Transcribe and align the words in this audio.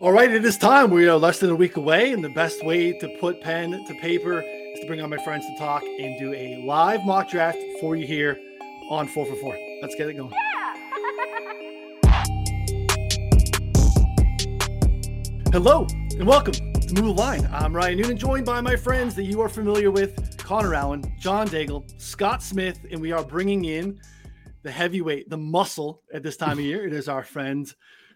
All 0.00 0.10
right, 0.12 0.30
it 0.30 0.44
is 0.44 0.58
time. 0.58 0.90
We 0.90 1.08
are 1.08 1.16
less 1.16 1.38
than 1.38 1.50
a 1.50 1.54
week 1.54 1.76
away, 1.76 2.12
and 2.12 2.22
the 2.22 2.28
best 2.28 2.64
way 2.64 2.92
to 2.98 3.08
put 3.20 3.40
pen 3.40 3.70
to 3.86 3.94
paper 4.00 4.40
is 4.40 4.80
to 4.80 4.86
bring 4.88 5.00
on 5.00 5.08
my 5.08 5.22
friends 5.22 5.46
to 5.46 5.56
talk 5.56 5.84
and 5.84 6.18
do 6.18 6.34
a 6.34 6.64
live 6.66 7.04
mock 7.04 7.30
draft 7.30 7.58
for 7.80 7.94
you 7.94 8.04
here 8.04 8.36
on 8.90 9.06
4 9.06 9.24
for 9.24 9.36
4. 9.36 9.58
Let's 9.82 9.94
get 9.94 10.08
it 10.08 10.14
going. 10.14 10.32
Yeah. 10.32 12.24
Hello, 15.52 15.86
and 16.18 16.26
welcome 16.26 16.54
to 16.54 16.94
Move 16.94 17.16
Line. 17.16 17.48
I'm 17.52 17.74
Ryan 17.74 18.00
Noonan, 18.00 18.18
joined 18.18 18.46
by 18.46 18.60
my 18.60 18.74
friends 18.74 19.14
that 19.14 19.24
you 19.24 19.40
are 19.40 19.48
familiar 19.48 19.92
with 19.92 20.36
Connor 20.38 20.74
Allen, 20.74 21.04
John 21.20 21.46
Daigle, 21.48 21.88
Scott 22.00 22.42
Smith, 22.42 22.80
and 22.90 23.00
we 23.00 23.12
are 23.12 23.22
bringing 23.22 23.64
in 23.64 24.00
the 24.64 24.72
heavyweight, 24.72 25.30
the 25.30 25.38
muscle 25.38 26.02
at 26.12 26.24
this 26.24 26.36
time 26.36 26.58
of 26.58 26.64
year. 26.64 26.84
It 26.84 26.92
is 26.92 27.08
our 27.08 27.22
friend 27.22 27.72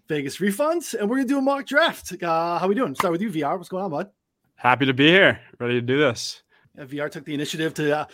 Vegas 0.09 0.38
Refunds, 0.38 0.95
and 0.95 1.09
we're 1.09 1.16
gonna 1.16 1.29
do 1.29 1.38
a 1.38 1.43
mock 1.43 1.66
draft. 1.66 2.14
Uh, 2.23 2.59
how 2.59 2.66
we 2.66 2.74
doing? 2.74 2.95
Start 2.95 3.12
with 3.12 3.20
you, 3.20 3.30
VR. 3.30 3.59
What's 3.59 3.69
going 3.69 3.84
on, 3.84 3.91
bud? 3.91 4.10
Happy 4.56 4.87
to 4.87 4.95
be 4.95 5.06
here, 5.09 5.38
ready 5.60 5.74
to 5.74 5.83
do 5.83 5.98
this. 5.98 6.42
Yeah, 6.74 6.84
VR 6.84 7.10
took 7.10 7.27
the 7.27 7.34
initiative 7.34 7.74
to 7.74 7.98
uh, 7.98 8.06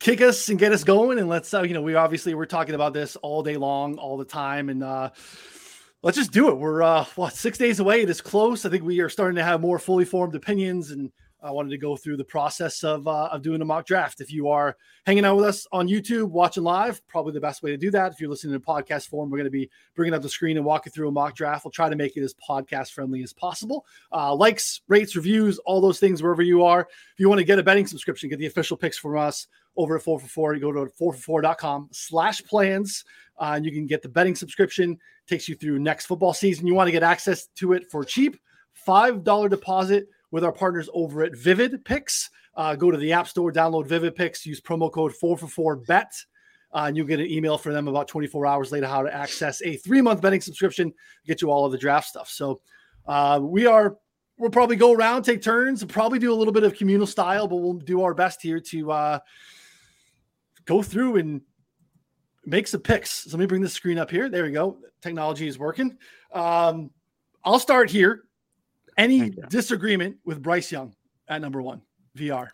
kick 0.00 0.20
us 0.20 0.48
and 0.48 0.58
get 0.58 0.72
us 0.72 0.82
going, 0.82 1.20
and 1.20 1.28
let's 1.28 1.54
uh, 1.54 1.62
you 1.62 1.74
know 1.74 1.82
we 1.82 1.94
obviously 1.94 2.34
we're 2.34 2.44
talking 2.44 2.74
about 2.74 2.92
this 2.92 3.14
all 3.16 3.44
day 3.44 3.56
long, 3.56 3.98
all 3.98 4.16
the 4.16 4.24
time, 4.24 4.68
and 4.68 4.82
uh, 4.82 5.10
let's 6.02 6.16
just 6.16 6.32
do 6.32 6.48
it. 6.48 6.56
We're 6.56 6.82
uh, 6.82 7.04
what 7.14 7.34
six 7.34 7.56
days 7.56 7.78
away. 7.78 8.02
It 8.02 8.10
is 8.10 8.20
close. 8.20 8.66
I 8.66 8.70
think 8.70 8.82
we 8.82 8.98
are 8.98 9.08
starting 9.08 9.36
to 9.36 9.44
have 9.44 9.60
more 9.60 9.78
fully 9.78 10.04
formed 10.04 10.34
opinions 10.34 10.90
and 10.90 11.12
I 11.40 11.52
wanted 11.52 11.70
to 11.70 11.78
go 11.78 11.96
through 11.96 12.16
the 12.16 12.24
process 12.24 12.82
of, 12.82 13.06
uh, 13.06 13.28
of 13.30 13.42
doing 13.42 13.62
a 13.62 13.64
mock 13.64 13.86
draft. 13.86 14.20
If 14.20 14.32
you 14.32 14.48
are 14.48 14.76
hanging 15.06 15.24
out 15.24 15.36
with 15.36 15.44
us 15.44 15.66
on 15.70 15.88
YouTube, 15.88 16.30
watching 16.30 16.64
live, 16.64 17.06
probably 17.06 17.32
the 17.32 17.40
best 17.40 17.62
way 17.62 17.70
to 17.70 17.76
do 17.76 17.90
that. 17.92 18.12
If 18.12 18.20
you're 18.20 18.28
listening 18.28 18.54
to 18.54 18.60
podcast 18.60 19.08
form, 19.08 19.30
we're 19.30 19.38
going 19.38 19.44
to 19.44 19.50
be 19.50 19.70
bringing 19.94 20.14
up 20.14 20.22
the 20.22 20.28
screen 20.28 20.56
and 20.56 20.66
walking 20.66 20.92
through 20.92 21.08
a 21.08 21.12
mock 21.12 21.36
draft. 21.36 21.64
We'll 21.64 21.70
try 21.70 21.88
to 21.88 21.96
make 21.96 22.16
it 22.16 22.24
as 22.24 22.34
podcast 22.34 22.92
friendly 22.92 23.22
as 23.22 23.32
possible. 23.32 23.86
Uh, 24.12 24.34
likes, 24.34 24.80
rates, 24.88 25.14
reviews, 25.14 25.58
all 25.60 25.80
those 25.80 26.00
things 26.00 26.22
wherever 26.22 26.42
you 26.42 26.64
are. 26.64 26.80
If 26.80 27.20
you 27.20 27.28
want 27.28 27.38
to 27.38 27.44
get 27.44 27.58
a 27.58 27.62
betting 27.62 27.86
subscription, 27.86 28.28
get 28.28 28.40
the 28.40 28.46
official 28.46 28.76
picks 28.76 28.98
from 28.98 29.16
us 29.16 29.46
over 29.76 29.96
at 29.96 30.02
4 30.02 30.18
for 30.18 30.26
4. 30.26 30.54
You 30.54 30.60
go 30.60 30.72
to 30.72 30.90
4for4.com 31.00 31.88
slash 31.92 32.42
plans. 32.42 33.04
Uh, 33.38 33.52
and 33.54 33.64
you 33.64 33.70
can 33.70 33.86
get 33.86 34.02
the 34.02 34.08
betting 34.08 34.34
subscription. 34.34 34.98
Takes 35.28 35.48
you 35.48 35.54
through 35.54 35.78
next 35.78 36.06
football 36.06 36.34
season. 36.34 36.66
You 36.66 36.74
want 36.74 36.88
to 36.88 36.92
get 36.92 37.04
access 37.04 37.46
to 37.56 37.74
it 37.74 37.88
for 37.90 38.04
cheap. 38.04 38.36
$5 38.86 39.50
deposit 39.50 40.08
with 40.30 40.44
our 40.44 40.52
partners 40.52 40.88
over 40.92 41.22
at 41.22 41.36
Vivid 41.36 41.84
Picks. 41.84 42.30
Uh, 42.54 42.74
go 42.74 42.90
to 42.90 42.98
the 42.98 43.12
App 43.12 43.28
Store, 43.28 43.52
download 43.52 43.86
Vivid 43.86 44.16
Picks, 44.16 44.44
use 44.44 44.60
promo 44.60 44.90
code 44.90 45.12
4for4bet, 45.22 46.06
uh, 46.72 46.84
and 46.86 46.96
you'll 46.96 47.06
get 47.06 47.20
an 47.20 47.30
email 47.30 47.56
from 47.56 47.72
them 47.72 47.88
about 47.88 48.08
24 48.08 48.46
hours 48.46 48.72
later 48.72 48.86
how 48.86 49.02
to 49.02 49.14
access 49.14 49.62
a 49.62 49.76
three 49.76 50.00
month 50.00 50.20
betting 50.20 50.40
subscription, 50.40 50.92
get 51.26 51.40
you 51.40 51.50
all 51.50 51.64
of 51.64 51.72
the 51.72 51.78
draft 51.78 52.08
stuff. 52.08 52.28
So 52.28 52.60
uh, 53.06 53.38
we 53.40 53.66
are, 53.66 53.96
we'll 54.38 54.50
probably 54.50 54.76
go 54.76 54.92
around, 54.92 55.22
take 55.22 55.40
turns, 55.40 55.84
probably 55.84 56.18
do 56.18 56.32
a 56.32 56.34
little 56.34 56.52
bit 56.52 56.64
of 56.64 56.74
communal 56.74 57.06
style, 57.06 57.46
but 57.46 57.56
we'll 57.56 57.74
do 57.74 58.02
our 58.02 58.12
best 58.12 58.42
here 58.42 58.60
to 58.60 58.90
uh, 58.90 59.18
go 60.64 60.82
through 60.82 61.16
and 61.16 61.40
make 62.44 62.66
some 62.66 62.80
picks. 62.80 63.10
So 63.10 63.30
let 63.30 63.40
me 63.40 63.46
bring 63.46 63.62
the 63.62 63.68
screen 63.68 63.98
up 63.98 64.10
here. 64.10 64.28
There 64.28 64.44
we 64.44 64.50
go. 64.50 64.78
Technology 65.00 65.46
is 65.46 65.58
working. 65.58 65.96
Um, 66.32 66.90
I'll 67.44 67.58
start 67.58 67.88
here. 67.88 68.24
Any 68.98 69.30
disagreement 69.48 70.16
with 70.24 70.42
Bryce 70.42 70.72
Young 70.72 70.92
at 71.28 71.40
number 71.40 71.62
one? 71.62 71.80
VR. 72.16 72.48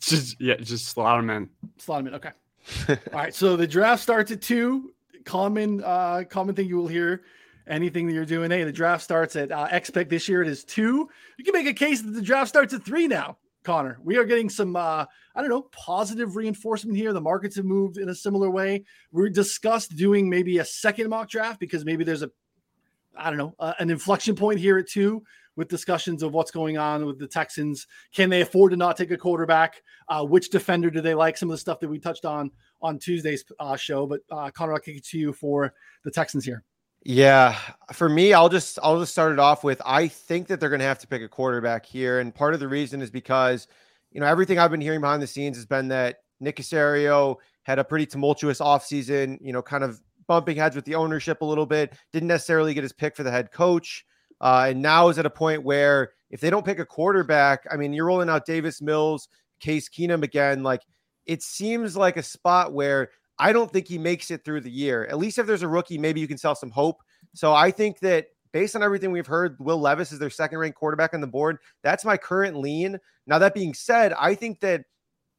Just 0.00 0.40
yeah, 0.40 0.56
just 0.56 0.86
slot 0.86 1.20
him 1.20 1.30
in. 1.30 1.48
Slot 1.78 2.00
him 2.00 2.08
in. 2.08 2.14
Okay. 2.14 2.30
All 2.88 2.96
right. 3.12 3.34
So 3.34 3.56
the 3.56 3.66
draft 3.66 4.02
starts 4.02 4.32
at 4.32 4.42
two. 4.42 4.92
Common 5.24 5.82
uh 5.84 6.24
common 6.28 6.56
thing 6.56 6.66
you 6.66 6.76
will 6.76 6.88
hear 6.88 7.22
anything 7.68 8.08
that 8.08 8.12
you're 8.12 8.24
doing. 8.24 8.50
Hey, 8.50 8.64
the 8.64 8.72
draft 8.72 9.04
starts 9.04 9.36
at 9.36 9.52
uh, 9.52 9.68
expect 9.70 10.10
this 10.10 10.28
year. 10.28 10.42
It 10.42 10.48
is 10.48 10.64
two. 10.64 11.08
You 11.38 11.44
can 11.44 11.52
make 11.52 11.68
a 11.68 11.72
case 11.72 12.02
that 12.02 12.10
the 12.10 12.22
draft 12.22 12.48
starts 12.48 12.74
at 12.74 12.84
three 12.84 13.06
now. 13.06 13.38
Connor, 13.62 13.98
we 14.02 14.16
are 14.16 14.24
getting 14.24 14.48
some 14.48 14.74
uh 14.74 15.04
I 15.36 15.40
don't 15.40 15.50
know 15.50 15.68
positive 15.70 16.34
reinforcement 16.34 16.96
here. 16.96 17.12
The 17.12 17.20
markets 17.20 17.54
have 17.54 17.64
moved 17.64 17.98
in 17.98 18.08
a 18.08 18.14
similar 18.14 18.50
way. 18.50 18.84
We 19.12 19.30
discussed 19.30 19.94
doing 19.94 20.28
maybe 20.28 20.58
a 20.58 20.64
second 20.64 21.08
mock 21.08 21.28
draft 21.28 21.60
because 21.60 21.84
maybe 21.84 22.02
there's 22.02 22.22
a 22.22 22.30
I 23.16 23.28
don't 23.28 23.38
know 23.38 23.54
uh, 23.60 23.74
an 23.78 23.90
inflection 23.90 24.34
point 24.34 24.58
here 24.58 24.78
at 24.78 24.88
two 24.88 25.22
with 25.56 25.68
discussions 25.68 26.22
of 26.22 26.32
what's 26.32 26.50
going 26.50 26.78
on 26.78 27.04
with 27.04 27.18
the 27.18 27.26
Texans. 27.26 27.86
Can 28.14 28.30
they 28.30 28.40
afford 28.40 28.70
to 28.70 28.76
not 28.76 28.96
take 28.96 29.10
a 29.10 29.16
quarterback? 29.16 29.82
Uh, 30.08 30.24
which 30.24 30.50
defender 30.50 30.90
do 30.90 31.00
they 31.00 31.14
like? 31.14 31.36
Some 31.36 31.50
of 31.50 31.54
the 31.54 31.58
stuff 31.58 31.80
that 31.80 31.88
we 31.88 31.98
touched 31.98 32.24
on 32.24 32.50
on 32.80 32.98
Tuesday's 32.98 33.44
uh, 33.60 33.76
show. 33.76 34.06
But 34.06 34.20
uh, 34.30 34.50
Connor, 34.50 34.74
I'll 34.74 34.80
kick 34.80 34.96
it 34.96 35.04
to 35.06 35.18
you 35.18 35.32
for 35.32 35.74
the 36.04 36.10
Texans 36.10 36.44
here. 36.44 36.64
Yeah, 37.04 37.58
for 37.92 38.08
me, 38.08 38.32
I'll 38.32 38.48
just 38.48 38.78
I'll 38.82 39.00
just 39.00 39.12
start 39.12 39.32
it 39.32 39.40
off 39.40 39.64
with 39.64 39.82
I 39.84 40.06
think 40.06 40.46
that 40.48 40.60
they're 40.60 40.68
going 40.68 40.80
to 40.80 40.86
have 40.86 41.00
to 41.00 41.06
pick 41.08 41.20
a 41.20 41.28
quarterback 41.28 41.84
here, 41.84 42.20
and 42.20 42.32
part 42.32 42.54
of 42.54 42.60
the 42.60 42.68
reason 42.68 43.02
is 43.02 43.10
because 43.10 43.66
you 44.12 44.20
know 44.20 44.26
everything 44.26 44.58
I've 44.58 44.70
been 44.70 44.80
hearing 44.80 45.00
behind 45.00 45.20
the 45.20 45.26
scenes 45.26 45.56
has 45.56 45.66
been 45.66 45.88
that 45.88 46.18
Nick 46.38 46.56
Caserio 46.56 47.36
had 47.64 47.78
a 47.78 47.84
pretty 47.84 48.06
tumultuous 48.06 48.60
offseason, 48.60 49.38
you 49.40 49.52
know, 49.52 49.62
kind 49.62 49.82
of 49.82 50.00
bumping 50.28 50.56
heads 50.56 50.76
with 50.76 50.84
the 50.84 50.94
ownership 50.94 51.40
a 51.40 51.44
little 51.44 51.66
bit, 51.66 51.94
didn't 52.12 52.28
necessarily 52.28 52.74
get 52.74 52.82
his 52.82 52.92
pick 52.92 53.16
for 53.16 53.22
the 53.22 53.30
head 53.30 53.50
coach. 53.52 54.04
Uh, 54.42 54.66
and 54.70 54.82
now 54.82 55.08
is 55.08 55.18
at 55.18 55.24
a 55.24 55.30
point 55.30 55.62
where 55.62 56.10
if 56.30 56.40
they 56.40 56.50
don't 56.50 56.66
pick 56.66 56.78
a 56.78 56.84
quarterback, 56.84 57.64
I 57.70 57.76
mean, 57.76 57.92
you're 57.92 58.06
rolling 58.06 58.28
out 58.28 58.44
Davis 58.44 58.82
Mills, 58.82 59.28
Case 59.60 59.88
Keenum 59.88 60.22
again. 60.24 60.62
Like 60.62 60.82
it 61.24 61.42
seems 61.42 61.96
like 61.96 62.16
a 62.16 62.22
spot 62.22 62.72
where 62.72 63.10
I 63.38 63.52
don't 63.52 63.72
think 63.72 63.88
he 63.88 63.98
makes 63.98 64.30
it 64.30 64.44
through 64.44 64.62
the 64.62 64.70
year. 64.70 65.06
At 65.06 65.18
least 65.18 65.38
if 65.38 65.46
there's 65.46 65.62
a 65.62 65.68
rookie, 65.68 65.98
maybe 65.98 66.20
you 66.20 66.28
can 66.28 66.38
sell 66.38 66.54
some 66.54 66.70
hope. 66.70 66.98
So 67.34 67.54
I 67.54 67.70
think 67.70 68.00
that 68.00 68.26
based 68.52 68.76
on 68.76 68.82
everything 68.82 69.12
we've 69.12 69.26
heard, 69.26 69.56
Will 69.58 69.80
Levis 69.80 70.12
is 70.12 70.18
their 70.18 70.30
second 70.30 70.58
ranked 70.58 70.78
quarterback 70.78 71.14
on 71.14 71.20
the 71.20 71.26
board. 71.26 71.58
That's 71.82 72.04
my 72.04 72.16
current 72.16 72.56
lean. 72.56 72.98
Now, 73.26 73.38
that 73.38 73.54
being 73.54 73.74
said, 73.74 74.12
I 74.12 74.34
think 74.34 74.60
that 74.60 74.84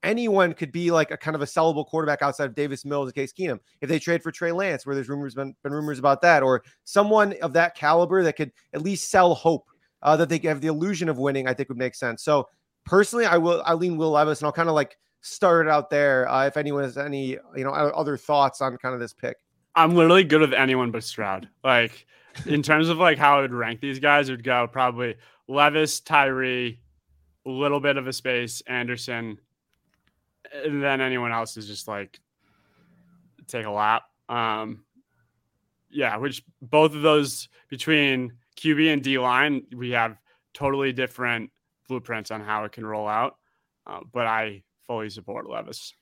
anyone 0.03 0.53
could 0.53 0.71
be 0.71 0.91
like 0.91 1.11
a 1.11 1.17
kind 1.17 1.35
of 1.35 1.41
a 1.41 1.45
sellable 1.45 1.85
quarterback 1.85 2.21
outside 2.21 2.45
of 2.45 2.55
Davis 2.55 2.85
Mills 2.85 3.07
and 3.07 3.15
Case 3.15 3.33
Keenum 3.33 3.59
if 3.81 3.89
they 3.89 3.99
trade 3.99 4.21
for 4.21 4.31
Trey 4.31 4.51
Lance, 4.51 4.85
where 4.85 4.95
there's 4.95 5.09
rumors 5.09 5.35
been, 5.35 5.55
been 5.63 5.73
rumors 5.73 5.99
about 5.99 6.21
that, 6.21 6.43
or 6.43 6.63
someone 6.83 7.33
of 7.41 7.53
that 7.53 7.75
caliber 7.75 8.23
that 8.23 8.35
could 8.35 8.51
at 8.73 8.81
least 8.81 9.09
sell 9.09 9.33
hope 9.33 9.67
uh, 10.01 10.15
that 10.17 10.29
they 10.29 10.37
have 10.39 10.61
the 10.61 10.67
illusion 10.67 11.09
of 11.09 11.17
winning. 11.17 11.47
I 11.47 11.53
think 11.53 11.69
would 11.69 11.77
make 11.77 11.95
sense. 11.95 12.23
So 12.23 12.47
personally, 12.85 13.25
I 13.25 13.37
will 13.37 13.63
I 13.65 13.73
lean 13.73 13.97
Will 13.97 14.11
Levis, 14.11 14.39
and 14.39 14.45
I'll 14.45 14.51
kind 14.51 14.69
of 14.69 14.75
like 14.75 14.97
start 15.21 15.67
it 15.67 15.69
out 15.69 15.89
there. 15.89 16.29
Uh, 16.29 16.45
if 16.45 16.57
anyone 16.57 16.83
has 16.83 16.97
any 16.97 17.37
you 17.55 17.63
know 17.63 17.71
other 17.71 18.17
thoughts 18.17 18.61
on 18.61 18.77
kind 18.77 18.93
of 18.93 18.99
this 18.99 19.13
pick, 19.13 19.37
I'm 19.75 19.95
literally 19.95 20.23
good 20.23 20.41
with 20.41 20.53
anyone 20.53 20.91
but 20.91 21.03
Stroud. 21.03 21.47
Like 21.63 22.05
in 22.45 22.61
terms 22.61 22.89
of 22.89 22.97
like 22.97 23.17
how 23.17 23.37
I 23.37 23.41
would 23.41 23.53
rank 23.53 23.81
these 23.81 23.99
guys, 23.99 24.29
would 24.29 24.43
go 24.43 24.67
probably 24.67 25.15
Levis, 25.47 25.99
Tyree, 25.99 26.79
a 27.45 27.49
little 27.49 27.79
bit 27.79 27.97
of 27.97 28.07
a 28.07 28.13
space, 28.13 28.61
Anderson, 28.67 29.15
and 29.15 29.37
then 30.53 31.01
anyone 31.01 31.31
else 31.31 31.57
is 31.57 31.67
just 31.67 31.87
like 31.87 32.19
take 33.47 33.65
a 33.65 33.71
lap. 33.71 34.03
Um, 34.29 34.85
yeah, 35.89 36.17
which 36.17 36.43
both 36.61 36.95
of 36.95 37.01
those 37.01 37.49
between 37.69 38.33
QB 38.57 38.93
and 38.93 39.03
D 39.03 39.19
line, 39.19 39.63
we 39.75 39.91
have 39.91 40.17
totally 40.53 40.93
different 40.93 41.51
blueprints 41.87 42.31
on 42.31 42.41
how 42.41 42.63
it 42.63 42.71
can 42.71 42.85
roll 42.85 43.07
out. 43.07 43.37
Uh, 43.85 43.99
but 44.11 44.25
I 44.25 44.63
fully 44.87 45.09
support 45.09 45.49
Levis. 45.49 45.93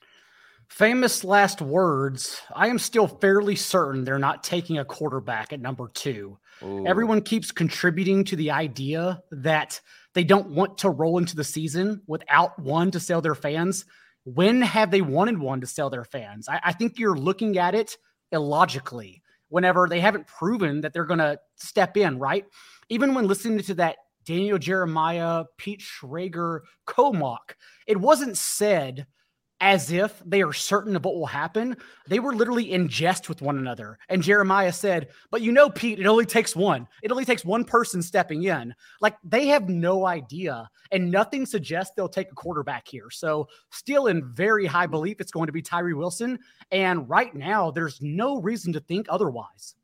Famous 0.68 1.26
last 1.26 1.62
words. 1.62 2.42
I 2.56 2.68
am 2.68 2.80
still 2.80 3.08
fairly 3.08 3.58
certain 3.58 4.06
they're 4.06 4.20
not 4.20 4.44
taking 4.44 4.78
a 4.78 4.86
quarterback 4.86 5.52
at 5.52 5.60
number 5.60 5.90
two. 5.94 6.38
Ooh. 6.64 6.88
Everyone 6.88 7.22
keeps 7.22 7.52
contributing 7.52 8.24
to 8.26 8.38
the 8.38 8.52
idea 8.52 9.22
that 9.32 9.82
they 10.14 10.24
don't 10.24 10.52
want 10.52 10.78
to 10.80 10.90
roll 10.90 11.18
into 11.18 11.36
the 11.36 11.44
season 11.44 12.02
without 12.08 12.58
one 12.58 12.90
to 12.92 13.02
sell 13.02 13.22
their 13.22 13.36
fans. 13.36 13.86
When 14.24 14.62
have 14.62 14.92
they 14.92 15.02
wanted 15.02 15.40
one 15.40 15.62
to 15.62 15.68
sell 15.68 15.90
their 15.90 16.06
fans? 16.06 16.48
I, 16.48 16.60
I 16.66 16.74
think 16.74 17.00
you're 17.00 17.16
looking 17.16 17.58
at 17.58 17.76
it 17.76 17.98
illogically 18.32 19.22
whenever 19.50 19.88
they 19.88 20.00
haven't 20.00 20.28
proven 20.28 20.82
that 20.82 20.94
they're 20.94 21.06
going 21.06 21.20
to 21.20 21.40
step 21.56 21.98
in, 21.98 22.20
right? 22.20 22.46
Even 22.90 23.14
when 23.14 23.28
listening 23.28 23.60
to 23.60 23.74
that 23.76 23.98
Daniel 24.24 24.58
Jeremiah, 24.58 25.46
Pete 25.58 25.82
Schrager 25.82 26.62
co-mock, 26.86 27.56
it 27.88 27.98
wasn't 27.98 28.38
said– 28.38 29.08
as 29.62 29.92
if 29.92 30.22
they 30.26 30.42
are 30.42 30.52
certain 30.52 30.96
of 30.96 31.06
what 31.06 31.16
will 31.16 31.28
happen. 31.28 31.78
They 32.08 32.20
were 32.20 32.34
literally 32.34 32.72
in 32.72 32.90
jest 32.90 33.30
with 33.30 33.44
one 33.44 33.60
another. 33.60 34.00
And 34.10 34.24
Jeremiah 34.24 34.74
said, 34.74 35.10
But 35.30 35.42
you 35.42 35.52
know, 35.52 35.70
Pete, 35.70 36.00
it 36.00 36.08
only 36.08 36.26
takes 36.26 36.56
one. 36.56 36.88
It 37.04 37.12
only 37.12 37.26
takes 37.26 37.46
one 37.46 37.64
person 37.64 38.02
stepping 38.02 38.44
in. 38.44 38.74
Like 39.00 39.16
they 39.24 39.48
have 39.48 39.70
no 39.70 40.08
idea. 40.08 40.68
And 40.92 41.12
nothing 41.12 41.46
suggests 41.46 41.94
they'll 41.96 42.10
take 42.10 42.32
a 42.32 42.36
quarterback 42.36 42.88
here. 42.88 43.10
So, 43.12 43.48
still 43.70 44.08
in 44.08 44.34
very 44.34 44.66
high 44.66 44.88
belief 44.88 45.22
it's 45.22 45.32
going 45.32 45.48
to 45.48 45.54
be 45.54 45.62
Tyree 45.62 45.94
Wilson. 45.94 46.40
And 46.72 47.08
right 47.08 47.34
now, 47.34 47.72
there's 47.72 48.02
no 48.02 48.42
reason 48.42 48.74
to 48.74 48.80
think 48.80 49.06
otherwise. 49.10 49.76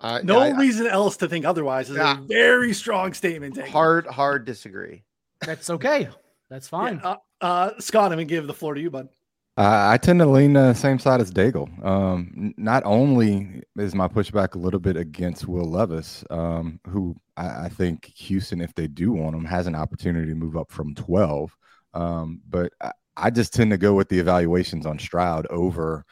Uh, 0.00 0.20
no 0.24 0.40
I, 0.40 0.50
reason 0.58 0.88
else 0.88 1.16
to 1.18 1.28
think 1.28 1.46
otherwise 1.46 1.88
is 1.88 1.96
yeah. 1.96 2.18
a 2.18 2.22
very 2.22 2.72
strong 2.72 3.14
statement. 3.14 3.56
Hard, 3.68 4.04
hard 4.04 4.44
disagree. 4.44 5.04
That's 5.40 5.70
okay. 5.70 6.08
That's 6.52 6.68
fine. 6.68 7.00
Yeah, 7.02 7.16
uh, 7.40 7.44
uh, 7.44 7.70
Scott, 7.80 8.04
I'm 8.04 8.10
gonna 8.10 8.26
give 8.26 8.46
the 8.46 8.52
floor 8.52 8.74
to 8.74 8.80
you, 8.80 8.90
bud. 8.90 9.08
Uh, 9.56 9.88
I 9.90 9.96
tend 9.96 10.18
to 10.18 10.26
lean 10.26 10.52
the 10.52 10.74
same 10.74 10.98
side 10.98 11.22
as 11.22 11.32
Daigle. 11.32 11.82
Um, 11.82 12.52
not 12.58 12.82
only 12.84 13.62
is 13.78 13.94
my 13.94 14.06
pushback 14.06 14.54
a 14.54 14.58
little 14.58 14.78
bit 14.78 14.98
against 14.98 15.48
Will 15.48 15.64
Levis, 15.64 16.24
um, 16.28 16.78
who 16.86 17.16
I, 17.38 17.64
I, 17.64 17.68
think 17.70 18.04
Houston, 18.16 18.60
if 18.60 18.74
they 18.74 18.86
do 18.86 19.12
want 19.12 19.34
him, 19.34 19.46
has 19.46 19.66
an 19.66 19.74
opportunity 19.74 20.26
to 20.28 20.34
move 20.34 20.56
up 20.58 20.70
from 20.70 20.94
12. 20.94 21.56
Um, 21.94 22.42
but 22.48 22.72
I, 22.82 22.92
I, 23.16 23.30
just 23.30 23.54
tend 23.54 23.70
to 23.70 23.78
go 23.78 23.94
with 23.94 24.10
the 24.10 24.18
evaluations 24.18 24.84
on 24.84 24.98
Stroud 24.98 25.46
over 25.46 26.04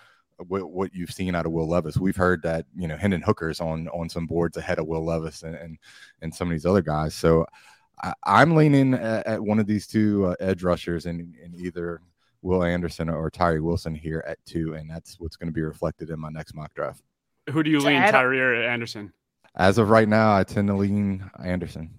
what, 0.49 0.71
what, 0.71 0.95
you've 0.95 1.13
seen 1.13 1.35
out 1.35 1.45
of 1.45 1.53
Will 1.53 1.69
Levis. 1.69 1.99
We've 1.99 2.17
heard 2.17 2.43
that 2.45 2.65
you 2.75 2.89
know 2.89 2.97
Hendon 2.97 3.23
Hooker's 3.23 3.61
on 3.61 3.89
on 3.89 4.09
some 4.09 4.27
boards 4.27 4.57
ahead 4.57 4.79
of 4.79 4.87
Will 4.87 5.05
Levis 5.05 5.43
and 5.43 5.55
and, 5.55 5.79
and 6.23 6.35
some 6.35 6.49
of 6.49 6.53
these 6.53 6.67
other 6.67 6.83
guys. 6.83 7.15
So 7.15 7.47
I, 8.03 8.43
am 8.43 8.55
leaning 8.55 8.95
at, 8.95 9.27
at, 9.27 9.43
one 9.43 9.59
of 9.59 9.67
these 9.67 9.87
two 9.87 10.27
uh, 10.27 10.35
edge 10.41 10.63
rushers 10.63 11.07
in, 11.07 11.35
in 11.43 11.55
either 11.55 12.01
Will 12.43 12.65
Anderson 12.65 13.09
or 13.09 13.31
Tyree 13.31 13.61
Wilson 13.61 13.95
here 13.95 14.25
at 14.27 14.39
two, 14.45 14.75
and 14.75 14.89
that's 14.89 15.21
what's 15.21 15.37
going 15.37 15.49
to 15.49 15.53
be 15.53 15.63
reflected 15.63 16.11
in 16.11 16.19
my 16.19 16.31
next 16.31 16.55
mock 16.55 16.73
draft. 16.75 17.03
Who 17.51 17.63
do 17.63 17.71
you 17.71 17.81
lean, 17.81 18.01
Tyree 18.01 18.41
or 18.41 18.55
Anderson? 18.55 19.13
As 19.55 19.79
of 19.79 19.91
right 19.91 20.09
now, 20.09 20.35
I 20.35 20.45
tend 20.45 20.69
to 20.69 20.75
lean 20.75 21.29
Anderson. 21.45 21.91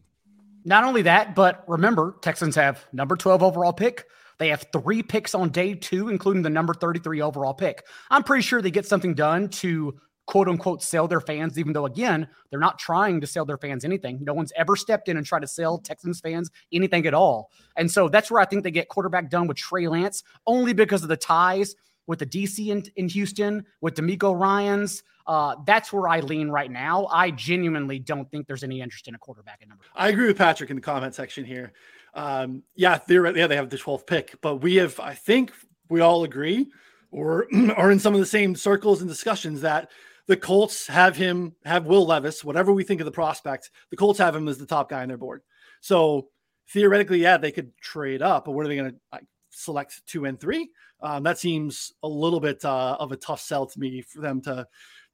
Not 0.64 0.84
only 0.84 1.04
that, 1.04 1.36
but 1.36 1.64
remember, 1.68 2.16
Texans 2.22 2.56
have 2.56 2.86
number 2.94 3.16
12 3.16 3.44
overall 3.44 3.74
pick. 3.74 4.06
They 4.38 4.50
have 4.50 4.66
three 4.72 5.04
picks 5.04 5.36
on 5.36 5.50
day 5.50 5.74
two, 5.76 6.10
including 6.10 6.42
the 6.42 6.50
number 6.50 6.74
33 6.74 7.22
overall 7.22 7.54
pick. 7.54 7.86
I'm 8.10 8.24
pretty 8.24 8.42
sure 8.42 8.62
they 8.62 8.72
get 8.72 8.86
something 8.86 9.14
done 9.14 9.50
to 9.50 10.00
quote 10.26 10.48
unquote 10.48 10.82
sell 10.82 11.08
their 11.08 11.22
fans, 11.22 11.58
even 11.60 11.74
though, 11.74 11.86
again, 11.86 12.28
they're 12.50 12.60
not 12.60 12.80
trying 12.80 13.22
to 13.22 13.28
sell 13.28 13.46
their 13.46 13.58
fans 13.58 13.84
anything. 13.84 14.20
No 14.22 14.34
one's 14.34 14.54
ever 14.56 14.76
stepped 14.76 15.10
in 15.10 15.18
and 15.18 15.26
tried 15.26 15.42
to 15.42 15.48
sell 15.48 15.78
Texans 15.78 16.20
fans 16.20 16.50
anything 16.72 17.06
at 17.06 17.14
all. 17.14 17.52
And 17.78 17.90
so 17.90 18.08
that's 18.10 18.32
where 18.32 18.42
I 18.42 18.46
think 18.46 18.64
they 18.64 18.72
get 18.72 18.90
quarterback 18.90 19.30
done 19.30 19.48
with 19.48 19.58
Trey 19.58 19.88
Lance, 19.88 20.24
only 20.48 20.74
because 20.74 21.04
of 21.04 21.10
the 21.10 21.18
ties 21.18 21.76
with 22.08 22.20
the 22.20 22.26
DC 22.26 22.68
in, 22.68 22.84
in 22.96 23.08
Houston, 23.10 23.66
with 23.82 23.96
DeMeco 23.96 24.38
Ryans. 24.38 25.04
Uh, 25.28 25.56
that's 25.66 25.94
where 25.94 26.08
I 26.08 26.20
lean 26.20 26.50
right 26.50 26.72
now. 26.72 27.08
I 27.12 27.32
genuinely 27.32 28.00
don't 28.00 28.30
think 28.32 28.48
there's 28.48 28.64
any 28.64 28.82
interest 28.82 29.08
in 29.08 29.16
a 29.16 29.20
quarterback 29.20 29.60
at 29.62 29.70
number. 29.70 29.84
I 29.96 30.10
agree 30.10 30.28
with 30.28 30.38
Patrick 30.38 30.70
in 30.70 30.78
the 30.78 30.82
comment 30.82 31.16
section 31.16 31.46
here. 31.46 31.74
Um, 32.14 32.64
yeah, 32.76 33.00
they're 33.08 33.36
yeah 33.38 33.48
they 33.48 33.56
have 33.56 33.70
the 33.70 33.78
12th 33.78 34.06
pick, 34.06 34.42
but 34.42 34.58
we 34.58 34.76
have 34.76 35.00
I 35.00 35.14
think 35.14 35.54
we 35.90 36.02
all 36.02 36.24
agree 36.24 36.68
or 37.12 37.48
are 37.78 37.92
in 37.92 38.00
some 38.00 38.14
of 38.14 38.20
the 38.20 38.26
same 38.26 38.56
circles 38.56 39.02
and 39.02 39.10
discussions 39.10 39.62
that 39.62 39.90
the 40.32 40.38
Colts 40.38 40.88
have 40.88 41.18
him, 41.18 41.54
have 41.66 41.88
Will 41.88 42.06
Levis, 42.06 42.42
whatever 42.42 42.72
we 42.72 42.86
think 42.86 43.02
of 43.02 43.06
the 43.06 43.12
prospect, 43.12 43.70
the 43.90 43.98
Colts 43.98 44.18
have 44.20 44.34
him 44.34 44.48
as 44.48 44.58
the 44.58 44.66
top 44.66 44.90
guy 44.90 45.02
on 45.02 45.10
their 45.10 45.18
board. 45.18 45.42
So 45.82 46.30
theoretically, 46.70 47.22
yeah, 47.22 47.36
they 47.36 47.52
could 47.52 47.78
trade 47.80 48.22
up, 48.22 48.46
but 48.46 48.54
what 48.54 48.66
are 48.66 48.70
they 48.70 48.78
going 48.78 48.92
to 48.92 48.98
like, 49.12 49.26
select 49.50 50.02
two 50.08 50.24
and 50.24 50.40
three? 50.40 50.70
Um, 51.02 51.24
that 51.24 51.38
seems 51.38 51.92
a 52.02 52.08
little 52.08 52.40
bit 52.40 52.64
uh, 52.64 52.96
of 52.98 53.12
a 53.12 53.18
tough 53.18 53.42
sell 53.42 53.66
to 53.66 53.78
me 53.78 54.04
for 54.04 54.22
them 54.22 54.40
to 54.44 54.66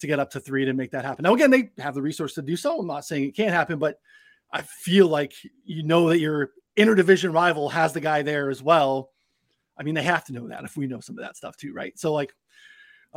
to 0.01 0.05
get 0.05 0.19
up 0.19 0.29
to 0.29 0.39
three 0.39 0.65
to 0.65 0.73
make 0.73 0.91
that 0.91 1.03
happen. 1.03 1.23
Now, 1.23 1.33
again, 1.33 1.49
they 1.49 1.71
have 1.79 1.95
the 1.95 2.01
resource 2.03 2.35
to 2.35 2.43
do 2.43 2.55
so. 2.55 2.79
I'm 2.79 2.85
not 2.85 3.03
saying 3.03 3.23
it 3.23 3.35
can't 3.35 3.49
happen, 3.49 3.79
but 3.79 3.99
I 4.53 4.61
feel 4.61 5.07
like 5.07 5.33
you 5.63 5.81
know 5.81 6.09
that 6.09 6.19
your 6.19 6.51
interdivision 6.77 7.33
rival 7.33 7.69
has 7.69 7.91
the 7.91 8.01
guy 8.01 8.21
there 8.21 8.51
as 8.51 8.61
well. 8.61 9.09
I 9.79 9.81
mean, 9.81 9.95
they 9.95 10.03
have 10.03 10.25
to 10.25 10.33
know 10.33 10.47
that 10.49 10.63
if 10.63 10.77
we 10.77 10.85
know 10.85 10.99
some 10.99 11.17
of 11.17 11.23
that 11.23 11.37
stuff 11.37 11.57
too, 11.57 11.73
right? 11.73 11.97
So, 11.97 12.13
like, 12.13 12.35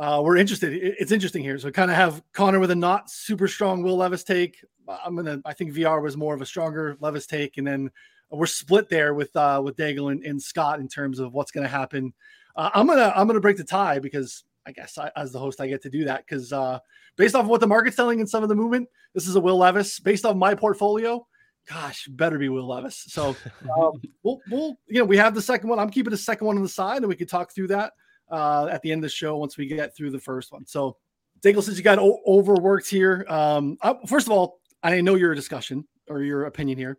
uh, 0.01 0.19
we're 0.19 0.35
interested. 0.35 0.73
It's 0.73 1.11
interesting 1.11 1.43
here. 1.43 1.59
So 1.59 1.69
kind 1.69 1.91
of 1.91 1.95
have 1.95 2.23
Connor 2.33 2.59
with 2.59 2.71
a 2.71 2.75
not 2.75 3.11
super 3.11 3.47
strong 3.47 3.83
Will 3.83 3.97
Levis 3.97 4.23
take. 4.23 4.57
I'm 4.87 5.15
gonna. 5.15 5.39
I 5.45 5.53
think 5.53 5.73
VR 5.73 6.01
was 6.01 6.17
more 6.17 6.33
of 6.33 6.41
a 6.41 6.45
stronger 6.45 6.97
Levis 6.99 7.27
take, 7.27 7.59
and 7.59 7.67
then 7.67 7.91
we're 8.31 8.47
split 8.47 8.89
there 8.89 9.13
with 9.13 9.35
uh, 9.35 9.61
with 9.63 9.77
Daigle 9.77 10.11
and, 10.11 10.23
and 10.23 10.41
Scott 10.41 10.79
in 10.79 10.87
terms 10.87 11.19
of 11.19 11.33
what's 11.33 11.51
going 11.51 11.65
to 11.65 11.69
happen. 11.69 12.13
Uh, 12.55 12.71
I'm 12.73 12.87
gonna 12.87 13.13
I'm 13.15 13.27
gonna 13.27 13.39
break 13.39 13.57
the 13.57 13.63
tie 13.63 13.99
because 13.99 14.43
I 14.65 14.71
guess 14.71 14.97
I, 14.97 15.11
as 15.15 15.31
the 15.31 15.39
host 15.39 15.61
I 15.61 15.67
get 15.67 15.83
to 15.83 15.89
do 15.91 16.05
that 16.05 16.25
because 16.25 16.51
uh, 16.51 16.79
based 17.15 17.35
off 17.35 17.43
of 17.43 17.49
what 17.49 17.61
the 17.61 17.67
market's 17.67 17.95
telling 17.95 18.19
and 18.19 18.29
some 18.29 18.41
of 18.41 18.49
the 18.49 18.55
movement, 18.55 18.89
this 19.13 19.27
is 19.27 19.35
a 19.35 19.39
Will 19.39 19.57
Levis. 19.57 19.99
Based 19.99 20.25
off 20.25 20.35
my 20.35 20.55
portfolio, 20.55 21.27
gosh, 21.69 22.07
better 22.07 22.39
be 22.39 22.49
Will 22.49 22.67
Levis. 22.67 23.05
So 23.07 23.35
um, 23.77 24.01
we'll 24.23 24.41
we'll 24.49 24.79
you 24.87 24.97
know 24.97 25.05
we 25.05 25.17
have 25.17 25.35
the 25.35 25.43
second 25.43 25.69
one. 25.69 25.77
I'm 25.77 25.91
keeping 25.91 26.09
the 26.09 26.17
second 26.17 26.47
one 26.47 26.57
on 26.57 26.63
the 26.63 26.69
side, 26.69 26.97
and 26.97 27.07
we 27.07 27.15
could 27.15 27.29
talk 27.29 27.53
through 27.53 27.67
that 27.67 27.93
uh, 28.31 28.67
at 28.71 28.81
the 28.81 28.91
end 28.91 28.99
of 28.99 29.03
the 29.03 29.09
show 29.09 29.37
once 29.37 29.57
we 29.57 29.67
get 29.67 29.95
through 29.95 30.11
the 30.11 30.19
first 30.19 30.51
one. 30.51 30.65
So, 30.65 30.97
Daigle, 31.41 31.63
since 31.63 31.77
you 31.77 31.83
got 31.83 31.99
o- 31.99 32.21
overworked 32.25 32.89
here, 32.89 33.25
um, 33.27 33.77
uh, 33.81 33.95
first 34.07 34.27
of 34.27 34.31
all, 34.31 34.59
I 34.83 35.01
know 35.01 35.15
your 35.15 35.35
discussion 35.35 35.87
or 36.07 36.21
your 36.21 36.45
opinion 36.45 36.77
here. 36.77 36.97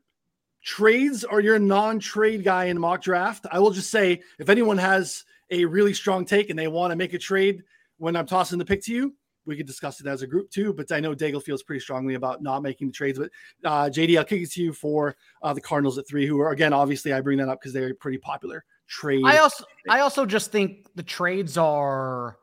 Trades 0.62 1.24
are 1.24 1.40
your 1.40 1.58
non-trade 1.58 2.44
guy 2.44 2.66
in 2.66 2.78
mock 2.78 3.02
draft. 3.02 3.46
I 3.50 3.58
will 3.58 3.72
just 3.72 3.90
say, 3.90 4.22
if 4.38 4.48
anyone 4.48 4.78
has 4.78 5.24
a 5.50 5.64
really 5.64 5.92
strong 5.92 6.24
take 6.24 6.50
and 6.50 6.58
they 6.58 6.68
want 6.68 6.92
to 6.92 6.96
make 6.96 7.14
a 7.14 7.18
trade 7.18 7.62
when 7.98 8.16
I'm 8.16 8.26
tossing 8.26 8.58
the 8.58 8.64
pick 8.64 8.82
to 8.84 8.92
you, 8.92 9.14
we 9.44 9.56
could 9.56 9.66
discuss 9.66 10.00
it 10.00 10.06
as 10.06 10.22
a 10.22 10.26
group 10.26 10.50
too. 10.50 10.72
But 10.72 10.92
I 10.92 11.00
know 11.00 11.14
Daigle 11.14 11.42
feels 11.42 11.64
pretty 11.64 11.80
strongly 11.80 12.14
about 12.14 12.42
not 12.42 12.62
making 12.62 12.88
the 12.88 12.92
trades. 12.92 13.18
But 13.18 13.30
uh, 13.64 13.90
JD, 13.90 14.16
I'll 14.16 14.24
kick 14.24 14.42
it 14.42 14.52
to 14.52 14.62
you 14.62 14.72
for 14.72 15.16
uh, 15.42 15.52
the 15.52 15.60
Cardinals 15.60 15.98
at 15.98 16.06
three, 16.06 16.26
who 16.26 16.40
are 16.40 16.52
again, 16.52 16.72
obviously, 16.72 17.12
I 17.12 17.20
bring 17.20 17.38
that 17.38 17.48
up 17.48 17.60
because 17.60 17.72
they're 17.72 17.94
pretty 17.94 18.18
popular 18.18 18.64
trade. 18.92 19.22
I 19.24 19.38
also 19.38 19.64
I 19.88 20.00
also 20.00 20.26
just 20.26 20.52
think 20.52 20.86
the 20.94 21.02
trades 21.02 21.56
are 21.56 22.36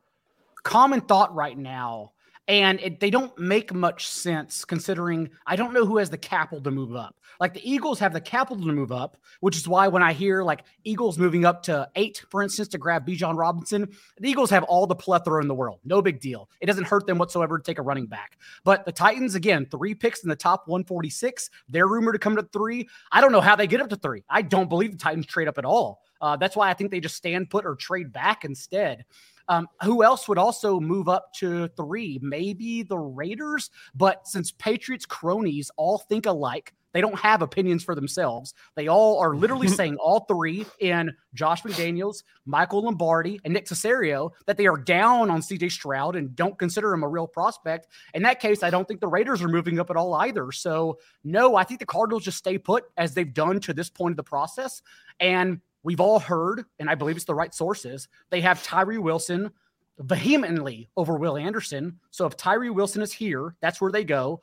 common 0.63 1.01
thought 1.01 1.33
right 1.33 1.57
now, 1.57 2.13
and 2.47 2.79
it, 2.81 2.99
they 2.99 3.11
don't 3.11 3.37
make 3.37 3.73
much 3.73 4.07
sense 4.07 4.65
considering 4.65 5.29
I 5.45 5.55
don't 5.55 5.73
know 5.73 5.85
who 5.85 5.97
has 5.97 6.09
the 6.09 6.17
capital 6.17 6.61
to 6.63 6.71
move 6.71 6.95
up. 6.95 7.15
Like 7.39 7.53
the 7.53 7.69
Eagles 7.69 7.99
have 7.99 8.11
the 8.11 8.19
capital 8.19 8.65
to 8.65 8.73
move 8.73 8.91
up, 8.91 9.15
which 9.39 9.55
is 9.55 9.67
why 9.67 9.87
when 9.87 10.03
I 10.03 10.11
hear 10.11 10.43
like 10.43 10.63
Eagles 10.83 11.17
moving 11.17 11.45
up 11.45 11.63
to 11.63 11.87
eight, 11.95 12.25
for 12.29 12.41
instance, 12.41 12.67
to 12.69 12.77
grab 12.77 13.07
Bijan 13.07 13.37
Robinson, 13.37 13.87
the 14.17 14.29
Eagles 14.29 14.49
have 14.49 14.63
all 14.63 14.87
the 14.87 14.95
plethora 14.95 15.41
in 15.41 15.47
the 15.47 15.55
world. 15.55 15.79
No 15.85 16.01
big 16.01 16.19
deal. 16.19 16.49
It 16.59 16.65
doesn't 16.65 16.85
hurt 16.85 17.07
them 17.07 17.17
whatsoever 17.17 17.57
to 17.57 17.63
take 17.63 17.77
a 17.77 17.83
running 17.83 18.07
back. 18.07 18.37
But 18.65 18.85
the 18.85 18.91
Titans, 18.91 19.35
again, 19.35 19.67
three 19.71 19.95
picks 19.95 20.23
in 20.23 20.29
the 20.29 20.35
top 20.35 20.67
146. 20.67 21.49
They're 21.69 21.87
rumored 21.87 22.15
to 22.15 22.19
come 22.19 22.35
to 22.35 22.43
three. 22.51 22.89
I 23.11 23.21
don't 23.21 23.31
know 23.31 23.41
how 23.41 23.55
they 23.55 23.67
get 23.67 23.79
up 23.79 23.89
to 23.89 23.95
three. 23.95 24.23
I 24.29 24.41
don't 24.41 24.67
believe 24.67 24.91
the 24.91 24.97
Titans 24.97 25.25
trade 25.25 25.47
up 25.47 25.57
at 25.57 25.65
all. 25.65 26.01
Uh, 26.21 26.37
that's 26.37 26.55
why 26.55 26.69
I 26.69 26.73
think 26.73 26.91
they 26.91 26.99
just 26.99 27.15
stand 27.15 27.49
put 27.49 27.65
or 27.65 27.75
trade 27.75 28.11
back 28.11 28.45
instead. 28.45 29.05
Um, 29.47 29.67
who 29.83 30.03
else 30.03 30.27
would 30.27 30.37
also 30.37 30.79
move 30.79 31.09
up 31.09 31.33
to 31.35 31.67
three? 31.69 32.19
Maybe 32.21 32.83
the 32.83 32.97
Raiders. 32.97 33.71
But 33.95 34.27
since 34.27 34.51
Patriots 34.51 35.07
cronies 35.07 35.71
all 35.75 35.97
think 35.97 36.27
alike, 36.27 36.73
they 36.93 37.01
don't 37.01 37.17
have 37.19 37.41
opinions 37.41 37.83
for 37.83 37.95
themselves. 37.95 38.53
They 38.75 38.87
all 38.87 39.19
are 39.19 39.35
literally 39.35 39.67
saying 39.79 39.97
all 39.97 40.21
three 40.21 40.65
in 40.79 41.11
Josh 41.33 41.63
McDaniels, 41.63 42.23
Michael 42.45 42.83
Lombardi, 42.83 43.39
and 43.43 43.53
Nick 43.53 43.65
Caserio 43.65 44.31
that 44.45 44.57
they 44.57 44.67
are 44.67 44.77
down 44.77 45.29
on 45.29 45.41
CJ 45.41 45.71
Stroud 45.71 46.15
and 46.15 46.35
don't 46.35 46.57
consider 46.57 46.93
him 46.93 47.03
a 47.03 47.07
real 47.07 47.27
prospect. 47.27 47.87
In 48.13 48.23
that 48.23 48.39
case, 48.39 48.63
I 48.63 48.69
don't 48.69 48.87
think 48.87 49.01
the 49.01 49.07
Raiders 49.07 49.41
are 49.41 49.49
moving 49.49 49.79
up 49.79 49.89
at 49.89 49.95
all 49.95 50.13
either. 50.15 50.51
So, 50.51 50.99
no, 51.23 51.55
I 51.55 51.63
think 51.63 51.79
the 51.79 51.85
Cardinals 51.85 52.23
just 52.23 52.37
stay 52.37 52.57
put 52.57 52.85
as 52.97 53.13
they've 53.13 53.33
done 53.33 53.59
to 53.61 53.73
this 53.73 53.89
point 53.89 54.13
of 54.13 54.17
the 54.17 54.23
process. 54.23 54.81
And 55.19 55.61
we've 55.83 55.99
all 56.01 56.19
heard, 56.19 56.65
and 56.79 56.89
I 56.89 56.95
believe 56.95 57.15
it's 57.15 57.25
the 57.25 57.35
right 57.35 57.53
sources, 57.53 58.07
they 58.29 58.41
have 58.41 58.63
Tyree 58.63 58.97
Wilson 58.97 59.51
vehemently 59.99 60.89
over 60.95 61.17
Will 61.17 61.37
Anderson. 61.37 61.99
So 62.11 62.25
if 62.25 62.37
Tyree 62.37 62.69
Wilson 62.69 63.01
is 63.01 63.11
here, 63.11 63.55
that's 63.61 63.81
where 63.81 63.91
they 63.91 64.03
go. 64.03 64.41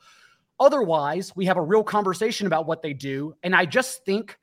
Otherwise, 0.59 1.35
we 1.35 1.45
have 1.45 1.57
a 1.57 1.61
real 1.61 1.83
conversation 1.83 2.47
about 2.47 2.65
what 2.65 2.81
they 2.81 2.93
do. 2.93 3.35
And 3.43 3.55
I 3.55 3.65
just 3.65 4.05
think, 4.05 4.37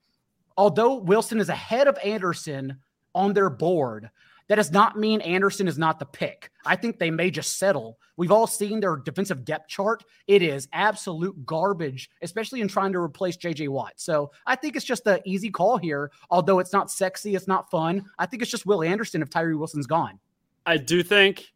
although 0.57 0.97
Wilson 0.97 1.41
is 1.41 1.49
ahead 1.49 1.89
of 1.89 1.99
Anderson 2.05 2.79
on 3.15 3.33
their 3.33 3.51
board, 3.51 4.11
that 4.49 4.57
does 4.57 4.71
not 4.71 4.99
mean 4.99 5.21
Anderson 5.23 5.67
is 5.69 5.79
not 5.79 5.99
the 5.99 6.05
pick. 6.05 6.51
I 6.67 6.77
think 6.77 6.99
they 6.99 7.11
may 7.11 7.31
just 7.31 7.59
settle. 7.59 7.99
We've 8.17 8.33
all 8.33 8.47
seen 8.47 8.81
their 8.81 8.97
defensive 8.97 9.45
depth 9.45 9.69
chart. 9.69 10.05
It 10.27 10.43
is 10.43 10.69
absolute 10.73 11.47
garbage, 11.47 12.11
especially 12.23 12.61
in 12.61 12.69
trying 12.69 12.93
to 12.93 12.99
replace 12.99 13.37
JJ 13.37 13.69
Watt. 13.69 13.95
So 13.97 14.31
I 14.47 14.57
think 14.57 14.77
it's 14.77 14.85
just 14.85 15.07
an 15.07 15.21
easy 15.25 15.51
call 15.51 15.79
here. 15.79 16.11
Although 16.31 16.59
it's 16.59 16.73
not 16.73 16.91
sexy, 16.91 17.35
it's 17.35 17.49
not 17.49 17.71
fun. 17.71 18.05
I 18.19 18.27
think 18.27 18.43
it's 18.43 18.51
just 18.51 18.67
Will 18.67 18.83
Anderson 18.83 19.23
if 19.23 19.31
Tyree 19.31 19.55
Wilson's 19.55 19.87
gone. 19.87 20.19
I 20.67 20.77
do 20.77 21.03
think 21.03 21.53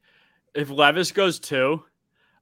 if 0.55 0.71
Levis 0.71 1.13
goes 1.13 1.39
two, 1.39 1.83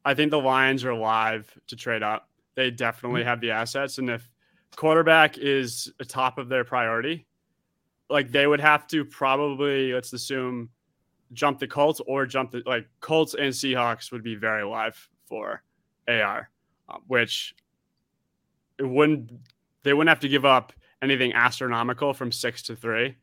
I 0.05 0.15
think 0.15 0.31
the 0.31 0.41
Lions 0.41 0.85
are 0.85 0.95
live 0.95 1.53
to 1.67 1.76
trade 1.76 2.03
up. 2.03 2.29
They 2.55 2.71
definitely 2.71 3.23
mm-hmm. 3.23 3.29
have 3.29 3.41
the 3.41 3.50
assets. 3.50 3.99
And 3.99 4.09
if 4.09 4.29
quarterback 4.76 5.38
is 5.38 5.93
a 6.00 6.05
top 6.05 6.38
of 6.38 6.49
their 6.49 6.65
priority, 6.65 7.26
like 8.09 8.31
they 8.31 8.47
would 8.47 8.61
have 8.61 8.87
to 8.89 9.05
probably 9.05 9.93
let's 9.93 10.13
assume 10.13 10.71
jump 11.33 11.59
the 11.59 11.67
Colts 11.67 12.01
or 12.07 12.27
jump 12.27 12.53
the 12.53 12.63
like 12.67 12.87
Colts 13.01 13.35
and 13.35 13.53
Seahawks 13.53 14.13
would 14.13 14.23
be 14.23 14.35
very 14.35 14.65
live 14.65 15.09
for 15.27 15.63
AR, 16.09 16.49
uh, 16.89 16.99
which 17.07 17.55
it 18.79 18.85
wouldn't 18.85 19.31
they 19.83 19.93
wouldn't 19.93 20.09
have 20.09 20.21
to 20.21 20.29
give 20.29 20.45
up 20.45 20.73
anything 21.03 21.33
astronomical 21.33 22.13
from 22.15 22.33
six 22.33 22.63
to 22.63 22.77
three, 22.77 23.17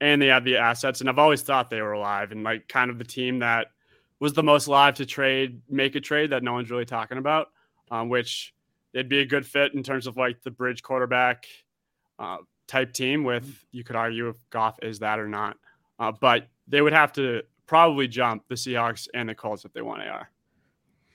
and 0.00 0.20
they 0.20 0.26
have 0.26 0.44
the 0.44 0.56
assets. 0.56 1.00
And 1.00 1.08
I've 1.08 1.18
always 1.18 1.42
thought 1.42 1.70
they 1.70 1.82
were 1.82 1.92
alive 1.92 2.32
and 2.32 2.42
like 2.42 2.68
kind 2.68 2.90
of 2.90 2.98
the 2.98 3.04
team 3.04 3.40
that 3.40 3.68
was 4.18 4.32
the 4.32 4.42
most 4.42 4.66
live 4.66 4.94
to 4.94 5.06
trade, 5.06 5.60
make 5.68 5.94
a 5.94 6.00
trade 6.00 6.30
that 6.30 6.42
no 6.42 6.54
one's 6.54 6.70
really 6.70 6.86
talking 6.86 7.18
about, 7.18 7.48
um, 7.90 8.08
which 8.08 8.54
they'd 8.92 9.08
be 9.08 9.20
a 9.20 9.26
good 9.26 9.46
fit 9.46 9.74
in 9.74 9.82
terms 9.82 10.06
of 10.06 10.16
like 10.16 10.42
the 10.42 10.50
bridge 10.50 10.82
quarterback. 10.82 11.46
Uh, 12.18 12.38
type 12.66 12.92
team 12.92 13.24
with 13.24 13.44
mm-hmm. 13.44 13.52
you 13.72 13.84
could 13.84 13.96
argue 13.96 14.28
if 14.28 14.36
Goff 14.50 14.78
is 14.82 14.98
that 15.00 15.18
or 15.18 15.28
not. 15.28 15.56
Uh, 15.98 16.12
but 16.12 16.48
they 16.68 16.82
would 16.82 16.92
have 16.92 17.12
to 17.14 17.42
probably 17.66 18.08
jump 18.08 18.44
the 18.48 18.54
Seahawks 18.54 19.08
and 19.14 19.28
the 19.28 19.34
Colts 19.34 19.64
if 19.64 19.72
they 19.72 19.82
want 19.82 20.02
AR. 20.02 20.30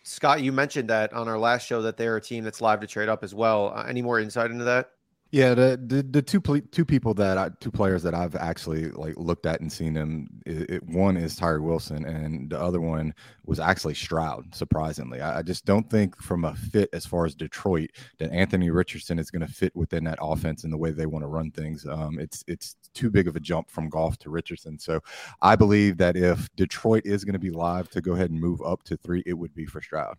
Scott, 0.04 0.42
you 0.42 0.52
mentioned 0.52 0.90
that 0.90 1.14
on 1.14 1.28
our 1.28 1.38
last 1.38 1.66
show 1.68 1.82
that 1.84 1.96
they're 1.96 2.18
a 2.18 2.22
team 2.22 2.44
that's 2.44 2.62
live 2.62 2.80
to 2.82 2.88
trade 2.88 3.10
up 3.10 3.24
as 3.24 3.36
well. 3.36 3.74
Uh, 3.76 3.84
any 3.84 4.02
more 4.02 4.20
insight 4.20 4.50
into 4.50 4.64
that? 4.64 4.92
Yeah, 5.32 5.54
the 5.54 5.80
the, 5.82 6.04
the 6.04 6.22
two 6.22 6.42
two 6.72 6.84
people 6.84 7.14
that 7.14 7.38
I, 7.38 7.50
two 7.62 7.72
players 7.72 8.04
that 8.04 8.14
I've 8.14 8.36
actually 8.36 8.92
like 8.92 9.14
looked 9.16 9.46
at 9.46 9.62
and 9.62 9.72
seen 9.72 9.94
them. 9.94 10.28
It, 10.46 10.70
it, 10.70 10.84
one 10.84 11.16
is 11.16 11.38
Tyree 11.38 11.62
Wilson, 11.62 12.04
and 12.04 12.50
the 12.50 12.60
other 12.60 12.82
one 12.82 13.14
was 13.46 13.58
actually 13.58 13.94
Stroud. 13.94 14.54
Surprisingly, 14.54 15.22
I, 15.22 15.40
I, 15.40 15.42
just 15.42 15.64
don't 15.64 15.90
think 15.90 16.22
from 16.22 16.44
a 16.44 16.54
fit 16.54 16.90
as 16.92 17.06
far 17.06 17.26
as 17.26 17.34
Detroit 17.34 17.92
that 18.18 18.30
Anthony 18.34 18.72
Richardson 18.72 19.20
is 19.20 19.32
going 19.32 19.46
to 19.46 19.48
fit 19.48 19.74
within 19.74 20.04
that 20.04 20.20
offense 20.22 20.66
and 20.66 20.74
the 20.74 20.78
way 20.78 20.92
they 20.92 21.06
want 21.06 21.24
to 21.24 21.28
run 21.28 21.50
things. 21.50 21.86
Um, 21.86 22.20
it's 22.20 22.44
it's 22.48 22.76
too 22.94 23.10
big 23.10 23.30
of 23.30 23.38
a 23.38 23.40
jump 23.40 23.70
from 23.70 23.88
Goff 23.88 24.18
to 24.20 24.30
Richardson. 24.30 24.78
So 24.80 25.00
I 25.42 25.56
believe 25.56 25.96
that 25.96 26.18
if 26.18 26.54
Detroit 26.58 27.06
is 27.06 27.24
going 27.24 27.34
to 27.34 27.40
be 27.40 27.52
live 27.52 27.88
to 27.92 28.02
go 28.02 28.16
ahead 28.16 28.32
and 28.32 28.40
move 28.42 28.62
up 28.62 28.84
to 28.84 28.98
three, 28.98 29.24
it 29.26 29.34
would 29.34 29.56
be 29.56 29.66
for 29.66 29.82
Stroud. 29.82 30.18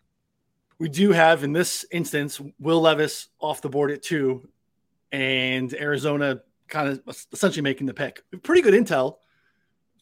We 0.79 0.89
do 0.89 1.13
have 1.13 1.45
in 1.45 1.53
this 1.53 1.85
instance 1.93 2.41
Will 2.59 2.81
Levis 2.81 3.29
off 3.41 3.61
the 3.61 3.69
board 3.69 3.91
at 3.91 4.03
two 4.03 4.49
and 5.13 5.73
Arizona 5.75 6.41
kind 6.69 6.89
of 6.89 7.27
essentially 7.33 7.63
making 7.63 7.87
the 7.87 7.95
pick. 7.95 8.23
Pretty 8.43 8.63
good 8.63 8.75
intel, 8.75 9.19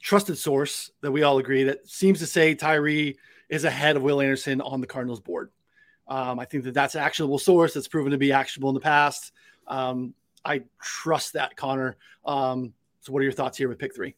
trusted 0.00 0.38
source 0.38 0.90
that 1.02 1.10
we 1.10 1.22
all 1.22 1.38
agree 1.38 1.64
that 1.64 1.86
seems 1.88 2.20
to 2.20 2.26
say 2.26 2.54
Tyree 2.54 3.18
is 3.48 3.64
ahead 3.64 3.96
of 3.96 4.02
Will 4.02 4.20
Anderson 4.20 4.60
on 4.60 4.80
the 4.80 4.86
Cardinals 4.86 5.20
board. 5.20 5.50
Um, 6.06 6.38
I 6.38 6.44
think 6.44 6.64
that 6.64 6.74
that's 6.74 6.94
an 6.94 7.02
actionable 7.02 7.38
source 7.38 7.74
that's 7.74 7.88
proven 7.88 8.12
to 8.12 8.18
be 8.18 8.32
actionable 8.32 8.70
in 8.70 8.74
the 8.74 8.80
past. 8.80 9.32
Um, 9.66 10.14
I 10.44 10.62
trust 10.80 11.34
that, 11.34 11.56
Connor. 11.56 11.96
Um, 12.24 12.72
so, 13.00 13.12
what 13.12 13.20
are 13.20 13.24
your 13.24 13.32
thoughts 13.32 13.58
here 13.58 13.68
with 13.68 13.78
pick 13.78 13.94
three? 13.94 14.14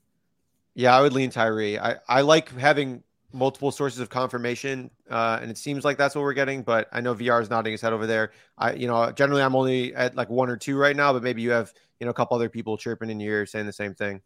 Yeah, 0.75 0.97
I 0.97 1.03
would 1.03 1.13
lean 1.13 1.31
Tyree. 1.31 1.79
I, 1.79 1.97
I 2.09 2.23
like 2.23 2.51
having 2.57 3.03
multiple 3.33 3.71
sources 3.71 4.01
of 4.01 4.09
confirmation, 4.09 4.91
uh, 5.11 5.39
and 5.41 5.51
it 5.51 5.59
seems 5.59 5.85
like 5.85 5.97
that's 5.99 6.15
what 6.15 6.23
we're 6.23 6.33
getting. 6.33 6.63
But 6.63 6.89
I 6.93 7.01
know 7.01 7.15
VR 7.15 7.41
is 7.41 7.51
nodding 7.51 7.73
his 7.73 7.81
head 7.81 7.93
over 7.93 8.07
there. 8.07 8.33
I, 8.59 8.73
you 8.75 8.87
know, 8.87 9.11
generally 9.13 9.43
I'm 9.43 9.57
only 9.57 9.95
at 9.95 10.15
like 10.17 10.31
one 10.31 10.49
or 10.49 10.57
two 10.57 10.77
right 10.77 10.97
now, 10.97 11.13
but 11.13 11.23
maybe 11.23 11.43
you 11.43 11.51
have, 11.51 11.73
you 12.01 12.05
know, 12.05 12.11
a 12.11 12.15
couple 12.15 12.37
other 12.37 12.49
people 12.49 12.77
chirping 12.77 13.11
in 13.11 13.21
your 13.21 13.39
ear 13.39 13.47
saying 13.47 13.67
the 13.67 13.73
same 13.73 13.95
thing. 13.95 14.21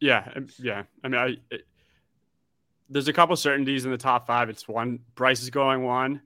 Yeah, 0.00 0.28
um, 0.36 0.48
yeah. 0.58 0.84
I 1.02 1.08
mean, 1.08 1.20
I 1.20 1.36
it, 1.50 1.66
there's 2.88 3.08
a 3.08 3.12
couple 3.12 3.34
certainties 3.36 3.84
in 3.84 3.90
the 3.90 3.98
top 3.98 4.26
five. 4.26 4.48
It's 4.48 4.68
one 4.68 5.00
Bryce 5.14 5.42
is 5.42 5.50
going 5.50 5.82
one, 5.82 6.22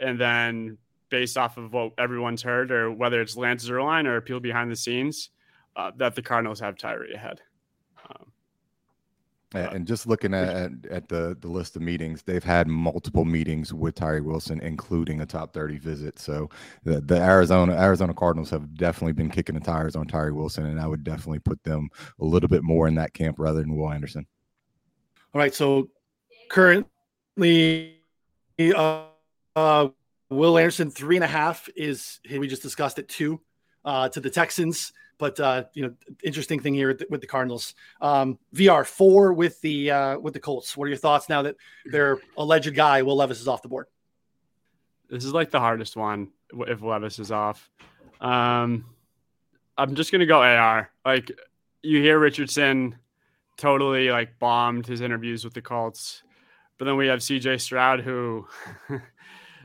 and 0.00 0.20
then 0.20 0.78
based 1.08 1.36
off 1.36 1.58
of 1.58 1.72
what 1.72 1.92
everyone's 1.98 2.42
heard, 2.42 2.70
or 2.70 2.90
whether 2.90 3.20
it's 3.20 3.36
Lance 3.36 3.68
Zierlein 3.68 4.06
or 4.06 4.20
people 4.20 4.40
behind 4.40 4.70
the 4.70 4.76
scenes, 4.76 5.30
uh, 5.76 5.90
that 5.96 6.14
the 6.14 6.22
Cardinals 6.22 6.60
have 6.60 6.76
Tyree 6.76 7.14
ahead. 7.14 7.40
Um, 9.54 9.76
and 9.76 9.86
just 9.86 10.06
looking 10.06 10.34
at, 10.34 10.70
at 10.90 11.08
the, 11.08 11.36
the 11.40 11.48
list 11.48 11.76
of 11.76 11.82
meetings, 11.82 12.22
they've 12.22 12.42
had 12.42 12.66
multiple 12.68 13.24
meetings 13.24 13.72
with 13.72 13.94
Tyree 13.94 14.20
Wilson, 14.20 14.60
including 14.60 15.20
a 15.20 15.26
top 15.26 15.52
30 15.52 15.78
visit. 15.78 16.18
So 16.18 16.48
the, 16.84 17.00
the 17.00 17.16
Arizona 17.16 17.74
Arizona 17.74 18.14
Cardinals 18.14 18.50
have 18.50 18.74
definitely 18.74 19.12
been 19.12 19.30
kicking 19.30 19.54
the 19.54 19.60
tires 19.60 19.96
on 19.96 20.06
Tyree 20.06 20.32
Wilson, 20.32 20.66
and 20.66 20.80
I 20.80 20.86
would 20.86 21.04
definitely 21.04 21.40
put 21.40 21.62
them 21.64 21.90
a 22.20 22.24
little 22.24 22.48
bit 22.48 22.62
more 22.62 22.88
in 22.88 22.94
that 22.96 23.14
camp 23.14 23.38
rather 23.38 23.60
than 23.60 23.76
Will 23.76 23.90
Anderson. 23.90 24.26
All 25.34 25.38
right. 25.38 25.54
So 25.54 25.88
currently, 26.50 28.00
uh, 28.60 29.04
uh, 29.56 29.88
Will 30.30 30.58
Anderson 30.58 30.90
three 30.90 31.16
and 31.16 31.24
a 31.24 31.28
half 31.28 31.68
is 31.76 32.20
we 32.30 32.48
just 32.48 32.62
discussed 32.62 32.98
it 32.98 33.08
two 33.08 33.40
uh, 33.84 34.08
to 34.10 34.20
the 34.20 34.30
Texans. 34.30 34.92
But 35.22 35.38
uh, 35.38 35.64
you 35.72 35.84
know, 35.84 35.94
interesting 36.24 36.58
thing 36.58 36.74
here 36.74 36.98
with 37.08 37.20
the 37.20 37.28
Cardinals. 37.28 37.76
Um, 38.00 38.40
VR 38.56 38.84
four 38.84 39.32
with 39.32 39.60
the 39.60 39.92
uh, 39.92 40.18
with 40.18 40.34
the 40.34 40.40
Colts. 40.40 40.76
What 40.76 40.86
are 40.86 40.88
your 40.88 40.96
thoughts 40.96 41.28
now 41.28 41.42
that 41.42 41.54
their 41.86 42.18
alleged 42.36 42.74
guy 42.74 43.02
Will 43.02 43.14
Levis 43.14 43.40
is 43.40 43.46
off 43.46 43.62
the 43.62 43.68
board? 43.68 43.86
This 45.08 45.24
is 45.24 45.32
like 45.32 45.52
the 45.52 45.60
hardest 45.60 45.96
one 45.96 46.32
if 46.66 46.82
Levis 46.82 47.20
is 47.20 47.30
off. 47.30 47.70
Um, 48.20 48.84
I'm 49.78 49.94
just 49.94 50.10
gonna 50.10 50.26
go 50.26 50.42
AR. 50.42 50.90
Like 51.06 51.30
you 51.84 52.02
hear 52.02 52.18
Richardson 52.18 52.96
totally 53.56 54.10
like 54.10 54.40
bombed 54.40 54.88
his 54.88 55.02
interviews 55.02 55.44
with 55.44 55.54
the 55.54 55.62
Colts, 55.62 56.24
but 56.78 56.86
then 56.86 56.96
we 56.96 57.06
have 57.06 57.20
CJ 57.20 57.60
Stroud 57.60 58.00
who 58.00 58.48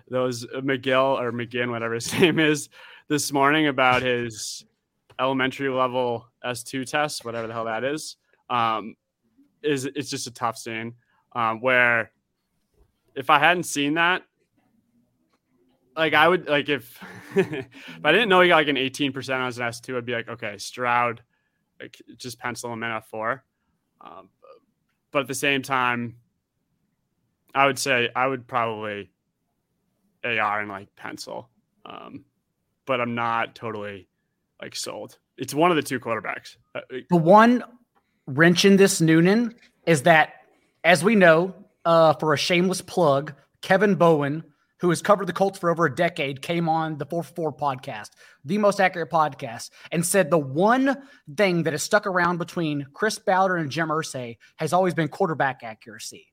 those 0.08 0.46
McGill 0.46 1.20
or 1.20 1.32
McGinn, 1.32 1.72
whatever 1.72 1.96
his 1.96 2.14
name 2.20 2.38
is, 2.38 2.70
this 3.08 3.32
morning 3.34 3.66
about 3.66 4.04
his 4.04 4.64
elementary 5.20 5.70
level 5.70 6.28
S2 6.46 6.86
test, 6.86 7.26
whatever 7.26 7.48
the 7.48 7.54
hell 7.54 7.66
that 7.66 7.84
is, 7.84 8.18
um, 8.50 8.96
is 9.64 9.86
it's 9.86 10.10
just 10.10 10.28
a 10.28 10.32
tough 10.32 10.58
scene 10.58 10.94
um, 11.34 11.62
where 11.62 12.12
if 13.16 13.30
I 13.30 13.40
hadn't 13.40 13.64
seen 13.64 13.96
that, 13.96 14.24
like 15.96 16.14
I 16.14 16.28
would 16.28 16.48
like 16.48 16.70
if 16.70 17.04
if 17.36 17.66
I 18.04 18.12
didn't 18.12 18.30
know 18.30 18.42
he 18.42 18.50
got 18.50 18.58
like 18.58 18.68
an 18.68 18.76
18% 18.76 19.36
on 19.36 19.46
his 19.48 19.58
S2, 19.58 19.98
I'd 19.98 20.06
be 20.06 20.14
like, 20.14 20.30
okay, 20.30 20.58
Stroud, 20.58 21.22
like 21.80 21.98
just 22.18 22.40
pencil 22.40 22.72
him 22.72 22.84
in 22.84 22.92
at 22.92 23.08
four. 23.08 23.44
Um, 24.02 24.30
but 25.12 25.22
at 25.22 25.28
the 25.28 25.34
same 25.34 25.64
time, 25.64 26.18
I 27.56 27.66
would 27.66 27.80
say 27.80 28.10
I 28.16 28.28
would 28.28 28.48
probably 28.48 29.12
AR 30.24 30.60
and 30.60 30.70
like 30.70 30.96
pencil. 30.96 31.50
Um, 31.86 32.26
but 32.86 33.02
I'm 33.02 33.16
not 33.16 33.56
totally 33.56 34.08
like 34.62 34.76
sold. 34.76 35.18
It's 35.38 35.54
one 35.54 35.72
of 35.72 35.76
the 35.76 35.84
two 35.84 36.00
quarterbacks. 36.00 36.58
Uh, 36.74 36.82
the 37.10 37.18
one 37.18 37.64
wrench 38.26 38.66
in 38.66 38.78
this 38.78 39.02
Noonan 39.02 39.56
is 39.86 40.04
that, 40.04 40.34
as 40.84 41.04
we 41.04 41.16
know, 41.16 41.54
uh, 41.86 42.14
for 42.14 42.34
a 42.34 42.38
shameless 42.38 42.82
plug, 42.82 43.34
Kevin 43.62 43.96
Bowen, 43.96 44.44
who 44.80 44.90
has 44.90 45.02
covered 45.02 45.28
the 45.28 45.34
Colts 45.34 45.58
for 45.58 45.70
over 45.70 45.86
a 45.86 45.96
decade, 45.96 46.42
came 46.42 46.70
on 46.70 46.98
the 46.98 47.06
4 47.06 47.24
4 47.24 47.54
podcast, 47.54 48.10
the 48.46 48.58
most 48.58 48.80
accurate 48.80 49.10
podcast, 49.10 49.72
and 49.92 50.06
said 50.06 50.30
the 50.30 50.38
one 50.38 50.98
thing 51.36 51.64
that 51.64 51.74
has 51.74 51.84
stuck 51.84 52.06
around 52.06 52.38
between 52.38 52.86
Chris 52.94 53.18
Ballard 53.18 53.60
and 53.60 53.72
Jim 53.72 53.90
Irsay 53.90 54.38
has 54.58 54.74
always 54.74 54.94
been 54.94 55.08
quarterback 55.08 55.62
accuracy. 55.64 56.28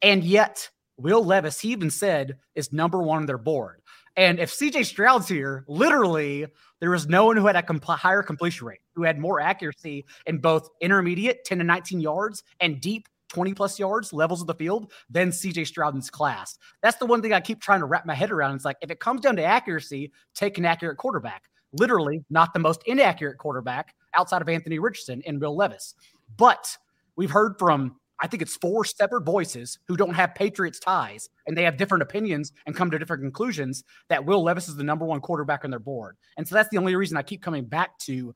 And 0.00 0.24
yet, 0.24 0.70
Will 0.96 1.24
Levis, 1.24 1.60
he 1.60 1.70
even 1.70 1.90
said, 1.90 2.38
is 2.54 2.72
number 2.72 3.02
one 3.02 3.18
on 3.18 3.26
their 3.26 3.38
board. 3.38 3.80
And 4.16 4.38
if 4.38 4.52
CJ 4.52 4.86
Stroud's 4.86 5.28
here, 5.28 5.64
literally, 5.68 6.46
there 6.82 6.90
was 6.90 7.06
no 7.06 7.26
one 7.26 7.36
who 7.36 7.46
had 7.46 7.54
a 7.54 7.62
compl- 7.62 7.96
higher 7.96 8.24
completion 8.24 8.66
rate, 8.66 8.80
who 8.96 9.04
had 9.04 9.16
more 9.16 9.40
accuracy 9.40 10.04
in 10.26 10.38
both 10.38 10.68
intermediate 10.80 11.44
10 11.44 11.58
to 11.58 11.64
19 11.64 12.00
yards 12.00 12.42
and 12.58 12.80
deep 12.80 13.06
20 13.28 13.54
plus 13.54 13.78
yards 13.78 14.12
levels 14.12 14.40
of 14.40 14.48
the 14.48 14.54
field 14.54 14.90
than 15.08 15.30
CJ 15.30 15.64
Stroud 15.64 15.94
in 15.94 16.00
his 16.00 16.10
class. 16.10 16.58
That's 16.82 16.96
the 16.96 17.06
one 17.06 17.22
thing 17.22 17.32
I 17.32 17.40
keep 17.40 17.60
trying 17.60 17.78
to 17.78 17.86
wrap 17.86 18.04
my 18.04 18.16
head 18.16 18.32
around. 18.32 18.56
It's 18.56 18.64
like, 18.64 18.78
if 18.80 18.90
it 18.90 18.98
comes 18.98 19.20
down 19.20 19.36
to 19.36 19.44
accuracy, 19.44 20.10
take 20.34 20.58
an 20.58 20.64
accurate 20.64 20.98
quarterback. 20.98 21.44
Literally, 21.72 22.24
not 22.30 22.52
the 22.52 22.58
most 22.58 22.82
inaccurate 22.84 23.38
quarterback 23.38 23.94
outside 24.18 24.42
of 24.42 24.48
Anthony 24.48 24.80
Richardson 24.80 25.22
and 25.24 25.40
Will 25.40 25.54
Levis. 25.54 25.94
But 26.36 26.76
we've 27.14 27.30
heard 27.30 27.60
from 27.60 27.94
I 28.22 28.28
think 28.28 28.40
it's 28.40 28.56
four 28.56 28.84
separate 28.84 29.24
voices 29.24 29.80
who 29.88 29.96
don't 29.96 30.14
have 30.14 30.36
Patriots 30.36 30.78
ties 30.78 31.28
and 31.46 31.56
they 31.56 31.64
have 31.64 31.76
different 31.76 32.02
opinions 32.02 32.52
and 32.66 32.74
come 32.74 32.88
to 32.92 32.98
different 32.98 33.22
conclusions 33.22 33.82
that 34.08 34.24
Will 34.24 34.44
Levis 34.44 34.68
is 34.68 34.76
the 34.76 34.84
number 34.84 35.04
one 35.04 35.20
quarterback 35.20 35.64
on 35.64 35.70
their 35.70 35.80
board. 35.80 36.16
And 36.36 36.46
so 36.46 36.54
that's 36.54 36.68
the 36.68 36.78
only 36.78 36.94
reason 36.94 37.16
I 37.16 37.22
keep 37.22 37.42
coming 37.42 37.64
back 37.64 37.98
to 38.00 38.32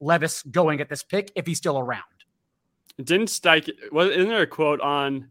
Levis 0.00 0.42
going 0.42 0.80
at 0.80 0.88
this 0.88 1.04
pick 1.04 1.30
if 1.36 1.46
he's 1.46 1.58
still 1.58 1.78
around. 1.78 2.02
Didn't 3.02 3.28
Stike, 3.28 3.70
was, 3.92 4.10
isn't 4.10 4.28
there 4.28 4.42
a 4.42 4.46
quote 4.46 4.80
on 4.80 5.28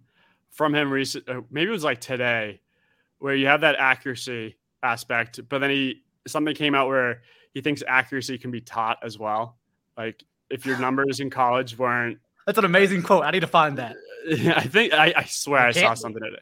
from 0.51 0.73
him 0.73 0.89
recent, 0.89 1.27
uh, 1.27 1.41
maybe 1.51 1.67
it 1.67 1.73
was 1.73 1.83
like 1.83 1.99
today, 1.99 2.61
where 3.19 3.35
you 3.35 3.47
have 3.47 3.61
that 3.61 3.75
accuracy 3.77 4.55
aspect, 4.83 5.41
but 5.49 5.59
then 5.59 5.69
he, 5.69 6.03
something 6.25 6.55
came 6.55 6.75
out 6.75 6.87
where 6.87 7.23
he 7.53 7.59
thinks 7.59 7.83
accuracy 7.85 8.37
can 8.37 8.51
be 8.51 8.61
taught 8.61 8.99
as 9.03 9.19
well. 9.19 9.57
Like 9.97 10.23
if 10.49 10.65
your 10.65 10.77
numbers 10.79 11.19
in 11.19 11.29
college 11.29 11.77
weren't 11.77 12.19
that's 12.47 12.57
an 12.57 12.65
amazing 12.65 13.03
quote. 13.03 13.23
I 13.23 13.31
need 13.31 13.41
to 13.41 13.47
find 13.47 13.77
that. 13.77 13.97
I 14.31 14.61
think 14.61 14.93
I, 14.93 15.13
I 15.15 15.25
swear 15.25 15.61
I, 15.61 15.67
I 15.67 15.71
saw 15.71 15.93
something 15.93 16.23
today. 16.23 16.37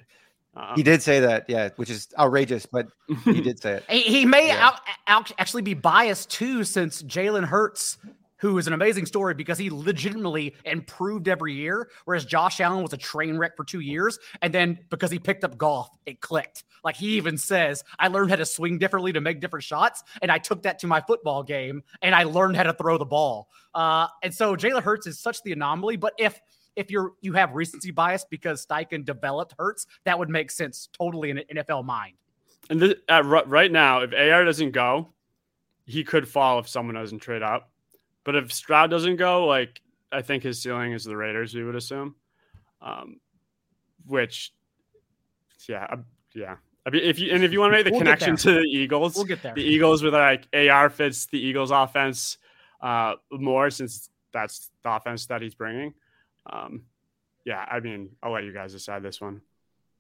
Um, 0.56 0.74
he 0.76 0.84
did 0.84 1.02
say 1.02 1.20
that, 1.20 1.46
yeah, 1.50 1.70
which 1.76 1.90
is 1.90 2.08
outrageous, 2.18 2.66
but 2.66 2.88
he 3.26 3.42
did 3.42 3.60
say 3.60 3.74
it. 3.74 3.84
He, 3.90 4.02
he 4.02 4.26
may 4.26 4.48
yeah. 4.48 4.66
out, 4.66 4.80
out, 5.08 5.32
actually 5.38 5.64
be 5.64 5.74
biased 5.74 6.30
too, 6.30 6.64
since 6.64 7.04
Jalen 7.04 7.44
Hurts 7.44 7.98
who 8.46 8.58
is 8.58 8.68
an 8.68 8.74
amazing 8.74 9.06
story 9.06 9.34
because 9.34 9.58
he 9.58 9.70
legitimately 9.70 10.56
improved 10.66 11.28
every 11.28 11.54
year, 11.54 11.90
whereas 12.06 12.26
Josh 12.26 12.60
Allen 12.60 12.84
was 12.84 12.94
a 12.94 12.98
train 12.98 13.38
wreck 13.38 13.56
for 13.58 13.64
two 13.64 13.80
years. 13.80 14.20
And 14.42 14.54
then 14.54 14.80
because 14.90 15.12
he 15.12 15.20
picked 15.20 15.44
up 15.44 15.58
golf, 15.58 15.90
it 16.06 16.22
clicked. 16.22 16.64
Like 16.84 16.96
he 16.96 17.18
even 17.18 17.38
says, 17.38 17.84
I 17.98 18.08
learned 18.08 18.30
how 18.30 18.36
to 18.36 18.46
swing 18.46 18.78
differently 18.78 19.12
to 19.14 19.22
make 19.22 19.40
different 19.40 19.64
shots. 19.64 20.04
And 20.22 20.32
I 20.32 20.38
took 20.38 20.64
that 20.64 20.80
to 20.80 20.88
my 20.88 21.02
football 21.02 21.44
game 21.44 21.84
and 22.02 22.14
I 22.14 22.24
learned 22.24 22.58
how 22.58 22.64
to 22.64 22.74
throw 22.74 22.98
the 22.98 23.06
ball. 23.06 23.50
Uh, 23.74 24.08
and 24.22 24.34
so 24.34 24.56
Jalen 24.56 24.84
Hurts 24.84 25.08
is 25.08 25.20
such 25.20 25.42
the 25.44 25.52
anomaly. 25.52 25.98
But 25.98 26.14
if 26.18 26.40
if 26.76 26.92
you're 26.92 27.14
you 27.22 27.34
have 27.34 27.54
recency 27.54 27.92
bias 27.92 28.26
because 28.30 28.66
Steichen 28.66 29.06
developed 29.06 29.56
Hurts, 29.58 29.88
that 30.04 30.20
would 30.20 30.30
make 30.30 30.52
sense 30.52 30.90
totally 30.94 31.30
in 31.32 31.40
an 31.40 31.46
NFL 31.56 31.86
mind. 31.86 32.14
And 32.70 32.80
this, 32.80 32.94
right 33.10 33.72
now, 33.72 34.02
if 34.02 34.14
AR 34.14 34.44
doesn't 34.44 34.72
go, 34.72 35.14
he 35.86 36.04
could 36.04 36.28
fall 36.28 36.60
if 36.60 36.68
someone 36.68 36.96
doesn't 36.96 37.20
trade 37.20 37.44
up. 37.44 37.72
But 38.26 38.36
if 38.36 38.52
Stroud 38.52 38.90
doesn't 38.90 39.16
go, 39.16 39.46
like 39.46 39.82
I 40.12 40.22
think 40.22 40.44
his 40.44 40.62
ceiling 40.62 40.92
is 40.92 41.06
the 41.06 41.16
Raiders. 41.16 41.54
We 41.56 41.64
would 41.64 41.76
assume, 41.76 42.16
um, 42.82 43.20
which, 44.06 44.52
yeah, 45.70 45.88
uh, 45.90 45.98
yeah. 46.34 46.56
I 46.86 46.90
mean, 46.92 47.04
if 47.04 47.18
you 47.20 47.34
and 47.34 47.44
if 47.44 47.52
you 47.54 47.60
want 47.62 47.72
to 47.72 47.78
make 47.78 47.86
the 47.86 47.92
We'll 47.92 48.02
connection 48.02 48.36
to 48.36 48.52
the 48.54 48.62
Eagles, 48.62 49.16
We'll 49.16 49.26
get 49.26 49.42
there. 49.42 49.54
the 49.56 49.64
Eagles 49.64 50.04
with 50.04 50.14
like 50.14 50.48
AR 50.54 50.90
fits 50.90 51.26
the 51.28 51.40
Eagles 51.40 51.72
offense 51.72 52.38
uh, 52.82 53.16
more 53.32 53.70
since 53.70 54.10
that's 54.34 54.70
the 54.84 54.92
offense 54.92 55.26
that 55.28 55.42
he's 55.42 55.56
bringing. 55.56 55.94
Um, 56.46 56.84
yeah, 57.46 57.66
I 57.72 57.80
mean, 57.80 58.10
I'll 58.22 58.32
let 58.32 58.44
you 58.44 58.54
guys 58.54 58.74
decide 58.74 59.02
this 59.02 59.20
one. 59.22 59.42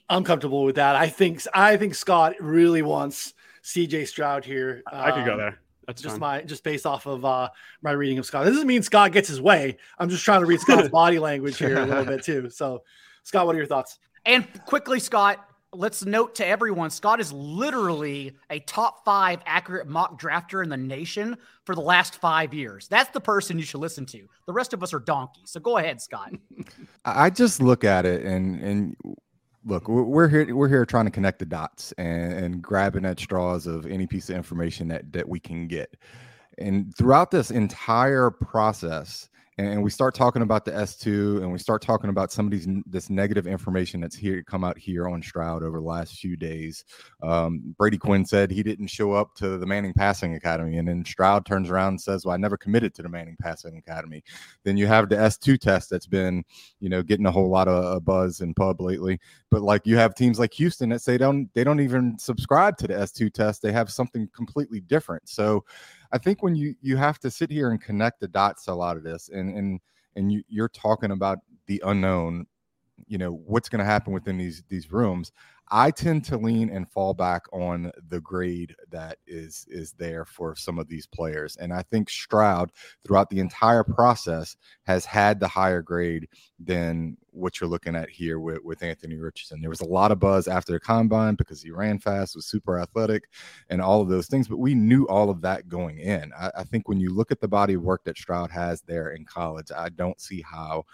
I'm 0.09 0.23
comfortable 0.23 0.63
with 0.63 0.75
that. 0.75 0.95
I 0.95 1.07
think 1.09 1.41
I 1.53 1.77
think 1.77 1.95
Scott 1.95 2.35
really 2.39 2.83
wants 2.83 3.33
CJ 3.63 4.07
Stroud 4.07 4.45
here. 4.45 4.83
I 4.91 5.11
could 5.11 5.25
go 5.25 5.33
Um, 5.33 5.37
there. 5.39 5.59
That's 5.87 6.01
Just 6.01 6.13
fine. 6.13 6.19
my 6.19 6.41
just 6.41 6.63
based 6.63 6.85
off 6.85 7.05
of 7.05 7.23
uh, 7.25 7.49
my 7.81 7.91
reading 7.91 8.17
of 8.17 8.25
Scott. 8.25 8.45
This 8.45 8.53
doesn't 8.53 8.67
mean 8.67 8.83
Scott 8.83 9.11
gets 9.11 9.27
his 9.27 9.41
way. 9.41 9.77
I'm 9.99 10.09
just 10.09 10.23
trying 10.23 10.41
to 10.41 10.45
read 10.47 10.59
Scott's 10.59 10.89
body 10.91 11.19
language 11.19 11.57
here 11.57 11.77
a 11.77 11.85
little 11.85 12.05
bit 12.05 12.23
too. 12.23 12.49
So, 12.49 12.83
Scott, 13.23 13.45
what 13.45 13.55
are 13.55 13.59
your 13.59 13.67
thoughts? 13.67 13.99
And 14.25 14.47
quickly, 14.65 14.99
Scott, 14.99 15.47
let's 15.75 16.05
note 16.05 16.35
to 16.35 16.45
everyone 16.45 16.89
Scott 16.89 17.19
is 17.19 17.31
literally 17.31 18.35
a 18.49 18.59
top 18.61 19.03
five 19.05 19.39
accurate 19.45 19.87
mock 19.87 20.19
drafter 20.19 20.63
in 20.63 20.69
the 20.69 20.77
nation 20.77 21.37
for 21.65 21.75
the 21.75 21.81
last 21.81 22.15
five 22.15 22.53
years. 22.53 22.87
That's 22.87 23.11
the 23.11 23.19
person 23.19 23.59
you 23.59 23.65
should 23.65 23.81
listen 23.81 24.05
to. 24.07 24.27
The 24.47 24.53
rest 24.53 24.73
of 24.73 24.81
us 24.81 24.93
are 24.93 24.99
donkeys. 24.99 25.51
So 25.51 25.59
go 25.59 25.77
ahead, 25.77 26.01
Scott. 26.01 26.31
I 27.05 27.25
I 27.25 27.29
just 27.29 27.61
look 27.61 27.83
at 27.83 28.05
it 28.05 28.25
and 28.25 28.61
and 28.61 28.95
look, 29.65 29.87
we're 29.87 30.27
here 30.27 30.55
we're 30.55 30.69
here 30.69 30.85
trying 30.85 31.05
to 31.05 31.11
connect 31.11 31.39
the 31.39 31.45
dots 31.45 31.91
and, 31.93 32.33
and 32.33 32.61
grabbing 32.61 33.05
at 33.05 33.19
straws 33.19 33.67
of 33.67 33.85
any 33.85 34.07
piece 34.07 34.29
of 34.29 34.35
information 34.35 34.87
that 34.89 35.11
that 35.13 35.27
we 35.27 35.39
can 35.39 35.67
get. 35.67 35.95
And 36.57 36.95
throughout 36.95 37.31
this 37.31 37.51
entire 37.51 38.31
process, 38.31 39.29
and 39.57 39.81
we 39.81 39.89
start 39.89 40.13
talking 40.13 40.41
about 40.41 40.65
the 40.65 40.71
S2 40.71 41.41
and 41.41 41.51
we 41.51 41.57
start 41.59 41.81
talking 41.81 42.09
about 42.09 42.31
some 42.31 42.45
of 42.45 42.51
these 42.51 42.67
this 42.85 43.09
negative 43.09 43.47
information 43.47 44.01
that's 44.01 44.15
here 44.15 44.43
come 44.43 44.65
out 44.65 44.77
here 44.77 45.07
on 45.07 45.21
Stroud 45.23 45.63
over 45.63 45.79
the 45.79 45.85
last 45.85 46.15
few 46.15 46.35
days. 46.35 46.83
Um, 47.23 47.73
Brady 47.77 47.97
Quinn 47.97 48.25
said 48.25 48.51
he 48.51 48.63
didn't 48.63 48.87
show 48.87 49.13
up 49.13 49.33
to 49.35 49.57
the 49.57 49.65
Manning 49.65 49.93
Passing 49.93 50.35
Academy, 50.35 50.77
and 50.77 50.87
then 50.87 51.05
Stroud 51.05 51.45
turns 51.45 51.69
around 51.69 51.89
and 51.89 52.01
says, 52.01 52.25
"Well, 52.25 52.33
I 52.33 52.37
never 52.37 52.57
committed 52.57 52.93
to 52.95 53.01
the 53.01 53.07
Manning 53.07 53.37
Passing 53.41 53.77
Academy." 53.77 54.23
Then 54.65 54.75
you 54.75 54.87
have 54.87 55.07
the 55.07 55.15
S2 55.15 55.57
test 55.57 55.89
that's 55.89 56.07
been, 56.07 56.43
you 56.81 56.89
know, 56.89 57.01
getting 57.01 57.25
a 57.25 57.31
whole 57.31 57.49
lot 57.49 57.69
of 57.69 57.85
uh, 57.85 57.99
buzz 58.01 58.41
in 58.41 58.53
pub 58.53 58.81
lately. 58.81 59.21
But 59.51 59.61
like 59.61 59.87
you 59.87 59.95
have 59.95 60.15
teams 60.15 60.37
like 60.37 60.53
Houston 60.55 60.89
that 60.89 61.01
say 61.01 61.17
don't 61.17 61.49
they 61.53 61.63
don't 61.63 61.79
even 61.79 62.17
subscribe 62.19 62.75
to 62.79 62.87
the 62.87 62.95
S2 62.95 63.31
test; 63.31 63.61
they 63.61 63.71
have 63.71 63.89
something 63.89 64.27
completely 64.35 64.81
different. 64.81 65.29
So 65.29 65.63
I 66.15 66.17
think 66.17 66.41
when 66.41 66.55
you 66.55 66.75
you 66.81 66.95
have 66.95 67.19
to 67.19 67.29
sit 67.29 67.51
here 67.51 67.71
and 67.71 67.81
connect 67.81 68.21
the 68.21 68.29
dots 68.29 68.69
a 68.69 68.73
lot 68.73 68.95
of 68.95 69.03
this, 69.03 69.27
and 69.27 69.55
and 69.57 69.81
and 70.15 70.31
you, 70.31 70.43
you're 70.47 70.69
talking 70.69 71.11
about 71.11 71.39
the 71.67 71.83
unknown, 71.85 72.45
you 73.05 73.17
know 73.17 73.33
what's 73.45 73.67
going 73.67 73.79
to 73.79 73.85
happen 73.85 74.13
within 74.13 74.37
these 74.37 74.63
these 74.69 74.93
rooms. 74.93 75.33
I 75.71 75.89
tend 75.89 76.23
to 76.25 76.37
lean 76.37 76.69
and 76.69 76.87
fall 76.87 77.13
back 77.13 77.43
on 77.51 77.91
the 78.09 78.21
grade 78.21 78.75
that 78.91 79.17
is 79.25 79.65
is 79.69 79.93
there 79.93 80.23
for 80.23 80.55
some 80.55 80.77
of 80.77 80.87
these 80.87 81.07
players, 81.07 81.57
and 81.57 81.73
I 81.73 81.81
think 81.81 82.09
Stroud 82.09 82.71
throughout 83.03 83.29
the 83.29 83.39
entire 83.39 83.83
process 83.83 84.57
has 84.83 85.05
had 85.05 85.39
the 85.39 85.47
higher 85.47 85.81
grade 85.81 86.27
than 86.59 87.17
what 87.31 87.59
you're 87.59 87.69
looking 87.69 87.95
at 87.95 88.09
here 88.09 88.39
with, 88.39 88.63
with 88.63 88.83
Anthony 88.83 89.17
Richardson. 89.17 89.59
There 89.59 89.69
was 89.69 89.81
a 89.81 89.85
lot 89.85 90.11
of 90.11 90.19
buzz 90.19 90.47
after 90.47 90.73
the 90.73 90.79
combine 90.79 91.35
because 91.35 91.61
he 91.61 91.71
ran 91.71 91.99
fast, 91.99 92.35
was 92.35 92.45
super 92.45 92.79
athletic, 92.79 93.23
and 93.69 93.81
all 93.81 94.01
of 94.01 94.09
those 94.09 94.27
things. 94.27 94.47
But 94.47 94.59
we 94.59 94.75
knew 94.75 95.05
all 95.05 95.29
of 95.29 95.41
that 95.41 95.67
going 95.67 95.99
in. 95.99 96.31
I, 96.37 96.51
I 96.57 96.63
think 96.63 96.87
when 96.87 96.99
you 96.99 97.09
look 97.09 97.31
at 97.31 97.41
the 97.41 97.47
body 97.47 97.73
of 97.73 97.81
work 97.81 98.03
that 98.05 98.17
Stroud 98.17 98.51
has 98.51 98.81
there 98.83 99.09
in 99.09 99.25
college, 99.25 99.71
I 99.75 99.89
don't 99.89 100.19
see 100.21 100.41
how 100.41 100.85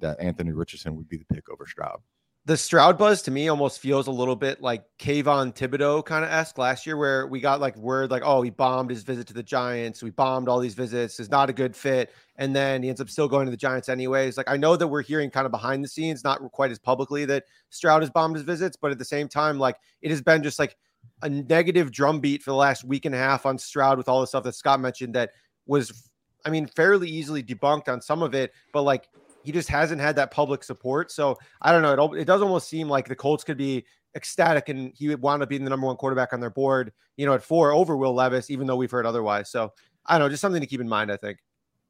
that 0.00 0.20
Anthony 0.20 0.52
Richardson 0.52 0.96
would 0.96 1.08
be 1.08 1.16
the 1.16 1.34
pick 1.34 1.48
over 1.50 1.66
Stroud. 1.66 2.00
The 2.48 2.56
Stroud 2.56 2.96
buzz 2.96 3.20
to 3.24 3.30
me 3.30 3.46
almost 3.48 3.78
feels 3.78 4.06
a 4.06 4.10
little 4.10 4.34
bit 4.34 4.62
like 4.62 4.82
Kayvon 4.98 5.54
Thibodeaux 5.54 6.02
kind 6.02 6.24
of 6.24 6.30
esque 6.30 6.56
last 6.56 6.86
year, 6.86 6.96
where 6.96 7.26
we 7.26 7.40
got 7.40 7.60
like 7.60 7.76
word 7.76 8.10
like, 8.10 8.22
oh, 8.24 8.40
he 8.40 8.48
bombed 8.48 8.88
his 8.88 9.02
visit 9.02 9.26
to 9.26 9.34
the 9.34 9.42
Giants. 9.42 10.02
We 10.02 10.08
bombed 10.08 10.48
all 10.48 10.58
these 10.58 10.72
visits. 10.72 11.20
Is 11.20 11.28
not 11.28 11.50
a 11.50 11.52
good 11.52 11.76
fit, 11.76 12.10
and 12.36 12.56
then 12.56 12.82
he 12.82 12.88
ends 12.88 13.02
up 13.02 13.10
still 13.10 13.28
going 13.28 13.44
to 13.44 13.50
the 13.50 13.56
Giants 13.58 13.90
anyways. 13.90 14.38
Like 14.38 14.48
I 14.48 14.56
know 14.56 14.76
that 14.76 14.88
we're 14.88 15.02
hearing 15.02 15.28
kind 15.28 15.44
of 15.44 15.52
behind 15.52 15.84
the 15.84 15.88
scenes, 15.88 16.24
not 16.24 16.40
quite 16.52 16.70
as 16.70 16.78
publicly 16.78 17.26
that 17.26 17.44
Stroud 17.68 18.00
has 18.00 18.08
bombed 18.08 18.36
his 18.36 18.46
visits, 18.46 18.78
but 18.80 18.90
at 18.92 18.98
the 18.98 19.04
same 19.04 19.28
time, 19.28 19.58
like 19.58 19.76
it 20.00 20.10
has 20.10 20.22
been 20.22 20.42
just 20.42 20.58
like 20.58 20.74
a 21.20 21.28
negative 21.28 21.92
drumbeat 21.92 22.42
for 22.42 22.52
the 22.52 22.56
last 22.56 22.82
week 22.82 23.04
and 23.04 23.14
a 23.14 23.18
half 23.18 23.44
on 23.44 23.58
Stroud 23.58 23.98
with 23.98 24.08
all 24.08 24.22
the 24.22 24.26
stuff 24.26 24.44
that 24.44 24.54
Scott 24.54 24.80
mentioned 24.80 25.14
that 25.16 25.32
was, 25.66 26.10
I 26.46 26.48
mean, 26.48 26.66
fairly 26.66 27.10
easily 27.10 27.42
debunked 27.42 27.88
on 27.88 28.00
some 28.00 28.22
of 28.22 28.34
it, 28.34 28.54
but 28.72 28.84
like 28.84 29.10
he 29.48 29.52
just 29.52 29.70
hasn't 29.70 29.98
had 29.98 30.14
that 30.14 30.30
public 30.30 30.62
support. 30.62 31.10
So 31.10 31.38
I 31.62 31.72
don't 31.72 31.80
know. 31.80 32.12
It, 32.12 32.20
it 32.20 32.24
does 32.26 32.42
almost 32.42 32.68
seem 32.68 32.86
like 32.86 33.08
the 33.08 33.16
Colts 33.16 33.44
could 33.44 33.56
be 33.56 33.86
ecstatic 34.14 34.68
and 34.68 34.92
he 34.94 35.08
would 35.08 35.22
wind 35.22 35.42
up 35.42 35.48
being 35.48 35.64
the 35.64 35.70
number 35.70 35.86
one 35.86 35.96
quarterback 35.96 36.34
on 36.34 36.40
their 36.40 36.50
board, 36.50 36.92
you 37.16 37.24
know, 37.24 37.32
at 37.32 37.42
four 37.42 37.72
over 37.72 37.96
Will 37.96 38.12
Levis, 38.12 38.50
even 38.50 38.66
though 38.66 38.76
we've 38.76 38.90
heard 38.90 39.06
otherwise. 39.06 39.48
So 39.48 39.72
I 40.04 40.18
don't 40.18 40.26
know, 40.26 40.28
just 40.28 40.42
something 40.42 40.60
to 40.60 40.66
keep 40.66 40.82
in 40.82 40.88
mind, 40.88 41.10
I 41.10 41.16
think. 41.16 41.38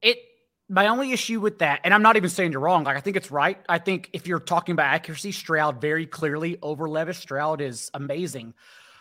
It 0.02 0.18
my 0.68 0.86
only 0.86 1.10
issue 1.10 1.40
with 1.40 1.58
that, 1.58 1.80
and 1.82 1.92
I'm 1.92 2.02
not 2.02 2.16
even 2.16 2.30
saying 2.30 2.52
you're 2.52 2.60
wrong. 2.60 2.84
Like 2.84 2.96
I 2.96 3.00
think 3.00 3.16
it's 3.16 3.32
right. 3.32 3.58
I 3.68 3.78
think 3.78 4.10
if 4.12 4.28
you're 4.28 4.38
talking 4.38 4.72
about 4.74 4.86
accuracy, 4.86 5.32
Stroud 5.32 5.80
very 5.80 6.06
clearly 6.06 6.58
over 6.62 6.88
Levis. 6.88 7.18
Stroud 7.18 7.60
is 7.60 7.90
amazing. 7.92 8.54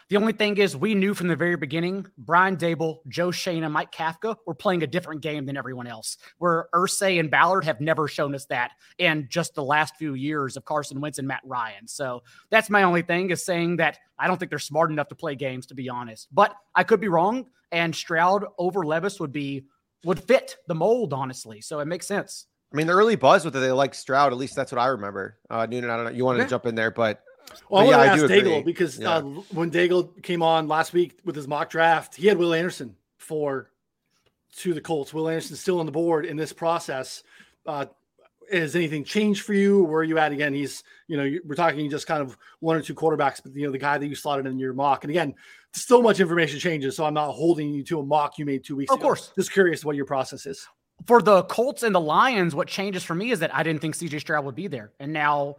The 0.09 0.15
only 0.15 0.31
thing 0.31 0.55
is, 0.57 0.75
we 0.75 0.95
knew 0.95 1.13
from 1.13 1.27
the 1.27 1.35
very 1.35 1.57
beginning, 1.57 2.05
Brian 2.17 2.55
Daboll, 2.55 2.99
Joe 3.09 3.29
Schoen, 3.29 3.63
and 3.65 3.73
Mike 3.73 3.91
Kafka 3.91 4.37
were 4.45 4.53
playing 4.53 4.81
a 4.83 4.87
different 4.87 5.19
game 5.19 5.45
than 5.45 5.57
everyone 5.57 5.85
else. 5.85 6.15
Where 6.37 6.69
Irsay 6.73 7.19
and 7.19 7.29
Ballard 7.29 7.65
have 7.65 7.81
never 7.81 8.07
shown 8.07 8.33
us 8.33 8.45
that 8.45 8.71
in 8.99 9.27
just 9.29 9.53
the 9.53 9.63
last 9.63 9.97
few 9.97 10.13
years 10.13 10.55
of 10.55 10.63
Carson 10.63 11.01
Wentz 11.01 11.19
and 11.19 11.27
Matt 11.27 11.41
Ryan. 11.43 11.87
So 11.89 12.23
that's 12.49 12.69
my 12.69 12.83
only 12.83 13.01
thing 13.01 13.31
is 13.31 13.43
saying 13.43 13.77
that 13.77 13.99
I 14.17 14.27
don't 14.27 14.37
think 14.37 14.49
they're 14.49 14.59
smart 14.59 14.91
enough 14.91 15.09
to 15.09 15.15
play 15.15 15.35
games, 15.35 15.65
to 15.67 15.75
be 15.75 15.89
honest. 15.89 16.29
But 16.31 16.55
I 16.73 16.83
could 16.83 17.01
be 17.01 17.09
wrong, 17.09 17.47
and 17.73 17.93
Stroud 17.93 18.45
over 18.57 18.85
Levis 18.85 19.19
would 19.19 19.33
be 19.33 19.65
would 20.05 20.21
fit 20.23 20.55
the 20.67 20.75
mold, 20.75 21.11
honestly. 21.11 21.59
So 21.59 21.79
it 21.79 21.85
makes 21.85 22.07
sense. 22.07 22.45
I 22.71 22.77
mean, 22.77 22.87
the 22.87 22.93
early 22.93 23.15
buzz 23.17 23.43
with 23.43 23.55
it, 23.57 23.59
they 23.59 23.71
like 23.73 23.93
Stroud. 23.93 24.31
At 24.31 24.37
least 24.37 24.55
that's 24.55 24.71
what 24.71 24.79
I 24.79 24.87
remember. 24.87 25.37
Uh, 25.49 25.65
Noonan, 25.65 25.89
I 25.89 25.95
don't 25.97 26.05
know. 26.05 26.11
You 26.11 26.23
wanted 26.23 26.39
Yeah. 26.39 26.43
to 26.45 26.49
jump 26.51 26.65
in 26.65 26.75
there, 26.75 26.91
but 26.91 27.21
Well, 27.69 27.81
I 27.81 27.85
But 27.85 27.89
yeah, 27.89 27.97
want 27.97 28.09
I 28.09 28.15
to 28.15 28.15
do 28.19 28.23
ask 28.25 28.33
agree. 28.33 28.51
Daigle 28.51 28.65
because 28.65 28.99
Yeah. 28.99 29.09
uh, 29.17 29.21
when 29.51 29.71
Daigle 29.71 30.23
came 30.23 30.41
on 30.41 30.67
last 30.67 30.93
week 30.93 31.19
with 31.25 31.35
his 31.35 31.47
mock 31.47 31.69
draft, 31.69 32.15
he 32.15 32.27
had 32.27 32.37
Will 32.37 32.53
Anderson 32.53 32.95
for 33.17 33.71
to 34.57 34.73
the 34.73 34.81
Colts. 34.81 35.13
Will 35.13 35.27
Anderson's 35.29 35.59
still 35.59 35.79
on 35.79 35.85
the 35.85 35.91
board 35.91 36.25
in 36.25 36.37
this 36.37 36.53
process. 36.53 37.23
Uh, 37.65 37.85
has 38.51 38.75
anything 38.77 39.03
changed 39.03 39.43
for 39.43 39.53
you? 39.53 39.83
Where 39.83 39.99
are 39.99 40.03
you 40.05 40.17
at 40.17 40.31
again? 40.31 40.53
He's, 40.53 40.81
you 41.07 41.17
know, 41.17 41.29
we're 41.45 41.55
talking 41.55 41.89
just 41.89 42.07
kind 42.07 42.21
of 42.21 42.37
one 42.61 42.77
or 42.77 42.81
two 42.81 42.95
quarterbacks, 42.95 43.41
but 43.43 43.53
you 43.53 43.65
know, 43.65 43.71
the 43.73 43.77
guy 43.77 43.97
that 43.97 44.07
you 44.07 44.15
slotted 44.15 44.45
in 44.45 44.57
your 44.57 44.73
mock. 44.73 45.03
And 45.03 45.11
again, 45.11 45.35
still 45.73 46.01
much 46.01 46.21
information 46.21 46.57
changes, 46.57 46.95
so 46.95 47.03
I'm 47.05 47.13
not 47.13 47.33
holding 47.33 47.73
you 47.73 47.83
to 47.83 47.99
a 47.99 48.03
mock 48.05 48.37
you 48.37 48.45
made 48.45 48.63
two 48.63 48.77
weeks 48.77 48.89
ago. 48.89 48.95
Of 48.95 49.01
ago. 49.01 49.07
course. 49.09 49.33
Just 49.37 49.51
curious 49.51 49.83
what 49.83 49.97
your 49.97 50.05
process 50.05 50.45
is. 50.45 50.65
For 51.05 51.21
the 51.21 51.43
Colts 51.43 51.83
and 51.83 51.93
the 51.93 51.99
Lions, 51.99 52.55
what 52.55 52.69
changes 52.69 53.03
for 53.03 53.13
me 53.15 53.31
is 53.31 53.39
that 53.41 53.53
I 53.53 53.63
didn't 53.63 53.81
think 53.81 53.95
CJ 53.95 54.21
Stroud 54.21 54.45
would 54.45 54.55
be 54.55 54.67
there. 54.67 54.93
And 54.99 55.11
now 55.11 55.57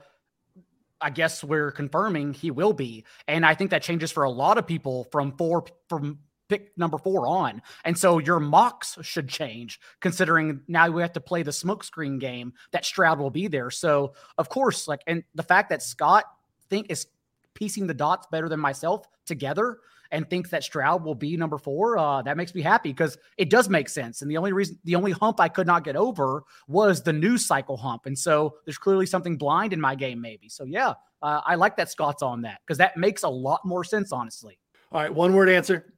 I 1.01 1.11
guess 1.11 1.45
we're 1.45 1.71
confirming 1.71 2.35
he 2.35 2.51
will 2.51 2.73
be. 2.73 3.05
And 3.27 3.47
I 3.47 3.55
think 3.55 3.71
that 3.71 3.83
changes 3.83 4.11
for 4.11 4.25
a 4.25 4.31
lot 4.31 4.59
of 4.59 4.67
people 4.67 5.05
from 5.11 5.33
four 5.37 5.65
from 5.89 6.19
pick 6.49 6.77
number 6.79 6.99
four 6.99 7.27
on. 7.27 7.63
And 7.85 7.97
so 7.97 8.19
your 8.19 8.41
mocks 8.41 8.97
should 9.03 9.29
change 9.29 9.79
considering 10.01 10.63
now 10.67 10.89
we 10.89 11.03
have 11.03 11.13
to 11.13 11.21
play 11.21 11.43
the 11.43 11.51
smokescreen 11.51 12.19
game 12.19 12.55
that 12.73 12.85
Stroud 12.85 13.19
will 13.19 13.31
be 13.31 13.49
there. 13.49 13.71
So 13.71 14.15
of 14.39 14.49
course, 14.49 14.89
like 14.89 15.03
and 15.07 15.25
the 15.35 15.43
fact 15.43 15.71
that 15.71 15.83
Scott 15.83 16.25
think 16.69 16.87
is 16.91 17.07
piecing 17.55 17.87
the 17.87 17.95
dots 17.95 18.27
better 18.31 18.49
than 18.49 18.61
myself 18.61 19.07
together 19.27 19.79
and 20.11 20.29
thinks 20.29 20.51
that 20.51 20.64
Stroud 20.64 21.05
will 21.05 21.14
be 21.14 21.37
number 21.37 21.59
four, 21.59 21.99
uh, 21.99 22.23
that 22.23 22.37
makes 22.37 22.55
me 22.55 22.62
happy 22.62 22.90
because 22.90 23.18
it 23.37 23.51
does 23.51 23.68
make 23.68 23.88
sense. 23.88 24.23
And 24.23 24.31
the 24.31 24.37
only 24.37 24.53
reason, 24.53 24.79
the 24.85 24.94
only 24.94 25.12
hump 25.12 25.40
I 25.40 25.49
could 25.49 25.66
not 25.66 25.85
get 25.85 25.97
over 25.97 26.44
was 26.66 27.03
the 27.03 27.12
news 27.12 27.44
cycle 27.44 27.77
hump. 27.77 28.07
And 28.07 28.18
so 28.18 28.57
there's 28.64 28.79
clearly 28.79 29.07
something 29.07 29.37
blind 29.37 29.73
in 29.73 29.81
my 29.81 29.94
game, 29.94 30.21
maybe. 30.21 30.49
So 30.49 30.64
yeah, 30.64 30.94
uh, 31.23 31.40
I 31.44 31.57
like 31.57 31.77
that 31.77 31.90
Scott's 31.90 32.23
on 32.23 32.42
that 32.42 32.61
because 32.66 32.79
that 32.79 32.97
makes 32.97 33.23
a 33.23 33.29
lot 33.29 33.61
more 33.64 33.85
sense, 33.85 34.12
honestly. 34.12 34.59
All 34.92 35.03
right, 35.03 35.12
one 35.12 35.35
word 35.35 35.49
answer. 35.49 35.92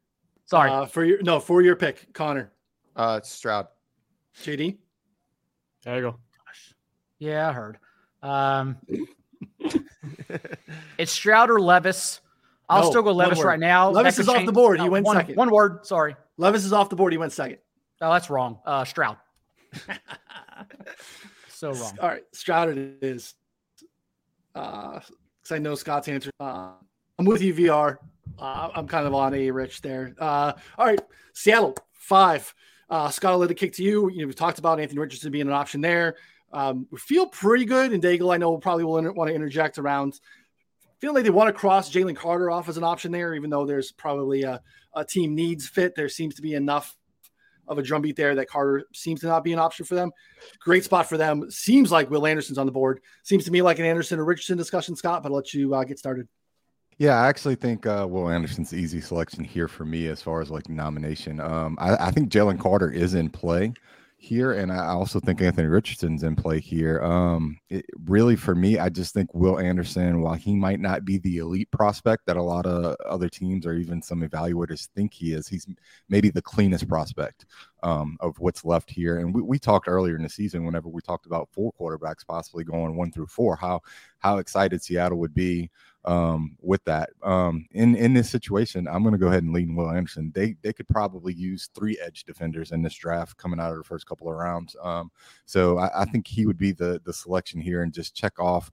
Sorry. 0.47 0.71
Uh, 0.71 0.87
for 0.87 1.05
your 1.05 1.23
no, 1.23 1.39
for 1.39 1.63
your 1.63 1.77
pick, 1.77 2.13
Connor. 2.13 2.53
uh, 2.97 3.17
it's 3.19 3.31
Stroud. 3.31 3.69
JD. 4.43 4.79
There 5.85 5.97
you 5.97 6.03
go. 6.03 6.11
Gosh. 6.47 6.75
yeah, 7.19 7.49
I 7.49 7.53
heard. 7.53 7.79
Um, 8.23 8.77
it's 10.99 11.13
Stroud 11.13 11.51
or 11.51 11.61
Levis. 11.61 12.21
I'll 12.71 12.85
No, 12.85 12.91
still 12.91 13.03
go 13.03 13.11
Levis 13.11 13.43
right 13.43 13.59
now. 13.59 13.91
Levis 13.91 14.19
is 14.21 14.27
could 14.27 14.37
off 14.37 14.47
the 14.47 14.53
board. 14.53 14.81
He 14.81 14.87
uh, 14.87 14.91
went 14.91 15.05
one, 15.05 15.17
second. 15.17 15.35
One 15.35 15.51
word. 15.51 15.85
Sorry. 15.85 16.15
Levis 16.37 16.65
is 16.65 16.73
off 16.73 16.89
the 16.89 16.97
board. 16.97 17.13
He 17.13 17.19
went 17.19 17.33
second. 17.33 17.59
Oh, 18.01 18.13
that's 18.13 18.31
wrong. 18.31 18.61
Uh, 18.65 18.85
Stroud. 18.85 19.17
so 21.49 21.73
wrong. 21.73 21.99
All 22.01 22.09
right, 22.09 22.23
Stroud 22.33 22.69
it 22.69 22.99
is. 23.03 23.35
Uh, 24.55 25.01
because 25.43 25.57
I 25.57 25.59
know 25.59 25.75
Scott's 25.75 26.07
answer. 26.07 26.31
Uh, 26.39 26.71
I'm 27.19 27.25
with 27.25 27.43
you, 27.43 27.53
VR. 27.55 27.99
Uh, 28.39 28.71
I'm 28.75 28.87
kind 28.87 29.07
of 29.07 29.15
on 29.15 29.35
a 29.35 29.51
rich 29.51 29.83
there. 29.83 30.15
Uh, 30.19 30.53
all 30.79 30.87
right, 30.87 31.01
Seattle 31.35 31.77
five. 31.93 32.55
Uh, 32.89 33.09
Scott, 33.09 33.33
I'll 33.33 33.39
let 33.39 33.51
it 33.51 33.55
kick 33.55 33.73
to 33.75 33.83
you. 33.83 34.11
You 34.11 34.21
know, 34.21 34.27
we've 34.27 34.37
talked 34.37 34.61
about 34.61 34.79
Anthony 34.79 35.01
Richardson 35.01 35.33
being 35.33 35.47
an 35.47 35.53
option 35.53 35.81
there. 35.81 36.17
Um, 36.53 36.87
we 36.91 36.99
feel 36.99 37.27
pretty 37.27 37.65
good. 37.65 37.93
And 37.93 38.03
Daigle, 38.03 38.35
I 38.35 38.37
know, 38.37 38.57
probably 38.59 38.85
will 38.85 38.99
inter- 38.99 39.13
want 39.13 39.29
to 39.29 39.35
interject 39.35 39.79
around 39.79 40.19
feeling 41.01 41.17
like 41.17 41.25
they 41.25 41.31
want 41.31 41.49
to 41.49 41.59
cross 41.59 41.91
Jalen 41.91 42.17
Carter 42.17 42.51
off 42.51 42.69
as 42.69 42.77
an 42.77 42.85
option 42.85 43.11
there, 43.11 43.35
even 43.35 43.51
though 43.51 43.67
there's 43.67 43.93
probably 43.93 44.43
a, 44.43 44.61
a 44.95 45.05
team 45.05 45.35
needs 45.35 45.69
fit. 45.69 45.95
There 45.95 46.09
seems 46.09 46.35
to 46.37 46.43
be 46.43 46.55
enough 46.55 46.97
of 47.67 47.79
a 47.79 47.83
drumbeat 47.83 48.17
there 48.17 48.35
that 48.35 48.49
Carter 48.49 48.85
seems 48.93 49.21
to 49.21 49.27
not 49.29 49.45
be 49.45 49.53
an 49.53 49.59
option 49.59 49.87
for 49.87 49.95
them. 49.95 50.11
Great 50.59 50.85
spot 50.85 51.09
for 51.09 51.17
them. 51.17 51.51
Seems 51.51 51.91
like 51.91 52.11
Will 52.11 52.27
Anderson's 52.27 52.59
on 52.59 52.67
the 52.67 52.73
board. 52.73 53.01
Seems 53.23 53.45
to 53.45 53.51
me 53.51 53.63
like 53.63 53.79
an 53.79 53.85
Anderson 53.85 54.19
or 54.19 54.25
Richardson 54.25 54.59
discussion, 54.59 54.97
Scott, 54.97 55.23
but 55.23 55.31
I'll 55.31 55.37
let 55.37 55.55
you 55.55 55.75
uh, 55.75 55.85
get 55.85 55.99
started. 55.99 56.29
Yeah, 56.99 57.15
I 57.19 57.29
actually 57.29 57.55
think 57.55 57.87
uh, 57.87 58.07
Will 58.11 58.29
Anderson's 58.29 58.75
easy 58.75 59.01
selection 59.01 59.43
here 59.43 59.69
for 59.69 59.87
me 59.87 60.09
as 60.09 60.21
far 60.21 60.43
as 60.43 60.51
like 60.51 60.69
nomination. 60.69 61.41
Um, 61.41 61.79
I, 61.81 62.09
I 62.09 62.11
think 62.11 62.31
Jalen 62.31 62.61
Carter 62.61 62.91
is 62.91 63.15
in 63.15 63.31
play 63.31 63.73
here, 64.23 64.53
and 64.53 64.71
I 64.71 64.89
also 64.89 65.19
think 65.19 65.41
Anthony 65.41 65.67
Richardson's 65.67 66.25
in 66.25 66.37
play 66.37 66.61
here. 66.61 67.03
Um, 67.03 67.59
it, 67.71 67.87
really, 68.05 68.37
for 68.37 68.55
me, 68.55 68.79
I 68.79 68.91
just 68.91 69.15
think 69.15 69.33
Will 69.35 69.59
Anderson, 69.59 70.21
while 70.21 70.35
he 70.35 70.55
might 70.55 70.79
not 70.79 71.07
be 71.07 71.17
the 71.17 71.39
elite 71.39 71.71
prospect 71.71 72.27
that 72.27 72.37
a 72.37 72.43
lot 72.43 72.67
of 72.67 72.97
other 73.07 73.31
teams 73.31 73.65
or 73.65 73.73
even 73.73 74.03
some 74.03 74.21
evaluators 74.21 74.89
think 74.95 75.15
he 75.15 75.33
is, 75.33 75.49
he's 75.49 75.67
maybe 76.11 76.29
the 76.29 76.43
cleanest 76.43 76.87
prospect 76.87 77.47
um, 77.83 78.19
of 78.21 78.39
what's 78.39 78.63
left 78.63 78.91
here. 78.91 79.21
And 79.21 79.35
we, 79.35 79.41
we 79.41 79.59
talked 79.59 79.89
earlier 79.89 80.17
in 80.17 80.23
the 80.23 80.29
season, 80.29 80.67
whenever 80.67 80.91
we 80.91 81.01
talked 81.01 81.25
about 81.25 81.49
four 81.51 81.73
quarterbacks 81.73 82.27
possibly 82.27 82.63
going 82.63 82.97
one 82.97 83.11
through 83.11 83.29
four, 83.29 83.57
how 83.57 83.81
how 84.19 84.37
excited 84.37 84.83
Seattle 84.83 85.19
would 85.19 85.35
be 85.35 85.71
um, 86.05 86.57
with 86.61 86.83
that. 86.85 87.11
Um, 87.23 87.67
in 87.73 87.95
in 87.95 88.15
this 88.15 88.31
situation, 88.31 88.89
I'm 88.89 89.03
going 89.03 89.13
to 89.13 89.19
go 89.19 89.29
ahead 89.29 89.43
and 89.43 89.53
lean 89.53 89.75
Will 89.75 89.91
Anderson. 89.91 90.33
They 90.35 90.57
they 90.63 90.73
could 90.73 90.89
probably 90.89 91.35
use 91.35 91.69
three 91.75 91.99
edge 92.05 92.25
defenders 92.25 92.73
in 92.73 92.83
this 92.83 92.95
draft 92.95 93.37
coming 93.37 93.61
out 93.61 93.73
of 93.73 93.79
the 93.79 93.85
first 93.85 94.07
couple 94.07 94.29
of 94.29 94.37
rounds. 94.37 94.77
Um, 94.83 95.11
so 95.45 95.79
I, 95.79 96.03
I, 96.03 96.05
think 96.07 96.27
he 96.27 96.47
would 96.47 96.59
be 96.59 96.73
the 96.73 97.01
the 97.05 97.13
selection 97.13 97.61
here 97.61 97.83
and 97.83 97.93
just 97.93 98.15
check 98.15 98.39
off. 98.39 98.71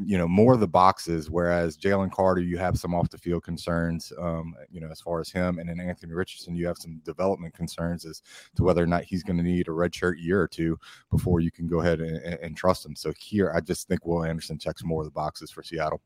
You 0.00 0.16
know 0.16 0.28
more 0.28 0.54
of 0.54 0.60
the 0.60 0.68
boxes, 0.68 1.28
whereas 1.28 1.76
Jalen 1.76 2.12
Carter, 2.12 2.40
you 2.40 2.56
have 2.56 2.78
some 2.78 2.94
off 2.94 3.10
the 3.10 3.18
field 3.18 3.42
concerns. 3.42 4.12
Um, 4.16 4.54
you 4.70 4.80
know, 4.80 4.88
as 4.90 5.00
far 5.00 5.18
as 5.18 5.28
him, 5.28 5.58
and 5.58 5.68
then 5.68 5.80
Anthony 5.80 6.12
Richardson, 6.12 6.54
you 6.54 6.68
have 6.68 6.78
some 6.78 7.00
development 7.04 7.54
concerns 7.54 8.04
as 8.04 8.22
to 8.54 8.62
whether 8.62 8.80
or 8.80 8.86
not 8.86 9.02
he's 9.02 9.24
going 9.24 9.38
to 9.38 9.42
need 9.42 9.66
a 9.66 9.72
redshirt 9.72 10.22
year 10.22 10.40
or 10.40 10.46
two 10.46 10.78
before 11.10 11.40
you 11.40 11.50
can 11.50 11.66
go 11.66 11.80
ahead 11.80 12.00
and, 12.00 12.18
and 12.18 12.56
trust 12.56 12.86
him. 12.86 12.94
So 12.94 13.12
here, 13.18 13.50
I 13.56 13.60
just 13.60 13.88
think 13.88 14.06
Will 14.06 14.22
Anderson 14.22 14.56
checks 14.56 14.84
more 14.84 15.00
of 15.00 15.06
the 15.06 15.10
boxes 15.10 15.50
for 15.50 15.64
Seattle. 15.64 16.00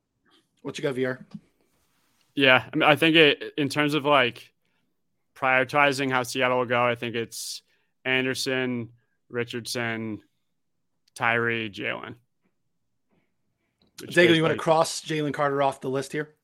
What 0.63 0.79
you 0.79 0.83
got, 0.83 0.95
VR? 0.95 1.25
Yeah, 2.35 2.65
I 2.73 2.77
mean, 2.77 2.89
I 2.89 2.97
think 2.97 3.17
it 3.17 3.55
in 3.59 3.69
terms 3.69 3.95
of 3.95 4.05
like 4.05 4.51
prioritizing 5.37 6.11
how 6.11 6.23
Seattle 6.23 6.59
will 6.59 6.67
go. 6.67 6.87
I 6.87 6.95
think 6.95 7.15
it's 7.15 7.63
Anderson, 8.05 8.91
Richardson, 9.29 10.21
Tyree, 11.15 11.71
Jalen. 11.71 12.15
Daigle, 13.99 14.35
you 14.35 14.43
want 14.43 14.53
to 14.53 14.59
cross 14.59 15.03
Jalen 15.03 15.35
Carter 15.35 15.63
off 15.63 15.81
the 15.81 15.91
list 15.91 16.13
here? 16.13 16.35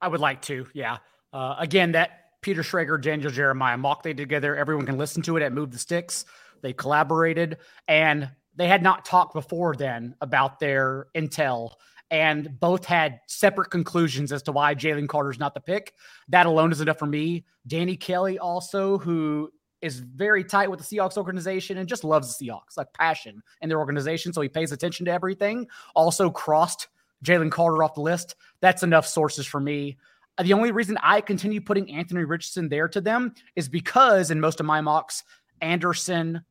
I 0.00 0.08
would 0.08 0.20
like 0.20 0.42
to. 0.42 0.66
Yeah. 0.74 0.98
Uh, 1.32 1.56
again, 1.58 1.92
that 1.92 2.40
Peter 2.40 2.62
Schrager, 2.62 3.00
Daniel 3.00 3.30
Jeremiah 3.30 3.76
mock 3.76 4.02
they 4.02 4.12
did 4.12 4.24
together. 4.24 4.56
Everyone 4.56 4.84
can 4.84 4.98
listen 4.98 5.22
to 5.22 5.36
it 5.36 5.42
at 5.42 5.52
Move 5.52 5.70
the 5.70 5.78
Sticks. 5.78 6.24
They 6.60 6.72
collaborated 6.72 7.58
and 7.88 8.30
they 8.54 8.68
had 8.68 8.82
not 8.82 9.04
talked 9.04 9.32
before 9.32 9.74
then 9.74 10.14
about 10.20 10.58
their 10.58 11.06
intel 11.14 11.72
and 12.12 12.60
both 12.60 12.84
had 12.84 13.20
separate 13.26 13.70
conclusions 13.70 14.32
as 14.32 14.42
to 14.42 14.52
why 14.52 14.74
Jalen 14.74 15.08
Carter's 15.08 15.38
not 15.38 15.54
the 15.54 15.60
pick. 15.60 15.94
That 16.28 16.44
alone 16.44 16.70
is 16.70 16.82
enough 16.82 16.98
for 16.98 17.06
me. 17.06 17.46
Danny 17.66 17.96
Kelly 17.96 18.38
also, 18.38 18.98
who 18.98 19.50
is 19.80 19.98
very 19.98 20.44
tight 20.44 20.70
with 20.70 20.78
the 20.78 20.84
Seahawks 20.84 21.16
organization 21.16 21.78
and 21.78 21.88
just 21.88 22.04
loves 22.04 22.36
the 22.36 22.46
Seahawks, 22.46 22.76
like 22.76 22.92
passion 22.92 23.42
in 23.62 23.70
their 23.70 23.78
organization. 23.78 24.34
So 24.34 24.42
he 24.42 24.48
pays 24.50 24.72
attention 24.72 25.06
to 25.06 25.12
everything. 25.12 25.66
Also 25.96 26.30
crossed 26.30 26.88
Jalen 27.24 27.50
Carter 27.50 27.82
off 27.82 27.94
the 27.94 28.02
list. 28.02 28.36
That's 28.60 28.82
enough 28.82 29.06
sources 29.06 29.46
for 29.46 29.58
me. 29.58 29.96
The 30.38 30.52
only 30.52 30.70
reason 30.70 30.98
I 31.02 31.22
continue 31.22 31.62
putting 31.62 31.90
Anthony 31.90 32.24
Richardson 32.24 32.68
there 32.68 32.88
to 32.88 33.00
them 33.00 33.34
is 33.56 33.70
because 33.70 34.30
in 34.30 34.38
most 34.38 34.60
of 34.60 34.66
my 34.66 34.82
mocks, 34.82 35.24
Anderson 35.62 36.42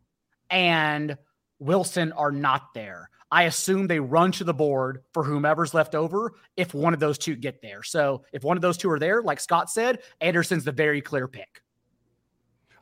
and 0.49 1.17
Wilson 1.59 2.13
are 2.13 2.31
not 2.31 2.73
there. 2.73 3.11
I 3.31 3.43
assume 3.43 3.87
they 3.87 3.99
run 3.99 4.31
to 4.33 4.43
the 4.43 4.53
board 4.53 5.03
for 5.13 5.23
whomever's 5.23 5.73
left 5.73 5.95
over 5.95 6.33
if 6.57 6.73
one 6.73 6.93
of 6.93 6.99
those 6.99 7.17
two 7.17 7.35
get 7.35 7.61
there. 7.61 7.81
So 7.81 8.23
if 8.33 8.43
one 8.43 8.57
of 8.57 8.61
those 8.61 8.77
two 8.77 8.89
are 8.91 8.99
there, 8.99 9.21
like 9.21 9.39
Scott 9.39 9.69
said, 9.69 9.99
Anderson's 10.19 10.65
the 10.65 10.71
very 10.73 11.01
clear 11.01 11.27
pick. 11.27 11.61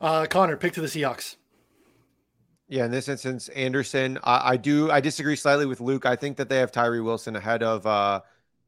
Uh, 0.00 0.26
Connor, 0.28 0.56
pick 0.56 0.72
to 0.72 0.80
the 0.80 0.88
Seahawks. 0.88 1.36
Yeah, 2.68 2.84
in 2.84 2.90
this 2.90 3.08
instance, 3.08 3.48
Anderson. 3.50 4.18
I, 4.24 4.52
I, 4.52 4.56
do. 4.56 4.90
I 4.90 5.00
disagree 5.00 5.36
slightly 5.36 5.66
with 5.66 5.80
Luke. 5.80 6.06
I 6.06 6.16
think 6.16 6.36
that 6.36 6.48
they 6.48 6.58
have 6.58 6.72
Tyree 6.72 7.00
Wilson 7.00 7.36
ahead 7.36 7.62
of 7.62 7.86
uh, 7.86 8.20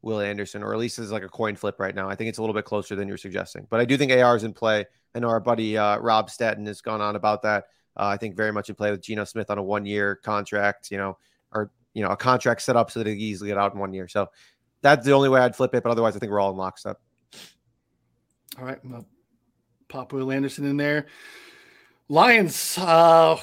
Will 0.03 0.21
Anderson, 0.21 0.63
or 0.63 0.73
at 0.73 0.79
least 0.79 0.99
it's 0.99 1.13
like 1.13 1.23
a 1.23 1.29
coin 1.29 1.55
flip 1.57 1.79
right 1.79 1.95
now. 1.95 2.09
I 2.09 2.17
think 2.17 2.29
it's 2.29 2.39
a 2.39 2.43
little 2.43 2.55
bit 2.55 2.65
closer 2.65 2.97
than 2.97 3.07
you're 3.07 3.17
suggesting, 3.17 3.67
but 3.71 3.81
I 3.81 3.85
do 3.85 3.97
think 3.97 4.13
AR 4.13 4.37
is 4.37 4.45
in 4.45 4.53
play. 4.53 4.85
I 5.15 5.21
know 5.21 5.29
our 5.29 5.41
buddy 5.41 5.79
uh, 5.79 5.99
Rob 5.99 6.31
Staton 6.31 6.67
has 6.67 6.81
gone 6.81 7.01
on 7.01 7.17
about 7.17 7.43
that. 7.43 7.67
Uh, 7.97 8.07
I 8.07 8.17
think 8.17 8.37
very 8.37 8.53
much 8.53 8.69
in 8.69 8.75
play 8.75 8.91
with 8.91 9.03
Geno 9.03 9.25
Smith 9.25 9.51
on 9.51 9.59
a 9.59 9.63
one-year 9.63 10.17
contract. 10.17 10.91
You 10.91 10.99
know, 10.99 11.19
or 11.53 11.71
you 11.95 12.03
know 12.03 12.11
a 12.11 12.17
contract 12.17 12.63
set 12.63 12.77
up 12.77 12.91
so 12.91 13.03
that 13.03 13.09
he 13.09 13.15
easily 13.15 13.49
get 13.49 13.59
out 13.59 13.75
in 13.75 13.81
one 13.81 13.93
year. 13.93 14.09
So 14.09 14.29
that's 14.81 15.05
the 15.05 15.13
only 15.13 15.29
way 15.29 15.41
I'd 15.41 15.57
flip 15.57 15.75
it. 15.75 15.83
But 15.83 15.91
otherwise, 15.91 16.17
I 16.17 16.19
think 16.19 16.33
we're 16.33 16.41
all 16.41 16.51
in 16.51 16.57
lockstep. 16.57 17.01
All 18.59 18.65
right, 18.65 18.79
well, 18.85 19.07
pop 19.89 20.13
Will 20.13 20.31
Anderson 20.31 20.67
in 20.67 20.77
there. 20.77 21.07
Lions 22.09 22.77
uh, 22.77 23.37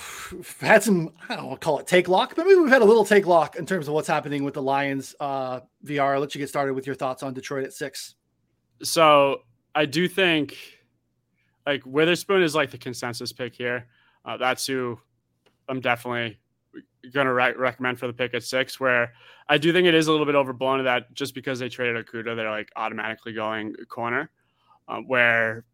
had 0.59 0.83
some, 0.83 1.11
I 1.27 1.35
don't 1.35 1.47
want 1.47 1.59
to 1.59 1.65
call 1.65 1.79
it 1.79 1.87
take 1.87 2.07
lock, 2.07 2.35
but 2.35 2.45
maybe 2.45 2.59
we've 2.59 2.69
had 2.69 2.83
a 2.83 2.85
little 2.85 3.05
take 3.05 3.25
lock 3.25 3.55
in 3.55 3.65
terms 3.65 3.87
of 3.87 3.95
what's 3.95 4.07
happening 4.07 4.43
with 4.43 4.53
the 4.53 4.61
Lions. 4.61 5.15
Uh, 5.19 5.61
VR, 5.83 6.13
I'll 6.13 6.19
let 6.19 6.35
you 6.35 6.39
get 6.39 6.49
started 6.49 6.75
with 6.75 6.85
your 6.85 6.95
thoughts 6.95 7.23
on 7.23 7.33
Detroit 7.33 7.63
at 7.63 7.73
six. 7.73 8.13
So 8.83 9.41
I 9.73 9.85
do 9.85 10.07
think 10.07 10.55
like 11.65 11.83
Witherspoon 11.85 12.43
is 12.43 12.53
like 12.53 12.69
the 12.69 12.77
consensus 12.77 13.31
pick 13.33 13.55
here. 13.55 13.87
Uh, 14.23 14.37
that's 14.37 14.67
who 14.67 14.99
I'm 15.67 15.79
definitely 15.79 16.37
going 17.13 17.27
to 17.27 17.33
re- 17.33 17.53
recommend 17.53 17.99
for 17.99 18.07
the 18.07 18.13
pick 18.13 18.33
at 18.33 18.43
six, 18.43 18.79
where 18.79 19.13
I 19.47 19.57
do 19.57 19.73
think 19.73 19.87
it 19.87 19.93
is 19.93 20.07
a 20.07 20.11
little 20.11 20.25
bit 20.25 20.35
overblown 20.35 20.83
that 20.83 21.13
just 21.13 21.33
because 21.33 21.59
they 21.59 21.69
traded 21.69 22.05
Okudah, 22.05 22.35
they're 22.35 22.51
like 22.51 22.71
automatically 22.75 23.33
going 23.33 23.75
corner, 23.89 24.29
uh, 24.87 24.99
where 24.99 25.65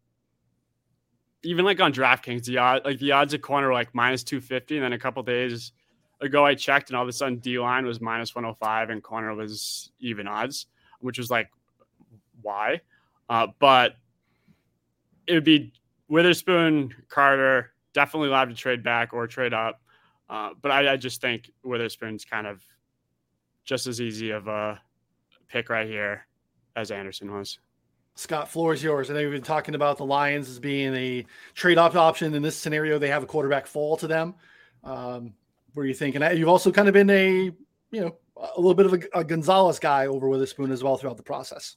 even 1.42 1.64
like 1.64 1.80
on 1.80 1.92
DraftKings, 1.92 2.44
the 2.44 2.58
odd, 2.58 2.84
like 2.84 2.98
the 2.98 3.12
odds 3.12 3.34
at 3.34 3.42
corner 3.42 3.68
were 3.68 3.72
like 3.72 3.94
minus 3.94 4.22
250. 4.24 4.76
And 4.76 4.84
then 4.84 4.92
a 4.92 4.98
couple 4.98 5.22
days 5.22 5.72
ago, 6.20 6.44
I 6.44 6.54
checked 6.54 6.90
and 6.90 6.96
all 6.96 7.02
of 7.02 7.08
a 7.08 7.12
sudden 7.12 7.38
D 7.38 7.58
line 7.58 7.86
was 7.86 8.00
minus 8.00 8.34
105 8.34 8.90
and 8.90 9.02
corner 9.02 9.34
was 9.34 9.90
even 10.00 10.26
odds, 10.26 10.66
which 11.00 11.18
was 11.18 11.30
like, 11.30 11.50
why? 12.42 12.80
Uh, 13.28 13.48
but 13.58 13.96
it 15.26 15.34
would 15.34 15.44
be 15.44 15.72
Witherspoon, 16.08 16.94
Carter, 17.08 17.72
definitely 17.92 18.28
allowed 18.28 18.48
to 18.50 18.54
trade 18.54 18.82
back 18.82 19.12
or 19.12 19.26
trade 19.26 19.52
up. 19.52 19.80
Uh, 20.28 20.50
but 20.60 20.70
I, 20.70 20.94
I, 20.94 20.96
just 20.96 21.20
think 21.20 21.50
Witherspoon's 21.62 22.24
kind 22.24 22.46
of 22.46 22.60
just 23.64 23.86
as 23.86 24.00
easy 24.00 24.30
of 24.30 24.48
a 24.48 24.80
pick 25.48 25.68
right 25.68 25.86
here 25.86 26.26
as 26.74 26.90
Anderson 26.90 27.32
was. 27.32 27.58
Scott, 28.16 28.48
floor 28.48 28.72
is 28.72 28.82
yours. 28.82 29.10
I 29.10 29.14
know 29.14 29.20
you've 29.20 29.32
been 29.32 29.42
talking 29.42 29.74
about 29.74 29.98
the 29.98 30.04
Lions 30.04 30.48
as 30.48 30.58
being 30.58 30.94
a 30.96 31.24
trade-off 31.54 31.94
option. 31.94 32.34
In 32.34 32.42
this 32.42 32.56
scenario, 32.56 32.98
they 32.98 33.08
have 33.08 33.22
a 33.22 33.26
quarterback 33.26 33.66
fall 33.66 33.96
to 33.98 34.06
them. 34.06 34.34
Um, 34.82 35.34
are 35.76 35.84
you 35.84 35.94
thinking? 35.94 36.22
You've 36.36 36.48
also 36.48 36.72
kind 36.72 36.88
of 36.88 36.94
been 36.94 37.10
a, 37.10 37.52
you 37.90 38.00
know, 38.00 38.16
a 38.36 38.60
little 38.60 38.74
bit 38.74 38.86
of 38.86 38.94
a, 38.94 39.20
a 39.20 39.24
Gonzalez 39.24 39.78
guy 39.78 40.06
over 40.06 40.28
Witherspoon 40.28 40.72
as 40.72 40.82
well 40.82 40.96
throughout 40.96 41.18
the 41.18 41.22
process. 41.22 41.76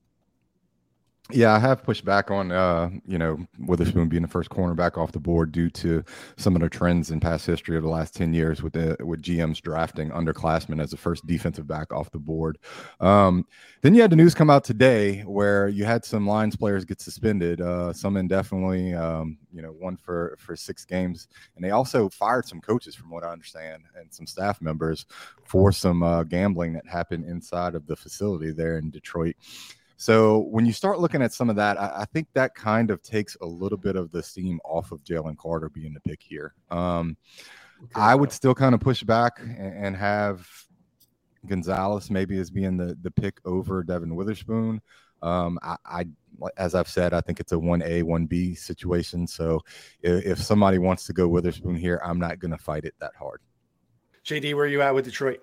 Yeah, 1.32 1.54
I 1.54 1.60
have 1.60 1.84
pushed 1.84 2.06
back 2.06 2.32
on 2.32 2.52
uh, 2.52 2.90
you 3.06 3.20
know 3.20 3.38
Witherspoon 3.60 4.10
being 4.10 4.24
the 4.24 4.28
first 4.28 4.50
cornerback 4.50 4.98
off 4.98 5.12
the 5.12 5.20
board 5.20 5.52
due 5.52 5.70
to 5.70 6.04
some 6.38 6.56
of 6.56 6.62
the 6.64 6.70
trends 6.70 7.12
in 7.12 7.20
past 7.20 7.46
history 7.46 7.78
of 7.78 7.84
the 7.84 7.90
last 7.90 8.16
ten 8.16 8.34
years 8.34 8.64
with 8.64 8.74
the 8.74 8.98
with 9.06 9.22
GMs 9.22 9.62
drafting 9.62 10.10
underclassmen 10.10 10.82
as 10.82 10.90
the 10.90 10.98
first 10.98 11.28
defensive 11.28 11.68
back 11.68 11.94
off 11.94 12.10
the 12.10 12.18
board. 12.18 12.58
Um, 13.00 13.46
then 13.82 13.94
you 13.94 14.02
had 14.02 14.10
the 14.10 14.16
news 14.16 14.34
come 14.34 14.50
out 14.50 14.64
today 14.64 15.22
where 15.22 15.68
you 15.70 15.86
had 15.86 16.04
some 16.04 16.26
Lions 16.26 16.56
players 16.56 16.84
get 16.84 17.00
suspended, 17.00 17.62
uh, 17.62 17.94
some 17.94 18.18
indefinitely, 18.18 18.96
um, 18.96 19.38
you 19.54 19.62
know, 19.62 19.70
one 19.74 19.98
for 19.98 20.36
for 20.40 20.56
six 20.56 20.84
games, 20.84 21.28
and 21.56 21.64
they 21.64 21.70
also 21.70 22.10
fired 22.10 22.48
some 22.48 22.60
coaches, 22.60 22.96
from 22.96 23.12
what 23.12 23.24
I 23.24 23.30
understand, 23.32 23.84
and 23.96 24.12
some 24.12 24.26
staff 24.26 24.64
members 24.64 25.06
for 25.44 25.72
some 25.72 26.02
uh, 26.02 26.24
gambling 26.24 26.74
that 26.74 26.88
happened 26.88 27.26
inside 27.26 27.76
of 27.76 27.86
the 27.86 27.96
facility 27.96 28.52
there 28.52 28.80
in 28.80 28.90
Detroit. 28.90 29.36
So 30.00 30.46
when 30.50 30.66
you 30.66 30.72
start 30.72 31.02
looking 31.02 31.22
at 31.22 31.34
some 31.34 31.50
of 31.50 31.58
that, 31.58 31.78
I, 31.78 31.92
I, 31.98 32.06
think 32.06 32.30
that 32.34 32.56
kind 32.56 32.90
of 32.90 33.04
takes 33.04 33.36
a 33.42 33.46
little 33.46 33.78
bit 33.78 33.98
of 33.98 34.12
the 34.12 34.24
steam 34.24 34.62
off 34.64 34.94
of 34.94 35.04
Jalen 35.04 35.36
Carter 35.36 35.68
being 35.68 35.94
the 35.94 36.00
pick 36.00 36.22
here. 36.24 36.54
Um, 36.72 37.18
okay, 37.84 37.92
I 37.96 38.16
would 38.16 38.32
still 38.32 38.56
kind 38.56 38.74
of 38.74 38.80
push 38.80 39.04
back 39.04 39.42
and, 39.42 39.86
and, 39.86 39.96
have 39.98 40.48
Gonzalez 41.46 42.10
maybe 42.10 42.38
as 42.38 42.50
being 42.50 42.78
the 42.78 42.98
the 43.02 43.12
pick 43.12 43.42
over 43.44 43.84
Devon 43.84 44.16
Witherspoon. 44.16 44.82
Um, 45.22 45.60
I, 45.62 45.76
I, 45.86 46.06
as 46.56 46.76
I've 46.76 46.88
said, 46.88 47.14
I 47.14 47.20
think 47.20 47.42
it's 47.42 47.52
a 47.52 47.60
one 47.60 47.82
A, 47.82 48.02
one 48.04 48.26
B 48.26 48.56
situation. 48.56 49.28
So 49.28 49.60
if, 50.02 50.26
if 50.26 50.42
somebody 50.42 50.78
wants 50.78 51.08
to 51.08 51.14
go 51.14 51.28
Witherspoon 51.28 51.76
here, 51.76 52.00
I'm 52.06 52.20
not 52.20 52.40
going 52.40 52.52
to 52.52 52.58
fight 52.58 52.86
it 52.86 52.96
that 53.02 53.12
hard. 53.20 53.42
JD, 54.24 54.56
where 54.56 54.64
are 54.64 54.68
you 54.70 54.82
at 54.82 54.96
with 54.96 55.04
Detroit? 55.04 55.42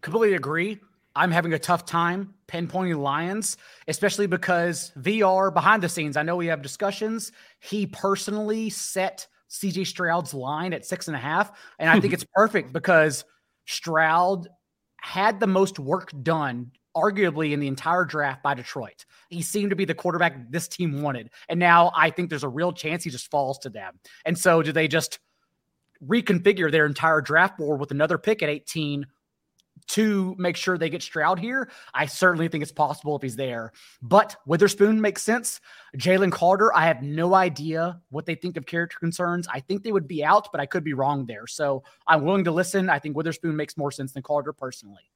Completely 0.00 0.34
agree. 0.34 0.80
I'm 1.18 1.32
having 1.32 1.52
a 1.52 1.58
tough 1.58 1.84
time 1.84 2.32
pinpointing 2.46 2.96
Lions, 2.98 3.56
especially 3.88 4.28
because 4.28 4.92
VR 4.98 5.52
behind 5.52 5.82
the 5.82 5.88
scenes. 5.88 6.16
I 6.16 6.22
know 6.22 6.36
we 6.36 6.46
have 6.46 6.62
discussions. 6.62 7.32
He 7.60 7.86
personally 7.86 8.70
set 8.70 9.26
CJ 9.50 9.88
Stroud's 9.88 10.32
line 10.32 10.72
at 10.72 10.86
six 10.86 11.08
and 11.08 11.16
a 11.16 11.20
half. 11.20 11.50
And 11.80 11.90
I 11.90 11.98
think 11.98 12.12
it's 12.14 12.26
perfect 12.34 12.72
because 12.72 13.24
Stroud 13.66 14.48
had 15.00 15.40
the 15.40 15.46
most 15.48 15.80
work 15.80 16.12
done, 16.22 16.70
arguably, 16.96 17.52
in 17.52 17.58
the 17.58 17.66
entire 17.66 18.04
draft 18.04 18.42
by 18.44 18.54
Detroit. 18.54 19.04
He 19.28 19.42
seemed 19.42 19.70
to 19.70 19.76
be 19.76 19.84
the 19.84 19.94
quarterback 19.94 20.50
this 20.50 20.68
team 20.68 21.02
wanted. 21.02 21.30
And 21.48 21.58
now 21.58 21.90
I 21.96 22.10
think 22.10 22.30
there's 22.30 22.44
a 22.44 22.48
real 22.48 22.72
chance 22.72 23.02
he 23.02 23.10
just 23.10 23.30
falls 23.30 23.58
to 23.60 23.70
them. 23.70 23.98
And 24.24 24.38
so 24.38 24.62
do 24.62 24.70
they 24.70 24.86
just 24.86 25.18
reconfigure 26.06 26.70
their 26.70 26.86
entire 26.86 27.20
draft 27.20 27.58
board 27.58 27.80
with 27.80 27.90
another 27.90 28.18
pick 28.18 28.40
at 28.42 28.48
18 28.48 29.04
to 29.88 30.34
make 30.38 30.56
sure 30.56 30.78
they 30.78 30.90
get 30.90 31.02
Stroud 31.02 31.38
here. 31.38 31.70
I 31.94 32.06
certainly 32.06 32.48
think 32.48 32.62
it's 32.62 32.72
possible 32.72 33.16
if 33.16 33.22
he's 33.22 33.36
there. 33.36 33.72
But 34.02 34.36
Witherspoon 34.46 35.00
makes 35.00 35.22
sense. 35.22 35.60
Jalen 35.96 36.32
Carter, 36.32 36.74
I 36.74 36.86
have 36.86 37.02
no 37.02 37.34
idea 37.34 38.00
what 38.10 38.26
they 38.26 38.34
think 38.34 38.56
of 38.56 38.66
character 38.66 38.98
concerns. 38.98 39.48
I 39.52 39.60
think 39.60 39.82
they 39.82 39.92
would 39.92 40.08
be 40.08 40.24
out, 40.24 40.48
but 40.52 40.60
I 40.60 40.66
could 40.66 40.84
be 40.84 40.94
wrong 40.94 41.26
there. 41.26 41.46
So 41.46 41.82
I'm 42.06 42.24
willing 42.24 42.44
to 42.44 42.52
listen. 42.52 42.90
I 42.90 42.98
think 42.98 43.16
Witherspoon 43.16 43.56
makes 43.56 43.76
more 43.76 43.90
sense 43.90 44.12
than 44.12 44.22
Carter 44.22 44.52
personally. 44.52 45.10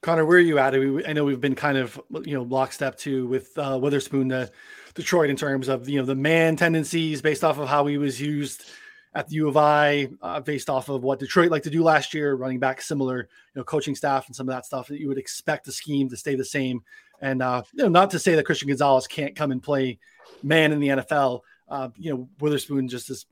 Connor, 0.00 0.24
where 0.24 0.38
are 0.38 0.40
you 0.40 0.58
at? 0.58 0.74
I 0.74 1.12
know 1.12 1.24
we've 1.24 1.40
been 1.40 1.54
kind 1.54 1.78
of 1.78 2.00
you 2.24 2.34
know 2.34 2.42
lockstep 2.42 2.98
too 2.98 3.26
with 3.28 3.56
uh, 3.56 3.78
Witherspoon 3.80 4.30
to 4.30 4.50
Detroit 4.94 5.30
in 5.30 5.36
terms 5.36 5.68
of 5.68 5.88
you 5.88 6.00
know 6.00 6.04
the 6.04 6.16
man 6.16 6.56
tendencies 6.56 7.22
based 7.22 7.44
off 7.44 7.58
of 7.58 7.68
how 7.68 7.86
he 7.86 7.98
was 7.98 8.20
used 8.20 8.64
at 9.14 9.28
the 9.28 9.36
U 9.36 9.48
of 9.48 9.56
I, 9.56 10.08
uh, 10.22 10.40
based 10.40 10.70
off 10.70 10.88
of 10.88 11.02
what 11.02 11.18
Detroit 11.18 11.50
liked 11.50 11.64
to 11.64 11.70
do 11.70 11.82
last 11.82 12.14
year, 12.14 12.34
running 12.34 12.58
back 12.58 12.80
similar, 12.80 13.28
you 13.54 13.60
know, 13.60 13.64
coaching 13.64 13.94
staff 13.94 14.26
and 14.26 14.34
some 14.34 14.48
of 14.48 14.54
that 14.54 14.64
stuff 14.64 14.88
that 14.88 15.00
you 15.00 15.08
would 15.08 15.18
expect 15.18 15.66
the 15.66 15.72
scheme 15.72 16.08
to 16.08 16.16
stay 16.16 16.34
the 16.34 16.44
same. 16.44 16.82
And 17.20 17.42
uh, 17.42 17.62
you 17.72 17.84
know, 17.84 17.88
not 17.88 18.10
to 18.10 18.18
say 18.18 18.34
that 18.34 18.44
Christian 18.44 18.68
Gonzalez 18.68 19.06
can't 19.06 19.36
come 19.36 19.52
and 19.52 19.62
play 19.62 19.98
man 20.42 20.72
in 20.72 20.80
the 20.80 20.88
NFL. 20.88 21.40
Uh, 21.68 21.90
you 21.96 22.12
know, 22.12 22.28
Witherspoon 22.40 22.88
just 22.88 23.08
has 23.08 23.26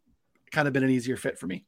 kind 0.51 0.69
of 0.69 0.75
been 0.75 0.85
an 0.85 0.91
easier 0.91 1.17
fit 1.17 1.39
for 1.39 1.47
me. 1.47 1.65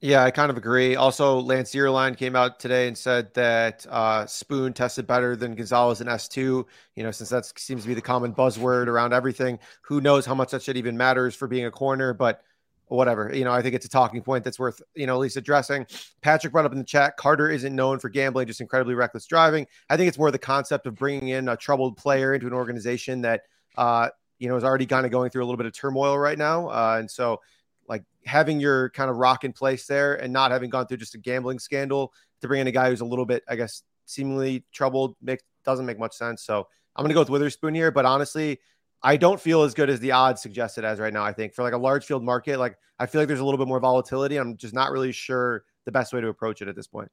Yeah, 0.00 0.22
I 0.22 0.30
kind 0.30 0.50
of 0.50 0.58
agree. 0.58 0.96
Also, 0.96 1.38
Lance 1.38 1.72
Zierlein 1.72 2.14
came 2.14 2.36
out 2.36 2.60
today 2.60 2.88
and 2.88 2.98
said 2.98 3.32
that 3.34 3.86
uh, 3.88 4.26
Spoon 4.26 4.74
tested 4.74 5.06
better 5.06 5.34
than 5.34 5.54
Gonzalez 5.54 6.02
in 6.02 6.08
S2. 6.08 6.36
You 6.36 6.66
know, 7.02 7.10
since 7.10 7.30
that 7.30 7.50
seems 7.58 7.82
to 7.82 7.88
be 7.88 7.94
the 7.94 8.02
common 8.02 8.34
buzzword 8.34 8.88
around 8.88 9.14
everything. 9.14 9.58
Who 9.82 10.02
knows 10.02 10.26
how 10.26 10.34
much 10.34 10.50
that 10.50 10.62
shit 10.62 10.76
even 10.76 10.96
matters 10.96 11.34
for 11.34 11.48
being 11.48 11.64
a 11.64 11.70
corner? 11.70 12.12
But 12.12 12.42
whatever. 12.88 13.30
You 13.34 13.44
know, 13.44 13.52
I 13.52 13.62
think 13.62 13.74
it's 13.74 13.86
a 13.86 13.88
talking 13.88 14.22
point 14.22 14.44
that's 14.44 14.58
worth, 14.58 14.80
you 14.94 15.06
know, 15.06 15.14
at 15.14 15.20
least 15.20 15.36
addressing. 15.36 15.86
Patrick 16.20 16.52
brought 16.52 16.66
up 16.66 16.72
in 16.72 16.78
the 16.78 16.84
chat 16.84 17.16
Carter 17.16 17.50
isn't 17.50 17.74
known 17.74 17.98
for 17.98 18.08
gambling, 18.08 18.46
just 18.46 18.60
incredibly 18.60 18.94
reckless 18.94 19.26
driving. 19.26 19.66
I 19.88 19.96
think 19.96 20.08
it's 20.08 20.18
more 20.18 20.30
the 20.30 20.38
concept 20.38 20.86
of 20.86 20.94
bringing 20.94 21.28
in 21.28 21.48
a 21.48 21.56
troubled 21.56 21.96
player 21.96 22.34
into 22.34 22.46
an 22.46 22.52
organization 22.52 23.22
that, 23.22 23.42
uh, 23.76 24.10
you 24.38 24.48
know, 24.48 24.56
is 24.56 24.64
already 24.64 24.86
kind 24.86 25.06
of 25.06 25.12
going 25.12 25.30
through 25.30 25.42
a 25.42 25.46
little 25.46 25.56
bit 25.56 25.66
of 25.66 25.72
turmoil 25.72 26.18
right 26.18 26.38
now. 26.38 26.68
Uh, 26.68 26.96
and 26.98 27.10
so, 27.10 27.40
like, 27.88 28.04
having 28.24 28.60
your 28.60 28.90
kind 28.90 29.10
of 29.10 29.16
rock 29.16 29.44
in 29.44 29.52
place 29.52 29.86
there 29.86 30.14
and 30.14 30.32
not 30.32 30.50
having 30.50 30.70
gone 30.70 30.86
through 30.86 30.96
just 30.98 31.14
a 31.14 31.18
gambling 31.18 31.58
scandal 31.58 32.12
to 32.40 32.48
bring 32.48 32.60
in 32.60 32.66
a 32.66 32.72
guy 32.72 32.90
who's 32.90 33.00
a 33.00 33.04
little 33.04 33.26
bit, 33.26 33.42
I 33.48 33.56
guess, 33.56 33.82
seemingly 34.06 34.64
troubled 34.72 35.16
makes 35.22 35.42
doesn't 35.64 35.86
make 35.86 35.98
much 35.98 36.14
sense. 36.14 36.42
So 36.42 36.68
I'm 36.94 37.02
going 37.02 37.08
to 37.08 37.14
go 37.14 37.20
with 37.20 37.30
Witherspoon 37.30 37.74
here. 37.74 37.90
But 37.90 38.04
honestly, 38.04 38.60
I 39.04 39.18
don't 39.18 39.38
feel 39.38 39.62
as 39.62 39.74
good 39.74 39.90
as 39.90 40.00
the 40.00 40.12
odds 40.12 40.40
suggested 40.40 40.84
as 40.84 40.98
right 40.98 41.12
now. 41.12 41.22
I 41.22 41.32
think 41.32 41.54
for 41.54 41.62
like 41.62 41.74
a 41.74 41.78
large 41.78 42.06
field 42.06 42.24
market, 42.24 42.58
like 42.58 42.76
I 42.98 43.06
feel 43.06 43.20
like 43.20 43.28
there's 43.28 43.40
a 43.40 43.44
little 43.44 43.58
bit 43.58 43.68
more 43.68 43.78
volatility. 43.78 44.38
I'm 44.38 44.56
just 44.56 44.72
not 44.72 44.90
really 44.90 45.12
sure 45.12 45.64
the 45.84 45.92
best 45.92 46.14
way 46.14 46.22
to 46.22 46.28
approach 46.28 46.62
it 46.62 46.68
at 46.68 46.74
this 46.74 46.86
point. 46.86 47.10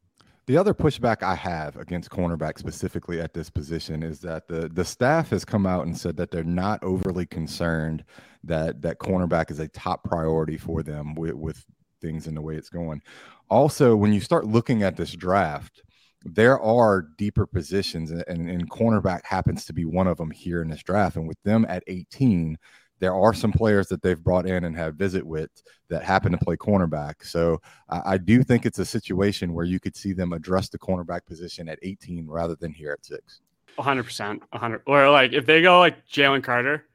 The 0.48 0.58
other 0.58 0.74
pushback 0.74 1.22
I 1.22 1.36
have 1.36 1.76
against 1.76 2.10
cornerback 2.10 2.58
specifically 2.58 3.22
at 3.22 3.34
this 3.34 3.50
position 3.50 4.04
is 4.04 4.22
that 4.22 4.48
the 4.48 4.70
the 4.70 4.86
staff 4.86 5.30
has 5.30 5.46
come 5.46 5.66
out 5.66 5.86
and 5.86 5.98
said 5.98 6.18
that 6.18 6.32
they're 6.32 6.44
not 6.44 6.82
overly 6.84 7.26
concerned 7.26 8.06
that 8.44 8.82
that 8.82 9.00
cornerback 9.00 9.52
is 9.52 9.60
a 9.60 9.68
top 9.68 10.04
priority 10.04 10.58
for 10.58 10.82
them 10.82 11.14
with, 11.14 11.34
with 11.34 11.66
things 12.02 12.26
in 12.26 12.34
the 12.34 12.42
way 12.42 12.56
it's 12.56 12.70
going. 12.70 13.02
Also, 13.50 13.96
when 13.96 14.14
you 14.14 14.20
start 14.20 14.48
looking 14.48 14.82
at 14.82 14.96
this 14.96 15.12
draft, 15.12 15.84
there 16.24 16.60
are 16.60 17.08
deeper 17.18 17.46
positions, 17.46 18.12
and, 18.12 18.24
and, 18.28 18.70
cornerback 18.70 19.26
happens 19.26 19.66
to 19.66 19.74
be 19.74 19.86
one 19.86 20.08
of 20.08 20.18
them 20.18 20.30
here 20.30 20.62
in 20.62 20.70
this 20.70 20.84
draft. 20.84 21.16
And 21.16 21.28
with 21.28 21.42
them 21.44 21.66
at 21.68 21.84
18, 21.88 22.58
there 23.00 23.16
are 23.16 23.34
some 23.34 23.52
players 23.52 23.88
that 23.88 24.04
they've 24.04 24.24
brought 24.24 24.46
in 24.46 24.64
and 24.64 24.76
have 24.78 24.96
visit 24.96 25.26
with 25.26 25.50
that 25.90 26.04
happen 26.04 26.32
to 26.32 26.38
play 26.38 26.56
cornerback. 26.56 27.16
So 27.24 27.60
I, 27.90 28.14
I, 28.14 28.18
do 28.18 28.44
think 28.44 28.66
it's 28.66 28.78
a 28.78 28.86
situation 28.86 29.54
where 29.54 29.66
you 29.66 29.80
could 29.80 29.96
see 29.96 30.14
them 30.14 30.34
address 30.34 30.70
the 30.70 30.78
cornerback 30.78 31.26
position 31.26 31.68
at 31.68 31.80
18 31.82 32.28
rather 32.28 32.56
than 32.56 32.72
here 32.72 32.92
at 32.92 33.04
six. 33.04 33.42
100%. 33.80 34.40
100. 34.52 34.82
Or 34.86 35.10
like 35.10 35.34
if 35.34 35.48
they 35.48 35.64
go 35.64 35.80
like 35.80 36.08
Jalen 36.08 36.44
Carter, 36.44 36.86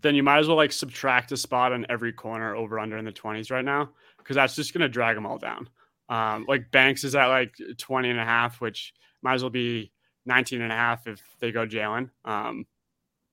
then 0.00 0.14
you 0.14 0.22
might 0.22 0.38
as 0.38 0.46
well 0.46 0.56
like 0.56 0.72
subtract 0.72 1.32
a 1.32 1.36
spot 1.36 1.72
on 1.72 1.84
every 1.88 2.12
corner 2.12 2.54
over 2.54 2.78
under 2.78 2.96
in 2.96 3.04
the 3.04 3.12
20s 3.12 3.50
right 3.50 3.64
now 3.64 3.90
because 4.18 4.36
that's 4.36 4.54
just 4.54 4.72
going 4.72 4.82
to 4.82 4.88
drag 4.88 5.16
them 5.16 5.26
all 5.26 5.38
down. 5.38 5.68
Um, 6.10 6.44
like 6.48 6.70
Banks 6.72 7.04
is 7.04 7.14
at 7.14 7.28
like 7.28 7.54
20 7.78 8.10
and 8.10 8.18
a 8.18 8.24
half, 8.24 8.60
which 8.60 8.92
might 9.22 9.34
as 9.34 9.42
well 9.42 9.50
be 9.50 9.92
19 10.26 10.60
and 10.60 10.72
a 10.72 10.74
half 10.74 11.06
if 11.06 11.22
they 11.38 11.52
go 11.52 11.66
Jalen 11.66 12.10
um, 12.24 12.66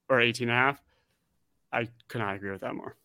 or 0.08 0.22
18 0.22 0.48
and 0.48 0.56
a 0.56 0.60
half. 0.60 0.82
I 1.74 1.90
could 2.08 2.20
not 2.20 2.36
agree 2.36 2.52
with 2.52 2.62
that 2.62 2.76
more. 2.76 2.96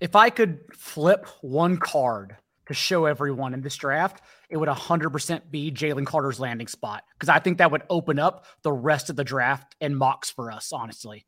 If 0.00 0.14
I 0.14 0.30
could 0.30 0.60
flip 0.72 1.26
one 1.42 1.76
card 1.76 2.36
to 2.66 2.74
show 2.74 3.06
everyone 3.06 3.52
in 3.52 3.62
this 3.62 3.76
draft, 3.76 4.22
it 4.48 4.56
would 4.56 4.68
100% 4.68 5.50
be 5.50 5.72
Jalen 5.72 6.06
Carter's 6.06 6.38
landing 6.38 6.68
spot 6.68 7.04
because 7.14 7.28
I 7.28 7.40
think 7.40 7.58
that 7.58 7.70
would 7.70 7.82
open 7.90 8.18
up 8.18 8.44
the 8.62 8.72
rest 8.72 9.10
of 9.10 9.16
the 9.16 9.24
draft 9.24 9.74
and 9.80 9.96
mocks 9.96 10.30
for 10.30 10.52
us, 10.52 10.72
honestly. 10.72 11.26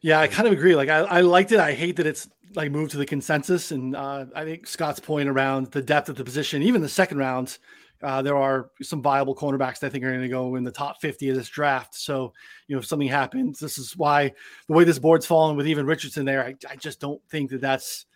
Yeah, 0.00 0.20
I 0.20 0.26
kind 0.28 0.46
of 0.46 0.52
agree. 0.52 0.74
Like, 0.74 0.88
I, 0.88 0.98
I 0.98 1.20
liked 1.20 1.52
it. 1.52 1.60
I 1.60 1.74
hate 1.74 1.96
that 1.96 2.06
it's 2.06 2.28
like 2.54 2.70
move 2.70 2.90
to 2.90 2.96
the 2.96 3.06
consensus. 3.06 3.72
And 3.72 3.96
uh, 3.96 4.26
I 4.34 4.44
think 4.44 4.66
Scott's 4.66 5.00
point 5.00 5.28
around 5.28 5.70
the 5.70 5.82
depth 5.82 6.08
of 6.08 6.16
the 6.16 6.24
position, 6.24 6.62
even 6.62 6.82
the 6.82 6.88
second 6.88 7.18
rounds, 7.18 7.58
uh, 8.02 8.20
there 8.20 8.36
are 8.36 8.70
some 8.82 9.00
viable 9.00 9.34
cornerbacks 9.34 9.78
that 9.78 9.86
I 9.86 9.90
think 9.90 10.04
are 10.04 10.10
going 10.10 10.22
to 10.22 10.28
go 10.28 10.56
in 10.56 10.64
the 10.64 10.72
top 10.72 11.00
50 11.00 11.28
of 11.30 11.36
this 11.36 11.48
draft. 11.48 11.94
So, 11.94 12.32
you 12.66 12.74
know, 12.74 12.80
if 12.80 12.86
something 12.86 13.08
happens, 13.08 13.60
this 13.60 13.78
is 13.78 13.96
why 13.96 14.32
the 14.66 14.74
way 14.74 14.84
this 14.84 14.98
board's 14.98 15.26
fallen 15.26 15.56
with 15.56 15.68
even 15.68 15.86
Richardson 15.86 16.24
there, 16.24 16.44
I, 16.44 16.56
I 16.68 16.76
just 16.76 17.00
don't 17.00 17.22
think 17.30 17.50
that 17.50 17.60
that's, 17.60 18.06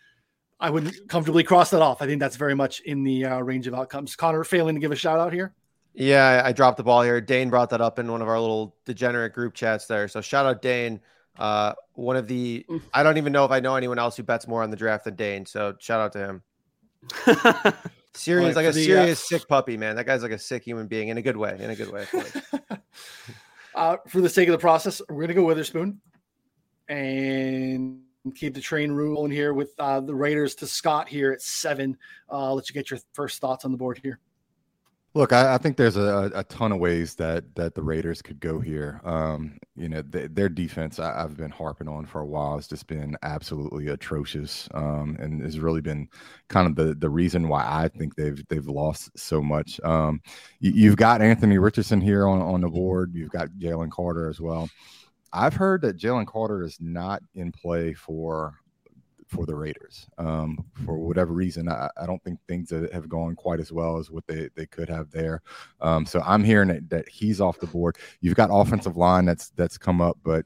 I 0.59 0.71
wouldn't 0.71 1.07
comfortably 1.07 1.43
cross 1.43 1.69
that 1.69 1.81
off. 1.81 2.01
I 2.01 2.05
think 2.05 2.19
that's 2.19 2.35
very 2.35 2.55
much 2.55 2.81
in 2.81 3.03
the 3.03 3.25
uh, 3.25 3.39
range 3.39 3.67
of 3.67 3.75
outcomes. 3.75 4.15
Connor, 4.15 4.43
failing 4.43 4.75
to 4.75 4.81
give 4.81 4.91
a 4.91 4.95
shout 4.95 5.19
out 5.19 5.31
here. 5.31 5.53
Yeah, 5.93 6.41
I 6.43 6.51
dropped 6.51 6.77
the 6.77 6.83
ball 6.83 7.01
here. 7.01 7.21
Dane 7.21 7.49
brought 7.49 7.69
that 7.69 7.81
up 7.81 7.97
in 7.97 8.11
one 8.11 8.21
of 8.21 8.27
our 8.27 8.39
little 8.39 8.75
degenerate 8.85 9.33
group 9.33 9.53
chats 9.53 9.87
there. 9.87 10.07
So 10.07 10.21
shout 10.21 10.45
out 10.45 10.61
Dane. 10.61 10.99
Uh, 11.37 11.73
one 11.93 12.15
of 12.15 12.27
the. 12.27 12.65
I 12.93 13.03
don't 13.03 13.17
even 13.17 13.33
know 13.33 13.45
if 13.45 13.51
I 13.51 13.59
know 13.59 13.75
anyone 13.75 13.99
else 13.99 14.17
who 14.17 14.23
bets 14.23 14.47
more 14.47 14.63
on 14.63 14.69
the 14.69 14.77
draft 14.77 15.05
than 15.05 15.15
Dane. 15.15 15.45
So 15.45 15.75
shout 15.79 15.99
out 15.99 16.13
to 16.13 16.19
him. 16.19 16.43
serious, 18.13 18.55
right, 18.55 18.63
like 18.63 18.73
a 18.73 18.75
the, 18.75 18.83
serious 18.83 19.21
uh, 19.21 19.37
sick 19.37 19.47
puppy, 19.47 19.77
man. 19.77 19.95
That 19.95 20.05
guy's 20.05 20.23
like 20.23 20.31
a 20.31 20.39
sick 20.39 20.63
human 20.63 20.87
being 20.87 21.09
in 21.09 21.17
a 21.17 21.21
good 21.21 21.37
way. 21.37 21.57
In 21.59 21.69
a 21.69 21.75
good 21.75 21.91
way. 21.91 22.05
uh, 23.75 23.97
for 24.07 24.21
the 24.21 24.29
sake 24.29 24.47
of 24.47 24.53
the 24.53 24.57
process, 24.57 25.01
we're 25.09 25.21
gonna 25.21 25.33
go 25.33 25.43
Witherspoon 25.43 26.01
and 26.89 28.01
keep 28.35 28.53
the 28.53 28.61
train 28.61 28.91
rolling 28.91 29.31
here 29.31 29.53
with 29.53 29.71
uh, 29.79 29.99
the 29.99 30.13
Raiders 30.13 30.55
to 30.55 30.67
Scott 30.67 31.07
here 31.07 31.31
at 31.31 31.41
seven. 31.41 31.97
Uh, 32.29 32.47
I'll 32.47 32.55
let 32.55 32.69
you 32.69 32.73
get 32.73 32.89
your 32.89 32.99
first 33.13 33.39
thoughts 33.39 33.65
on 33.65 33.71
the 33.71 33.77
board 33.77 33.99
here. 34.03 34.19
Look, 35.13 35.33
I, 35.33 35.55
I, 35.55 35.57
think 35.57 35.77
there's 35.77 35.97
a, 35.97 36.31
a, 36.35 36.43
ton 36.43 36.71
of 36.71 36.77
ways 36.79 37.15
that 37.15 37.55
that 37.55 37.73
the 37.73 37.81
Raiders 37.81 38.21
could 38.21 38.39
go 38.39 38.59
here. 38.59 39.01
Um, 39.03 39.57
you 39.75 39.89
know, 39.89 40.03
th- 40.03 40.29
their 40.33 40.49
defense 40.49 40.99
I, 40.99 41.21
have 41.21 41.37
been 41.37 41.49
harping 41.49 41.87
on 41.87 42.05
for 42.05 42.21
a 42.21 42.25
while. 42.25 42.57
It's 42.57 42.67
just 42.67 42.85
been 42.85 43.17
absolutely 43.23 43.87
atrocious, 43.87 44.69
um, 44.75 45.17
and 45.19 45.41
has 45.41 45.59
really 45.59 45.81
been 45.81 46.07
kind 46.49 46.67
of 46.67 46.75
the 46.75 46.93
the 46.93 47.09
reason 47.09 47.47
why 47.47 47.63
I 47.65 47.87
think 47.87 48.15
they've 48.15 48.45
they've 48.49 48.67
lost 48.67 49.17
so 49.17 49.41
much. 49.41 49.79
Um, 49.83 50.21
you, 50.59 50.89
have 50.89 50.97
got 50.97 51.21
Anthony 51.21 51.57
Richardson 51.57 52.01
here 52.01 52.27
on 52.27 52.39
on 52.41 52.61
the 52.61 52.69
board. 52.69 53.15
You've 53.15 53.31
got 53.31 53.49
Jalen 53.57 53.89
Carter 53.89 54.29
as 54.29 54.39
well. 54.39 54.69
I've 55.33 55.55
heard 55.55 55.81
that 55.81 55.97
Jalen 55.97 56.27
Carter 56.27 56.63
is 56.63 56.77
not 56.79 57.23
in 57.33 57.51
play 57.51 57.93
for 57.93 58.55
for 59.27 59.45
the 59.45 59.55
Raiders. 59.55 60.07
Um, 60.17 60.65
for 60.85 60.97
whatever 60.97 61.33
reason, 61.33 61.69
I, 61.69 61.89
I, 62.01 62.05
don't 62.05 62.23
think 62.23 62.39
things 62.47 62.69
have 62.69 63.09
gone 63.09 63.35
quite 63.35 63.59
as 63.59 63.71
well 63.71 63.97
as 63.97 64.09
what 64.09 64.25
they, 64.25 64.49
they 64.55 64.65
could 64.65 64.89
have 64.89 65.11
there. 65.11 65.41
Um, 65.81 66.05
so 66.05 66.21
I'm 66.25 66.43
hearing 66.43 66.69
that, 66.69 66.89
that, 66.89 67.09
he's 67.09 67.41
off 67.41 67.59
the 67.59 67.67
board. 67.67 67.97
You've 68.21 68.35
got 68.35 68.49
offensive 68.51 68.97
line 68.97 69.25
that's 69.25 69.49
that's 69.49 69.77
come 69.77 70.01
up, 70.01 70.17
but 70.23 70.45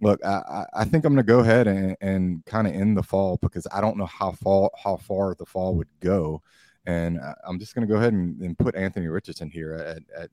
look, 0.00 0.24
I, 0.24 0.64
I 0.74 0.84
think 0.84 1.04
I'm 1.04 1.14
going 1.14 1.24
to 1.24 1.32
go 1.32 1.40
ahead 1.40 1.66
and, 1.66 1.96
and 2.00 2.44
kind 2.46 2.66
of 2.66 2.74
end 2.74 2.96
the 2.96 3.02
fall 3.02 3.38
because 3.42 3.66
I 3.72 3.80
don't 3.80 3.96
know 3.96 4.06
how 4.06 4.32
far 4.32 4.70
how 4.82 4.96
far 4.96 5.34
the 5.34 5.46
fall 5.46 5.74
would 5.76 5.90
go, 6.00 6.42
and 6.86 7.20
I'm 7.46 7.58
just 7.58 7.74
going 7.74 7.86
to 7.86 7.92
go 7.92 7.98
ahead 7.98 8.12
and, 8.12 8.40
and, 8.40 8.58
put 8.58 8.76
Anthony 8.76 9.08
Richardson 9.08 9.50
here 9.50 9.74
at, 9.74 10.02
at 10.16 10.30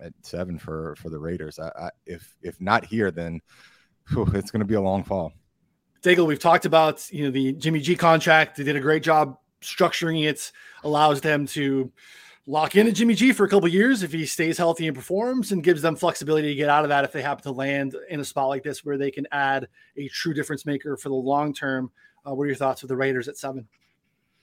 at 0.00 0.12
seven 0.22 0.58
for 0.58 0.96
for 0.96 1.10
the 1.10 1.18
Raiders. 1.18 1.58
I, 1.58 1.68
I, 1.68 1.90
if 2.06 2.34
if 2.42 2.60
not 2.60 2.84
here, 2.84 3.10
then 3.10 3.40
whew, 4.08 4.28
it's 4.34 4.50
going 4.50 4.60
to 4.60 4.66
be 4.66 4.74
a 4.74 4.80
long 4.80 5.04
fall. 5.04 5.32
Daigle, 6.04 6.26
we've 6.26 6.38
talked 6.38 6.66
about 6.66 7.10
you 7.10 7.24
know 7.24 7.30
the 7.30 7.54
Jimmy 7.54 7.80
G 7.80 7.96
contract. 7.96 8.58
They 8.58 8.64
did 8.64 8.76
a 8.76 8.80
great 8.80 9.02
job 9.02 9.38
structuring 9.62 10.28
it. 10.28 10.52
Allows 10.84 11.22
them 11.22 11.46
to 11.48 11.90
lock 12.46 12.76
in 12.76 12.86
a 12.86 12.92
Jimmy 12.92 13.14
G 13.14 13.32
for 13.32 13.44
a 13.44 13.48
couple 13.48 13.66
years 13.68 14.02
if 14.02 14.12
he 14.12 14.26
stays 14.26 14.58
healthy 14.58 14.86
and 14.86 14.94
performs, 14.94 15.50
and 15.50 15.64
gives 15.64 15.80
them 15.80 15.96
flexibility 15.96 16.48
to 16.48 16.54
get 16.54 16.68
out 16.68 16.84
of 16.84 16.90
that 16.90 17.04
if 17.04 17.12
they 17.12 17.22
happen 17.22 17.42
to 17.44 17.52
land 17.52 17.96
in 18.10 18.20
a 18.20 18.24
spot 18.24 18.50
like 18.50 18.62
this 18.62 18.84
where 18.84 18.98
they 18.98 19.10
can 19.10 19.26
add 19.32 19.66
a 19.96 20.06
true 20.08 20.34
difference 20.34 20.66
maker 20.66 20.98
for 20.98 21.08
the 21.08 21.14
long 21.14 21.54
term. 21.54 21.90
Uh, 22.26 22.34
what 22.34 22.44
are 22.44 22.48
your 22.48 22.56
thoughts 22.56 22.82
with 22.82 22.90
the 22.90 22.96
Raiders 22.96 23.26
at 23.26 23.38
seven? 23.38 23.66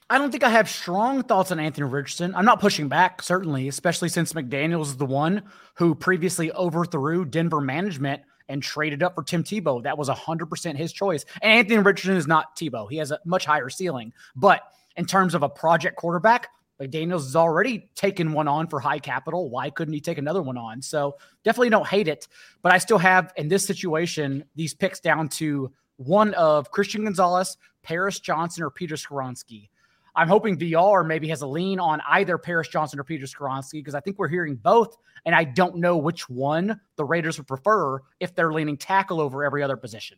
I 0.10 0.17
don't 0.17 0.32
think 0.32 0.43
I 0.43 0.50
have 0.50 0.67
strong 0.67 1.21
thoughts 1.21 1.52
on 1.52 1.60
Anthony 1.60 1.88
Richardson. 1.88 2.34
I'm 2.36 2.43
not 2.43 2.60
pushing 2.60 2.89
back, 2.89 3.21
certainly, 3.21 3.67
especially 3.67 4.10
since 4.10 4.34
McDaniels 4.34 4.88
is 4.88 4.97
the 4.97 5.06
one 5.06 5.43
who 5.76 5.93
previously 5.93 6.52
overthrew 6.52 7.24
Denver 7.24 7.62
management 7.62 8.24
and 8.52 8.62
traded 8.62 9.02
up 9.02 9.16
for 9.16 9.24
Tim 9.24 9.44
Tebow. 9.44 9.82
That 9.84 9.98
was 9.98 10.10
100% 10.10 10.76
his 10.76 10.92
choice. 10.92 11.26
And 11.42 11.52
Anthony 11.52 11.78
Richardson 11.78 12.18
is 12.18 12.28
not 12.28 12.56
Tebow. 12.56 12.90
He 12.90 12.98
has 12.98 13.12
a 13.12 13.20
much 13.26 13.46
higher 13.46 13.70
ceiling. 13.70 14.14
But 14.36 14.62
in 14.96 15.06
terms 15.06 15.34
of 15.34 15.44
a 15.44 15.50
project 15.50 15.96
quarterback, 15.96 16.50
like 16.80 16.90
Daniels 16.90 17.26
has 17.26 17.36
already 17.36 17.90
taken 17.96 18.34
one 18.34 18.48
on 18.48 18.68
for 18.68 18.80
high 18.80 19.00
capital. 19.00 19.50
Why 19.50 19.70
couldn't 19.70 19.94
he 19.94 20.02
take 20.02 20.18
another 20.18 20.42
one 20.42 20.58
on? 20.58 20.82
So 20.82 21.18
definitely 21.44 21.70
don't 21.70 21.88
hate 21.88 22.08
it. 22.08 22.28
But 22.62 22.74
I 22.74 22.80
still 22.80 22.98
have, 22.98 23.32
in 23.38 23.48
this 23.48 23.66
situation, 23.66 24.44
these 24.56 24.74
picks 24.74 25.00
down 25.00 25.30
to 25.30 25.72
one 25.98 26.34
of 26.34 26.72
Christian 26.72 27.04
Gonzalez, 27.04 27.58
Paris 27.84 28.20
Johnson, 28.20 28.64
or 28.64 28.72
Peter 28.72 28.96
Skoronski. 28.96 29.70
I'm 30.15 30.28
hoping 30.28 30.58
VR 30.58 31.06
maybe 31.06 31.28
has 31.30 31.41
a 31.41 31.47
lean 31.47 31.80
on 31.80 32.02
either 32.08 32.38
Paris 32.38 32.67
Johnson 32.67 33.00
or 33.00 33.04
Peter 33.04 33.26
Skoronski 33.26 33.74
because 33.74 33.95
I 33.95 34.02
think 34.02 34.19
we're 34.19 34.28
hearing 34.28 34.56
both, 34.56 34.97
and 35.26 35.34
I 35.34 35.45
don't 35.45 35.78
know 35.78 35.97
which 35.97 36.30
one 36.30 36.80
the 36.97 37.06
Raiders 37.06 37.38
would 37.38 37.47
prefer 37.47 38.00
if 38.19 38.36
they're 38.36 38.52
leaning 38.52 38.78
tackle 38.78 39.21
over 39.21 39.43
every 39.43 39.63
other 39.63 39.78
position. 39.78 40.17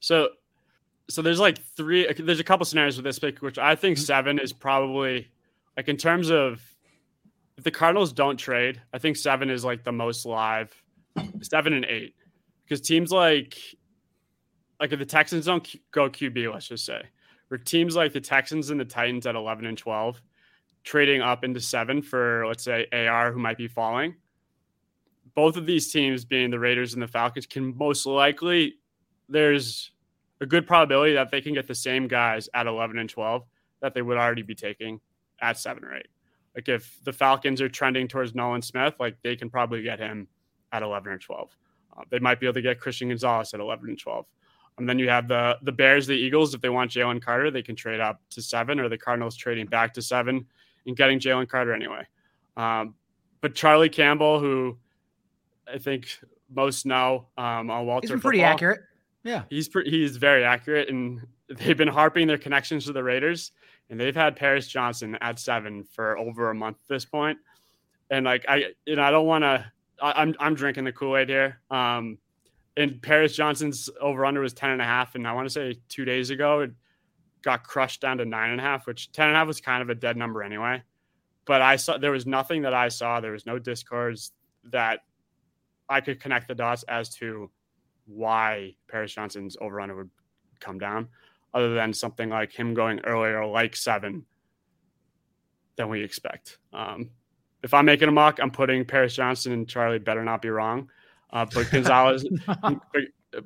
So, 0.00 0.30
so 1.08 1.22
there's 1.22 1.40
like 1.40 1.58
three. 1.76 2.12
There's 2.12 2.40
a 2.40 2.44
couple 2.44 2.66
scenarios 2.66 2.96
with 2.96 3.04
this 3.04 3.18
pick, 3.18 3.40
which 3.42 3.58
I 3.58 3.74
think 3.74 3.96
mm-hmm. 3.96 4.04
seven 4.04 4.38
is 4.38 4.52
probably 4.52 5.28
like 5.76 5.88
in 5.88 5.96
terms 5.96 6.30
of 6.30 6.60
if 7.56 7.64
the 7.64 7.70
Cardinals 7.70 8.12
don't 8.12 8.36
trade, 8.36 8.80
I 8.92 8.98
think 8.98 9.16
seven 9.16 9.50
is 9.50 9.64
like 9.64 9.84
the 9.84 9.92
most 9.92 10.26
live. 10.26 10.72
Seven 11.42 11.72
and 11.72 11.84
eight, 11.84 12.14
because 12.64 12.80
teams 12.80 13.10
like 13.10 13.58
like 14.80 14.92
if 14.92 14.98
the 14.98 15.06
Texans 15.06 15.46
don't 15.46 15.68
go 15.90 16.08
QB, 16.08 16.52
let's 16.52 16.68
just 16.68 16.84
say 16.84 17.02
for 17.48 17.58
teams 17.58 17.96
like 17.96 18.12
the 18.12 18.20
Texans 18.20 18.70
and 18.70 18.78
the 18.78 18.84
Titans 18.84 19.26
at 19.26 19.34
11 19.34 19.66
and 19.66 19.76
12, 19.76 20.20
trading 20.84 21.22
up 21.22 21.44
into 21.44 21.60
seven 21.60 22.02
for, 22.02 22.46
let's 22.46 22.62
say, 22.62 22.86
AR, 22.92 23.32
who 23.32 23.38
might 23.38 23.56
be 23.56 23.68
falling. 23.68 24.14
Both 25.34 25.56
of 25.56 25.66
these 25.66 25.90
teams, 25.90 26.24
being 26.24 26.50
the 26.50 26.58
Raiders 26.58 26.94
and 26.94 27.02
the 27.02 27.08
Falcons, 27.08 27.46
can 27.46 27.76
most 27.76 28.06
likely, 28.06 28.74
there's 29.28 29.92
a 30.40 30.46
good 30.46 30.66
probability 30.66 31.14
that 31.14 31.30
they 31.30 31.40
can 31.40 31.54
get 31.54 31.66
the 31.66 31.74
same 31.74 32.06
guys 32.06 32.48
at 32.54 32.66
11 32.66 32.98
and 32.98 33.08
12 33.08 33.44
that 33.80 33.94
they 33.94 34.02
would 34.02 34.16
already 34.16 34.42
be 34.42 34.54
taking 34.54 35.00
at 35.40 35.58
seven 35.58 35.84
or 35.84 35.96
eight. 35.96 36.08
Like 36.54 36.68
if 36.68 36.98
the 37.04 37.12
Falcons 37.12 37.60
are 37.60 37.68
trending 37.68 38.08
towards 38.08 38.34
Nolan 38.34 38.62
Smith, 38.62 38.94
like 38.98 39.16
they 39.22 39.36
can 39.36 39.48
probably 39.48 39.82
get 39.82 39.98
him 39.98 40.26
at 40.72 40.82
11 40.82 41.12
or 41.12 41.18
12. 41.18 41.56
Uh, 41.96 42.02
they 42.10 42.18
might 42.18 42.40
be 42.40 42.46
able 42.46 42.54
to 42.54 42.62
get 42.62 42.80
Christian 42.80 43.08
Gonzalez 43.08 43.54
at 43.54 43.60
11 43.60 43.88
and 43.88 43.98
12. 43.98 44.26
And 44.78 44.88
then 44.88 44.98
you 44.98 45.08
have 45.08 45.28
the 45.28 45.58
the 45.62 45.72
Bears, 45.72 46.06
the 46.06 46.14
Eagles. 46.14 46.54
If 46.54 46.60
they 46.60 46.68
want 46.68 46.90
Jalen 46.90 47.20
Carter, 47.22 47.50
they 47.50 47.62
can 47.62 47.76
trade 47.76 48.00
up 48.00 48.20
to 48.30 48.42
seven, 48.42 48.78
or 48.80 48.88
the 48.88 48.98
Cardinals 48.98 49.36
trading 49.36 49.66
back 49.66 49.92
to 49.94 50.02
seven 50.02 50.46
and 50.86 50.96
getting 50.96 51.18
Jalen 51.18 51.48
Carter 51.48 51.72
anyway. 51.72 52.02
Um, 52.56 52.94
but 53.40 53.54
Charlie 53.54 53.88
Campbell, 53.88 54.40
who 54.40 54.78
I 55.72 55.78
think 55.78 56.08
most 56.52 56.86
know 56.86 57.26
um, 57.36 57.70
on 57.70 57.86
Walter, 57.86 58.12
he's 58.12 58.20
pretty 58.20 58.42
accurate. 58.42 58.80
Yeah, 59.24 59.42
he's 59.50 59.68
pre- 59.68 59.88
he's 59.88 60.16
very 60.16 60.44
accurate, 60.44 60.88
and 60.88 61.20
they've 61.48 61.76
been 61.76 61.88
harping 61.88 62.26
their 62.26 62.38
connections 62.38 62.86
to 62.86 62.92
the 62.92 63.02
Raiders, 63.02 63.52
and 63.90 63.98
they've 64.00 64.14
had 64.14 64.36
Paris 64.36 64.68
Johnson 64.68 65.16
at 65.20 65.38
seven 65.38 65.84
for 65.84 66.18
over 66.18 66.50
a 66.50 66.54
month 66.54 66.78
at 66.82 66.88
this 66.88 67.04
point. 67.04 67.38
And 68.10 68.24
like 68.24 68.44
I, 68.48 68.72
you 68.86 68.96
know, 68.96 69.02
I 69.02 69.10
don't 69.10 69.26
want 69.26 69.42
to. 69.42 69.70
I'm 70.00 70.34
I'm 70.38 70.54
drinking 70.54 70.84
the 70.84 70.92
Kool 70.92 71.16
Aid 71.16 71.28
here. 71.28 71.60
Um, 71.70 72.18
and 72.78 73.02
Paris 73.02 73.34
Johnson's 73.34 73.90
over 74.00 74.24
under 74.24 74.40
was 74.40 74.52
10 74.52 74.70
and 74.70 74.80
a 74.80 74.84
half. 74.84 75.16
And 75.16 75.26
I 75.26 75.32
want 75.32 75.46
to 75.46 75.50
say 75.50 75.80
two 75.88 76.04
days 76.04 76.30
ago, 76.30 76.60
it 76.60 76.70
got 77.42 77.64
crushed 77.64 78.00
down 78.00 78.18
to 78.18 78.24
nine 78.24 78.50
and 78.50 78.60
a 78.60 78.62
half, 78.62 78.86
which 78.86 79.10
10 79.10 79.26
and 79.26 79.34
a 79.34 79.38
half 79.38 79.48
was 79.48 79.60
kind 79.60 79.82
of 79.82 79.90
a 79.90 79.96
dead 79.96 80.16
number 80.16 80.44
anyway. 80.44 80.80
But 81.44 81.60
I 81.60 81.74
saw 81.74 81.98
there 81.98 82.12
was 82.12 82.26
nothing 82.26 82.62
that 82.62 82.74
I 82.74 82.88
saw. 82.88 83.20
There 83.20 83.32
was 83.32 83.46
no 83.46 83.58
discords 83.58 84.30
that 84.70 85.00
I 85.88 86.00
could 86.00 86.20
connect 86.20 86.46
the 86.46 86.54
dots 86.54 86.84
as 86.84 87.08
to 87.16 87.50
why 88.06 88.76
Paris 88.88 89.12
Johnson's 89.12 89.56
over 89.60 89.80
under 89.80 89.96
would 89.96 90.10
come 90.60 90.78
down, 90.78 91.08
other 91.52 91.74
than 91.74 91.92
something 91.92 92.28
like 92.28 92.52
him 92.52 92.74
going 92.74 93.00
earlier, 93.00 93.44
like 93.44 93.74
seven, 93.74 94.24
than 95.76 95.88
we 95.88 96.02
expect. 96.02 96.58
Um, 96.72 97.10
if 97.64 97.74
I'm 97.74 97.86
making 97.86 98.08
a 98.08 98.12
mock, 98.12 98.38
I'm 98.40 98.50
putting 98.50 98.84
Paris 98.84 99.14
Johnson 99.14 99.52
and 99.52 99.68
Charlie 99.68 99.98
better 99.98 100.22
not 100.22 100.42
be 100.42 100.50
wrong 100.50 100.88
uh, 101.30 101.46
but 101.52 101.70
Gonzalez, 101.72 102.26
but, 102.46 102.80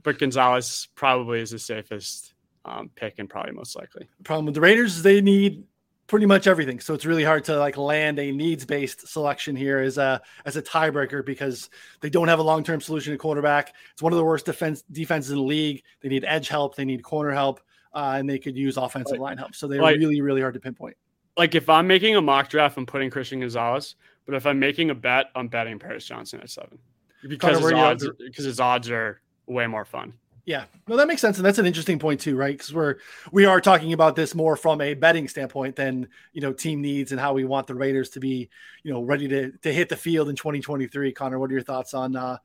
but, 0.02 0.18
Gonzalez 0.18 0.88
probably 0.94 1.40
is 1.40 1.50
the 1.50 1.58
safest 1.58 2.34
um, 2.64 2.90
pick 2.94 3.18
and 3.18 3.28
probably 3.28 3.52
most 3.52 3.76
likely. 3.76 4.08
The 4.18 4.24
problem 4.24 4.46
with 4.46 4.54
the 4.54 4.60
Raiders, 4.60 4.96
is 4.96 5.02
they 5.02 5.20
need 5.20 5.64
pretty 6.06 6.26
much 6.26 6.46
everything, 6.46 6.78
so 6.78 6.94
it's 6.94 7.04
really 7.04 7.24
hard 7.24 7.44
to 7.44 7.58
like 7.58 7.76
land 7.76 8.18
a 8.18 8.30
needs 8.30 8.64
based 8.64 9.08
selection 9.08 9.56
here 9.56 9.78
as 9.78 9.98
a 9.98 10.20
as 10.44 10.56
a 10.56 10.62
tiebreaker 10.62 11.24
because 11.24 11.70
they 12.00 12.10
don't 12.10 12.28
have 12.28 12.38
a 12.38 12.42
long 12.42 12.62
term 12.62 12.80
solution 12.80 13.12
at 13.12 13.18
quarterback. 13.18 13.74
It's 13.92 14.02
one 14.02 14.12
of 14.12 14.18
the 14.18 14.24
worst 14.24 14.46
defense 14.46 14.82
defenses 14.92 15.32
in 15.32 15.38
the 15.38 15.42
league. 15.42 15.82
They 16.00 16.08
need 16.08 16.24
edge 16.24 16.48
help, 16.48 16.76
they 16.76 16.84
need 16.84 17.02
corner 17.02 17.32
help, 17.32 17.60
uh, 17.92 18.14
and 18.16 18.28
they 18.28 18.38
could 18.38 18.56
use 18.56 18.76
offensive 18.76 19.12
like, 19.12 19.20
line 19.20 19.38
help. 19.38 19.54
So 19.54 19.66
they're 19.66 19.82
like, 19.82 19.96
really 19.96 20.20
really 20.20 20.40
hard 20.40 20.54
to 20.54 20.60
pinpoint. 20.60 20.96
Like 21.36 21.54
if 21.54 21.68
I'm 21.68 21.86
making 21.86 22.14
a 22.14 22.22
mock 22.22 22.48
draft, 22.48 22.76
I'm 22.76 22.86
putting 22.86 23.10
Christian 23.10 23.40
Gonzalez, 23.40 23.96
but 24.26 24.34
if 24.34 24.46
I'm 24.46 24.58
making 24.58 24.90
a 24.90 24.94
bet, 24.94 25.30
I'm 25.34 25.48
betting 25.48 25.78
Paris 25.78 26.04
Johnson 26.04 26.40
at 26.40 26.50
seven 26.50 26.78
because 27.26 27.60
his 27.60 27.72
odds 27.72 28.08
because 28.18 28.44
his 28.44 28.60
odds 28.60 28.90
are 28.90 29.20
way 29.46 29.66
more 29.66 29.84
fun. 29.84 30.14
Yeah, 30.44 30.64
no, 30.88 30.96
that 30.96 31.06
makes 31.06 31.20
sense, 31.20 31.36
and 31.36 31.46
that's 31.46 31.58
an 31.58 31.66
interesting 31.66 32.00
point 32.00 32.20
too, 32.20 32.34
right? 32.34 32.56
Because 32.56 32.74
we're 32.74 32.96
we 33.30 33.44
are 33.44 33.60
talking 33.60 33.92
about 33.92 34.16
this 34.16 34.34
more 34.34 34.56
from 34.56 34.80
a 34.80 34.94
betting 34.94 35.28
standpoint 35.28 35.76
than 35.76 36.08
you 36.32 36.40
know 36.40 36.52
team 36.52 36.80
needs 36.80 37.12
and 37.12 37.20
how 37.20 37.32
we 37.32 37.44
want 37.44 37.68
the 37.68 37.76
Raiders 37.76 38.10
to 38.10 38.20
be, 38.20 38.50
you 38.82 38.92
know, 38.92 39.02
ready 39.02 39.28
to 39.28 39.52
to 39.52 39.72
hit 39.72 39.88
the 39.88 39.96
field 39.96 40.28
in 40.28 40.34
2023. 40.34 41.12
Connor, 41.12 41.38
what 41.38 41.48
are 41.48 41.52
your 41.52 41.62
thoughts 41.62 41.94
on 41.94 42.16
uh, 42.16 42.38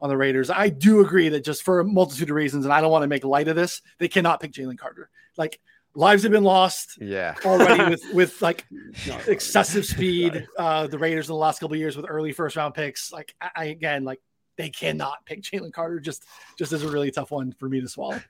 on 0.00 0.08
the 0.08 0.16
Raiders? 0.16 0.48
I 0.48 0.70
do 0.70 1.00
agree 1.00 1.28
that 1.28 1.44
just 1.44 1.62
for 1.62 1.80
a 1.80 1.84
multitude 1.84 2.30
of 2.30 2.36
reasons, 2.36 2.64
and 2.64 2.72
I 2.72 2.80
don't 2.80 2.90
want 2.90 3.02
to 3.02 3.08
make 3.08 3.22
light 3.22 3.48
of 3.48 3.56
this, 3.56 3.82
they 3.98 4.08
cannot 4.08 4.40
pick 4.40 4.52
Jalen 4.52 4.78
Carter. 4.78 5.10
Like 5.36 5.60
lives 5.94 6.22
have 6.22 6.32
been 6.32 6.44
lost 6.44 6.98
yeah. 7.00 7.34
already 7.44 7.84
with 7.90 8.02
with 8.14 8.42
like 8.42 8.64
no, 9.06 9.18
excessive 9.26 9.84
speed 9.84 10.46
uh 10.56 10.86
the 10.86 10.98
raiders 10.98 11.28
in 11.28 11.32
the 11.32 11.38
last 11.38 11.58
couple 11.58 11.76
years 11.76 11.96
with 11.96 12.06
early 12.08 12.32
first 12.32 12.56
round 12.56 12.74
picks. 12.74 13.12
Like 13.12 13.34
I, 13.40 13.66
again 13.66 14.04
like 14.04 14.20
they 14.56 14.70
cannot 14.70 15.24
pick 15.26 15.42
jalen 15.42 15.72
carter 15.72 16.00
just 16.00 16.24
just 16.58 16.72
as 16.72 16.82
a 16.82 16.88
really 16.88 17.10
tough 17.10 17.30
one 17.30 17.52
for 17.52 17.68
me 17.68 17.80
to 17.80 17.88
swallow. 17.88 18.20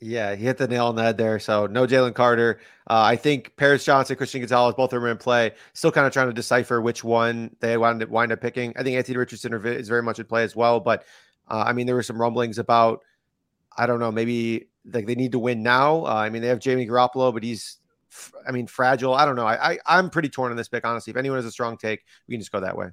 Yeah 0.00 0.34
he 0.34 0.44
hit 0.44 0.58
the 0.58 0.68
nail 0.68 0.86
on 0.86 0.94
the 0.94 1.02
head 1.02 1.16
there. 1.16 1.38
So 1.38 1.66
no 1.66 1.86
jalen 1.86 2.14
carter. 2.14 2.60
Uh, 2.88 3.02
i 3.04 3.16
think 3.16 3.56
paris 3.56 3.84
johnson 3.84 4.14
christian 4.16 4.40
gonzalez 4.40 4.74
both 4.76 4.92
of 4.92 5.02
them 5.02 5.10
in 5.10 5.16
play. 5.16 5.52
Still 5.72 5.92
kind 5.92 6.06
of 6.06 6.12
trying 6.12 6.28
to 6.28 6.32
decipher 6.32 6.80
which 6.80 7.02
one 7.02 7.54
they 7.60 7.76
wind 7.76 8.02
up, 8.02 8.08
wind 8.10 8.32
up 8.32 8.40
picking. 8.40 8.72
I 8.76 8.82
think 8.82 8.96
anthony 8.96 9.18
richardson 9.18 9.52
is 9.66 9.88
very 9.88 10.02
much 10.02 10.18
in 10.18 10.26
play 10.26 10.44
as 10.44 10.54
well 10.54 10.78
but 10.78 11.04
uh, 11.48 11.64
i 11.66 11.72
mean 11.72 11.86
there 11.86 11.96
were 11.96 12.02
some 12.04 12.20
rumblings 12.20 12.58
about 12.58 13.02
i 13.76 13.86
don't 13.86 13.98
know 13.98 14.12
maybe 14.12 14.68
like 14.92 15.06
they 15.06 15.14
need 15.14 15.32
to 15.32 15.38
win 15.38 15.62
now. 15.62 16.04
Uh, 16.04 16.14
I 16.14 16.30
mean, 16.30 16.42
they 16.42 16.48
have 16.48 16.58
Jamie 16.58 16.86
Garoppolo, 16.86 17.32
but 17.32 17.42
he's, 17.42 17.78
I 18.46 18.52
mean, 18.52 18.66
fragile. 18.66 19.14
I 19.14 19.24
don't 19.24 19.36
know. 19.36 19.46
I, 19.46 19.72
I 19.72 19.78
I'm 19.86 20.10
pretty 20.10 20.28
torn 20.28 20.50
on 20.50 20.56
this 20.56 20.68
pick, 20.68 20.86
honestly. 20.86 21.10
If 21.10 21.16
anyone 21.16 21.38
has 21.38 21.44
a 21.44 21.50
strong 21.50 21.76
take, 21.76 22.04
we 22.26 22.34
can 22.34 22.40
just 22.40 22.52
go 22.52 22.60
that 22.60 22.76
way. 22.76 22.88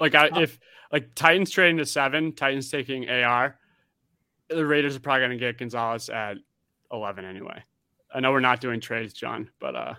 Like 0.00 0.14
I, 0.14 0.30
if 0.40 0.58
like 0.92 1.14
Titans 1.14 1.50
trading 1.50 1.78
to 1.78 1.86
seven, 1.86 2.32
Titans 2.32 2.70
taking 2.70 3.08
AR, 3.08 3.58
the 4.48 4.66
Raiders 4.66 4.96
are 4.96 5.00
probably 5.00 5.20
going 5.20 5.30
to 5.32 5.36
get 5.38 5.58
Gonzalez 5.58 6.08
at 6.08 6.36
eleven 6.92 7.24
anyway. 7.24 7.62
I 8.12 8.20
know 8.20 8.32
we're 8.32 8.40
not 8.40 8.60
doing 8.60 8.80
trades, 8.80 9.12
John, 9.12 9.50
but 9.58 9.74
uh, 9.74 9.94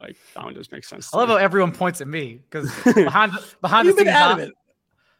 like 0.00 0.16
that 0.34 0.44
one 0.44 0.54
just 0.54 0.72
makes 0.72 0.88
sense. 0.88 1.12
I 1.12 1.18
love 1.18 1.28
me. 1.28 1.34
how 1.34 1.40
everyone 1.40 1.72
points 1.72 2.00
at 2.00 2.08
me 2.08 2.40
because 2.48 2.70
behind 2.94 3.32
behind 3.60 3.88
the 3.88 3.92
scenes, 3.92 4.52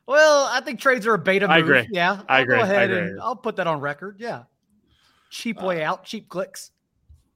well, 0.07 0.49
I 0.51 0.61
think 0.61 0.81
trades 0.81 1.07
are 1.07 1.15
a 1.15 1.19
beta. 1.19 1.47
Move. 1.47 1.55
I 1.55 1.59
agree. 1.59 1.89
Yeah, 1.91 2.13
I'll 2.13 2.25
I 2.29 2.41
agree. 2.41 2.57
Go 2.57 2.63
ahead 2.63 2.91
agree. 2.91 3.11
and 3.11 3.21
I'll 3.21 3.37
put 3.37 3.57
that 3.57 3.67
on 3.67 3.81
record. 3.81 4.17
Yeah 4.19 4.45
cheap 5.35 5.61
way 5.61 5.85
uh, 5.85 5.91
out, 5.91 6.05
cheap 6.05 6.29
clicks. 6.29 6.71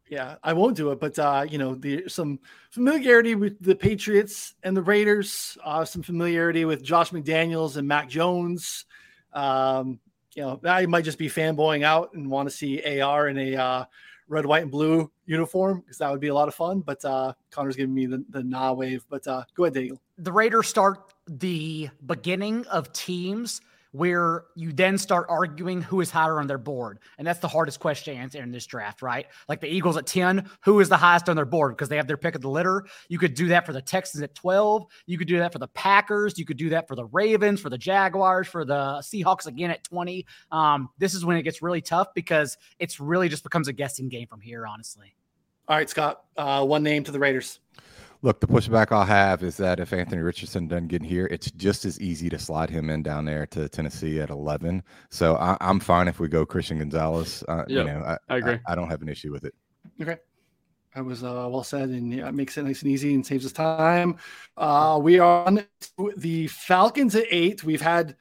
Yeah, 0.09 0.36
I 0.42 0.55
won't 0.55 0.76
do 0.76 0.90
it, 0.92 1.01
but 1.01 1.18
uh, 1.18 1.44
you 1.49 1.59
know, 1.59 1.74
the 1.74 2.05
some 2.09 2.38
familiarity 2.70 3.34
with 3.34 3.61
the 3.61 3.74
Patriots 3.74 4.55
and 4.62 4.74
the 4.74 4.82
Raiders, 4.82 5.59
uh, 5.64 5.84
some 5.84 6.03
familiarity 6.03 6.64
with 6.64 6.82
Josh 6.82 7.11
McDaniels 7.11 7.76
and 7.76 7.86
Mac 7.86 8.09
Jones. 8.09 8.86
Um, 9.34 10.01
you 10.34 10.42
know, 10.42 10.61
I 10.64 10.86
might 10.86 11.05
just 11.05 11.18
be 11.18 11.28
fanboying 11.28 11.82
out 11.82 12.14
and 12.14 12.30
want 12.30 12.49
to 12.49 12.55
see 12.55 13.01
AR 13.01 13.28
in 13.28 13.36
a 13.36 13.57
uh, 13.57 13.84
red, 14.28 14.46
white, 14.46 14.62
and 14.62 14.70
blue 14.70 15.11
uniform 15.26 15.80
because 15.80 15.99
that 15.99 16.11
would 16.11 16.20
be 16.20 16.28
a 16.28 16.34
lot 16.34 16.49
of 16.49 16.55
fun. 16.55 16.80
But 16.80 17.05
uh, 17.05 17.34
Connor's 17.51 17.76
giving 17.76 17.94
me 17.94 18.07
the, 18.07 18.24
the 18.30 18.42
nah 18.42 18.72
wave. 18.72 19.05
But 19.11 19.26
uh, 19.26 19.44
go 19.55 19.64
ahead, 19.64 19.74
Daniel. 19.74 20.01
The 20.16 20.32
Raiders 20.32 20.68
start 20.68 21.12
the 21.26 21.90
beginning 22.07 22.66
of 22.68 22.92
teams 22.94 23.61
where 23.99 24.44
you 24.55 24.72
then 24.72 24.96
start 24.96 25.26
arguing 25.28 25.82
who 25.82 26.01
is 26.01 26.09
higher 26.09 26.38
on 26.38 26.46
their 26.46 26.57
board. 26.57 27.01
And 27.18 27.26
that's 27.26 27.40
the 27.40 27.49
hardest 27.49 27.80
question 27.80 28.14
to 28.14 28.20
answer 28.20 28.40
in 28.40 28.53
this 28.53 28.64
draft, 28.64 29.03
right? 29.03 29.26
Like 29.49 29.61
the 29.61 29.66
Eagles 29.66 29.96
at 29.96 30.07
10, 30.07 30.49
who 30.61 30.78
is 30.78 30.88
the 30.88 30.96
highest 30.96 31.28
on 31.28 31.34
their 31.34 31.44
board 31.44 31.76
because 31.76 31.88
they 31.88 31.96
have 31.96 32.07
their 32.07 32.16
pick 32.16 32.36
of 32.36 32.40
the 32.40 32.49
litter. 32.49 32.86
You 33.09 33.18
could 33.18 33.34
do 33.34 33.49
that 33.49 33.66
for 33.66 33.72
the 33.72 33.82
Texans 33.82 34.22
at 34.22 34.36
12. 34.36 34.86
You 35.07 35.18
could 35.18 35.26
do 35.26 35.38
that 35.38 35.53
for 35.53 35.59
the 35.59 35.66
Packers. 35.66 36.38
You 36.38 36.44
could 36.44 36.57
do 36.57 36.68
that 36.68 36.86
for 36.86 36.94
the 36.94 37.07
Ravens, 37.07 37.61
for 37.61 37.70
the 37.70 37.78
Jaguars, 37.78 38.46
for 38.46 38.64
the 38.64 39.03
Seahawks 39.03 39.46
again 39.46 39.72
at 39.72 39.82
20. 39.82 40.24
Um, 40.53 40.90
this 40.99 41.12
is 41.12 41.24
when 41.24 41.36
it 41.36 41.42
gets 41.42 41.61
really 41.61 41.80
tough 41.80 42.14
because 42.14 42.57
it's 42.78 43.01
really 43.01 43.28
just 43.28 43.42
becomes 43.42 43.66
a 43.66 43.72
guessing 43.72 44.09
game 44.09 44.28
from 44.28 44.40
here, 44.40 44.64
honestly. 44.64 45.12
All 45.66 45.76
right, 45.76 45.90
Scott, 45.90 46.22
uh, 46.36 46.64
one 46.64 46.84
name 46.84 47.03
to 47.03 47.11
the 47.11 47.18
Raiders. 47.18 47.59
Look, 48.20 48.40
the 48.40 48.48
pushback 48.48 48.90
I'll 48.90 49.04
have 49.04 49.44
is 49.44 49.56
that 49.58 49.78
if 49.78 49.92
Anthony 49.92 50.22
Richardson 50.22 50.66
doesn't 50.66 50.88
get 50.88 51.02
here, 51.02 51.26
it's 51.30 51.52
just 51.52 51.84
as 51.84 52.00
easy 52.00 52.28
to 52.30 52.38
slide 52.38 52.68
him 52.68 52.90
in 52.90 53.02
down 53.02 53.24
there 53.24 53.46
to 53.46 53.68
Tennessee 53.68 54.20
at 54.20 54.30
11. 54.30 54.82
So 55.08 55.36
I, 55.36 55.56
am 55.60 55.78
fine 55.78 56.08
if 56.08 56.18
we 56.18 56.26
go 56.26 56.44
Christian 56.44 56.78
Gonzalez. 56.78 57.44
Uh, 57.46 57.64
yep, 57.68 57.68
you 57.68 57.84
know, 57.84 58.00
I, 58.00 58.18
I 58.28 58.36
agree. 58.38 58.58
I, 58.66 58.72
I, 58.72 58.74
don't 58.74 58.90
have 58.90 59.02
an 59.02 59.08
issue 59.08 59.30
with 59.30 59.44
it. 59.44 59.54
Okay. 60.02 60.16
That 60.96 61.04
was 61.04 61.22
uh, 61.22 61.46
well 61.48 61.62
said 61.62 61.90
and 61.90 62.12
yeah, 62.12 62.30
makes 62.32 62.56
it 62.58 62.64
nice 62.64 62.82
and 62.82 62.90
easy 62.90 63.14
and 63.14 63.24
saves 63.24 63.46
us 63.46 63.52
time. 63.52 64.16
Uh, 64.56 64.98
we 65.00 65.20
are 65.20 65.46
on 65.46 65.64
the 66.16 66.48
Falcons 66.48 67.14
at 67.14 67.26
eight. 67.30 67.62
We've 67.62 67.80
had 67.80 68.16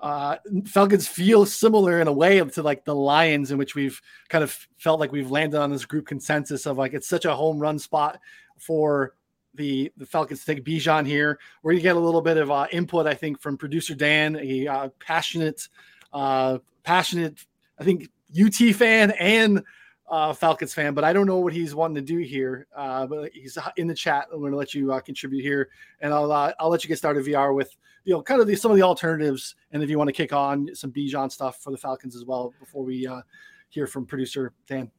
uh, 0.00 0.36
Falcons 0.64 1.06
feel 1.06 1.46
similar 1.46 2.00
in 2.00 2.08
a 2.08 2.12
way 2.12 2.40
to 2.40 2.62
like 2.62 2.84
the 2.84 2.94
Lions, 2.94 3.52
in 3.52 3.58
which 3.58 3.74
we've 3.76 4.00
kind 4.28 4.42
of 4.42 4.50
felt 4.78 4.98
like 4.98 5.12
we've 5.12 5.30
landed 5.30 5.60
on 5.60 5.70
this 5.70 5.84
group 5.84 6.06
consensus 6.06 6.66
of 6.66 6.76
like 6.76 6.92
it's 6.92 7.08
such 7.08 7.24
a 7.24 7.34
home 7.34 7.58
run 7.58 7.78
spot 7.78 8.20
for 8.58 9.14
the 9.54 9.92
the 9.96 10.06
Falcons 10.06 10.44
to 10.44 10.54
take 10.54 10.64
Bijan 10.64 11.06
here. 11.06 11.38
We're 11.62 11.72
gonna 11.72 11.82
get 11.82 11.96
a 11.96 12.00
little 12.00 12.22
bit 12.22 12.36
of 12.36 12.50
uh, 12.50 12.66
input, 12.72 13.06
I 13.06 13.14
think, 13.14 13.40
from 13.40 13.56
producer 13.56 13.94
Dan, 13.94 14.36
a 14.36 14.66
uh, 14.66 14.88
passionate, 15.00 15.68
uh, 16.12 16.58
passionate, 16.82 17.44
I 17.78 17.84
think 17.84 18.08
UT 18.38 18.74
fan 18.74 19.12
and 19.12 19.62
uh, 20.08 20.32
Falcons 20.32 20.72
fan, 20.72 20.94
but 20.94 21.04
I 21.04 21.12
don't 21.12 21.26
know 21.26 21.38
what 21.38 21.52
he's 21.52 21.74
wanting 21.74 21.96
to 21.96 22.00
do 22.00 22.18
here. 22.18 22.66
Uh, 22.74 23.06
but 23.06 23.30
he's 23.32 23.58
in 23.76 23.86
the 23.86 23.94
chat. 23.94 24.28
I'm 24.32 24.40
to 24.40 24.56
let 24.56 24.74
you 24.74 24.92
uh, 24.92 25.00
contribute 25.00 25.42
here, 25.42 25.70
and 26.00 26.12
I'll 26.12 26.30
uh, 26.30 26.52
I'll 26.60 26.68
let 26.68 26.84
you 26.84 26.88
get 26.88 26.98
started 26.98 27.24
VR 27.24 27.54
with 27.54 27.76
you 28.04 28.14
know 28.14 28.22
kind 28.22 28.40
of 28.40 28.46
the, 28.46 28.54
some 28.54 28.70
of 28.70 28.76
the 28.76 28.82
alternatives, 28.82 29.56
and 29.72 29.82
if 29.82 29.90
you 29.90 29.98
want 29.98 30.08
to 30.08 30.12
kick 30.12 30.32
on 30.32 30.68
some 30.74 30.92
Bijan 30.92 31.30
stuff 31.30 31.60
for 31.60 31.70
the 31.70 31.78
Falcons 31.78 32.14
as 32.14 32.24
well 32.24 32.54
before 32.60 32.84
we 32.84 33.06
uh, 33.06 33.22
hear 33.68 33.86
from 33.86 34.06
producer 34.06 34.52
Dan. 34.66 34.90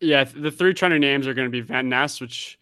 Yeah, 0.00 0.24
the 0.24 0.50
three 0.50 0.74
trending 0.74 1.00
names 1.00 1.26
are 1.26 1.34
going 1.34 1.46
to 1.46 1.52
be 1.52 1.62
Van 1.62 1.88
Ness, 1.88 2.20
which 2.20 2.58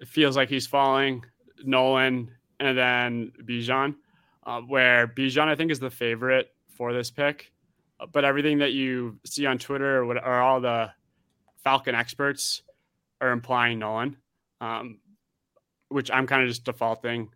it 0.00 0.08
feels 0.08 0.36
like 0.36 0.48
he's 0.48 0.66
falling. 0.66 1.24
Nolan 1.62 2.30
and 2.58 2.76
then 2.76 3.32
Bijan, 3.44 3.94
uh, 4.46 4.60
where 4.62 5.06
Bijan 5.06 5.48
I 5.48 5.54
think 5.54 5.70
is 5.70 5.80
the 5.80 5.90
favorite 5.90 6.48
for 6.68 6.92
this 6.92 7.10
pick, 7.10 7.52
but 8.12 8.24
everything 8.24 8.58
that 8.58 8.72
you 8.72 9.18
see 9.26 9.46
on 9.46 9.58
Twitter 9.58 10.02
or, 10.02 10.16
or 10.16 10.40
all 10.40 10.60
the 10.60 10.90
Falcon 11.62 11.94
experts 11.94 12.62
are 13.20 13.32
implying 13.32 13.78
Nolan, 13.78 14.16
um, 14.60 15.00
which 15.88 16.10
I'm 16.10 16.26
kind 16.26 16.42
of 16.42 16.48
just 16.48 16.64
defaulting 16.64 17.28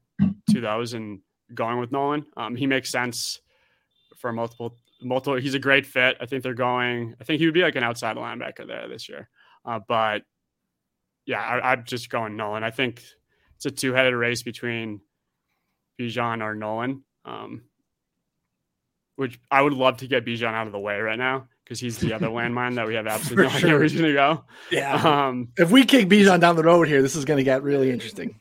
to 0.51 0.61
those 0.61 0.95
and 0.95 1.21
going 1.53 1.79
with 1.79 1.93
Nolan. 1.93 2.25
Um, 2.37 2.57
he 2.57 2.67
makes 2.67 2.91
sense 2.91 3.41
for 4.17 4.33
multiple 4.33 4.77
multiple. 5.03 5.39
He's 5.39 5.55
a 5.55 5.59
great 5.59 5.85
fit. 5.85 6.17
I 6.21 6.27
think 6.27 6.43
they're 6.43 6.55
going. 6.55 7.15
I 7.21 7.25
think 7.25 7.41
he 7.41 7.47
would 7.47 7.55
be 7.55 7.63
like 7.63 7.77
an 7.77 7.85
outside 7.85 8.17
linebacker 8.17 8.67
there 8.67 8.89
this 8.89 9.09
year, 9.09 9.29
uh, 9.67 9.81
but 9.87 10.23
yeah, 11.27 11.41
I, 11.41 11.73
am 11.73 11.85
just 11.85 12.11
going 12.11 12.37
Nolan. 12.37 12.65
I 12.65 12.71
think 12.71 13.03
it's 13.57 13.67
a 13.67 13.71
two 13.71 13.93
headed 13.93 14.15
race 14.15 14.43
between 14.43 15.01
Bijan 16.01 16.43
or 16.43 16.55
Nolan. 16.55 17.05
Um, 17.25 17.63
which 19.17 19.39
I 19.51 19.63
would 19.63 19.73
love 19.73 19.99
to 19.99 20.07
get 20.07 20.25
Bijan 20.25 20.53
out 20.53 20.67
of 20.67 20.73
the 20.73 20.79
way 20.79 20.99
right 20.99 21.19
now 21.19 21.47
because 21.65 21.81
he's 21.81 21.99
the 21.99 22.13
other 22.13 22.27
landmine 22.29 22.75
that 22.77 22.87
we 22.87 22.95
have 22.95 23.07
absolutely 23.07 23.45
no 23.45 23.51
sure. 23.51 23.59
idea 23.59 23.73
where 23.73 23.83
he's 23.83 23.93
going 23.93 24.05
to 24.07 24.13
go. 24.13 24.45
Yeah. 24.71 24.95
Um, 24.95 25.49
if 25.57 25.71
we 25.71 25.85
kick 25.85 26.09
Bijan 26.09 26.41
down 26.41 26.57
the 26.57 26.65
road 26.65 26.89
here, 26.89 27.03
this 27.03 27.17
is 27.17 27.25
going 27.25 27.39
to 27.39 27.45
get 27.45 27.63
really 27.63 27.91
interesting. 27.91 28.41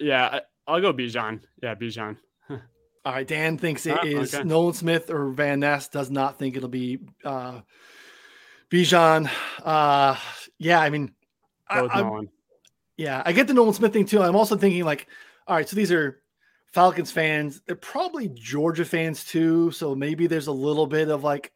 Yeah, 0.00 0.40
I'll 0.66 0.80
go 0.80 0.92
Bijan. 0.92 1.40
Yeah, 1.62 1.74
Bijan. 1.74 2.16
All 2.50 3.12
right, 3.12 3.26
Dan 3.26 3.58
thinks 3.58 3.86
it 3.86 3.98
oh, 4.00 4.06
is 4.06 4.34
okay. 4.34 4.44
Nolan 4.44 4.74
Smith 4.74 5.10
or 5.10 5.30
Van 5.30 5.60
Ness. 5.60 5.88
Does 5.88 6.10
not 6.10 6.38
think 6.38 6.56
it'll 6.56 6.68
be 6.68 6.98
uh, 7.24 7.60
Bijan. 8.70 9.30
Uh, 9.62 10.16
yeah, 10.58 10.80
I 10.80 10.90
mean, 10.90 11.14
I, 11.72 12.20
yeah, 12.96 13.22
I 13.24 13.32
get 13.32 13.46
the 13.46 13.54
Nolan 13.54 13.74
Smith 13.74 13.92
thing 13.92 14.06
too. 14.06 14.22
I'm 14.22 14.36
also 14.36 14.56
thinking 14.56 14.84
like, 14.84 15.08
all 15.46 15.56
right, 15.56 15.68
so 15.68 15.76
these 15.76 15.90
are 15.92 16.22
Falcons 16.66 17.10
fans. 17.10 17.60
They're 17.66 17.76
probably 17.76 18.28
Georgia 18.28 18.84
fans 18.84 19.24
too. 19.24 19.70
So 19.72 19.94
maybe 19.94 20.26
there's 20.26 20.46
a 20.46 20.52
little 20.52 20.86
bit 20.86 21.08
of 21.08 21.24
like, 21.24 21.52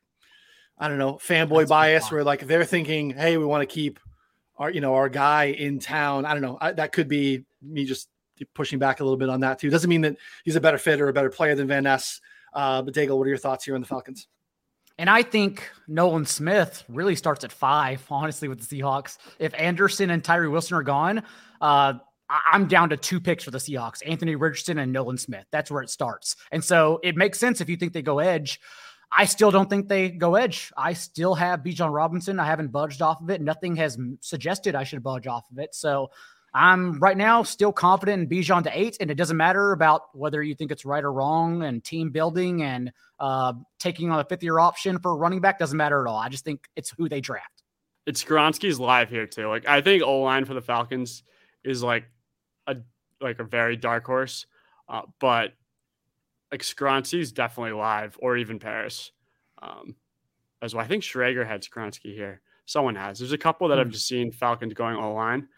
I 0.78 0.88
don't 0.88 0.98
know, 0.98 1.14
fanboy 1.14 1.60
That's 1.60 1.70
bias 1.70 2.12
where 2.12 2.24
like 2.24 2.46
they're 2.46 2.64
thinking, 2.64 3.10
hey, 3.10 3.36
we 3.36 3.44
want 3.44 3.62
to 3.62 3.72
keep 3.72 3.98
our, 4.58 4.70
you 4.70 4.80
know, 4.80 4.94
our 4.94 5.08
guy 5.08 5.44
in 5.44 5.78
town. 5.78 6.24
I 6.24 6.32
don't 6.32 6.42
know. 6.42 6.58
I, 6.60 6.72
that 6.72 6.92
could 6.92 7.08
be 7.08 7.44
me 7.62 7.84
just 7.84 8.08
pushing 8.54 8.78
back 8.78 9.00
a 9.00 9.04
little 9.04 9.16
bit 9.16 9.28
on 9.28 9.40
that 9.40 9.58
too. 9.58 9.70
Doesn't 9.70 9.88
mean 9.88 10.02
that 10.02 10.16
he's 10.44 10.56
a 10.56 10.60
better 10.60 10.78
fit 10.78 11.00
or 11.00 11.08
a 11.08 11.12
better 11.12 11.30
player 11.30 11.54
than 11.54 11.66
Van 11.66 11.84
Ness. 11.84 12.20
Uh, 12.52 12.82
but 12.82 12.94
Daigle, 12.94 13.16
what 13.16 13.24
are 13.24 13.28
your 13.28 13.38
thoughts 13.38 13.64
here 13.64 13.74
on 13.74 13.80
the 13.80 13.86
Falcons? 13.86 14.28
And 14.98 15.10
I 15.10 15.22
think 15.22 15.68
Nolan 15.88 16.24
Smith 16.24 16.84
really 16.88 17.16
starts 17.16 17.44
at 17.44 17.52
five, 17.52 18.04
honestly, 18.10 18.48
with 18.48 18.66
the 18.66 18.80
Seahawks. 18.80 19.18
If 19.38 19.52
Anderson 19.54 20.10
and 20.10 20.24
Tyree 20.24 20.48
Wilson 20.48 20.76
are 20.76 20.82
gone, 20.82 21.22
uh, 21.60 21.94
I'm 22.28 22.66
down 22.66 22.88
to 22.90 22.96
two 22.96 23.20
picks 23.20 23.44
for 23.44 23.50
the 23.50 23.58
Seahawks 23.58 24.02
Anthony 24.04 24.34
Richardson 24.36 24.78
and 24.78 24.92
Nolan 24.92 25.18
Smith. 25.18 25.44
That's 25.52 25.70
where 25.70 25.82
it 25.82 25.90
starts. 25.90 26.36
And 26.50 26.64
so 26.64 26.98
it 27.02 27.16
makes 27.16 27.38
sense 27.38 27.60
if 27.60 27.68
you 27.68 27.76
think 27.76 27.92
they 27.92 28.02
go 28.02 28.18
edge. 28.18 28.60
I 29.12 29.24
still 29.24 29.52
don't 29.52 29.70
think 29.70 29.88
they 29.88 30.10
go 30.10 30.34
edge. 30.34 30.72
I 30.76 30.92
still 30.92 31.34
have 31.36 31.60
Bijan 31.60 31.92
Robinson. 31.92 32.40
I 32.40 32.46
haven't 32.46 32.72
budged 32.72 33.02
off 33.02 33.20
of 33.20 33.30
it. 33.30 33.40
Nothing 33.40 33.76
has 33.76 33.96
suggested 34.20 34.74
I 34.74 34.82
should 34.82 35.02
budge 35.02 35.28
off 35.28 35.48
of 35.52 35.58
it. 35.58 35.74
So 35.74 36.10
I'm 36.56 36.98
right 37.00 37.16
now 37.16 37.42
still 37.42 37.72
confident 37.72 38.22
in 38.22 38.28
Bijan 38.28 38.62
to 38.62 38.70
eight, 38.72 38.96
and 38.98 39.10
it 39.10 39.16
doesn't 39.16 39.36
matter 39.36 39.72
about 39.72 40.04
whether 40.14 40.42
you 40.42 40.54
think 40.54 40.72
it's 40.72 40.86
right 40.86 41.04
or 41.04 41.12
wrong 41.12 41.62
and 41.62 41.84
team 41.84 42.10
building 42.10 42.62
and 42.62 42.92
uh, 43.20 43.52
taking 43.78 44.10
on 44.10 44.20
a 44.20 44.24
fifth 44.24 44.42
year 44.42 44.58
option 44.58 44.98
for 44.98 45.14
running 45.16 45.42
back 45.42 45.58
doesn't 45.58 45.76
matter 45.76 46.00
at 46.00 46.10
all. 46.10 46.16
I 46.16 46.30
just 46.30 46.46
think 46.46 46.66
it's 46.74 46.90
who 46.96 47.10
they 47.10 47.20
draft. 47.20 47.62
It's 48.06 48.24
Skoronski's 48.24 48.80
live 48.80 49.10
here 49.10 49.26
too. 49.26 49.48
Like 49.48 49.68
I 49.68 49.82
think 49.82 50.02
O 50.02 50.20
line 50.20 50.46
for 50.46 50.54
the 50.54 50.62
Falcons 50.62 51.24
is 51.62 51.82
like 51.82 52.04
a 52.66 52.76
like 53.20 53.38
a 53.38 53.44
very 53.44 53.76
dark 53.76 54.06
horse, 54.06 54.46
uh, 54.88 55.02
but 55.20 55.52
like 56.50 56.62
Skoronski's 56.62 57.32
definitely 57.32 57.72
live 57.72 58.16
or 58.18 58.38
even 58.38 58.58
Paris. 58.58 59.12
Um, 59.60 59.96
as 60.62 60.74
well, 60.74 60.84
I 60.84 60.88
think 60.88 61.02
Schrager 61.02 61.46
had 61.46 61.62
Skoronski 61.62 62.14
here. 62.14 62.40
Someone 62.64 62.94
has. 62.94 63.18
There's 63.18 63.32
a 63.32 63.38
couple 63.38 63.68
that 63.68 63.76
mm. 63.76 63.80
I've 63.80 63.86
hmm. 63.88 63.92
just 63.92 64.08
seen 64.08 64.32
Falcons 64.32 64.72
going 64.72 64.96
O 64.96 65.12
line. 65.12 65.48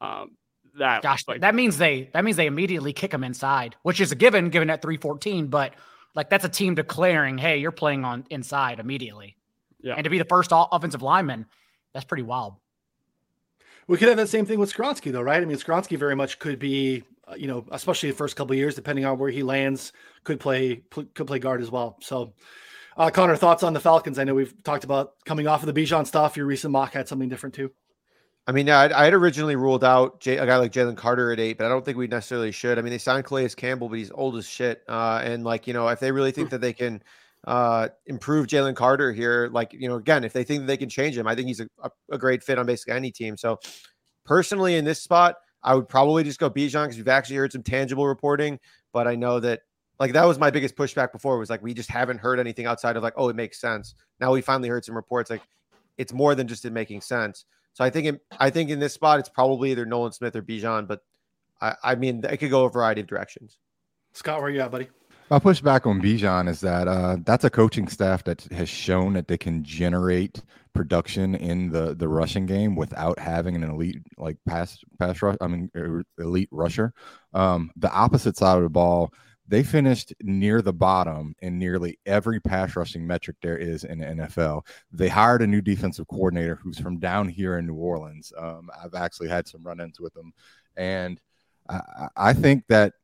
Um, 0.00 0.36
that 0.78 1.02
gosh, 1.02 1.24
like, 1.26 1.40
that 1.40 1.54
means 1.54 1.78
they 1.78 2.10
that 2.12 2.24
means 2.24 2.36
they 2.36 2.46
immediately 2.46 2.92
kick 2.92 3.12
him 3.12 3.24
inside, 3.24 3.76
which 3.82 4.00
is 4.00 4.12
a 4.12 4.14
given 4.14 4.50
given 4.50 4.70
at 4.70 4.82
314. 4.82 5.48
But 5.48 5.74
like 6.14 6.30
that's 6.30 6.44
a 6.44 6.48
team 6.48 6.74
declaring, 6.74 7.38
hey, 7.38 7.58
you're 7.58 7.72
playing 7.72 8.04
on 8.04 8.24
inside 8.30 8.80
immediately. 8.80 9.36
Yeah. 9.82 9.94
And 9.94 10.04
to 10.04 10.10
be 10.10 10.18
the 10.18 10.24
first 10.24 10.50
offensive 10.52 11.02
lineman, 11.02 11.46
that's 11.92 12.04
pretty 12.04 12.22
wild. 12.22 12.54
We 13.88 13.96
could 13.98 14.08
have 14.08 14.16
that 14.16 14.28
same 14.28 14.46
thing 14.46 14.58
with 14.58 14.74
Skoronski, 14.74 15.12
though, 15.12 15.22
right? 15.22 15.40
I 15.40 15.44
mean, 15.44 15.56
Skoronski 15.56 15.96
very 15.96 16.16
much 16.16 16.40
could 16.40 16.58
be, 16.58 17.04
uh, 17.28 17.36
you 17.36 17.46
know, 17.46 17.64
especially 17.70 18.10
the 18.10 18.16
first 18.16 18.34
couple 18.34 18.56
years, 18.56 18.74
depending 18.74 19.04
on 19.04 19.16
where 19.16 19.30
he 19.30 19.44
lands, 19.44 19.92
could 20.24 20.40
play 20.40 20.82
could 20.90 21.26
play 21.26 21.38
guard 21.38 21.60
as 21.60 21.70
well. 21.70 21.96
So, 22.00 22.32
uh, 22.96 23.10
Connor, 23.10 23.36
thoughts 23.36 23.62
on 23.62 23.74
the 23.74 23.80
Falcons? 23.80 24.18
I 24.18 24.24
know 24.24 24.34
we've 24.34 24.60
talked 24.64 24.84
about 24.84 25.12
coming 25.24 25.46
off 25.46 25.62
of 25.62 25.72
the 25.72 25.80
Bijan 25.80 26.06
stuff. 26.06 26.36
Your 26.36 26.46
recent 26.46 26.72
mock 26.72 26.94
had 26.94 27.06
something 27.06 27.28
different 27.28 27.54
too. 27.54 27.70
I 28.48 28.52
mean, 28.52 28.70
I, 28.70 28.84
I 28.96 29.04
had 29.04 29.14
originally 29.14 29.56
ruled 29.56 29.82
out 29.82 30.20
J, 30.20 30.36
a 30.36 30.46
guy 30.46 30.56
like 30.56 30.72
Jalen 30.72 30.96
Carter 30.96 31.32
at 31.32 31.40
eight, 31.40 31.58
but 31.58 31.66
I 31.66 31.68
don't 31.68 31.84
think 31.84 31.98
we 31.98 32.06
necessarily 32.06 32.52
should. 32.52 32.78
I 32.78 32.82
mean, 32.82 32.92
they 32.92 32.98
signed 32.98 33.24
Calais 33.24 33.48
Campbell, 33.56 33.88
but 33.88 33.98
he's 33.98 34.12
old 34.12 34.36
as 34.36 34.46
shit. 34.46 34.84
Uh, 34.88 35.20
and 35.24 35.42
like, 35.42 35.66
you 35.66 35.72
know, 35.72 35.88
if 35.88 35.98
they 35.98 36.12
really 36.12 36.30
think 36.30 36.50
that 36.50 36.60
they 36.60 36.72
can 36.72 37.02
uh, 37.44 37.88
improve 38.06 38.46
Jalen 38.46 38.76
Carter 38.76 39.12
here, 39.12 39.48
like, 39.52 39.72
you 39.72 39.88
know, 39.88 39.96
again, 39.96 40.22
if 40.22 40.32
they 40.32 40.44
think 40.44 40.60
that 40.60 40.66
they 40.66 40.76
can 40.76 40.88
change 40.88 41.18
him, 41.18 41.26
I 41.26 41.34
think 41.34 41.48
he's 41.48 41.60
a, 41.60 41.68
a, 41.82 41.90
a 42.12 42.18
great 42.18 42.44
fit 42.44 42.58
on 42.58 42.66
basically 42.66 42.94
any 42.94 43.10
team. 43.10 43.36
So 43.36 43.58
personally, 44.24 44.76
in 44.76 44.84
this 44.84 45.02
spot, 45.02 45.36
I 45.64 45.74
would 45.74 45.88
probably 45.88 46.22
just 46.22 46.38
go 46.38 46.48
Bijan 46.48 46.84
because 46.84 46.96
we've 46.96 47.08
actually 47.08 47.36
heard 47.36 47.50
some 47.50 47.64
tangible 47.64 48.06
reporting, 48.06 48.60
but 48.92 49.08
I 49.08 49.16
know 49.16 49.40
that 49.40 49.62
like 49.98 50.12
that 50.12 50.24
was 50.24 50.38
my 50.38 50.50
biggest 50.50 50.76
pushback 50.76 51.10
before 51.10 51.36
was 51.38 51.50
like 51.50 51.62
we 51.62 51.74
just 51.74 51.90
haven't 51.90 52.18
heard 52.18 52.38
anything 52.38 52.66
outside 52.66 52.96
of 52.96 53.02
like, 53.02 53.14
oh, 53.16 53.28
it 53.28 53.34
makes 53.34 53.60
sense. 53.60 53.96
Now 54.20 54.32
we 54.32 54.40
finally 54.40 54.68
heard 54.68 54.84
some 54.84 54.94
reports 54.94 55.30
like 55.30 55.42
it's 55.98 56.12
more 56.12 56.36
than 56.36 56.46
just 56.46 56.64
it 56.64 56.72
making 56.72 57.00
sense. 57.00 57.44
So 57.76 57.84
I 57.84 57.90
think 57.90 58.06
in, 58.06 58.20
I 58.40 58.48
think 58.48 58.70
in 58.70 58.78
this 58.78 58.94
spot 58.94 59.18
it's 59.18 59.28
probably 59.28 59.70
either 59.70 59.84
Nolan 59.84 60.12
Smith 60.12 60.34
or 60.34 60.40
Bijan, 60.40 60.88
but 60.88 61.00
I, 61.60 61.74
I 61.84 61.94
mean 61.94 62.24
it 62.24 62.38
could 62.38 62.48
go 62.48 62.64
a 62.64 62.70
variety 62.70 63.02
of 63.02 63.06
directions. 63.06 63.58
Scott, 64.14 64.38
where 64.38 64.48
are 64.48 64.50
you 64.50 64.62
at, 64.62 64.70
buddy? 64.70 64.88
My 65.28 65.38
pushback 65.38 65.86
on 65.86 66.00
Bijan 66.00 66.48
is 66.48 66.60
that 66.60 66.88
uh, 66.88 67.18
that's 67.22 67.44
a 67.44 67.50
coaching 67.50 67.86
staff 67.88 68.24
that 68.24 68.44
has 68.44 68.70
shown 68.70 69.12
that 69.12 69.28
they 69.28 69.36
can 69.36 69.62
generate 69.62 70.42
production 70.72 71.34
in 71.34 71.70
the 71.70 71.94
the 71.94 72.08
rushing 72.08 72.46
game 72.46 72.76
without 72.76 73.18
having 73.18 73.54
an 73.54 73.62
elite 73.62 73.98
like 74.16 74.38
pass 74.46 74.78
pass 74.98 75.20
rush. 75.20 75.36
I 75.42 75.46
mean, 75.46 75.70
er, 75.76 76.02
elite 76.18 76.48
rusher. 76.52 76.94
Um, 77.34 77.72
the 77.76 77.92
opposite 77.92 78.38
side 78.38 78.56
of 78.56 78.62
the 78.62 78.70
ball, 78.70 79.12
they 79.48 79.62
finished 79.62 80.12
near 80.22 80.60
the 80.60 80.72
bottom 80.72 81.34
in 81.40 81.58
nearly 81.58 81.98
every 82.06 82.40
pass 82.40 82.74
rushing 82.76 83.06
metric 83.06 83.36
there 83.42 83.56
is 83.56 83.84
in 83.84 83.98
the 83.98 84.06
NFL. 84.06 84.66
They 84.92 85.08
hired 85.08 85.42
a 85.42 85.46
new 85.46 85.60
defensive 85.60 86.08
coordinator 86.08 86.56
who's 86.56 86.78
from 86.78 86.98
down 86.98 87.28
here 87.28 87.58
in 87.58 87.66
New 87.66 87.74
Orleans. 87.74 88.32
Um, 88.36 88.70
I've 88.82 88.94
actually 88.94 89.28
had 89.28 89.46
some 89.46 89.62
run 89.62 89.80
ins 89.80 90.00
with 90.00 90.14
them. 90.14 90.32
And 90.76 91.20
I, 91.68 92.08
I 92.16 92.32
think 92.32 92.64
that 92.68 92.94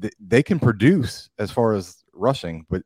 th- 0.00 0.14
they 0.18 0.42
can 0.42 0.58
produce 0.58 1.28
as 1.38 1.50
far 1.50 1.74
as 1.74 2.04
rushing, 2.14 2.66
but 2.70 2.82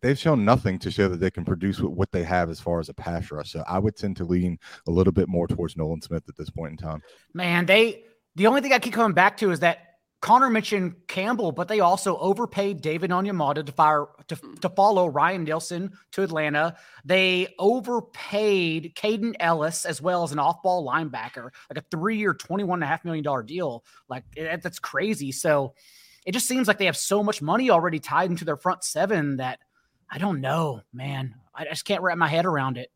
they've 0.00 0.18
shown 0.18 0.44
nothing 0.44 0.78
to 0.78 0.90
show 0.90 1.08
that 1.08 1.20
they 1.20 1.30
can 1.30 1.44
produce 1.44 1.80
what 1.80 2.12
they 2.12 2.24
have 2.24 2.50
as 2.50 2.60
far 2.60 2.80
as 2.80 2.88
a 2.88 2.94
pass 2.94 3.30
rush. 3.30 3.52
So 3.52 3.64
I 3.66 3.78
would 3.78 3.96
tend 3.96 4.16
to 4.18 4.24
lean 4.24 4.58
a 4.86 4.90
little 4.90 5.12
bit 5.12 5.28
more 5.28 5.46
towards 5.46 5.76
Nolan 5.76 6.02
Smith 6.02 6.24
at 6.28 6.36
this 6.36 6.50
point 6.50 6.72
in 6.72 6.76
time. 6.76 7.02
Man, 7.32 7.66
they 7.66 8.04
the 8.36 8.46
only 8.46 8.60
thing 8.60 8.72
I 8.72 8.78
keep 8.78 8.94
coming 8.94 9.14
back 9.14 9.36
to 9.38 9.50
is 9.50 9.60
that 9.60 9.93
Connor 10.24 10.48
mentioned 10.48 10.94
Campbell, 11.06 11.52
but 11.52 11.68
they 11.68 11.80
also 11.80 12.16
overpaid 12.16 12.80
David 12.80 13.10
Onyemata 13.10 13.66
to 13.66 13.72
fire 13.72 14.06
to, 14.28 14.36
to 14.62 14.70
follow 14.70 15.06
Ryan 15.06 15.44
Nielsen 15.44 15.92
to 16.12 16.22
Atlanta. 16.22 16.76
They 17.04 17.48
overpaid 17.58 18.94
Kaden 18.96 19.34
Elliss 19.38 19.84
as 19.84 20.00
well 20.00 20.22
as 20.22 20.32
an 20.32 20.38
off-ball 20.38 20.88
linebacker, 20.88 21.50
like 21.68 21.76
a 21.76 21.84
three-year, 21.90 22.32
twenty-one 22.32 22.78
and 22.78 22.84
a 22.84 22.86
half 22.86 23.04
million 23.04 23.22
dollar 23.22 23.42
deal. 23.42 23.84
Like 24.08 24.24
eh, 24.38 24.44
it, 24.44 24.62
that's 24.62 24.78
crazy. 24.78 25.30
So 25.30 25.74
it 26.24 26.32
just 26.32 26.48
seems 26.48 26.68
like 26.68 26.78
they 26.78 26.86
have 26.86 26.96
so 26.96 27.22
much 27.22 27.42
money 27.42 27.68
already 27.68 28.00
tied 28.00 28.30
into 28.30 28.46
their 28.46 28.56
front 28.56 28.82
seven 28.82 29.36
that 29.36 29.58
I 30.10 30.16
don't 30.16 30.40
know, 30.40 30.80
man. 30.90 31.34
I 31.54 31.66
just 31.66 31.84
can't 31.84 32.02
wrap 32.02 32.16
my 32.16 32.28
head 32.28 32.46
around 32.46 32.78
it. 32.78 32.90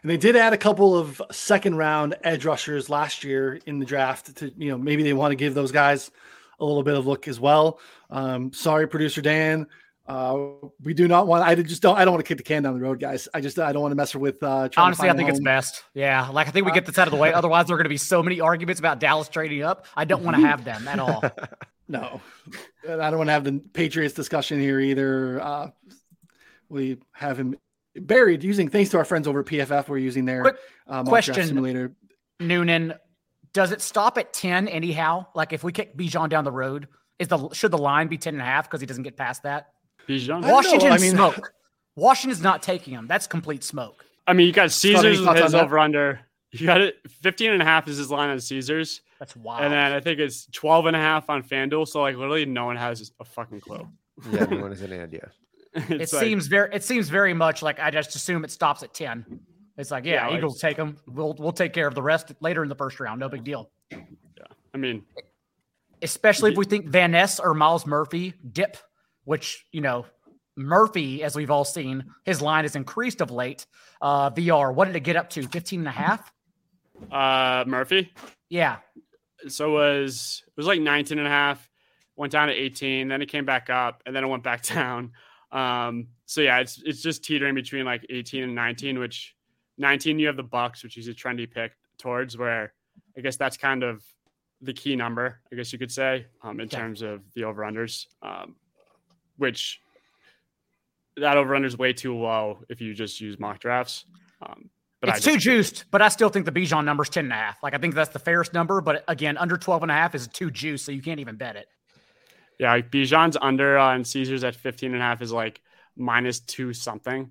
And 0.00 0.10
they 0.10 0.16
did 0.16 0.34
add 0.34 0.54
a 0.54 0.58
couple 0.58 0.96
of 0.96 1.20
second 1.30 1.76
round 1.76 2.16
edge 2.24 2.46
rushers 2.46 2.88
last 2.88 3.22
year 3.22 3.60
in 3.66 3.80
the 3.80 3.84
draft 3.84 4.34
to, 4.36 4.50
you 4.56 4.70
know, 4.70 4.78
maybe 4.78 5.02
they 5.02 5.12
want 5.12 5.32
to 5.32 5.36
give 5.36 5.52
those 5.52 5.72
guys 5.72 6.10
a 6.58 6.64
little 6.64 6.82
bit 6.82 6.96
of 6.96 7.06
look 7.06 7.28
as 7.28 7.38
well. 7.40 7.80
Um, 8.10 8.52
sorry, 8.52 8.88
producer 8.88 9.20
Dan. 9.20 9.66
Uh, 10.08 10.38
we 10.82 10.94
do 10.94 11.06
not 11.06 11.26
want. 11.26 11.44
I 11.44 11.54
just 11.54 11.82
don't. 11.82 11.96
I 11.96 12.04
don't 12.04 12.14
want 12.14 12.24
to 12.24 12.28
kick 12.28 12.38
the 12.38 12.44
can 12.44 12.62
down 12.62 12.72
the 12.72 12.80
road, 12.80 12.98
guys. 12.98 13.28
I 13.34 13.42
just 13.42 13.58
I 13.58 13.72
don't 13.72 13.82
want 13.82 13.92
to 13.92 13.96
mess 13.96 14.14
with. 14.14 14.42
Uh, 14.42 14.70
Honestly, 14.78 15.10
I 15.10 15.12
think 15.14 15.28
it's 15.28 15.40
best. 15.40 15.84
Yeah, 15.92 16.28
like 16.30 16.48
I 16.48 16.50
think 16.50 16.64
we 16.64 16.72
get 16.72 16.86
this 16.86 16.98
out 16.98 17.06
of 17.06 17.12
the 17.12 17.18
way. 17.18 17.30
Otherwise, 17.34 17.66
there 17.66 17.74
are 17.74 17.78
going 17.78 17.84
to 17.84 17.90
be 17.90 17.98
so 17.98 18.22
many 18.22 18.40
arguments 18.40 18.80
about 18.80 19.00
Dallas 19.00 19.28
trading 19.28 19.62
up. 19.62 19.84
I 19.94 20.06
don't 20.06 20.24
want 20.24 20.38
to 20.38 20.46
have 20.46 20.64
them 20.64 20.88
at 20.88 20.98
all. 20.98 21.22
no, 21.88 22.22
I 22.84 22.96
don't 22.96 23.18
want 23.18 23.28
to 23.28 23.32
have 23.32 23.44
the 23.44 23.60
Patriots 23.74 24.14
discussion 24.14 24.58
here 24.58 24.80
either. 24.80 25.42
Uh, 25.42 25.70
we 26.70 26.96
have 27.12 27.38
him 27.38 27.56
buried 27.94 28.42
using 28.42 28.68
thanks 28.68 28.90
to 28.92 28.96
our 28.96 29.04
friends 29.04 29.28
over 29.28 29.40
at 29.40 29.46
PFF. 29.46 29.88
We're 29.88 29.98
using 29.98 30.24
their 30.24 30.56
uh, 30.86 31.04
question 31.04 31.34
simulator. 31.34 31.92
Noonan, 32.40 32.94
does 33.52 33.72
it 33.72 33.80
stop 33.80 34.18
at 34.18 34.32
10 34.32 34.68
anyhow? 34.68 35.26
Like 35.34 35.52
if 35.52 35.64
we 35.64 35.72
kick 35.72 35.96
Bijan 35.96 36.28
down 36.28 36.44
the 36.44 36.52
road, 36.52 36.88
is 37.18 37.28
the 37.28 37.48
should 37.50 37.70
the 37.70 37.78
line 37.78 38.08
be 38.08 38.18
10 38.18 38.34
and 38.34 38.42
a 38.42 38.44
half 38.44 38.68
because 38.68 38.80
he 38.80 38.86
doesn't 38.86 39.02
get 39.02 39.16
past 39.16 39.42
that? 39.42 39.72
Bijan. 40.08 40.50
Washington 40.50 40.92
I 40.92 40.98
mean, 40.98 41.10
smoke. 41.16 41.52
Washington's 41.96 42.42
not 42.42 42.62
taking 42.62 42.94
him. 42.94 43.06
That's 43.06 43.26
complete 43.26 43.64
smoke. 43.64 44.04
I 44.26 44.32
mean, 44.32 44.46
you 44.46 44.52
got 44.52 44.70
Caesars 44.70 45.20
with 45.20 45.36
his 45.36 45.54
over 45.54 45.78
under. 45.78 46.20
You 46.52 46.66
got 46.66 46.80
it 46.80 46.96
15 47.08 47.52
and 47.52 47.62
a 47.62 47.64
half 47.64 47.88
is 47.88 47.98
his 47.98 48.10
line 48.10 48.30
on 48.30 48.40
Caesars. 48.40 49.02
That's 49.18 49.36
wild. 49.36 49.64
And 49.64 49.72
then 49.72 49.92
I 49.92 50.00
think 50.00 50.18
it's 50.18 50.46
12 50.46 50.86
and 50.86 50.96
a 50.96 50.98
half 50.98 51.28
on 51.28 51.42
FanDuel. 51.42 51.88
So 51.88 52.00
like 52.00 52.16
literally 52.16 52.46
no 52.46 52.66
one 52.66 52.76
has 52.76 53.12
a 53.20 53.24
fucking 53.24 53.60
clue. 53.60 53.86
Yeah, 54.32 54.46
no 54.46 54.62
one 54.62 54.70
has 54.72 54.82
any 54.82 54.98
idea. 54.98 55.30
it 55.74 56.00
like, 56.00 56.08
seems 56.08 56.48
very 56.48 56.74
it 56.74 56.82
seems 56.82 57.08
very 57.08 57.32
much 57.32 57.62
like 57.62 57.78
I 57.78 57.92
just 57.92 58.16
assume 58.16 58.42
it 58.42 58.50
stops 58.50 58.82
at 58.82 58.92
10. 58.92 59.24
It's 59.78 59.90
like, 59.90 60.04
yeah, 60.04 60.28
yeah 60.28 60.36
Eagles 60.36 60.62
like, 60.62 60.70
take 60.70 60.76
them. 60.76 60.98
We'll 61.06 61.34
we'll 61.38 61.52
take 61.52 61.72
care 61.72 61.86
of 61.86 61.94
the 61.94 62.02
rest 62.02 62.32
later 62.40 62.62
in 62.62 62.68
the 62.68 62.74
first 62.74 63.00
round. 63.00 63.20
No 63.20 63.28
big 63.28 63.44
deal. 63.44 63.70
Yeah. 63.90 63.98
I 64.74 64.76
mean, 64.76 65.04
especially 66.02 66.52
if 66.52 66.58
we 66.58 66.64
think 66.64 66.86
Van 66.86 67.12
Ness 67.12 67.40
or 67.40 67.54
Myles 67.54 67.86
Murphy 67.86 68.34
dip, 68.52 68.76
which, 69.24 69.64
you 69.72 69.80
know, 69.80 70.06
Murphy, 70.56 71.22
as 71.22 71.36
we've 71.36 71.50
all 71.50 71.64
seen, 71.64 72.04
his 72.24 72.42
line 72.42 72.64
has 72.64 72.76
increased 72.76 73.20
of 73.20 73.30
late. 73.30 73.66
Uh, 74.00 74.30
VR, 74.30 74.74
what 74.74 74.86
did 74.86 74.96
it 74.96 75.00
get 75.00 75.16
up 75.16 75.30
to? 75.30 75.46
15 75.46 75.80
and 75.80 75.88
a 75.88 75.92
half? 75.92 76.32
Uh, 77.10 77.64
Murphy? 77.66 78.12
Yeah. 78.48 78.78
So 79.46 79.68
it 79.68 80.00
was, 80.02 80.42
it 80.46 80.56
was 80.56 80.66
like 80.66 80.80
19 80.80 81.18
and 81.18 81.26
a 81.26 81.30
half, 81.30 81.70
went 82.16 82.32
down 82.32 82.48
to 82.48 82.54
18, 82.54 83.06
then 83.06 83.22
it 83.22 83.26
came 83.26 83.44
back 83.44 83.70
up, 83.70 84.02
and 84.04 84.14
then 84.14 84.24
it 84.24 84.26
went 84.26 84.42
back 84.42 84.62
down. 84.66 85.12
Um, 85.52 86.08
so 86.26 86.42
yeah, 86.42 86.58
it's 86.58 86.82
it's 86.84 87.00
just 87.00 87.24
teetering 87.24 87.54
between 87.54 87.86
like 87.86 88.04
18 88.10 88.42
and 88.42 88.54
19, 88.54 88.98
which 88.98 89.34
19 89.78 90.18
you 90.18 90.26
have 90.26 90.36
the 90.36 90.42
Bucks, 90.42 90.82
which 90.82 90.98
is 90.98 91.08
a 91.08 91.14
trendy 91.14 91.50
pick 91.50 91.72
towards 91.98 92.36
where 92.36 92.72
I 93.16 93.20
guess 93.20 93.36
that's 93.36 93.56
kind 93.56 93.82
of 93.82 94.02
the 94.60 94.72
key 94.72 94.96
number, 94.96 95.40
I 95.52 95.56
guess 95.56 95.72
you 95.72 95.78
could 95.78 95.92
say, 95.92 96.26
um, 96.42 96.60
in 96.60 96.68
yeah. 96.70 96.78
terms 96.78 97.02
of 97.02 97.22
the 97.34 97.44
over 97.44 97.62
unders, 97.62 98.06
um, 98.22 98.56
which 99.36 99.80
that 101.16 101.36
over 101.36 101.54
under 101.54 101.66
is 101.66 101.78
way 101.78 101.92
too 101.92 102.16
low 102.16 102.64
if 102.68 102.80
you 102.80 102.94
just 102.94 103.20
use 103.20 103.38
mock 103.38 103.60
drafts. 103.60 104.04
Um, 104.42 104.70
but 105.00 105.10
it's 105.10 105.24
too 105.24 105.36
juiced, 105.36 105.84
but 105.92 106.02
I 106.02 106.08
still 106.08 106.28
think 106.28 106.44
the 106.44 106.52
Bijan 106.52 106.84
number 106.84 107.04
is 107.04 107.08
10 107.08 107.26
and 107.26 107.32
a 107.32 107.36
half. 107.36 107.62
Like 107.62 107.74
I 107.74 107.78
think 107.78 107.94
that's 107.94 108.10
the 108.10 108.18
fairest 108.18 108.52
number, 108.52 108.80
but 108.80 109.04
again, 109.06 109.36
under 109.36 109.56
12 109.56 109.82
and 109.82 109.92
a 109.92 109.94
half 109.94 110.14
is 110.16 110.26
too 110.26 110.50
juiced, 110.50 110.84
so 110.84 110.90
you 110.90 111.02
can't 111.02 111.20
even 111.20 111.36
bet 111.36 111.54
it. 111.54 111.68
Yeah, 112.58 112.72
like 112.72 112.90
Bijan's 112.90 113.36
under 113.40 113.78
on 113.78 114.04
Caesars 114.04 114.42
at 114.42 114.56
15 114.56 114.92
and 114.92 115.00
a 115.00 115.04
half 115.04 115.22
is 115.22 115.30
like 115.30 115.60
minus 115.96 116.40
two 116.40 116.72
something. 116.72 117.30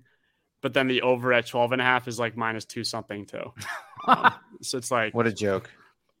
But 0.60 0.74
then 0.74 0.88
the 0.88 1.02
over 1.02 1.32
at 1.32 1.46
12 1.46 1.72
and 1.72 1.80
a 1.80 1.84
half 1.84 2.08
is 2.08 2.18
like 2.18 2.36
minus 2.36 2.64
two 2.64 2.84
something 2.84 3.26
too. 3.26 3.52
um, 4.06 4.32
so 4.60 4.78
it's 4.78 4.90
like 4.90 5.14
what 5.14 5.26
a 5.26 5.32
joke. 5.32 5.70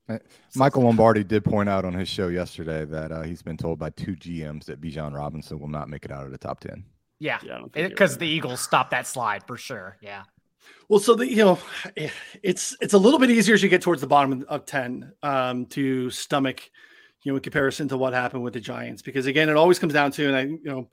Uh, 0.08 0.18
Michael 0.54 0.84
Lombardi 0.84 1.22
did 1.22 1.44
point 1.44 1.68
out 1.68 1.84
on 1.84 1.92
his 1.92 2.08
show 2.08 2.28
yesterday 2.28 2.84
that 2.86 3.12
uh, 3.12 3.22
he's 3.22 3.42
been 3.42 3.56
told 3.56 3.78
by 3.78 3.90
two 3.90 4.16
GMs 4.16 4.64
that 4.64 4.80
Bijan 4.80 5.14
Robinson 5.14 5.58
will 5.58 5.68
not 5.68 5.90
make 5.90 6.04
it 6.04 6.10
out 6.10 6.24
of 6.24 6.32
the 6.32 6.38
top 6.38 6.60
10. 6.60 6.84
Yeah. 7.18 7.38
Because 7.72 8.12
yeah, 8.12 8.18
the 8.18 8.26
Eagles 8.26 8.60
stopped 8.60 8.92
that 8.92 9.06
slide 9.06 9.46
for 9.46 9.56
sure. 9.56 9.98
Yeah. 10.00 10.22
Well, 10.88 11.00
so 11.00 11.14
the 11.14 11.28
you 11.28 11.36
know, 11.36 11.58
it's 12.42 12.76
it's 12.80 12.94
a 12.94 12.98
little 12.98 13.18
bit 13.18 13.30
easier 13.30 13.54
as 13.54 13.62
you 13.62 13.68
get 13.68 13.82
towards 13.82 14.00
the 14.00 14.06
bottom 14.06 14.44
of 14.48 14.64
ten 14.64 15.12
um, 15.22 15.66
to 15.66 16.10
stomach 16.10 16.70
you 17.22 17.32
know, 17.32 17.36
in 17.36 17.42
comparison 17.42 17.88
to 17.88 17.96
what 17.96 18.12
happened 18.12 18.42
with 18.42 18.54
the 18.54 18.60
Giants. 18.60 19.02
Because 19.02 19.26
again, 19.26 19.48
it 19.48 19.56
always 19.56 19.78
comes 19.78 19.92
down 19.92 20.12
to, 20.12 20.28
and 20.28 20.36
I, 20.36 20.42
you 20.42 20.60
know, 20.64 20.88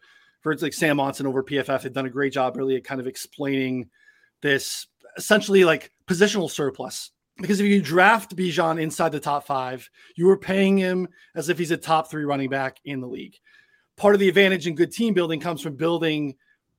for 0.45 0.55
like 0.57 0.73
Sam 0.73 0.97
Monson 0.97 1.25
over 1.25 1.41
PFF 1.41 1.81
had 1.81 1.93
done 1.93 2.05
a 2.05 2.09
great 2.09 2.31
job 2.31 2.55
really 2.55 2.75
at 2.75 2.83
kind 2.83 3.01
of 3.01 3.07
explaining 3.07 3.89
this 4.43 4.85
essentially 5.17 5.65
like 5.65 5.91
positional 6.05 6.51
surplus. 6.51 7.09
Because 7.37 7.59
if 7.59 7.65
you 7.65 7.81
draft 7.81 8.35
Bijan 8.35 8.79
inside 8.79 9.11
the 9.11 9.19
top 9.19 9.47
five, 9.47 9.89
you 10.15 10.29
are 10.29 10.37
paying 10.37 10.77
him 10.77 11.07
as 11.33 11.49
if 11.49 11.57
he's 11.57 11.71
a 11.71 11.77
top 11.77 12.11
three 12.11 12.25
running 12.25 12.47
back 12.47 12.77
in 12.85 13.01
the 13.01 13.07
league. 13.07 13.35
Part 13.97 14.13
of 14.13 14.19
the 14.19 14.29
advantage 14.29 14.67
in 14.67 14.75
good 14.75 14.91
team 14.91 15.15
building 15.15 15.39
comes 15.39 15.63
from 15.63 15.77
building 15.77 16.35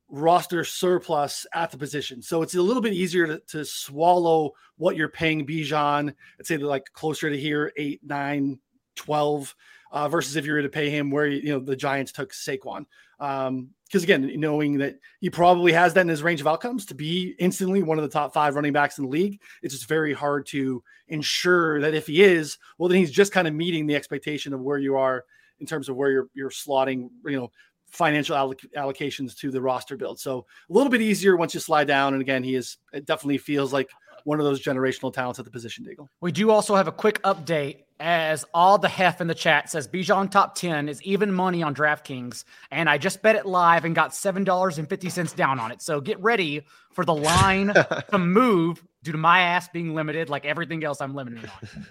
roster 0.07 0.63
surplus 0.63 1.45
at 1.53 1.69
the 1.69 1.77
position. 1.77 2.21
So 2.21 2.43
it's 2.43 2.55
a 2.55 2.61
little 2.61 2.81
bit 2.81 2.93
easier 2.93 3.27
to, 3.27 3.39
to 3.47 3.65
swallow 3.65 4.53
what 4.77 4.95
you're 4.95 5.09
paying 5.09 5.45
Bijan. 5.45 6.13
I'd 6.39 6.47
say 6.47 6.55
they're 6.55 6.67
like 6.67 6.85
closer 6.93 7.29
to 7.29 7.37
here, 7.37 7.73
eight, 7.75 7.99
nine, 8.01 8.59
12 8.95 9.53
uh, 9.91 10.09
versus 10.09 10.35
if 10.35 10.45
you 10.45 10.53
were 10.53 10.61
to 10.61 10.69
pay 10.69 10.89
him 10.89 11.11
where 11.11 11.27
you 11.27 11.49
know 11.49 11.59
the 11.59 11.75
Giants 11.75 12.11
took 12.11 12.33
Saquon. 12.33 12.85
Um, 13.19 13.69
because 13.85 14.03
again, 14.03 14.29
knowing 14.35 14.77
that 14.79 14.99
he 15.21 15.29
probably 15.29 15.71
has 15.71 15.93
that 15.93 16.01
in 16.01 16.09
his 16.09 16.21
range 16.21 16.41
of 16.41 16.47
outcomes 16.47 16.85
to 16.87 16.95
be 16.95 17.35
instantly 17.39 17.83
one 17.83 17.97
of 17.97 18.03
the 18.03 18.09
top 18.09 18.33
five 18.33 18.55
running 18.55 18.73
backs 18.73 18.97
in 18.97 19.05
the 19.05 19.09
league, 19.09 19.39
it's 19.63 19.73
just 19.73 19.87
very 19.87 20.13
hard 20.13 20.45
to 20.47 20.83
ensure 21.07 21.79
that 21.79 21.93
if 21.93 22.07
he 22.07 22.21
is, 22.21 22.57
well, 22.77 22.89
then 22.89 22.97
he's 22.97 23.11
just 23.11 23.31
kind 23.31 23.47
of 23.47 23.53
meeting 23.53 23.87
the 23.87 23.95
expectation 23.95 24.53
of 24.53 24.59
where 24.59 24.77
you 24.77 24.97
are 24.97 25.23
in 25.61 25.65
terms 25.65 25.87
of 25.87 25.95
where 25.95 26.11
you're 26.11 26.27
you're 26.33 26.49
slotting, 26.49 27.09
you 27.25 27.37
know, 27.37 27.51
financial 27.87 28.35
alloc- 28.35 28.73
allocations 28.75 29.35
to 29.37 29.51
the 29.51 29.61
roster 29.61 29.95
build. 29.95 30.19
So 30.19 30.45
a 30.69 30.73
little 30.73 30.91
bit 30.91 31.01
easier 31.01 31.37
once 31.37 31.53
you 31.53 31.59
slide 31.59 31.87
down. 31.87 32.13
And 32.13 32.21
again, 32.21 32.43
he 32.43 32.55
is 32.55 32.77
it 32.91 33.05
definitely 33.05 33.37
feels 33.37 33.71
like 33.71 33.89
one 34.27 34.41
of 34.41 34.45
those 34.45 34.61
generational 34.61 35.13
talents 35.13 35.39
at 35.39 35.45
the 35.45 35.51
position, 35.51 35.85
Daigle. 35.85 36.09
We 36.19 36.33
do 36.33 36.51
also 36.51 36.75
have 36.75 36.89
a 36.89 36.91
quick 36.91 37.21
update 37.23 37.83
as 37.97 38.43
all 38.53 38.77
the 38.77 38.89
hef 38.89 39.21
in 39.21 39.27
the 39.27 39.33
chat 39.33 39.69
says 39.69 39.87
Bijan 39.87 40.29
top 40.29 40.53
10 40.55 40.89
is 40.89 41.01
even 41.03 41.31
money 41.31 41.63
on 41.63 41.73
DraftKings. 41.73 42.43
And 42.69 42.89
I 42.89 42.97
just 42.97 43.21
bet 43.21 43.37
it 43.37 43.45
live 43.45 43.85
and 43.85 43.95
got 43.95 44.11
$7.50 44.11 45.35
down 45.37 45.61
on 45.61 45.71
it. 45.71 45.81
So 45.81 46.01
get 46.01 46.19
ready 46.19 46.63
for 46.91 47.05
the 47.05 47.15
line 47.15 47.73
to 48.11 48.17
move 48.17 48.83
due 49.01 49.13
to 49.13 49.17
my 49.17 49.39
ass 49.39 49.69
being 49.69 49.95
limited, 49.95 50.29
like 50.29 50.43
everything 50.43 50.83
else 50.83 50.99
I'm 50.99 51.15
limited 51.15 51.45
on. 51.45 51.85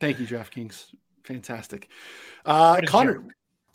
Thank 0.00 0.18
you, 0.18 0.26
DraftKings. 0.26 0.86
Fantastic. 1.24 1.90
Uh, 2.46 2.80
Connor, 2.86 3.22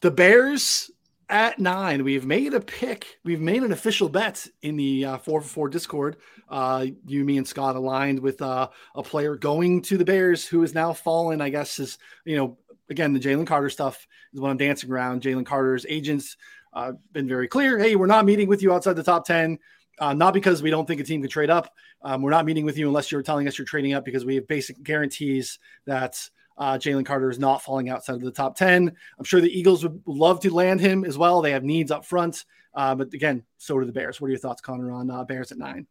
the 0.01 0.09
Bears 0.09 0.89
at 1.29 1.59
nine, 1.59 2.03
we've 2.03 2.25
made 2.25 2.53
a 2.53 2.59
pick. 2.59 3.19
We've 3.23 3.41
made 3.41 3.63
an 3.63 3.71
official 3.71 4.07
bet 4.07 4.47
in 4.61 4.77
the 4.77 5.05
uh, 5.05 5.17
four 5.17 5.41
for 5.41 5.47
four 5.47 5.69
Discord. 5.69 6.17
Uh, 6.49 6.87
you, 7.05 7.25
me, 7.25 7.37
and 7.37 7.47
Scott 7.47 7.75
aligned 7.75 8.19
with 8.19 8.41
uh, 8.41 8.69
a 8.95 9.03
player 9.03 9.35
going 9.35 9.81
to 9.83 9.97
the 9.97 10.05
Bears 10.05 10.47
who 10.47 10.63
is 10.63 10.73
now 10.73 10.93
fallen. 10.93 11.41
I 11.41 11.49
guess 11.49 11.79
is 11.79 11.97
you 12.23 12.37
know 12.37 12.57
again 12.89 13.13
the 13.13 13.19
Jalen 13.19 13.47
Carter 13.47 13.69
stuff 13.69 14.07
is 14.33 14.39
what 14.39 14.49
I'm 14.49 14.57
dancing 14.57 14.91
around. 14.91 15.21
Jalen 15.21 15.45
Carter's 15.45 15.85
agents 15.89 16.37
uh, 16.73 16.93
been 17.11 17.27
very 17.27 17.47
clear. 17.47 17.77
Hey, 17.77 17.95
we're 17.95 18.05
not 18.07 18.25
meeting 18.25 18.47
with 18.47 18.61
you 18.61 18.73
outside 18.73 18.95
the 18.95 19.03
top 19.03 19.25
ten. 19.25 19.59
Uh, 19.99 20.13
not 20.13 20.33
because 20.33 20.61
we 20.61 20.69
don't 20.69 20.85
think 20.85 21.01
a 21.01 21.03
team 21.03 21.21
can 21.21 21.29
trade 21.29 21.49
up. 21.49 21.73
Um, 22.03 22.21
we're 22.21 22.29
not 22.29 22.45
meeting 22.45 22.65
with 22.65 22.77
you 22.77 22.87
unless 22.87 23.11
you're 23.11 23.23
telling 23.23 23.47
us 23.47 23.57
you're 23.57 23.65
trading 23.65 23.93
up 23.93 24.05
because 24.05 24.25
we 24.25 24.35
have 24.35 24.47
basic 24.47 24.81
guarantees 24.83 25.57
that 25.85 26.29
uh, 26.57 26.73
Jalen 26.73 27.05
Carter 27.05 27.29
is 27.29 27.39
not 27.39 27.61
falling 27.61 27.89
outside 27.89 28.15
of 28.15 28.21
the 28.21 28.31
top 28.31 28.55
10. 28.55 28.91
I'm 29.17 29.25
sure 29.25 29.41
the 29.41 29.57
Eagles 29.57 29.83
would 29.83 30.01
love 30.05 30.39
to 30.41 30.53
land 30.53 30.79
him 30.79 31.05
as 31.05 31.17
well. 31.17 31.41
They 31.41 31.51
have 31.51 31.63
needs 31.63 31.91
up 31.91 32.05
front. 32.05 32.45
Uh, 32.73 32.95
but 32.95 33.13
again, 33.13 33.43
so 33.57 33.79
do 33.79 33.85
the 33.85 33.91
Bears. 33.91 34.21
What 34.21 34.27
are 34.27 34.31
your 34.31 34.39
thoughts, 34.39 34.61
Connor, 34.61 34.91
on 34.91 35.09
uh, 35.09 35.23
Bears 35.23 35.51
at 35.51 35.57
nine? 35.57 35.87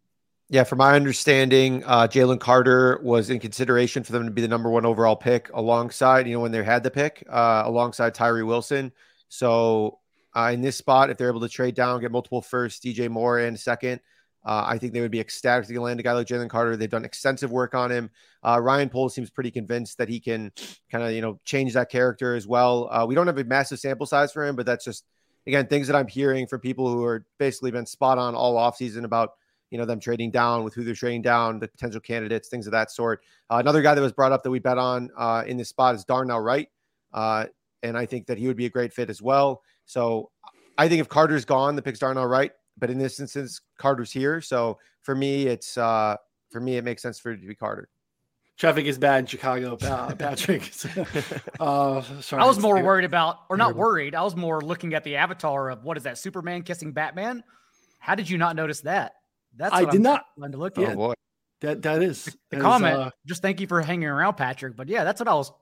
Yeah, 0.49 0.63
from 0.63 0.79
my 0.79 0.95
understanding, 0.95 1.83
uh, 1.85 2.07
Jalen 2.07 2.39
Carter 2.39 3.01
was 3.03 3.31
in 3.31 3.41
consideration 3.41 4.05
for 4.05 4.13
them 4.13 4.27
to 4.27 4.31
be 4.31 4.43
the 4.43 4.49
number 4.49 4.71
one 4.71 4.87
overall 4.87 5.17
pick 5.17 5.51
alongside, 5.53 6.29
you 6.29 6.35
know, 6.35 6.41
when 6.41 6.53
they 6.53 6.63
had 6.63 6.85
the 6.85 6.91
pick, 6.91 7.25
uh, 7.29 7.65
alongside 7.67 8.15
Tyree 8.15 8.45
Wilson. 8.45 8.93
So 9.29 9.99
uh, 10.37 10.51
in 10.53 10.61
this 10.61 10.77
spot, 10.77 11.11
if 11.11 11.19
they're 11.19 11.31
able 11.31 11.41
to 11.41 11.49
trade 11.49 11.75
down, 11.75 12.01
get 12.01 12.13
multiple 12.13 12.43
first, 12.43 12.85
DJ 12.85 13.09
Moore 13.09 13.41
and 13.41 13.59
second, 13.59 14.01
uh, 14.47 14.65
I 14.67 14.79
think 14.79 14.95
they 14.95 15.01
would 15.01 15.11
be 15.11 15.21
ecstatic 15.21 15.69
to 15.69 15.81
land 15.81 16.01
a 16.01 16.03
guy 16.03 16.13
like 16.13 16.27
Jalen 16.27 16.49
Carter. 16.49 16.77
They've 16.77 16.89
done 16.89 17.05
extensive 17.05 17.51
work 17.51 17.75
on 17.75 17.91
him. 17.91 18.11
Uh, 18.43 18.61
Ryan 18.63 18.89
Poles 18.89 19.15
seems 19.15 19.29
pretty 19.29 19.51
convinced 19.51 19.99
that 19.99 20.09
he 20.09 20.21
can 20.21 20.53
kind 20.91 21.05
of, 21.05 21.13
you 21.13 21.21
know, 21.21 21.39
change 21.45 21.75
that 21.75 21.91
character 21.91 22.35
as 22.35 22.47
well. 22.47 22.89
Uh, 22.91 23.05
we 23.07 23.15
don't 23.15 23.27
have 23.27 23.39
a 23.39 23.45
massive 23.45 23.81
sample 23.81 24.07
size 24.07 24.33
for 24.33 24.47
him, 24.47 24.57
but 24.57 24.65
that's 24.65 24.85
just, 24.85 25.05
again, 25.47 25.67
things 25.67 25.89
that 25.89 25.97
I'm 25.97 26.09
hearing 26.09 26.47
from 26.47 26.61
people 26.61 26.91
who 26.91 27.05
are 27.05 27.27
basically 27.39 27.73
been 27.73 27.87
spot 27.87 28.17
on 28.19 28.35
all 28.35 28.55
offseason 28.55 29.05
about– 29.05 29.33
you 29.71 29.79
know 29.79 29.85
them 29.85 30.01
trading 30.01 30.31
down 30.31 30.65
with 30.65 30.75
who 30.75 30.85
they're 30.85 30.95
trading 30.95 31.23
down, 31.23 31.59
the 31.59 31.69
potential 31.69 32.01
candidates, 32.01 32.49
things 32.49 32.67
of 32.67 32.73
that 32.73 32.91
sort. 32.91 33.23
Uh, 33.51 33.57
another 33.57 33.83
guy 33.83 33.95
that 33.95 34.01
was 34.01 34.13
brought 34.13 34.33
up 34.33 34.43
that 34.43 34.51
we 34.51 34.59
bet 34.59 34.79
on 34.79 35.11
uh, 35.17 35.43
in 35.47 35.57
this 35.57 35.69
spot 35.69 35.95
is 35.95 36.05
Darnell 36.05 36.41
Wright, 36.41 36.69
uh, 37.13 37.47
and 37.83 37.97
I 37.99 38.07
think 38.07 38.27
that 38.27 38.39
he 38.39 38.47
would 38.47 38.57
be 38.57 38.67
a 38.67 38.71
great 38.71 38.93
fit 38.93 39.11
as 39.11 39.21
well. 39.21 39.63
So 39.85 40.31
I 40.79 40.89
think 40.89 41.01
if 41.01 41.09
Carter's 41.09 41.45
gone, 41.45 41.77
the 41.77 41.83
pick's 41.83 41.99
Darnell 41.99 42.27
Wright, 42.27 42.53
but 42.79 42.91
in 42.91 42.99
this 42.99 43.21
instance, 43.21 43.61
Carter's 43.79 44.13
here. 44.13 44.41
So 44.41 44.79
for 45.03 45.15
me, 45.15 45.47
it's 45.47 45.79
uh, 45.79 46.17
for 46.51 46.61
me 46.61 46.77
it 46.77 46.85
makes 46.85 47.03
sense 47.03 47.19
for 47.19 47.33
it 47.33 47.41
to 47.41 47.47
be 47.47 47.55
Carter. 47.55 47.89
Traffic 48.57 48.87
is 48.87 48.97
bad 48.99 49.21
in 49.21 49.27
Chicago, 49.27 49.77
Patrick. 50.19 50.73
uh, 51.61 52.03
sorry, 52.21 52.43
I 52.43 52.47
was 52.47 52.59
more 52.59 52.83
worried 52.83 53.05
about, 53.05 53.41
or 53.51 53.57
not 53.59 53.77
worried. 53.77 54.15
I 54.15 54.23
was 54.23 54.35
more 54.35 54.63
looking 54.63 54.95
at 54.95 55.05
the 55.05 55.17
avatar 55.17 55.69
of 55.71 55.85
what 55.85 55.99
is 55.99 56.05
that 56.05 56.17
Superman 56.17 56.63
kissing 56.63 56.93
Batman? 56.93 57.45
How 57.99 58.15
did 58.15 58.31
you 58.31 58.39
not 58.39 58.57
notice 58.57 58.81
that? 58.83 59.13
That's 59.57 59.75
I 59.75 59.81
did 59.85 59.97
I'm 59.97 60.03
not 60.03 60.25
trying 60.39 60.53
to 60.53 60.59
look 60.59 60.79
at. 60.79 60.93
Oh 60.93 60.97
boy, 60.97 61.15
that 61.61 61.83
that 61.83 62.03
is 62.03 62.25
the, 62.25 62.33
that 62.53 62.61
comment. 62.61 62.95
Is, 62.95 62.99
uh, 62.99 63.11
just 63.27 63.43
thank 63.43 63.61
you 63.61 63.67
for 63.67 63.83
hanging 63.83 64.09
around, 64.09 64.35
Patrick. 64.35 64.75
But 64.75 64.89
yeah, 64.89 65.05
that's 65.05 65.21
what 65.21 65.29
I 65.29 65.35
was. 65.35 65.53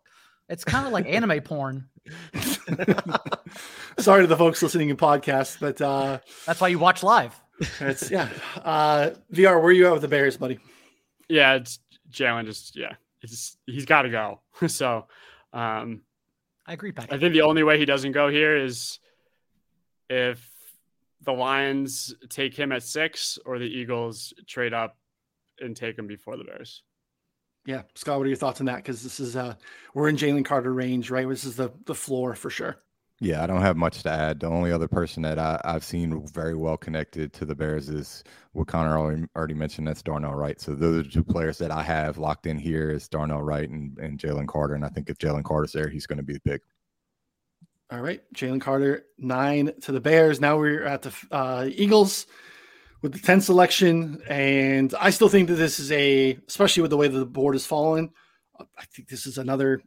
It's 0.49 0.65
kind 0.65 0.87
of 0.87 0.93
like 0.93 1.07
anime 1.09 1.41
porn. 1.41 1.89
Sorry 3.99 4.23
to 4.23 4.27
the 4.27 4.37
folks 4.37 4.63
listening 4.63 4.91
in 4.91 4.97
podcasts, 4.97 5.59
but 5.59 5.81
uh, 5.81 6.19
that's 6.47 6.61
why 6.61 6.69
you 6.69 6.79
watch 6.79 7.03
live. 7.03 7.39
It's 7.81 8.11
yeah. 8.11 8.29
Uh, 8.57 9.11
VR, 9.33 9.57
where 9.57 9.65
are 9.65 9.73
you 9.73 9.87
at 9.87 9.93
with 9.93 10.03
the 10.03 10.09
Bears, 10.09 10.37
buddy? 10.37 10.59
Yeah, 11.29 11.55
it's 11.55 11.79
Jalen. 12.11 12.47
Just 12.47 12.77
yeah, 12.77 12.95
it's 13.23 13.57
he's 13.67 13.87
got 13.87 14.03
to 14.03 14.11
go. 14.11 14.41
so, 14.67 15.07
um, 15.53 16.03
I 16.67 16.73
agree, 16.73 16.93
Patrick. 16.93 17.13
I 17.13 17.19
think 17.19 17.35
the 17.35 17.43
only 17.43 17.63
way 17.63 17.79
he 17.79 17.85
doesn't 17.85 18.13
go 18.13 18.29
here 18.29 18.57
is 18.57 18.99
if 20.09 20.47
the 21.23 21.33
Lions 21.33 22.15
take 22.29 22.55
him 22.55 22.73
at 22.73 22.83
six, 22.83 23.39
or 23.45 23.59
the 23.59 23.67
Eagles 23.67 24.35
trade 24.47 24.75
up 24.75 24.97
and 25.61 25.77
take 25.77 25.99
him 25.99 26.07
before 26.07 26.37
the 26.37 26.45
Bears. 26.45 26.83
Yeah, 27.67 27.83
Scott, 27.95 28.19
what 28.19 28.25
are 28.25 28.29
your 28.29 28.37
thoughts 28.37 28.61
on 28.61 28.67
that? 28.67 28.77
Because 28.77 29.03
this 29.03 29.21
is 29.21 29.37
uh 29.37 29.55
we're 29.95 30.09
in 30.09 30.17
Jalen 30.17 30.45
Carter 30.45 30.73
range, 30.73 31.11
right? 31.11 31.29
This 31.29 31.45
is 31.45 31.57
the 31.57 31.73
the 31.87 31.95
floor 31.95 32.35
for 32.35 32.51
sure. 32.51 32.77
Yeah, 33.21 33.43
I 33.43 33.47
don't 33.47 33.63
have 33.63 33.77
much 33.77 34.03
to 34.03 34.11
add. 34.11 34.41
The 34.41 34.49
only 34.49 34.73
other 34.73 34.89
person 34.89 35.23
that 35.23 35.39
I, 35.39 35.61
have 35.65 35.85
seen 35.85 36.27
very 36.27 36.55
well 36.55 36.77
connected 36.77 37.33
to 37.35 37.45
the 37.45 37.55
Bears 37.55 37.89
is 37.89 38.25
what 38.53 38.67
Connor 38.67 38.99
already, 38.99 39.25
already 39.37 39.55
mentioned. 39.55 39.87
That's 39.87 40.03
Darnell 40.03 40.35
Wright. 40.35 40.61
So 40.61 40.75
those 40.75 41.07
are 41.07 41.11
two 41.11 41.23
players 41.23 41.57
that 41.59 41.71
I 41.71 41.83
have 41.83 42.19
locked 42.19 42.47
in 42.47 42.59
here 42.59 42.91
is 42.91 43.09
Darnell 43.09 43.41
Wright 43.41 43.71
and, 43.71 43.97
and 43.99 44.19
Jalen 44.19 44.49
Carter. 44.49 44.75
And 44.75 44.85
I 44.85 44.89
think 44.89 45.09
if 45.09 45.19
Jalen 45.19 45.45
Carter's 45.45 45.73
there, 45.73 45.89
he's 45.89 46.07
going 46.07 46.19
to 46.19 46.25
be 46.25 46.35
the 46.35 46.41
pick. 46.41 46.63
All 47.91 48.01
right, 48.01 48.21
Jalen 48.35 48.61
Carter 48.61 49.07
nine 49.17 49.73
to 49.83 49.93
the 49.93 50.01
Bears. 50.01 50.41
Now 50.41 50.59
we're 50.59 50.85
at 50.85 51.03
the 51.03 51.15
uh, 51.31 51.69
Eagles 51.71 52.27
with 53.05 53.13
the 53.13 53.19
10 53.19 53.43
selection, 53.43 54.23
and 54.31 54.95
I 54.99 55.11
still 55.11 55.29
think 55.29 55.49
that 55.49 55.57
this 55.57 55.79
is 55.79 55.93
a, 55.93 56.39
especially 56.49 56.81
with 56.81 56.91
the 56.91 56.97
way 56.97 57.07
that 57.07 57.19
the 57.19 57.27
board 57.27 57.55
has 57.55 57.67
fallen, 57.67 58.09
I 58.59 58.85
think 58.87 59.09
this 59.09 59.27
is 59.27 59.37
another 59.37 59.83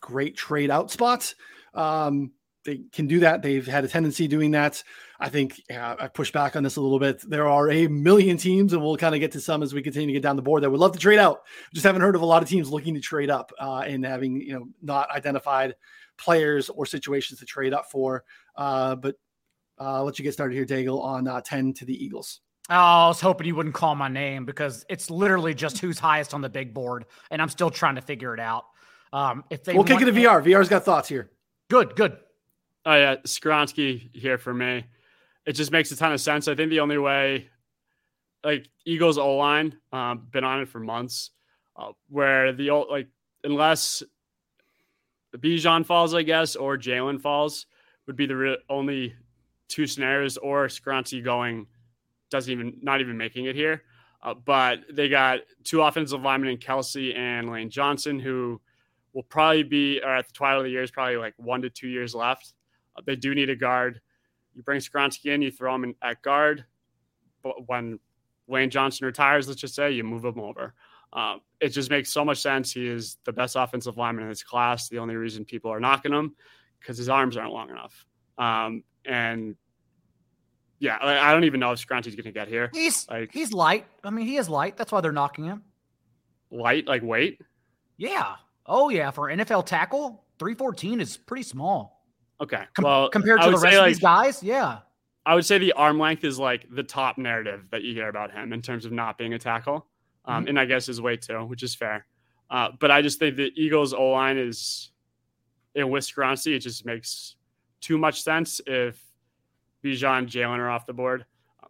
great 0.00 0.38
trade 0.38 0.70
out 0.70 0.90
spot. 0.90 1.34
Um, 1.74 2.32
they 2.64 2.80
can 2.90 3.06
do 3.06 3.20
that. 3.20 3.42
They've 3.42 3.66
had 3.66 3.84
a 3.84 3.88
tendency 3.88 4.26
doing 4.26 4.52
that. 4.52 4.82
I 5.20 5.28
think 5.28 5.60
I 5.70 6.08
push 6.08 6.32
back 6.32 6.56
on 6.56 6.62
this 6.62 6.76
a 6.76 6.80
little 6.80 6.98
bit. 6.98 7.20
There 7.28 7.46
are 7.46 7.70
a 7.70 7.88
million 7.88 8.38
teams, 8.38 8.72
and 8.72 8.80
we'll 8.80 8.96
kind 8.96 9.14
of 9.14 9.20
get 9.20 9.32
to 9.32 9.40
some 9.42 9.62
as 9.62 9.74
we 9.74 9.82
continue 9.82 10.06
to 10.06 10.14
get 10.14 10.22
down 10.22 10.36
the 10.36 10.42
board 10.42 10.62
that 10.62 10.70
would 10.70 10.80
love 10.80 10.92
to 10.92 10.98
trade 10.98 11.18
out. 11.18 11.42
Just 11.74 11.84
haven't 11.84 12.00
heard 12.00 12.16
of 12.16 12.22
a 12.22 12.26
lot 12.26 12.42
of 12.42 12.48
teams 12.48 12.70
looking 12.70 12.94
to 12.94 13.00
trade 13.00 13.28
up 13.28 13.52
uh, 13.60 13.80
and 13.80 14.02
having 14.02 14.40
you 14.40 14.54
know 14.54 14.64
not 14.80 15.10
identified 15.10 15.74
players 16.16 16.70
or 16.70 16.86
situations 16.86 17.38
to 17.40 17.44
trade 17.44 17.74
up 17.74 17.90
for. 17.90 18.24
Uh, 18.56 18.94
but 18.94 19.16
uh, 19.78 19.96
I'll 19.96 20.04
let 20.04 20.18
you 20.18 20.22
get 20.22 20.32
started 20.32 20.54
here, 20.54 20.64
Daigle, 20.64 21.02
on 21.02 21.28
uh, 21.28 21.42
10 21.42 21.74
to 21.74 21.84
the 21.84 21.92
Eagles. 21.92 22.40
Oh, 22.70 22.74
I 22.74 23.08
was 23.08 23.20
hoping 23.20 23.46
you 23.46 23.56
wouldn't 23.56 23.74
call 23.74 23.94
my 23.94 24.08
name 24.08 24.44
because 24.44 24.84
it's 24.88 25.10
literally 25.10 25.52
just 25.52 25.78
who's 25.78 25.98
highest 25.98 26.32
on 26.32 26.40
the 26.40 26.48
big 26.48 26.72
board, 26.72 27.06
and 27.30 27.42
I'm 27.42 27.48
still 27.48 27.70
trying 27.70 27.96
to 27.96 28.00
figure 28.00 28.34
it 28.34 28.40
out. 28.40 28.66
Um, 29.12 29.44
if 29.50 29.64
they 29.64 29.74
we'll 29.74 29.84
kick 29.84 30.00
it 30.00 30.06
to 30.06 30.12
VR. 30.12 30.42
VR's 30.42 30.68
got 30.68 30.84
thoughts 30.84 31.08
here. 31.08 31.30
Good, 31.68 31.96
good. 31.96 32.16
Oh 32.86 32.94
yeah, 32.94 33.16
Skoronski 33.26 34.14
here 34.14 34.38
for 34.38 34.54
me. 34.54 34.84
It 35.44 35.52
just 35.52 35.72
makes 35.72 35.90
a 35.90 35.96
ton 35.96 36.12
of 36.12 36.20
sense. 36.20 36.48
I 36.48 36.54
think 36.54 36.70
the 36.70 36.80
only 36.80 36.98
way, 36.98 37.48
like 38.44 38.68
Eagles 38.84 39.18
O 39.18 39.36
line, 39.36 39.76
um, 39.92 40.28
been 40.30 40.44
on 40.44 40.60
it 40.60 40.68
for 40.68 40.78
months, 40.78 41.30
uh, 41.76 41.92
where 42.08 42.52
the 42.52 42.70
old 42.70 42.88
like 42.90 43.08
unless 43.44 44.02
Bijan 45.36 45.84
falls, 45.84 46.14
I 46.14 46.22
guess, 46.22 46.56
or 46.56 46.78
Jalen 46.78 47.20
falls 47.20 47.66
would 48.06 48.16
be 48.16 48.26
the 48.26 48.36
re- 48.36 48.58
only 48.68 49.14
two 49.68 49.86
scenarios, 49.86 50.36
or 50.36 50.68
Skoronski 50.68 51.24
going 51.24 51.66
doesn't 52.32 52.52
even 52.52 52.76
not 52.82 53.00
even 53.00 53.16
making 53.16 53.44
it 53.44 53.54
here. 53.54 53.82
Uh, 54.22 54.34
but 54.34 54.80
they 54.90 55.08
got 55.08 55.40
two 55.64 55.82
offensive 55.82 56.22
linemen 56.22 56.50
in 56.50 56.56
Kelce 56.56 57.16
and 57.16 57.50
Lane 57.50 57.70
Johnson, 57.70 58.18
who 58.18 58.60
will 59.12 59.24
probably 59.24 59.62
be 59.62 60.00
at 60.00 60.26
the 60.26 60.32
twilight 60.32 60.58
of 60.58 60.64
the 60.64 60.70
year 60.70 60.82
is 60.82 60.90
probably 60.90 61.16
like 61.16 61.34
one 61.36 61.62
to 61.62 61.70
two 61.70 61.88
years 61.88 62.14
left. 62.14 62.54
Uh, 62.96 63.02
they 63.04 63.16
do 63.16 63.34
need 63.34 63.50
a 63.50 63.56
guard. 63.56 64.00
You 64.54 64.62
bring 64.62 64.80
Skoronski 64.80 65.32
in, 65.32 65.42
you 65.42 65.50
throw 65.50 65.74
him 65.74 65.84
in 65.84 65.94
at 66.02 66.22
guard. 66.22 66.64
But 67.42 67.68
when 67.68 67.98
Lane 68.48 68.70
Johnson 68.70 69.06
retires, 69.06 69.48
let's 69.48 69.60
just 69.60 69.74
say 69.74 69.90
you 69.90 70.04
move 70.04 70.24
him 70.24 70.40
over. 70.40 70.74
Um, 71.12 71.40
it 71.60 71.70
just 71.70 71.90
makes 71.90 72.10
so 72.10 72.24
much 72.24 72.40
sense. 72.40 72.72
He 72.72 72.86
is 72.86 73.18
the 73.24 73.32
best 73.32 73.56
offensive 73.56 73.98
lineman 73.98 74.24
in 74.24 74.30
his 74.30 74.42
class. 74.42 74.88
The 74.88 74.98
only 74.98 75.16
reason 75.16 75.44
people 75.44 75.70
are 75.70 75.80
knocking 75.80 76.12
him 76.12 76.34
because 76.80 76.96
his 76.96 77.08
arms 77.08 77.36
aren't 77.36 77.52
long 77.52 77.70
enough. 77.70 78.06
Um, 78.38 78.84
and 79.04 79.56
yeah, 80.82 80.98
I 81.00 81.32
don't 81.32 81.44
even 81.44 81.60
know 81.60 81.70
if 81.70 81.78
Skoronski's 81.78 82.16
going 82.16 82.24
to 82.24 82.32
get 82.32 82.48
here. 82.48 82.68
He's 82.74 83.08
like 83.08 83.32
he's 83.32 83.52
light. 83.52 83.86
I 84.02 84.10
mean, 84.10 84.26
he 84.26 84.36
is 84.36 84.48
light. 84.48 84.76
That's 84.76 84.90
why 84.90 85.00
they're 85.00 85.12
knocking 85.12 85.44
him. 85.44 85.62
Light, 86.50 86.88
like 86.88 87.02
weight. 87.04 87.40
Yeah. 87.98 88.34
Oh 88.66 88.88
yeah. 88.88 89.12
For 89.12 89.28
NFL 89.28 89.64
tackle, 89.64 90.24
three 90.40 90.54
fourteen 90.54 91.00
is 91.00 91.16
pretty 91.16 91.44
small. 91.44 92.04
Okay. 92.40 92.64
Com- 92.74 92.84
well, 92.84 93.08
compared 93.10 93.42
to 93.42 93.50
the 93.52 93.58
rest 93.58 93.76
of 93.76 93.86
these 93.86 94.00
guys, 94.00 94.42
yeah. 94.42 94.80
I 95.24 95.36
would 95.36 95.44
say 95.44 95.58
the 95.58 95.72
arm 95.74 96.00
length 96.00 96.24
is 96.24 96.36
like 96.36 96.66
the 96.68 96.82
top 96.82 97.16
narrative 97.16 97.68
that 97.70 97.84
you 97.84 97.94
hear 97.94 98.08
about 98.08 98.32
him 98.32 98.52
in 98.52 98.60
terms 98.60 98.84
of 98.84 98.90
not 98.90 99.16
being 99.16 99.34
a 99.34 99.38
tackle 99.38 99.86
um, 100.24 100.42
mm-hmm. 100.42 100.48
and 100.48 100.58
I 100.58 100.64
guess 100.64 100.86
his 100.86 101.00
weight 101.00 101.22
too, 101.22 101.44
which 101.44 101.62
is 101.62 101.76
fair. 101.76 102.06
Uh, 102.50 102.70
but 102.80 102.90
I 102.90 103.02
just 103.02 103.20
think 103.20 103.36
the 103.36 103.52
Eagles' 103.54 103.94
O 103.94 104.10
line 104.10 104.36
is 104.36 104.90
in 105.76 105.90
Wisconsin. 105.90 106.54
It 106.54 106.58
just 106.58 106.84
makes 106.84 107.36
too 107.80 107.98
much 107.98 108.24
sense 108.24 108.60
if 108.66 109.00
Bijan 109.84 110.26
Jalen 110.26 110.58
are 110.58 110.70
off 110.70 110.86
the 110.86 110.92
board. 110.92 111.24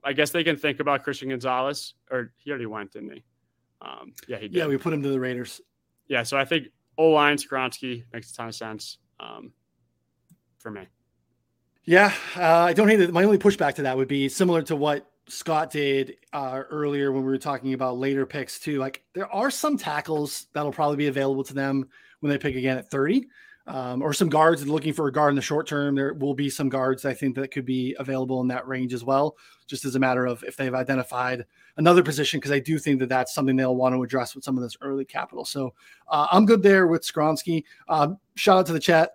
I 0.04 0.12
guess 0.12 0.30
they 0.30 0.44
can 0.44 0.56
think 0.56 0.80
about 0.80 1.04
Christian 1.04 1.28
Gonzalez, 1.28 1.94
or 2.10 2.32
he 2.38 2.50
already 2.50 2.66
went, 2.66 2.92
didn't 2.92 3.12
he? 3.12 3.24
Um, 3.80 4.14
yeah, 4.26 4.36
he 4.38 4.48
did. 4.48 4.56
Yeah, 4.56 4.66
we 4.66 4.76
put 4.76 4.92
him 4.92 5.02
to 5.02 5.08
the 5.08 5.20
Raiders. 5.20 5.60
Yeah, 6.08 6.22
so 6.24 6.36
I 6.36 6.44
think 6.44 6.68
O 6.98 7.10
line 7.10 7.36
Skoronski 7.36 8.04
makes 8.12 8.30
a 8.32 8.34
ton 8.34 8.48
of 8.48 8.54
sense 8.54 8.98
um, 9.20 9.52
for 10.58 10.70
me. 10.70 10.88
Yeah, 11.84 12.12
uh, 12.36 12.42
I 12.42 12.72
don't 12.72 12.88
hate 12.88 13.00
it. 13.00 13.12
My 13.12 13.24
only 13.24 13.38
pushback 13.38 13.74
to 13.74 13.82
that 13.82 13.96
would 13.96 14.08
be 14.08 14.28
similar 14.28 14.62
to 14.62 14.76
what 14.76 15.10
Scott 15.28 15.70
did 15.70 16.16
uh, 16.32 16.62
earlier 16.70 17.12
when 17.12 17.22
we 17.22 17.30
were 17.30 17.38
talking 17.38 17.74
about 17.74 17.98
later 17.98 18.26
picks 18.26 18.58
too. 18.60 18.78
Like 18.78 19.02
there 19.14 19.32
are 19.32 19.50
some 19.50 19.76
tackles 19.76 20.46
that'll 20.52 20.72
probably 20.72 20.96
be 20.96 21.06
available 21.08 21.44
to 21.44 21.54
them 21.54 21.88
when 22.20 22.30
they 22.30 22.38
pick 22.38 22.54
again 22.54 22.78
at 22.78 22.90
30, 22.90 23.26
um, 23.66 24.02
or 24.02 24.12
some 24.12 24.28
guards 24.28 24.66
looking 24.66 24.92
for 24.92 25.06
a 25.08 25.12
guard 25.12 25.30
in 25.30 25.36
the 25.36 25.42
short 25.42 25.66
term. 25.66 25.94
There 25.94 26.14
will 26.14 26.34
be 26.34 26.50
some 26.50 26.68
guards 26.68 27.04
I 27.04 27.14
think 27.14 27.34
that 27.36 27.50
could 27.50 27.64
be 27.64 27.94
available 27.98 28.40
in 28.40 28.48
that 28.48 28.66
range 28.66 28.92
as 28.94 29.04
well, 29.04 29.36
just 29.66 29.84
as 29.84 29.94
a 29.94 29.98
matter 29.98 30.26
of 30.26 30.42
if 30.44 30.56
they've 30.56 30.74
identified 30.74 31.46
another 31.76 32.02
position, 32.02 32.38
because 32.38 32.52
I 32.52 32.58
do 32.58 32.78
think 32.78 32.98
that 33.00 33.08
that's 33.08 33.34
something 33.34 33.56
they'll 33.56 33.76
want 33.76 33.94
to 33.94 34.02
address 34.02 34.34
with 34.34 34.44
some 34.44 34.56
of 34.56 34.62
this 34.62 34.76
early 34.80 35.04
capital. 35.04 35.44
So 35.44 35.74
uh, 36.08 36.26
I'm 36.30 36.46
good 36.46 36.62
there 36.62 36.86
with 36.86 37.02
Skoronski. 37.02 37.64
Um, 37.88 38.18
shout 38.34 38.58
out 38.58 38.66
to 38.66 38.72
the 38.72 38.80
chat 38.80 39.12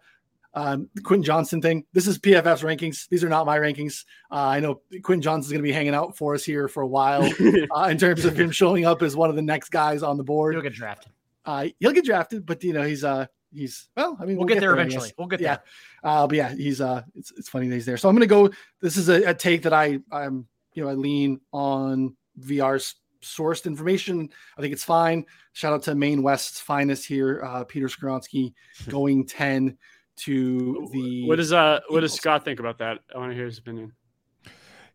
um, 0.58 0.90
the 0.96 1.02
Quentin 1.02 1.24
Johnston 1.24 1.62
thing. 1.62 1.86
This 1.94 2.08
is 2.08 2.18
PFF's 2.18 2.64
rankings. 2.64 3.08
These 3.10 3.24
are 3.24 3.30
not 3.30 3.46
my 3.46 3.60
rankings. 3.60 4.06
Uh, 4.32 4.48
I 4.48 4.60
know 4.60 4.82
Quentin 5.04 5.22
Johnston's 5.22 5.52
going 5.52 5.62
to 5.62 5.68
be 5.68 5.72
hanging 5.72 5.94
out 5.94 6.18
for 6.18 6.34
us 6.34 6.44
here 6.44 6.68
for 6.68 6.82
a 6.82 6.88
while 6.88 7.24
uh, 7.76 7.84
in 7.84 8.00
terms 8.00 8.26
of 8.26 8.40
him 8.40 8.50
showing 8.50 8.84
up 8.84 9.04
as 9.04 9.16
one 9.16 9.30
of 9.30 9.36
the 9.36 9.42
next 9.44 9.70
guys 9.70 10.02
on 10.02 10.18
the 10.18 10.24
board. 10.24 10.56
He'll 10.56 10.64
get 10.64 10.74
drafted. 10.74 11.12
Uh, 11.46 11.68
he'll 11.80 11.92
get 11.92 12.06
drafted, 12.06 12.44
but 12.44 12.64
you 12.64 12.74
know 12.74 12.82
he's 12.82 13.04
uh 13.04 13.28
he's 13.54 13.90
well. 13.96 14.18
I 14.20 14.26
mean, 14.26 14.38
we'll, 14.38 14.40
we'll 14.40 14.48
get, 14.48 14.56
get, 14.56 14.60
there, 14.62 14.74
eventually. 14.74 15.12
We'll 15.18 15.28
get 15.28 15.40
yeah. 15.40 15.58
there. 16.04 16.12
Uh, 16.12 16.28
but 16.28 16.36
yeah, 16.36 16.54
he's 16.54 16.82
uh, 16.82 17.04
it's 17.16 17.32
it's 17.32 17.50
funny 17.50 17.68
that 17.68 17.76
he's 17.76 17.86
there. 17.86 17.98
So 17.98 18.10
I'm 18.10 18.16
gonna 18.16 18.26
go. 18.26 18.50
This 18.82 18.98
is 18.98 19.10
a, 19.10 19.24
a 19.30 19.34
take 19.34 19.64
that 19.64 19.74
I 19.74 20.00
I'm 20.12 20.48
you 20.74 20.84
know 20.84 20.90
I 20.90 20.94
lean 20.94 21.40
on 21.52 22.16
VR's 22.40 22.96
sourced 23.22 23.66
information. 23.66 24.30
I 24.58 24.62
think 24.62 24.74
it's 24.74 24.84
fine. 24.84 25.26
Shout 25.54 25.74
out 25.74 25.84
to 25.84 25.96
Maine 25.96 26.24
West's 26.24 26.60
finest 26.60 27.06
here, 27.06 27.42
uh, 27.44 27.64
Peter 27.64 27.88
Skoronski, 27.88 28.54
going 28.90 29.26
ten 29.26 29.78
to 30.18 30.88
the. 30.92 31.28
What 31.28 31.38
does 31.38 31.54
uh 31.54 31.80
What 31.90 32.02
does 32.02 32.14
Scott 32.14 32.46
think 32.46 32.60
about 32.60 32.78
that? 32.80 33.00
I 33.14 33.18
want 33.18 33.32
to 33.32 33.36
hear 33.36 33.46
his 33.46 33.58
opinion. 33.58 33.94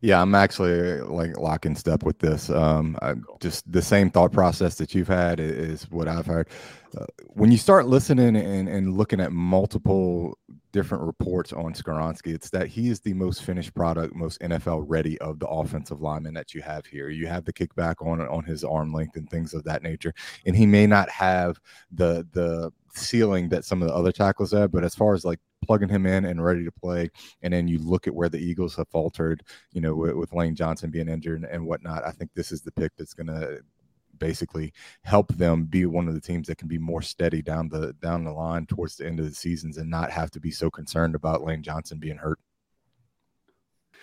Yeah, 0.03 0.21
I'm 0.21 0.35
actually 0.35 0.99
like 0.99 1.37
locking 1.37 1.77
step 1.77 2.03
with 2.03 2.19
this. 2.19 2.49
Um, 2.49 2.97
I, 3.01 3.13
just 3.39 3.71
the 3.71 3.81
same 3.81 4.09
thought 4.09 4.33
process 4.33 4.75
that 4.75 4.93
you've 4.93 5.07
had 5.07 5.39
is 5.39 5.89
what 5.91 6.09
I've 6.09 6.25
heard. 6.25 6.49
Uh, 6.97 7.05
when 7.29 7.53
you 7.53 7.57
start 7.57 7.87
listening 7.87 8.35
and, 8.35 8.67
and 8.67 8.97
looking 8.97 9.21
at 9.21 9.31
multiple 9.31 10.37
different 10.73 11.05
reports 11.05 11.53
on 11.53 11.73
Skoronski, 11.73 12.35
it's 12.35 12.49
that 12.49 12.67
he 12.67 12.89
is 12.89 12.99
the 12.99 13.13
most 13.13 13.43
finished 13.43 13.73
product, 13.75 14.13
most 14.13 14.41
NFL 14.41 14.83
ready 14.87 15.17
of 15.21 15.39
the 15.39 15.47
offensive 15.47 16.01
lineman 16.01 16.33
that 16.33 16.53
you 16.53 16.61
have 16.61 16.85
here. 16.85 17.07
You 17.07 17.27
have 17.27 17.45
the 17.45 17.53
kickback 17.53 18.05
on 18.05 18.19
on 18.19 18.43
his 18.43 18.65
arm 18.65 18.91
length 18.93 19.15
and 19.15 19.29
things 19.29 19.53
of 19.53 19.63
that 19.63 19.83
nature, 19.83 20.13
and 20.45 20.53
he 20.53 20.65
may 20.65 20.85
not 20.85 21.09
have 21.11 21.61
the 21.93 22.27
the 22.33 22.73
ceiling 22.93 23.47
that 23.49 23.63
some 23.63 23.81
of 23.81 23.87
the 23.87 23.93
other 23.93 24.11
tackles 24.11 24.51
have, 24.51 24.69
but 24.69 24.83
as 24.83 24.95
far 24.95 25.13
as 25.13 25.23
like 25.23 25.39
plugging 25.65 25.89
him 25.89 26.05
in 26.05 26.25
and 26.25 26.43
ready 26.43 26.63
to 26.63 26.71
play. 26.71 27.09
And 27.41 27.53
then 27.53 27.67
you 27.67 27.79
look 27.79 28.07
at 28.07 28.15
where 28.15 28.29
the 28.29 28.39
Eagles 28.39 28.75
have 28.75 28.87
faltered, 28.89 29.43
you 29.71 29.81
know, 29.81 29.95
with, 29.95 30.15
with 30.15 30.33
Lane 30.33 30.55
Johnson 30.55 30.91
being 30.91 31.09
injured 31.09 31.41
and, 31.41 31.51
and 31.51 31.65
whatnot. 31.65 32.05
I 32.05 32.11
think 32.11 32.31
this 32.33 32.51
is 32.51 32.61
the 32.61 32.71
pick 32.71 32.91
that's 32.97 33.13
going 33.13 33.27
to 33.27 33.61
basically 34.17 34.73
help 35.03 35.33
them 35.33 35.65
be 35.65 35.85
one 35.85 36.07
of 36.07 36.13
the 36.13 36.21
teams 36.21 36.47
that 36.47 36.57
can 36.57 36.67
be 36.67 36.77
more 36.77 37.01
steady 37.01 37.41
down 37.41 37.67
the 37.69 37.93
down 38.01 38.23
the 38.23 38.31
line 38.31 38.65
towards 38.65 38.95
the 38.95 39.05
end 39.05 39.19
of 39.19 39.27
the 39.27 39.35
seasons 39.35 39.77
and 39.77 39.89
not 39.89 40.11
have 40.11 40.31
to 40.31 40.39
be 40.39 40.51
so 40.51 40.69
concerned 40.69 41.15
about 41.15 41.43
Lane 41.43 41.63
Johnson 41.63 41.97
being 41.97 42.17
hurt. 42.17 42.39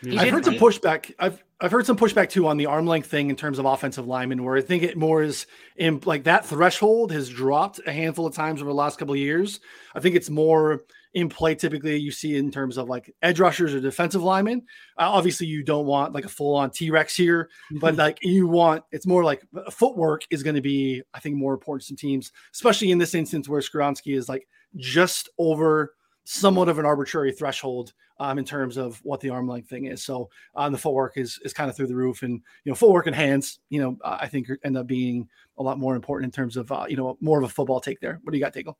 I've 0.04 0.30
heard 0.30 0.44
some 0.44 0.54
pushback. 0.54 1.12
I've 1.18 1.42
I've 1.60 1.70
heard 1.70 1.86
some 1.86 1.96
pushback 1.96 2.30
too 2.30 2.46
on 2.48 2.56
the 2.56 2.66
arm 2.66 2.86
length 2.86 3.08
thing 3.08 3.28
in 3.28 3.36
terms 3.36 3.58
of 3.58 3.66
offensive 3.66 4.06
linemen, 4.06 4.44
where 4.44 4.56
I 4.56 4.62
think 4.62 4.82
it 4.82 4.96
more 4.96 5.22
is 5.22 5.46
in 5.76 6.00
like 6.04 6.24
that 6.24 6.46
threshold 6.46 7.12
has 7.12 7.28
dropped 7.28 7.80
a 7.86 7.92
handful 7.92 8.26
of 8.26 8.34
times 8.34 8.62
over 8.62 8.70
the 8.70 8.74
last 8.74 8.98
couple 8.98 9.14
of 9.14 9.20
years. 9.20 9.60
I 9.94 10.00
think 10.00 10.16
it's 10.16 10.30
more 10.30 10.84
in 11.14 11.28
play 11.28 11.54
typically 11.54 11.96
you 11.96 12.10
see 12.10 12.36
in 12.36 12.50
terms 12.50 12.76
of 12.76 12.88
like 12.88 13.14
edge 13.22 13.40
rushers 13.40 13.74
or 13.74 13.80
defensive 13.80 14.22
linemen. 14.22 14.62
Uh, 14.96 15.10
obviously, 15.10 15.46
you 15.46 15.62
don't 15.62 15.86
want 15.86 16.12
like 16.12 16.24
a 16.24 16.28
full 16.28 16.54
on 16.54 16.70
T 16.70 16.90
Rex 16.90 17.16
here, 17.16 17.50
but 17.80 17.96
like 17.96 18.18
you 18.22 18.46
want 18.46 18.84
it's 18.92 19.06
more 19.06 19.24
like 19.24 19.42
footwork 19.70 20.22
is 20.30 20.42
going 20.42 20.56
to 20.56 20.62
be, 20.62 21.02
I 21.14 21.20
think, 21.20 21.36
more 21.36 21.54
important 21.54 21.88
to 21.88 21.96
teams, 21.96 22.32
especially 22.52 22.90
in 22.90 22.98
this 22.98 23.14
instance 23.14 23.48
where 23.48 23.60
Skoronski 23.60 24.16
is 24.16 24.28
like 24.28 24.46
just 24.76 25.28
over 25.38 25.94
somewhat 26.24 26.68
of 26.68 26.78
an 26.78 26.84
arbitrary 26.84 27.32
threshold 27.32 27.92
um, 28.20 28.38
in 28.38 28.44
terms 28.44 28.76
of 28.76 29.00
what 29.02 29.20
the 29.20 29.30
arm 29.30 29.48
length 29.48 29.68
thing 29.68 29.86
is. 29.86 30.04
So 30.04 30.28
um, 30.54 30.72
the 30.72 30.78
footwork 30.78 31.16
is 31.16 31.40
is 31.44 31.52
kind 31.52 31.68
of 31.68 31.76
through 31.76 31.88
the 31.88 31.96
roof, 31.96 32.22
and 32.22 32.40
you 32.64 32.70
know, 32.70 32.76
footwork 32.76 33.06
and 33.06 33.16
hands, 33.16 33.58
you 33.70 33.80
know, 33.80 33.96
I 34.04 34.28
think 34.28 34.48
end 34.62 34.76
up 34.76 34.86
being 34.86 35.28
a 35.58 35.62
lot 35.62 35.78
more 35.78 35.96
important 35.96 36.26
in 36.26 36.32
terms 36.32 36.56
of 36.56 36.70
uh, 36.70 36.86
you 36.88 36.96
know 36.96 37.16
more 37.20 37.38
of 37.38 37.44
a 37.44 37.48
football 37.48 37.80
take 37.80 38.00
there. 38.00 38.20
What 38.22 38.32
do 38.32 38.38
you 38.38 38.44
got, 38.44 38.54
Daigle? 38.54 38.74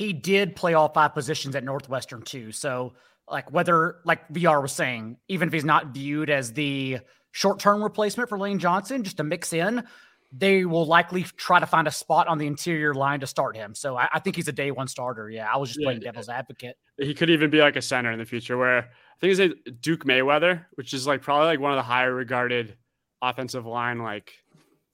He 0.00 0.14
did 0.14 0.56
play 0.56 0.72
all 0.72 0.88
five 0.88 1.12
positions 1.12 1.54
at 1.54 1.62
Northwestern 1.62 2.22
too. 2.22 2.52
So 2.52 2.94
like 3.28 3.52
whether 3.52 3.96
like 4.06 4.26
VR 4.30 4.62
was 4.62 4.72
saying, 4.72 5.18
even 5.28 5.46
if 5.46 5.52
he's 5.52 5.62
not 5.62 5.88
viewed 5.88 6.30
as 6.30 6.54
the 6.54 7.00
short-term 7.32 7.82
replacement 7.82 8.30
for 8.30 8.38
Lane 8.38 8.58
Johnson, 8.58 9.04
just 9.04 9.18
to 9.18 9.24
mix 9.24 9.52
in, 9.52 9.84
they 10.32 10.64
will 10.64 10.86
likely 10.86 11.24
try 11.24 11.60
to 11.60 11.66
find 11.66 11.86
a 11.86 11.90
spot 11.90 12.28
on 12.28 12.38
the 12.38 12.46
interior 12.46 12.94
line 12.94 13.20
to 13.20 13.26
start 13.26 13.56
him. 13.56 13.74
So 13.74 13.94
I, 13.94 14.08
I 14.10 14.20
think 14.20 14.36
he's 14.36 14.48
a 14.48 14.52
day 14.52 14.70
one 14.70 14.88
starter. 14.88 15.28
Yeah, 15.28 15.46
I 15.52 15.58
was 15.58 15.68
just 15.68 15.80
yeah, 15.80 15.88
playing 15.88 16.00
devil's 16.00 16.30
advocate. 16.30 16.78
He 16.96 17.12
could 17.12 17.28
even 17.28 17.50
be 17.50 17.60
like 17.60 17.76
a 17.76 17.82
center 17.82 18.10
in 18.10 18.18
the 18.18 18.24
future. 18.24 18.56
Where 18.56 18.78
I 18.78 18.84
think 19.20 19.38
it's 19.38 19.54
a 19.68 19.70
Duke 19.70 20.06
Manyweather, 20.06 20.64
which 20.76 20.94
is 20.94 21.06
like 21.06 21.20
probably 21.20 21.48
like 21.48 21.60
one 21.60 21.72
of 21.72 21.76
the 21.76 21.82
higher 21.82 22.14
regarded 22.14 22.74
offensive 23.20 23.66
line. 23.66 23.98
Like 23.98 24.32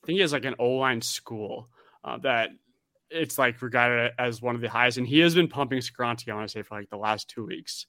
I 0.03 0.07
think 0.07 0.17
he 0.17 0.23
has 0.23 0.33
like 0.33 0.47
an 0.47 0.57
O 0.59 0.71
line 0.71 1.01
school 1.01 1.69
uh, 2.05 2.19
that 2.19 2.51
it's 3.11 3.39
like 3.39 3.61
regarded 3.63 4.13
as 4.19 4.43
one 4.43 4.55
of 4.55 4.61
the 4.61 4.69
highest. 4.69 4.99
And 4.99 5.07
he 5.07 5.21
has 5.21 5.35
been 5.35 5.49
pumping 5.49 5.79
Skoronski, 5.79 6.31
I 6.31 6.35
want 6.35 6.49
to 6.49 6.53
say, 6.53 6.63
for 6.63 6.79
like 6.79 6.91
the 6.91 6.97
last 6.97 7.29
two 7.29 7.45
weeks. 7.45 7.87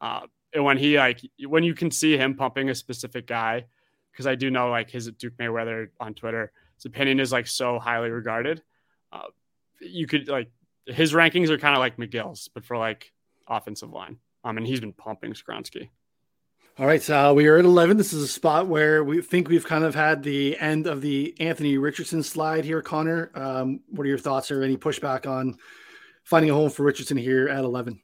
Uh, 0.00 0.20
and 0.52 0.64
when 0.64 0.78
he 0.78 0.98
like 0.98 1.20
when 1.46 1.64
you 1.64 1.74
can 1.74 1.90
see 1.90 2.16
him 2.16 2.34
pumping 2.34 2.70
a 2.70 2.74
specific 2.74 3.26
guy, 3.26 3.64
because 4.12 4.26
I 4.26 4.34
do 4.36 4.50
know 4.50 4.70
like 4.70 4.90
his 4.90 5.10
Duke 5.10 5.34
Manyweather 5.36 5.88
on 5.98 6.14
Twitter, 6.14 6.52
his 6.76 6.84
opinion 6.84 7.20
is 7.20 7.32
like 7.32 7.46
so 7.46 7.78
highly 7.78 8.10
regarded. 8.10 8.62
Uh, 9.12 9.28
you 9.80 10.06
could 10.06 10.28
like 10.28 10.50
his 10.86 11.12
rankings 11.12 11.48
are 11.48 11.58
kind 11.58 11.74
of 11.74 11.80
like 11.80 11.96
McGill's, 11.96 12.48
but 12.48 12.64
for 12.64 12.76
like 12.76 13.12
offensive 13.48 13.90
line. 13.90 14.18
Um, 14.44 14.58
and 14.58 14.66
he's 14.66 14.80
been 14.80 14.92
pumping 14.92 15.32
Skoronski. 15.32 15.88
All 16.76 16.86
right, 16.86 17.00
so 17.00 17.32
we 17.34 17.46
are 17.46 17.56
at 17.56 17.64
11. 17.64 17.98
This 17.98 18.12
is 18.12 18.24
a 18.24 18.26
spot 18.26 18.66
where 18.66 19.04
we 19.04 19.22
think 19.22 19.46
we've 19.46 19.64
kind 19.64 19.84
of 19.84 19.94
had 19.94 20.24
the 20.24 20.58
end 20.58 20.88
of 20.88 21.02
the 21.02 21.32
Anthony 21.38 21.78
Richardson 21.78 22.20
slide 22.24 22.64
here, 22.64 22.82
Connor. 22.82 23.30
Um, 23.36 23.78
what 23.90 24.04
are 24.04 24.08
your 24.08 24.18
thoughts 24.18 24.50
or 24.50 24.60
any 24.64 24.76
pushback 24.76 25.24
on 25.24 25.56
finding 26.24 26.50
a 26.50 26.54
home 26.54 26.70
for 26.70 26.82
Richardson 26.82 27.16
here 27.16 27.48
at 27.48 27.62
11? 27.62 28.00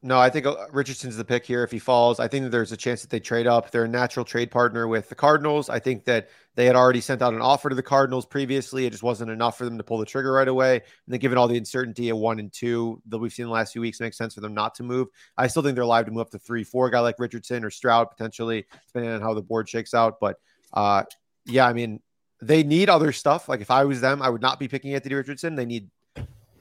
No, 0.00 0.16
I 0.20 0.30
think 0.30 0.46
uh, 0.46 0.54
Richardson's 0.70 1.16
the 1.16 1.24
pick 1.24 1.44
here 1.44 1.64
if 1.64 1.72
he 1.72 1.80
falls. 1.80 2.20
I 2.20 2.28
think 2.28 2.44
that 2.44 2.50
there's 2.50 2.70
a 2.70 2.76
chance 2.76 3.02
that 3.02 3.10
they 3.10 3.18
trade 3.18 3.48
up. 3.48 3.72
They're 3.72 3.84
a 3.84 3.88
natural 3.88 4.24
trade 4.24 4.48
partner 4.48 4.86
with 4.86 5.08
the 5.08 5.16
Cardinals. 5.16 5.68
I 5.68 5.80
think 5.80 6.04
that 6.04 6.28
they 6.54 6.66
had 6.66 6.76
already 6.76 7.00
sent 7.00 7.20
out 7.20 7.34
an 7.34 7.40
offer 7.40 7.68
to 7.68 7.74
the 7.74 7.82
Cardinals 7.82 8.24
previously. 8.24 8.86
It 8.86 8.90
just 8.90 9.02
wasn't 9.02 9.32
enough 9.32 9.58
for 9.58 9.64
them 9.64 9.76
to 9.76 9.82
pull 9.82 9.98
the 9.98 10.06
trigger 10.06 10.32
right 10.32 10.46
away. 10.46 10.76
And 10.76 10.82
then, 11.08 11.18
given 11.18 11.36
all 11.36 11.48
the 11.48 11.56
uncertainty 11.56 12.10
at 12.10 12.16
one 12.16 12.38
and 12.38 12.52
two 12.52 13.02
that 13.08 13.18
we've 13.18 13.32
seen 13.32 13.44
in 13.44 13.48
the 13.48 13.54
last 13.54 13.72
few 13.72 13.80
weeks, 13.80 13.98
makes 13.98 14.16
sense 14.16 14.34
for 14.34 14.40
them 14.40 14.54
not 14.54 14.76
to 14.76 14.84
move. 14.84 15.08
I 15.36 15.48
still 15.48 15.64
think 15.64 15.74
they're 15.74 15.84
live 15.84 16.06
to 16.06 16.12
move 16.12 16.20
up 16.20 16.30
to 16.30 16.38
three, 16.38 16.62
four, 16.62 16.90
guy 16.90 17.00
like 17.00 17.18
Richardson 17.18 17.64
or 17.64 17.70
Stroud 17.70 18.08
potentially, 18.08 18.66
depending 18.86 19.10
on 19.10 19.20
how 19.20 19.34
the 19.34 19.42
board 19.42 19.68
shakes 19.68 19.94
out. 19.94 20.20
But 20.20 20.36
uh, 20.72 21.02
yeah, 21.44 21.66
I 21.66 21.72
mean, 21.72 22.00
they 22.40 22.62
need 22.62 22.88
other 22.88 23.10
stuff. 23.10 23.48
Like 23.48 23.62
if 23.62 23.70
I 23.72 23.84
was 23.84 24.00
them, 24.00 24.22
I 24.22 24.28
would 24.28 24.42
not 24.42 24.60
be 24.60 24.68
picking 24.68 24.94
Anthony 24.94 25.16
Richardson. 25.16 25.56
They 25.56 25.66
need 25.66 25.90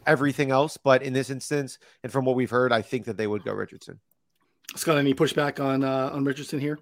everything 0.08 0.49
else. 0.49 0.78
But 0.78 1.03
in 1.03 1.14
this 1.14 1.30
instance, 1.30 1.78
and 2.03 2.12
from 2.12 2.26
what 2.26 2.36
we've 2.36 2.49
heard, 2.49 2.72
I 2.72 2.82
think 2.82 3.05
that 3.05 3.18
they 3.18 3.28
would 3.28 3.43
go 3.43 3.53
Richardson. 3.53 3.99
Scott, 4.76 4.97
any 4.97 5.14
pushback 5.14 5.64
on 5.64 5.84
uh, 5.84 6.10
on 6.12 6.24
Richardson 6.24 6.60
here? 6.60 6.80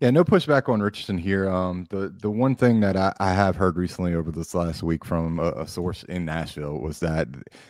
Yeah, 0.00 0.08
no 0.08 0.24
pushback 0.24 0.70
on 0.70 0.80
Richardson 0.80 1.18
here. 1.18 1.50
Um, 1.50 1.86
the 1.90 2.08
the 2.22 2.30
one 2.30 2.56
thing 2.56 2.80
that 2.80 2.96
I, 2.96 3.12
I 3.20 3.34
have 3.34 3.54
heard 3.54 3.76
recently 3.76 4.14
over 4.14 4.32
this 4.32 4.54
last 4.54 4.82
week 4.82 5.04
from 5.04 5.38
a, 5.38 5.52
a, 5.52 5.66
source 5.66 6.04
in 6.04 6.24
Nashville 6.24 6.80
was 6.80 7.00
that 7.00 7.28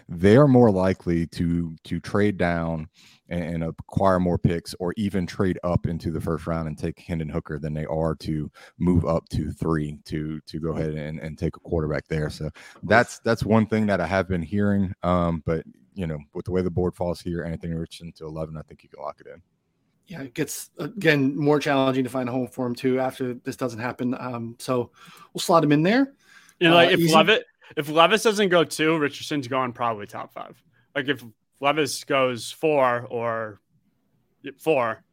they 0.09 0.37
are 0.37 0.47
more 0.47 0.71
likely 0.71 1.27
to 1.27 1.75
to 1.83 1.99
trade 1.99 2.37
down 2.39 2.89
and, 3.31 3.43
and, 3.43 3.65
acquire 3.65 4.21
more 4.21 4.39
picks, 4.39 4.75
or 4.79 4.95
even 4.97 5.27
trade 5.27 5.59
up 5.65 5.87
into 5.87 6.13
the 6.13 6.21
first 6.21 6.47
round 6.47 6.69
and 6.69 6.79
take 6.79 7.01
Hendon 7.01 7.29
Hooker 7.29 7.59
than 7.59 7.75
they 7.75 7.87
are 7.87 8.15
to 8.17 8.49
move 8.79 9.05
up 9.05 9.29
to 9.31 9.51
three 9.51 9.99
to 10.05 10.41
to 10.43 10.61
go 10.61 10.71
ahead 10.71 10.95
and, 10.95 11.19
and 11.19 11.37
take 11.37 11.57
a 11.57 11.61
quarterback 11.61 12.07
there. 12.07 12.31
So 12.31 12.49
that's 12.85 13.19
that's 13.21 13.45
one 13.45 13.67
thing 13.67 13.87
that 13.87 14.01
I 14.01 14.07
have 14.07 14.29
been 14.29 14.43
hearing. 14.43 14.95
Um, 15.03 15.43
but 15.45 15.65
you 15.95 16.07
know, 16.07 16.19
with 16.33 16.45
the 16.45 16.53
way 16.53 16.63
the 16.63 16.71
board 16.71 16.95
falls 16.95 17.21
here, 17.21 17.43
Anthony 17.43 17.75
Richardson 17.75 18.13
to 18.19 18.27
eleven, 18.27 18.57
I 18.57 18.63
think 18.63 18.85
you 18.85 18.89
can 18.89 19.03
lock 19.03 19.17
it 19.19 19.27
in 19.27 19.43
yeah, 20.11 20.23
it 20.23 20.35
gets 20.35 20.71
again 20.79 21.37
more 21.37 21.61
challenging 21.61 22.03
to 22.03 22.11
find 22.11 22.29
a 22.29 22.33
home 22.33 22.49
for 22.49 22.67
him 22.67 22.75
too 22.75 22.99
after 22.99 23.35
this 23.35 23.55
doesn't 23.55 23.79
happen. 23.79 24.17
Um, 24.19 24.57
so 24.59 24.91
we'll 25.33 25.41
slot 25.41 25.63
him 25.63 25.71
in 25.71 25.85
there. 25.85 26.13
You 26.59 26.69
know, 26.69 26.75
like 26.75 26.89
uh, 26.89 26.95
if 26.95 27.01
easy. 27.01 27.15
Levis 27.15 27.41
if 27.77 27.89
Levis 27.89 28.25
doesn't 28.25 28.49
go 28.49 28.65
two, 28.65 28.99
Richardson's 28.99 29.47
going 29.47 29.73
probably 29.73 30.09
top 30.09 30.35
five. 30.35 30.61
Like 30.97 31.09
if 31.09 31.25
Levis 31.61 32.03
goes 32.03 32.51
four 32.51 33.07
or 33.09 33.61
four, 34.59 35.05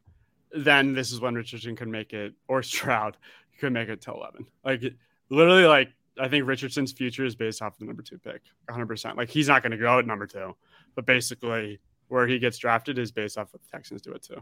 then 0.51 0.95
this 0.95 1.11
is 1.11 1.21
when 1.21 1.35
Richardson 1.35 1.75
could 1.75 1.89
make 1.89 2.13
it, 2.13 2.33
or 2.47 2.63
Stroud 2.63 3.17
could 3.59 3.73
make 3.73 3.89
it 3.89 4.01
to 4.01 4.13
eleven. 4.13 4.47
Like 4.65 4.81
literally, 5.29 5.65
like 5.65 5.89
I 6.19 6.27
think 6.27 6.47
Richardson's 6.47 6.91
future 6.91 7.23
is 7.23 7.35
based 7.35 7.61
off 7.61 7.77
the 7.77 7.85
number 7.85 8.01
two 8.01 8.17
pick, 8.17 8.41
100. 8.65 8.87
percent 8.87 9.15
Like 9.15 9.29
he's 9.29 9.47
not 9.47 9.61
going 9.61 9.73
to 9.73 9.77
go 9.77 9.99
at 9.99 10.07
number 10.07 10.25
two, 10.25 10.55
but 10.95 11.05
basically 11.05 11.79
where 12.07 12.25
he 12.25 12.39
gets 12.39 12.57
drafted 12.57 12.97
is 12.97 13.11
based 13.11 13.37
off 13.37 13.53
what 13.53 13.61
the 13.61 13.69
Texans 13.69 14.01
do 14.01 14.11
it 14.13 14.23
too. 14.23 14.41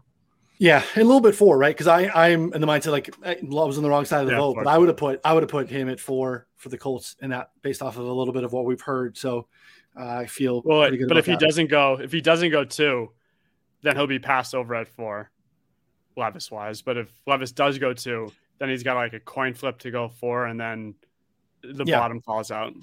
Yeah, 0.57 0.83
a 0.95 1.03
little 1.03 1.21
bit 1.21 1.35
four, 1.35 1.57
right? 1.57 1.75
Because 1.75 1.87
I 1.87 2.07
I'm 2.07 2.53
in 2.53 2.61
the 2.61 2.67
mindset 2.67 2.91
like 2.91 3.13
I 3.25 3.37
was 3.41 3.77
on 3.77 3.83
the 3.83 3.89
wrong 3.89 4.05
side 4.05 4.21
of 4.21 4.27
the 4.27 4.33
yeah, 4.33 4.39
vote, 4.39 4.55
but 4.55 4.67
I 4.67 4.77
would 4.77 4.87
have 4.87 4.97
put 4.97 5.19
I 5.25 5.33
would 5.33 5.43
have 5.43 5.49
put 5.49 5.69
him 5.69 5.89
at 5.89 5.99
four 5.99 6.47
for 6.55 6.69
the 6.69 6.77
Colts, 6.77 7.15
and 7.21 7.31
that 7.31 7.51
based 7.61 7.81
off 7.81 7.97
of 7.97 8.05
a 8.05 8.11
little 8.11 8.33
bit 8.33 8.43
of 8.43 8.53
what 8.53 8.65
we've 8.65 8.81
heard. 8.81 9.17
So 9.17 9.47
uh, 9.99 10.05
I 10.05 10.25
feel 10.27 10.61
well. 10.63 10.89
but 11.07 11.17
if 11.17 11.25
he 11.25 11.35
doesn't 11.35 11.67
go, 11.67 11.99
if 12.01 12.11
he 12.11 12.21
doesn't 12.21 12.51
go 12.51 12.63
two, 12.63 13.11
then 13.81 13.95
he'll 13.95 14.07
be 14.07 14.19
passed 14.19 14.55
over 14.55 14.75
at 14.75 14.87
four, 14.87 15.31
Levis 16.15 16.49
wise. 16.49 16.81
But 16.81 16.97
if 16.97 17.11
Levis 17.27 17.51
does 17.51 17.77
go 17.77 17.93
two, 17.93 18.31
then 18.59 18.69
he's 18.69 18.83
got 18.83 18.95
like 18.95 19.13
a 19.13 19.19
coin 19.19 19.53
flip 19.53 19.79
to 19.79 19.91
go 19.91 20.07
four, 20.07 20.45
and 20.45 20.59
then 20.59 20.95
the 21.61 21.83
yeah. 21.85 21.99
bottom 21.99 22.21
falls 22.21 22.51
out. 22.51 22.73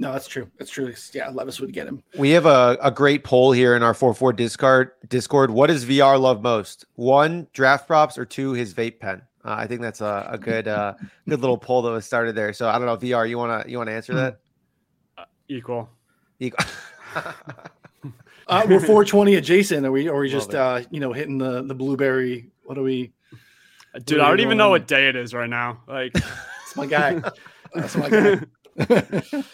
No, 0.00 0.14
that's 0.14 0.26
true. 0.26 0.50
That's 0.58 0.70
true. 0.70 0.94
Yeah, 1.12 1.28
Levis 1.28 1.60
would 1.60 1.74
get 1.74 1.86
him. 1.86 2.02
We 2.16 2.30
have 2.30 2.46
a, 2.46 2.78
a 2.80 2.90
great 2.90 3.22
poll 3.22 3.52
here 3.52 3.76
in 3.76 3.82
our 3.82 3.92
4 3.92 4.14
4 4.14 4.32
Discord. 4.32 4.92
Discord. 5.06 5.50
What 5.50 5.66
does 5.66 5.84
VR 5.84 6.18
love 6.18 6.42
most? 6.42 6.86
One, 6.94 7.46
draft 7.52 7.86
props, 7.86 8.16
or 8.16 8.24
two, 8.24 8.54
his 8.54 8.72
vape 8.72 8.98
pen? 8.98 9.20
Uh, 9.44 9.56
I 9.58 9.66
think 9.66 9.82
that's 9.82 10.00
a, 10.00 10.26
a 10.30 10.38
good 10.38 10.68
uh, 10.68 10.94
good 11.28 11.42
little 11.42 11.58
poll 11.58 11.82
that 11.82 11.90
was 11.90 12.06
started 12.06 12.34
there. 12.34 12.54
So 12.54 12.66
I 12.66 12.78
don't 12.78 12.86
know, 12.86 12.96
VR, 12.96 13.28
you 13.28 13.36
wanna 13.36 13.62
you 13.68 13.76
wanna 13.76 13.90
answer 13.90 14.14
that? 14.14 14.40
Uh, 15.18 15.24
equal. 15.48 15.90
Equal. 16.38 16.64
uh, 17.14 18.64
we're 18.66 18.80
420 18.80 19.34
adjacent. 19.34 19.84
Are 19.84 19.92
we? 19.92 20.08
Or 20.08 20.16
are 20.16 20.20
we 20.20 20.30
just 20.30 20.54
uh, 20.54 20.80
you 20.90 21.00
know 21.00 21.12
hitting 21.12 21.36
the 21.36 21.62
the 21.62 21.74
blueberry? 21.74 22.50
What 22.64 22.78
are 22.78 22.82
we? 22.82 23.12
Dude, 24.04 24.20
I 24.20 24.28
don't 24.28 24.40
even 24.40 24.56
know 24.56 24.70
what 24.70 24.86
day 24.86 25.10
it 25.10 25.16
is 25.16 25.34
right 25.34 25.50
now. 25.50 25.82
Like, 25.86 26.12
it's 26.62 26.74
my 26.74 26.86
guy. 26.86 27.20
That's 27.74 27.96
my 27.96 28.08
guy. 28.08 28.40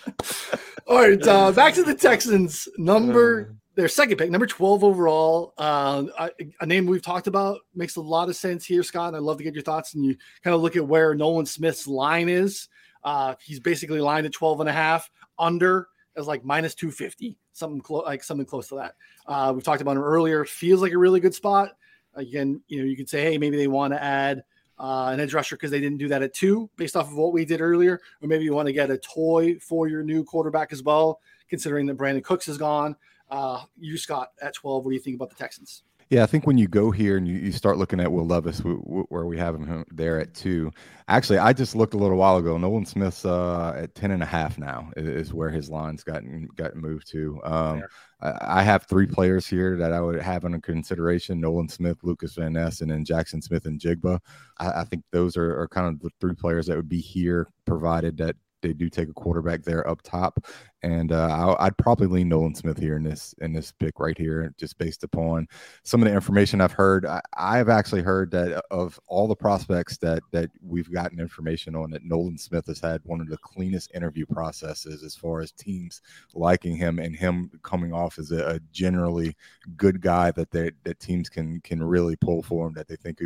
All 0.86 0.98
right, 0.98 1.26
uh, 1.26 1.52
back 1.52 1.74
to 1.74 1.82
the 1.82 1.94
Texans. 1.94 2.68
Number 2.78 3.56
their 3.76 3.88
second 3.88 4.16
pick, 4.16 4.30
number 4.30 4.46
12 4.46 4.82
overall. 4.82 5.52
Uh, 5.58 6.04
a, 6.18 6.30
a, 6.60 6.66
name 6.66 6.86
we've 6.86 7.02
talked 7.02 7.26
about 7.26 7.60
makes 7.74 7.96
a 7.96 8.00
lot 8.00 8.30
of 8.30 8.36
sense 8.36 8.64
here, 8.64 8.82
Scott. 8.82 9.14
I'd 9.14 9.20
love 9.20 9.36
to 9.36 9.44
get 9.44 9.54
your 9.54 9.62
thoughts 9.62 9.94
and 9.94 10.04
you 10.04 10.16
kind 10.42 10.54
of 10.54 10.62
look 10.62 10.76
at 10.76 10.86
where 10.86 11.14
Nolan 11.14 11.44
Smith's 11.44 11.86
line 11.86 12.30
is. 12.30 12.68
Uh, 13.04 13.34
he's 13.40 13.60
basically 13.60 14.00
lined 14.00 14.26
at 14.26 14.32
12 14.32 14.60
and 14.60 14.68
a 14.68 14.72
half 14.72 15.10
under 15.38 15.88
as 16.16 16.26
like 16.26 16.42
minus 16.42 16.74
250, 16.74 17.38
something 17.52 17.82
close, 17.82 18.04
like 18.06 18.24
something 18.24 18.46
close 18.46 18.68
to 18.68 18.76
that. 18.76 18.94
Uh, 19.26 19.52
we've 19.54 19.62
talked 19.62 19.82
about 19.82 19.96
him 19.96 20.02
earlier. 20.02 20.46
Feels 20.46 20.80
like 20.80 20.92
a 20.92 20.98
really 20.98 21.20
good 21.20 21.34
spot. 21.34 21.76
Again, 22.14 22.62
you 22.68 22.78
know, 22.78 22.84
you 22.84 22.96
could 22.96 23.10
say, 23.10 23.22
hey, 23.22 23.36
maybe 23.36 23.58
they 23.58 23.68
want 23.68 23.92
to 23.92 24.02
add 24.02 24.42
uh, 24.78 25.10
an 25.12 25.20
edge 25.20 25.34
rusher 25.34 25.56
because 25.56 25.70
they 25.70 25.80
didn't 25.80 25.98
do 25.98 26.08
that 26.08 26.22
at 26.22 26.34
two, 26.34 26.68
based 26.76 26.96
off 26.96 27.08
of 27.08 27.16
what 27.16 27.32
we 27.32 27.44
did 27.44 27.60
earlier, 27.60 28.00
or 28.22 28.28
maybe 28.28 28.44
you 28.44 28.54
want 28.54 28.66
to 28.66 28.72
get 28.72 28.90
a 28.90 28.98
toy 28.98 29.58
for 29.58 29.88
your 29.88 30.02
new 30.02 30.24
quarterback 30.24 30.72
as 30.72 30.82
well, 30.82 31.20
considering 31.48 31.86
that 31.86 31.96
Brandin 31.96 32.22
Cooks 32.22 32.48
is 32.48 32.58
gone. 32.58 32.96
Uh, 33.30 33.62
you, 33.78 33.96
Scott, 33.98 34.32
at 34.40 34.54
12, 34.54 34.84
what 34.84 34.90
do 34.90 34.94
you 34.94 35.00
think 35.00 35.16
about 35.16 35.30
the 35.30 35.36
Texans? 35.36 35.82
Yeah, 36.08 36.22
I 36.22 36.26
think 36.26 36.46
when 36.46 36.56
you 36.56 36.68
go 36.68 36.92
here 36.92 37.16
and 37.16 37.26
you, 37.26 37.34
you 37.34 37.50
start 37.50 37.78
looking 37.78 37.98
at 37.98 38.12
Will 38.12 38.26
Levis, 38.26 38.58
w- 38.58 38.80
w- 38.84 39.06
where 39.08 39.26
we 39.26 39.36
have 39.38 39.56
him 39.56 39.84
there 39.90 40.20
at 40.20 40.34
two. 40.34 40.70
Actually, 41.08 41.38
I 41.38 41.52
just 41.52 41.74
looked 41.74 41.94
a 41.94 41.96
little 41.96 42.16
while 42.16 42.36
ago. 42.36 42.56
Nolan 42.56 42.86
Smith's 42.86 43.24
uh, 43.24 43.72
at 43.76 43.94
10 43.96 44.12
and 44.12 44.22
a 44.22 44.26
half 44.26 44.56
now 44.56 44.90
is 44.96 45.34
where 45.34 45.50
his 45.50 45.68
line's 45.68 46.04
gotten 46.04 46.48
gotten 46.54 46.80
moved 46.80 47.10
to. 47.10 47.40
Um, 47.42 47.82
I, 48.20 48.60
I, 48.60 48.62
have 48.62 48.86
three 48.86 49.06
players 49.06 49.48
here 49.48 49.76
that 49.76 49.92
I 49.92 50.00
would 50.00 50.20
have 50.22 50.44
under 50.44 50.60
consideration: 50.60 51.40
Nolan 51.40 51.68
Smith, 51.68 51.98
Lukas 52.04 52.34
Van 52.34 52.52
Ness, 52.52 52.82
and 52.82 52.90
then 52.90 53.04
Jaxon 53.04 53.42
Smith-Njigba. 53.42 54.20
I, 54.58 54.82
I 54.82 54.84
think 54.84 55.02
those 55.10 55.36
are, 55.36 55.60
are 55.60 55.68
kind 55.68 55.88
of 55.88 55.98
the 56.00 56.10
three 56.20 56.34
players 56.34 56.66
that 56.66 56.76
would 56.76 56.88
be 56.88 57.00
here, 57.00 57.48
provided 57.64 58.16
that 58.18 58.36
they 58.62 58.72
do 58.72 58.88
take 58.88 59.08
a 59.08 59.14
quarterback 59.14 59.62
there 59.62 59.88
up 59.88 60.02
top, 60.02 60.44
and 60.82 61.10
uh, 61.10 61.56
I, 61.58 61.64
would 61.64 61.78
probably 61.78 62.06
lean 62.06 62.28
Nolan 62.28 62.54
Smith 62.54 62.78
here 62.78 62.96
in 62.96 63.02
this 63.02 63.34
in 63.40 63.52
this 63.52 63.72
pick 63.72 63.98
right 63.98 64.16
here, 64.16 64.52
just 64.58 64.76
based 64.78 65.04
upon 65.04 65.48
some 65.82 66.02
of 66.02 66.08
the 66.08 66.14
information 66.14 66.60
I've 66.60 66.72
heard. 66.72 67.06
I, 67.06 67.56
have 67.56 67.68
actually 67.68 68.02
heard 68.02 68.30
that 68.32 68.58
uh, 68.58 68.60
of 68.70 69.00
all 69.06 69.26
the 69.26 69.34
prospects 69.34 69.96
that 69.98 70.22
that 70.32 70.50
we've 70.62 70.92
gotten 70.92 71.18
information 71.18 71.74
on, 71.74 71.90
that 71.90 72.04
Nolan 72.04 72.36
Smith 72.36 72.66
has 72.66 72.78
had 72.78 73.00
one 73.04 73.20
of 73.20 73.28
the 73.28 73.38
cleanest 73.38 73.90
interview 73.94 74.26
processes 74.26 75.02
as 75.02 75.16
far 75.16 75.40
as 75.40 75.50
teams 75.52 76.02
liking 76.34 76.76
him 76.76 76.98
and 76.98 77.16
him 77.16 77.50
coming 77.62 77.92
off 77.94 78.18
as 78.18 78.30
a, 78.30 78.46
a 78.46 78.60
generally 78.70 79.34
good 79.76 80.00
guy 80.00 80.30
that 80.32 80.50
they 80.50 80.72
that 80.84 81.00
teams 81.00 81.28
can 81.28 81.60
can 81.62 81.82
really 81.82 82.16
pull 82.16 82.42
for 82.42 82.66
him. 82.66 82.74
That 82.74 82.86
they 82.86 82.96
think 82.96 83.20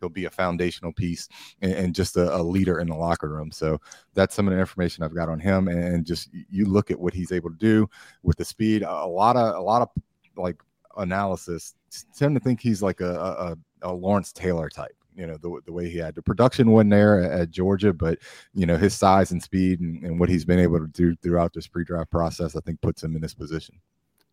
he'll 0.00 0.10
be 0.10 0.26
a 0.26 0.30
foundational 0.30 0.92
piece 0.92 1.28
and, 1.62 1.72
and 1.72 1.94
just 1.94 2.18
a, 2.18 2.36
a 2.36 2.42
leader 2.42 2.78
in 2.78 2.88
the 2.88 2.96
locker 2.96 3.30
room. 3.30 3.50
So 3.50 3.80
that's 4.14 4.34
some 4.34 4.46
of 4.46 4.52
the 4.52 4.60
information 4.60 5.02
I've 5.02 5.14
got 5.14 5.30
on 5.30 5.40
him, 5.40 5.68
and 5.68 6.04
just 6.04 6.28
you 6.32 6.66
look 6.66 6.89
at 6.90 6.98
what 6.98 7.14
he's 7.14 7.32
able 7.32 7.50
to 7.50 7.56
do 7.56 7.88
with 8.22 8.36
the 8.36 8.44
speed. 8.44 8.82
A 8.82 9.06
lot 9.06 9.36
of 9.36 9.54
a 9.54 9.60
lot 9.60 9.82
of 9.82 9.88
like 10.36 10.56
analysis 10.96 11.74
tend 12.16 12.34
to 12.36 12.40
think 12.40 12.60
he's 12.60 12.82
like 12.82 13.00
a, 13.00 13.56
a, 13.82 13.90
a 13.90 13.92
Lawrence 13.92 14.32
Taylor 14.32 14.68
type. 14.68 14.96
You 15.16 15.26
know 15.26 15.36
the, 15.36 15.60
the 15.66 15.72
way 15.72 15.88
he 15.90 15.98
had 15.98 16.14
the 16.14 16.22
production 16.22 16.70
wasn't 16.70 16.90
there 16.90 17.22
at, 17.22 17.40
at 17.40 17.50
Georgia, 17.50 17.92
but 17.92 18.18
you 18.54 18.64
know 18.64 18.76
his 18.76 18.94
size 18.94 19.32
and 19.32 19.42
speed 19.42 19.80
and, 19.80 20.02
and 20.04 20.20
what 20.20 20.28
he's 20.28 20.44
been 20.44 20.60
able 20.60 20.78
to 20.78 20.86
do 20.86 21.16
throughout 21.16 21.52
this 21.52 21.66
pre-draft 21.66 22.10
process, 22.10 22.56
I 22.56 22.60
think 22.60 22.80
puts 22.80 23.02
him 23.02 23.16
in 23.16 23.20
this 23.20 23.34
position. 23.34 23.80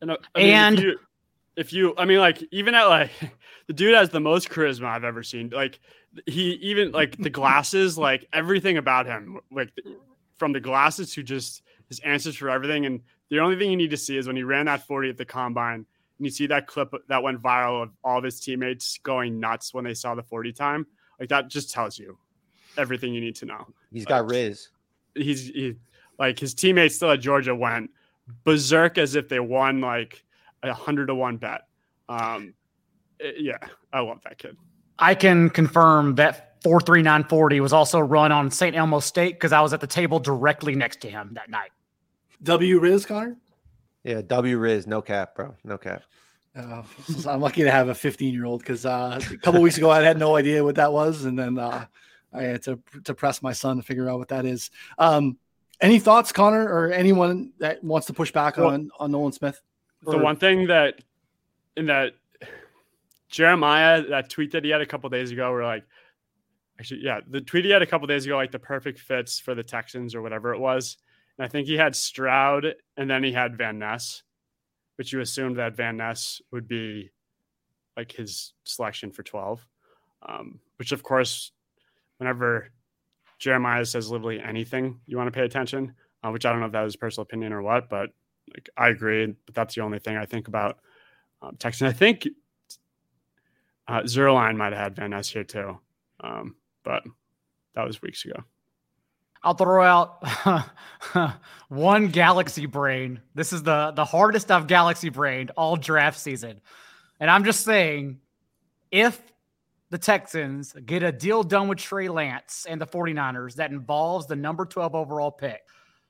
And, 0.01 0.12
uh, 0.12 0.18
I 0.36 0.39
mean, 0.39 0.49
and 0.49 0.78
if 0.78 0.84
you, 0.84 0.99
if 1.58 1.74
you, 1.74 1.93
I 1.97 2.05
mean, 2.05 2.20
like 2.20 2.43
even 2.51 2.76
at 2.76 2.86
like 2.86 3.12
the 3.68 3.74
dude 3.74 3.95
has 3.95 4.10
the 4.10 4.20
most 4.20 4.49
charisma 4.49 4.86
I've 4.86 5.03
ever 5.03 5.24
seen. 5.24 5.49
Like 5.49 5.80
he 6.26 6.53
even 6.53 6.91
like 6.91 7.18
the 7.18 7.30
glasses, 7.30 7.97
like 7.97 8.26
everything 8.32 8.78
about 8.78 9.08
him, 9.08 9.39
like 9.51 9.72
from 10.38 10.53
the 10.53 10.60
glasses 10.60 11.14
to 11.14 11.24
just 11.24 11.64
his 11.89 11.99
answers 11.99 12.35
for 12.35 12.49
everything. 12.49 12.85
And 12.85 13.01
the 13.29 13.39
only 13.39 13.57
thing 13.57 13.71
you 13.71 13.77
need 13.77 13.91
to 13.91 13.97
see 13.97 14.17
is 14.17 14.27
when 14.27 14.35
he 14.35 14.43
ran 14.43 14.65
that 14.65 14.85
40 14.85 15.09
at 15.09 15.17
the 15.17 15.25
combine, 15.25 15.85
and 16.17 16.25
you 16.25 16.31
see 16.31 16.47
that 16.47 16.67
clip 16.67 16.93
that 17.09 17.23
went 17.23 17.41
viral 17.41 17.83
of 17.83 17.89
all 18.03 18.17
of 18.17 18.23
his 18.23 18.39
teammates 18.39 18.99
going 19.03 19.39
nuts 19.39 19.73
when 19.73 19.83
they 19.83 19.93
saw 19.93 20.15
the 20.15 20.23
40 20.23 20.51
time. 20.53 20.88
Like 21.19 21.29
that 21.29 21.47
just 21.47 21.71
tells 21.71 21.97
you 21.97 22.17
everything 22.77 23.13
you 23.13 23.21
need 23.21 23.35
to 23.38 23.45
know. 23.45 23.67
He's 23.91 24.05
got 24.05 24.29
Riz. 24.29 24.69
He's 25.15 25.47
he, 25.47 25.75
like 26.19 26.39
his 26.39 26.53
teammates 26.53 26.95
still 26.95 27.11
at 27.11 27.19
Georgia 27.19 27.55
went 27.55 27.91
berserk 28.43 28.97
as 28.97 29.15
if 29.15 29.29
they 29.29 29.39
won 29.39 29.81
like 29.81 30.23
a 30.63 30.73
hundred 30.73 31.07
to 31.07 31.15
one 31.15 31.38
bet. 31.38 31.67
Um, 32.09 32.53
it, 33.19 33.35
yeah, 33.39 33.57
I 33.91 34.01
love 34.01 34.21
that 34.23 34.38
kid. 34.38 34.57
I 34.99 35.15
can 35.15 35.49
confirm 35.49 36.15
that 36.15 36.61
43940 36.63 37.59
was 37.59 37.73
also 37.73 37.99
run 37.99 38.31
on 38.31 38.49
St. 38.49 38.75
Elmo 38.75 38.99
Steak 38.99 39.35
because 39.35 39.53
I 39.53 39.61
was 39.61 39.73
at 39.73 39.81
the 39.81 39.88
table 39.88 40.19
directly 40.19 40.75
next 40.75 41.01
to 41.01 41.09
him 41.09 41.31
that 41.33 41.49
night. 41.49 41.69
W 42.43 42.79
Riz, 42.79 43.05
Connor? 43.05 43.38
Yeah, 44.03 44.21
W 44.21 44.57
Riz, 44.57 44.88
no 44.88 45.01
cap, 45.01 45.35
bro. 45.35 45.55
No 45.63 45.77
cap. 45.77 46.03
Uh, 46.55 46.83
I'm 47.27 47.41
lucky 47.41 47.63
to 47.63 47.71
have 47.71 47.89
a 47.89 47.95
15 47.95 48.33
year 48.33 48.45
old 48.45 48.61
because 48.61 48.85
uh, 48.85 49.19
a 49.31 49.38
couple 49.38 49.61
weeks 49.61 49.77
ago 49.77 49.89
I 49.89 50.01
had 50.01 50.17
no 50.17 50.35
idea 50.35 50.63
what 50.63 50.75
that 50.75 50.91
was, 50.91 51.25
and 51.25 51.38
then 51.38 51.59
uh, 51.59 51.85
I 52.33 52.43
had 52.43 52.63
to 52.63 52.79
to 53.05 53.13
press 53.13 53.41
my 53.41 53.53
son 53.53 53.77
to 53.77 53.83
figure 53.83 54.09
out 54.09 54.19
what 54.19 54.29
that 54.29 54.45
is. 54.45 54.71
Um, 54.97 55.38
any 55.79 55.99
thoughts, 55.99 56.31
Connor, 56.31 56.63
or 56.63 56.91
anyone 56.91 57.51
that 57.59 57.83
wants 57.83 58.07
to 58.07 58.13
push 58.13 58.31
back 58.31 58.57
well, 58.57 58.67
on 58.67 58.89
on 58.99 59.11
Nolan 59.11 59.31
Smith? 59.31 59.61
The 60.03 60.17
one 60.17 60.38
thing 60.38 60.67
that 60.67 61.01
in 61.75 61.88
that 61.88 62.13
Jeremiah 63.29 64.03
that 64.09 64.29
tweet 64.29 64.51
that 64.53 64.63
he 64.63 64.69
had 64.69 64.81
a 64.81 64.85
couple 64.85 65.09
days 65.09 65.31
ago, 65.31 65.51
were 65.51 65.63
like 65.63 65.83
actually, 66.79 67.01
yeah, 67.03 67.19
the 67.27 67.41
tweet 67.41 67.65
he 67.65 67.71
had 67.71 67.81
a 67.81 67.85
couple 67.85 68.07
days 68.07 68.25
ago, 68.25 68.35
like 68.35 68.51
the 68.51 68.59
perfect 68.59 68.99
fits 68.99 69.39
for 69.39 69.55
the 69.55 69.63
Texans 69.63 70.15
or 70.15 70.21
whatever 70.21 70.53
it 70.53 70.59
was. 70.59 70.97
And 71.38 71.45
I 71.45 71.47
think 71.47 71.67
he 71.67 71.77
had 71.77 71.95
Stroud 71.95 72.65
and 72.95 73.09
then 73.09 73.23
he 73.23 73.31
had 73.31 73.57
Van 73.57 73.79
Ness, 73.79 74.23
which 74.95 75.13
you 75.13 75.19
assumed 75.19 75.57
that 75.57 75.75
Van 75.75 75.97
Ness 75.97 76.41
would 76.51 76.67
be 76.67 77.11
like 77.95 78.11
his 78.11 78.53
selection 78.63 79.11
for 79.11 79.23
12. 79.23 79.65
Um, 80.27 80.59
which, 80.77 80.91
of 80.91 81.03
course, 81.03 81.51
whenever 82.17 82.69
Jeremiah 83.39 83.85
says 83.85 84.09
literally 84.09 84.39
anything, 84.39 84.99
you 85.05 85.17
want 85.17 85.27
to 85.27 85.38
pay 85.38 85.45
attention, 85.45 85.93
uh, 86.23 86.31
which 86.31 86.45
I 86.45 86.51
don't 86.51 86.59
know 86.59 86.65
if 86.65 86.71
that 86.71 86.81
was 86.81 86.95
personal 86.95 87.23
opinion 87.23 87.53
or 87.53 87.61
what, 87.61 87.89
but 87.89 88.09
like 88.53 88.69
I 88.77 88.89
agree. 88.89 89.35
But 89.45 89.55
that's 89.55 89.75
the 89.75 89.81
only 89.81 89.99
thing 89.99 90.17
I 90.17 90.25
think 90.25 90.47
about 90.47 90.79
um, 91.41 91.55
Texans. 91.57 91.89
I 91.89 91.93
think 91.93 92.27
uh, 93.88 94.01
Zierlein 94.01 94.57
might 94.57 94.73
have 94.73 94.81
had 94.81 94.95
Van 94.95 95.11
Ness 95.11 95.29
here 95.29 95.43
too. 95.43 95.79
Um, 96.19 96.55
but 96.83 97.03
that 97.75 97.85
was 97.85 98.01
weeks 98.01 98.25
ago. 98.25 98.43
I'll 99.43 99.53
throw 99.53 99.83
out 99.83 100.23
one 101.69 102.07
galaxy 102.07 102.65
brain. 102.65 103.21
This 103.35 103.53
is 103.53 103.63
the 103.63 103.91
the 103.91 104.05
hardest 104.05 104.51
I've 104.51 104.67
galaxy 104.67 105.09
brained 105.09 105.51
all 105.57 105.75
draft 105.75 106.19
season. 106.19 106.61
And 107.19 107.29
I'm 107.29 107.43
just 107.43 107.63
saying 107.63 108.19
if 108.91 109.21
the 109.89 109.97
Texans 109.97 110.73
get 110.85 111.03
a 111.03 111.11
deal 111.11 111.43
done 111.43 111.67
with 111.67 111.77
Trey 111.77 112.09
Lance 112.09 112.65
and 112.69 112.79
the 112.79 112.88
49ers 112.88 113.55
that 113.55 113.71
involves 113.71 114.27
the 114.27 114.35
number 114.35 114.65
12 114.65 114.95
overall 114.95 115.31
pick, 115.31 115.61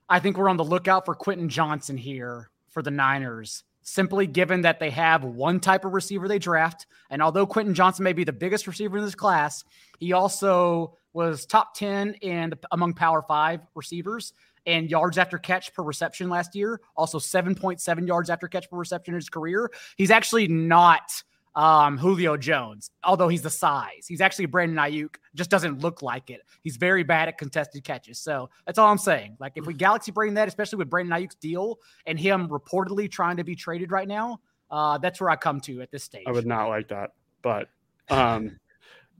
I 0.09 0.19
think 0.19 0.37
we're 0.37 0.49
on 0.49 0.57
the 0.57 0.65
lookout 0.65 1.05
for 1.05 1.15
Quentin 1.15 1.49
Johnston 1.49 1.97
here 1.97 2.49
for 2.69 2.81
the 2.81 2.91
Niners 2.91 3.63
simply 3.87 4.27
given 4.27 4.61
that 4.61 4.81
they 4.81 4.89
have 4.89 5.23
one 5.23 5.61
type 5.61 5.85
of 5.85 5.93
receiver 5.93 6.27
they 6.27 6.39
draft. 6.39 6.87
And 7.09 7.21
although 7.21 7.47
Quentin 7.47 7.73
Johnston 7.73 8.03
may 8.03 8.11
be 8.11 8.25
the 8.25 8.33
biggest 8.33 8.67
receiver 8.67 8.97
in 8.97 9.05
this 9.05 9.15
class, 9.15 9.63
he 9.97 10.11
also 10.11 10.97
was 11.13 11.45
top 11.45 11.73
10 11.73 12.15
and 12.21 12.53
among 12.71 12.95
Power 12.95 13.21
Five 13.21 13.61
receivers 13.75 14.33
and 14.65 14.91
yards 14.91 15.17
after 15.17 15.37
catch 15.37 15.73
per 15.73 15.83
reception 15.83 16.29
last 16.29 16.53
year. 16.53 16.81
Also 16.97 17.17
7.7 17.17 18.05
yards 18.05 18.29
after 18.29 18.49
catch 18.49 18.69
per 18.69 18.75
reception 18.75 19.13
in 19.13 19.19
his 19.19 19.29
career. 19.29 19.71
He's 19.95 20.11
actually 20.11 20.49
not 20.49 21.23
um, 21.57 21.97
Julio 21.97 22.37
Jones, 22.37 22.91
although 23.03 23.27
he's 23.27 23.41
the 23.41 23.49
size. 23.49 24.05
He's 24.07 24.21
actually 24.21 24.45
Brandon 24.45 24.77
Aiyuk, 24.77 25.15
just 25.33 25.49
doesn't 25.49 25.79
look 25.79 26.03
like 26.03 26.29
it. 26.29 26.41
He's 26.61 26.77
very 26.77 27.01
bad 27.01 27.27
at 27.29 27.39
contested 27.39 27.83
catches. 27.83 28.19
So 28.19 28.51
that's 28.67 28.77
all 28.77 28.91
I'm 28.91 28.99
saying. 28.99 29.37
Like 29.39 29.53
if 29.55 29.65
we 29.65 29.73
galaxy 29.73 30.11
brain 30.11 30.35
that, 30.35 30.47
especially 30.47 30.77
with 30.77 30.87
Brandon 30.87 31.17
Aiyuk's 31.17 31.33
deal 31.35 31.79
and 32.05 32.19
him 32.19 32.47
reportedly 32.47 33.09
trying 33.09 33.37
to 33.37 33.43
be 33.43 33.55
traded 33.55 33.91
right 33.91 34.07
now, 34.07 34.39
uh, 34.69 34.99
that's 34.99 35.19
where 35.19 35.31
I 35.31 35.35
come 35.35 35.59
to 35.61 35.81
at 35.81 35.89
this 35.89 36.03
stage. 36.03 36.25
I 36.27 36.31
would 36.31 36.45
not 36.45 36.69
like 36.69 36.89
that, 36.89 37.13
but 37.41 37.69
um, 38.09 38.59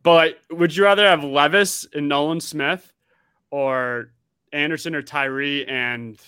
but 0.04 0.38
would 0.52 0.76
you 0.76 0.84
rather 0.84 1.08
have 1.08 1.24
Levis 1.24 1.88
and 1.92 2.08
Nolan 2.08 2.40
Smith, 2.40 2.94
or 3.50 4.12
Anderson 4.54 4.94
or 4.94 5.02
Tyree 5.02 5.66
and 5.66 6.20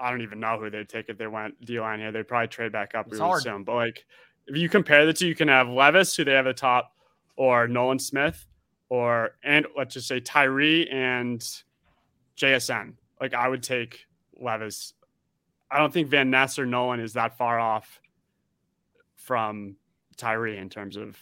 I 0.00 0.10
don't 0.10 0.22
even 0.22 0.40
know 0.40 0.58
who 0.58 0.70
they'd 0.70 0.88
take 0.88 1.08
if 1.08 1.18
they 1.18 1.26
went 1.26 1.64
D 1.64 1.80
line 1.80 1.98
here. 1.98 2.12
They'd 2.12 2.28
probably 2.28 2.48
trade 2.48 2.72
back 2.72 2.94
up 2.94 3.06
it's 3.06 3.14
really 3.14 3.26
hard. 3.26 3.42
soon. 3.42 3.64
But 3.64 3.74
like 3.74 4.06
if 4.48 4.56
you 4.56 4.68
compare 4.68 5.06
the 5.06 5.12
two, 5.12 5.26
you 5.26 5.34
can 5.34 5.48
have 5.48 5.68
Levis, 5.68 6.16
who 6.16 6.24
they 6.24 6.32
have 6.32 6.46
at 6.46 6.56
top, 6.56 6.92
or 7.36 7.68
Nolan 7.68 7.98
Smith, 7.98 8.46
or 8.88 9.32
and 9.42 9.66
let's 9.76 9.94
just 9.94 10.08
say 10.08 10.20
Tyree 10.20 10.88
and 10.88 11.40
JSN. 12.36 12.94
Like 13.20 13.34
I 13.34 13.48
would 13.48 13.62
take 13.62 14.06
Levis 14.40 14.94
I 15.70 15.78
don't 15.78 15.92
think 15.92 16.08
Van 16.08 16.30
Ness 16.30 16.58
or 16.58 16.66
Nolan 16.66 17.00
is 17.00 17.12
that 17.14 17.36
far 17.36 17.58
off 17.58 18.00
from 19.16 19.76
Tyree 20.16 20.56
in 20.56 20.68
terms 20.68 20.96
of 20.96 21.16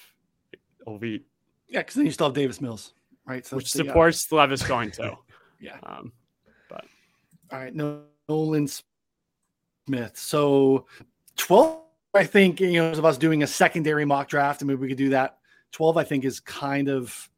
elite. 0.86 1.26
Yeah, 1.68 1.80
because 1.80 1.94
then 1.94 2.06
you 2.06 2.12
still 2.12 2.28
have 2.28 2.34
Davis 2.34 2.60
Mills, 2.60 2.94
right? 3.26 3.44
So 3.44 3.56
which 3.56 3.70
supports 3.70 4.26
the, 4.26 4.36
uh, 4.36 4.40
Levis 4.40 4.62
going 4.62 4.92
to. 4.92 5.16
yeah. 5.60 5.78
Um, 5.82 6.12
but 6.68 6.84
all 7.50 7.58
right, 7.58 7.74
Nolan 7.74 8.68
Smith. 8.68 10.16
So 10.16 10.86
twelve, 11.36 11.80
I 12.16 12.24
think 12.24 12.60
you 12.60 12.80
know, 12.80 12.90
of 12.90 13.04
us 13.04 13.18
doing 13.18 13.42
a 13.42 13.46
secondary 13.46 14.04
mock 14.04 14.28
draft, 14.28 14.60
and 14.60 14.68
maybe 14.68 14.80
we 14.80 14.88
could 14.88 14.96
do 14.96 15.10
that. 15.10 15.38
Twelve, 15.72 15.96
I 15.96 16.04
think, 16.04 16.24
is 16.24 16.40
kind 16.40 16.88
of 16.88 17.28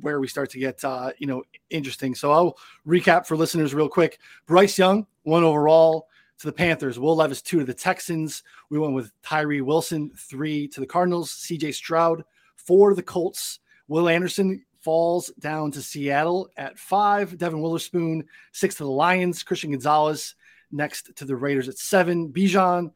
where 0.00 0.20
we 0.20 0.28
start 0.28 0.50
to 0.50 0.58
get 0.58 0.84
uh, 0.84 1.10
you 1.18 1.26
know 1.26 1.42
interesting. 1.70 2.14
So 2.14 2.32
I'll 2.32 2.58
recap 2.86 3.26
for 3.26 3.36
listeners 3.36 3.74
real 3.74 3.88
quick. 3.88 4.18
Bryce 4.46 4.78
Young, 4.78 5.06
one 5.24 5.44
overall 5.44 6.08
to 6.38 6.46
the 6.46 6.52
Panthers. 6.52 6.98
Will 6.98 7.16
Levis, 7.16 7.42
two 7.42 7.58
to 7.58 7.64
the 7.64 7.74
Texans. 7.74 8.42
We 8.70 8.78
went 8.78 8.94
with 8.94 9.12
Tyree 9.22 9.60
Wilson, 9.60 10.10
three 10.16 10.68
to 10.68 10.80
the 10.80 10.86
Cardinals. 10.86 11.32
CJ 11.32 11.74
Stroud, 11.74 12.24
four 12.56 12.90
to 12.90 12.96
the 12.96 13.02
Colts. 13.02 13.60
Will 13.88 14.08
Anderson 14.08 14.64
falls 14.80 15.30
down 15.38 15.70
to 15.72 15.82
Seattle 15.82 16.48
at 16.56 16.78
five. 16.78 17.36
Devon 17.36 17.60
Witherspoon, 17.60 18.24
six 18.52 18.76
to 18.76 18.84
the 18.84 18.90
Lions. 18.90 19.42
Christian 19.42 19.72
Gonzalez, 19.72 20.34
next 20.72 21.14
to 21.16 21.24
the 21.24 21.36
Raiders 21.36 21.68
at 21.68 21.78
seven. 21.78 22.32
Bijan 22.32 22.92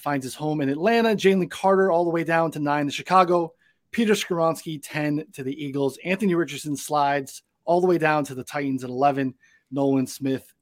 finds 0.00 0.24
his 0.24 0.34
home 0.34 0.60
in 0.60 0.68
Atlanta. 0.68 1.10
Jalen 1.10 1.50
Carter, 1.50 1.90
all 1.90 2.04
the 2.04 2.10
way 2.10 2.24
down 2.24 2.50
to 2.52 2.58
nine 2.58 2.86
to 2.86 2.92
Chicago. 2.92 3.52
Peter 3.90 4.14
Skoronski, 4.14 4.80
10 4.82 5.26
to 5.32 5.44
the 5.44 5.64
Eagles. 5.64 5.98
Anthony 6.04 6.34
Richardson 6.34 6.76
slides 6.76 7.42
all 7.64 7.80
the 7.80 7.86
way 7.86 7.98
down 7.98 8.24
to 8.24 8.34
the 8.34 8.44
Titans 8.44 8.82
at 8.82 8.90
11. 8.90 9.34
Nolan 9.70 10.06
Smith 10.06 10.52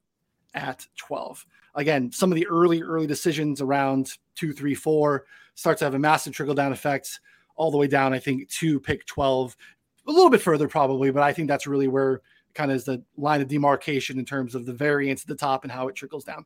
at 0.53 0.85
12. 0.97 1.45
Again, 1.75 2.11
some 2.11 2.31
of 2.31 2.35
the 2.35 2.47
early, 2.47 2.83
early 2.83 3.07
decisions 3.07 3.61
around 3.61 4.11
two, 4.35 4.53
three, 4.53 4.75
four 4.75 5.25
starts 5.55 5.79
to 5.79 5.85
have 5.85 5.95
a 5.95 5.99
massive 5.99 6.33
trickle 6.33 6.53
down 6.53 6.71
effect 6.71 7.19
all 7.55 7.71
the 7.71 7.77
way 7.77 7.87
down, 7.87 8.13
I 8.13 8.19
think, 8.19 8.49
to 8.49 8.79
pick 8.79 9.05
12. 9.05 9.55
A 10.07 10.11
little 10.11 10.29
bit 10.29 10.41
further, 10.41 10.67
probably, 10.67 11.11
but 11.11 11.23
I 11.23 11.33
think 11.33 11.47
that's 11.47 11.67
really 11.67 11.87
where 11.87 12.21
kind 12.53 12.71
of 12.71 12.77
is 12.77 12.83
the 12.83 13.03
line 13.17 13.41
of 13.41 13.47
demarcation 13.47 14.19
in 14.19 14.25
terms 14.25 14.53
of 14.53 14.65
the 14.65 14.73
variance 14.73 15.21
at 15.21 15.27
the 15.27 15.35
top 15.35 15.63
and 15.63 15.71
how 15.71 15.87
it 15.87 15.95
trickles 15.95 16.23
down. 16.23 16.45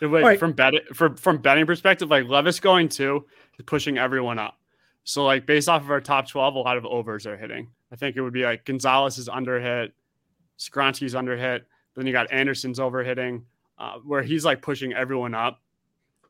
Wait, 0.00 0.22
right. 0.22 0.38
from 0.38 0.52
betting 0.52 0.80
for, 0.94 1.16
from 1.16 1.38
betting 1.38 1.66
perspective, 1.66 2.10
like 2.10 2.26
Levis 2.26 2.60
going 2.60 2.88
two 2.88 3.24
is 3.58 3.64
pushing 3.64 3.98
everyone 3.98 4.38
up. 4.38 4.58
So 5.04 5.24
like 5.24 5.46
based 5.46 5.68
off 5.68 5.82
of 5.82 5.90
our 5.90 6.00
top 6.00 6.28
12, 6.28 6.54
a 6.54 6.58
lot 6.58 6.76
of 6.76 6.86
overs 6.86 7.26
are 7.26 7.36
hitting. 7.36 7.68
I 7.92 7.96
think 7.96 8.16
it 8.16 8.22
would 8.22 8.32
be 8.32 8.44
like 8.44 8.64
Gonzalez 8.64 9.18
is 9.18 9.28
under 9.28 9.60
hit, 9.60 9.92
Skoronski's 10.58 11.14
under 11.14 11.36
hit, 11.36 11.66
then 11.94 12.06
you 12.06 12.12
got 12.12 12.32
Anderson's 12.32 12.80
over 12.80 13.02
hitting, 13.04 13.44
uh, 13.78 13.98
where 14.04 14.22
he's 14.22 14.44
like 14.44 14.62
pushing 14.62 14.92
everyone 14.92 15.34
up. 15.34 15.60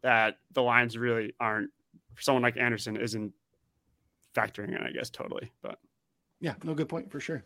That 0.03 0.39
the 0.51 0.63
lines 0.63 0.99
really 0.99 1.33
aren't 1.39 1.71
for 2.15 2.23
someone 2.23 2.43
like 2.43 2.57
Anderson 2.57 2.97
isn't 2.97 3.33
factoring 4.35 4.77
in, 4.77 4.79
I 4.79 4.91
guess, 4.91 5.11
totally. 5.11 5.53
But 5.63 5.79
yeah, 6.41 6.55
no 6.65 6.75
good 6.75 6.89
point 6.89 7.11
for 7.11 7.21
sure. 7.21 7.45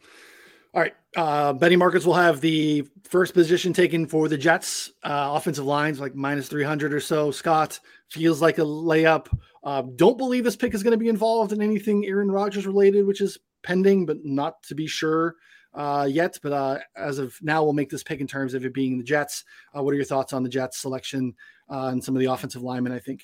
All 0.77 0.83
right. 0.83 0.95
Uh, 1.17 1.55
betting 1.55 1.79
markets 1.79 2.05
will 2.05 2.13
have 2.13 2.43
the 2.43 2.87
first 3.05 3.33
position 3.33 3.73
taken 3.73 4.05
for 4.05 4.29
the 4.29 4.37
Jets. 4.37 4.93
Uh, 5.03 5.31
offensive 5.33 5.65
lines 5.65 5.99
like 5.99 6.15
minus 6.15 6.49
300 6.49 6.93
or 6.93 7.01
so. 7.01 7.31
Scott 7.31 7.81
feels 8.11 8.43
like 8.43 8.59
a 8.59 8.63
layup. 8.63 9.27
Uh, 9.65 9.85
don't 9.97 10.19
believe 10.19 10.45
this 10.45 10.55
pick 10.55 10.75
is 10.75 10.83
going 10.83 10.93
to 10.93 10.99
be 10.99 11.09
involved 11.09 11.55
in 11.55 11.63
anything 11.63 12.05
Aaron 12.05 12.31
Rodgers 12.31 12.67
related, 12.67 13.07
which 13.07 13.23
is 13.23 13.39
pending, 13.63 14.05
but 14.05 14.19
not 14.23 14.63
to 14.65 14.75
be 14.75 14.87
sure 14.87 15.37
uh, 15.73 16.07
yet. 16.11 16.39
But 16.43 16.53
uh, 16.53 16.79
as 16.95 17.19
of 17.19 17.35
now, 17.41 17.65
we'll 17.65 17.73
make 17.73 17.89
this 17.89 18.03
pick 18.03 18.21
in 18.21 18.27
terms 18.27 18.53
of 18.53 18.67
it 18.67 18.75
being 18.75 18.99
the 18.99 19.05
Jets. 19.05 19.45
Uh, 19.75 19.83
what 19.83 19.93
are 19.93 19.97
your 19.97 20.05
thoughts 20.05 20.35
on 20.35 20.43
the 20.43 20.51
Jets 20.51 20.83
selection 20.83 21.33
and 21.71 22.05
some 22.05 22.15
of 22.15 22.21
the 22.21 22.31
offensive 22.31 22.63
linemen? 22.63 22.93
I 22.93 22.99
think. 22.99 23.23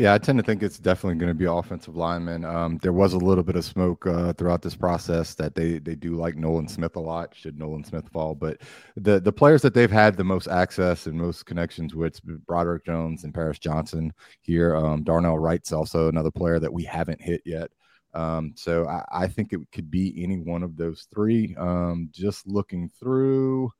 Yeah, 0.00 0.14
I 0.14 0.18
tend 0.18 0.38
to 0.38 0.42
think 0.42 0.62
it's 0.62 0.78
definitely 0.78 1.18
going 1.18 1.28
to 1.28 1.34
be 1.34 1.44
offensive 1.44 1.94
linemen. 1.94 2.42
Um, 2.42 2.78
there 2.78 2.94
was 2.94 3.12
a 3.12 3.18
little 3.18 3.44
bit 3.44 3.54
of 3.54 3.66
smoke 3.66 4.06
uh, 4.06 4.32
throughout 4.32 4.62
this 4.62 4.74
process 4.74 5.34
that 5.34 5.54
they 5.54 5.78
they 5.78 5.94
do 5.94 6.14
like 6.14 6.36
Nolan 6.36 6.68
Smith 6.68 6.96
a 6.96 7.00
lot. 7.00 7.34
Should 7.34 7.58
Nolan 7.58 7.84
Smith 7.84 8.08
fall, 8.08 8.34
but 8.34 8.62
the 8.96 9.20
the 9.20 9.30
players 9.30 9.60
that 9.60 9.74
they've 9.74 9.90
had 9.90 10.16
the 10.16 10.24
most 10.24 10.48
access 10.48 11.04
and 11.04 11.18
most 11.18 11.44
connections 11.44 11.94
with, 11.94 12.18
Broderick 12.46 12.86
Jones 12.86 13.24
and 13.24 13.34
Paris 13.34 13.58
Johnson 13.58 14.10
here. 14.40 14.74
Um, 14.74 15.04
Darnell 15.04 15.38
Wright's 15.38 15.70
also 15.70 16.08
another 16.08 16.30
player 16.30 16.58
that 16.58 16.72
we 16.72 16.82
haven't 16.84 17.20
hit 17.20 17.42
yet. 17.44 17.70
Um, 18.14 18.54
so 18.56 18.88
I, 18.88 19.04
I, 19.12 19.28
think 19.28 19.52
it 19.52 19.60
could 19.70 19.90
be 19.90 20.14
any 20.24 20.38
one 20.38 20.62
of 20.62 20.78
those 20.78 21.08
three. 21.12 21.54
Um, 21.58 22.08
just 22.10 22.46
looking 22.46 22.88
through, 22.98 23.70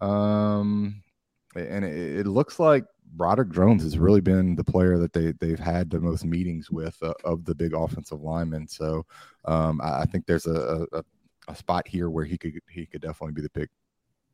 um, 0.00 1.02
and 1.54 1.84
it, 1.84 2.20
it 2.20 2.26
looks 2.26 2.58
like 2.58 2.86
Broderick 3.14 3.50
Jones 3.50 3.82
has 3.82 3.98
really 3.98 4.20
been 4.20 4.56
the 4.56 4.64
player 4.64 4.98
that 4.98 5.12
they 5.12 5.32
they've 5.32 5.58
had 5.58 5.90
the 5.90 6.00
most 6.00 6.24
meetings 6.24 6.70
with 6.70 6.96
uh, 7.02 7.12
of 7.24 7.44
the 7.44 7.54
big 7.54 7.74
offensive 7.74 8.22
linemen. 8.22 8.66
So 8.66 9.06
um, 9.44 9.80
I, 9.80 10.00
I, 10.00 10.04
think 10.04 10.26
there's 10.26 10.46
a, 10.46 10.86
a, 10.92 11.02
a, 11.48 11.54
spot 11.54 11.86
here 11.86 12.10
where 12.10 12.24
he 12.24 12.38
could 12.38 12.58
he 12.70 12.86
could 12.86 13.02
definitely 13.02 13.34
be 13.34 13.42
the 13.42 13.50
pick. 13.50 13.70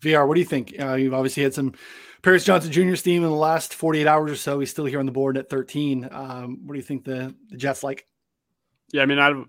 VR, 0.00 0.28
what 0.28 0.34
do 0.34 0.40
you 0.40 0.46
think? 0.46 0.74
Uh, 0.78 0.94
you've 0.94 1.14
obviously 1.14 1.42
had 1.42 1.54
some 1.54 1.74
Paris 2.22 2.44
Johnson 2.44 2.70
Jr. 2.70 2.94
steam 2.94 3.24
in 3.24 3.30
the 3.30 3.34
last 3.34 3.74
48 3.74 4.06
hours 4.06 4.30
or 4.30 4.36
so. 4.36 4.60
He's 4.60 4.70
still 4.70 4.84
here 4.84 5.00
on 5.00 5.06
the 5.06 5.12
board 5.12 5.36
at 5.36 5.50
13. 5.50 6.08
Um, 6.12 6.60
what 6.64 6.74
do 6.74 6.78
you 6.78 6.84
think 6.84 7.04
the, 7.04 7.34
the 7.48 7.56
Jets 7.56 7.82
like? 7.82 8.06
Yeah, 8.92 9.02
I 9.02 9.06
mean, 9.06 9.18
out 9.18 9.32
of 9.32 9.48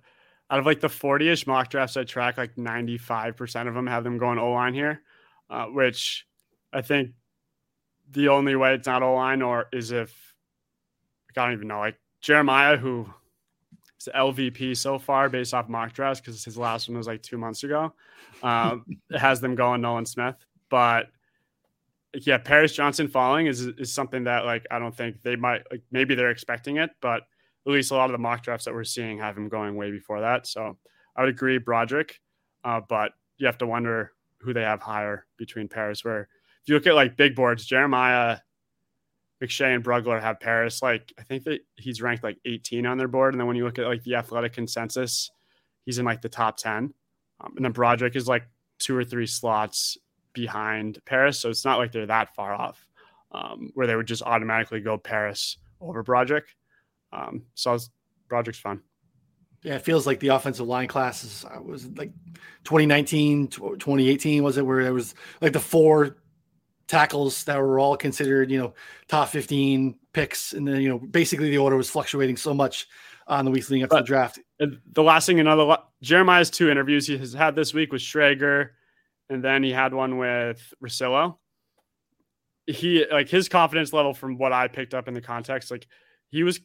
out 0.50 0.60
of 0.60 0.66
like 0.66 0.80
the 0.80 0.88
40ish 0.88 1.46
mock 1.46 1.70
drafts 1.70 1.98
I 1.98 2.04
track, 2.04 2.38
like 2.38 2.56
95% 2.56 3.68
of 3.68 3.76
them 3.76 3.86
have 3.86 4.04
them 4.04 4.18
going 4.18 4.40
O 4.40 4.52
line 4.52 4.74
here, 4.74 5.04
uh, 5.50 5.66
which 5.66 6.26
I 6.74 6.82
think 6.82 7.12
the 8.12 8.30
only 8.30 8.56
way 8.56 8.74
it's 8.74 8.88
not 8.88 9.04
O 9.04 9.14
line 9.14 9.42
or 9.42 9.68
is 9.72 9.92
if 9.92 10.34
I 11.38 11.46
don't 11.46 11.54
even 11.54 11.68
know, 11.68 11.80
like 11.80 11.98
Jeremiah, 12.22 12.78
who 12.78 13.08
is 14.00 14.06
the 14.06 14.12
LVP 14.12 14.76
so 14.76 15.00
far 15.00 15.30
based 15.30 15.54
off 15.54 15.70
mock 15.70 15.94
drafts 15.94 16.20
because 16.20 16.44
his 16.44 16.58
last 16.58 16.90
one 16.90 16.98
was 16.98 17.08
like 17.08 17.22
two 17.22 17.38
months 17.38 17.64
ago, 17.64 17.94
um, 18.44 18.86
has 19.18 19.40
them 19.40 19.56
going 19.56 19.82
Nolan 19.82 20.06
Smith. 20.06 20.36
But 20.70 21.08
yeah, 22.14 22.40
Paris 22.40 22.74
Johnson 22.74 23.08
falling 23.08 23.48
is 23.48 23.62
is 23.62 23.94
something 23.94 24.24
that 24.24 24.46
like 24.46 24.66
I 24.72 24.80
don't 24.80 24.96
think 24.96 25.22
they 25.22 25.36
might 25.36 25.62
like 25.72 25.84
maybe 25.92 26.16
they're 26.16 26.32
expecting 26.32 26.78
it, 26.78 26.90
but 27.02 27.24
at 27.68 27.72
least 27.72 27.92
a 27.92 27.96
lot 27.96 28.06
of 28.06 28.14
the 28.14 28.18
mock 28.18 28.42
drafts 28.42 28.66
that 28.66 28.74
we're 28.74 28.84
seeing 28.84 29.20
have 29.20 29.38
him 29.38 29.48
going 29.50 29.76
way 29.76 29.92
before 29.92 30.22
that. 30.22 30.48
So 30.48 30.78
I 31.16 31.22
would 31.22 31.30
agree 31.30 31.58
Broderick, 31.60 32.20
uh, 32.64 32.82
but 32.88 33.12
you 33.38 33.46
have 33.46 33.60
to 33.60 33.68
wonder 33.68 34.14
who 34.40 34.54
they 34.54 34.64
have 34.64 34.82
higher 34.82 35.26
between 35.38 35.68
Paris. 35.68 36.04
Where 36.04 36.28
you 36.70 36.76
look 36.76 36.88
at 36.88 36.96
like 36.96 37.18
big 37.18 37.36
boards, 37.36 37.66
Jeremiah, 37.66 38.38
McShay, 39.42 39.76
and 39.76 39.84
Brugler 39.84 40.22
have 40.22 40.40
Paris. 40.40 40.82
Like 40.82 41.14
I 41.18 41.24
think 41.24 41.44
that 41.46 41.62
he's 41.76 42.02
ranked 42.02 42.24
like 42.24 42.38
18 42.46 42.86
on 42.86 42.98
their 42.98 43.08
board, 43.08 43.34
and 43.34 43.40
then 43.40 43.48
when 43.48 43.56
you 43.56 43.66
look 43.66 43.80
at 43.80 43.88
like 43.88 44.04
the 44.04 44.16
athletic 44.16 44.54
consensus, 44.54 45.32
he's 45.86 46.00
in 46.00 46.06
like 46.06 46.22
the 46.22 46.30
top 46.30 46.58
10. 46.58 46.94
Um, 47.42 47.54
and 47.56 47.66
then 47.66 47.72
Broderick 47.72 48.16
is 48.16 48.28
like 48.28 48.44
two 48.80 48.96
or 48.96 49.04
three 49.04 49.28
slots 49.28 49.98
behind 50.34 51.00
Paris, 51.06 51.40
so 51.40 51.50
it's 51.50 51.66
not 51.66 51.78
like 51.78 51.92
they're 51.92 52.06
that 52.06 52.36
far 52.36 52.54
off. 52.54 52.86
Um, 53.32 53.70
where 53.76 53.86
they 53.86 53.96
would 53.96 54.08
just 54.08 54.24
automatically 54.24 54.82
go 54.82 54.98
Paris 54.98 55.58
over 55.80 56.02
Broderick. 56.02 56.46
Um, 57.14 57.44
so 57.54 57.74
was, 57.74 57.92
Broderick's 58.28 58.60
fun. 58.60 58.82
Yeah, 59.62 59.76
it 59.76 59.82
feels 59.82 60.08
like 60.08 60.20
the 60.20 60.30
offensive 60.30 60.68
line 60.68 60.88
classes 60.88 61.46
uh, 61.46 61.62
was 61.62 61.88
like 61.90 62.12
2019, 62.64 63.50
2018 63.50 64.44
was 64.44 64.58
it 64.58 64.66
where 64.66 64.84
there 64.84 64.94
was 64.94 65.16
like 65.42 65.54
the 65.54 65.60
four 65.60 66.18
tackles 66.90 67.46
that 67.46 67.58
were 67.58 67.80
all 67.80 67.96
considered, 67.96 68.52
you 68.52 68.60
know, 68.60 68.74
top 69.08 69.30
15 69.30 69.96
picks. 70.12 70.54
And 70.54 70.68
then, 70.68 70.82
you 70.82 70.90
know, 70.90 70.98
basically 70.98 71.50
the 71.52 71.60
order 71.60 71.78
was 71.78 71.90
fluctuating 71.90 72.36
so 72.36 72.54
much 72.54 72.88
on 73.28 73.46
the 73.46 73.52
weeks 73.52 73.70
leading 73.70 73.84
up 73.84 73.92
but, 73.92 73.98
to 73.98 74.04
the 74.04 74.08
draft. 74.08 74.40
And 74.60 74.80
the 74.92 75.04
last 75.04 75.28
thing, 75.28 75.40
another 75.40 75.78
Jeremiah's 76.02 76.50
two 76.50 76.70
interviews 76.70 77.08
he 77.08 77.18
has 77.18 77.32
had 77.32 77.56
this 77.56 77.74
week 77.74 77.94
with 77.94 78.02
Schrager, 78.02 78.72
and 79.30 79.44
then 79.44 79.64
he 79.64 79.72
had 79.72 79.94
one 79.94 80.18
with 80.18 80.74
Russillo. 80.84 81.38
He 82.66 83.06
like 83.10 83.30
his 83.30 83.48
confidence 83.48 83.94
level 83.94 84.14
from 84.14 84.38
what 84.38 84.52
I 84.52 84.68
picked 84.68 84.94
up 84.94 85.08
in 85.08 85.14
the 85.14 85.22
context, 85.22 85.72
like 85.72 85.88
he 86.30 86.44
was 86.44 86.60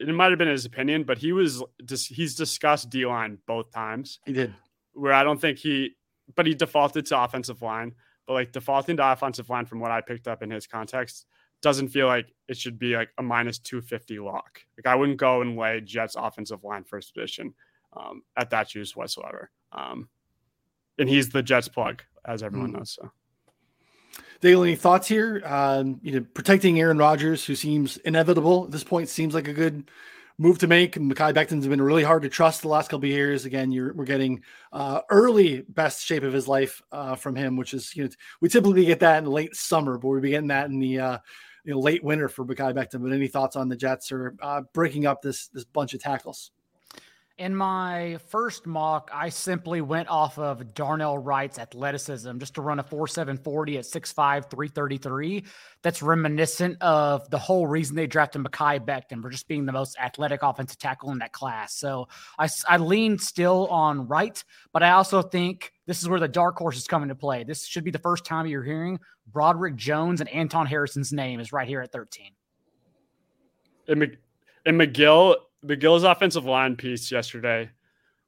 it 0.00 0.08
might 0.08 0.30
have 0.30 0.38
been 0.38 0.48
his 0.48 0.64
opinion, 0.64 1.04
but 1.04 1.18
he 1.18 1.32
was 1.32 1.62
just 1.84 2.08
he's 2.08 2.34
discussed 2.34 2.90
D 2.90 3.06
line 3.06 3.38
both 3.46 3.70
times. 3.72 4.18
He 4.26 4.32
did. 4.32 4.54
Where 4.92 5.12
I 5.12 5.22
don't 5.22 5.40
think 5.40 5.58
he, 5.58 5.96
but 6.34 6.46
he 6.46 6.54
defaulted 6.54 7.06
to 7.06 7.22
offensive 7.22 7.62
line. 7.62 7.94
But 8.30 8.34
like 8.34 8.52
defaulting 8.52 8.96
to 8.98 9.10
offensive 9.10 9.50
line, 9.50 9.66
from 9.66 9.80
what 9.80 9.90
I 9.90 10.00
picked 10.00 10.28
up 10.28 10.40
in 10.40 10.52
his 10.52 10.68
context, 10.68 11.26
doesn't 11.62 11.88
feel 11.88 12.06
like 12.06 12.32
it 12.46 12.56
should 12.56 12.78
be 12.78 12.94
like 12.94 13.08
a 13.18 13.24
minus 13.24 13.58
250 13.58 14.20
lock. 14.20 14.60
Like 14.78 14.86
I 14.86 14.94
wouldn't 14.94 15.18
go 15.18 15.40
and 15.40 15.56
lay 15.56 15.80
Jets 15.80 16.14
offensive 16.16 16.62
line 16.62 16.84
first 16.84 17.12
position 17.12 17.54
um, 17.96 18.22
at 18.36 18.50
that 18.50 18.68
juice 18.68 18.94
whatsoever. 18.94 19.50
Um, 19.72 20.08
and 20.96 21.08
he's 21.08 21.30
the 21.30 21.42
Jets 21.42 21.66
plug, 21.66 22.04
as 22.24 22.44
everyone 22.44 22.70
mm. 22.70 22.76
knows. 22.76 22.96
So. 23.00 23.10
Dale, 24.40 24.62
any 24.62 24.76
thoughts 24.76 25.08
here? 25.08 25.42
Um, 25.44 25.98
you 26.00 26.12
know, 26.12 26.24
protecting 26.32 26.78
Aaron 26.78 26.98
Rodgers, 26.98 27.44
who 27.44 27.56
seems 27.56 27.96
inevitable 27.96 28.66
at 28.66 28.70
this 28.70 28.84
point, 28.84 29.08
seems 29.08 29.34
like 29.34 29.48
a 29.48 29.52
good 29.52 29.90
move 30.40 30.58
to 30.58 30.66
make. 30.66 30.94
Mekhi 30.94 31.34
Becton's 31.34 31.66
been 31.66 31.82
really 31.82 32.02
hard 32.02 32.22
to 32.22 32.28
trust 32.30 32.62
the 32.62 32.68
last 32.68 32.88
couple 32.88 33.04
of 33.04 33.10
years. 33.10 33.44
Again, 33.44 33.70
we're 33.70 34.04
getting 34.06 34.42
uh, 34.72 35.02
early 35.10 35.66
best 35.68 36.04
shape 36.04 36.22
of 36.22 36.32
his 36.32 36.48
life 36.48 36.80
uh, 36.90 37.14
from 37.14 37.36
him, 37.36 37.58
which 37.58 37.74
is 37.74 37.94
you 37.94 38.04
know 38.04 38.10
we 38.40 38.48
typically 38.48 38.86
get 38.86 39.00
that 39.00 39.22
in 39.22 39.30
late 39.30 39.54
summer, 39.54 39.98
but 39.98 40.08
we'll 40.08 40.20
be 40.20 40.30
getting 40.30 40.48
that 40.48 40.70
in 40.70 40.80
the 40.80 40.98
uh, 40.98 41.18
you 41.64 41.74
know, 41.74 41.78
late 41.78 42.02
winter 42.02 42.28
for 42.28 42.46
Mekhi 42.46 42.74
Becton. 42.74 43.02
But 43.02 43.12
any 43.12 43.28
thoughts 43.28 43.54
on 43.54 43.68
the 43.68 43.76
Jets 43.76 44.10
or 44.10 44.34
uh, 44.40 44.62
breaking 44.72 45.04
up 45.04 45.20
this 45.20 45.48
this 45.48 45.64
bunch 45.64 45.92
of 45.92 46.00
tackles? 46.00 46.52
In 47.40 47.56
my 47.56 48.18
first 48.28 48.66
mock, 48.66 49.10
I 49.14 49.30
simply 49.30 49.80
went 49.80 50.10
off 50.10 50.38
of 50.38 50.74
Darnell 50.74 51.16
Wright's 51.16 51.58
athleticism 51.58 52.36
just 52.36 52.56
to 52.56 52.60
run 52.60 52.78
a 52.78 52.84
4.740 52.84 53.78
at 53.78 53.84
6'5, 53.86 54.50
333. 54.50 55.44
That's 55.80 56.02
reminiscent 56.02 56.76
of 56.82 57.30
the 57.30 57.38
whole 57.38 57.66
reason 57.66 57.96
they 57.96 58.06
drafted 58.06 58.44
Mekhi 58.44 58.84
Becton 58.84 59.22
for 59.22 59.30
just 59.30 59.48
being 59.48 59.64
the 59.64 59.72
most 59.72 59.96
athletic 59.98 60.42
offensive 60.42 60.78
tackle 60.78 61.12
in 61.12 61.18
that 61.20 61.32
class. 61.32 61.72
So 61.72 62.08
I, 62.38 62.46
I 62.68 62.76
lean 62.76 63.18
still 63.18 63.68
on 63.68 64.06
Wright, 64.06 64.44
but 64.74 64.82
I 64.82 64.90
also 64.90 65.22
think 65.22 65.72
this 65.86 66.02
is 66.02 66.10
where 66.10 66.20
the 66.20 66.28
dark 66.28 66.58
horse 66.58 66.76
is 66.76 66.86
coming 66.86 67.08
to 67.08 67.14
play. 67.14 67.42
This 67.44 67.64
should 67.64 67.84
be 67.84 67.90
the 67.90 67.98
first 67.98 68.26
time 68.26 68.48
you're 68.48 68.62
hearing 68.62 69.00
Broderick 69.32 69.76
Jones 69.76 70.20
and 70.20 70.28
Anton 70.28 70.66
Harrison's 70.66 71.10
name 71.10 71.40
is 71.40 71.54
right 71.54 71.66
here 71.66 71.80
at 71.80 71.90
13. 71.90 72.32
And, 73.88 74.18
and 74.66 74.78
McGinn 74.78 75.36
McGinn's 75.64 76.04
offensive 76.04 76.44
line 76.44 76.76
piece 76.76 77.10
yesterday 77.10 77.70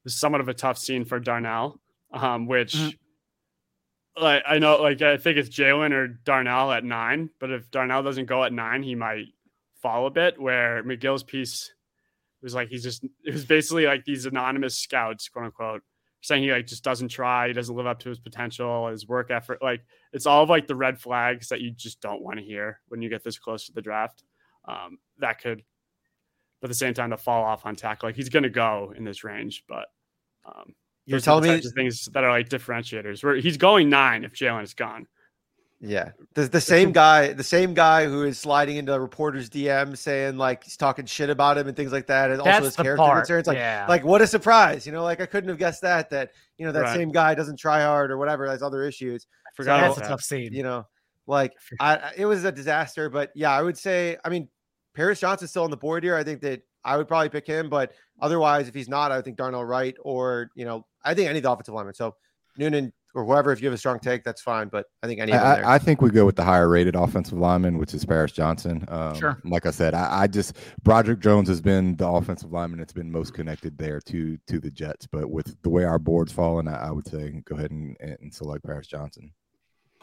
was 0.05 0.14
somewhat 0.14 0.41
of 0.41 0.49
a 0.49 0.55
tough 0.55 0.78
scene 0.78 1.05
for 1.05 1.18
Darnell, 1.20 1.80
um, 2.12 2.47
which 2.47 2.74
mm-hmm. 2.74 4.22
like 4.22 4.43
I 4.47 4.59
know 4.59 4.76
like 4.83 5.01
I 5.03 5.16
think 5.16 5.39
it's 5.39 5.49
Jalen 5.49 5.93
or 5.93 6.09
Darnell 6.09 6.72
at 6.72 6.85
nine, 6.85 7.30
but 7.39 7.51
if 7.51 7.70
Darnell 7.70 8.03
doesn't 8.03 8.26
go 8.26 8.45
at 8.45 8.53
nine, 8.53 8.83
he 8.83 8.95
might 8.95 9.26
fall 9.80 10.07
a 10.07 10.11
bit. 10.11 10.41
Where 10.41 10.83
McGinn's 10.85 11.22
piece 11.22 11.72
was 12.43 12.55
like 12.55 12.68
he's 12.68 12.83
just 12.83 13.05
it 13.24 13.33
was 13.33 13.45
basically 13.45 13.87
like 13.87 14.05
these 14.05 14.26
anonymous 14.26 14.76
scouts, 14.76 15.28
quote 15.28 15.47
unquote, 15.47 15.83
saying 16.20 16.43
he 16.43 16.53
like 16.53 16.66
just 16.66 16.85
doesn't 16.85 17.09
try, 17.09 17.49
he 17.49 17.55
doesn't 17.55 17.76
live 17.76 17.87
up 17.87 18.01
to 18.01 18.09
his 18.09 18.18
potential, 18.18 18.89
his 18.89 19.09
work 19.09 19.30
effort. 19.30 19.62
Like 19.62 19.83
it's 20.12 20.26
all 20.26 20.43
of 20.43 20.51
like 20.51 20.66
the 20.66 20.76
red 20.76 21.01
flags 21.01 21.49
that 21.49 21.61
you 21.61 21.70
just 21.70 22.01
don't 22.01 22.22
want 22.22 22.39
to 22.39 22.45
hear 22.45 22.80
when 22.89 23.01
you 23.01 23.09
get 23.09 23.24
this 23.24 23.39
close 23.39 23.66
to 23.66 23.72
the 23.72 23.83
draft. 23.83 24.24
Um, 24.68 24.99
that 25.18 25.41
could 25.41 25.62
but 26.63 26.67
at 26.67 26.71
the 26.71 26.77
same 26.77 26.95
time 26.95 27.11
to 27.11 27.17
fall 27.17 27.43
off 27.43 27.67
on 27.67 27.75
tackle. 27.75 28.09
Like 28.09 28.17
he's 28.17 28.29
going 28.29 28.45
to 28.45 28.49
go 28.49 28.95
in 28.97 29.05
this 29.05 29.25
range, 29.25 29.65
but 29.69 29.87
um, 30.47 30.75
you're 31.05 31.19
telling 31.19 31.51
me 31.51 31.61
things 31.61 32.09
that 32.13 32.23
are 32.23 32.31
like 32.31 32.49
differentiators. 32.49 33.23
Where 33.25 33.35
he's 33.35 33.57
going 33.57 33.91
nine 33.91 34.23
if 34.23 34.33
Jalen 34.33 34.63
is 34.63 34.73
gone. 34.73 35.09
Yeah, 35.81 36.13
the, 36.35 36.43
the 36.43 36.61
same 36.61 36.93
guy, 37.03 37.33
the 37.33 37.43
same 37.43 37.75
guy 37.75 38.07
who 38.07 38.23
is 38.23 38.39
sliding 38.39 38.77
into 38.77 38.99
reporters' 38.99 39.51
DM 39.51 39.99
saying 39.99 40.37
like 40.39 40.63
he's 40.63 40.77
talking 40.77 41.05
shit 41.05 41.31
about 41.31 41.59
him 41.59 41.67
and 41.67 41.77
things 41.77 41.91
like 41.91 42.07
that, 42.07 42.31
and 42.31 42.39
That's 42.39 42.49
also 42.49 42.65
his 42.67 42.77
character 42.77 42.97
part. 42.97 43.19
concerns. 43.25 43.49
Like, 43.49 43.57
yeah. 43.57 43.85
like 43.89 44.05
what 44.05 44.23
a 44.23 44.27
surprise, 44.29 44.87
you 44.87 44.93
know? 44.93 45.03
Like 45.03 45.21
I 45.21 45.27
couldn't 45.27 45.49
have 45.49 45.59
guessed 45.59 45.83
that. 45.83 46.11
That 46.11 46.31
you 46.59 46.65
know 46.65 46.71
that 46.71 46.83
right. 46.83 46.97
same 46.97 47.11
guy 47.11 47.35
doesn't 47.35 47.59
try 47.59 47.83
hard 47.83 48.13
or 48.13 48.19
whatever. 48.19 48.49
Has 48.49 48.63
other 48.63 48.85
issues. 48.85 49.27
I 49.45 49.51
forgot. 49.57 49.81
So 49.81 49.87
that's 49.97 50.07
a 50.07 50.11
tough 50.11 50.23
scene. 50.23 50.53
You 50.53 50.63
know, 50.63 50.87
like 51.27 51.55
I, 51.81 52.13
it 52.17 52.27
was 52.27 52.45
a 52.45 52.53
disaster. 52.53 53.11
But 53.11 53.33
yeah, 53.35 53.51
I 53.51 53.63
would 53.63 53.77
say, 53.77 54.17
I 54.25 54.29
mean, 54.29 54.49
Paris 54.95 55.20
Johnson's 55.20 55.51
still 55.51 55.64
on 55.64 55.70
the 55.70 55.76
board 55.76 56.03
here. 56.03 56.16
I 56.16 56.24
think 56.24 56.40
that 56.43 56.62
I 56.84 56.97
would 56.97 57.09
probably 57.09 57.28
pick 57.28 57.47
him, 57.47 57.68
but 57.68 57.93
otherwise, 58.20 58.68
if 58.68 58.74
he's 58.74 58.88
not, 58.88 59.12
I 59.12 59.16
would 59.16 59.24
think 59.24 59.36
Darnell 59.36 59.64
Wright 59.64 59.97
or 60.01 60.51
you 60.55 60.64
know, 60.64 60.86
I 61.05 61.14
think 61.14 61.28
any 61.28 61.38
of 61.38 61.43
the 61.43 61.51
offensive 61.51 61.74
linemen. 61.74 61.95
So 61.95 62.14
Noonan 62.57 62.93
or 63.14 63.24
whoever, 63.24 63.53
if 63.53 63.61
you 63.61 63.66
have 63.66 63.74
a 63.74 63.78
strong 63.78 63.99
take, 63.99 64.24
that's 64.24 64.40
fine. 64.40 64.68
But 64.68 64.86
I 65.03 65.07
think 65.07 65.20
any. 65.20 65.32
I, 65.32 65.74
I, 65.74 65.78
think 65.78 66.01
we 66.01 66.11
go 66.11 66.24
with 66.24 66.36
the 66.36 66.45
higher 66.45 66.68
rated 66.68 66.97
offensive 66.97 67.38
lineman, 67.38 67.78
which 67.78 67.95
is 67.95 68.05
Paris 68.05 68.32
Johnson. 68.32 68.84
Um, 68.88 69.14
sure. 69.18 69.38
Like 69.45 69.66
I 69.66 69.70
said, 69.70 69.95
I, 69.95 70.22
I, 70.22 70.26
just 70.26 70.57
Broderick 70.82 71.20
Jones 71.20 71.49
has 71.49 71.61
been 71.61 71.97
the 71.97 72.09
offensive 72.09 72.53
lineman 72.53 72.78
that's 72.78 72.93
been 72.93 73.11
most 73.11 73.34
connected 73.34 73.76
there 73.76 74.01
to 74.07 74.38
to 74.47 74.61
the 74.61 74.70
Jets. 74.70 75.07
But 75.07 75.30
with 75.30 75.61
the 75.62 75.70
way 75.70 75.84
our 75.84 75.99
board's 75.99 76.32
fallen, 76.32 76.68
I, 76.68 76.88
I 76.88 76.90
would 76.90 77.07
say 77.07 77.43
go 77.45 77.57
ahead 77.57 77.70
and, 77.70 77.97
and 78.01 78.32
select 78.32 78.64
Paris 78.64 78.86
Johnson. 78.86 79.32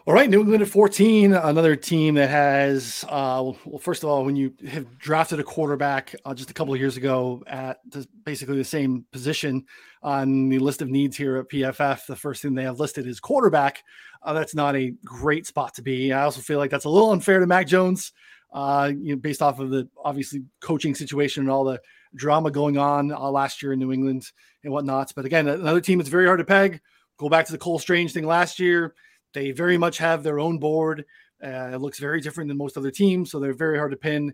All 0.09 0.15
right, 0.15 0.27
New 0.27 0.39
England 0.39 0.63
at 0.63 0.69
14, 0.69 1.33
another 1.33 1.75
team 1.75 2.15
that 2.15 2.31
has, 2.31 3.05
uh, 3.09 3.53
well, 3.63 3.77
first 3.77 4.01
of 4.01 4.09
all, 4.09 4.25
when 4.25 4.35
you 4.35 4.51
have 4.67 4.97
drafted 4.97 5.39
a 5.39 5.43
quarterback 5.43 6.15
uh, 6.25 6.33
just 6.33 6.49
a 6.49 6.53
couple 6.55 6.73
of 6.73 6.79
years 6.79 6.97
ago 6.97 7.43
at 7.45 7.77
basically 8.25 8.57
the 8.57 8.63
same 8.63 9.05
position 9.11 9.63
on 10.01 10.49
the 10.49 10.57
list 10.57 10.81
of 10.81 10.89
needs 10.89 11.15
here 11.15 11.37
at 11.37 11.47
PFF, 11.47 12.07
the 12.07 12.15
first 12.15 12.41
thing 12.41 12.55
they 12.55 12.63
have 12.63 12.79
listed 12.79 13.05
is 13.05 13.19
quarterback. 13.19 13.83
Uh, 14.23 14.33
that's 14.33 14.55
not 14.55 14.75
a 14.75 14.95
great 15.05 15.45
spot 15.45 15.75
to 15.75 15.83
be. 15.83 16.11
I 16.11 16.23
also 16.23 16.41
feel 16.41 16.57
like 16.57 16.71
that's 16.71 16.85
a 16.85 16.89
little 16.89 17.11
unfair 17.11 17.39
to 17.39 17.45
Mac 17.45 17.67
Jones, 17.67 18.11
uh, 18.51 18.91
you 18.91 19.11
know, 19.11 19.21
based 19.21 19.43
off 19.43 19.59
of 19.59 19.69
the 19.69 19.87
obviously 20.03 20.41
coaching 20.59 20.95
situation 20.95 21.43
and 21.43 21.51
all 21.51 21.65
the 21.65 21.79
drama 22.15 22.49
going 22.49 22.79
on 22.79 23.11
uh, 23.11 23.29
last 23.29 23.61
year 23.61 23.73
in 23.73 23.79
New 23.79 23.91
England 23.91 24.25
and 24.63 24.73
whatnot. 24.73 25.13
But 25.15 25.25
again, 25.25 25.47
another 25.47 25.81
team 25.81 25.99
that's 25.99 26.09
very 26.09 26.25
hard 26.25 26.39
to 26.39 26.45
peg. 26.45 26.81
Go 27.17 27.29
back 27.29 27.45
to 27.45 27.51
the 27.51 27.59
Cole 27.59 27.77
Strange 27.77 28.11
thing 28.11 28.25
last 28.25 28.59
year 28.59 28.95
they 29.33 29.51
very 29.51 29.77
much 29.77 29.97
have 29.97 30.23
their 30.23 30.39
own 30.39 30.57
board. 30.57 31.05
Uh, 31.43 31.71
it 31.73 31.81
looks 31.81 31.99
very 31.99 32.21
different 32.21 32.47
than 32.47 32.57
most 32.57 32.77
other 32.77 32.91
teams, 32.91 33.31
so 33.31 33.39
they're 33.39 33.53
very 33.53 33.77
hard 33.77 33.91
to 33.91 33.97
pin 33.97 34.33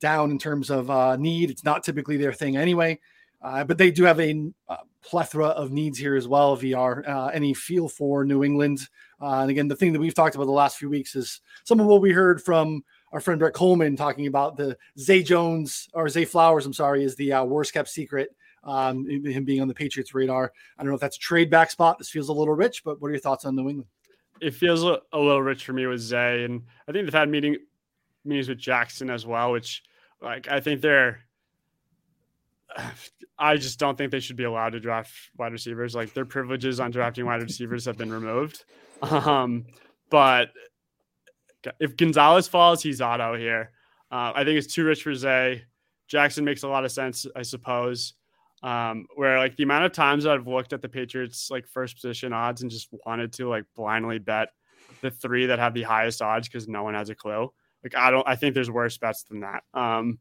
down 0.00 0.30
in 0.30 0.38
terms 0.38 0.70
of 0.70 0.90
uh, 0.90 1.16
need. 1.16 1.50
It's 1.50 1.64
not 1.64 1.82
typically 1.82 2.16
their 2.16 2.32
thing 2.32 2.56
anyway, 2.56 3.00
uh, 3.42 3.64
but 3.64 3.78
they 3.78 3.90
do 3.90 4.04
have 4.04 4.20
a, 4.20 4.50
a, 4.68 4.78
plethora 5.02 5.48
of 5.48 5.70
needs 5.70 5.98
here 5.98 6.16
as 6.16 6.26
well. 6.26 6.56
VR, 6.56 7.06
uh, 7.06 7.26
any 7.26 7.52
feel 7.52 7.88
for 7.88 8.24
New 8.24 8.42
England, 8.42 8.80
uh, 9.20 9.40
and 9.40 9.50
again, 9.50 9.68
the 9.68 9.76
thing 9.76 9.92
that 9.92 10.00
we've 10.00 10.14
talked 10.14 10.34
about 10.34 10.46
the 10.46 10.50
last 10.50 10.78
few 10.78 10.88
weeks 10.88 11.14
is 11.14 11.40
some 11.64 11.80
of 11.80 11.86
what 11.86 12.00
we 12.00 12.12
heard 12.12 12.42
from 12.42 12.82
our 13.12 13.20
friend 13.20 13.38
Brett 13.38 13.54
Coleman 13.54 13.96
talking 13.96 14.26
about 14.26 14.56
the 14.56 14.76
Zay 14.98 15.22
Jones 15.22 15.88
or 15.94 16.08
Zay 16.08 16.24
Flowers. 16.24 16.66
I'm 16.66 16.72
sorry, 16.72 17.04
is 17.04 17.16
the 17.16 17.32
uh, 17.32 17.44
worst 17.44 17.72
kept 17.72 17.88
secret. 17.88 18.34
Um, 18.64 19.06
him 19.06 19.44
being 19.44 19.60
on 19.60 19.68
the 19.68 19.74
Patriots 19.74 20.14
radar. 20.14 20.50
I 20.78 20.82
don't 20.82 20.88
know 20.88 20.94
if 20.94 21.00
that's 21.00 21.18
a 21.18 21.20
trade 21.20 21.50
back 21.50 21.70
spot. 21.70 21.98
This 21.98 22.08
feels 22.08 22.30
a 22.30 22.32
little 22.32 22.54
rich, 22.54 22.82
but 22.82 22.98
what 22.98 23.08
are 23.08 23.10
your 23.10 23.20
thoughts 23.20 23.44
on 23.44 23.54
New 23.54 23.68
England? 23.68 23.88
It 24.40 24.54
feels 24.54 24.82
a, 24.82 24.98
little 25.12 25.42
rich 25.42 25.64
for 25.64 25.72
me 25.72 25.86
with 25.86 26.00
Zay, 26.00 26.44
and 26.44 26.62
I 26.88 26.92
think 26.92 27.06
they've 27.06 27.14
had 27.14 27.28
meeting 27.28 27.56
meetings 28.24 28.48
with 28.48 28.58
Jaxon 28.58 29.10
as 29.12 29.24
well, 29.26 29.52
which 29.52 29.82
like 30.20 30.48
I 30.48 30.60
think 30.60 30.80
they're. 30.80 31.20
I 33.36 33.56
just 33.56 33.80
don't 33.80 33.98
think 33.98 34.12
they 34.12 34.20
should 34.20 34.36
be 34.36 34.44
allowed 34.44 34.70
to 34.70 34.80
draft 34.80 35.12
wide 35.36 35.52
receivers. 35.52 35.94
Like 35.94 36.14
their 36.14 36.24
privileges 36.24 36.78
on 36.78 36.92
drafting 36.92 37.26
wide 37.26 37.42
receivers 37.42 37.84
have 37.86 37.98
been 37.98 38.12
removed. 38.12 38.64
Um, 39.02 39.66
but 40.08 40.50
if 41.80 41.96
Gonzalez 41.96 42.48
falls, 42.48 42.82
he's 42.82 43.00
auto 43.00 43.36
here. 43.36 43.72
Uh, 44.10 44.32
I 44.34 44.44
think 44.44 44.58
it's 44.58 44.72
too 44.72 44.84
rich 44.84 45.02
for 45.02 45.14
Zay. 45.14 45.64
Jaxon 46.10 46.44
makes 46.44 46.62
a 46.62 46.68
lot 46.68 46.84
of 46.84 46.92
sense, 46.92 47.26
I 47.34 47.42
suppose. 47.42 48.14
Um, 48.64 49.06
where 49.14 49.38
like 49.38 49.56
the 49.56 49.62
amount 49.62 49.84
of 49.84 49.92
times 49.92 50.24
I've 50.24 50.46
looked 50.46 50.72
at 50.72 50.80
the 50.80 50.88
Patriots 50.88 51.50
like 51.50 51.68
first 51.68 51.96
position 51.96 52.32
odds 52.32 52.62
and 52.62 52.70
just 52.70 52.88
wanted 53.04 53.30
to 53.34 53.46
like 53.46 53.66
blindly 53.76 54.18
bet 54.18 54.48
the 55.02 55.10
three 55.10 55.44
that 55.44 55.58
have 55.58 55.74
the 55.74 55.82
highest 55.82 56.22
odds 56.22 56.48
because 56.48 56.66
no 56.66 56.82
one 56.82 56.94
has 56.94 57.10
a 57.10 57.14
clue. 57.14 57.52
Like 57.82 57.94
I 57.94 58.10
don't 58.10 58.26
I 58.26 58.36
think 58.36 58.54
there's 58.54 58.70
worse 58.70 58.96
bets 58.96 59.24
than 59.24 59.40
that. 59.40 59.64
Um, 59.74 60.18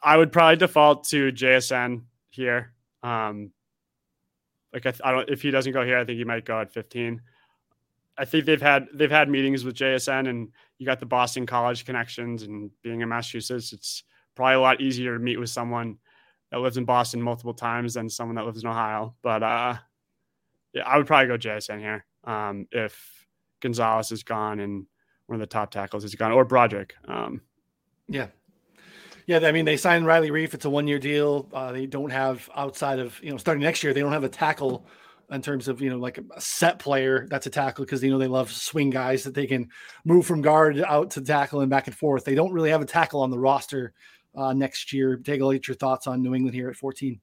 I 0.00 0.16
would 0.16 0.30
probably 0.30 0.56
default 0.56 1.08
to 1.08 1.32
JSN 1.32 2.02
here. 2.30 2.72
Um, 3.02 3.50
like 4.72 4.86
I, 4.86 4.92
I 5.02 5.10
don't 5.10 5.28
if 5.28 5.42
he 5.42 5.50
doesn't 5.50 5.72
go 5.72 5.84
here, 5.84 5.98
I 5.98 6.04
think 6.04 6.18
he 6.18 6.24
might 6.24 6.44
go 6.44 6.60
at 6.60 6.72
15. 6.72 7.20
I 8.16 8.24
think 8.24 8.44
they've 8.44 8.62
had 8.62 8.86
they've 8.94 9.10
had 9.10 9.28
meetings 9.28 9.64
with 9.64 9.74
JSN 9.74 10.28
and 10.28 10.52
you 10.78 10.86
got 10.86 11.00
the 11.00 11.06
Boston 11.06 11.44
College 11.44 11.84
connections 11.84 12.44
and 12.44 12.70
being 12.82 13.00
in 13.00 13.08
Massachusetts, 13.08 13.72
it's 13.72 14.04
probably 14.36 14.54
a 14.54 14.60
lot 14.60 14.80
easier 14.80 15.14
to 15.14 15.18
meet 15.18 15.40
with 15.40 15.50
someone 15.50 15.98
that 16.50 16.60
lives 16.60 16.76
in 16.76 16.84
Boston 16.84 17.20
multiple 17.20 17.54
times 17.54 17.94
than 17.94 18.08
someone 18.08 18.36
that 18.36 18.46
lives 18.46 18.62
in 18.62 18.68
Ohio. 18.68 19.14
But 19.22 19.42
uh, 19.42 19.76
yeah, 20.72 20.82
I 20.86 20.96
would 20.96 21.06
probably 21.06 21.28
go 21.28 21.38
JSN 21.38 21.80
here 21.80 22.04
um, 22.24 22.66
if 22.70 23.26
Gonzalez 23.60 24.12
is 24.12 24.22
gone 24.22 24.60
and 24.60 24.86
one 25.26 25.36
of 25.36 25.40
the 25.40 25.46
top 25.46 25.70
tackles 25.70 26.04
is 26.04 26.14
gone, 26.14 26.32
or 26.32 26.44
Broderick. 26.44 26.94
Um, 27.08 27.40
yeah. 28.08 28.28
Yeah, 29.26 29.40
I 29.40 29.50
mean, 29.50 29.64
they 29.64 29.76
signed 29.76 30.06
Riley 30.06 30.30
Reiff. 30.30 30.54
It's 30.54 30.66
a 30.66 30.70
one-year 30.70 31.00
deal. 31.00 31.48
Uh, 31.52 31.72
they 31.72 31.86
don't 31.86 32.10
have 32.10 32.48
outside 32.54 33.00
of 33.00 33.20
you 33.22 33.30
know 33.30 33.36
starting 33.36 33.62
next 33.62 33.82
year. 33.82 33.92
They 33.92 34.00
don't 34.00 34.12
have 34.12 34.22
a 34.22 34.28
tackle 34.28 34.86
in 35.32 35.42
terms 35.42 35.66
of 35.66 35.80
you 35.80 35.90
know 35.90 35.98
like 35.98 36.18
a 36.18 36.40
set 36.40 36.78
player 36.78 37.26
that's 37.28 37.46
a 37.46 37.50
tackle 37.50 37.84
because 37.84 38.02
you 38.04 38.10
know 38.10 38.18
they 38.18 38.28
love 38.28 38.52
swing 38.52 38.90
guys 38.90 39.24
that 39.24 39.34
they 39.34 39.46
can 39.46 39.68
move 40.04 40.24
from 40.24 40.42
guard 40.42 40.80
out 40.86 41.10
to 41.10 41.20
tackle 41.20 41.60
and 41.60 41.70
back 41.70 41.88
and 41.88 41.96
forth. 41.96 42.24
They 42.24 42.36
don't 42.36 42.52
really 42.52 42.70
have 42.70 42.82
a 42.82 42.86
tackle 42.86 43.20
on 43.20 43.30
the 43.30 43.38
roster 43.38 43.92
uh, 44.36 44.52
next 44.52 44.92
year. 44.92 45.16
Take 45.16 45.40
a 45.40 45.44
look 45.44 45.56
at 45.56 45.68
your 45.68 45.76
thoughts 45.76 46.06
on 46.06 46.22
New 46.22 46.34
England 46.34 46.54
here 46.54 46.68
at 46.68 46.76
14. 46.76 47.20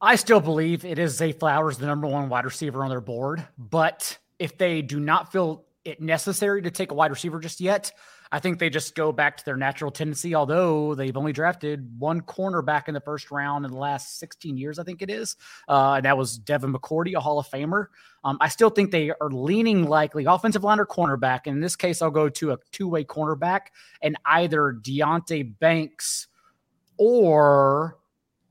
I 0.00 0.16
still 0.16 0.40
believe 0.40 0.84
it 0.84 0.98
is 0.98 1.16
Zay 1.16 1.32
Flowers, 1.32 1.78
the 1.78 1.86
number 1.86 2.06
one 2.06 2.28
wide 2.28 2.44
receiver 2.44 2.84
on 2.84 2.90
their 2.90 3.00
board. 3.00 3.46
But 3.56 4.18
if 4.38 4.58
they 4.58 4.82
do 4.82 5.00
not 5.00 5.32
feel 5.32 5.64
it 5.84 6.00
necessary 6.00 6.62
to 6.62 6.70
take 6.70 6.90
a 6.90 6.94
wide 6.94 7.10
receiver 7.10 7.40
just 7.40 7.60
yet, 7.60 7.92
I 8.32 8.38
think 8.38 8.58
they 8.58 8.70
just 8.70 8.94
go 8.94 9.12
back 9.12 9.36
to 9.36 9.44
their 9.44 9.56
natural 9.56 9.90
tendency, 9.90 10.34
although 10.34 10.94
they've 10.94 11.16
only 11.16 11.32
drafted 11.32 11.98
one 11.98 12.20
cornerback 12.20 12.88
in 12.88 12.94
the 12.94 13.00
first 13.00 13.30
round 13.30 13.64
in 13.64 13.70
the 13.70 13.78
last 13.78 14.18
16 14.18 14.56
years, 14.56 14.78
I 14.78 14.84
think 14.84 15.02
it 15.02 15.10
is. 15.10 15.36
Uh, 15.68 15.94
and 15.94 16.04
that 16.04 16.16
was 16.16 16.38
Devin 16.38 16.72
McCourty, 16.72 17.14
a 17.14 17.20
Hall 17.20 17.38
of 17.38 17.48
Famer. 17.48 17.86
Um, 18.24 18.38
I 18.40 18.48
still 18.48 18.70
think 18.70 18.90
they 18.90 19.10
are 19.10 19.30
leaning 19.30 19.88
likely 19.88 20.24
offensive 20.24 20.64
line 20.64 20.80
or 20.80 20.86
cornerback. 20.86 21.42
And 21.46 21.56
in 21.56 21.60
this 21.60 21.76
case, 21.76 22.02
I'll 22.02 22.10
go 22.10 22.28
to 22.28 22.52
a 22.52 22.58
two 22.72 22.88
way 22.88 23.04
cornerback 23.04 23.68
and 24.02 24.16
either 24.24 24.76
Deonte 24.82 25.58
Banks 25.58 26.26
or 26.98 27.98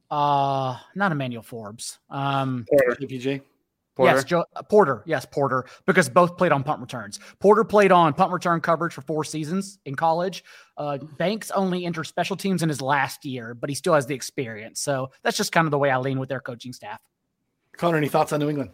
uh, 0.10 0.78
not 0.96 1.12
Emmanuel 1.12 1.44
Forbes. 1.44 2.00
Um. 2.10 2.66
Porter? 3.96 4.16
Yes, 4.16 4.24
jo- 4.26 4.46
uh, 4.56 4.62
Porter. 4.64 5.04
Yes, 5.06 5.26
Porter, 5.26 5.66
because 5.86 6.10
both 6.10 6.38
played 6.38 6.52
on 6.52 6.64
punt 6.64 6.82
returns. 6.82 7.20
Porter 7.40 7.64
played 7.64 7.92
on 7.92 8.14
punt 8.14 8.32
return 8.32 8.60
coverage 8.60 8.94
for 8.94 9.02
four 9.02 9.24
seasons 9.24 9.80
in 9.86 9.96
college. 9.96 10.44
Uh, 10.78 10.98
Banks 10.98 11.50
only 11.52 11.86
entered 11.86 12.04
special 12.04 12.36
teams 12.36 12.62
in 12.62 12.70
his 12.70 12.82
last 12.82 13.24
year, 13.24 13.54
but 13.54 13.70
he 13.70 13.76
still 13.76 13.94
has 13.94 14.06
the 14.06 14.14
experience. 14.14 14.82
So 14.82 15.12
that's 15.24 15.38
just 15.38 15.52
kind 15.52 15.66
of 15.66 15.72
the 15.72 15.78
way 15.78 15.90
I 15.90 15.98
lean 15.98 16.20
with 16.20 16.30
their 16.30 16.42
coaching 16.42 16.74
staff. 16.74 17.00
Connor, 17.78 17.98
any 17.98 18.10
thoughts 18.10 18.34
on 18.34 18.40
New 18.40 18.50
England? 18.50 18.72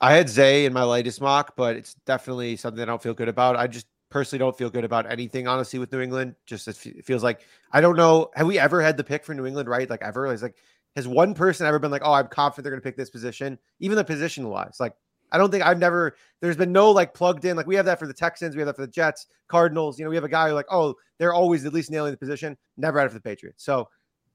I 0.00 0.12
had 0.12 0.28
Zay 0.28 0.64
in 0.64 0.72
my 0.72 0.84
latest 0.84 1.20
mock, 1.20 1.56
but 1.56 1.76
it's 1.76 1.94
definitely 2.06 2.56
something 2.56 2.80
I 2.82 2.86
don't 2.86 3.02
feel 3.02 3.14
good 3.14 3.28
about. 3.28 3.56
I 3.56 3.66
just 3.66 3.86
personally 4.10 4.38
don't 4.38 4.56
feel 4.56 4.70
good 4.70 4.84
about 4.84 5.10
anything, 5.10 5.48
honestly, 5.48 5.78
with 5.78 5.92
New 5.92 6.00
England. 6.00 6.34
Just 6.46 6.68
it 6.68 7.04
feels 7.04 7.22
like 7.22 7.40
I 7.72 7.80
don't 7.80 7.96
know. 7.96 8.30
Have 8.34 8.46
we 8.46 8.58
ever 8.58 8.80
had 8.80 8.96
the 8.96 9.04
pick 9.04 9.24
for 9.24 9.34
New 9.34 9.46
England, 9.46 9.68
right? 9.68 9.88
Like 9.88 10.02
ever? 10.02 10.26
It's 10.32 10.42
like 10.42 10.56
has 10.98 11.06
one 11.06 11.32
person 11.32 11.64
ever 11.64 11.78
been 11.78 11.92
like, 11.92 12.02
oh, 12.04 12.12
I'm 12.12 12.26
confident 12.26 12.64
they're 12.64 12.72
going 12.72 12.80
to 12.80 12.84
pick 12.84 12.96
this 12.96 13.08
position, 13.08 13.56
even 13.78 13.96
the 13.96 14.02
position 14.02 14.48
wise? 14.48 14.78
Like, 14.80 14.94
I 15.30 15.38
don't 15.38 15.50
think 15.50 15.64
I've 15.64 15.78
never, 15.78 16.16
there's 16.40 16.56
been 16.56 16.72
no 16.72 16.90
like 16.90 17.14
plugged 17.14 17.44
in. 17.44 17.56
Like, 17.56 17.68
we 17.68 17.76
have 17.76 17.84
that 17.86 18.00
for 18.00 18.08
the 18.08 18.12
Texans, 18.14 18.56
we 18.56 18.60
have 18.60 18.66
that 18.66 18.74
for 18.74 18.84
the 18.84 18.90
Jets, 18.90 19.26
Cardinals. 19.46 19.96
You 19.96 20.04
know, 20.04 20.10
we 20.10 20.16
have 20.16 20.24
a 20.24 20.28
guy 20.28 20.48
who, 20.48 20.54
like, 20.54 20.66
oh, 20.70 20.94
they're 21.18 21.32
always 21.32 21.64
at 21.64 21.72
least 21.72 21.88
nailing 21.88 22.10
the 22.10 22.16
position. 22.16 22.56
Never 22.76 22.98
had 22.98 23.06
it 23.06 23.10
for 23.10 23.14
the 23.14 23.20
Patriots. 23.20 23.62
So 23.62 23.88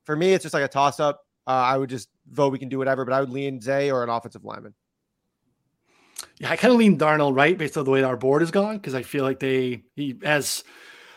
for 0.05 0.15
me, 0.15 0.31
it's 0.33 0.43
just 0.43 0.53
like 0.53 0.63
a 0.63 0.69
toss 0.69 1.01
up. 1.01 1.25
Uh, 1.45 1.51
I 1.51 1.77
would 1.77 1.89
just 1.89 2.07
vote 2.31 2.53
we 2.53 2.59
can 2.59 2.69
do 2.69 2.77
whatever, 2.77 3.03
but 3.03 3.13
I 3.13 3.19
would 3.19 3.29
lean 3.29 3.59
Zay 3.59 3.91
or 3.91 4.03
an 4.03 4.09
offensive 4.09 4.45
lineman. 4.45 4.73
Yeah, 6.39 6.49
I 6.49 6.55
kind 6.55 6.71
of 6.71 6.79
lean 6.79 6.97
Darnell 6.97 7.33
right 7.33 7.57
based 7.57 7.77
on 7.77 7.83
the 7.83 7.91
way 7.91 8.03
our 8.03 8.15
board 8.15 8.41
is 8.41 8.51
gone 8.51 8.77
because 8.77 8.95
I 8.95 9.03
feel 9.03 9.23
like 9.25 9.39
they 9.39 9.83
he 9.95 10.15
has 10.23 10.63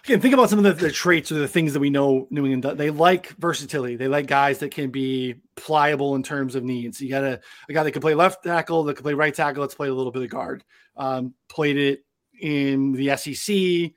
again, 0.07 0.21
think 0.21 0.35
about 0.35 0.49
some 0.49 0.59
of 0.59 0.65
the, 0.65 0.73
the, 0.73 0.93
traits 0.93 1.33
or 1.33 1.35
the 1.35 1.49
things 1.49 1.73
that 1.73 1.81
we 1.81 1.91
know 1.91 2.29
New 2.31 2.45
England 2.45 2.63
does. 2.63 2.77
They 2.77 2.91
like 2.91 3.29
versatility. 3.39 3.97
They 3.97 4.07
like 4.07 4.29
guys 4.29 4.59
that 4.59 4.71
can 4.71 4.91
be 4.91 5.35
pliable 5.57 6.15
in 6.15 6.23
terms 6.23 6.55
of 6.55 6.63
needs. 6.63 7.01
You 7.01 7.11
got 7.11 7.25
a, 7.25 7.41
a 7.69 7.73
guy 7.73 7.83
that 7.83 7.91
can 7.91 8.01
play 8.01 8.15
left 8.15 8.45
tackle, 8.45 8.85
that 8.85 8.95
can 8.95 9.03
play 9.03 9.15
right 9.15 9.35
tackle. 9.35 9.63
Let's 9.63 9.75
play 9.75 9.89
a 9.89 9.95
little 9.95 10.13
bit 10.13 10.23
of 10.23 10.31
guard. 10.31 10.65
Um, 10.97 11.35
played 11.49 11.77
it 11.77 12.05
in 12.41 12.93
the 12.93 13.17
SEC. 13.17 13.93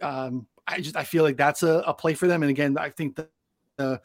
Um, 0.00 0.46
I 0.66 0.80
just 0.80 0.96
I 0.96 1.04
feel 1.04 1.24
like 1.24 1.36
that's 1.36 1.62
a, 1.62 1.84
a, 1.86 1.92
play 1.92 2.14
for 2.14 2.26
them. 2.26 2.42
And 2.42 2.50
again, 2.50 2.78
I 2.78 2.88
think 2.88 3.16
the, 3.16 3.28
the 3.76 4.00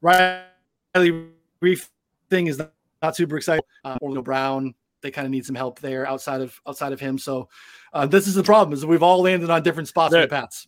Riley 0.00 1.28
Reiff 1.62 1.88
thing 2.28 2.48
is 2.48 2.58
not, 2.58 2.72
not 3.02 3.14
super 3.14 3.36
exciting. 3.36 3.64
Uh, 3.84 3.98
Orlando 4.02 4.22
Brown, 4.22 4.74
they 5.00 5.12
kind 5.12 5.26
of 5.26 5.30
need 5.30 5.46
some 5.46 5.54
help 5.54 5.78
there 5.78 6.08
outside 6.08 6.40
of 6.40 6.60
outside 6.66 6.92
of 6.92 6.98
him. 6.98 7.18
So 7.18 7.48
uh, 7.92 8.06
this 8.06 8.26
is 8.26 8.34
the 8.34 8.42
problem: 8.42 8.72
is 8.72 8.84
we've 8.84 9.02
all 9.02 9.22
landed 9.22 9.48
on 9.48 9.62
different 9.62 9.88
spots 9.88 10.12
for 10.12 10.20
the 10.20 10.26
Pats 10.26 10.66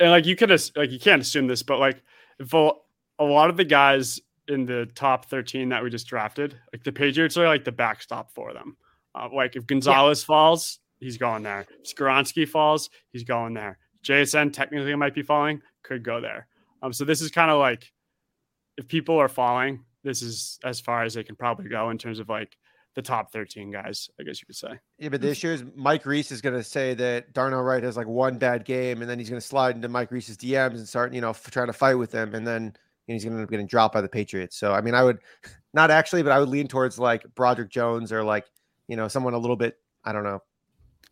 and 0.00 0.10
like 0.10 0.26
you 0.26 0.36
could 0.36 0.50
like 0.50 0.90
you 0.90 0.98
can't 0.98 1.22
assume 1.22 1.46
this, 1.46 1.62
but 1.62 1.78
like 1.78 2.02
if 2.38 2.52
a, 2.52 2.72
lot 3.20 3.50
of 3.50 3.56
the 3.56 3.64
guys 3.64 4.20
in 4.48 4.66
the 4.66 4.86
top 4.94 5.26
13 5.26 5.68
that 5.70 5.82
we 5.82 5.90
just 5.90 6.06
drafted, 6.06 6.58
like 6.72 6.84
the 6.84 6.92
Patriots 6.92 7.36
are 7.36 7.46
like 7.46 7.64
the 7.64 7.72
backstop 7.72 8.32
for 8.32 8.52
them. 8.52 8.76
Uh, 9.14 9.28
like 9.32 9.56
if 9.56 9.66
Gonzalez 9.66 10.22
yeah. 10.22 10.26
falls, 10.26 10.80
he's 10.98 11.16
going 11.16 11.42
there. 11.42 11.66
If 11.82 11.94
Skoronski 11.94 12.48
falls, 12.48 12.90
he's 13.12 13.24
going 13.24 13.54
there. 13.54 13.78
JSN 14.04 14.52
technically 14.52 14.94
might 14.96 15.14
be 15.14 15.22
falling, 15.22 15.62
could 15.82 16.02
go 16.02 16.20
there. 16.20 16.46
Um, 16.82 16.92
so 16.92 17.04
this 17.04 17.22
is 17.22 17.30
kind 17.30 17.50
of 17.50 17.58
like 17.58 17.92
if 18.76 18.88
people 18.88 19.16
are 19.16 19.28
falling, 19.28 19.84
this 20.02 20.20
is 20.20 20.58
as 20.64 20.80
far 20.80 21.04
as 21.04 21.14
they 21.14 21.22
can 21.22 21.36
probably 21.36 21.68
go 21.68 21.90
in 21.90 21.98
terms 21.98 22.18
of 22.18 22.28
like 22.28 22.56
the 22.94 23.02
top 23.02 23.32
13 23.32 23.70
guys, 23.70 24.08
I 24.20 24.22
guess 24.22 24.40
you 24.40 24.46
could 24.46 24.56
say. 24.56 24.78
Yeah, 24.98 25.08
but 25.08 25.20
this 25.20 25.42
year's 25.42 25.64
Mike 25.74 26.06
Reiss 26.06 26.30
is 26.30 26.40
going 26.40 26.54
to 26.54 26.62
say 26.62 26.94
that 26.94 27.32
Darnell 27.32 27.62
Wright 27.62 27.82
has 27.82 27.96
like 27.96 28.06
one 28.06 28.38
bad 28.38 28.64
game, 28.64 29.00
and 29.00 29.10
then 29.10 29.18
he's 29.18 29.28
going 29.28 29.40
to 29.40 29.46
slide 29.46 29.74
into 29.74 29.88
Mike 29.88 30.10
Reiss's 30.10 30.36
DMs 30.36 30.74
and 30.74 30.88
start, 30.88 31.12
you 31.12 31.20
know, 31.20 31.30
f- 31.30 31.50
trying 31.50 31.66
to 31.66 31.72
fight 31.72 31.94
with 31.94 32.12
him, 32.12 32.34
and 32.34 32.46
then 32.46 32.74
he's 33.06 33.24
going 33.24 33.32
to 33.32 33.38
end 33.38 33.44
up 33.44 33.50
getting 33.50 33.66
dropped 33.66 33.94
by 33.94 34.00
the 34.00 34.08
Patriots. 34.08 34.56
So, 34.56 34.72
I 34.72 34.80
mean, 34.80 34.94
I 34.94 35.02
would 35.02 35.18
not 35.74 35.90
actually, 35.90 36.22
but 36.22 36.32
I 36.32 36.38
would 36.38 36.48
lean 36.48 36.68
towards 36.68 36.98
like 36.98 37.24
Broderick 37.34 37.70
Jones 37.70 38.12
or 38.12 38.22
like, 38.22 38.46
you 38.88 38.96
know, 38.96 39.08
someone 39.08 39.34
a 39.34 39.38
little 39.38 39.56
bit, 39.56 39.78
I 40.04 40.12
don't 40.12 40.24
know. 40.24 40.40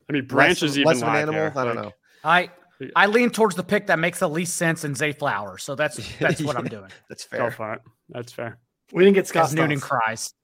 I 0.08 0.12
mean, 0.12 0.26
Branch 0.26 0.62
less, 0.62 0.70
is 0.70 0.78
even 0.78 0.88
less 0.88 1.02
of 1.02 1.08
an 1.08 1.16
animal. 1.16 1.40
Here. 1.40 1.52
I 1.56 1.64
don't 1.64 1.76
like, 1.76 1.84
know. 1.84 1.92
I 2.24 2.50
I 2.96 3.06
lean 3.06 3.30
towards 3.30 3.54
the 3.54 3.62
pick 3.62 3.86
that 3.86 3.98
makes 3.98 4.18
the 4.18 4.28
least 4.28 4.56
sense 4.56 4.84
in 4.84 4.94
Zay 4.94 5.12
Flowers. 5.12 5.62
So 5.62 5.74
that's 5.74 6.00
that's 6.18 6.42
what 6.42 6.56
I'm 6.56 6.66
doing. 6.66 6.90
that's 7.08 7.24
fair. 7.24 7.40
Go 7.40 7.50
for 7.50 7.74
it. 7.74 7.82
That's 8.08 8.32
fair. 8.32 8.58
We 8.92 9.04
didn't 9.04 9.14
get 9.14 9.26
Scott 9.26 9.52
Noonan 9.54 9.80
cries. 9.80 10.34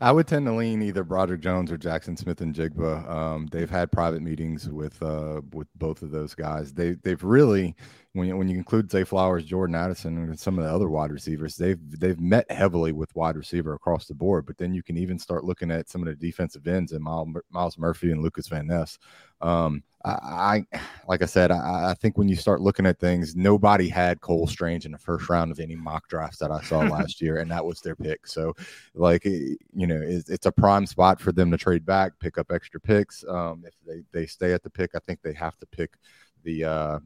I 0.00 0.12
would 0.12 0.26
tend 0.26 0.46
to 0.46 0.54
lean 0.54 0.80
either 0.80 1.04
Broderick 1.04 1.42
Jones 1.42 1.70
or 1.70 1.76
Jaxon 1.76 2.18
Smith-Njigba. 2.18 3.08
Um, 3.08 3.46
they've 3.52 3.68
had 3.68 3.92
private 3.92 4.22
meetings 4.22 4.68
with 4.68 5.02
uh, 5.02 5.42
with 5.52 5.68
both 5.74 6.02
of 6.02 6.10
those 6.10 6.34
guys. 6.34 6.72
They 6.72 6.92
they've 6.92 7.22
really 7.22 7.76
when 8.12 8.26
you, 8.26 8.36
when 8.36 8.48
you 8.48 8.56
include 8.56 8.90
Zay 8.90 9.04
Flowers, 9.04 9.44
Jordan 9.44 9.76
Addison, 9.76 10.18
and 10.18 10.38
some 10.38 10.58
of 10.58 10.64
the 10.64 10.70
other 10.70 10.88
wide 10.88 11.12
receivers, 11.12 11.56
they've 11.56 11.78
they've 12.00 12.18
met 12.18 12.50
heavily 12.50 12.90
with 12.90 13.14
wide 13.14 13.36
receiver 13.36 13.74
across 13.74 14.06
the 14.06 14.14
board. 14.14 14.46
But 14.46 14.58
then 14.58 14.74
you 14.74 14.82
can 14.82 14.96
even 14.96 15.18
start 15.18 15.44
looking 15.44 15.70
at 15.70 15.88
some 15.88 16.02
of 16.02 16.08
the 16.08 16.16
defensive 16.16 16.66
ends 16.66 16.90
and 16.90 17.04
Myles 17.04 17.78
Murphy 17.78 18.10
and 18.10 18.20
Lukas 18.20 18.48
Van 18.48 18.66
Ness. 18.66 18.98
Um, 19.40 19.84
I, 20.04 20.64
I, 20.72 20.80
like 21.08 21.22
I 21.22 21.26
said, 21.26 21.52
I, 21.52 21.90
I, 21.90 21.94
think 21.94 22.18
when 22.18 22.28
you 22.28 22.34
start 22.34 22.60
looking 22.60 22.84
at 22.84 22.98
things, 22.98 23.36
nobody 23.36 23.88
had 23.88 24.20
Cole 24.20 24.48
Strange 24.48 24.86
in 24.86 24.92
the 24.92 24.98
first 24.98 25.28
round 25.28 25.52
of 25.52 25.60
any 25.60 25.76
mock 25.76 26.08
drafts 26.08 26.38
that 26.38 26.50
I 26.50 26.60
saw 26.62 26.80
last 26.90 27.20
year, 27.20 27.38
and 27.38 27.50
that 27.52 27.64
was 27.64 27.80
their 27.80 27.96
pick. 27.96 28.26
So, 28.26 28.54
like, 28.94 29.24
eh, 29.24 29.54
you 29.72 29.86
know, 29.86 30.00
it's, 30.02 30.28
it's, 30.28 30.46
a 30.46 30.52
prime 30.52 30.86
spot 30.86 31.20
for 31.20 31.30
them 31.30 31.52
to 31.52 31.56
trade 31.56 31.86
back, 31.86 32.18
pick 32.18 32.38
up 32.38 32.50
extra 32.50 32.80
picks. 32.80 33.24
Um, 33.28 33.62
if 33.64 33.74
they 33.86 34.02
they 34.10 34.26
stay 34.26 34.52
at 34.52 34.64
the 34.64 34.70
pick, 34.70 34.96
I 34.96 34.98
think 35.06 35.20
they 35.22 35.34
have 35.34 35.56
to 35.58 35.66
pick 35.66 35.96
the 36.42 36.64
uh, 36.64 36.98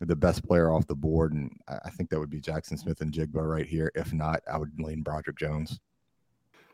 the 0.00 0.16
best 0.16 0.44
player 0.46 0.72
off 0.72 0.86
the 0.86 0.94
board, 0.94 1.32
and 1.32 1.50
I 1.68 1.90
think 1.90 2.10
that 2.10 2.18
would 2.18 2.30
be 2.30 2.40
Jaxon 2.40 2.78
Smith-Njigba 2.78 3.34
right 3.34 3.66
here. 3.66 3.92
If 3.94 4.12
not, 4.12 4.40
I 4.50 4.56
would 4.56 4.72
lean 4.80 5.02
Broderick 5.02 5.38
Jones. 5.38 5.78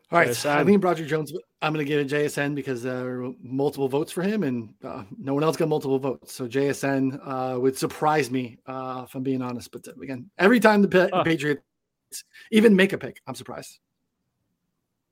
All 0.09 0.19
right, 0.19 0.33
so 0.33 0.49
I 0.49 0.63
lean 0.63 0.79
Broderick 0.79 1.09
Jones. 1.09 1.33
I'm 1.61 1.73
going 1.73 1.85
to 1.85 1.89
give 1.89 1.99
it 1.99 2.07
JSN 2.07 2.55
because 2.55 2.83
there 2.83 3.23
are 3.23 3.31
multiple 3.41 3.89
votes 3.89 4.13
for 4.13 4.21
him, 4.21 4.43
and 4.43 4.73
uh, 4.81 5.03
no 5.17 5.33
one 5.33 5.43
else 5.43 5.57
got 5.57 5.67
multiple 5.67 5.99
votes. 5.99 6.33
So 6.33 6.47
JSN 6.47 7.19
uh, 7.25 7.59
would 7.59 7.77
surprise 7.77 8.31
me, 8.31 8.57
uh, 8.65 9.03
if 9.05 9.13
I'm 9.15 9.23
being 9.23 9.41
honest. 9.41 9.71
But 9.71 9.85
again, 10.01 10.29
every 10.37 10.61
time 10.61 10.81
the. 10.81 11.09
Patriots 11.25 11.61
even 12.51 12.75
make 12.75 12.93
a 12.93 12.97
pick, 12.97 13.19
I'm 13.27 13.35
surprised. 13.35 13.79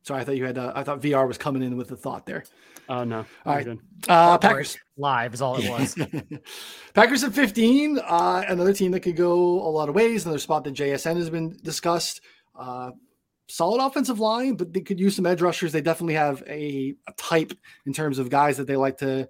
Sorry, 0.05 0.21
I 0.21 0.23
thought 0.23 0.37
you 0.37 0.45
had. 0.45 0.59
Uh, 0.59 0.71
I 0.75 0.83
thought 0.83 1.01
VR 1.01 1.27
was 1.27 1.39
coming 1.39 1.63
in 1.63 1.77
with 1.77 1.87
the 1.87 1.95
thought 1.95 2.27
there. 2.27 2.43
Oh 2.87 3.03
no! 3.03 3.25
All 3.43 3.55
right, 3.55 3.67
uh, 4.07 4.37
Packers 4.37 4.77
live 4.97 5.33
is 5.33 5.41
all 5.41 5.57
it 5.57 5.67
was. 5.67 5.97
Packers 6.93 7.23
at 7.23 7.33
15. 7.33 7.97
Uh, 7.97 8.43
another 8.47 8.71
team 8.71 8.91
that 8.91 8.99
could 8.99 9.15
go 9.15 9.33
a 9.33 9.71
lot 9.71 9.89
of 9.89 9.95
ways. 9.95 10.25
Another 10.25 10.37
spot 10.37 10.63
that 10.65 10.75
JSN 10.75 11.15
has 11.15 11.31
been 11.31 11.57
discussed. 11.63 12.21
Uh, 12.53 12.91
solid 13.47 13.83
offensive 13.83 14.19
line, 14.19 14.53
but 14.55 14.71
they 14.73 14.81
could 14.81 14.99
use 14.99 15.15
some 15.15 15.25
edge 15.25 15.41
rushers. 15.41 15.71
They 15.71 15.81
definitely 15.81 16.13
have 16.13 16.43
a, 16.47 16.93
a 17.07 17.13
type 17.13 17.53
in 17.87 17.93
terms 17.93 18.19
of 18.19 18.29
guys 18.29 18.57
that 18.57 18.67
they 18.67 18.75
like 18.75 18.99
to 18.99 19.27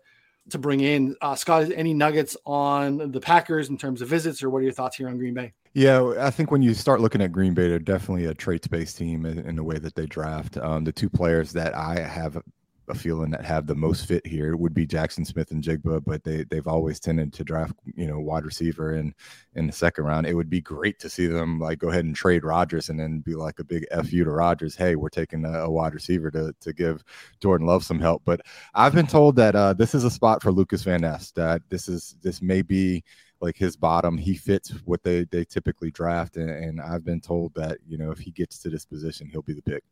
to 0.50 0.58
bring 0.58 0.82
in. 0.82 1.16
Uh, 1.22 1.36
Scott, 1.36 1.72
any 1.74 1.94
nuggets 1.94 2.36
on 2.46 3.12
the 3.12 3.22
Packers 3.22 3.70
in 3.70 3.78
terms 3.78 4.02
of 4.02 4.10
visits, 4.10 4.44
or 4.44 4.50
what 4.50 4.60
are 4.60 4.64
your 4.64 4.74
thoughts 4.74 4.98
here 4.98 5.08
on 5.08 5.18
Green 5.18 5.34
Bay? 5.34 5.54
Yeah, 5.76 6.14
I 6.22 6.30
think 6.30 6.52
when 6.52 6.62
you 6.62 6.74
start 6.74 7.02
looking 7.02 7.22
at 7.22 7.34
Green 7.34 7.54
Bay, 7.54 7.68
they're 7.68 7.80
definitely 7.80 8.26
a 8.26 8.34
traits 8.34 8.66
based 8.66 8.98
team 8.98 9.26
in, 9.26 9.40
in, 9.40 9.58
the 9.58 9.64
way 9.64 9.78
that 9.78 9.94
they 9.94 10.06
draft. 10.06 10.58
Um, 10.58 10.86
the 10.86 10.94
two 10.94 11.10
players 11.10 11.52
that 11.52 11.76
I 11.76 12.00
have 12.00 12.42
a 12.88 12.96
feeling 12.96 13.30
that 13.32 13.44
have 13.44 13.68
the 13.68 13.76
most 13.76 14.06
fit 14.06 14.26
here 14.26 14.56
would 14.56 14.74
be 14.74 14.88
Jaxon 14.88 15.28
Smith-Njigba, 15.28 16.06
but 16.06 16.24
they 16.24 16.46
they've 16.46 16.68
always 16.68 17.02
tended 17.02 17.34
to 17.34 17.44
draft 17.44 17.74
you 17.94 18.08
know 18.08 18.22
wide 18.22 18.46
receiver 18.46 18.96
in 18.96 19.14
in 19.56 19.68
the 19.68 19.74
second 19.74 20.06
round. 20.06 20.28
It 20.28 20.36
would 20.36 20.50
be 20.50 20.62
great 20.62 20.98
to 21.00 21.10
see 21.10 21.28
them 21.28 21.60
like 21.60 21.80
go 21.80 21.90
ahead 21.90 22.06
and 22.06 22.16
trade 22.16 22.46
Rodgers 22.46 22.88
and 22.88 22.98
then 22.98 23.20
be 23.20 23.36
like 23.36 23.60
a 23.60 23.66
big 23.66 23.86
fu 23.92 24.24
to 24.24 24.32
Rodgers. 24.32 24.78
Hey, 24.78 24.96
we're 24.96 25.10
taking 25.10 25.44
a, 25.44 25.64
a 25.64 25.70
wide 25.70 25.94
receiver 25.94 26.32
to 26.32 26.56
to 26.62 26.72
give 26.72 27.04
Jordan 27.42 27.68
Love 27.68 27.84
some 27.84 28.00
help. 28.00 28.22
But 28.24 28.40
I've 28.76 28.96
been 28.96 29.08
told 29.08 29.36
that 29.38 29.58
uh, 29.58 29.74
this 29.74 29.94
is 29.94 30.06
a 30.06 30.12
spot 30.12 30.42
for 30.42 30.54
Lukas 30.54 30.84
Van 30.84 31.02
Ness. 31.02 31.32
That 31.32 31.64
this 31.70 31.90
is 31.90 32.16
this 32.22 32.42
may 32.42 32.62
be 32.62 33.04
like 33.42 33.58
his 33.58 33.76
bottom. 33.76 34.18
He 34.18 34.36
fits 34.36 34.70
what 34.86 35.04
they 35.04 35.26
they 35.26 35.46
typically 35.46 35.92
draft, 35.92 36.38
and, 36.38 36.50
and 36.50 36.82
I've 36.82 37.04
been 37.04 37.22
told 37.22 37.54
that 37.56 37.78
you 37.88 37.98
know 37.98 38.12
if 38.12 38.20
he 38.20 38.32
gets 38.32 38.60
to 38.60 38.70
this 38.70 38.86
position, 38.86 39.28
he'll 39.28 39.42
be 39.42 39.54
the 39.54 39.62
pick. 39.62 39.84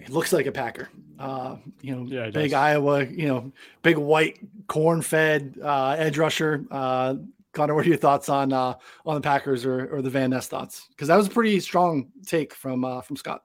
He 0.00 0.12
looks 0.12 0.32
like 0.32 0.46
a 0.46 0.52
Packer. 0.52 0.88
Uh, 1.18 1.56
you 1.80 1.94
know, 1.94 2.04
yeah, 2.04 2.30
big 2.30 2.50
does. 2.50 2.54
Iowa, 2.54 3.04
you 3.04 3.28
know, 3.28 3.52
big 3.82 3.96
white 3.96 4.38
corn 4.66 5.02
fed 5.02 5.58
uh, 5.62 5.94
edge 5.98 6.18
rusher. 6.18 6.64
Uh, 6.70 7.14
Connor, 7.52 7.74
what 7.74 7.86
are 7.86 7.88
your 7.88 7.98
thoughts 7.98 8.28
on 8.28 8.52
uh, 8.52 8.74
on 9.06 9.14
the 9.14 9.20
Packers 9.20 9.64
or, 9.64 9.86
or 9.86 10.02
the 10.02 10.10
Van 10.10 10.30
Ness 10.30 10.48
thoughts? 10.48 10.88
Because 10.90 11.08
that 11.08 11.16
was 11.16 11.28
a 11.28 11.30
pretty 11.30 11.60
strong 11.60 12.08
take 12.26 12.52
from 12.52 12.84
uh, 12.84 13.00
from 13.00 13.16
Scott. 13.16 13.44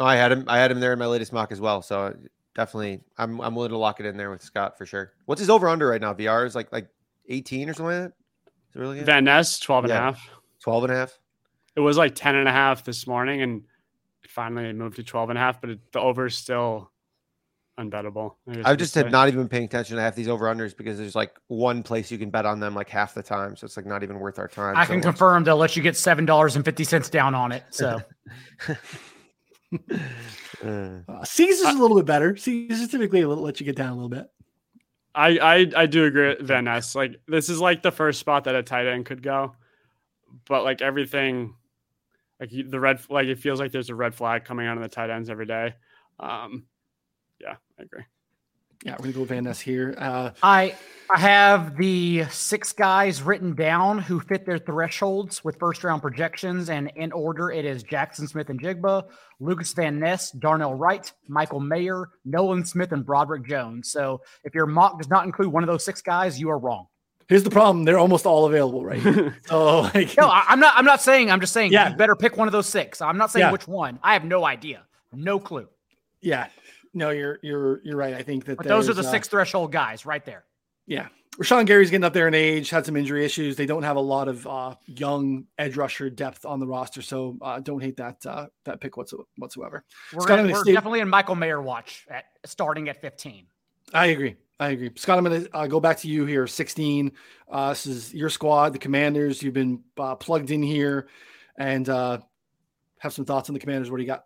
Oh, 0.00 0.04
I 0.04 0.16
had 0.16 0.30
him. 0.30 0.44
I 0.46 0.58
had 0.58 0.70
him 0.70 0.80
there 0.80 0.92
in 0.92 0.98
my 0.98 1.06
latest 1.06 1.32
mock 1.32 1.50
as 1.50 1.60
well. 1.60 1.80
So 1.80 2.14
definitely, 2.54 3.00
I'm 3.16 3.40
I'm 3.40 3.54
willing 3.54 3.70
to 3.70 3.78
lock 3.78 3.98
it 3.98 4.06
in 4.06 4.16
there 4.16 4.30
with 4.30 4.42
Scott 4.42 4.76
for 4.76 4.84
sure. 4.84 5.12
What's 5.24 5.40
his 5.40 5.50
over 5.50 5.68
under 5.68 5.88
right 5.88 6.00
now? 6.00 6.12
VR 6.12 6.46
is 6.46 6.54
like 6.54 6.70
like 6.70 6.88
18 7.28 7.68
or 7.68 7.74
something 7.74 7.86
like 7.86 8.10
that. 8.10 8.12
Is 8.78 8.80
it 8.80 8.82
really 8.82 8.98
good? 8.98 9.06
Van 9.06 9.24
Ness 9.24 9.58
12 9.58 9.84
and 9.84 9.90
yeah. 9.90 9.98
a 9.98 10.00
half. 10.02 10.30
12 10.62 10.84
and 10.84 10.92
a 10.92 10.96
half. 10.96 11.18
It 11.74 11.80
was 11.80 11.96
like 11.96 12.14
10 12.14 12.36
and 12.36 12.48
a 12.48 12.52
half 12.52 12.84
this 12.84 13.06
morning, 13.06 13.42
and 13.42 13.62
finally 14.28 14.72
moved 14.72 14.96
to 14.96 15.02
12 15.02 15.30
and 15.30 15.38
a 15.38 15.40
half, 15.40 15.60
but 15.60 15.70
it, 15.70 15.92
the 15.92 16.00
over 16.00 16.26
is 16.26 16.36
still 16.36 16.92
unbettable. 17.78 18.36
I've 18.64 18.76
just 18.76 18.94
had 18.94 19.10
not 19.10 19.28
even 19.28 19.48
paying 19.48 19.64
attention 19.64 19.96
to 19.96 20.02
half 20.02 20.14
these 20.14 20.28
over 20.28 20.46
unders 20.46 20.76
because 20.76 20.98
there's 20.98 21.14
like 21.14 21.36
one 21.48 21.82
place 21.82 22.10
you 22.10 22.18
can 22.18 22.30
bet 22.30 22.46
on 22.46 22.60
them 22.60 22.74
like 22.74 22.88
half 22.88 23.14
the 23.14 23.22
time. 23.22 23.56
So 23.56 23.64
it's 23.64 23.76
like 23.76 23.86
not 23.86 24.02
even 24.02 24.18
worth 24.18 24.38
our 24.38 24.48
time. 24.48 24.76
I 24.76 24.84
so 24.84 24.92
can 24.92 25.00
confirm 25.00 25.44
they'll 25.44 25.56
let 25.56 25.76
you 25.76 25.82
get 25.82 25.94
$7.50 25.94 27.10
down 27.10 27.34
on 27.34 27.52
it. 27.52 27.64
So 27.70 28.00
uh, 30.64 31.24
Caesar's 31.24 31.74
a 31.74 31.78
little 31.78 31.96
bit 31.96 32.06
better. 32.06 32.36
Caesar's 32.36 32.88
typically 32.88 33.22
a 33.22 33.28
little 33.28 33.44
let 33.44 33.60
you 33.60 33.66
get 33.66 33.76
down 33.76 33.90
a 33.90 33.94
little 33.94 34.08
bit. 34.08 34.28
I 35.18 35.38
I, 35.38 35.66
I 35.76 35.86
do 35.86 36.04
agree 36.04 36.28
with 36.28 36.40
Van 36.42 36.64
Ness. 36.64 36.94
Like 36.94 37.20
this 37.26 37.48
is 37.48 37.60
like 37.60 37.82
the 37.82 37.90
first 37.90 38.20
spot 38.20 38.44
that 38.44 38.54
a 38.54 38.62
tight 38.62 38.86
end 38.86 39.04
could 39.04 39.20
go, 39.20 39.56
but 40.46 40.62
like 40.62 40.80
everything, 40.80 41.56
like 42.38 42.50
the 42.50 42.78
red 42.78 43.00
like 43.10 43.26
it 43.26 43.40
feels 43.40 43.58
like 43.58 43.72
there's 43.72 43.90
a 43.90 43.96
red 43.96 44.14
flag 44.14 44.44
coming 44.44 44.68
out 44.68 44.76
of 44.76 44.82
the 44.82 44.88
tight 44.88 45.10
ends 45.10 45.28
every 45.28 45.46
day. 45.46 45.74
Um, 46.20 46.66
yeah, 47.40 47.56
I 47.78 47.82
agree. 47.82 48.04
Yeah, 48.84 48.92
we're 48.92 49.06
gonna 49.06 49.12
go 49.12 49.24
Van 49.24 49.44
Ness 49.44 49.60
here. 49.60 49.94
Uh, 49.98 50.30
I 50.42 50.74
I 51.10 51.18
have 51.18 51.76
the 51.76 52.26
six 52.30 52.72
guys 52.72 53.22
written 53.22 53.54
down 53.54 53.98
who 53.98 54.20
fit 54.20 54.46
their 54.46 54.58
thresholds 54.58 55.42
with 55.42 55.58
first 55.58 55.82
round 55.82 56.00
projections, 56.00 56.70
and 56.70 56.92
in 56.94 57.10
order 57.12 57.50
it 57.50 57.64
is 57.64 57.82
Jackson 57.82 58.28
Smith 58.28 58.50
and 58.50 58.60
Jigba, 58.60 59.04
Lukas 59.40 59.72
Van 59.72 59.98
Ness, 59.98 60.30
Darnell 60.32 60.74
Wright, 60.74 61.12
Michael 61.26 61.60
Mayer, 61.60 62.10
Nolan 62.24 62.64
Smith, 62.64 62.92
and 62.92 63.04
Broderick 63.04 63.46
Jones. 63.46 63.90
So 63.90 64.20
if 64.44 64.54
your 64.54 64.66
mock 64.66 64.98
does 64.98 65.08
not 65.08 65.24
include 65.24 65.48
one 65.48 65.62
of 65.62 65.66
those 65.66 65.84
six 65.84 66.00
guys, 66.00 66.38
you 66.38 66.50
are 66.50 66.58
wrong. 66.58 66.86
Here's 67.28 67.42
the 67.42 67.50
problem: 67.50 67.84
they're 67.84 67.98
almost 67.98 68.26
all 68.26 68.46
available 68.46 68.84
right 68.84 69.02
so 69.46 69.80
like, 69.80 70.16
no, 70.16 70.28
I, 70.28 70.44
am 70.50 70.60
not. 70.60 70.74
I'm 70.76 70.84
not 70.84 71.02
saying. 71.02 71.30
I'm 71.30 71.40
just 71.40 71.52
saying. 71.52 71.72
Yeah. 71.72 71.90
you 71.90 71.96
better 71.96 72.16
pick 72.16 72.36
one 72.36 72.46
of 72.46 72.52
those 72.52 72.68
six. 72.68 73.00
I'm 73.00 73.18
not 73.18 73.32
saying 73.32 73.46
yeah. 73.46 73.52
which 73.52 73.66
one. 73.66 73.98
I 74.02 74.12
have 74.12 74.24
no 74.24 74.44
idea, 74.44 74.84
no 75.12 75.40
clue. 75.40 75.68
Yeah, 76.20 76.48
no, 76.94 77.10
you're 77.10 77.38
you're 77.42 77.80
you're 77.84 77.96
right. 77.96 78.14
I 78.14 78.22
think 78.22 78.44
that 78.46 78.62
those 78.62 78.88
are 78.88 78.94
the 78.94 79.06
uh, 79.06 79.10
six 79.10 79.28
threshold 79.28 79.72
guys 79.72 80.06
right 80.06 80.24
there. 80.24 80.44
Yeah. 80.86 81.08
Rashan 81.38 81.66
Gary's 81.66 81.90
getting 81.90 82.04
up 82.04 82.12
there 82.12 82.26
in 82.26 82.34
age, 82.34 82.68
had 82.68 82.84
some 82.84 82.96
injury 82.96 83.24
issues. 83.24 83.54
They 83.54 83.66
don't 83.66 83.84
have 83.84 83.96
a 83.96 84.00
lot 84.00 84.26
of 84.26 84.44
uh, 84.44 84.74
young 84.86 85.44
edge 85.56 85.76
rusher 85.76 86.10
depth 86.10 86.44
on 86.44 86.58
the 86.58 86.66
roster, 86.66 87.00
so 87.00 87.38
uh, 87.42 87.60
don't 87.60 87.80
hate 87.80 87.96
that 87.98 88.26
uh, 88.26 88.46
that 88.64 88.80
pick 88.80 88.96
whatsoever. 88.96 89.84
We're, 90.12 90.20
Scott, 90.22 90.44
we're 90.44 90.64
definitely 90.64 90.98
in 90.98 91.08
Michael 91.08 91.36
Mayer 91.36 91.62
watch 91.62 92.06
at 92.10 92.24
starting 92.44 92.88
at 92.88 93.00
15. 93.00 93.46
I 93.94 94.06
agree. 94.06 94.34
I 94.58 94.70
agree. 94.70 94.90
Scott, 94.96 95.18
I'm 95.18 95.24
going 95.24 95.44
to 95.44 95.56
uh, 95.56 95.66
go 95.68 95.78
back 95.78 95.98
to 95.98 96.08
you 96.08 96.26
here. 96.26 96.48
16. 96.48 97.12
Uh, 97.48 97.68
this 97.68 97.86
is 97.86 98.12
your 98.12 98.30
squad, 98.30 98.72
the 98.72 98.78
Commanders. 98.78 99.40
You've 99.40 99.54
been 99.54 99.84
uh, 99.96 100.16
plugged 100.16 100.50
in 100.50 100.62
here 100.62 101.06
and 101.56 101.86
have 101.86 103.12
some 103.12 103.24
thoughts 103.24 103.48
on 103.48 103.54
the 103.54 103.60
Commanders. 103.60 103.92
What 103.92 103.98
do 103.98 104.02
you 104.02 104.08
got? 104.08 104.24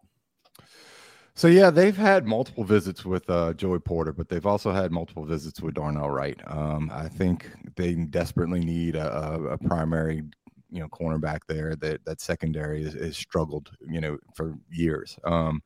So 1.35 1.49
yeah, 1.49 1.71
they've 1.71 1.97
had 1.97 2.27
multiple 2.27 2.63
visits 2.63 3.05
with 3.05 3.29
uh, 3.31 3.55
Joey 3.55 3.79
Porter, 3.79 4.13
but 4.13 4.29
they've 4.29 4.45
also 4.45 4.71
had 4.71 4.93
multiple 4.93 5.25
visits 5.25 5.61
with 5.63 5.75
Darnell 5.75 6.11
Wright. 6.11 6.39
Um, 6.47 6.91
I 6.93 7.09
think 7.09 7.51
they 7.77 7.95
desperately 7.95 8.61
need 8.61 8.97
a, 8.97 9.33
a, 9.51 9.59
primary, 9.59 10.23
you 10.71 10.81
know, 10.81 10.89
cornerback 10.89 11.41
there. 11.49 11.75
That 11.77 12.05
that 12.05 12.21
secondary 12.21 12.85
has, 12.85 13.17
struggled, 13.17 13.71
you 13.89 14.01
know, 14.01 14.19
for 14.35 14.59
years. 14.71 15.19
Um, 15.25 15.63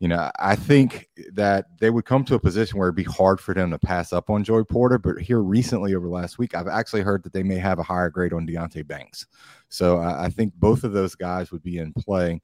you 0.00 0.08
know, 0.08 0.32
I 0.40 0.56
think 0.56 1.10
that 1.34 1.66
they 1.78 1.90
would 1.90 2.06
come 2.06 2.24
to 2.24 2.34
a 2.34 2.40
position 2.40 2.76
where 2.76 2.88
it'd 2.88 2.96
be 2.96 3.04
hard 3.04 3.38
for 3.38 3.54
them 3.54 3.70
to 3.70 3.78
pass 3.78 4.12
up 4.12 4.30
on 4.30 4.42
Joey 4.42 4.64
Porter. 4.64 4.98
But 4.98 5.20
here 5.20 5.40
recently, 5.40 5.94
over 5.94 6.08
last 6.08 6.38
week, 6.38 6.56
I've 6.56 6.66
actually 6.66 7.02
heard 7.02 7.22
that 7.22 7.32
they 7.32 7.44
may 7.44 7.58
have 7.58 7.78
a 7.78 7.84
higher 7.84 8.10
grade 8.10 8.32
on 8.32 8.44
Deonte 8.44 8.84
Banks. 8.84 9.26
So 9.68 9.98
I, 9.98 10.24
I 10.24 10.28
think 10.28 10.54
both 10.54 10.82
of 10.82 10.92
those 10.92 11.14
guys 11.14 11.52
would 11.52 11.62
be 11.62 11.78
in 11.78 11.92
play 11.92 12.40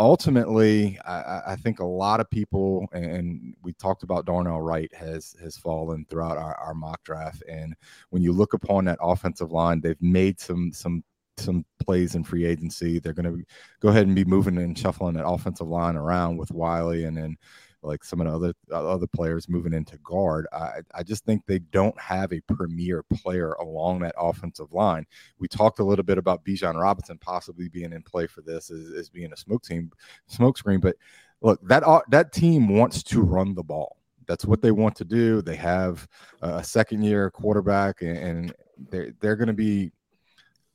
ultimately, 0.00 0.98
I, 1.06 1.42
I, 1.48 1.56
think 1.56 1.78
a 1.78 1.84
lot 1.84 2.20
of 2.20 2.30
people, 2.30 2.88
and 2.92 3.54
we 3.62 3.74
talked 3.74 4.02
about 4.02 4.24
Darnell 4.24 4.62
Wright 4.62 4.92
has 4.94 5.36
has 5.42 5.58
fallen 5.58 6.06
throughout 6.08 6.38
our, 6.38 6.54
our 6.54 6.74
mock 6.74 7.04
draft. 7.04 7.42
And 7.48 7.74
when 8.08 8.22
you 8.22 8.32
look 8.32 8.54
upon 8.54 8.86
that 8.86 8.98
offensive 9.02 9.52
line, 9.52 9.80
they've 9.80 10.00
made 10.00 10.40
some 10.40 10.72
some 10.72 11.04
some 11.36 11.64
plays 11.78 12.14
in 12.14 12.24
free 12.24 12.46
agency. 12.46 12.98
They're 12.98 13.12
going 13.12 13.32
to 13.32 13.44
go 13.80 13.90
ahead 13.90 14.06
and 14.06 14.16
be 14.16 14.24
moving 14.24 14.56
and 14.58 14.76
shuffling 14.76 15.14
that 15.14 15.26
offensive 15.26 15.68
line 15.68 15.96
around 15.96 16.38
with 16.38 16.50
Wylie 16.50 17.04
and 17.04 17.16
then 17.16 17.36
like 17.82 18.04
some 18.04 18.20
of 18.20 18.26
the 18.26 18.32
other 18.34 18.54
uh, 18.70 18.86
other 18.88 19.06
players 19.06 19.48
moving 19.48 19.72
into 19.72 19.96
guard. 19.98 20.46
I, 20.52 20.80
I 20.94 21.02
just 21.02 21.24
think 21.24 21.44
they 21.46 21.58
don't 21.58 21.98
have 21.98 22.32
a 22.32 22.40
premier 22.40 23.02
player 23.02 23.52
along 23.54 24.00
that 24.00 24.14
offensive 24.18 24.72
line. 24.72 25.06
We 25.38 25.48
talked 25.48 25.78
a 25.78 25.84
little 25.84 26.04
bit 26.04 26.18
about 26.18 26.44
Bijan 26.44 26.80
Robinson 26.80 27.18
possibly 27.18 27.68
being 27.68 27.92
in 27.92 28.02
play 28.02 28.26
for 28.26 28.42
this 28.42 28.70
as, 28.70 28.90
as 28.92 29.08
being 29.08 29.32
a 29.32 29.36
smoke 29.36 29.62
team, 29.62 29.90
smoke 30.26 30.58
screen. 30.58 30.80
But 30.80 30.96
look, 31.40 31.60
that 31.68 31.84
that 32.10 32.32
team 32.32 32.68
wants 32.68 33.02
to 33.04 33.22
run 33.22 33.54
the 33.54 33.62
ball. 33.62 33.96
That's 34.26 34.44
what 34.44 34.62
they 34.62 34.70
want 34.70 34.94
to 34.96 35.04
do. 35.04 35.42
They 35.42 35.56
have 35.56 36.06
a 36.42 36.62
second 36.62 37.02
year 37.02 37.30
quarterback, 37.30 38.02
and, 38.02 38.16
and 38.16 38.54
they're 38.90 39.12
they're 39.20 39.36
going 39.36 39.48
to 39.48 39.52
be 39.52 39.90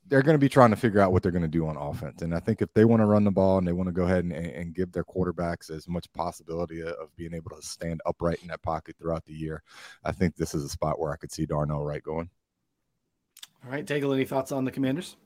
they're 0.08 0.22
going 0.22 0.34
to 0.34 0.38
be 0.38 0.48
trying 0.48 0.70
to 0.70 0.76
figure 0.76 1.00
out 1.00 1.12
what 1.12 1.22
they're 1.22 1.32
going 1.32 1.42
to 1.42 1.48
do 1.48 1.66
on 1.66 1.76
offense. 1.76 2.22
And 2.22 2.34
I 2.34 2.40
think 2.40 2.62
if 2.62 2.72
they 2.74 2.84
want 2.84 3.00
to 3.00 3.06
run 3.06 3.24
the 3.24 3.30
ball 3.30 3.58
and 3.58 3.66
they 3.66 3.72
want 3.72 3.88
to 3.88 3.92
go 3.92 4.04
ahead 4.04 4.24
and, 4.24 4.32
and 4.32 4.74
give 4.74 4.92
their 4.92 5.04
quarterbacks 5.04 5.70
as 5.70 5.88
much 5.88 6.12
possibility 6.12 6.82
of 6.82 7.14
being 7.16 7.34
able 7.34 7.50
to 7.50 7.62
stand 7.62 8.00
upright 8.06 8.38
in 8.42 8.48
that 8.48 8.62
pocket 8.62 8.96
throughout 8.98 9.24
the 9.24 9.32
year, 9.32 9.62
I 10.04 10.12
think 10.12 10.36
this 10.36 10.54
is 10.54 10.64
a 10.64 10.68
spot 10.68 11.00
where 11.00 11.12
I 11.12 11.16
could 11.16 11.32
see 11.32 11.46
Darnell 11.46 11.84
Wright 11.84 12.02
going. 12.02 12.30
All 13.64 13.72
right, 13.72 13.84
Daigle, 13.84 14.14
any 14.14 14.24
thoughts 14.24 14.52
on 14.52 14.64
the 14.64 14.70
Commanders? 14.70 15.16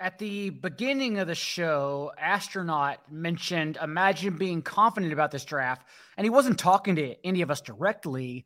At 0.00 0.18
the 0.18 0.50
beginning 0.50 1.18
of 1.18 1.28
the 1.28 1.34
show, 1.34 2.12
Astronaut 2.18 2.98
mentioned 3.10 3.78
imagine 3.80 4.36
being 4.36 4.60
confident 4.60 5.12
about 5.12 5.30
this 5.30 5.44
draft, 5.44 5.86
and 6.16 6.24
he 6.24 6.30
wasn't 6.30 6.58
talking 6.58 6.96
to 6.96 7.14
any 7.24 7.42
of 7.42 7.50
us 7.50 7.60
directly. 7.60 8.44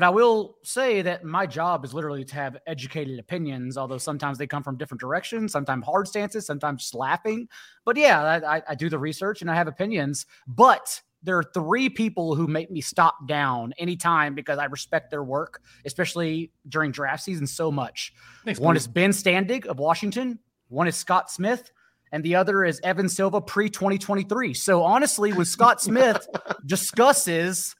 But 0.00 0.06
I 0.06 0.08
will 0.08 0.56
say 0.62 1.02
that 1.02 1.24
my 1.24 1.44
job 1.44 1.84
is 1.84 1.92
literally 1.92 2.24
to 2.24 2.34
have 2.34 2.56
educated 2.66 3.18
opinions, 3.18 3.76
although 3.76 3.98
sometimes 3.98 4.38
they 4.38 4.46
come 4.46 4.62
from 4.62 4.78
different 4.78 4.98
directions, 4.98 5.52
sometimes 5.52 5.84
hard 5.84 6.08
stances, 6.08 6.46
sometimes 6.46 6.94
laughing. 6.94 7.50
But 7.84 7.98
yeah, 7.98 8.40
I, 8.48 8.62
I 8.66 8.74
do 8.74 8.88
the 8.88 8.98
research 8.98 9.42
and 9.42 9.50
I 9.50 9.54
have 9.56 9.68
opinions. 9.68 10.24
But 10.46 11.02
there 11.22 11.36
are 11.36 11.42
three 11.42 11.90
people 11.90 12.34
who 12.34 12.46
make 12.46 12.70
me 12.70 12.80
stop 12.80 13.28
down 13.28 13.74
anytime 13.76 14.34
because 14.34 14.58
I 14.58 14.64
respect 14.64 15.10
their 15.10 15.22
work, 15.22 15.60
especially 15.84 16.50
during 16.66 16.92
draft 16.92 17.22
season 17.22 17.46
so 17.46 17.70
much. 17.70 18.14
Thanks, 18.46 18.58
one 18.58 18.78
is 18.78 18.86
Ben 18.86 19.10
Standig 19.10 19.66
of 19.66 19.78
Washington, 19.78 20.38
one 20.68 20.88
is 20.88 20.96
Scott 20.96 21.30
Smith, 21.30 21.72
and 22.10 22.24
the 22.24 22.36
other 22.36 22.64
is 22.64 22.80
Evan 22.82 23.10
Silva 23.10 23.42
pre 23.42 23.68
2023. 23.68 24.54
So 24.54 24.82
honestly, 24.82 25.34
when 25.34 25.44
Scott 25.44 25.82
Smith 25.82 26.26
discusses 26.64 27.76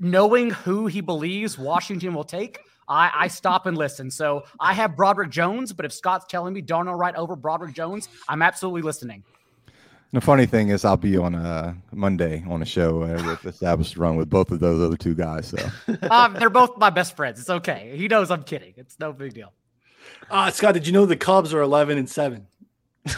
knowing 0.00 0.50
who 0.50 0.86
he 0.86 1.00
believes 1.00 1.58
Washington 1.58 2.14
will 2.14 2.24
take, 2.24 2.60
I, 2.88 3.10
I, 3.14 3.28
stop 3.28 3.66
and 3.66 3.76
listen. 3.76 4.10
So 4.10 4.44
I 4.60 4.72
have 4.72 4.96
Broderick 4.96 5.30
Jones, 5.30 5.72
but 5.72 5.84
if 5.84 5.92
Scott's 5.92 6.26
telling 6.28 6.54
me 6.54 6.60
Darnell 6.60 6.94
Wright 6.94 7.14
over 7.16 7.34
Broderick 7.34 7.74
Jones, 7.74 8.08
I'm 8.28 8.42
absolutely 8.42 8.82
listening. 8.82 9.24
The 10.12 10.20
funny 10.20 10.46
thing 10.46 10.68
is, 10.68 10.84
I'll 10.84 10.96
be 10.96 11.16
on 11.16 11.34
a 11.34 11.76
Monday 11.92 12.44
on 12.48 12.62
a 12.62 12.64
show 12.64 13.02
uh, 13.02 13.22
with 13.26 13.44
Established 13.44 13.96
Run 13.96 14.16
with 14.16 14.30
both 14.30 14.52
of 14.52 14.60
those 14.60 14.80
other 14.80 14.96
two 14.96 15.14
guys. 15.14 15.48
So 15.48 15.58
um, 16.10 16.34
they're 16.34 16.48
both 16.48 16.78
my 16.78 16.90
best 16.90 17.16
friends. 17.16 17.40
It's 17.40 17.50
okay. 17.50 17.92
He 17.96 18.06
knows 18.06 18.30
I'm 18.30 18.44
kidding. 18.44 18.72
It's 18.76 18.98
no 19.00 19.12
big 19.12 19.34
deal. 19.34 19.52
Uh, 20.30 20.50
Scott, 20.52 20.74
did 20.74 20.86
you 20.86 20.92
know 20.92 21.06
the 21.06 21.16
Cubs 21.16 21.52
are 21.52 21.60
11 21.60 21.98
and 21.98 22.08
seven? 22.08 22.46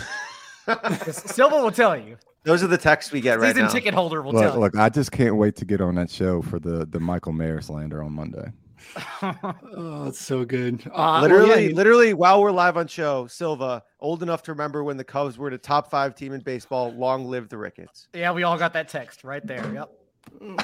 Silva 1.10 1.62
will 1.62 1.70
tell 1.70 1.96
you. 1.96 2.16
Those 2.48 2.62
are 2.62 2.66
the 2.66 2.78
texts 2.78 3.12
we 3.12 3.20
get 3.20 3.38
right 3.38 3.48
now. 3.48 3.52
Season 3.52 3.64
now. 3.64 3.68
ticket 3.68 3.92
holder 3.92 4.22
will 4.22 4.32
look, 4.32 4.42
tell. 4.42 4.58
Look, 4.58 4.74
I 4.74 4.88
just 4.88 5.12
can't 5.12 5.36
wait 5.36 5.54
to 5.56 5.66
get 5.66 5.82
on 5.82 5.96
that 5.96 6.10
show 6.10 6.40
for 6.40 6.58
the 6.58 6.86
the 6.86 6.98
Michael 6.98 7.32
Mayer 7.32 7.60
slander 7.60 8.02
on 8.02 8.12
Monday. 8.12 8.50
oh, 9.22 10.06
it's 10.08 10.18
so 10.18 10.46
good. 10.46 10.90
Uh, 10.94 11.20
literally, 11.20 11.48
well, 11.48 11.60
yeah. 11.60 11.74
literally, 11.74 12.14
while 12.14 12.40
we're 12.40 12.50
live 12.50 12.78
on 12.78 12.86
show, 12.86 13.26
Silva, 13.26 13.82
old 14.00 14.22
enough 14.22 14.42
to 14.44 14.52
remember 14.52 14.82
when 14.82 14.96
the 14.96 15.04
Cubs 15.04 15.36
were 15.36 15.50
the 15.50 15.58
top 15.58 15.90
five 15.90 16.14
team 16.14 16.32
in 16.32 16.40
baseball. 16.40 16.90
Long 16.90 17.26
live 17.26 17.50
the 17.50 17.58
Ricketts. 17.58 18.08
Yeah, 18.14 18.32
we 18.32 18.44
all 18.44 18.56
got 18.56 18.72
that 18.72 18.88
text 18.88 19.24
right 19.24 19.46
there. 19.46 19.70
Yep. 19.74 20.58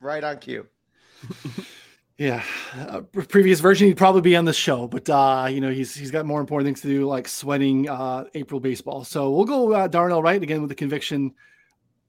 right 0.00 0.24
on 0.24 0.38
cue. 0.38 0.66
Yeah, 2.16 2.44
uh, 2.76 3.00
previous 3.00 3.58
version 3.58 3.88
he'd 3.88 3.96
probably 3.96 4.20
be 4.20 4.36
on 4.36 4.44
the 4.44 4.52
show, 4.52 4.86
but 4.86 5.10
uh, 5.10 5.48
you 5.50 5.60
know 5.60 5.70
he's 5.70 5.96
he's 5.96 6.12
got 6.12 6.24
more 6.24 6.40
important 6.40 6.68
things 6.68 6.80
to 6.82 6.86
do, 6.86 7.06
like 7.06 7.26
sweating 7.26 7.88
uh, 7.88 8.26
April 8.34 8.60
baseball. 8.60 9.02
So 9.02 9.32
we'll 9.32 9.44
go 9.44 9.72
uh, 9.72 9.88
Darnell 9.88 10.22
Wright 10.22 10.40
again 10.40 10.60
with 10.60 10.68
the 10.68 10.76
conviction, 10.76 11.34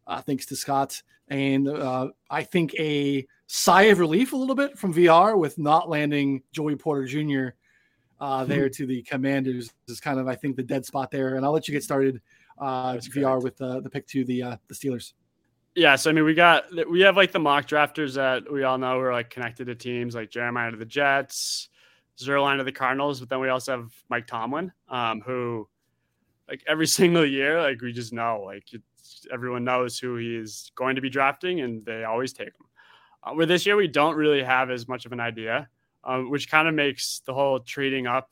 uh, 0.06 0.22
thanks 0.22 0.45
to 0.48 0.56
Scott, 0.56 1.02
and 1.30 1.68
uh, 1.68 2.10
I 2.30 2.44
think 2.44 2.76
a 2.76 3.26
sigh 3.48 3.84
of 3.84 3.98
relief 3.98 4.34
a 4.34 4.38
little 4.38 4.53
bit 4.53 4.77
from 4.77 4.94
VR 4.94 5.36
with 5.40 5.57
not 5.57 5.90
landing 5.90 6.44
Joey 6.52 6.76
Porter 6.76 7.06
Jr. 7.06 7.56
Uh, 8.19 8.45
there 8.45 8.69
to 8.69 8.86
the 8.86 9.02
Commanders 9.03 9.73
is 9.88 9.99
kind 9.99 10.19
of 10.19 10.27
I 10.27 10.36
think 10.36 10.56
the 10.56 10.64
dead 10.64 10.86
spot 10.86 11.10
there, 11.10 11.36
and 11.36 11.44
I'll 11.44 11.52
let 11.52 11.68
you 11.68 11.72
get 11.72 11.84
started, 11.84 12.22
uh, 12.60 12.94
VR 12.94 13.41
with 13.41 13.60
uh, 13.60 13.80
the 13.80 13.90
pick 13.90 14.06
to 14.10 14.23
the 14.23 14.44
uh, 14.44 14.57
the 14.68 14.76
Steelers 14.76 15.14
yeah, 15.76 15.97
so 15.97 16.10
I 16.10 16.14
mean, 16.14 16.23
we 16.23 16.34
got 16.34 16.65
we 16.89 17.02
have 17.02 17.18
like 17.18 17.34
the 17.34 17.39
mock 17.39 17.68
drafters 17.68 18.15
that 18.15 18.52
we 18.52 18.64
all 18.64 18.77
know 18.77 18.97
are 18.99 19.11
like 19.11 19.30
connected 19.30 19.65
to 19.65 19.76
teams 19.76 20.15
like 20.15 20.30
Jeremiah 20.30 20.72
to 20.72 20.77
the 20.77 20.85
Jets, 20.85 21.69
Zierlein 22.18 22.57
to 22.57 22.64
the 22.64 22.72
Cardinals, 22.72 23.19
but 23.19 23.27
then 23.27 23.41
we 23.41 23.49
also 23.49 23.73
have 23.73 23.91
Mike 24.10 24.26
Tomlin, 24.26 24.72
um, 24.89 25.22
who 25.22 25.68
like 26.47 26.64
every 26.65 26.88
single 26.99 27.26
year, 27.26 27.61
like 27.61 27.81
we 27.81 27.91
just 27.91 28.14
know, 28.14 28.43
like 28.45 28.64
everyone 29.31 29.65
knows 29.65 29.99
who 29.99 30.15
he 30.15 30.35
is 30.35 30.72
going 30.76 30.95
to 30.95 31.02
be 31.02 31.10
drafting, 31.10 31.60
and 31.60 31.85
they 31.85 32.06
always 32.06 32.31
take 32.31 32.47
him. 32.47 32.68
Uh, 33.23 33.34
where 33.34 33.45
this 33.45 33.65
year 33.65 33.76
we 33.76 33.88
don't 33.88 34.15
really 34.15 34.43
have 34.43 34.72
as 34.72 34.88
much 34.88 35.06
of 35.06 35.11
an 35.11 35.19
idea, 35.19 35.68
um, 36.06 36.30
which 36.30 36.49
kind 36.49 36.69
of 36.69 36.73
makes 36.73 37.19
the 37.26 37.34
whole 37.34 37.60
trading 37.60 38.07
up 38.07 38.30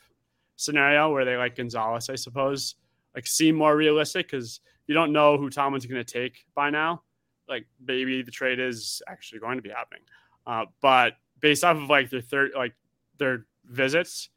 scenario 0.55 1.11
where 1.11 1.25
they 1.25 1.35
like 1.35 1.57
Gonzalez, 1.57 2.09
I 2.09 2.15
suppose, 2.15 2.75
like 3.15 3.27
seem 3.27 3.55
more 3.55 3.75
realistic 3.75 4.27
because 4.27 4.61
you 4.87 4.93
don't 4.93 5.11
know 5.11 5.37
who 5.37 5.49
Tomlin's 5.49 5.85
going 5.85 6.03
to 6.03 6.09
take 6.09 6.45
by 6.55 6.69
now. 6.69 7.01
Like 7.47 7.65
maybe 7.85 8.21
the 8.21 8.31
trade 8.31 8.59
is 8.59 9.01
actually 9.07 9.39
going 9.39 9.57
to 9.57 9.61
be 9.61 9.69
happening, 9.69 10.03
uh, 10.47 10.65
but 10.81 11.13
based 11.39 11.63
off 11.63 11.77
of 11.77 11.89
like 11.89 12.09
their 12.09 12.21
third 12.21 12.51
like 12.55 12.73
their 13.17 13.45
visits, 13.65 14.29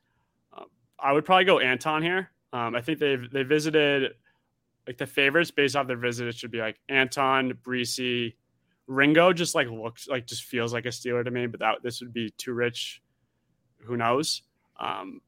uh, 0.57 0.65
I 0.99 1.13
would 1.13 1.25
probably 1.25 1.45
go 1.45 1.61
Anton 1.61 2.03
here. 2.03 2.31
Um, 2.53 2.75
I 2.75 2.81
think 2.81 2.99
they've 2.99 3.31
they 3.31 3.43
visited 3.43 4.13
like 4.87 4.99
the 4.99 5.07
favorites 5.07 5.51
based 5.51 5.77
off 5.77 5.87
their 5.87 5.97
visit. 5.97 6.29
It 6.29 6.35
should 6.35 6.51
be 6.51 6.61
like 6.61 6.79
Anton, 6.89 7.55
Bresee, 7.63 8.35
Ringo. 8.87 9.33
Just 9.33 9.55
like 9.55 9.69
looks 9.69 10.09
like 10.09 10.27
just 10.27 10.45
feels 10.45 10.73
like 10.73 10.87
a 10.87 10.91
Steeler 10.91 11.25
to 11.25 11.31
me, 11.31 11.47
but 11.47 11.61
that 11.61 11.83
this 11.83 12.01
would 12.01 12.13
be 12.13 12.31
too 12.31 12.53
rich. 12.53 13.03
Who 13.85 13.97
knows? 13.97 14.43
Um, 14.79 15.21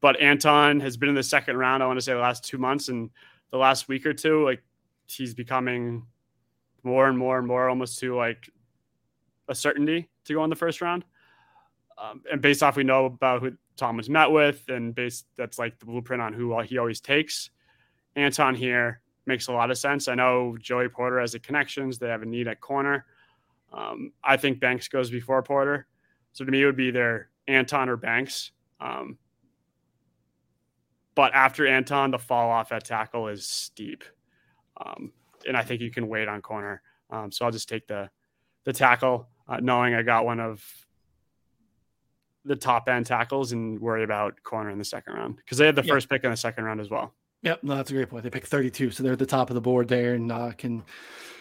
but 0.00 0.20
Anton 0.20 0.80
has 0.80 0.96
been 0.96 1.08
in 1.08 1.14
the 1.14 1.22
second 1.22 1.56
round. 1.56 1.82
I 1.82 1.86
want 1.86 1.98
to 1.98 2.02
say 2.02 2.12
the 2.12 2.18
last 2.18 2.44
two 2.44 2.58
months 2.58 2.88
and 2.88 3.10
the 3.50 3.56
last 3.56 3.88
week 3.88 4.04
or 4.04 4.12
two, 4.12 4.44
like 4.44 4.62
he's 5.06 5.34
becoming 5.34 6.06
more 6.82 7.08
and 7.08 7.16
more 7.16 7.38
and 7.38 7.46
more 7.46 7.68
almost 7.68 7.98
to 8.00 8.16
like 8.16 8.50
a 9.48 9.54
certainty 9.54 10.08
to 10.24 10.34
go 10.34 10.44
in 10.44 10.50
the 10.50 10.56
first 10.56 10.80
round. 10.80 11.04
Um, 11.98 12.22
and 12.30 12.40
based 12.40 12.62
off 12.62 12.76
we 12.76 12.84
know 12.84 13.06
about 13.06 13.42
who 13.42 13.52
Tom 13.76 13.96
was 13.96 14.10
met 14.10 14.30
with, 14.30 14.68
and 14.68 14.94
based 14.94 15.26
that's 15.36 15.58
like 15.58 15.78
the 15.78 15.86
blueprint 15.86 16.22
on 16.22 16.32
who 16.32 16.58
he 16.62 16.78
always 16.78 17.00
takes. 17.00 17.50
Anton 18.16 18.54
here 18.54 19.00
makes 19.26 19.46
a 19.48 19.52
lot 19.52 19.70
of 19.70 19.78
sense. 19.78 20.08
I 20.08 20.14
know 20.14 20.56
Joey 20.60 20.88
Porter 20.88 21.20
has 21.20 21.32
the 21.32 21.38
connections; 21.38 21.98
they 21.98 22.08
have 22.08 22.22
a 22.22 22.26
need 22.26 22.48
at 22.48 22.60
corner. 22.60 23.06
Um, 23.72 24.12
I 24.22 24.36
think 24.36 24.60
Banks 24.60 24.88
goes 24.88 25.10
before 25.10 25.42
Porter, 25.42 25.86
so 26.32 26.44
to 26.44 26.50
me 26.50 26.62
it 26.62 26.66
would 26.66 26.76
be 26.76 26.86
either 26.86 27.30
Anton 27.46 27.88
or 27.88 27.96
Banks. 27.96 28.52
Um, 28.80 29.18
but 31.14 31.34
after 31.34 31.66
Anton, 31.66 32.10
the 32.10 32.18
fall 32.18 32.50
off 32.50 32.72
at 32.72 32.84
tackle 32.84 33.28
is 33.28 33.46
steep. 33.46 34.02
Um, 34.78 35.12
and 35.46 35.56
I 35.56 35.62
think 35.62 35.80
you 35.80 35.90
can 35.90 36.08
wait 36.08 36.28
on 36.28 36.40
corner. 36.42 36.82
Um, 37.10 37.30
so 37.30 37.44
I'll 37.44 37.50
just 37.50 37.68
take 37.68 37.86
the 37.86 38.10
the 38.64 38.72
tackle, 38.72 39.28
uh, 39.48 39.58
knowing 39.60 39.94
I 39.94 40.02
got 40.02 40.24
one 40.24 40.40
of 40.40 40.64
the 42.44 42.56
top 42.56 42.88
end 42.88 43.06
tackles 43.06 43.52
and 43.52 43.78
worry 43.80 44.04
about 44.04 44.42
corner 44.42 44.70
in 44.70 44.78
the 44.78 44.84
second 44.84 45.14
round 45.14 45.36
because 45.36 45.58
they 45.58 45.66
had 45.66 45.76
the 45.76 45.82
first 45.82 46.08
pick 46.08 46.24
in 46.24 46.30
the 46.30 46.36
second 46.36 46.64
round 46.64 46.80
as 46.80 46.90
well. 46.90 47.14
Yep, 47.42 47.64
no, 47.64 47.76
that's 47.76 47.90
a 47.90 47.94
great 47.94 48.08
point. 48.08 48.22
They 48.22 48.30
picked 48.30 48.46
32, 48.46 48.92
so 48.92 49.02
they're 49.02 49.14
at 49.14 49.18
the 49.18 49.26
top 49.26 49.50
of 49.50 49.54
the 49.54 49.60
board 49.60 49.88
there, 49.88 50.14
and 50.14 50.30
uh, 50.30 50.52
can. 50.52 50.84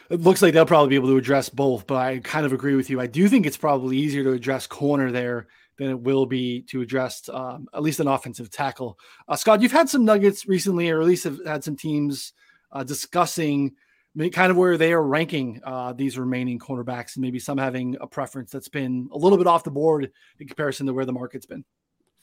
It 0.10 0.19
looks 0.19 0.41
like 0.41 0.53
they'll 0.53 0.65
probably 0.65 0.90
be 0.90 0.95
able 0.95 1.07
to 1.07 1.18
address 1.18 1.48
both, 1.48 1.88
but 1.88 1.95
I 1.95 2.19
kind 2.19 2.45
of 2.45 2.52
agree 2.52 2.76
with 2.76 2.90
you. 2.90 2.99
I 2.99 3.07
do 3.07 3.30
think 3.30 3.45
it's 3.45 3.56
probably 3.56 3.95
easier 3.98 4.23
to 4.26 4.34
address 4.34 4.68
corner 4.68 5.10
there 5.10 5.48
than 5.78 5.90
it 5.90 5.99
will 6.02 6.26
be 6.26 6.64
to 6.64 6.82
address 6.82 7.30
um, 7.32 7.68
at 7.73 7.82
least 7.82 8.02
an 8.02 8.10
offensive 8.10 8.49
tackle. 8.49 8.99
Uh, 9.30 9.38
Scott, 9.38 9.61
you've 9.61 9.72
had 9.72 9.88
some 9.88 10.03
nuggets 10.03 10.48
recently, 10.48 10.90
or 10.90 10.99
at 10.99 11.07
least 11.07 11.23
have 11.23 11.40
had 11.45 11.64
some 11.64 11.78
teams 11.78 12.34
uh, 12.73 12.84
discussing 12.84 13.73
kind 14.32 14.52
of 14.52 14.58
where 14.58 14.78
they 14.78 14.94
are 14.94 15.04
ranking 15.04 15.62
uh, 15.64 15.94
these 15.94 16.18
remaining 16.18 16.60
cornerbacks, 16.60 17.16
and 17.16 17.22
maybe 17.22 17.40
some 17.40 17.58
having 17.58 17.98
a 18.02 18.08
preference 18.08 18.52
that's 18.52 18.70
been 18.70 19.10
a 19.12 19.18
little 19.18 19.38
bit 19.38 19.48
off 19.48 19.64
the 19.64 19.72
board 19.72 20.12
in 20.40 20.48
comparison 20.48 20.86
to 20.88 20.94
where 20.94 21.06
the 21.06 21.14
market's 21.14 21.46
been. 21.46 21.64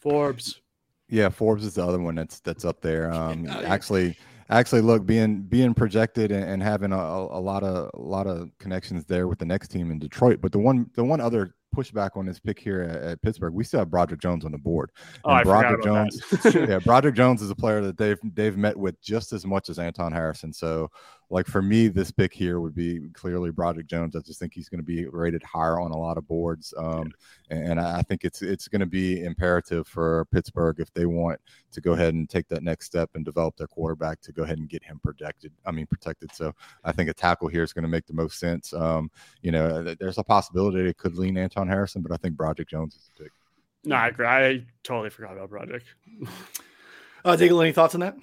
Forbes. 0.00 0.60
Yeah, 1.08 1.30
Forbes 1.30 1.64
is 1.64 1.74
the 1.74 1.86
other 1.86 1.98
one 1.98 2.14
that's 2.14 2.40
that's 2.40 2.64
up 2.64 2.80
there. 2.80 3.10
Um, 3.18 3.48
actually, 3.48 4.16
actually, 4.50 4.82
look, 4.82 5.06
being 5.06 5.42
being 5.42 5.74
projected 5.74 6.30
and, 6.30 6.44
and 6.44 6.62
having 6.62 6.92
a, 6.92 6.96
a, 6.96 7.40
lot 7.40 7.62
of 7.62 7.90
a 7.94 8.00
lot 8.00 8.26
of 8.26 8.50
connections 8.58 9.04
there 9.06 9.26
with 9.28 9.38
the 9.38 9.46
next 9.46 9.68
team 9.68 9.90
in 9.90 9.98
Detroit. 9.98 10.40
But 10.40 10.52
the 10.52 10.58
one 10.58 10.90
the 10.94 11.04
one 11.04 11.20
other 11.20 11.54
pushback 11.74 12.16
on 12.16 12.26
this 12.26 12.38
pick 12.38 12.58
here 12.58 12.82
at, 12.82 13.02
at, 13.02 13.22
Pittsburgh. 13.22 13.54
We 13.54 13.64
still 13.64 13.80
have 13.80 13.90
Broderick 13.90 14.20
Jones 14.20 14.44
on 14.44 14.52
the 14.52 14.58
board. 14.58 14.90
Oh, 15.24 15.30
and 15.30 15.40
I 15.40 15.42
Broderick 15.42 15.84
Jones, 15.84 16.20
yeah, 16.54 16.78
Broderick 16.78 17.14
Jones 17.14 17.42
is 17.42 17.50
a 17.50 17.54
player 17.54 17.80
that 17.82 17.96
they've 17.96 18.18
they've 18.34 18.56
met 18.56 18.76
with 18.76 19.00
just 19.00 19.32
as 19.32 19.46
much 19.46 19.68
as 19.68 19.78
Anton 19.78 20.12
Harrison. 20.12 20.52
So, 20.52 20.90
like 21.30 21.46
for 21.46 21.60
me, 21.60 21.88
this 21.88 22.10
pick 22.10 22.32
here 22.32 22.58
would 22.60 22.74
be 22.74 23.00
clearly 23.12 23.50
Broderick 23.50 23.86
Jones. 23.86 24.16
I 24.16 24.20
just 24.20 24.40
think 24.40 24.54
he's 24.54 24.68
going 24.68 24.80
to 24.80 24.84
be 24.84 25.06
rated 25.06 25.42
higher 25.42 25.78
on 25.78 25.90
a 25.90 25.96
lot 25.96 26.16
of 26.16 26.26
boards, 26.26 26.72
um, 26.78 27.12
and 27.50 27.78
I 27.78 28.02
think 28.02 28.24
it's 28.24 28.40
it's 28.40 28.66
going 28.66 28.80
to 28.80 28.86
be 28.86 29.22
imperative 29.24 29.86
for 29.86 30.24
Pittsburgh 30.32 30.80
if 30.80 30.92
they 30.94 31.04
want 31.04 31.38
to 31.72 31.80
go 31.80 31.92
ahead 31.92 32.14
and 32.14 32.28
take 32.28 32.48
that 32.48 32.62
next 32.62 32.86
step 32.86 33.10
and 33.14 33.24
develop 33.24 33.56
their 33.56 33.66
quarterback 33.66 34.20
to 34.22 34.32
go 34.32 34.42
ahead 34.42 34.58
and 34.58 34.68
get 34.68 34.82
him 34.82 35.00
protected. 35.04 35.52
I 35.66 35.70
mean, 35.70 35.86
protected. 35.86 36.34
So, 36.34 36.54
I 36.84 36.92
think 36.92 37.10
a 37.10 37.14
tackle 37.14 37.48
here 37.48 37.62
is 37.62 37.74
going 37.74 37.82
to 37.82 37.88
make 37.88 38.06
the 38.06 38.14
most 38.14 38.38
sense. 38.38 38.72
Um, 38.72 39.10
you 39.42 39.52
know, 39.52 39.82
there's 39.82 40.18
a 40.18 40.24
possibility 40.24 40.88
it 40.88 40.96
could 40.96 41.16
lean 41.16 41.36
Anton 41.36 41.68
Harrison, 41.68 42.00
but 42.02 42.12
I 42.12 42.16
think 42.16 42.36
Broderick 42.36 42.68
Jones 42.68 42.94
is 42.94 43.10
the 43.16 43.24
pick. 43.24 43.32
No, 43.84 43.96
I 43.96 44.08
agree. 44.08 44.26
I 44.26 44.64
totally 44.82 45.10
forgot 45.10 45.32
about 45.32 45.50
Broderick. 45.50 45.84
uh, 47.24 47.36
Daigle, 47.36 47.62
any 47.62 47.72
thoughts 47.72 47.94
on 47.94 48.00
that? 48.00 48.16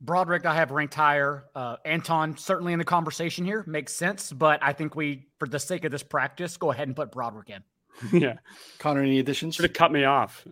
Broderick, 0.00 0.44
I 0.44 0.54
have 0.54 0.70
ranked 0.70 0.94
higher. 0.94 1.44
Uh, 1.54 1.76
Anton, 1.84 2.36
certainly 2.36 2.72
in 2.72 2.78
the 2.78 2.84
conversation 2.84 3.44
here, 3.44 3.64
makes 3.66 3.92
sense. 3.94 4.32
But 4.32 4.60
I 4.62 4.72
think 4.72 4.94
we, 4.94 5.26
for 5.38 5.48
the 5.48 5.58
sake 5.58 5.84
of 5.84 5.92
this 5.92 6.02
practice, 6.02 6.56
go 6.56 6.70
ahead 6.70 6.88
and 6.88 6.96
put 6.96 7.10
Broderick 7.10 7.50
in. 7.50 7.62
yeah. 8.12 8.34
Connor, 8.78 9.00
any 9.00 9.18
additions? 9.18 9.54
Should 9.54 9.64
have 9.64 9.72
cut 9.72 9.90
me 9.90 10.04
off. 10.04 10.46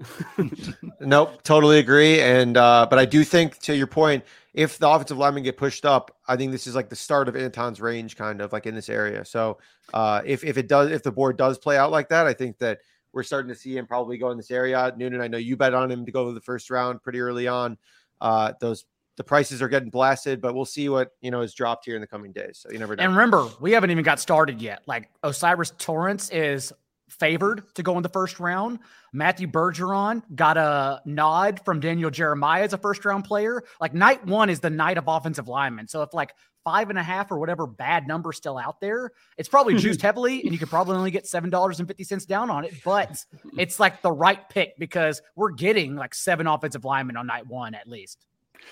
nope, 1.00 1.42
totally 1.42 1.78
agree. 1.78 2.20
And 2.20 2.56
uh, 2.56 2.86
but 2.88 2.98
I 2.98 3.04
do 3.04 3.22
think 3.22 3.58
to 3.60 3.76
your 3.76 3.86
point, 3.86 4.24
if 4.54 4.78
the 4.78 4.88
offensive 4.88 5.18
linemen 5.18 5.42
get 5.42 5.56
pushed 5.56 5.84
up, 5.84 6.16
I 6.26 6.36
think 6.36 6.52
this 6.52 6.66
is 6.66 6.74
like 6.74 6.88
the 6.88 6.96
start 6.96 7.28
of 7.28 7.36
Anton's 7.36 7.80
range, 7.80 8.16
kind 8.16 8.40
of 8.40 8.52
like 8.52 8.66
in 8.66 8.74
this 8.74 8.88
area. 8.88 9.24
So 9.24 9.58
uh, 9.92 10.22
if 10.24 10.42
if 10.42 10.56
it 10.56 10.68
does, 10.68 10.90
if 10.90 11.02
the 11.02 11.12
board 11.12 11.36
does 11.36 11.58
play 11.58 11.76
out 11.76 11.90
like 11.90 12.08
that, 12.08 12.26
I 12.26 12.32
think 12.32 12.58
that 12.58 12.78
we're 13.12 13.22
starting 13.22 13.48
to 13.48 13.54
see 13.54 13.76
him 13.76 13.86
probably 13.86 14.16
go 14.16 14.30
in 14.30 14.36
this 14.36 14.50
area. 14.50 14.92
Noonan, 14.96 15.20
I 15.20 15.28
know 15.28 15.38
you 15.38 15.56
bet 15.56 15.74
on 15.74 15.90
him 15.90 16.06
to 16.06 16.12
go 16.12 16.26
to 16.26 16.32
the 16.32 16.40
first 16.40 16.70
round 16.70 17.02
pretty 17.02 17.20
early 17.20 17.46
on. 17.46 17.76
Uh, 18.20 18.52
those 18.60 18.86
the 19.16 19.24
prices 19.24 19.62
are 19.62 19.68
getting 19.68 19.90
blasted, 19.90 20.40
but 20.40 20.54
we'll 20.54 20.64
see 20.64 20.88
what 20.88 21.12
you 21.20 21.30
know 21.30 21.40
is 21.40 21.54
dropped 21.54 21.84
here 21.84 21.94
in 21.94 22.00
the 22.00 22.06
coming 22.06 22.32
days. 22.32 22.58
So 22.58 22.70
you 22.70 22.78
never 22.78 22.96
know. 22.96 23.02
And 23.02 23.12
remember, 23.12 23.48
we 23.60 23.72
haven't 23.72 23.90
even 23.90 24.04
got 24.04 24.20
started 24.20 24.60
yet. 24.60 24.82
Like 24.86 25.10
O'Cyrus 25.22 25.72
Torrence 25.78 26.30
is 26.30 26.72
favored 27.08 27.62
to 27.74 27.82
go 27.82 27.96
in 27.96 28.02
the 28.02 28.08
first 28.08 28.40
round. 28.40 28.78
Matthew 29.12 29.46
Bergeron 29.46 30.22
got 30.34 30.56
a 30.56 31.00
nod 31.04 31.60
from 31.64 31.80
Daniel 31.80 32.10
Jeremiah 32.10 32.62
as 32.62 32.72
a 32.72 32.78
first 32.78 33.04
round 33.04 33.24
player. 33.24 33.62
Like 33.80 33.94
night 33.94 34.24
one 34.26 34.50
is 34.50 34.60
the 34.60 34.70
night 34.70 34.98
of 34.98 35.04
offensive 35.06 35.48
linemen. 35.48 35.86
So 35.86 36.02
if 36.02 36.12
like 36.12 36.34
five 36.64 36.90
and 36.90 36.98
a 36.98 37.02
half 37.02 37.30
or 37.30 37.38
whatever 37.38 37.66
bad 37.66 38.08
number 38.08 38.32
still 38.32 38.58
out 38.58 38.80
there, 38.80 39.12
it's 39.36 39.48
probably 39.48 39.74
juiced 39.78 40.02
heavily 40.02 40.42
and 40.42 40.52
you 40.52 40.58
could 40.58 40.70
probably 40.70 40.96
only 40.96 41.10
get 41.10 41.24
$7.50 41.24 42.26
down 42.26 42.50
on 42.50 42.64
it. 42.64 42.74
But 42.84 43.24
it's 43.58 43.78
like 43.78 44.02
the 44.02 44.12
right 44.12 44.48
pick 44.48 44.76
because 44.78 45.22
we're 45.36 45.52
getting 45.52 45.94
like 45.94 46.14
seven 46.14 46.46
offensive 46.46 46.84
linemen 46.84 47.16
on 47.16 47.26
night 47.26 47.46
one 47.46 47.74
at 47.74 47.86
least. 47.86 48.24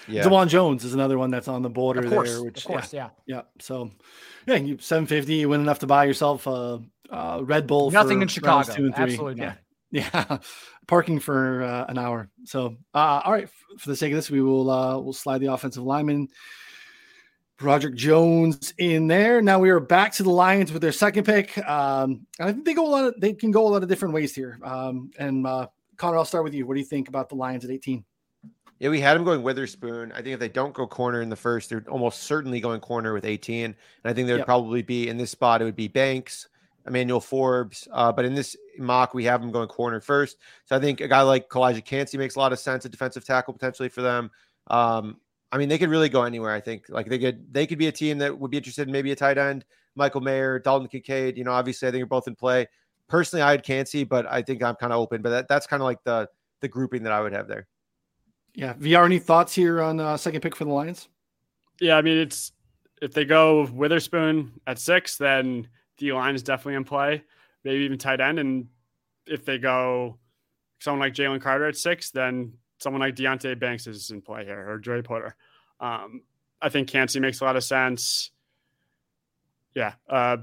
Yeah. 0.08 0.24
Dawand 0.24 0.48
Jones 0.48 0.84
is 0.84 0.94
another 0.94 1.18
one 1.18 1.30
that's 1.30 1.48
on 1.48 1.62
the 1.62 1.70
border 1.70 2.02
course, 2.08 2.30
there. 2.30 2.44
Which, 2.44 2.58
of 2.58 2.64
course, 2.64 2.92
yeah, 2.92 3.10
yeah. 3.26 3.36
yeah. 3.36 3.42
So, 3.60 3.90
yeah, 4.46 4.56
you 4.56 4.78
750, 4.78 5.34
you 5.34 5.48
win 5.48 5.60
enough 5.60 5.78
to 5.80 5.86
buy 5.86 6.04
yourself 6.04 6.46
a, 6.46 6.80
a 7.10 7.44
Red 7.44 7.66
Bull. 7.66 7.90
Nothing 7.90 8.22
in 8.22 8.28
Chicago. 8.28 8.72
Two 8.72 8.86
and 8.86 8.94
three. 8.94 9.04
Absolutely 9.04 9.42
yeah. 9.42 9.54
Yeah, 9.92 10.38
parking 10.86 11.20
for 11.20 11.62
uh, 11.62 11.84
an 11.86 11.98
hour. 11.98 12.30
So, 12.44 12.76
uh, 12.94 13.20
all 13.24 13.32
right. 13.32 13.46
For 13.78 13.90
the 13.90 13.96
sake 13.96 14.10
of 14.12 14.16
this, 14.16 14.30
we 14.30 14.40
will 14.40 14.70
uh, 14.70 14.98
we'll 14.98 15.12
slide 15.12 15.42
the 15.42 15.52
offensive 15.52 15.82
lineman, 15.82 16.28
Broderick 17.58 17.94
Jones, 17.94 18.72
in 18.78 19.06
there. 19.06 19.42
Now 19.42 19.58
we 19.58 19.68
are 19.68 19.80
back 19.80 20.12
to 20.14 20.22
the 20.22 20.30
Lions 20.30 20.72
with 20.72 20.80
their 20.80 20.92
second 20.92 21.24
pick. 21.24 21.58
Um, 21.68 22.26
I 22.40 22.52
think 22.52 22.64
they 22.64 22.72
go 22.72 22.86
a 22.86 22.88
lot. 22.88 23.04
Of, 23.04 23.20
they 23.20 23.34
can 23.34 23.50
go 23.50 23.66
a 23.66 23.68
lot 23.68 23.82
of 23.82 23.90
different 23.90 24.14
ways 24.14 24.34
here. 24.34 24.58
Um, 24.64 25.10
and 25.18 25.46
uh, 25.46 25.66
Connor, 25.98 26.16
I'll 26.16 26.24
start 26.24 26.44
with 26.44 26.54
you. 26.54 26.66
What 26.66 26.72
do 26.72 26.80
you 26.80 26.86
think 26.86 27.08
about 27.08 27.28
the 27.28 27.34
Lions 27.34 27.62
at 27.66 27.70
18? 27.70 28.02
Yeah, 28.82 28.88
we 28.88 29.00
had 29.00 29.16
him 29.16 29.22
going 29.22 29.44
Witherspoon. 29.44 30.10
I 30.10 30.16
think 30.16 30.34
if 30.34 30.40
they 30.40 30.48
don't 30.48 30.74
go 30.74 30.88
corner 30.88 31.22
in 31.22 31.28
the 31.28 31.36
first, 31.36 31.70
they're 31.70 31.84
almost 31.88 32.24
certainly 32.24 32.58
going 32.58 32.80
corner 32.80 33.14
with 33.14 33.24
18. 33.24 33.66
And 33.66 33.74
I 34.04 34.12
think 34.12 34.26
there 34.26 34.34
would 34.34 34.40
yep. 34.40 34.46
probably 34.46 34.82
be 34.82 35.08
in 35.08 35.16
this 35.16 35.30
spot, 35.30 35.62
it 35.62 35.64
would 35.64 35.76
be 35.76 35.86
Banks, 35.86 36.48
Emmanuel 36.84 37.20
Forbes. 37.20 37.86
Uh, 37.92 38.10
but 38.10 38.24
in 38.24 38.34
this 38.34 38.56
mock, 38.76 39.14
we 39.14 39.22
have 39.22 39.40
him 39.40 39.52
going 39.52 39.68
corner 39.68 40.00
first. 40.00 40.38
So 40.64 40.74
I 40.74 40.80
think 40.80 41.00
a 41.00 41.06
guy 41.06 41.22
like 41.22 41.48
Calijah 41.48 41.84
Kancey 41.84 42.18
makes 42.18 42.34
a 42.34 42.40
lot 42.40 42.52
of 42.52 42.58
sense, 42.58 42.84
a 42.84 42.88
defensive 42.88 43.24
tackle 43.24 43.54
potentially 43.54 43.88
for 43.88 44.02
them. 44.02 44.32
Um, 44.66 45.18
I 45.52 45.58
mean, 45.58 45.68
they 45.68 45.78
could 45.78 45.88
really 45.88 46.08
go 46.08 46.24
anywhere. 46.24 46.50
I 46.50 46.60
think 46.60 46.86
like 46.88 47.06
they 47.06 47.20
could 47.20 47.54
they 47.54 47.68
could 47.68 47.78
be 47.78 47.86
a 47.86 47.92
team 47.92 48.18
that 48.18 48.36
would 48.36 48.50
be 48.50 48.56
interested 48.56 48.88
in 48.88 48.92
maybe 48.92 49.12
a 49.12 49.16
tight 49.16 49.38
end, 49.38 49.64
Michael 49.94 50.22
Mayer, 50.22 50.58
Dalton 50.58 50.88
Kincaid. 50.88 51.38
You 51.38 51.44
know, 51.44 51.52
obviously 51.52 51.86
I 51.86 51.92
think 51.92 52.00
they're 52.00 52.06
both 52.06 52.26
in 52.26 52.34
play. 52.34 52.66
Personally, 53.06 53.42
I 53.42 53.52
had 53.52 53.62
Kancey, 53.62 54.02
but 54.02 54.26
I 54.26 54.42
think 54.42 54.60
I'm 54.60 54.74
kind 54.74 54.92
of 54.92 54.98
open. 54.98 55.22
But 55.22 55.30
that, 55.30 55.46
that's 55.46 55.68
kind 55.68 55.80
of 55.80 55.84
like 55.84 56.02
the 56.02 56.28
the 56.62 56.66
grouping 56.66 57.04
that 57.04 57.12
I 57.12 57.20
would 57.20 57.32
have 57.32 57.46
there. 57.46 57.68
Yeah. 58.54 58.74
VR, 58.74 59.04
any 59.04 59.18
thoughts 59.18 59.54
here 59.54 59.80
on 59.80 59.98
uh, 60.00 60.16
second 60.16 60.40
pick 60.40 60.54
for 60.54 60.64
the 60.64 60.70
Lions? 60.70 61.08
Yeah, 61.80 61.96
I 61.96 62.02
mean, 62.02 62.18
it's 62.18 62.52
if 63.00 63.12
they 63.12 63.24
go 63.24 63.66
Witherspoon 63.72 64.52
at 64.66 64.78
six, 64.78 65.16
then 65.16 65.68
the 65.98 66.12
line 66.12 66.34
is 66.34 66.42
definitely 66.42 66.74
in 66.74 66.84
play, 66.84 67.24
maybe 67.64 67.84
even 67.84 67.98
tight 67.98 68.20
end. 68.20 68.38
And 68.38 68.68
if 69.26 69.44
they 69.44 69.58
go 69.58 70.18
someone 70.78 71.00
like 71.00 71.14
Jalen 71.14 71.40
Carter 71.40 71.66
at 71.66 71.76
six, 71.76 72.10
then 72.10 72.52
someone 72.78 73.00
like 73.00 73.16
Deonte 73.16 73.58
Banks 73.58 73.86
is 73.86 74.10
in 74.10 74.20
play 74.20 74.44
here 74.44 74.70
or 74.70 74.78
Joey 74.78 75.02
Porter. 75.02 75.36
Um, 75.80 76.22
I 76.60 76.68
think 76.68 76.88
Kancey 76.88 77.20
makes 77.20 77.40
a 77.40 77.44
lot 77.44 77.56
of 77.56 77.64
sense. 77.64 78.30
Yeah. 79.74 79.94
Uh, 80.08 80.38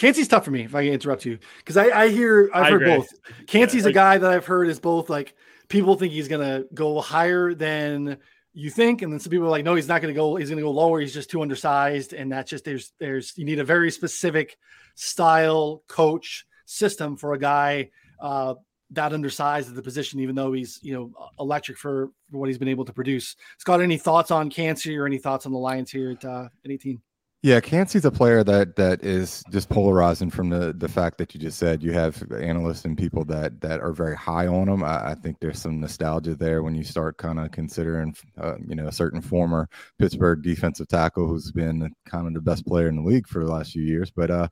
Kancey's 0.00 0.28
tough 0.28 0.46
for 0.46 0.50
me 0.50 0.62
if 0.62 0.74
I 0.74 0.84
can 0.84 0.94
interrupt 0.94 1.26
you 1.26 1.38
because 1.58 1.76
I, 1.76 1.90
I 1.90 2.08
hear 2.08 2.48
I've 2.54 2.64
I 2.64 2.70
heard 2.70 2.82
agree. 2.82 2.96
both. 2.96 3.08
Kancey's 3.46 3.84
yeah, 3.84 3.90
a 3.90 3.92
guy 3.92 4.16
that 4.16 4.30
I've 4.30 4.46
heard 4.46 4.68
is 4.68 4.80
both 4.80 5.10
like 5.10 5.34
people 5.68 5.94
think 5.94 6.14
he's 6.14 6.26
going 6.26 6.40
to 6.40 6.66
go 6.72 7.02
higher 7.02 7.52
than 7.52 8.16
you 8.54 8.70
think, 8.70 9.02
and 9.02 9.12
then 9.12 9.20
some 9.20 9.28
people 9.28 9.46
are 9.46 9.50
like, 9.50 9.62
no, 9.62 9.74
he's 9.74 9.88
not 9.88 10.00
going 10.00 10.12
to 10.12 10.18
go. 10.18 10.36
He's 10.36 10.48
going 10.48 10.56
to 10.56 10.62
go 10.62 10.70
lower. 10.70 11.00
He's 11.00 11.12
just 11.12 11.28
too 11.28 11.42
undersized, 11.42 12.14
and 12.14 12.32
that's 12.32 12.48
just 12.48 12.64
there's 12.64 12.94
there's 12.98 13.36
you 13.36 13.44
need 13.44 13.58
a 13.58 13.64
very 13.64 13.90
specific 13.90 14.56
style 14.94 15.82
coach 15.86 16.46
system 16.64 17.18
for 17.18 17.34
a 17.34 17.38
guy 17.38 17.90
uh, 18.22 18.54
that 18.92 19.12
undersized 19.12 19.68
at 19.68 19.74
the 19.74 19.82
position, 19.82 20.20
even 20.20 20.34
though 20.34 20.54
he's 20.54 20.80
you 20.82 20.94
know 20.94 21.12
electric 21.38 21.76
for, 21.76 22.10
for 22.30 22.38
what 22.38 22.48
he's 22.48 22.56
been 22.56 22.68
able 22.68 22.86
to 22.86 22.92
produce. 22.94 23.36
Scott, 23.58 23.82
any 23.82 23.98
thoughts 23.98 24.30
on 24.30 24.48
Kancey 24.48 24.96
or 24.96 25.04
any 25.04 25.18
thoughts 25.18 25.44
on 25.44 25.52
the 25.52 25.58
Lions 25.58 25.90
here 25.90 26.12
at, 26.12 26.24
uh, 26.24 26.48
at 26.64 26.70
18? 26.70 27.02
Yeah, 27.42 27.60
Kancey's 27.60 28.04
a 28.04 28.10
player 28.10 28.44
that 28.44 28.76
that 28.76 29.02
is 29.02 29.42
just 29.50 29.70
polarizing 29.70 30.28
from 30.28 30.50
the 30.50 30.74
the 30.76 30.90
fact 30.90 31.16
that 31.16 31.32
you 31.32 31.40
just 31.40 31.58
said. 31.58 31.82
You 31.82 31.90
have 31.92 32.22
analysts 32.32 32.84
and 32.84 32.98
people 32.98 33.24
that 33.24 33.62
that 33.62 33.80
are 33.80 33.94
very 33.94 34.14
high 34.14 34.46
on 34.46 34.68
him. 34.68 34.84
I, 34.84 35.12
I 35.12 35.14
think 35.14 35.38
there's 35.40 35.58
some 35.58 35.80
nostalgia 35.80 36.34
there 36.34 36.62
when 36.62 36.74
you 36.74 36.84
start 36.84 37.16
kind 37.16 37.40
of 37.40 37.50
considering, 37.50 38.14
uh, 38.38 38.56
you 38.66 38.74
know, 38.74 38.88
a 38.88 38.92
certain 38.92 39.22
former 39.22 39.70
Pittsburgh 39.98 40.42
defensive 40.42 40.88
tackle 40.88 41.26
who's 41.28 41.50
been 41.50 41.90
kind 42.04 42.26
of 42.26 42.34
the 42.34 42.42
best 42.42 42.66
player 42.66 42.88
in 42.88 42.96
the 42.96 43.02
league 43.10 43.26
for 43.26 43.42
the 43.42 43.50
last 43.50 43.72
few 43.72 43.84
years. 43.84 44.10
But 44.10 44.30
uh, 44.30 44.48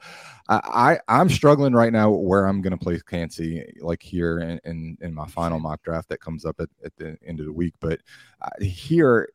I, 0.49 0.99
I 1.09 1.21
am 1.21 1.29
struggling 1.29 1.75
right 1.75 1.93
now 1.93 2.11
where 2.11 2.47
I'm 2.47 2.63
going 2.63 2.71
to 2.71 2.83
place 2.83 3.03
Kancey, 3.03 3.71
like 3.83 4.03
here 4.03 4.39
in, 4.39 4.61
in, 4.65 4.97
in 5.03 5.13
my 5.13 5.27
final 5.27 5.61
mock 5.61 5.83
draft 5.83 6.09
that 6.09 6.23
comes 6.23 6.47
up 6.47 6.59
at, 6.59 6.71
at 6.83 6.97
the 6.97 7.19
end 7.27 7.41
of 7.41 7.45
the 7.45 7.53
week. 7.53 7.75
But 7.81 8.01
uh, 8.41 8.65
here 8.65 9.29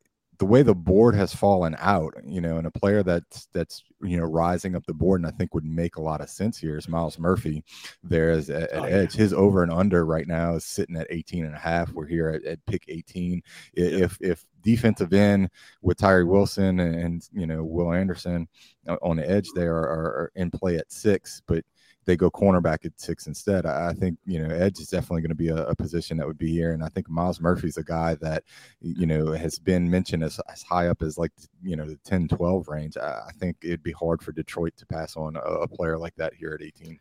the 0.44 0.50
way 0.50 0.62
the 0.62 0.76
board 0.76 1.16
has 1.16 1.34
fallen 1.34 1.74
out, 1.80 2.14
you 2.26 2.42
know, 2.42 2.58
and 2.58 2.68
a 2.68 2.72
player 2.72 3.02
that's 3.02 3.48
that's 3.54 3.82
you 4.02 4.18
know 4.18 4.26
rising 4.26 4.76
up 4.76 4.86
the 4.86 4.94
board, 4.94 5.22
and 5.22 5.26
I 5.28 5.32
think 5.32 5.54
would 5.54 5.64
make 5.64 5.96
a 5.96 6.02
lot 6.02 6.20
of 6.20 6.30
sense 6.30 6.58
here 6.58 6.78
is 6.78 6.90
Myles 6.90 7.18
Murphy. 7.18 7.64
There 8.04 8.30
is 8.32 8.50
at, 8.50 8.70
at 8.72 8.82
oh, 8.82 8.84
edge. 8.84 9.16
Yeah. 9.16 9.22
His 9.22 9.32
over 9.32 9.64
and 9.64 9.72
under 9.72 10.06
right 10.06 10.28
now 10.28 10.56
is 10.56 10.66
sitting 10.66 10.98
at 10.98 11.08
18 11.10 11.46
and 11.46 11.56
a 11.56 11.58
half. 11.58 11.94
We're 11.94 12.08
here 12.08 12.28
at, 12.28 12.44
at 12.44 12.66
pick 12.66 12.84
18. 12.90 13.42
If 13.74 14.18
if 14.20 14.44
defensive 14.64 15.14
end 15.14 15.50
with 15.82 15.98
Tyree 15.98 16.26
Wilson 16.26 16.82
and, 16.82 16.96
and, 16.96 17.30
you 17.32 17.48
know 17.48 17.64
Will 17.64 17.94
Anderson 17.94 18.50
uh, 18.90 18.98
on 19.02 19.16
the 19.18 19.30
edge 19.30 19.48
there 19.56 19.76
are, 19.76 19.86
are 19.94 20.32
in 20.36 20.52
play 20.52 20.76
at 20.76 20.92
six, 20.92 21.42
but 21.48 21.64
they 22.06 22.16
go 22.16 22.30
cornerback 22.30 22.86
at 22.86 23.00
six 23.00 23.28
instead. 23.28 23.66
I, 23.66 23.90
I 23.90 23.94
think 23.94 24.18
you 24.26 24.40
know 24.40 24.54
edge 24.54 24.80
is 24.80 24.90
definitely 24.90 25.22
going 25.22 25.30
to 25.30 25.36
be 25.36 25.50
a, 25.50 25.66
a, 25.68 25.76
position 25.76 26.18
that 26.18 26.28
would 26.28 26.38
be 26.38 26.52
here, 26.52 26.74
and 26.74 26.84
I 26.84 26.90
think 26.90 27.10
Myles 27.10 27.40
Murphy's 27.40 27.78
a 27.78 27.84
guy 27.84 28.16
that 28.16 28.44
you 28.82 29.06
know 29.06 29.32
has 29.32 29.60
been 29.60 29.90
mentioned 29.90 30.24
as, 30.24 30.40
as 30.52 30.64
high 30.64 30.88
up 30.88 31.02
as 31.02 31.18
like 31.18 31.32
you 31.62 31.76
know 31.76 31.86
the 31.86 31.98
10, 32.04 32.28
12 32.28 32.68
range. 32.68 32.98
I, 32.98 33.22
I 33.28 33.32
think 33.40 33.58
it'd 33.64 33.84
be 33.84 33.92
hard 33.92 34.22
for 34.22 34.32
Detroit 34.32 34.74
to 34.78 34.86
pass 34.86 35.16
on 35.16 35.36
a, 35.36 35.40
a, 35.40 35.68
player 35.68 35.98
like 35.98 36.16
that 36.16 36.34
here 36.34 36.58
at 36.60 36.66
eighteen. 36.66 37.00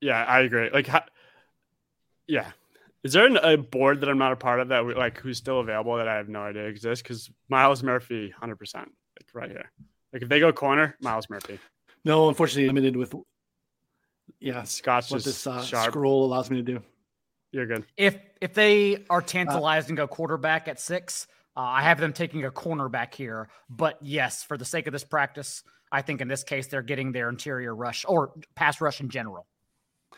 Yeah, 0.00 0.24
I 0.24 0.40
agree. 0.40 0.70
Like, 0.70 0.88
yeah. 2.26 2.50
Is 3.02 3.12
there 3.12 3.26
an, 3.26 3.36
a 3.36 3.56
board 3.56 4.00
that 4.00 4.08
I'm 4.08 4.18
not 4.18 4.32
a 4.32 4.36
part 4.36 4.60
of 4.60 4.68
that 4.68 4.84
we, 4.84 4.94
like 4.94 5.18
who's 5.18 5.36
still 5.36 5.60
available 5.60 5.96
that 5.96 6.08
I 6.08 6.16
have 6.16 6.28
no 6.28 6.40
idea 6.40 6.64
exists? 6.64 7.02
Because 7.02 7.30
Myles 7.48 7.82
Murphy, 7.82 8.30
hundred 8.30 8.56
percent, 8.56 8.90
like 9.18 9.28
right 9.34 9.50
here. 9.50 9.70
Like 10.12 10.22
if 10.22 10.28
they 10.28 10.40
go 10.40 10.52
corner, 10.52 10.96
Myles 11.00 11.28
Murphy. 11.28 11.58
No, 12.04 12.28
unfortunately, 12.28 12.66
limited 12.66 12.96
with 12.96 13.14
yeah, 14.44 14.62
Scott's 14.62 15.10
what 15.10 15.24
this 15.24 15.46
uh, 15.46 15.62
scroll 15.62 16.26
allows 16.26 16.50
me 16.50 16.58
to 16.58 16.62
do. 16.62 16.82
You're 17.50 17.66
good. 17.66 17.86
If 17.96 18.18
if 18.42 18.52
they 18.52 19.04
are 19.08 19.22
tantalized 19.22 19.88
uh, 19.88 19.90
and 19.90 19.96
go 19.96 20.06
quarterback 20.06 20.68
at 20.68 20.78
six, 20.78 21.26
uh, 21.56 21.60
I 21.60 21.82
have 21.82 21.98
them 21.98 22.12
taking 22.12 22.44
a 22.44 22.50
cornerback 22.50 23.14
here. 23.14 23.48
But 23.70 23.98
yes, 24.02 24.42
for 24.42 24.58
the 24.58 24.66
sake 24.66 24.86
of 24.86 24.92
this 24.92 25.02
practice, 25.02 25.62
I 25.90 26.02
think 26.02 26.20
in 26.20 26.28
this 26.28 26.44
case 26.44 26.66
they're 26.66 26.82
getting 26.82 27.10
their 27.10 27.30
interior 27.30 27.74
rush 27.74 28.04
or 28.06 28.32
pass 28.54 28.82
rush 28.82 29.00
in 29.00 29.08
general. 29.08 29.46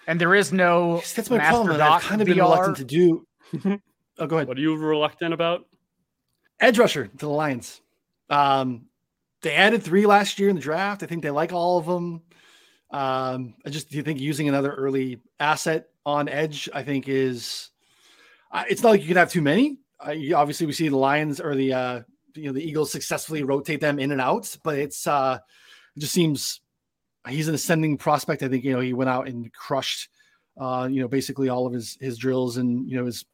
And 0.09 0.21
there 0.21 0.35
is 0.35 0.53
no 0.53 0.97
yes, 0.97 1.13
that's 1.13 1.31
my 1.31 1.39
problem. 1.39 1.81
I've 1.81 2.03
kind 2.03 2.21
of 2.21 2.27
been 2.27 2.39
reluctant 2.39 2.79
to 2.79 2.85
do. 2.85 3.27
oh, 4.19 4.27
go 4.27 4.37
ahead. 4.37 4.49
What 4.49 4.57
are 4.57 4.61
you 4.61 4.77
reluctant 4.77 5.35
about? 5.35 5.67
Edge 6.59 6.81
rusher 6.81 7.07
to 7.07 7.17
the 7.17 7.29
Lions. 7.29 7.81
Um, 8.29 8.87
they 9.43 9.55
added 9.55 9.85
three 9.85 10.05
last 10.05 10.41
year 10.41 10.49
in 10.49 10.57
the 10.57 10.63
draft. 10.63 11.05
I 11.05 11.07
think 11.07 11.23
they 11.23 11.31
like 11.31 11.53
all 11.53 11.79
of 11.79 11.87
them. 11.87 12.23
Um, 12.91 13.55
I 13.65 13.71
just 13.71 13.91
do 13.91 13.97
you 13.97 14.03
think 14.03 14.21
using 14.21 14.49
another 14.49 14.73
early 14.73 15.21
asset 15.41 15.89
on 16.05 16.29
edge, 16.29 16.69
I 16.73 16.83
think 16.83 17.09
is 17.09 17.71
uh, 18.53 18.65
it's 18.69 18.83
not 18.83 18.91
like 18.91 19.03
you 19.03 19.09
can 19.09 19.17
have 19.17 19.31
too 19.31 19.43
many. 19.43 19.79
Uh, 20.01 20.15
obviously, 20.35 20.67
we 20.67 20.73
see 20.73 20.89
the 20.89 20.97
Lions 20.97 21.41
or 21.41 21.55
the 21.55 21.73
uh, 21.73 22.01
you 22.35 22.45
know 22.45 22.53
the 22.53 22.67
Eagles 22.67 22.93
successfully 22.93 23.43
rotate 23.43 23.81
them 23.81 23.99
in 23.99 24.13
and 24.13 24.21
out, 24.21 24.57
but 24.63 24.79
it's 24.79 25.07
uh, 25.07 25.39
it 25.97 26.01
just 26.01 26.13
seems 26.13 26.61
he's 27.29 27.49
an 27.49 27.55
ascending 27.55 27.99
prospect. 27.99 28.43
I 28.43 28.49
think 28.49 28.65
you 28.65 28.73
know 28.73 28.81
he 28.81 28.93
went 28.93 29.11
out 29.11 29.29
and 29.29 29.53
crushed 29.53 30.09
uh, 30.61 30.89
you 30.91 31.01
know 31.01 31.09
basically 31.09 31.49
all 31.49 31.67
of 31.67 31.73
his 31.73 31.99
his 32.01 32.19
drills 32.19 32.57
and 32.57 32.89
you 32.89 32.97
know 32.97 33.07
his 33.07 33.25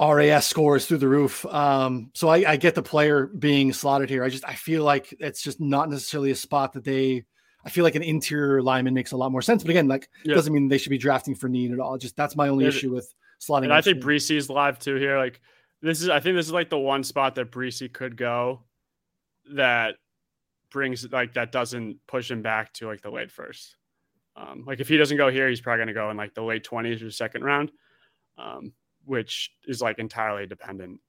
RAS 0.00 0.46
scores 0.46 0.86
through 0.86 0.98
the 0.98 1.08
roof. 1.08 1.44
Um, 1.46 2.10
so 2.14 2.28
I, 2.28 2.52
I 2.52 2.56
get 2.56 2.76
the 2.76 2.82
player 2.82 3.26
being 3.26 3.72
slotted 3.72 4.08
here. 4.08 4.22
I 4.22 4.28
just 4.28 4.44
I 4.46 4.54
feel 4.54 4.84
like 4.84 5.12
it's 5.18 5.42
just 5.42 5.60
not 5.60 5.90
necessarily 5.90 6.30
a 6.30 6.36
spot 6.36 6.74
that 6.74 6.84
they 6.84 7.24
I 7.68 7.70
feel 7.70 7.84
like 7.84 7.96
an 7.96 8.02
interior 8.02 8.62
lineman 8.62 8.94
makes 8.94 9.12
a 9.12 9.16
lot 9.18 9.30
more 9.30 9.42
sense. 9.42 9.62
But 9.62 9.68
again, 9.68 9.88
like 9.88 10.08
yeah. 10.24 10.34
doesn't 10.34 10.54
mean 10.54 10.68
they 10.68 10.78
should 10.78 10.88
be 10.88 10.96
drafting 10.96 11.34
for 11.34 11.50
need 11.50 11.70
at 11.70 11.78
all. 11.78 11.98
Just 11.98 12.16
that's 12.16 12.34
my 12.34 12.48
only 12.48 12.64
issue 12.64 12.90
with 12.90 13.14
slotting. 13.38 13.64
And 13.64 13.74
I 13.74 13.82
think 13.82 14.02
is 14.06 14.48
live 14.48 14.78
too 14.78 14.94
here. 14.94 15.18
Like 15.18 15.42
this 15.82 16.00
is 16.00 16.08
I 16.08 16.18
think 16.18 16.34
this 16.34 16.46
is 16.46 16.52
like 16.52 16.70
the 16.70 16.78
one 16.78 17.04
spot 17.04 17.34
that 17.34 17.52
Bresee 17.52 17.92
could 17.92 18.16
go 18.16 18.62
that 19.52 19.96
brings 20.70 21.06
like 21.12 21.34
that 21.34 21.52
doesn't 21.52 21.98
push 22.06 22.30
him 22.30 22.40
back 22.40 22.72
to 22.72 22.86
like 22.86 23.02
the 23.02 23.10
late 23.10 23.30
first. 23.30 23.76
Um, 24.34 24.64
like 24.66 24.80
if 24.80 24.88
he 24.88 24.96
doesn't 24.96 25.18
go 25.18 25.30
here, 25.30 25.46
he's 25.46 25.60
probably 25.60 25.80
going 25.80 25.88
to 25.88 25.92
go 25.92 26.08
in 26.08 26.16
like 26.16 26.32
the 26.32 26.42
late 26.42 26.64
twenties 26.64 27.02
or 27.02 27.10
second 27.10 27.44
round, 27.44 27.70
um, 28.38 28.72
which 29.04 29.52
is 29.66 29.82
like 29.82 29.98
entirely 29.98 30.46
dependent. 30.46 31.00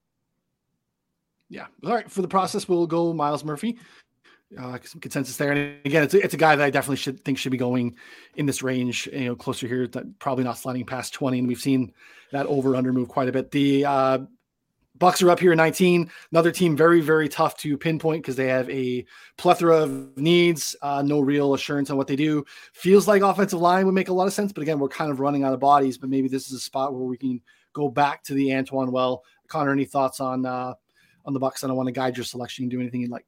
Yeah. 1.48 1.68
All 1.86 1.94
right. 1.94 2.10
For 2.10 2.20
the 2.20 2.28
process, 2.28 2.68
we'll 2.68 2.86
go 2.86 3.14
Myles 3.14 3.44
Murphy 3.44 3.78
uh, 4.58 4.78
some 4.82 5.00
consensus 5.00 5.36
there. 5.36 5.52
And 5.52 5.76
again, 5.84 6.02
it's 6.02 6.14
a, 6.14 6.24
it's 6.24 6.34
a 6.34 6.38
guy 6.38 6.56
that 6.56 6.64
I 6.64 6.70
definitely 6.70 6.96
should 6.96 7.20
think 7.24 7.38
should 7.38 7.52
be 7.52 7.58
going 7.58 7.96
in 8.36 8.46
this 8.46 8.62
range, 8.62 9.08
you 9.12 9.26
know, 9.26 9.36
closer 9.36 9.66
here, 9.66 9.88
probably 10.18 10.44
not 10.44 10.58
sliding 10.58 10.86
past 10.86 11.14
20. 11.14 11.38
And 11.38 11.48
we've 11.48 11.60
seen 11.60 11.92
that 12.32 12.46
over 12.46 12.76
under 12.76 12.92
move 12.92 13.08
quite 13.08 13.28
a 13.28 13.32
bit. 13.32 13.50
The 13.50 13.84
uh, 13.84 14.18
Bucs 14.98 15.22
are 15.22 15.30
up 15.30 15.40
here 15.40 15.52
at 15.52 15.56
19. 15.56 16.10
Another 16.30 16.52
team 16.52 16.76
very, 16.76 17.00
very 17.00 17.28
tough 17.28 17.56
to 17.58 17.78
pinpoint 17.78 18.22
because 18.22 18.36
they 18.36 18.48
have 18.48 18.68
a 18.68 19.04
plethora 19.38 19.78
of 19.78 20.16
needs, 20.18 20.76
uh, 20.82 21.02
no 21.02 21.20
real 21.20 21.54
assurance 21.54 21.88
on 21.88 21.96
what 21.96 22.06
they 22.06 22.16
do. 22.16 22.44
Feels 22.74 23.08
like 23.08 23.22
offensive 23.22 23.60
line 23.60 23.86
would 23.86 23.94
make 23.94 24.08
a 24.08 24.12
lot 24.12 24.26
of 24.26 24.34
sense, 24.34 24.52
but 24.52 24.62
again, 24.62 24.78
we're 24.78 24.88
kind 24.88 25.10
of 25.10 25.18
running 25.18 25.42
out 25.42 25.54
of 25.54 25.60
bodies. 25.60 25.96
But 25.96 26.10
maybe 26.10 26.28
this 26.28 26.46
is 26.48 26.52
a 26.52 26.60
spot 26.60 26.92
where 26.92 27.04
we 27.04 27.16
can 27.16 27.40
go 27.72 27.88
back 27.88 28.22
to 28.24 28.34
the 28.34 28.54
Antoine 28.54 28.92
well. 28.92 29.24
Connor, 29.48 29.72
any 29.72 29.86
thoughts 29.86 30.20
on 30.20 30.44
uh, 30.44 30.74
on 31.24 31.32
the 31.32 31.40
Bucs? 31.40 31.64
I 31.64 31.68
don't 31.68 31.76
want 31.76 31.86
to 31.86 31.92
guide 31.92 32.16
your 32.16 32.24
selection. 32.24 32.68
Do 32.68 32.78
anything 32.78 33.00
you'd 33.00 33.10
like. 33.10 33.26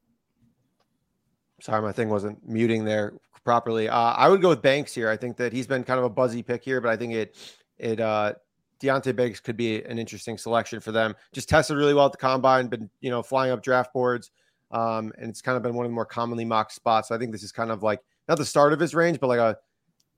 Sorry, 1.63 1.81
my 1.81 1.93
thing 1.93 2.09
wasn't 2.09 2.45
muting 2.45 2.83
there 2.83 3.13
properly. 3.45 3.87
Uh, 3.87 3.95
I 3.95 4.27
would 4.27 4.41
go 4.41 4.49
with 4.49 4.61
Banks 4.61 4.93
here. 4.93 5.09
I 5.09 5.15
think 5.15 5.37
that 5.37 5.53
he's 5.53 5.65
been 5.65 5.85
kind 5.85 5.97
of 5.97 6.03
a 6.03 6.09
buzzy 6.09 6.43
pick 6.43 6.61
here, 6.61 6.81
but 6.81 6.89
I 6.89 6.97
think 6.97 7.13
it 7.13 7.37
it 7.77 8.01
uh 8.01 8.33
Deonte 8.81 9.15
Banks 9.15 9.39
could 9.39 9.55
be 9.55 9.81
an 9.85 9.97
interesting 9.97 10.37
selection 10.37 10.81
for 10.81 10.91
them. 10.91 11.15
Just 11.31 11.47
tested 11.47 11.77
really 11.77 11.93
well 11.93 12.07
at 12.07 12.11
the 12.11 12.17
combine, 12.17 12.67
been 12.67 12.89
you 12.99 13.09
know 13.09 13.23
flying 13.23 13.53
up 13.53 13.63
draft 13.63 13.93
boards, 13.93 14.31
um, 14.71 15.13
and 15.17 15.29
it's 15.29 15.41
kind 15.41 15.55
of 15.55 15.63
been 15.63 15.73
one 15.73 15.85
of 15.85 15.89
the 15.89 15.95
more 15.95 16.05
commonly 16.05 16.43
mocked 16.43 16.73
spots. 16.73 17.07
So 17.07 17.15
I 17.15 17.17
think 17.17 17.31
this 17.31 17.43
is 17.43 17.53
kind 17.53 17.71
of 17.71 17.81
like 17.81 18.01
not 18.27 18.37
the 18.37 18.43
start 18.43 18.73
of 18.73 18.79
his 18.81 18.93
range, 18.93 19.21
but 19.21 19.27
like 19.27 19.39
a 19.39 19.57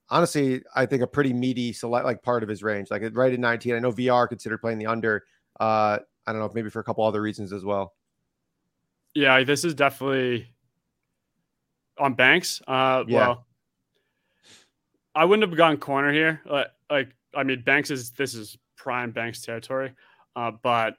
honestly, 0.10 0.64
I 0.76 0.88
think 0.88 1.04
a 1.04 1.08
pretty 1.08 1.32
meaty 1.32 1.74
select 1.74 2.06
like 2.06 2.24
part 2.24 2.42
of 2.42 2.50
his 2.50 2.64
range, 2.64 2.90
like 2.90 3.04
right 3.14 3.32
at 3.32 3.40
19. 3.40 3.76
I 3.76 3.78
know 3.78 3.92
VR 3.92 4.28
considered 4.28 4.62
playing 4.62 4.80
the 4.80 4.88
under. 4.88 5.26
Uh, 5.60 6.00
I 6.26 6.32
don't 6.34 6.40
know, 6.40 6.50
maybe 6.56 6.72
for 6.72 6.80
a 6.80 6.84
couple 6.84 7.04
other 7.04 7.22
reasons 7.22 7.54
as 7.54 7.64
well. 7.64 7.94
Yeah, 9.14 9.44
this 9.44 9.64
is 9.64 9.76
definitely 9.76 10.55
on 11.98 12.14
Banks. 12.14 12.62
Uh, 12.68 13.04
yeah. 13.08 13.20
Well, 13.20 13.46
I 15.14 15.26
wouldn't 15.26 15.50
have 15.50 15.58
gone 15.58 15.78
corner 15.78 16.12
here. 16.12 16.42
Like, 16.46 16.68
like, 16.90 17.16
I 17.34 17.44
mean, 17.44 17.62
Banks 17.62 17.90
is 17.90 18.12
this 18.12 18.34
is 18.34 18.58
prime 18.76 19.12
Banks 19.12 19.42
territory, 19.42 19.94
uh, 20.36 20.52
but 20.62 20.96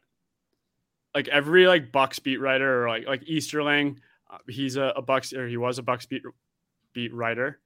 like 1.15 1.29
every 1.29 1.67
like 1.67 1.93
Bucs 1.93 2.23
beat 2.23 2.39
writer 2.39 2.85
or 2.85 2.89
like 2.89 3.07
like 3.07 3.23
Easterling, 3.25 4.01
uh, 4.31 4.39
he's 4.49 4.77
a, 4.77 4.93
a 4.97 5.03
Bucs 5.03 5.37
or 5.37 5.47
he 5.47 5.57
was 5.57 5.79
a 5.79 5.83
Bucs 5.83 6.09
beat 6.09 6.23
beat 6.93 7.13
writer, 7.13 7.61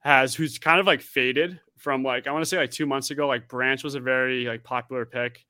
has 0.00 0.34
who's 0.34 0.58
kind 0.58 0.80
of 0.80 0.86
like 0.86 1.00
faded 1.00 1.60
from 1.76 2.02
like 2.02 2.26
I 2.26 2.32
want 2.32 2.42
to 2.42 2.48
say 2.48 2.56
like 2.56 2.70
two 2.70 2.86
months 2.86 3.10
ago. 3.10 3.26
Like 3.26 3.48
Branch 3.48 3.82
was 3.84 3.94
a 3.94 4.00
very 4.00 4.46
like 4.46 4.64
popular 4.64 5.04
pick, 5.04 5.44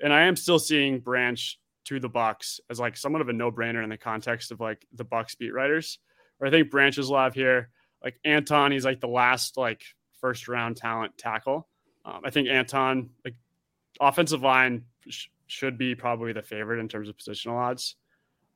and 0.00 0.12
I 0.12 0.22
am 0.22 0.36
still 0.36 0.58
seeing 0.58 1.00
Branch 1.00 1.58
to 1.84 1.98
the 1.98 2.10
Bucs 2.10 2.60
as 2.70 2.78
like 2.78 2.96
somewhat 2.96 3.20
of 3.22 3.28
a 3.28 3.32
no 3.32 3.50
brainer 3.50 3.82
in 3.82 3.90
the 3.90 3.96
context 3.96 4.52
of 4.52 4.60
like 4.60 4.86
the 4.92 5.04
Bucs 5.04 5.36
beat 5.36 5.52
writers 5.52 5.98
or 6.40 6.46
I 6.46 6.50
think 6.50 6.70
Branches 6.70 7.08
live 7.08 7.34
here. 7.34 7.70
Like 8.02 8.18
Anton, 8.24 8.72
he's 8.72 8.84
like 8.84 9.00
the 9.00 9.08
last 9.08 9.56
like 9.56 9.82
first 10.20 10.48
round 10.48 10.76
talent 10.76 11.16
tackle. 11.16 11.68
Um, 12.04 12.20
I 12.24 12.30
think 12.30 12.48
Anton, 12.48 13.10
like 13.24 13.34
offensive 14.00 14.42
line, 14.42 14.84
sh- 15.08 15.28
should 15.46 15.78
be 15.78 15.94
probably 15.94 16.32
the 16.32 16.42
favorite 16.42 16.80
in 16.80 16.88
terms 16.88 17.08
of 17.08 17.16
positional 17.16 17.54
odds. 17.54 17.96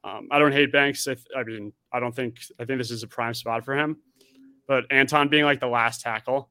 Um, 0.03 0.29
I 0.31 0.39
don't 0.39 0.53
hate 0.53 0.73
Banks. 0.73 1.07
I, 1.09 1.15
th- 1.15 1.27
I, 1.37 1.43
mean, 1.43 1.73
I 1.93 2.01
don't 2.01 2.15
think 2.15 2.39
I 2.61 2.65
think 2.65 2.79
this 2.79 2.91
is 2.91 3.03
a 3.03 3.09
prime 3.09 3.35
spot 3.35 3.65
for 3.65 3.77
him. 3.77 3.99
But 4.69 4.85
Anton 4.91 5.29
being 5.29 5.45
like 5.45 5.61
the 5.61 5.69
last 5.69 6.01
tackle, 6.01 6.51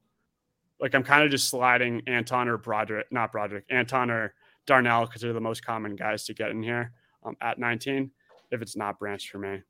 like 0.80 0.94
I'm 0.94 1.02
kind 1.02 1.22
of 1.22 1.30
just 1.30 1.48
sliding 1.48 2.02
Anton 2.06 2.48
or 2.48 2.58
Broderick, 2.58 3.06
not 3.10 3.32
Broderick, 3.32 3.64
Anton 3.70 4.10
or 4.10 4.34
Darnell 4.66 5.06
because 5.06 5.22
they're 5.22 5.32
the 5.32 5.40
most 5.40 5.64
common 5.64 5.96
guys 5.96 6.24
to 6.24 6.34
get 6.34 6.50
in 6.50 6.62
here 6.62 6.92
um, 7.24 7.36
at 7.40 7.58
19. 7.58 8.10
If 8.50 8.62
it's 8.62 8.76
not 8.76 8.98
Branch 8.98 9.28
for 9.28 9.38
me. 9.38 9.62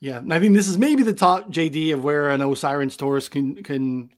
Yeah, 0.00 0.18
and 0.18 0.32
I 0.32 0.40
think 0.40 0.54
this 0.54 0.68
is 0.68 0.76
maybe 0.76 1.02
the 1.02 1.12
top 1.12 1.50
JD 1.50 1.94
of 1.94 2.04
where 2.04 2.30
an 2.30 2.42
O'Cyrus 2.42 2.96
Torres 2.96 3.28
can 3.28 3.62
can 3.62 4.10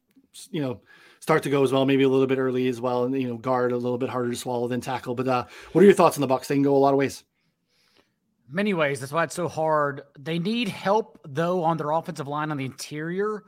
you 0.51 0.61
know 0.61 0.81
start 1.21 1.43
to 1.45 1.51
go 1.51 1.63
as 1.63 1.73
well. 1.73 1.87
Maybe 1.87 2.03
a 2.03 2.09
little 2.09 2.27
bit 2.27 2.39
early 2.39 2.69
as 2.69 2.81
well, 2.81 3.05
and 3.05 3.21
you 3.21 3.29
know 3.29 3.37
guard 3.37 3.73
a 3.73 3.77
little 3.77 3.99
bit 3.99 4.09
harder 4.09 4.31
to 4.31 4.37
swallow 4.37 4.67
than 4.67 4.81
tackle. 4.81 5.15
But 5.15 5.29
uh, 5.29 5.45
what 5.73 5.83
are 5.83 5.85
your 5.85 5.95
thoughts 5.95 6.17
on 6.17 6.27
the 6.27 6.35
Bucs? 6.35 6.47
They 6.47 6.57
can 6.57 6.63
go 6.63 6.77
a 6.77 6.79
lot 6.79 6.95
of 6.95 6.99
ways. 6.99 7.23
Many 8.51 8.75
ways. 8.75 8.99
That's 8.99 9.13
why 9.13 9.25
it's 9.25 9.35
so 9.35 9.47
hard. 9.47 10.03
They 10.19 10.39
need 10.39 10.69
help 10.69 11.21
though 11.29 11.63
on 11.63 11.77
their 11.77 11.91
offensive 11.91 12.27
line 12.27 12.51
on 12.51 12.57
the 12.57 12.65
interior, 12.65 13.45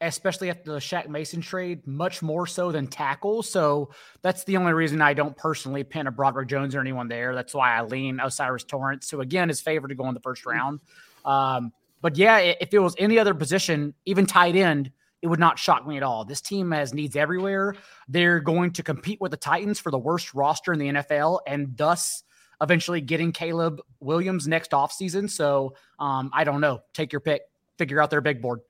especially 0.00 0.50
after 0.50 0.72
the 0.72 0.78
Shaq 0.78 1.06
Mason 1.06 1.42
trade, 1.42 1.86
much 1.86 2.22
more 2.22 2.46
so 2.46 2.72
than 2.72 2.86
tackle. 2.86 3.42
So 3.42 3.90
that's 4.22 4.44
the 4.44 4.56
only 4.56 4.72
reason 4.72 5.02
I 5.02 5.12
don't 5.12 5.36
personally 5.36 5.84
pin 5.84 6.06
a 6.06 6.10
Broderick 6.10 6.48
Jones 6.48 6.74
or 6.74 6.80
anyone 6.80 7.08
there. 7.08 7.34
That's 7.34 7.54
why 7.54 7.76
I 7.76 7.82
lean 7.82 8.20
O'Cyrus 8.20 8.64
Torrence, 8.64 9.10
who 9.10 9.20
again 9.20 9.50
is 9.50 9.60
favored 9.60 9.88
to 9.88 9.94
go 9.94 10.08
in 10.08 10.14
the 10.14 10.20
first 10.20 10.46
round. 10.46 10.80
Um, 11.24 11.72
but 12.00 12.16
yeah, 12.16 12.38
if 12.38 12.72
it 12.72 12.78
was 12.78 12.94
any 12.98 13.18
other 13.18 13.34
position, 13.34 13.94
even 14.06 14.26
tight 14.26 14.56
end, 14.56 14.92
it 15.20 15.26
would 15.26 15.40
not 15.40 15.58
shock 15.58 15.86
me 15.86 15.96
at 15.96 16.02
all. 16.02 16.24
This 16.24 16.40
team 16.40 16.70
has 16.70 16.94
needs 16.94 17.16
everywhere. 17.16 17.74
They're 18.08 18.40
going 18.40 18.72
to 18.74 18.82
compete 18.82 19.20
with 19.20 19.32
the 19.32 19.36
Titans 19.36 19.80
for 19.80 19.90
the 19.90 19.98
worst 19.98 20.32
roster 20.32 20.72
in 20.72 20.78
the 20.78 20.88
NFL 20.88 21.40
and 21.46 21.76
thus 21.76 22.22
eventually 22.60 23.00
getting 23.00 23.32
Caleb 23.32 23.80
Williams 24.00 24.46
next 24.46 24.70
offseason. 24.72 25.28
So 25.30 25.74
um, 25.98 26.30
I 26.32 26.44
don't 26.44 26.60
know. 26.60 26.80
Take 26.92 27.12
your 27.12 27.20
pick. 27.20 27.42
Figure 27.78 28.00
out 28.00 28.10
their 28.10 28.20
big 28.20 28.40
board. 28.40 28.60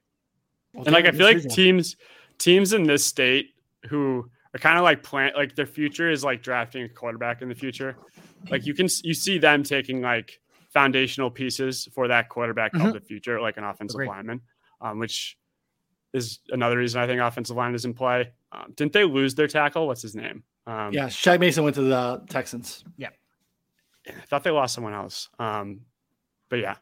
and 0.75 0.91
like 0.91 1.07
I 1.07 1.13
feel 1.13 1.27
like 1.27 1.43
teams 1.49 1.97
teams 2.39 2.73
in 2.73 2.85
this 2.85 3.05
state 3.05 3.51
who 3.89 4.31
are 4.55 4.59
kind 4.59 4.79
of 4.79 4.85
like 4.85 5.03
plant 5.03 5.37
like 5.37 5.55
their 5.55 5.67
future 5.67 6.11
is 6.11 6.23
like 6.23 6.43
drafting 6.43 6.85
a 6.85 6.89
quarterback 6.89 7.43
in 7.43 7.49
the 7.49 7.55
future. 7.55 7.97
Like 8.51 8.67
you 8.67 8.75
can 8.75 8.89
you 9.03 9.15
see 9.15 9.39
them 9.39 9.63
taking 9.63 10.03
like 10.03 10.41
foundational 10.73 11.31
pieces 11.31 11.89
for 11.95 12.09
that 12.09 12.29
quarterback 12.29 12.73
mm-hmm. 12.73 12.87
of 12.87 12.95
the 12.95 13.01
future, 13.01 13.41
like 13.41 13.57
an 13.57 13.65
offensive 13.65 13.97
Agreed. 13.97 14.09
lineman, 14.09 14.41
um, 14.81 14.99
which 14.99 15.37
is 16.13 16.41
another 16.51 16.79
reason 16.79 17.01
I 17.01 17.07
think 17.07 17.21
offensive 17.21 17.57
line 17.57 17.75
is 17.75 17.85
in 17.85 17.95
play. 17.95 18.33
Um, 18.53 18.73
didn't 18.77 18.93
they 18.93 19.05
lose 19.05 19.35
their 19.35 19.49
tackle? 19.49 19.87
What's 19.87 20.03
his 20.03 20.15
name? 20.15 20.43
Um, 20.67 20.93
yeah, 20.93 21.07
Shaq 21.07 21.41
Mason 21.41 21.65
went 21.65 21.77
to 21.77 21.83
the 21.83 22.23
Texans. 22.29 22.85
Yeah. 22.97 23.09
I 24.07 24.27
thought 24.27 24.45
they 24.45 24.51
lost 24.51 24.75
someone 24.75 24.95
else. 24.95 25.29
Um, 25.39 25.81
but 26.49 26.61
yeah, 26.61 26.77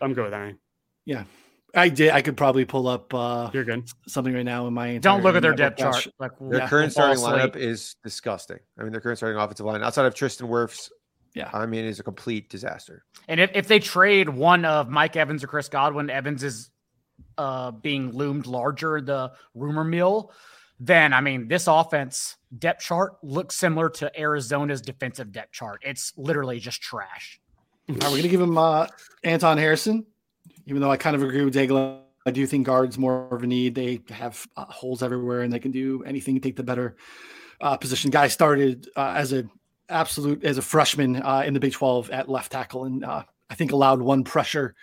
I'm 0.00 0.14
good 0.14 0.22
with 0.22 0.32
that. 0.32 0.54
Yeah. 1.04 1.24
I 1.74 1.90
did. 1.90 2.10
I 2.10 2.22
could 2.22 2.36
probably 2.36 2.64
pull 2.64 2.88
up. 2.88 3.12
Uh, 3.12 3.50
You're 3.52 3.64
good. 3.64 3.88
Something 4.06 4.32
right 4.32 4.44
now 4.44 4.66
in 4.66 4.74
my. 4.74 4.98
Don't 4.98 5.22
look 5.22 5.36
at 5.36 5.42
their 5.42 5.54
depth 5.54 5.78
chart. 5.78 6.06
Like, 6.18 6.32
their 6.40 6.60
yeah, 6.60 6.68
current 6.68 6.92
starting 6.92 7.22
lineup 7.22 7.56
is 7.56 7.96
disgusting. 8.02 8.58
I 8.78 8.82
mean, 8.82 8.92
their 8.92 9.02
current 9.02 9.18
starting 9.18 9.38
offensive 9.38 9.66
line 9.66 9.82
outside 9.82 10.06
of 10.06 10.14
Tristan 10.14 10.48
Wirfs 10.48 10.90
yeah. 11.38 11.50
I 11.52 11.66
mean, 11.66 11.84
it's 11.84 12.00
a 12.00 12.02
complete 12.02 12.50
disaster. 12.50 13.04
And 13.28 13.38
if, 13.38 13.52
if 13.54 13.68
they 13.68 13.78
trade 13.78 14.28
one 14.28 14.64
of 14.64 14.88
Mike 14.88 15.14
Evans 15.14 15.44
or 15.44 15.46
Chris 15.46 15.68
Godwin, 15.68 16.10
Evans 16.10 16.42
is 16.42 16.70
uh, 17.38 17.70
being 17.70 18.10
loomed 18.10 18.46
larger, 18.46 19.00
the 19.00 19.32
rumor 19.54 19.84
mill, 19.84 20.32
then 20.80 21.12
I 21.12 21.20
mean, 21.20 21.46
this 21.46 21.68
offense 21.68 22.36
depth 22.56 22.82
chart 22.82 23.18
looks 23.22 23.54
similar 23.54 23.88
to 23.90 24.20
Arizona's 24.20 24.80
defensive 24.80 25.30
depth 25.30 25.52
chart. 25.52 25.80
It's 25.84 26.12
literally 26.16 26.58
just 26.58 26.82
trash. 26.82 27.40
All 27.88 27.94
right, 27.94 28.02
we're 28.04 28.10
going 28.10 28.22
to 28.22 28.28
give 28.28 28.40
him 28.40 28.58
uh, 28.58 28.88
Anton 29.22 29.58
Harrison, 29.58 30.06
even 30.66 30.82
though 30.82 30.90
I 30.90 30.96
kind 30.96 31.14
of 31.14 31.22
agree 31.22 31.44
with 31.44 31.54
Daigle. 31.54 32.00
I 32.26 32.32
do 32.32 32.46
think 32.48 32.66
guards 32.66 32.98
more 32.98 33.32
of 33.32 33.44
a 33.44 33.46
need. 33.46 33.76
They 33.76 34.00
have 34.10 34.44
uh, 34.56 34.64
holes 34.64 35.04
everywhere 35.04 35.42
and 35.42 35.52
they 35.52 35.60
can 35.60 35.70
do 35.70 36.02
anything 36.04 36.34
to 36.34 36.40
take 36.40 36.56
the 36.56 36.64
better 36.64 36.96
uh, 37.60 37.76
position. 37.76 38.10
Guy 38.10 38.26
started 38.26 38.88
uh, 38.96 39.14
as 39.16 39.32
a 39.32 39.48
absolute 39.88 40.44
as 40.44 40.58
a 40.58 40.62
freshman 40.62 41.16
uh, 41.16 41.42
in 41.46 41.54
the 41.54 41.60
Big 41.60 41.72
12 41.72 42.10
at 42.10 42.28
left 42.28 42.52
tackle, 42.52 42.84
and 42.84 43.04
uh, 43.04 43.22
I 43.50 43.54
think 43.54 43.72
allowed 43.72 44.00
one 44.00 44.24
pressure 44.24 44.74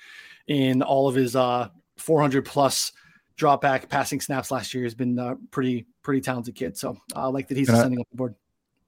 in 0.47 0.81
all 0.81 1.07
of 1.07 1.15
his 1.15 1.35
uh, 1.35 1.69
400 1.97 2.45
plus 2.45 2.91
drop 3.37 3.61
back 3.61 3.89
passing 3.89 4.21
snaps 4.21 4.51
last 4.51 4.73
year. 4.73 4.83
Has 4.83 4.95
been 4.95 5.17
a 5.19 5.35
pretty 5.51 5.85
pretty 6.03 6.21
talented 6.21 6.55
kid. 6.55 6.77
So 6.77 6.97
I 7.15 7.27
like 7.27 7.47
that 7.49 7.57
he's 7.57 7.69
ascending 7.69 7.99
up 7.99 8.07
the 8.11 8.17
board. 8.17 8.35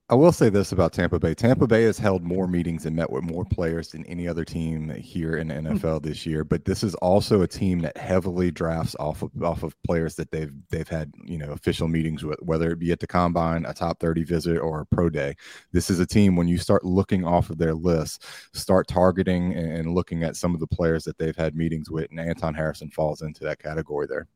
I 0.09 0.15
will 0.15 0.31
say 0.31 0.47
this 0.47 0.71
about 0.71 0.93
Tampa 0.93 1.19
Bay. 1.19 1.33
Tampa 1.33 1.67
Bay 1.67 1.83
has 1.83 1.99
held 1.99 2.23
more 2.23 2.47
meetings 2.47 2.85
and 2.85 2.95
met 2.95 3.11
with 3.11 3.25
more 3.25 3.43
players 3.43 3.89
than 3.89 4.05
any 4.05 4.25
other 4.25 4.45
team 4.45 4.89
here 4.91 5.35
in 5.35 5.49
the 5.49 5.55
hmm. 5.55 5.67
NFL 5.67 6.01
this 6.01 6.25
year. 6.25 6.45
But 6.45 6.63
this 6.63 6.81
is 6.81 6.95
also 6.95 7.41
a 7.41 7.47
team 7.47 7.79
that 7.79 7.97
heavily 7.97 8.49
drafts 8.49 8.95
off 9.01 9.21
of 9.21 9.31
off 9.43 9.63
of 9.63 9.75
players 9.83 10.15
that 10.15 10.31
they've 10.31 10.53
they've 10.69 10.87
had 10.87 11.11
you 11.25 11.37
know 11.37 11.51
official 11.51 11.89
meetings 11.89 12.23
with, 12.23 12.39
whether 12.41 12.71
it 12.71 12.79
be 12.79 12.93
at 12.93 13.01
the 13.01 13.07
combine, 13.07 13.65
a 13.65 13.73
top 13.73 13.99
thirty 13.99 14.23
visit, 14.23 14.59
or 14.59 14.79
a 14.79 14.85
pro 14.85 15.09
day. 15.09 15.35
This 15.73 15.89
is 15.89 15.99
a 15.99 16.05
team 16.05 16.37
when 16.37 16.47
you 16.47 16.57
start 16.57 16.85
looking 16.85 17.25
off 17.25 17.49
of 17.49 17.57
their 17.57 17.73
list, 17.73 18.23
start 18.53 18.87
targeting 18.87 19.55
and 19.55 19.93
looking 19.93 20.23
at 20.23 20.37
some 20.37 20.53
of 20.53 20.61
the 20.61 20.67
players 20.67 21.03
that 21.03 21.17
they've 21.17 21.35
had 21.35 21.53
meetings 21.53 21.91
with, 21.91 22.09
and 22.11 22.19
Anton 22.21 22.53
Harrison 22.53 22.89
falls 22.91 23.23
into 23.23 23.43
that 23.43 23.59
category 23.59 24.07
there. 24.07 24.27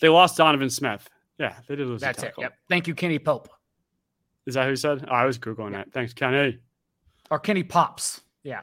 They 0.00 0.08
lost 0.08 0.36
Donovan 0.36 0.70
Smith. 0.70 1.10
Yeah, 1.38 1.54
they 1.66 1.74
did 1.74 1.88
lose. 1.88 2.00
That's 2.00 2.22
it. 2.22 2.34
Yep. 2.38 2.52
Thank 2.68 2.86
you, 2.86 2.94
Kenny 2.94 3.18
Pope. 3.18 3.48
Is 4.46 4.54
that 4.54 4.66
who 4.66 4.76
said? 4.76 5.04
Oh, 5.08 5.12
I 5.12 5.24
was 5.24 5.38
googling 5.38 5.72
that. 5.72 5.92
Thanks, 5.92 6.12
Kenny. 6.12 6.58
Or 7.30 7.38
Kenny 7.38 7.62
Pops. 7.62 8.22
Yeah. 8.42 8.62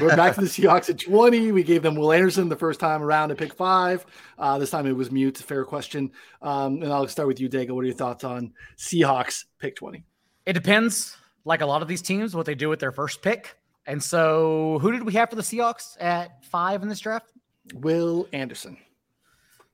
We're 0.00 0.16
back 0.16 0.34
to 0.36 0.40
the 0.40 0.46
Seahawks 0.46 0.88
at 0.88 0.98
20. 0.98 1.52
We 1.52 1.62
gave 1.62 1.82
them 1.82 1.94
Will 1.94 2.12
Anderson 2.12 2.48
the 2.48 2.56
first 2.56 2.80
time 2.80 3.02
around 3.02 3.30
at 3.30 3.38
pick 3.38 3.52
five. 3.52 4.06
Uh, 4.38 4.58
this 4.58 4.70
time 4.70 4.86
it 4.86 4.96
was 4.96 5.10
mute. 5.10 5.36
Fair 5.36 5.64
question. 5.64 6.10
Um, 6.40 6.82
and 6.82 6.92
I'll 6.92 7.06
start 7.08 7.28
with 7.28 7.38
you, 7.38 7.50
Daigle. 7.50 7.72
What 7.72 7.82
are 7.82 7.88
your 7.88 7.94
thoughts 7.94 8.24
on 8.24 8.52
Seahawks 8.78 9.44
pick 9.58 9.76
20? 9.76 10.02
It 10.46 10.54
depends, 10.54 11.16
like 11.44 11.60
a 11.60 11.66
lot 11.66 11.82
of 11.82 11.88
these 11.88 12.00
teams, 12.00 12.34
what 12.34 12.46
they 12.46 12.54
do 12.54 12.68
with 12.68 12.80
their 12.80 12.92
first 12.92 13.20
pick. 13.20 13.56
And 13.86 14.02
so, 14.02 14.78
who 14.80 14.92
did 14.92 15.02
we 15.02 15.12
have 15.14 15.28
for 15.30 15.36
the 15.36 15.42
Seahawks 15.42 15.96
at 16.00 16.44
five 16.44 16.82
in 16.82 16.88
this 16.88 17.00
draft? 17.00 17.32
Will 17.74 18.26
Anderson. 18.32 18.78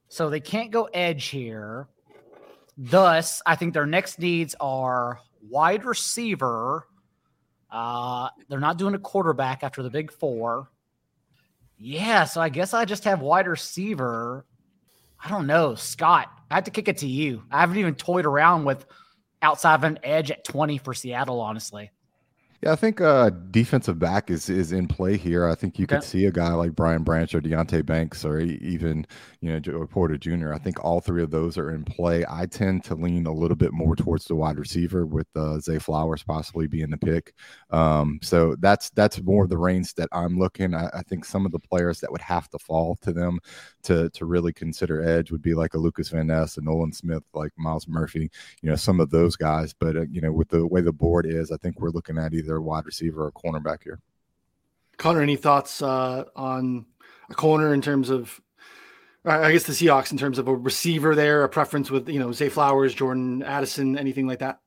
So 0.09 0.31
they 0.31 0.40
can't 0.40 0.70
go 0.70 0.85
edge 0.93 1.27
here. 1.27 1.89
Thus, 2.77 3.40
I 3.47 3.57
think 3.57 3.73
their 3.73 3.86
next 3.86 4.19
needs 4.19 4.55
are 4.61 5.20
wide 5.43 5.85
receiver. 5.85 6.86
Uh, 7.70 8.28
they're 8.48 8.61
not 8.61 8.78
doing 8.78 8.94
a 8.94 8.98
quarterback 8.98 9.62
after 9.62 9.82
the 9.82 9.90
big 9.90 10.12
four. 10.12 10.70
Yeah, 11.78 12.24
so 12.24 12.40
I 12.40 12.48
guess 12.48 12.74
I 12.74 12.85
just 12.85 13.05
have 13.05 13.20
wide 13.20 13.48
receiver. 13.48 14.47
I 15.23 15.28
don't 15.28 15.47
know, 15.47 15.74
Scott. 15.74 16.28
I 16.51 16.57
have 16.57 16.65
to 16.65 16.70
kick 16.70 16.89
it 16.89 16.98
to 16.98 17.07
you. 17.07 17.43
I 17.51 17.61
haven't 17.61 17.78
even 17.78 17.94
toyed 17.94 18.27
around 18.27 18.65
with 18.65 18.86
outside 19.43 19.74
of 19.74 19.85
an 19.85 19.98
edge 20.03 20.31
at 20.31 20.44
20 20.44 20.78
for 20.78 20.94
Seattle, 20.94 21.40
honestly. 21.40 21.90
Yeah, 22.62 22.73
I 22.73 22.77
think 22.77 23.01
uh, 23.01 23.31
defensive 23.51 23.99
back 23.99 24.31
is 24.31 24.49
is 24.49 24.73
in 24.73 24.89
play 24.89 25.16
here. 25.16 25.47
I 25.47 25.55
think 25.55 25.78
you 25.78 25.85
okay. 25.85 25.97
could 25.97 26.05
see 26.05 26.24
a 26.24 26.31
guy 26.31 26.53
like 26.55 26.74
Brian 26.74 27.03
Branch 27.03 27.35
or 27.35 27.41
Deonte 27.41 27.85
Banks 27.85 28.24
or 28.24 28.41
even 28.41 29.07
you 29.41 29.53
know 29.53 29.61
Joe 29.61 29.87
Porter 29.87 30.16
Jr. 30.16 30.55
I 30.55 30.59
think 30.59 30.83
all 30.83 31.01
three 31.01 31.23
of 31.23 31.31
those 31.31 31.59
are 31.59 31.70
in 31.70 31.85
play. 31.85 32.24
I 32.28 32.47
tend 32.47 32.85
to 32.85 32.95
lean 32.95 33.27
a 33.27 33.33
little 33.33 33.57
bit 33.57 33.73
more 33.73 33.95
towards 33.95 34.24
the 34.24 34.35
wide 34.35 34.59
receiver 34.59 35.05
with 35.05 35.27
uh, 35.37 35.61
Zay 35.61 35.78
Flowers 35.78 36.23
possibly 36.23 36.66
being 36.66 36.91
the 36.91 36.97
pick. 36.97 37.35
Um, 37.70 38.19
so 38.23 38.57
that's 38.59 38.89
that's 38.91 39.20
more 39.23 39.45
of 39.45 39.51
the 39.51 39.59
range 39.59 39.95
that 39.95 40.09
I'm 40.12 40.39
looking. 40.39 40.74
I, 40.74 40.89
I, 40.95 41.03
think 41.03 41.24
some 41.24 41.45
of 41.45 41.53
the 41.53 41.59
players 41.59 42.01
that 42.01 42.11
would 42.11 42.23
have 42.23 42.49
to 42.51 42.59
fall 42.59 42.97
to 43.03 43.12
them 43.12 43.39
to 43.83 44.09
to 44.11 44.24
really 44.24 44.53
consider 44.53 45.03
edge 45.07 45.31
would 45.31 45.43
be 45.43 45.55
like 45.55 45.74
a 45.74 45.78
Lukas 45.78 46.09
Van 46.09 46.28
Ness, 46.28 46.57
a 46.57 46.62
Nolan 46.62 46.93
Smith, 46.93 47.23
like 47.35 47.53
Myles 47.59 47.87
Murphy. 47.87 48.31
You 48.62 48.70
know, 48.70 48.77
some 48.77 48.99
of 48.99 49.11
those 49.11 49.37
guys. 49.37 49.74
But 49.74 49.97
uh, 49.97 50.07
you 50.11 50.23
know, 50.23 50.33
with 50.33 50.49
the 50.49 50.66
way 50.66 50.81
the 50.81 50.93
board 50.93 51.27
is, 51.27 51.51
I 51.53 51.59
think 51.59 51.81
we're 51.81 51.91
looking 51.91 52.19
at 52.19 52.33
either 52.33 52.45
either 52.47 52.60
wide 52.60 52.86
receiver 52.86 53.27
or 53.27 53.32
cornerback 53.32 53.82
here. 53.82 54.01
Connor, 54.97 55.20
any 55.20 55.36
thoughts 55.36 55.82
uh, 55.82 56.24
on 56.35 56.86
a 57.28 57.35
corner 57.35 57.74
in 57.74 57.82
terms 57.82 58.09
of, 58.09 58.40
I 59.24 59.52
guess 59.52 59.64
the 59.64 59.73
Seahawks 59.73 60.12
in 60.12 60.18
terms 60.18 60.39
of 60.39 60.48
a 60.48 60.55
receiver 60.55 61.14
there, 61.14 61.44
a 61.44 61.48
preference 61.48 61.90
with 61.90 62.09
you 62.09 62.18
know 62.18 62.32
Zay 62.32 62.48
Flowers, 62.48 62.94
Jordan 62.94 63.43
Addison, 63.43 63.98
anything 63.98 64.27
like 64.27 64.39
that? 64.39 64.60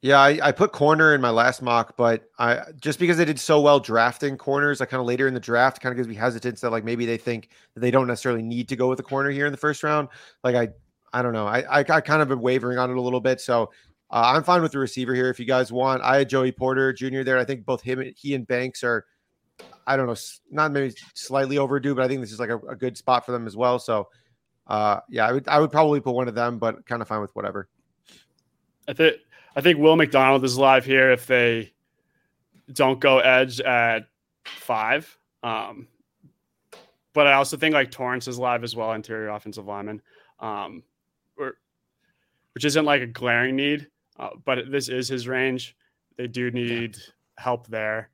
Yeah, 0.00 0.20
I, 0.20 0.38
I, 0.40 0.52
put 0.52 0.70
corner 0.70 1.12
in 1.12 1.20
my 1.20 1.30
last 1.30 1.60
mock, 1.60 1.96
but 1.96 2.30
I 2.38 2.60
just 2.80 3.00
because 3.00 3.16
they 3.16 3.24
did 3.24 3.38
so 3.38 3.60
well 3.60 3.80
drafting 3.80 4.38
corners, 4.38 4.80
I 4.80 4.84
kind 4.84 5.00
of 5.00 5.06
later 5.06 5.26
in 5.26 5.34
the 5.34 5.40
draft 5.40 5.80
kind 5.80 5.92
of 5.92 5.96
gives 5.96 6.08
me 6.08 6.14
hesitance 6.14 6.60
that 6.60 6.70
like 6.70 6.84
maybe 6.84 7.04
they 7.04 7.16
think 7.16 7.48
that 7.74 7.80
they 7.80 7.90
don't 7.90 8.06
necessarily 8.06 8.42
need 8.42 8.68
to 8.68 8.76
go 8.76 8.88
with 8.88 9.00
a 9.00 9.02
corner 9.02 9.30
here 9.30 9.46
in 9.46 9.52
the 9.52 9.58
first 9.58 9.82
round. 9.82 10.08
Like 10.44 10.54
I, 10.54 10.68
I 11.12 11.22
don't 11.22 11.32
know. 11.32 11.48
I 11.48 11.80
I, 11.80 11.80
I 11.80 12.00
kind 12.00 12.22
of 12.22 12.28
been 12.28 12.40
wavering 12.40 12.78
on 12.78 12.90
it 12.90 12.96
a 12.96 13.00
little 13.00 13.20
bit. 13.20 13.40
So 13.40 13.72
uh, 14.10 14.32
I'm 14.34 14.42
fine 14.42 14.62
with 14.62 14.72
the 14.72 14.78
receiver 14.78 15.14
here. 15.14 15.28
If 15.28 15.38
you 15.38 15.46
guys 15.46 15.70
want, 15.70 16.02
I 16.02 16.18
had 16.18 16.28
Joey 16.28 16.52
Porter 16.52 16.92
Jr. 16.92 17.22
there. 17.22 17.38
I 17.38 17.44
think 17.44 17.64
both 17.64 17.82
him, 17.82 18.02
he 18.16 18.34
and 18.34 18.46
Banks 18.46 18.82
are, 18.82 19.04
I 19.86 19.96
don't 19.96 20.06
know, 20.06 20.16
not 20.50 20.72
maybe 20.72 20.94
slightly 21.14 21.58
overdue, 21.58 21.94
but 21.94 22.04
I 22.04 22.08
think 22.08 22.20
this 22.20 22.32
is 22.32 22.40
like 22.40 22.50
a, 22.50 22.58
a 22.58 22.76
good 22.76 22.96
spot 22.96 23.26
for 23.26 23.32
them 23.32 23.46
as 23.46 23.56
well. 23.56 23.78
So, 23.78 24.08
uh, 24.66 25.00
yeah, 25.08 25.26
I 25.26 25.32
would 25.32 25.48
I 25.48 25.58
would 25.58 25.72
probably 25.72 26.00
put 26.00 26.14
one 26.14 26.28
of 26.28 26.34
them, 26.34 26.58
but 26.58 26.86
kind 26.86 27.02
of 27.02 27.08
fine 27.08 27.20
with 27.20 27.34
whatever. 27.34 27.68
I 28.86 28.92
think 28.92 29.16
I 29.56 29.60
think 29.60 29.78
Will 29.78 29.96
McDonald 29.96 30.44
is 30.44 30.56
live 30.56 30.84
here 30.84 31.10
if 31.10 31.26
they 31.26 31.72
don't 32.72 33.00
go 33.00 33.18
edge 33.18 33.60
at 33.60 34.04
five. 34.44 35.18
Um, 35.42 35.88
but 37.12 37.26
I 37.26 37.34
also 37.34 37.56
think 37.56 37.74
like 37.74 37.90
Torrence 37.90 38.28
is 38.28 38.38
live 38.38 38.64
as 38.64 38.76
well, 38.76 38.92
interior 38.92 39.30
offensive 39.30 39.66
lineman, 39.66 40.00
um, 40.40 40.82
or, 41.36 41.54
which 42.54 42.64
isn't 42.64 42.84
like 42.84 43.02
a 43.02 43.06
glaring 43.06 43.56
need. 43.56 43.88
Uh, 44.18 44.30
but 44.44 44.70
this 44.70 44.88
is 44.88 45.08
his 45.08 45.28
range. 45.28 45.76
They 46.16 46.26
do 46.26 46.50
need 46.50 46.96
yeah. 46.96 47.02
help 47.38 47.66
there. 47.68 48.10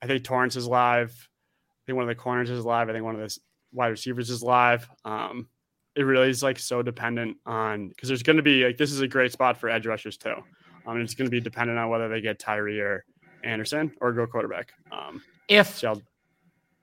I 0.00 0.06
think 0.06 0.24
Torrence 0.24 0.56
is 0.56 0.66
live. 0.66 1.10
I 1.10 1.80
think 1.86 1.96
one 1.96 2.04
of 2.04 2.08
the 2.08 2.14
corners 2.14 2.50
is 2.50 2.64
live. 2.64 2.88
I 2.88 2.92
think 2.92 3.04
one 3.04 3.14
of 3.14 3.20
the 3.20 3.36
wide 3.72 3.88
receivers 3.88 4.30
is 4.30 4.42
live. 4.42 4.88
Um, 5.04 5.48
it 5.96 6.02
really 6.02 6.30
is 6.30 6.42
like 6.42 6.58
so 6.58 6.82
dependent 6.82 7.38
on 7.44 7.88
because 7.88 8.08
there's 8.08 8.22
going 8.22 8.36
to 8.36 8.42
be 8.42 8.64
like 8.64 8.76
this 8.76 8.92
is 8.92 9.00
a 9.00 9.08
great 9.08 9.32
spot 9.32 9.56
for 9.56 9.68
edge 9.68 9.86
rushers 9.86 10.16
too. 10.16 10.34
Um, 10.86 11.00
it's 11.00 11.14
going 11.14 11.26
to 11.26 11.30
be 11.30 11.40
dependent 11.40 11.78
on 11.78 11.88
whether 11.88 12.08
they 12.08 12.20
get 12.20 12.38
Tyree 12.38 12.80
or 12.80 13.04
Anderson 13.42 13.92
or 14.00 14.12
go 14.12 14.26
quarterback. 14.26 14.72
Um, 14.92 15.22
if 15.48 15.76
so 15.76 16.00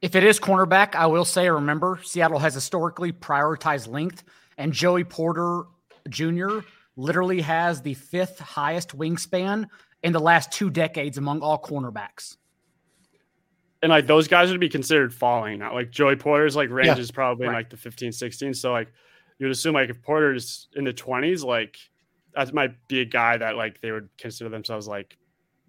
if 0.02 0.16
it 0.16 0.24
is 0.24 0.40
cornerback, 0.40 0.96
I 0.96 1.08
will 1.08 1.26
say, 1.26 1.50
remember, 1.50 2.00
Seattle 2.04 2.40
has 2.40 2.54
historically 2.54 3.12
prioritized 3.12 3.88
length, 3.88 4.24
and 4.58 4.74
Joey 4.74 5.04
Porter 5.04 5.64
Jr. 6.10 6.60
literally 6.96 7.42
has 7.42 7.82
the 7.82 7.94
fifth 7.94 8.40
highest 8.40 8.98
wingspan 8.98 9.68
in 10.04 10.14
the 10.14 10.20
last 10.20 10.52
two 10.52 10.70
decades 10.70 11.18
among 11.18 11.42
all 11.42 11.62
cornerbacks. 11.62 12.38
And 13.82 13.90
like 13.90 14.08
those 14.08 14.28
guys 14.28 14.50
would 14.50 14.60
be 14.60 14.70
considered 14.70 15.14
falling 15.14 15.60
now. 15.60 15.74
Like 15.74 15.92
Joey 15.92 16.16
Porter's 16.16 16.56
like 16.56 16.70
range 16.70 16.88
yeah, 16.88 16.98
is 16.98 17.12
probably 17.12 17.48
right. 17.48 17.54
in 17.54 17.56
like 17.60 17.70
the 17.70 17.78
15, 17.78 18.12
16. 18.12 18.54
So 18.54 18.72
like 18.72 18.92
you'd 19.38 19.52
assume 19.52 19.74
like 19.74 19.90
if 19.90 20.02
Porter's 20.02 20.70
in 20.76 20.84
the 20.84 20.94
20s, 20.94 21.44
like 21.44 21.78
that 22.34 22.54
might 22.54 22.76
be 22.88 23.02
a 23.02 23.06
guy 23.06 23.38
that 23.38 23.56
like 23.56 23.82
they 23.82 23.92
would 23.92 24.10
consider 24.18 24.50
themselves 24.50 24.88
like 24.88 25.18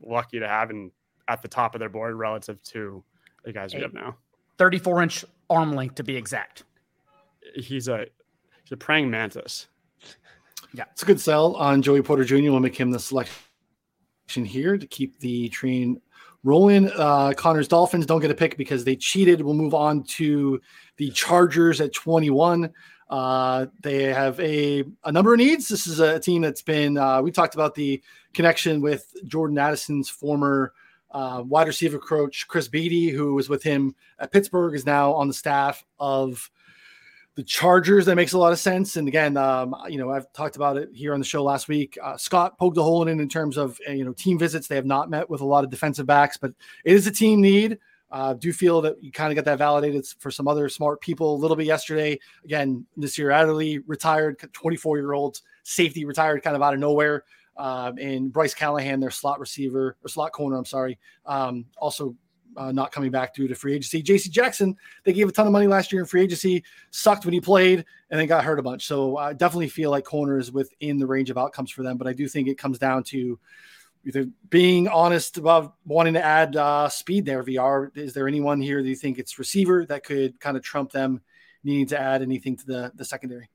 lucky 0.04 0.38
to 0.38 0.48
have 0.48 0.70
and 0.70 0.90
at 1.28 1.42
the 1.42 1.48
top 1.48 1.74
of 1.74 1.80
their 1.80 1.88
board 1.88 2.14
relative 2.14 2.62
to 2.62 3.02
the 3.44 3.52
guys 3.52 3.74
we 3.74 3.80
have 3.80 3.92
now. 3.92 4.16
34 4.58 5.02
inch 5.02 5.24
arm 5.50 5.74
length 5.74 5.96
to 5.96 6.04
be 6.04 6.16
exact. 6.16 6.64
He's 7.54 7.88
a 7.88 8.06
he's 8.62 8.72
a 8.72 8.76
praying 8.76 9.10
mantis. 9.10 9.66
Yeah, 10.76 10.84
it's 10.92 11.02
a 11.02 11.06
good 11.06 11.18
sell 11.18 11.56
on 11.56 11.80
Joey 11.80 12.02
Porter 12.02 12.22
Jr. 12.22 12.36
We'll 12.36 12.60
make 12.60 12.76
him 12.76 12.90
the 12.90 12.98
selection 12.98 13.32
here 14.44 14.76
to 14.76 14.86
keep 14.86 15.18
the 15.20 15.48
train 15.48 16.02
rolling. 16.44 16.90
Uh, 16.94 17.32
Connor's 17.34 17.66
Dolphins 17.66 18.04
don't 18.04 18.20
get 18.20 18.30
a 18.30 18.34
pick 18.34 18.58
because 18.58 18.84
they 18.84 18.94
cheated. 18.94 19.40
We'll 19.40 19.54
move 19.54 19.72
on 19.72 20.02
to 20.02 20.60
the 20.98 21.10
Chargers 21.12 21.80
at 21.80 21.94
21. 21.94 22.70
Uh, 23.08 23.66
they 23.82 24.02
have 24.12 24.38
a, 24.38 24.84
a 25.04 25.10
number 25.10 25.32
of 25.32 25.38
needs. 25.38 25.66
This 25.66 25.86
is 25.86 25.98
a 25.98 26.20
team 26.20 26.42
that's 26.42 26.60
been, 26.60 26.98
uh, 26.98 27.22
we 27.22 27.32
talked 27.32 27.54
about 27.54 27.74
the 27.74 28.02
connection 28.34 28.82
with 28.82 29.10
Jordan 29.24 29.56
Addison's 29.56 30.10
former 30.10 30.74
uh, 31.10 31.42
wide 31.46 31.68
receiver 31.68 31.98
coach, 31.98 32.46
Chris 32.48 32.68
Beatty, 32.68 33.08
who 33.08 33.32
was 33.32 33.48
with 33.48 33.62
him 33.62 33.94
at 34.18 34.30
Pittsburgh, 34.30 34.74
is 34.74 34.84
now 34.84 35.14
on 35.14 35.26
the 35.26 35.32
staff 35.32 35.86
of 35.98 36.50
the 37.36 37.44
Chargers. 37.44 38.06
That 38.06 38.16
makes 38.16 38.32
a 38.32 38.38
lot 38.38 38.52
of 38.52 38.58
sense. 38.58 38.96
And 38.96 39.06
again, 39.06 39.36
um, 39.36 39.76
you 39.88 39.98
know, 39.98 40.10
I've 40.10 40.32
talked 40.32 40.56
about 40.56 40.76
it 40.76 40.88
here 40.92 41.12
on 41.12 41.20
the 41.20 41.26
show 41.26 41.44
last 41.44 41.68
week. 41.68 41.96
Uh, 42.02 42.16
Scott 42.16 42.58
poked 42.58 42.78
a 42.78 42.82
hole 42.82 43.02
in 43.02 43.08
it 43.08 43.22
in 43.22 43.28
terms 43.28 43.56
of, 43.56 43.78
uh, 43.88 43.92
you 43.92 44.04
know, 44.04 44.12
team 44.14 44.38
visits. 44.38 44.66
They 44.66 44.74
have 44.74 44.86
not 44.86 45.10
met 45.10 45.28
with 45.28 45.42
a 45.42 45.44
lot 45.44 45.62
of 45.62 45.70
defensive 45.70 46.06
backs, 46.06 46.36
but 46.36 46.52
it 46.84 46.94
is 46.94 47.06
a 47.06 47.10
team 47.12 47.40
need. 47.40 47.78
Uh, 48.10 48.32
do 48.34 48.52
feel 48.52 48.80
that 48.80 49.02
you 49.02 49.12
kind 49.12 49.30
of 49.30 49.36
got 49.36 49.44
that 49.44 49.58
validated 49.58 50.06
for 50.18 50.30
some 50.30 50.48
other 50.48 50.68
smart 50.68 51.00
people 51.00 51.34
a 51.34 51.38
little 51.38 51.56
bit 51.56 51.66
yesterday. 51.66 52.18
Again, 52.44 52.86
this 52.96 53.18
year, 53.18 53.30
Adderley 53.30 53.80
retired, 53.80 54.38
24 54.52 54.96
year 54.96 55.12
old 55.12 55.40
safety 55.64 56.04
retired 56.04 56.42
kind 56.42 56.56
of 56.56 56.62
out 56.62 56.72
of 56.72 56.80
nowhere. 56.80 57.24
Um, 57.58 57.98
and 57.98 58.32
Bryce 58.32 58.54
Callahan, 58.54 59.00
their 59.00 59.10
slot 59.10 59.40
receiver 59.40 59.96
or 60.02 60.08
slot 60.08 60.32
corner, 60.32 60.56
I'm 60.56 60.64
sorry, 60.64 60.98
um, 61.24 61.64
also 61.78 62.14
uh, 62.56 62.72
not 62.72 62.92
coming 62.92 63.10
back 63.10 63.34
due 63.34 63.48
to 63.48 63.54
free 63.54 63.74
agency. 63.74 64.02
JC 64.02 64.30
Jackson, 64.30 64.76
they 65.04 65.12
gave 65.12 65.28
a 65.28 65.32
ton 65.32 65.46
of 65.46 65.52
money 65.52 65.66
last 65.66 65.92
year 65.92 66.00
in 66.00 66.06
free 66.06 66.22
agency, 66.22 66.64
sucked 66.90 67.24
when 67.24 67.34
he 67.34 67.40
played, 67.40 67.84
and 68.10 68.20
then 68.20 68.26
got 68.26 68.44
hurt 68.44 68.58
a 68.58 68.62
bunch. 68.62 68.86
So 68.86 69.16
I 69.16 69.32
definitely 69.32 69.68
feel 69.68 69.90
like 69.90 70.04
corner 70.04 70.38
is 70.38 70.52
within 70.52 70.98
the 70.98 71.06
range 71.06 71.30
of 71.30 71.38
outcomes 71.38 71.70
for 71.70 71.82
them. 71.82 71.96
But 71.96 72.06
I 72.06 72.12
do 72.12 72.28
think 72.28 72.48
it 72.48 72.58
comes 72.58 72.78
down 72.78 73.02
to 73.04 73.38
either 74.04 74.26
being 74.48 74.88
honest 74.88 75.36
about 75.36 75.74
wanting 75.84 76.14
to 76.14 76.24
add 76.24 76.56
uh, 76.56 76.88
speed 76.88 77.24
there. 77.24 77.42
VR, 77.42 77.94
is 77.96 78.14
there 78.14 78.28
anyone 78.28 78.60
here 78.60 78.82
that 78.82 78.88
you 78.88 78.96
think 78.96 79.18
it's 79.18 79.38
receiver 79.38 79.84
that 79.86 80.04
could 80.04 80.38
kind 80.40 80.56
of 80.56 80.62
trump 80.62 80.92
them 80.92 81.20
needing 81.64 81.86
to 81.88 82.00
add 82.00 82.22
anything 82.22 82.56
to 82.56 82.66
the 82.66 82.92
the 82.94 83.04
secondary? 83.04 83.50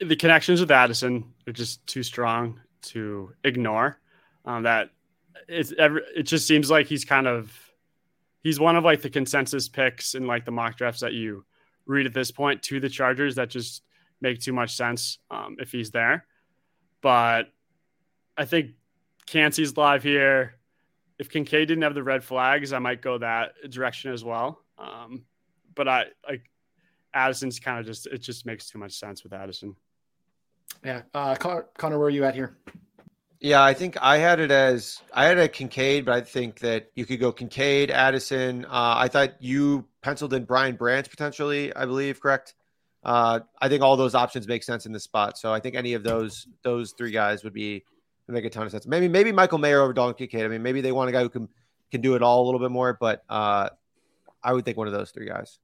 The 0.00 0.16
connections 0.16 0.60
with 0.60 0.70
Addison 0.70 1.32
are 1.46 1.52
just 1.52 1.86
too 1.86 2.02
strong 2.02 2.60
to 2.82 3.32
ignore. 3.44 3.98
Um, 4.44 4.62
that 4.62 4.90
it's 5.48 5.72
ever, 5.78 5.98
it 6.14 6.22
just 6.22 6.46
seems 6.46 6.70
like 6.70 6.86
he's 6.86 7.04
kind 7.04 7.26
of 7.26 7.52
he's 8.46 8.60
one 8.60 8.76
of 8.76 8.84
like 8.84 9.02
the 9.02 9.10
consensus 9.10 9.68
picks 9.68 10.14
in 10.14 10.24
like 10.24 10.44
the 10.44 10.52
mock 10.52 10.76
drafts 10.76 11.00
that 11.00 11.12
you 11.12 11.44
read 11.84 12.06
at 12.06 12.14
this 12.14 12.30
point 12.30 12.62
to 12.62 12.78
the 12.78 12.88
Chargers 12.88 13.34
that 13.34 13.50
just 13.50 13.82
make 14.20 14.38
too 14.40 14.52
much 14.52 14.76
sense 14.76 15.18
um, 15.32 15.56
if 15.58 15.72
he's 15.72 15.90
there. 15.90 16.24
But 17.00 17.50
I 18.36 18.44
think 18.44 18.74
Kancey's 19.26 19.76
live 19.76 20.04
here. 20.04 20.54
If 21.18 21.28
Kincaid 21.28 21.66
didn't 21.66 21.82
have 21.82 21.96
the 21.96 22.04
red 22.04 22.22
flags, 22.22 22.72
I 22.72 22.78
might 22.78 23.02
go 23.02 23.18
that 23.18 23.54
direction 23.68 24.12
as 24.12 24.22
well. 24.22 24.62
Um, 24.78 25.24
but 25.74 25.88
I 25.88 26.04
like 26.24 26.48
Addison's 27.14 27.58
kind 27.58 27.80
of 27.80 27.84
just 27.84 28.06
it 28.06 28.18
just 28.18 28.46
makes 28.46 28.70
too 28.70 28.78
much 28.78 28.92
sense 28.92 29.24
with 29.24 29.32
Addison. 29.32 29.74
Yeah, 30.84 31.02
uh, 31.14 31.34
Connor, 31.34 31.98
where 31.98 32.06
are 32.06 32.10
you 32.10 32.24
at 32.24 32.36
here? 32.36 32.56
Yeah, 33.40 33.62
I 33.62 33.74
think 33.74 33.96
I 34.00 34.16
had 34.16 34.40
it 34.40 34.50
as 34.50 35.00
I 35.12 35.26
had 35.26 35.38
a 35.38 35.48
Kincaid, 35.48 36.06
but 36.06 36.14
I 36.14 36.20
think 36.22 36.60
that 36.60 36.90
you 36.94 37.04
could 37.04 37.20
go 37.20 37.32
Kincaid, 37.32 37.90
Addison. 37.90 38.64
Uh, 38.64 38.94
I 38.96 39.08
thought 39.08 39.40
you 39.40 39.84
penciled 40.02 40.32
in 40.32 40.44
Brian 40.44 40.76
Branch 40.76 41.08
potentially. 41.08 41.74
I 41.74 41.84
believe 41.84 42.20
correct. 42.20 42.54
Uh, 43.04 43.40
I 43.60 43.68
think 43.68 43.82
all 43.82 43.96
those 43.96 44.14
options 44.14 44.48
make 44.48 44.62
sense 44.62 44.86
in 44.86 44.92
this 44.92 45.04
spot. 45.04 45.38
So 45.38 45.52
I 45.52 45.60
think 45.60 45.74
any 45.74 45.92
of 45.92 46.02
those 46.02 46.48
those 46.62 46.92
three 46.92 47.10
guys 47.10 47.44
would 47.44 47.52
be 47.52 47.84
would 48.26 48.34
make 48.34 48.44
a 48.44 48.50
ton 48.50 48.64
of 48.64 48.72
sense. 48.72 48.86
Maybe 48.86 49.06
maybe 49.06 49.32
Michael 49.32 49.58
Mayer 49.58 49.82
over 49.82 49.92
Dalton 49.92 50.14
Kincaid. 50.14 50.44
I 50.44 50.48
mean, 50.48 50.62
maybe 50.62 50.80
they 50.80 50.92
want 50.92 51.10
a 51.10 51.12
guy 51.12 51.22
who 51.22 51.28
can 51.28 51.48
can 51.90 52.00
do 52.00 52.14
it 52.14 52.22
all 52.22 52.42
a 52.42 52.46
little 52.46 52.60
bit 52.60 52.70
more, 52.70 52.96
but 52.98 53.22
uh, 53.28 53.68
I 54.42 54.52
would 54.52 54.64
think 54.64 54.76
one 54.76 54.86
of 54.86 54.92
those 54.92 55.10
three 55.10 55.28
guys. 55.28 55.58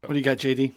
What 0.00 0.10
do 0.10 0.16
you 0.16 0.24
got, 0.24 0.38
JD? 0.38 0.74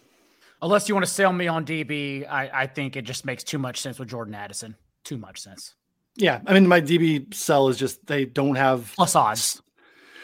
Unless 0.61 0.87
you 0.87 0.95
want 0.95 1.05
to 1.05 1.11
sell 1.11 1.33
me 1.33 1.47
on 1.47 1.65
DB, 1.65 2.27
I, 2.27 2.49
I 2.53 2.67
think 2.67 2.95
it 2.95 3.03
just 3.03 3.25
makes 3.25 3.43
too 3.43 3.57
much 3.57 3.81
sense 3.81 3.99
with 3.99 4.09
Jordan 4.09 4.33
Addison. 4.33 4.75
Too 5.07 5.17
much 5.17 5.39
sense. 5.39 5.73
Yeah, 6.17 6.41
I 6.45 6.53
mean, 6.53 6.67
my 6.67 6.81
DB 6.81 7.33
cell 7.33 7.69
is 7.69 7.77
just 7.77 8.05
they 8.07 8.25
don't 8.25 8.55
have 8.55 8.91
plus 8.93 9.15
odds. 9.15 9.61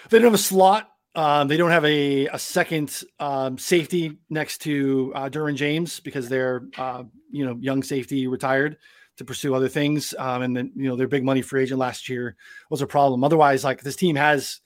They 0.10 0.18
don't 0.18 0.26
have 0.26 0.34
a 0.34 0.38
slot. 0.38 0.90
Um, 1.16 1.48
they 1.48 1.56
don't 1.56 1.72
have 1.72 1.86
a 1.86 2.28
a 2.28 2.38
second 2.38 3.02
um, 3.18 3.58
safety 3.58 4.18
next 4.30 4.58
to 4.64 5.14
uh, 5.16 5.30
Derwin 5.30 5.56
James 5.56 6.02
because 6.02 6.28
they're 6.28 6.66
uh, 6.78 7.04
you 7.32 7.46
know 7.46 7.56
young 7.62 7.82
safety 7.82 8.28
retired 8.28 8.76
to 9.16 9.24
pursue 9.24 9.56
other 9.56 9.70
things. 9.70 10.14
Um, 10.20 10.42
and 10.42 10.58
then 10.58 10.74
you 10.76 10.90
know 10.90 10.98
their 10.98 11.08
big 11.08 11.24
money 11.24 11.42
free 11.42 11.64
agent 11.64 11.80
last 11.80 12.10
year 12.10 12.36
was 12.70 12.82
a 12.82 12.88
problem. 12.88 13.24
Otherwise, 13.24 13.64
like 13.64 13.84
this 13.84 13.96
team 13.96 14.18
has 14.18 14.60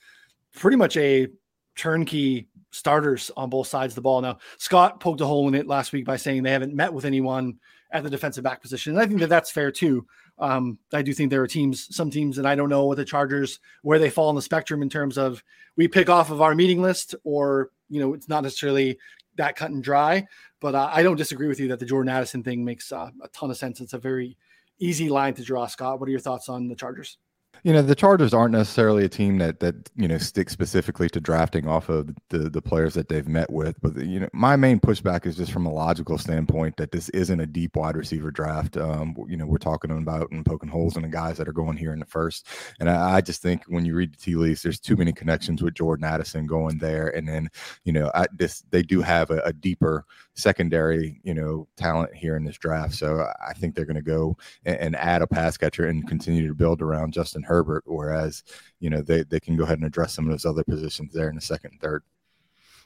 pretty 0.56 0.78
much 0.78 0.98
a 0.98 1.28
turnkey 1.76 2.48
starters 2.72 3.30
on 3.38 3.52
both 3.52 3.68
sides 3.68 3.92
of 3.92 3.96
the 3.98 4.02
ball. 4.02 4.22
Now, 4.22 4.40
Scott 4.58 5.00
poked 5.00 5.22
a 5.22 5.28
hole 5.28 5.48
in 5.48 5.54
it 5.54 5.68
last 5.68 5.94
week 5.94 6.06
by 6.06 6.18
saying 6.18 6.42
they 6.42 6.52
haven't 6.52 6.74
met 6.74 6.92
with 6.92 7.06
anyone 7.06 7.60
at 7.92 8.04
the 8.04 8.10
defensive 8.10 8.44
back 8.44 8.62
position. 8.62 8.94
And 8.94 9.02
I 9.02 9.06
think 9.06 9.20
that 9.22 9.30
that's 9.30 9.52
fair 9.52 9.72
too. 9.72 10.06
Um, 10.40 10.78
I 10.94 11.02
do 11.02 11.14
think 11.14 11.30
there 11.30 11.42
are 11.42 11.48
teams, 11.48 11.96
some 11.96 12.12
teams, 12.12 12.38
and 12.38 12.48
I 12.48 12.56
don't 12.56 12.70
know 12.70 12.86
what 12.86 12.98
the 12.98 13.06
Chargers, 13.06 13.60
where 13.82 14.00
they 14.00 14.10
fall 14.10 14.30
on 14.30 14.36
the 14.36 14.42
spectrum 14.42 14.82
in 14.82 14.90
terms 14.90 15.18
of 15.18 15.44
we 15.76 15.88
pick 15.88 16.10
off 16.10 16.30
of 16.30 16.42
our 16.42 16.54
meeting 16.54 16.82
list 16.82 17.16
or, 17.24 17.72
you 17.90 18.00
know, 18.00 18.14
it's 18.14 18.30
not 18.30 18.44
necessarily 18.44 18.98
that 19.36 19.56
cut 19.56 19.72
and 19.72 19.84
dry. 19.84 20.28
But 20.60 20.76
uh, 20.76 20.90
I 20.92 21.04
don't 21.04 21.16
disagree 21.18 21.48
with 21.48 21.60
you 21.60 21.68
that 21.70 21.80
the 21.80 21.86
Jordan 21.86 22.10
Addison 22.10 22.44
thing 22.44 22.66
makes 22.66 22.92
uh, 22.92 23.10
a 23.22 23.28
ton 23.30 23.52
of 23.52 23.58
sense. 23.58 23.80
It's 23.80 23.94
a 23.94 24.00
very 24.00 24.38
easy 24.80 25.10
line 25.10 25.34
to 25.36 25.44
draw. 25.44 25.68
Scott, 25.68 26.00
what 26.00 26.08
are 26.08 26.12
your 26.12 26.20
thoughts 26.20 26.50
on 26.50 26.68
the 26.68 26.76
Chargers? 26.76 27.18
You 27.64 27.74
know, 27.74 27.82
the 27.82 27.96
Chargers 27.96 28.34
aren't 28.34 28.52
necessarily 28.52 29.04
a 29.06 29.10
team 29.10 29.38
that 29.40 29.60
that 29.60 29.90
you 29.96 30.08
know 30.08 30.18
stick 30.18 30.50
specifically 30.50 31.10
to 31.10 31.20
drafting 31.20 31.68
off 31.68 31.90
of 31.90 32.14
the 32.30 32.50
the 32.50 32.62
players 32.62 32.94
that 32.94 33.10
they've 33.10 33.28
met 33.28 33.52
with. 33.52 33.80
But 33.82 33.98
you 33.98 34.20
know, 34.20 34.30
my 34.34 34.56
main 34.56 34.80
pushback 34.80 35.26
is 35.26 35.36
just 35.36 35.52
from 35.52 35.66
a 35.66 35.74
logical 35.74 36.18
standpoint 36.18 36.78
that 36.78 36.92
this 36.92 37.10
isn't 37.10 37.40
a 37.40 37.46
deep 37.46 37.76
wide 37.76 37.96
receiver 37.96 38.32
draft. 38.32 38.78
Um, 38.78 39.16
you 39.28 39.38
know, 39.38 39.46
we're 39.46 39.58
talking 39.58 39.92
about 39.92 40.32
and 40.32 40.46
poking 40.46 40.70
holes 40.70 40.96
in 40.96 41.04
the 41.04 41.10
guys 41.10 41.38
that 41.38 41.48
are 41.48 41.54
going 41.54 41.78
here 41.78 41.94
in 41.94 42.00
the 42.00 42.06
first. 42.06 42.48
And 42.80 42.90
I, 42.90 43.16
I 43.16 43.22
just 43.22 43.42
think 43.42 43.64
when 43.68 43.86
you 43.86 43.96
read 43.96 44.14
the 44.14 44.18
tea 44.18 44.36
leaves, 44.36 44.62
there's 44.62 44.80
too 44.80 44.96
many 44.96 45.12
connections 45.12 45.62
with 45.62 45.74
Jordan 45.74 46.06
Addison 46.06 46.46
going 46.46 46.78
there, 46.78 47.08
and 47.08 47.28
then 47.28 47.50
you 47.84 47.94
know, 47.94 48.12
I, 48.14 48.28
this 48.34 48.64
they 48.70 48.84
do 48.84 49.02
have 49.02 49.32
a, 49.32 49.40
a 49.40 49.54
deeper 49.54 50.06
secondary 50.36 51.20
you 51.24 51.34
know 51.34 51.68
talent 51.78 52.14
here 52.14 52.36
in 52.36 52.44
this 52.44 52.58
draft. 52.58 52.94
So 52.94 53.28
I 53.46 53.54
think 53.54 53.76
they're 53.76 53.86
going 53.86 53.96
to 53.96 54.02
go 54.02 54.38
and, 54.66 54.78
and 54.78 54.96
add 54.96 55.22
a 55.22 55.28
pass 55.28 55.58
catcher 55.58 55.88
and 55.88 56.08
continue 56.08 56.48
to 56.48 56.54
build 56.54 56.82
around 56.82 57.14
Justin 57.14 57.44
Herbert, 57.48 57.84
whereas 57.86 58.44
you 58.80 58.90
know 58.90 59.02
they 59.02 59.24
they 59.24 59.40
can 59.40 59.56
go 59.56 59.64
ahead 59.64 59.80
and 59.80 59.88
address 59.88 60.14
some 60.14 60.26
of 60.26 60.32
those 60.32 60.46
other 60.46 60.64
positions 60.64 61.14
there 61.14 61.30
in 61.30 61.36
the 61.36 61.42
second 61.42 61.72
and 61.72 61.82
third. 61.82 62.04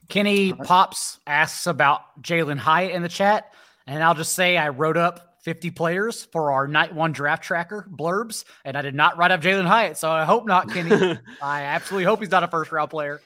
Kenny 0.10 0.54
Pops 0.54 1.20
asks 1.28 1.68
about 1.68 2.22
Jalen 2.22 2.58
Hyatt 2.58 2.92
in 2.92 3.02
the 3.02 3.10
chat, 3.10 3.54
and 3.88 4.04
I'll 4.04 4.16
just 4.16 4.34
say 4.34 4.58
I 4.58 4.70
wrote 4.70 4.98
up 4.98 5.38
50 5.42 5.72
players 5.72 6.26
for 6.32 6.52
our 6.52 6.68
night 6.68 6.94
one 6.94 7.12
draft 7.12 7.44
tracker 7.44 7.88
blurbs, 7.90 8.46
and 8.66 8.78
I 8.78 8.82
did 8.82 8.96
not 8.96 9.18
write 9.18 9.32
up 9.32 9.42
Jalen 9.42 9.66
Hyatt, 9.66 9.98
so 9.98 10.10
I 10.10 10.26
hope 10.26 10.46
not, 10.46 10.70
Kenny. 10.70 11.18
I 11.42 11.64
absolutely 11.64 12.06
hope 12.06 12.20
he's 12.20 12.32
not 12.32 12.44
a 12.44 12.48
first 12.48 12.72
round 12.72 12.90
player 12.90 13.22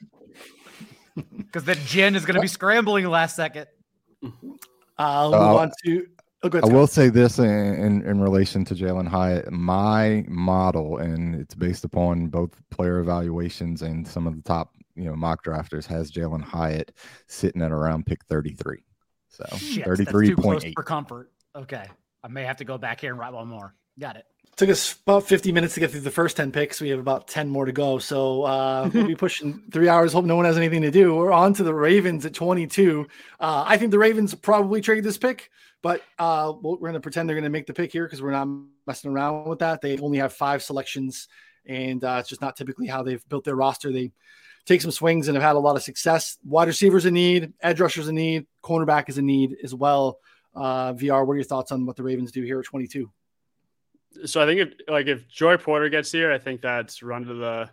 because 1.37 1.63
then 1.63 1.77
Jen 1.85 2.15
is 2.15 2.25
going 2.25 2.35
to 2.35 2.41
be 2.41 2.47
scrambling 2.47 3.05
last 3.05 3.35
second. 3.35 3.67
I'll 4.97 5.31
move 5.31 5.41
uh, 5.41 5.55
on 5.57 5.71
to 5.85 6.07
Oh, 6.45 6.49
good. 6.49 6.63
I 6.63 6.67
will 6.67 6.85
say 6.85 7.09
this 7.09 7.39
in, 7.39 7.45
in, 7.45 8.01
in 8.03 8.21
relation 8.21 8.63
to 8.65 8.75
Jalen 8.75 9.07
Hyatt. 9.07 9.51
My 9.51 10.23
model, 10.27 10.97
and 10.99 11.33
it's 11.33 11.55
based 11.55 11.83
upon 11.83 12.27
both 12.27 12.51
player 12.69 12.99
evaluations 12.99 13.81
and 13.81 14.07
some 14.07 14.27
of 14.27 14.35
the 14.35 14.43
top 14.43 14.75
you 14.93 15.05
know 15.05 15.15
mock 15.15 15.43
drafters, 15.43 15.87
has 15.87 16.11
Jalen 16.11 16.43
Hyatt 16.43 16.91
sitting 17.25 17.63
at 17.63 17.71
around 17.71 18.05
pick 18.05 18.23
33. 18.25 18.83
So 19.29 19.43
Shit, 19.57 19.85
33.8 19.85 20.73
for 20.75 20.83
comfort. 20.83 21.31
Okay. 21.55 21.85
I 22.23 22.27
may 22.27 22.43
have 22.43 22.57
to 22.57 22.63
go 22.63 22.77
back 22.77 23.01
here 23.01 23.09
and 23.09 23.19
write 23.19 23.33
one 23.33 23.47
more. 23.47 23.73
Got 23.97 24.17
it. 24.17 24.25
Took 24.55 24.69
us 24.69 24.93
about 24.93 25.23
50 25.23 25.51
minutes 25.51 25.73
to 25.73 25.79
get 25.79 25.91
through 25.91 26.01
the 26.01 26.11
first 26.11 26.37
10 26.37 26.51
picks. 26.51 26.79
We 26.79 26.89
have 26.89 26.99
about 26.99 27.27
10 27.27 27.49
more 27.49 27.65
to 27.65 27.71
go. 27.71 27.97
So 27.97 28.43
uh, 28.43 28.89
we'll 28.93 29.07
be 29.07 29.15
pushing 29.15 29.63
three 29.71 29.89
hours. 29.89 30.13
Hope 30.13 30.25
no 30.25 30.35
one 30.35 30.45
has 30.45 30.57
anything 30.57 30.83
to 30.83 30.91
do. 30.91 31.15
We're 31.15 31.31
on 31.31 31.53
to 31.55 31.63
the 31.63 31.73
Ravens 31.73 32.25
at 32.25 32.33
22. 32.33 33.07
Uh, 33.39 33.63
I 33.67 33.77
think 33.77 33.91
the 33.91 33.99
Ravens 33.99 34.33
probably 34.35 34.79
trade 34.79 35.03
this 35.03 35.17
pick, 35.17 35.49
but 35.85 36.01
uh, 36.17 36.51
we're 36.63 36.77
going 36.77 36.93
to 36.93 36.99
pretend 36.99 37.29
they're 37.29 37.35
going 37.35 37.43
to 37.43 37.49
make 37.51 37.67
the 37.67 37.73
pick 37.73 37.91
here 37.91 38.05
because 38.05 38.19
we're 38.19 38.31
not 38.31 38.47
messing 38.87 39.11
around 39.11 39.47
with 39.47 39.59
that. 39.59 39.81
They 39.81 39.99
only 39.99 40.17
have 40.17 40.33
five 40.33 40.63
selections, 40.63 41.27
and 41.67 42.03
uh, 42.03 42.17
it's 42.19 42.27
just 42.27 42.41
not 42.41 42.55
typically 42.55 42.87
how 42.87 43.03
they've 43.03 43.23
built 43.29 43.43
their 43.43 43.55
roster. 43.55 43.91
They 43.91 44.11
take 44.65 44.81
some 44.81 44.89
swings 44.89 45.27
and 45.27 45.37
have 45.37 45.43
had 45.43 45.55
a 45.55 45.59
lot 45.59 45.75
of 45.75 45.83
success. 45.83 46.39
Wide 46.43 46.69
receivers 46.69 47.05
in 47.05 47.13
need, 47.13 47.53
edge 47.61 47.79
rushers 47.79 48.07
in 48.07 48.15
need, 48.15 48.47
cornerback 48.63 49.09
is 49.09 49.19
in 49.19 49.27
need 49.27 49.57
as 49.63 49.75
well. 49.75 50.17
Uh, 50.55 50.93
VR, 50.93 51.23
what 51.23 51.33
are 51.33 51.35
your 51.35 51.43
thoughts 51.43 51.71
on 51.71 51.85
what 51.85 51.97
the 51.97 52.01
Ravens 52.01 52.31
do 52.31 52.41
here 52.41 52.59
at 52.59 52.65
22? 52.65 53.07
So 54.25 54.41
I 54.41 54.47
think 54.47 54.61
if 54.61 54.73
like 54.87 55.05
if 55.05 55.27
Joy 55.27 55.55
Porter 55.57 55.89
gets 55.89 56.11
here, 56.11 56.31
I 56.31 56.39
think 56.39 56.61
that's 56.61 57.03
run 57.03 57.25
to 57.25 57.35
the 57.35 57.69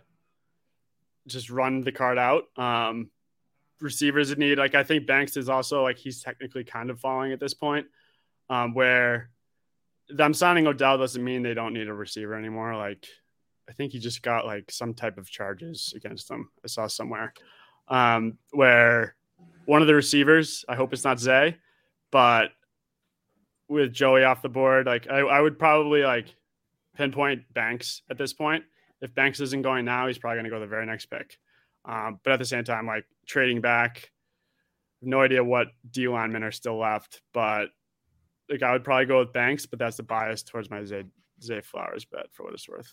just 1.25 1.49
run 1.49 1.81
the 1.81 1.91
card 1.91 2.19
out. 2.19 2.43
Um, 2.59 3.09
receivers 3.79 4.29
in 4.31 4.37
need. 4.37 4.59
Like 4.59 4.75
I 4.75 4.83
think 4.83 5.07
Banks 5.07 5.35
is 5.35 5.49
also 5.49 5.81
like 5.81 5.97
he's 5.97 6.21
technically 6.21 6.63
kind 6.63 6.91
of 6.91 6.99
falling 6.99 7.31
at 7.31 7.39
this 7.39 7.55
point, 7.55 7.87
um, 8.49 8.73
where 8.73 9.29
them 10.09 10.33
signing 10.33 10.67
Odell 10.67 10.97
doesn't 10.97 11.23
mean 11.23 11.43
they 11.43 11.53
don't 11.53 11.73
need 11.73 11.87
a 11.87 11.93
receiver 11.93 12.35
anymore. 12.35 12.75
Like 12.75 13.07
I 13.69 13.73
think 13.73 13.91
he 13.91 13.99
just 13.99 14.21
got 14.21 14.45
like 14.45 14.71
some 14.71 14.93
type 14.93 15.17
of 15.17 15.29
charges 15.29 15.93
against 15.95 16.29
him. 16.29 16.49
I 16.63 16.67
saw 16.67 16.87
somewhere 16.87 17.33
um, 17.87 18.37
where 18.51 19.15
one 19.65 19.81
of 19.81 19.87
the 19.87 19.95
receivers. 19.95 20.65
I 20.67 20.75
hope 20.75 20.93
it's 20.93 21.03
not 21.03 21.19
Zay, 21.19 21.57
but 22.11 22.51
with 23.69 23.93
Joey 23.93 24.23
off 24.23 24.41
the 24.41 24.49
board, 24.49 24.85
like 24.85 25.09
I, 25.09 25.19
I 25.19 25.41
would 25.41 25.57
probably 25.57 26.03
like 26.03 26.35
pinpoint 26.95 27.53
Banks 27.53 28.01
at 28.09 28.17
this 28.17 28.33
point. 28.33 28.63
If 29.01 29.15
Banks 29.15 29.39
isn't 29.39 29.63
going 29.63 29.85
now, 29.85 30.07
he's 30.07 30.17
probably 30.17 30.37
going 30.37 30.45
to 30.45 30.49
go 30.49 30.59
the 30.59 30.67
very 30.67 30.85
next 30.85 31.07
pick. 31.07 31.37
Um, 31.85 32.19
but 32.23 32.33
at 32.33 32.39
the 32.39 32.45
same 32.45 32.63
time, 32.63 32.87
like 32.87 33.05
trading 33.25 33.61
back, 33.61 34.11
no 35.01 35.21
idea 35.21 35.43
what 35.43 35.67
D 35.89 36.07
linemen 36.07 36.43
are 36.43 36.51
still 36.51 36.77
left, 36.77 37.21
but 37.33 37.67
like 38.49 38.63
I 38.63 38.71
would 38.71 38.83
probably 38.83 39.05
go 39.05 39.19
with 39.19 39.33
Banks, 39.33 39.65
but 39.65 39.79
that's 39.79 39.97
the 39.97 40.03
bias 40.03 40.43
towards 40.43 40.69
my 40.69 40.83
Zay, 40.83 41.03
Zay 41.41 41.61
Flowers 41.61 42.05
bet 42.05 42.27
for 42.31 42.43
what 42.43 42.53
it's 42.53 42.67
worth. 42.67 42.91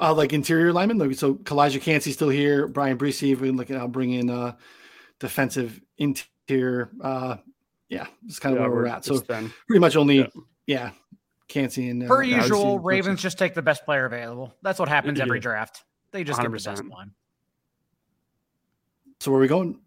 Uh, 0.00 0.14
like 0.14 0.32
interior 0.32 0.72
linemen, 0.72 1.14
so 1.14 1.34
Calijah 1.34 1.82
Kancey 1.82 2.12
still 2.12 2.30
here, 2.30 2.66
Bryan 2.66 2.96
Bresee. 2.96 3.38
We 3.38 3.50
look 3.50 3.70
at 3.70 3.76
I'll 3.76 3.88
bring 3.88 4.12
in 4.12 4.30
uh, 4.30 4.56
defensive 5.18 5.80
interior 5.98 6.90
uh, 7.02 7.36
yeah, 7.92 8.06
it's 8.24 8.38
kind 8.38 8.54
of 8.54 8.60
yeah, 8.62 8.68
where 8.68 8.76
we're, 8.76 8.82
we're 8.84 8.88
at. 8.88 9.04
So 9.04 9.18
then. 9.18 9.52
pretty 9.66 9.80
much 9.80 9.96
only, 9.96 10.20
yeah, 10.20 10.26
yeah 10.66 10.90
Kancey 11.48 11.90
and 11.90 12.02
uh, 12.02 12.06
per 12.06 12.22
usual, 12.22 12.78
Ravens 12.78 13.20
just 13.20 13.36
take 13.36 13.52
the 13.52 13.60
best 13.60 13.84
player 13.84 14.06
available. 14.06 14.54
That's 14.62 14.78
what 14.78 14.88
happens 14.88 15.20
every 15.20 15.40
draft. 15.40 15.84
They 16.10 16.24
just 16.24 16.40
100%. 16.40 16.42
give 16.42 16.52
the 16.52 16.70
best 16.70 16.88
one. 16.88 17.12
So 19.20 19.30
where 19.30 19.38
are 19.38 19.42
we 19.42 19.48
going? 19.48 19.78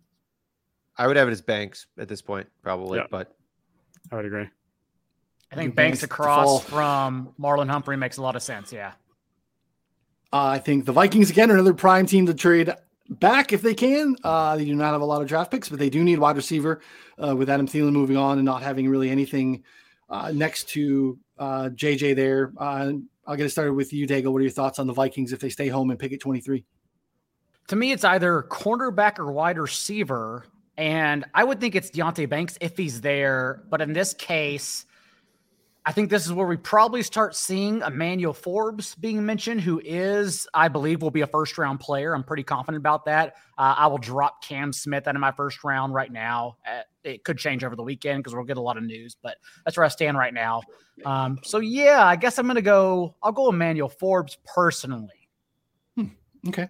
I 0.97 1.07
would 1.07 1.17
have 1.17 1.27
it 1.27 1.31
as 1.31 1.41
Banks 1.41 1.87
at 1.97 2.07
this 2.07 2.21
point, 2.21 2.47
probably, 2.61 2.99
yeah. 2.99 3.07
but 3.09 3.35
I 4.11 4.15
would 4.15 4.25
agree. 4.25 4.47
I 5.51 5.55
think 5.55 5.75
Banks, 5.75 5.99
Banks 5.99 6.03
across 6.03 6.63
from 6.65 7.33
Marlon 7.39 7.69
Humphrey 7.69 7.97
makes 7.97 8.17
a 8.17 8.21
lot 8.21 8.35
of 8.35 8.43
sense. 8.43 8.73
Yeah. 8.73 8.93
Uh, 10.33 10.47
I 10.47 10.59
think 10.59 10.85
the 10.85 10.91
Vikings 10.91 11.29
again 11.29 11.49
are 11.49 11.53
another 11.53 11.73
prime 11.73 12.05
team 12.05 12.25
to 12.25 12.33
trade 12.33 12.73
back 13.09 13.53
if 13.53 13.61
they 13.61 13.73
can. 13.73 14.15
Uh, 14.23 14.57
they 14.57 14.65
do 14.65 14.75
not 14.75 14.91
have 14.91 15.01
a 15.01 15.05
lot 15.05 15.21
of 15.21 15.27
draft 15.27 15.51
picks, 15.51 15.69
but 15.69 15.79
they 15.79 15.89
do 15.89 16.03
need 16.03 16.19
wide 16.19 16.35
receiver 16.35 16.81
uh, 17.23 17.35
with 17.35 17.49
Adam 17.49 17.67
Thielen 17.67 17.93
moving 17.93 18.17
on 18.17 18.37
and 18.37 18.45
not 18.45 18.61
having 18.61 18.89
really 18.89 19.09
anything 19.09 19.63
uh, 20.09 20.31
next 20.33 20.69
to 20.69 21.17
uh, 21.37 21.69
JJ 21.73 22.15
there. 22.15 22.51
Uh, 22.57 22.93
I'll 23.27 23.35
get 23.35 23.45
it 23.45 23.49
started 23.49 23.73
with 23.73 23.93
you, 23.93 24.07
Daigle. 24.07 24.31
What 24.31 24.39
are 24.39 24.43
your 24.43 24.51
thoughts 24.51 24.79
on 24.79 24.87
the 24.87 24.93
Vikings 24.93 25.33
if 25.33 25.39
they 25.39 25.49
stay 25.49 25.67
home 25.67 25.89
and 25.89 25.99
pick 25.99 26.13
at 26.13 26.19
23? 26.19 26.63
To 27.69 27.75
me, 27.75 27.91
it's 27.91 28.03
either 28.03 28.45
cornerback 28.49 29.17
or 29.17 29.31
wide 29.31 29.57
receiver. 29.57 30.45
And 30.77 31.25
I 31.33 31.43
would 31.43 31.59
think 31.59 31.75
it's 31.75 31.89
Deonte 31.89 32.27
Banks 32.29 32.57
if 32.59 32.77
he's 32.77 33.01
there. 33.01 33.63
But 33.69 33.81
in 33.81 33.93
this 33.93 34.13
case, 34.13 34.85
I 35.87 35.91
think 35.91 36.09
this 36.09 36.25
is 36.25 36.33
where 36.33 36.47
we 36.47 36.57
probably 36.57 37.03
start 37.03 37.35
seeing 37.35 37.81
Emmanuel 37.81 38.33
Forbes 38.33 38.95
being 38.95 39.23
mentioned, 39.23 39.61
who 39.61 39.79
is, 39.85 40.47
I 40.51 40.67
believe, 40.67 41.03
will 41.03 41.11
be 41.11 41.21
a 41.21 41.27
first 41.27 41.57
round 41.59 41.79
player. 41.79 42.15
I'm 42.15 42.23
pretty 42.23 42.41
confident 42.41 42.81
about 42.81 43.05
that. 43.05 43.35
Uh, 43.55 43.75
I 43.77 43.87
will 43.87 43.99
drop 43.99 44.43
Cam 44.43 44.73
Smith 44.73 45.07
out 45.07 45.15
of 45.15 45.21
my 45.21 45.31
first 45.31 45.63
round 45.63 45.93
right 45.93 46.11
now. 46.11 46.57
Uh, 46.67 46.81
it 47.03 47.23
could 47.23 47.37
change 47.37 47.63
over 47.63 47.75
the 47.75 47.83
weekend 47.83 48.23
because 48.23 48.33
we'll 48.33 48.45
get 48.45 48.57
a 48.57 48.61
lot 48.61 48.77
of 48.77 48.83
news, 48.83 49.15
but 49.21 49.37
that's 49.63 49.77
where 49.77 49.85
I 49.85 49.89
stand 49.89 50.17
right 50.17 50.33
now. 50.33 50.63
Um, 51.05 51.37
so 51.43 51.59
yeah, 51.59 52.03
I 52.03 52.15
guess 52.15 52.39
I'm 52.39 52.47
going 52.47 52.55
to 52.55 52.63
go. 52.63 53.15
I'll 53.21 53.31
go 53.31 53.49
Emmanuel 53.49 53.89
Forbes 53.89 54.39
personally. 54.43 55.29
Hmm. 55.95 56.05
Okay. 56.47 56.67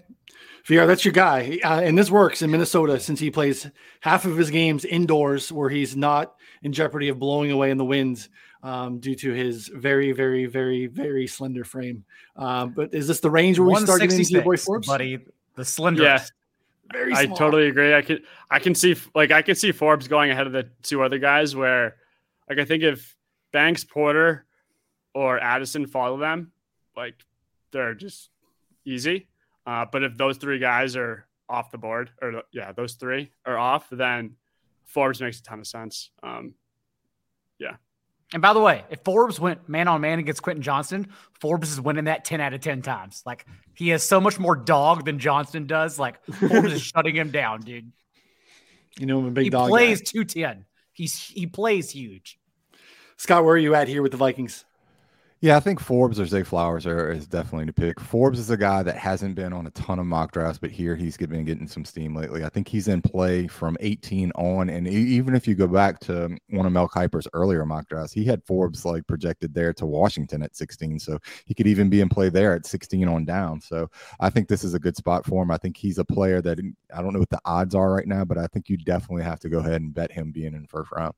VR, 0.67 0.87
that's 0.87 1.05
your 1.05 1.11
guy. 1.11 1.59
Uh, 1.63 1.81
and 1.81 1.97
this 1.97 2.09
works 2.09 2.41
in 2.41 2.49
Minnesota 2.49 2.99
since 2.99 3.19
he 3.19 3.29
plays 3.29 3.69
half 3.99 4.25
of 4.25 4.35
his 4.35 4.49
games 4.49 4.83
indoors 4.83 5.51
where 5.51 5.69
he's 5.69 5.95
not 5.95 6.35
in 6.63 6.73
jeopardy 6.73 7.09
of 7.09 7.19
blowing 7.19 7.51
away 7.51 7.69
in 7.69 7.77
the 7.77 7.85
wind 7.85 8.27
um, 8.63 8.99
due 8.99 9.15
to 9.15 9.31
his 9.31 9.67
very, 9.67 10.11
very, 10.11 10.47
very, 10.47 10.87
very 10.87 11.27
slender 11.27 11.63
frame. 11.63 12.03
Uh, 12.35 12.65
but 12.65 12.93
is 12.95 13.07
this 13.07 13.19
the 13.19 13.29
range 13.29 13.59
where 13.59 13.67
we 13.67 13.75
start 13.75 14.01
getting 14.01 14.17
into 14.17 14.31
your 14.31 14.41
boy 14.41 14.57
Forbes? 14.57 14.87
Buddy, 14.87 15.19
the 15.55 15.63
slender. 15.63 16.03
Yeah. 16.03 16.23
Very 16.91 17.13
I 17.13 17.25
totally 17.25 17.67
agree. 17.67 17.95
I 17.95 18.03
can 18.03 18.19
I 18.51 18.59
can 18.59 18.75
see 18.75 18.95
like 19.15 19.31
I 19.31 19.41
can 19.41 19.55
see 19.55 19.71
Forbes 19.71 20.07
going 20.07 20.29
ahead 20.29 20.45
of 20.45 20.53
the 20.53 20.69
two 20.83 21.01
other 21.01 21.17
guys 21.17 21.55
where 21.55 21.95
like 22.47 22.59
I 22.59 22.65
think 22.65 22.83
if 22.83 23.15
Banks, 23.51 23.83
Porter, 23.83 24.45
or 25.13 25.39
Addison 25.39 25.87
follow 25.87 26.17
them, 26.17 26.51
like 26.95 27.15
they're 27.71 27.95
just 27.95 28.29
easy. 28.85 29.27
Uh, 29.65 29.85
but 29.91 30.03
if 30.03 30.17
those 30.17 30.37
three 30.37 30.59
guys 30.59 30.95
are 30.95 31.25
off 31.49 31.71
the 31.71 31.77
board, 31.77 32.11
or 32.21 32.43
yeah, 32.51 32.71
those 32.71 32.93
three 32.93 33.31
are 33.45 33.57
off, 33.57 33.87
then 33.91 34.35
Forbes 34.85 35.21
makes 35.21 35.39
a 35.39 35.43
ton 35.43 35.59
of 35.59 35.67
sense. 35.67 36.11
Um, 36.23 36.53
yeah. 37.59 37.75
And 38.33 38.41
by 38.41 38.53
the 38.53 38.59
way, 38.59 38.83
if 38.89 39.01
Forbes 39.03 39.39
went 39.39 39.69
man 39.69 39.87
on 39.87 40.01
man 40.01 40.19
against 40.19 40.41
Quentin 40.41 40.63
Johnston, 40.63 41.07
Forbes 41.39 41.71
is 41.71 41.79
winning 41.79 42.05
that 42.05 42.25
10 42.25 42.41
out 42.41 42.53
of 42.53 42.61
10 42.61 42.81
times. 42.81 43.21
Like 43.25 43.45
he 43.73 43.89
has 43.89 44.03
so 44.03 44.19
much 44.19 44.39
more 44.39 44.55
dog 44.55 45.05
than 45.05 45.19
Johnston 45.19 45.67
does. 45.67 45.99
Like 45.99 46.23
Forbes 46.25 46.73
is 46.73 46.81
shutting 46.95 47.15
him 47.15 47.31
down, 47.31 47.61
dude. 47.61 47.91
You 48.99 49.05
know, 49.05 49.19
I'm 49.19 49.27
a 49.27 49.31
big 49.31 49.45
he 49.45 49.49
dog. 49.49 49.67
He 49.67 49.71
plays 49.71 50.01
210. 50.01 50.65
He's 50.93 51.19
he 51.19 51.45
plays 51.47 51.91
huge. 51.91 52.39
Scott, 53.17 53.43
where 53.43 53.55
are 53.55 53.59
you 53.59 53.75
at 53.75 53.87
here 53.87 54.01
with 54.01 54.11
the 54.11 54.17
Vikings? 54.17 54.65
Yeah, 55.41 55.57
I 55.57 55.59
think 55.59 55.79
Forbes 55.79 56.19
or 56.19 56.25
Zay 56.25 56.43
Flowers 56.43 56.87
are, 56.87 57.11
is 57.11 57.27
definitely 57.27 57.67
to 57.67 57.73
pick. 57.73 57.99
Forbes 57.99 58.39
is 58.39 58.49
a 58.49 58.57
guy 58.57 58.81
that 58.83 58.97
hasn't 58.97 59.35
been 59.35 59.53
on 59.53 59.67
a 59.67 59.71
ton 59.71 59.99
of 59.99 60.05
mock 60.05 60.31
drafts, 60.31 60.57
but 60.57 60.71
here 60.71 60.95
he's 60.95 61.17
been 61.17 61.45
getting 61.45 61.67
some 61.67 61.85
steam 61.85 62.15
lately. 62.15 62.43
I 62.43 62.49
think 62.49 62.67
he's 62.67 62.87
in 62.87 63.01
play 63.01 63.45
from 63.45 63.77
18 63.81 64.31
on, 64.31 64.69
and 64.69 64.87
even 64.87 65.35
if 65.35 65.47
you 65.47 65.53
go 65.53 65.67
back 65.67 65.99
to 66.01 66.35
one 66.49 66.65
of 66.65 66.71
Mel 66.71 66.87
Kiper's 66.87 67.27
earlier 67.33 67.65
mock 67.65 67.87
drafts, 67.89 68.13
he 68.13 68.23
had 68.23 68.43
Forbes 68.45 68.85
like 68.85 69.05
projected 69.07 69.53
there 69.53 69.73
to 69.73 69.85
Washington 69.85 70.41
at 70.41 70.55
16, 70.55 70.99
so 70.99 71.19
he 71.45 71.53
could 71.53 71.67
even 71.67 71.89
be 71.89 72.01
in 72.01 72.09
play 72.09 72.29
there 72.29 72.55
at 72.55 72.65
16 72.65 73.07
on 73.07 73.25
down. 73.25 73.61
So 73.61 73.89
I 74.21 74.29
think 74.29 74.47
this 74.47 74.63
is 74.63 74.73
a 74.73 74.79
good 74.79 74.95
spot 74.95 75.25
for 75.25 75.43
him. 75.43 75.51
I 75.51 75.57
think 75.57 75.77
he's 75.77 75.99
a 75.99 76.05
player 76.05 76.41
that 76.41 76.59
I 76.95 77.01
don't 77.01 77.13
know 77.13 77.19
what 77.19 77.29
the 77.29 77.41
odds 77.45 77.75
are 77.75 77.93
right 77.93 78.07
now, 78.07 78.25
but 78.25 78.37
I 78.37 78.47
think 78.47 78.69
you 78.69 78.77
definitely 78.77 79.23
have 79.23 79.41
to 79.41 79.49
go 79.49 79.59
ahead 79.59 79.81
and 79.81 79.93
bet 79.93 80.11
him 80.11 80.31
being 80.31 80.53
in 80.55 80.65
first 80.65 80.91
round 80.91 81.13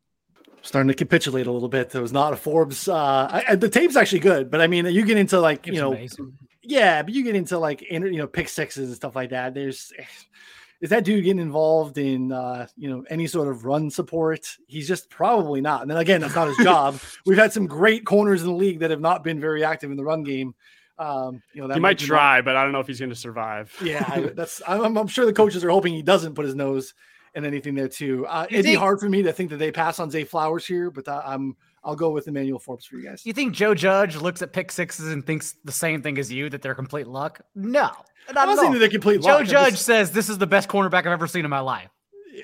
starting 0.61 0.87
to 0.87 0.93
capitulate 0.93 1.47
a 1.47 1.51
little 1.51 1.69
bit. 1.69 1.89
There 1.89 2.01
was 2.01 2.13
not 2.13 2.33
a 2.33 2.35
Forbes. 2.35 2.87
Uh, 2.87 3.43
I, 3.47 3.55
the 3.55 3.69
tape's 3.69 3.95
actually 3.95 4.19
good, 4.19 4.49
but 4.49 4.61
I 4.61 4.67
mean, 4.67 4.85
you 4.85 5.05
get 5.05 5.17
into 5.17 5.39
like 5.39 5.67
it's 5.67 5.75
you 5.75 5.81
know, 5.81 5.93
amazing. 5.93 6.37
yeah, 6.63 7.01
but 7.01 7.13
you 7.13 7.23
get 7.23 7.35
into 7.35 7.57
like 7.57 7.81
you 7.89 7.99
know 7.99 8.27
pick 8.27 8.49
sixes 8.49 8.87
and 8.87 8.95
stuff 8.95 9.15
like 9.15 9.29
that. 9.31 9.53
There's 9.53 9.91
is 10.81 10.91
that 10.91 11.03
dude 11.03 11.23
getting 11.23 11.41
involved 11.41 11.97
in 11.97 12.31
uh, 12.31 12.67
you 12.75 12.89
know 12.89 13.03
any 13.09 13.27
sort 13.27 13.47
of 13.47 13.65
run 13.65 13.89
support? 13.89 14.47
He's 14.67 14.87
just 14.87 15.09
probably 15.09 15.61
not. 15.61 15.81
And 15.81 15.91
then 15.91 15.97
again, 15.97 16.21
that's 16.21 16.35
not 16.35 16.47
his 16.47 16.57
job. 16.57 16.99
We've 17.25 17.37
had 17.37 17.53
some 17.53 17.67
great 17.67 18.05
corners 18.05 18.41
in 18.41 18.47
the 18.47 18.55
league 18.55 18.79
that 18.79 18.91
have 18.91 19.01
not 19.01 19.23
been 19.23 19.39
very 19.39 19.63
active 19.63 19.91
in 19.91 19.97
the 19.97 20.03
run 20.03 20.23
game. 20.23 20.55
Um, 20.99 21.43
you 21.53 21.61
know, 21.61 21.67
he 21.67 21.79
might, 21.79 21.99
might 21.99 21.99
try, 21.99 22.41
but 22.41 22.55
I 22.55 22.63
don't 22.63 22.71
know 22.71 22.79
if 22.79 22.87
he's 22.87 22.99
going 22.99 23.11
to 23.11 23.15
survive. 23.15 23.75
Yeah, 23.83 24.29
that's. 24.35 24.61
I'm, 24.67 24.97
I'm, 24.97 25.07
sure 25.07 25.25
the 25.25 25.33
coaches 25.33 25.63
are 25.63 25.69
hoping 25.69 25.93
he 25.93 26.01
doesn't 26.01 26.33
put 26.33 26.45
his 26.45 26.55
nose 26.55 26.93
and 27.37 27.45
anything 27.45 27.75
there 27.75 27.87
too. 27.87 28.25
Uh, 28.25 28.47
it'd 28.49 28.65
think, 28.65 28.73
be 28.73 28.75
hard 28.75 28.99
for 28.99 29.07
me 29.07 29.21
to 29.21 29.31
think 29.31 29.51
that 29.51 29.57
they 29.57 29.71
pass 29.71 29.99
on 29.99 30.09
Zay 30.09 30.23
Flowers 30.23 30.65
here, 30.65 30.89
but 30.89 31.07
uh, 31.07 31.21
I'm 31.23 31.55
I'll 31.83 31.95
go 31.95 32.09
with 32.09 32.27
Emmanuel 32.27 32.57
Forbes 32.57 32.85
for 32.85 32.97
you 32.97 33.03
guys. 33.07 33.25
You 33.25 33.31
think 33.31 33.53
Joe 33.53 33.75
Judge 33.75 34.15
looks 34.15 34.41
at 34.41 34.51
pick 34.51 34.71
sixes 34.71 35.07
and 35.13 35.25
thinks 35.25 35.55
the 35.63 35.71
same 35.71 36.01
thing 36.01 36.17
as 36.17 36.33
you 36.33 36.49
that 36.49 36.63
they're 36.63 36.75
complete 36.75 37.07
luck? 37.07 37.39
No, 37.53 37.81
not 37.81 38.37
I'm 38.37 38.47
not 38.47 38.57
saying 38.57 38.73
that 38.73 38.79
they're 38.79 38.89
complete 38.89 39.21
Joe 39.21 39.37
luck. 39.37 39.45
Judge 39.45 39.73
just, 39.73 39.85
says 39.85 40.11
this 40.11 40.29
is 40.29 40.39
the 40.39 40.47
best 40.47 40.67
cornerback 40.67 41.01
I've 41.01 41.07
ever 41.07 41.27
seen 41.27 41.45
in 41.45 41.51
my 41.51 41.59
life. 41.59 41.91
Yeah, 42.33 42.43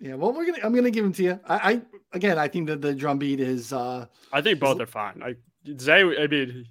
yeah. 0.00 0.14
Well, 0.14 0.34
we're 0.34 0.44
gonna. 0.44 0.58
I'm 0.62 0.74
gonna 0.74 0.90
give 0.90 1.04
him 1.04 1.14
to 1.14 1.22
you. 1.22 1.40
I, 1.46 1.72
I 1.72 1.82
again, 2.12 2.38
I 2.38 2.46
think 2.46 2.66
that 2.68 2.82
the 2.82 2.94
drum 2.94 3.18
beat 3.18 3.40
is. 3.40 3.72
uh 3.72 4.06
I 4.32 4.42
think 4.42 4.60
both 4.60 4.78
are 4.80 4.86
fine. 4.86 5.18
Like 5.18 5.38
Zay, 5.80 6.02
I 6.02 6.26
mean, 6.26 6.66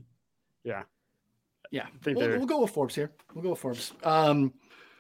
yeah, 0.64 0.84
yeah. 1.72 1.88
I 1.88 2.04
think 2.04 2.20
we'll, 2.20 2.30
we'll 2.30 2.46
go 2.46 2.62
with 2.62 2.72
Forbes 2.72 2.94
here. 2.94 3.12
We'll 3.34 3.44
go 3.44 3.50
with 3.50 3.60
Forbes. 3.60 3.92
Um, 4.04 4.54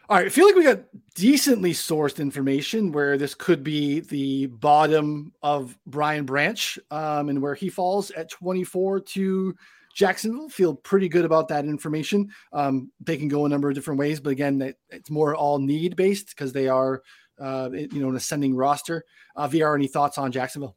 all 0.07 0.17
right. 0.17 0.27
I 0.27 0.29
feel 0.29 0.45
like 0.45 0.55
we 0.55 0.63
got 0.63 0.83
decently 1.15 1.73
sourced 1.73 2.19
information 2.19 2.91
where 2.91 3.17
this 3.17 3.33
could 3.33 3.63
be 3.63 4.01
the 4.01 4.45
bottom 4.47 5.33
of 5.41 5.77
Brian 5.87 6.25
Branch, 6.25 6.77
um, 6.91 7.29
and 7.29 7.41
where 7.41 7.55
he 7.55 7.69
falls 7.69 8.11
at 8.11 8.29
24 8.29 8.99
to 8.99 9.55
Jacksonville. 9.95 10.49
Feel 10.49 10.75
pretty 10.75 11.09
good 11.09 11.25
about 11.25 11.47
that 11.47 11.65
information. 11.65 12.29
Um, 12.53 12.91
they 12.99 13.17
can 13.17 13.27
go 13.27 13.45
a 13.45 13.49
number 13.49 13.67
of 13.69 13.75
different 13.75 13.99
ways, 13.99 14.19
but 14.19 14.29
again, 14.29 14.59
that 14.59 14.75
it's 14.89 15.09
more 15.09 15.35
all 15.35 15.57
need 15.57 15.95
based 15.95 16.29
because 16.29 16.53
they 16.53 16.67
are, 16.67 17.01
uh, 17.39 17.69
you 17.71 18.01
know, 18.01 18.09
an 18.09 18.15
ascending 18.15 18.55
roster. 18.55 19.05
Uh, 19.35 19.47
VR, 19.47 19.73
any 19.73 19.87
thoughts 19.87 20.19
on 20.19 20.31
Jacksonville? 20.31 20.75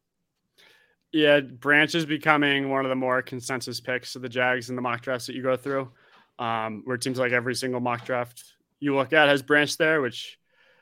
Yeah, 1.12 1.40
Branch 1.40 1.94
is 1.94 2.06
becoming 2.06 2.70
one 2.70 2.84
of 2.84 2.90
the 2.90 2.96
more 2.96 3.20
consensus 3.20 3.80
picks 3.80 4.14
of 4.14 4.22
the 4.22 4.28
Jags 4.28 4.70
in 4.70 4.76
the 4.76 4.82
mock 4.82 5.02
drafts 5.02 5.26
that 5.26 5.34
you 5.34 5.42
go 5.42 5.56
through, 5.56 5.90
um, 6.38 6.82
where 6.84 6.96
it 6.96 7.05
seems 7.05 7.18
like 7.18 7.32
every 7.32 7.55
single 7.55 7.80
mock 7.80 8.05
draft 8.06 8.55
you 8.80 8.94
look 8.94 9.12
at 9.12 9.28
has 9.28 9.42
Branch 9.42 9.76
there, 9.76 10.00
which 10.00 10.38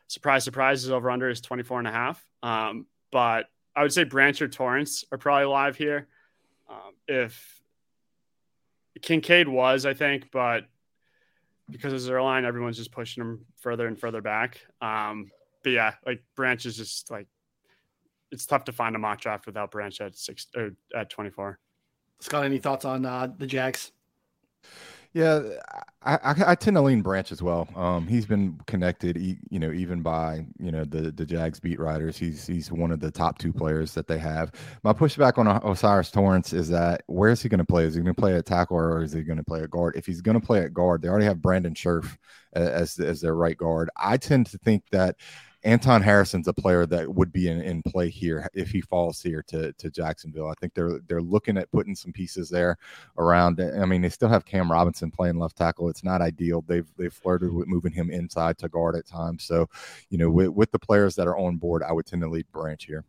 surprise, 0.08 0.44
surprise 0.44 0.84
is 0.84 0.90
over 0.90 1.10
under 1.10 1.28
is 1.28 1.40
24 1.40 1.80
and 1.80 1.88
a 1.88 1.92
half. 1.92 2.24
Um, 2.42 2.86
but 3.10 3.46
I 3.74 3.82
would 3.82 3.92
say 3.92 4.04
Branch 4.04 4.40
or 4.40 4.48
Torrence 4.48 5.04
are 5.12 5.18
probably 5.18 5.46
live 5.46 5.76
here. 5.76 6.08
Um, 6.68 6.92
if 7.06 7.62
Kincaid 9.02 9.48
was, 9.48 9.86
I 9.86 9.94
think, 9.94 10.30
but 10.30 10.64
because 11.70 11.92
of 11.92 12.04
their 12.04 12.22
line, 12.22 12.44
everyone's 12.44 12.76
just 12.76 12.92
pushing 12.92 13.22
them 13.22 13.44
further 13.58 13.86
and 13.86 13.98
further 13.98 14.22
back. 14.22 14.60
Um, 14.80 15.30
but 15.62 15.70
yeah, 15.70 15.94
like 16.06 16.22
Branch 16.34 16.64
is 16.64 16.76
just 16.76 17.10
like 17.10 17.26
it's 18.30 18.46
tough 18.46 18.64
to 18.64 18.72
find 18.72 18.94
a 18.96 18.98
mock 18.98 19.20
draft 19.20 19.46
without 19.46 19.70
Branch 19.70 20.00
at 20.00 20.16
six 20.16 20.46
or 20.56 20.70
at 20.94 21.10
24. 21.10 21.58
Scott, 22.20 22.44
any 22.44 22.58
thoughts 22.58 22.84
on 22.84 23.04
uh, 23.04 23.28
the 23.36 23.46
Jags? 23.46 23.92
Yeah, 25.16 25.40
I, 26.02 26.16
I, 26.16 26.34
I, 26.48 26.54
tend 26.54 26.76
to 26.76 26.82
lean 26.82 27.00
Branch 27.00 27.32
as 27.32 27.42
well. 27.42 27.66
Um, 27.74 28.06
he's 28.06 28.26
been 28.26 28.60
connected, 28.66 29.16
you 29.16 29.58
know, 29.58 29.72
even 29.72 30.02
by 30.02 30.44
you 30.58 30.70
know 30.70 30.84
the 30.84 31.10
the 31.10 31.24
Jags 31.24 31.58
beat 31.58 31.80
writers. 31.80 32.18
He's 32.18 32.46
he's 32.46 32.70
one 32.70 32.92
of 32.92 33.00
the 33.00 33.10
top 33.10 33.38
two 33.38 33.50
players 33.50 33.94
that 33.94 34.08
they 34.08 34.18
have. 34.18 34.52
My 34.82 34.92
pushback 34.92 35.38
on 35.38 35.48
O'Cyrus 35.48 36.10
Torrence 36.10 36.52
is 36.52 36.68
that 36.68 37.02
where 37.06 37.30
is 37.30 37.40
he 37.40 37.48
going 37.48 37.60
to 37.60 37.64
play? 37.64 37.84
Is 37.84 37.94
he 37.94 38.02
going 38.02 38.14
to 38.14 38.20
play 38.20 38.36
at 38.36 38.44
tackle 38.44 38.76
or 38.76 39.02
is 39.02 39.12
he 39.12 39.22
going 39.22 39.38
to 39.38 39.42
play 39.42 39.62
at 39.62 39.70
guard? 39.70 39.96
If 39.96 40.04
he's 40.04 40.20
going 40.20 40.38
to 40.38 40.46
play 40.46 40.60
at 40.60 40.74
guard, 40.74 41.00
they 41.00 41.08
already 41.08 41.24
have 41.24 41.40
Brandon 41.40 41.72
Scherff 41.72 42.18
as 42.52 42.98
as 42.98 43.22
their 43.22 43.34
right 43.34 43.56
guard. 43.56 43.88
I 43.96 44.18
tend 44.18 44.48
to 44.48 44.58
think 44.58 44.82
that 44.92 45.16
Anton 45.66 46.00
Harrison's 46.00 46.46
a 46.46 46.52
player 46.52 46.86
that 46.86 47.12
would 47.12 47.32
be 47.32 47.48
in, 47.48 47.60
in 47.60 47.82
play 47.82 48.08
here 48.08 48.48
if 48.54 48.70
he 48.70 48.80
falls 48.80 49.20
here 49.20 49.42
to, 49.48 49.72
to 49.72 49.90
Jacksonville. 49.90 50.48
I 50.48 50.54
think 50.60 50.74
they're 50.74 51.00
they're 51.08 51.20
looking 51.20 51.58
at 51.58 51.72
putting 51.72 51.96
some 51.96 52.12
pieces 52.12 52.48
there 52.48 52.78
around. 53.18 53.60
I 53.60 53.84
mean, 53.84 54.00
they 54.00 54.08
still 54.08 54.28
have 54.28 54.44
Cam 54.44 54.70
Robinson 54.70 55.10
playing 55.10 55.40
left 55.40 55.56
tackle. 55.56 55.88
It's 55.88 56.04
not 56.04 56.22
ideal. 56.22 56.62
They've 56.62 56.86
they've 56.96 57.12
flirted 57.12 57.52
with 57.52 57.66
moving 57.66 57.90
him 57.90 58.10
inside 58.10 58.58
to 58.58 58.68
guard 58.68 58.94
at 58.94 59.08
times. 59.08 59.42
So, 59.42 59.66
you 60.08 60.18
know, 60.18 60.30
with, 60.30 60.50
with 60.50 60.70
the 60.70 60.78
players 60.78 61.16
that 61.16 61.26
are 61.26 61.36
on 61.36 61.56
board, 61.56 61.82
I 61.82 61.90
would 61.90 62.06
tend 62.06 62.22
to 62.22 62.28
lead 62.28 62.46
Branch 62.52 62.84
here. 62.84 63.04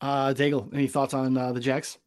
Uh, 0.00 0.32
Daigle, 0.32 0.72
any 0.72 0.86
thoughts 0.86 1.12
on 1.12 1.36
uh, 1.36 1.52
the 1.52 1.60
Jags? 1.60 1.98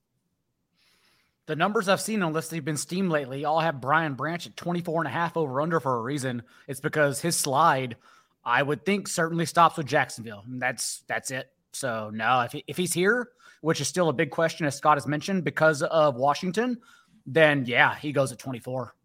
The 1.46 1.56
numbers 1.56 1.88
I've 1.88 2.02
seen, 2.02 2.24
unless 2.24 2.50
they've 2.50 2.66
been 2.66 2.76
steamed 2.76 3.12
lately, 3.12 3.46
all 3.46 3.60
have 3.60 3.80
Brian 3.80 4.16
Branch 4.16 4.48
at 4.48 4.58
24 4.58 5.02
and 5.02 5.08
a 5.08 5.12
half 5.12 5.38
over 5.38 5.62
under 5.62 5.80
for 5.80 5.96
a 5.96 6.02
reason. 6.02 6.42
It's 6.68 6.80
because 6.80 7.22
his 7.22 7.36
slide– 7.36 7.98
I 8.48 8.64
would 8.64 8.86
think 8.86 9.10
certainly 9.10 9.46
stops 9.46 9.76
with 9.76 9.88
Jacksonville. 9.88 10.42
That's 10.48 11.04
that's 11.08 11.32
it. 11.32 11.52
So 11.74 12.10
no, 12.14 12.42
if 12.42 12.54
he, 12.54 12.64
if 12.66 12.78
he's 12.78 12.94
here, 12.94 13.32
which 13.60 13.82
is 13.82 13.90
still 13.90 14.08
a 14.08 14.14
big 14.14 14.32
question, 14.32 14.66
as 14.66 14.76
Scott 14.76 14.96
has 14.96 15.06
mentioned, 15.06 15.44
because 15.44 15.84
of 15.84 16.16
Washington, 16.16 16.80
then 17.26 17.66
yeah, 17.68 17.94
he 17.96 18.14
goes 18.14 18.32
at 18.32 18.40
24. 18.40 18.96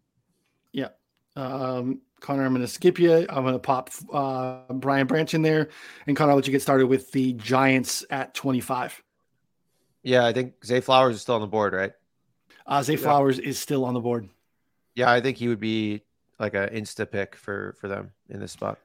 Yeah. 0.71 0.87
Um, 1.35 1.99
Connor, 2.21 2.45
I'm 2.45 2.53
going 2.53 2.61
to 2.61 2.69
skip 2.69 2.97
you. 2.97 3.25
I'm 3.29 3.43
going 3.43 3.53
to 3.53 3.59
pop 3.59 3.89
uh, 4.13 4.61
Brian 4.71 5.07
Branch 5.07 5.33
in 5.33 5.41
there. 5.41 5.67
And 6.07 6.15
Connor, 6.15 6.31
I'll 6.31 6.37
let 6.37 6.47
you 6.47 6.53
get 6.53 6.61
started 6.61 6.87
with 6.87 7.11
the 7.11 7.33
Giants 7.33 8.05
at 8.09 8.33
25. 8.33 9.03
Yeah, 10.03 10.25
I 10.25 10.31
think 10.31 10.63
Zay 10.63 10.79
Flowers 10.79 11.15
is 11.15 11.21
still 11.21 11.35
on 11.35 11.41
the 11.41 11.47
board, 11.47 11.73
right? 11.73 11.91
Uh, 12.65 12.81
Zay 12.81 12.93
yeah. 12.93 12.99
Flowers 12.99 13.39
is 13.39 13.59
still 13.59 13.83
on 13.83 13.93
the 13.93 13.99
board. 13.99 14.29
Yeah, 14.95 15.11
I 15.11 15.19
think 15.19 15.35
he 15.35 15.49
would 15.49 15.59
be 15.59 16.03
like 16.39 16.53
an 16.53 16.69
insta 16.69 17.09
pick 17.11 17.35
for 17.35 17.75
for 17.81 17.89
them 17.89 18.11
in 18.29 18.39
this 18.39 18.53
spot. 18.53 18.79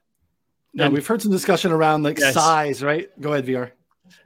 Yeah, 0.73 0.87
and, 0.87 0.95
we've 0.95 1.07
heard 1.07 1.23
some 1.23 1.33
discussion 1.33 1.73
around 1.73 2.03
like 2.03 2.19
yes. 2.19 2.35
size, 2.35 2.83
right? 2.83 3.09
Go 3.21 3.33
ahead, 3.33 3.47
VR. 3.47 3.73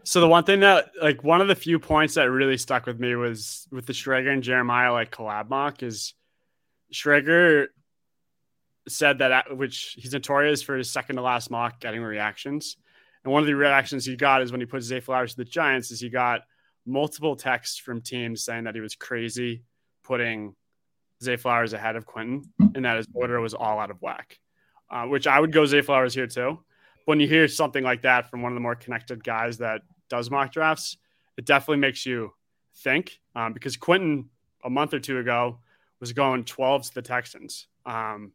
So 0.05 0.21
the 0.21 0.29
one 0.29 0.45
thing 0.45 0.61
that 0.61 0.91
like 1.01 1.23
one 1.23 1.41
of 1.41 1.49
the 1.49 1.55
few 1.55 1.79
points 1.79 2.15
that 2.15 2.31
really 2.31 2.57
stuck 2.57 2.87
with 2.87 2.99
me 2.99 3.15
was 3.15 3.67
with 3.71 3.87
the 3.87 3.93
Schrager 3.93 4.33
and 4.33 4.43
Jeremiah 4.43 4.93
like 4.93 5.11
collab 5.11 5.49
mock 5.49 5.83
is 5.83 6.15
Schrager 6.93 7.69
said 8.89 9.19
that 9.19 9.33
uh, 9.33 9.55
which 9.55 9.97
he's 9.99 10.13
notorious 10.13 10.63
for 10.63 10.77
his 10.77 10.91
second 10.91 11.17
to 11.17 11.23
last 11.23 11.51
mock 11.51 11.81
getting 11.81 12.03
reactions. 12.03 12.77
And 13.25 13.33
one 13.33 13.43
of 13.43 13.47
the 13.47 13.55
reactions 13.55 14.05
he 14.05 14.17
got 14.17 14.43
is 14.43 14.51
when 14.51 14.61
he 14.61 14.67
put 14.67 14.83
Zay 14.83 15.01
Flowers 15.01 15.33
to 15.33 15.39
the 15.39 15.45
Giants 15.45 15.91
is 15.93 16.01
he 16.01 16.09
got 16.09 16.43
multiple 16.85 17.37
texts 17.37 17.79
from 17.79 18.01
teams 18.01 18.45
saying 18.45 18.65
that 18.65 18.75
he 18.75 18.81
was 18.81 18.97
crazy 18.97 19.63
putting 20.03 20.57
Zay 21.23 21.37
Flowers 21.37 21.73
ahead 21.73 21.95
of 21.95 22.05
Quentin 22.05 22.43
and 22.75 22.85
that 22.85 22.97
his 22.97 23.07
order 23.15 23.41
was 23.41 23.55
all 23.55 23.79
out 23.79 23.93
of 23.93 24.03
whack 24.03 24.39
uh, 24.93 25.07
which 25.07 25.27
I 25.27 25.41
would 25.41 25.53
go 25.53 25.65
Zay 25.65 25.81
Flowers 25.81 26.15
here 26.15 26.27
too. 26.27 26.59
When 27.07 27.19
you 27.19 27.27
hear 27.27 27.49
something 27.49 27.83
like 27.83 28.03
that 28.03 28.31
from 28.31 28.43
one 28.43 28.53
of 28.53 28.55
the 28.55 28.61
more 28.61 28.77
connected 28.77 29.25
guys 29.25 29.59
that 29.59 29.83
does 30.09 30.31
mock 30.31 30.53
drafts, 30.53 30.99
it 31.37 31.47
definitely 31.47 31.79
makes 31.79 32.07
you 32.07 32.33
think 32.77 33.19
um, 33.35 33.53
because 33.53 33.77
Quentin 33.77 34.29
a 34.63 34.71
month 34.71 34.95
or 34.95 35.01
two 35.01 35.19
ago 35.19 35.59
was 35.99 36.13
going 36.13 36.45
12 36.45 36.85
to 36.85 36.95
the 36.95 37.03
Texans. 37.03 37.67
Um, 37.87 38.33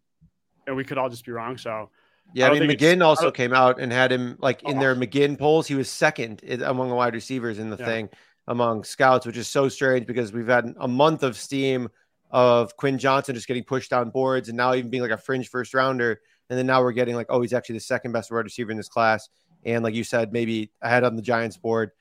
and 0.66 0.76
we 0.76 0.84
could 0.84 0.98
all 0.98 1.10
just 1.10 1.26
be 1.26 1.32
wrong. 1.32 1.58
So, 1.58 1.90
yeah, 2.34 2.48
I, 2.48 2.56
I 2.56 2.60
mean, 2.60 2.70
McGinn 2.70 3.06
also 3.06 3.32
came 3.32 3.54
out 3.54 3.80
and 3.80 3.92
had 3.92 4.12
him 4.12 4.38
like 4.42 4.64
in 4.64 4.78
oh. 4.78 4.80
their 4.80 4.96
McGinn 4.96 5.40
polls. 5.40 5.68
He 5.68 5.76
was 5.76 5.90
second 5.90 6.42
among 6.62 6.90
the 6.90 6.96
wide 6.96 7.14
receivers 7.14 7.60
in 7.60 7.70
the 7.70 7.78
yeah. 7.78 7.86
thing 7.86 8.10
among 8.48 8.84
scouts, 8.84 9.26
which 9.26 9.38
is 9.38 9.48
so 9.48 9.70
strange 9.70 10.08
because 10.08 10.34
we've 10.34 10.48
had 10.48 10.74
a 10.80 10.88
month 10.88 11.24
of 11.24 11.38
steam 11.38 11.90
of 12.32 12.76
Quinn 12.76 12.98
Johnson 12.98 13.36
just 13.36 13.48
getting 13.48 13.64
pushed 13.64 13.90
down 13.90 14.10
boards 14.10 14.50
and 14.50 14.58
now 14.58 14.74
even 14.74 14.90
being 14.90 15.04
like 15.04 15.12
a 15.12 15.18
fringe 15.18 15.50
first 15.50 15.74
rounder. 15.74 16.20
And 16.50 16.58
then 16.58 16.66
now 16.66 16.82
we're 16.82 16.94
getting 16.94 17.16
like, 17.16 17.28
oh, 17.30 17.42
he's 17.42 17.54
actually 17.54 17.76
the 17.76 17.82
second 17.82 18.12
best 18.12 18.32
wide 18.32 18.46
receiver 18.46 18.72
in 18.72 18.78
this 18.78 18.88
class. 18.88 19.30
And 19.66 19.84
like 19.84 19.94
you 19.94 20.04
said, 20.04 20.32
maybe 20.32 20.72
ahead 20.82 21.04
on 21.04 21.16
the 21.16 21.22
Giants 21.22 21.58
board. 21.58 21.92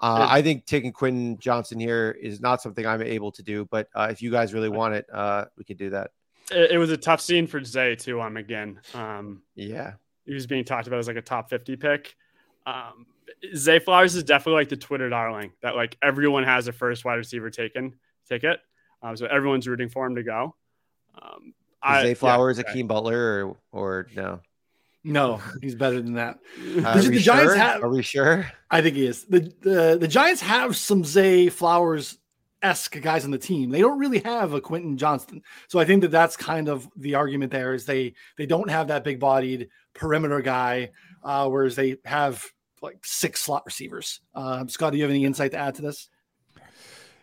Uh, 0.00 0.26
I 0.28 0.40
think 0.40 0.64
taking 0.64 0.92
Quinn 0.92 1.36
Johnson 1.38 1.78
here 1.78 2.16
is 2.18 2.40
not 2.40 2.62
something 2.62 2.86
I'm 2.86 3.02
able 3.02 3.32
to 3.32 3.42
do, 3.42 3.66
but 3.70 3.88
uh, 3.94 4.08
if 4.10 4.22
you 4.22 4.30
guys 4.30 4.54
really 4.54 4.70
want 4.70 4.94
it, 4.94 5.06
uh, 5.12 5.44
we 5.58 5.64
could 5.64 5.76
do 5.76 5.90
that. 5.90 6.12
It, 6.50 6.72
it, 6.72 6.78
was 6.78 6.90
a 6.90 6.96
tough 6.96 7.20
scene 7.20 7.46
for 7.46 7.62
Zay 7.62 7.96
too 7.96 8.18
on 8.18 8.32
McGinn. 8.32 8.94
Um, 8.94 9.42
yeah, 9.54 9.92
he 10.24 10.32
was 10.32 10.46
being 10.46 10.64
talked 10.64 10.86
about 10.86 10.98
as 10.98 11.06
like 11.06 11.18
a 11.18 11.22
top 11.22 11.50
50 11.50 11.76
pick. 11.76 12.16
Um, 12.64 13.06
Zay 13.54 13.78
Flowers 13.78 14.14
is 14.14 14.24
definitely 14.24 14.60
like 14.60 14.70
the 14.70 14.76
Twitter 14.78 15.10
darling 15.10 15.52
that 15.60 15.76
like 15.76 15.98
everyone 16.02 16.44
has 16.44 16.66
a 16.66 16.72
first 16.72 17.04
wide 17.04 17.16
receiver 17.16 17.50
taken 17.50 17.94
ticket, 18.26 18.60
um, 19.02 19.18
so 19.18 19.26
everyone's 19.26 19.68
rooting 19.68 19.90
for 19.90 20.06
him 20.06 20.14
to 20.14 20.22
go. 20.22 20.56
Um, 21.20 21.52
is 21.84 22.02
Zay 22.02 22.14
Flowers 22.14 22.58
yeah, 22.58 22.64
Akeem 22.64 22.88
Butler 22.88 23.46
or 23.46 23.56
or 23.72 24.06
no? 24.14 24.40
No, 25.02 25.40
he's 25.62 25.74
better 25.74 26.00
than 26.00 26.14
that. 26.14 26.38
Uh, 26.80 27.00
the, 27.00 27.08
the 27.08 27.20
Giants 27.20 27.54
have. 27.54 27.82
Are 27.82 27.88
we 27.88 28.02
sure? 28.02 28.50
I 28.70 28.80
think 28.80 28.96
he 28.96 29.06
is. 29.06 29.24
the 29.24 29.52
the 29.60 29.98
The 30.00 30.08
Giants 30.08 30.40
have 30.42 30.76
some 30.76 31.04
Zay 31.04 31.48
Flowers 31.48 32.18
esque 32.62 33.00
guys 33.00 33.24
on 33.24 33.30
the 33.30 33.38
team. 33.38 33.70
They 33.70 33.80
don't 33.80 33.98
really 33.98 34.20
have 34.20 34.52
a 34.52 34.60
Quentin 34.60 34.96
Johnston, 34.96 35.42
so 35.68 35.78
I 35.78 35.84
think 35.84 36.02
that 36.02 36.10
that's 36.10 36.36
kind 36.36 36.68
of 36.68 36.88
the 36.96 37.14
argument. 37.16 37.52
There 37.52 37.74
is 37.74 37.86
they 37.86 38.14
they 38.36 38.46
don't 38.46 38.70
have 38.70 38.88
that 38.88 39.04
big 39.04 39.18
bodied 39.18 39.68
perimeter 39.94 40.40
guy, 40.40 40.90
uh, 41.22 41.48
whereas 41.48 41.76
they 41.76 41.96
have 42.04 42.44
like 42.82 42.98
six 43.04 43.42
slot 43.42 43.64
receivers. 43.66 44.20
Uh, 44.34 44.66
Scott, 44.68 44.92
do 44.92 44.98
you 44.98 45.04
have 45.04 45.10
any 45.10 45.24
insight 45.24 45.52
to 45.52 45.58
add 45.58 45.74
to 45.76 45.82
this? 45.82 46.08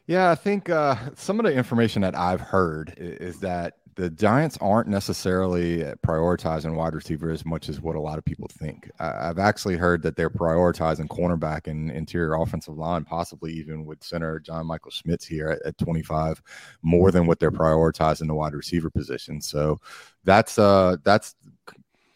Yeah, 0.08 0.32
I 0.32 0.36
think 0.36 0.70
uh, 0.70 0.96
some 1.16 1.40
of 1.40 1.46
the 1.46 1.54
information 1.54 2.02
that 2.02 2.16
I've 2.16 2.42
heard 2.42 2.94
is, 2.98 3.36
is 3.36 3.40
that 3.42 3.74
the 3.98 4.12
Giants 4.12 4.60
aren't 4.62 4.88
necessarily 4.88 5.80
prioritizing 6.06 6.76
wide 6.76 6.94
receiver 6.94 7.32
as 7.32 7.44
much 7.44 7.68
as 7.68 7.82
what 7.82 7.96
a 7.96 8.00
lot 8.00 8.20
of 8.20 8.24
people 8.24 8.48
think. 8.48 8.92
I've 9.00 9.40
actually 9.40 9.76
heard 9.76 10.04
that 10.04 10.16
they're 10.16 10.30
prioritizing 10.30 11.08
cornerback 11.08 11.66
and 11.66 11.90
interior 11.90 12.36
offensive 12.36 12.78
line, 12.78 13.06
possibly 13.06 13.52
even 13.54 13.86
with 13.86 14.04
center 14.04 14.40
John 14.40 14.68
Michael 14.68 14.92
Schmitz 14.92 15.26
here 15.26 15.50
at, 15.50 15.64
at 15.66 15.78
25, 15.80 16.44
more 16.84 17.10
than 17.10 17.26
what 17.26 17.40
they're 17.40 17.52
prioritizing 17.52 18.28
the 18.28 18.36
wide 18.36 18.54
receiver 18.54 18.92
position. 18.92 19.42
So 19.42 19.80
that's 20.24 20.60
uh 20.60 20.98
that's 21.04 21.34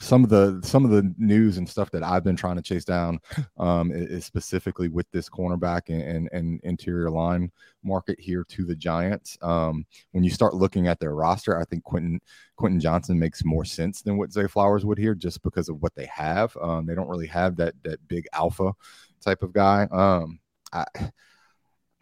some 0.01 0.23
of 0.23 0.29
the 0.29 0.59
some 0.63 0.83
of 0.83 0.89
the 0.91 1.13
news 1.17 1.57
and 1.57 1.69
stuff 1.69 1.91
that 1.91 2.03
I've 2.03 2.23
been 2.23 2.35
trying 2.35 2.55
to 2.55 2.61
chase 2.61 2.83
down 2.83 3.19
um, 3.57 3.91
is 3.91 4.25
specifically 4.25 4.89
with 4.89 5.09
this 5.11 5.29
cornerback 5.29 5.89
and, 5.89 6.01
and, 6.01 6.29
and 6.31 6.59
interior 6.63 7.09
line 7.09 7.51
market 7.83 8.19
here 8.19 8.43
to 8.49 8.65
the 8.65 8.75
Giants. 8.75 9.37
Um, 9.41 9.85
when 10.11 10.23
you 10.23 10.31
start 10.31 10.55
looking 10.55 10.87
at 10.87 10.99
their 10.99 11.13
roster, 11.13 11.59
I 11.59 11.65
think 11.65 11.83
Quentin 11.83 12.19
Quentin 12.57 12.79
Johnston 12.79 13.19
makes 13.19 13.45
more 13.45 13.63
sense 13.63 14.01
than 14.01 14.17
what 14.17 14.33
Zay 14.33 14.47
Flowers 14.47 14.85
would 14.85 14.97
here, 14.97 15.13
just 15.13 15.43
because 15.43 15.69
of 15.69 15.81
what 15.81 15.93
they 15.93 16.07
have. 16.07 16.57
Um, 16.59 16.85
they 16.87 16.95
don't 16.95 17.09
really 17.09 17.27
have 17.27 17.55
that 17.57 17.75
that 17.83 18.05
big 18.07 18.25
alpha 18.33 18.73
type 19.21 19.43
of 19.43 19.53
guy. 19.53 19.87
Um, 19.91 20.39
I, 20.73 20.85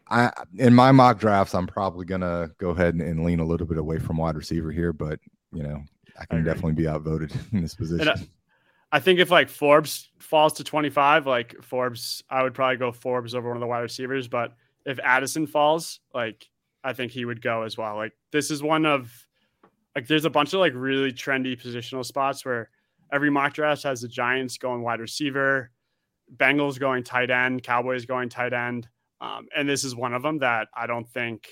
I 0.10 0.32
in 0.58 0.74
my 0.74 0.94
mock 0.94 1.20
drafts, 1.20 1.54
I'm 1.54 1.68
probably 1.68 2.06
gonna 2.06 2.52
go 2.60 2.70
ahead 2.70 2.94
and, 2.94 3.04
and 3.04 3.26
lean 3.26 3.42
a 3.42 3.46
little 3.46 3.68
bit 3.68 3.78
away 3.78 4.00
from 4.00 4.18
wide 4.18 4.38
receiver 4.38 4.72
here, 4.72 4.94
but 4.94 5.20
you 5.52 5.64
know 5.64 5.84
I 6.20 6.26
can 6.26 6.40
I 6.40 6.44
definitely 6.44 6.74
be 6.74 6.88
outvoted 6.88 7.32
in 7.54 7.62
this 7.62 7.76
position. 7.76 8.10
I, 8.10 8.98
I, 8.98 9.00
think 9.00 9.20
if 9.20 9.32
like 9.32 9.50
Forbes 9.50 10.10
falls 10.20 10.54
to 10.54 10.64
25, 10.64 11.26
like 11.26 11.56
Forbes, 11.64 12.24
I 12.30 12.44
would 12.44 12.54
probably 12.54 12.78
go 12.78 12.92
Forbes 12.92 13.34
over 13.34 13.48
one 13.48 13.58
of 13.58 13.62
the 13.62 13.68
wide 13.68 13.80
receivers. 13.80 14.28
But 14.28 14.54
if 14.86 15.00
Addison 15.04 15.48
falls, 15.48 16.00
like 16.14 16.48
I 16.84 16.94
think 16.94 17.12
he 17.12 17.26
would 17.26 17.42
go 17.42 17.64
as 17.64 17.78
well. 17.78 17.96
Like 17.96 18.14
this 18.32 18.52
is 18.52 18.62
one 18.62 18.86
of 18.86 19.12
like 19.96 20.08
there's 20.08 20.26
a 20.26 20.30
bunch 20.30 20.54
of 20.54 20.60
like 20.60 20.74
really 20.76 21.12
trendy 21.12 21.60
positional 21.60 22.06
spots 22.06 22.46
where 22.46 22.70
every 23.12 23.30
mock 23.30 23.54
draft 23.54 23.84
has 23.84 24.02
the 24.02 24.08
Giants 24.08 24.58
going 24.58 24.82
wide 24.82 25.00
receiver, 25.00 25.72
Bengals 26.36 26.80
going 26.80 27.04
tight 27.04 27.32
end, 27.32 27.64
Cowboys 27.64 28.06
going 28.06 28.30
tight 28.30 28.54
end. 28.54 28.88
Um, 29.22 29.48
and 29.56 29.68
this 29.68 29.84
is 29.84 29.96
one 29.96 30.14
of 30.14 30.22
them 30.22 30.40
that 30.40 30.70
I 30.74 30.88
don't 30.88 31.10
think 31.10 31.48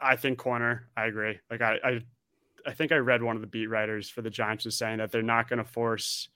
I 0.00 0.16
think 0.16 0.38
corner. 0.38 0.88
I 0.96 1.06
agree. 1.06 1.38
Like 1.50 1.62
I, 1.62 1.78
I 1.82 2.00
I 2.66 2.72
think 2.72 2.92
I 2.92 2.96
read 2.96 3.22
one 3.22 3.36
of 3.36 3.42
the 3.42 3.48
beat 3.48 3.66
writers 3.66 4.08
for 4.08 4.22
the 4.22 4.30
Giants 4.30 4.64
was 4.64 4.76
saying 4.76 4.98
that 4.98 5.12
they're 5.12 5.22
not 5.22 5.48
going 5.48 5.58
to 5.58 5.64
force 5.64 6.28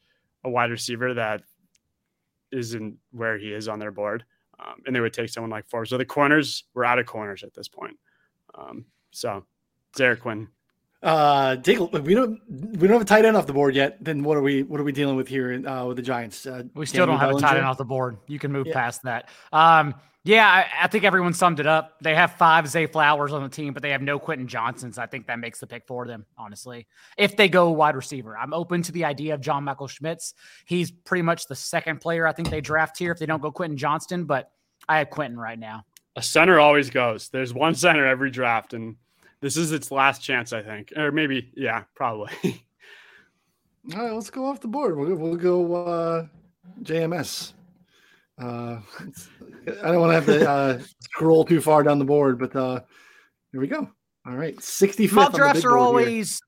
a 0.44 0.50
wide 0.50 0.70
receiver 0.70 1.14
that 1.14 1.42
isn't 2.50 2.96
where 3.10 3.38
he 3.38 3.52
is 3.52 3.68
on 3.68 3.78
their 3.78 3.90
board, 3.90 4.24
um, 4.58 4.82
and 4.86 4.94
they 4.94 5.00
would 5.00 5.12
take 5.12 5.28
someone 5.28 5.50
like 5.50 5.68
Forbes. 5.68 5.90
So 5.90 5.98
the 5.98 6.04
corners, 6.04 6.64
we're 6.74 6.84
out 6.84 6.98
of 6.98 7.06
corners 7.06 7.42
at 7.42 7.54
this 7.54 7.68
point. 7.68 7.96
Um, 8.54 8.86
so, 9.10 9.44
Derek 9.96 10.20
Quinn. 10.20 10.48
Uh, 11.00 11.54
take 11.56 11.78
we 11.78 12.12
don't 12.12 12.40
we 12.48 12.88
don't 12.88 12.90
have 12.90 13.02
a 13.02 13.04
tight 13.04 13.24
end 13.24 13.36
off 13.36 13.46
the 13.46 13.52
board 13.52 13.76
yet. 13.76 14.02
Then 14.02 14.24
what 14.24 14.36
are 14.36 14.42
we 14.42 14.64
what 14.64 14.80
are 14.80 14.84
we 14.84 14.90
dealing 14.90 15.14
with 15.14 15.28
here 15.28 15.64
uh, 15.64 15.86
with 15.86 15.96
the 15.96 16.02
Giants? 16.02 16.44
Uh, 16.44 16.64
we 16.74 16.86
still 16.86 17.06
don't 17.06 17.20
have 17.20 17.30
Bellinger? 17.30 17.46
a 17.46 17.48
tight 17.50 17.56
end 17.58 17.66
off 17.66 17.78
the 17.78 17.84
board. 17.84 18.18
You 18.26 18.40
can 18.40 18.50
move 18.50 18.66
yeah. 18.66 18.74
past 18.74 19.04
that. 19.04 19.28
Um, 19.52 19.94
yeah, 20.24 20.46
I, 20.46 20.84
I, 20.84 20.86
think 20.88 21.04
everyone 21.04 21.32
summed 21.32 21.60
it 21.60 21.66
up. 21.66 21.96
They 22.02 22.14
have 22.14 22.32
five 22.32 22.68
Zay 22.68 22.86
Flowers 22.86 23.32
on 23.32 23.42
the 23.42 23.48
team, 23.48 23.72
but 23.72 23.82
they 23.82 23.90
have 23.90 24.02
no 24.02 24.18
Quentin 24.18 24.48
Johnsons. 24.48 24.98
I 24.98 25.06
think 25.06 25.26
that 25.26 25.38
makes 25.38 25.60
the 25.60 25.66
pick 25.66 25.86
for 25.86 26.06
them, 26.06 26.26
honestly. 26.36 26.86
If 27.16 27.36
they 27.36 27.48
go 27.48 27.70
wide 27.70 27.96
receiver, 27.96 28.36
I'm 28.36 28.52
open 28.52 28.82
to 28.82 28.92
the 28.92 29.04
idea 29.04 29.34
of 29.34 29.40
John 29.40 29.64
Michael 29.64 29.86
Schmitz. 29.86 30.34
He's 30.66 30.90
pretty 30.90 31.22
much 31.22 31.46
the 31.46 31.54
second 31.54 32.00
player 32.00 32.26
I 32.26 32.32
think 32.32 32.50
they 32.50 32.60
draft 32.60 32.98
here 32.98 33.12
if 33.12 33.18
they 33.18 33.26
don't 33.26 33.40
go 33.40 33.50
Quentin 33.50 33.78
Johnston, 33.78 34.24
but 34.24 34.50
I 34.88 34.98
have 34.98 35.10
Quentin 35.10 35.38
right 35.38 35.58
now. 35.58 35.84
A 36.16 36.22
center 36.22 36.58
always 36.58 36.90
goes. 36.90 37.28
There's 37.28 37.54
one 37.54 37.74
center 37.74 38.04
every 38.04 38.30
draft, 38.30 38.74
and 38.74 38.96
this 39.40 39.56
is 39.56 39.70
its 39.72 39.90
last 39.90 40.20
chance, 40.20 40.52
I 40.52 40.62
think. 40.62 40.92
Or 40.96 41.12
maybe, 41.12 41.52
yeah, 41.56 41.84
probably. 41.94 42.32
All 43.94 44.04
right, 44.04 44.12
let's 44.12 44.30
go 44.30 44.46
off 44.46 44.60
the 44.60 44.68
board. 44.68 44.98
We'll, 44.98 45.14
we'll 45.14 45.36
go 45.36 45.74
uh, 45.74 46.26
JMS. 46.82 47.52
Uh, 48.40 48.80
I 49.82 49.90
don't 49.90 50.00
want 50.00 50.10
to 50.10 50.14
have 50.14 50.26
to 50.26 50.48
uh, 50.48 50.80
scroll 51.00 51.44
too 51.44 51.60
far 51.60 51.82
down 51.82 51.98
the 51.98 52.04
board, 52.04 52.38
but 52.38 52.54
uh, 52.54 52.80
here 53.52 53.60
we 53.60 53.66
go. 53.66 53.90
All 54.26 54.36
right, 54.36 54.56
65th. 54.56 55.12
Mock 55.12 55.32
drafts 55.32 55.64
are 55.64 55.78
always 55.78 56.40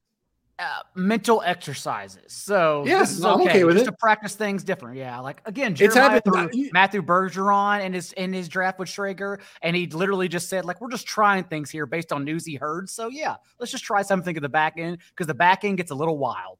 uh, 0.60 0.82
mental 0.94 1.42
exercises. 1.42 2.32
So 2.32 2.84
yeah, 2.86 2.98
this 2.98 3.12
is 3.12 3.24
okay. 3.24 3.48
okay 3.48 3.64
with 3.64 3.76
just 3.76 3.88
it. 3.88 3.90
to 3.90 3.96
practice 3.96 4.34
things 4.34 4.62
different. 4.62 4.98
Yeah, 4.98 5.18
like 5.20 5.40
again, 5.46 5.74
Jeremiah 5.74 6.20
it's 6.24 6.72
Matthew 6.72 7.02
Bergeron 7.02 7.82
in 7.82 7.94
his 7.94 8.12
in 8.12 8.32
his 8.32 8.48
draft 8.48 8.78
with 8.78 8.88
Schrager, 8.88 9.40
and 9.62 9.74
he 9.74 9.86
literally 9.86 10.28
just 10.28 10.50
said 10.50 10.66
like 10.66 10.80
we're 10.80 10.90
just 10.90 11.06
trying 11.06 11.44
things 11.44 11.70
here 11.70 11.86
based 11.86 12.12
on 12.12 12.24
news 12.24 12.44
he 12.44 12.56
heard. 12.56 12.90
So 12.90 13.08
yeah, 13.08 13.36
let's 13.58 13.72
just 13.72 13.84
try 13.84 14.02
something 14.02 14.36
at 14.36 14.42
the 14.42 14.48
back 14.50 14.74
end 14.76 14.98
because 15.10 15.26
the 15.26 15.34
back 15.34 15.64
end 15.64 15.78
gets 15.78 15.90
a 15.90 15.94
little 15.94 16.18
wild. 16.18 16.58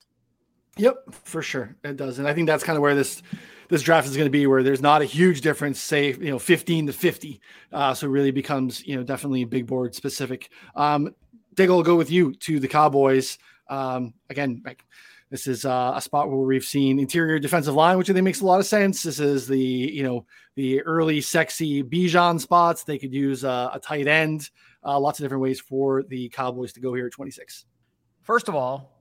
Yep, 0.79 1.13
for 1.13 1.43
sure 1.43 1.77
it 1.85 1.97
does, 1.99 2.19
and 2.19 2.27
I 2.27 2.33
think 2.33 2.47
that's 2.47 2.65
kind 2.65 2.77
of 2.77 2.83
where 2.83 2.95
this 2.95 3.23
this 3.71 3.83
draft 3.83 4.09
is 4.09 4.17
going 4.17 4.27
to 4.27 4.31
be 4.31 4.47
where 4.47 4.63
there's 4.63 4.83
not 4.83 5.01
a 5.01 5.05
huge 5.05 5.41
difference, 5.41 5.81
say, 5.81 6.09
you 6.09 6.31
know, 6.31 6.39
15 6.39 6.89
to 6.89 6.93
50. 6.93 7.41
Uh, 7.73 7.95
so 7.95 8.07
it 8.07 8.11
really 8.11 8.33
becomes, 8.33 8.85
you 8.85 8.97
know, 8.97 9.05
definitely 9.05 9.45
big 9.45 9.67
board 9.67 9.95
specific. 9.95 10.51
Um, 10.75 11.15
Daigle 11.55 11.77
will 11.77 11.83
go 11.83 11.97
with 11.97 12.11
you 12.11 12.35
to 12.35 12.59
the 12.59 12.69
Cowboys. 12.69 13.39
Um, 13.69 14.13
again, 14.29 14.63
like, 14.67 14.85
this 15.31 15.47
is 15.47 15.65
uh, 15.65 15.93
a 15.95 16.01
spot 16.01 16.29
where 16.29 16.39
we've 16.39 16.65
seen 16.65 16.99
interior 16.99 17.39
defensive 17.39 17.75
line, 17.75 17.97
which 17.97 18.11
I 18.11 18.13
think 18.13 18.25
makes 18.25 18.41
a 18.41 18.47
lot 18.47 18.59
of 18.59 18.67
sense. 18.67 19.05
This 19.05 19.21
is 19.21 19.47
the, 19.47 19.59
you 19.59 20.03
know, 20.03 20.27
the 20.57 20.83
early 20.83 21.21
sexy 21.21 21.85
Bijan 21.85 22.41
spots. 22.41 22.83
They 22.83 22.99
could 22.99 23.15
use 23.15 23.45
a 23.45 23.81
tight 23.81 24.09
end. 24.09 24.51
Uh, 24.85 24.99
lots 24.99 25.21
of 25.21 25.25
different 25.25 25.43
ways 25.43 25.61
for 25.61 26.03
the 26.03 26.29
Cowboys 26.31 26.73
to 26.73 26.81
go 26.81 26.93
here 26.95 27.07
at 27.07 27.13
26. 27.13 27.67
First 28.23 28.49
of 28.49 28.57
all, 28.57 29.00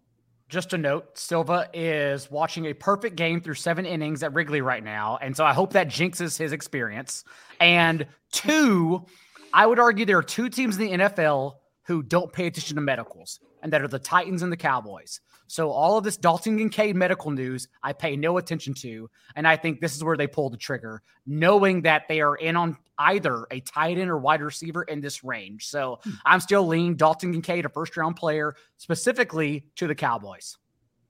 just 0.50 0.74
a 0.74 0.78
note 0.78 1.18
Silva 1.18 1.70
is 1.74 2.30
watching 2.30 2.66
a 2.66 2.74
perfect 2.74 3.16
game 3.16 3.40
through 3.40 3.54
seven 3.54 3.86
innings 3.86 4.24
at 4.24 4.34
Wrigley 4.34 4.62
right 4.62 4.84
now. 4.84 5.18
And 5.22 5.38
so 5.38 5.46
I 5.46 5.54
hope 5.54 5.74
that 5.74 5.88
jinxes 5.88 6.38
his 6.38 6.52
experience. 6.52 7.24
And 7.60 8.08
two, 8.32 9.06
I 9.54 9.66
would 9.66 9.80
argue 9.80 10.06
there 10.06 10.18
are 10.18 10.24
two 10.24 10.50
teams 10.50 10.78
in 10.78 10.86
the 10.88 11.06
NFL 11.06 11.56
who 11.84 12.04
don't 12.04 12.34
pay 12.34 12.48
attention 12.48 12.76
to 12.76 12.82
medicals, 12.82 13.40
and 13.64 13.74
that 13.74 13.82
are 13.82 13.88
the 13.88 14.00
Titans 14.00 14.42
and 14.42 14.52
the 14.52 14.58
Cowboys. 14.58 15.22
So 15.50 15.72
all 15.72 15.98
of 15.98 16.04
this 16.04 16.16
Dalton 16.16 16.60
Kincaid 16.60 16.96
medical 16.96 17.32
news, 17.32 17.68
I 17.82 17.92
pay 17.92 18.16
no 18.16 18.38
attention 18.38 18.76
to, 18.76 19.10
and 19.36 19.48
I 19.48 19.58
think 19.58 19.82
this 19.82 19.96
is 19.96 20.04
where 20.04 20.16
they 20.16 20.28
pull 20.28 20.52
the 20.52 20.58
trigger, 20.58 21.02
knowing 21.26 21.82
that 21.82 22.08
they 22.08 22.22
are 22.22 22.36
in 22.36 22.56
on 22.56 22.78
either 23.00 23.48
a 23.50 23.60
tight 23.62 23.98
end 23.98 24.12
or 24.12 24.20
wide 24.20 24.42
receiver 24.42 24.84
in 24.84 25.02
this 25.02 25.24
range. 25.24 25.68
So 25.68 26.00
hmm. 26.04 26.12
I'm 26.24 26.40
still 26.40 26.68
leaning 26.68 26.96
Dalton 26.96 27.34
Kincaid, 27.34 27.66
a 27.66 27.70
first 27.70 27.98
round 27.98 28.16
player, 28.16 28.56
specifically 28.78 29.66
to 29.78 29.88
the 29.88 29.96
Cowboys. 29.96 30.58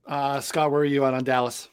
Uh, 0.08 0.40
Scott, 0.40 0.72
where 0.72 0.82
are 0.82 0.86
you 0.86 1.04
at 1.04 1.14
on 1.14 1.26
Dallas? 1.26 1.68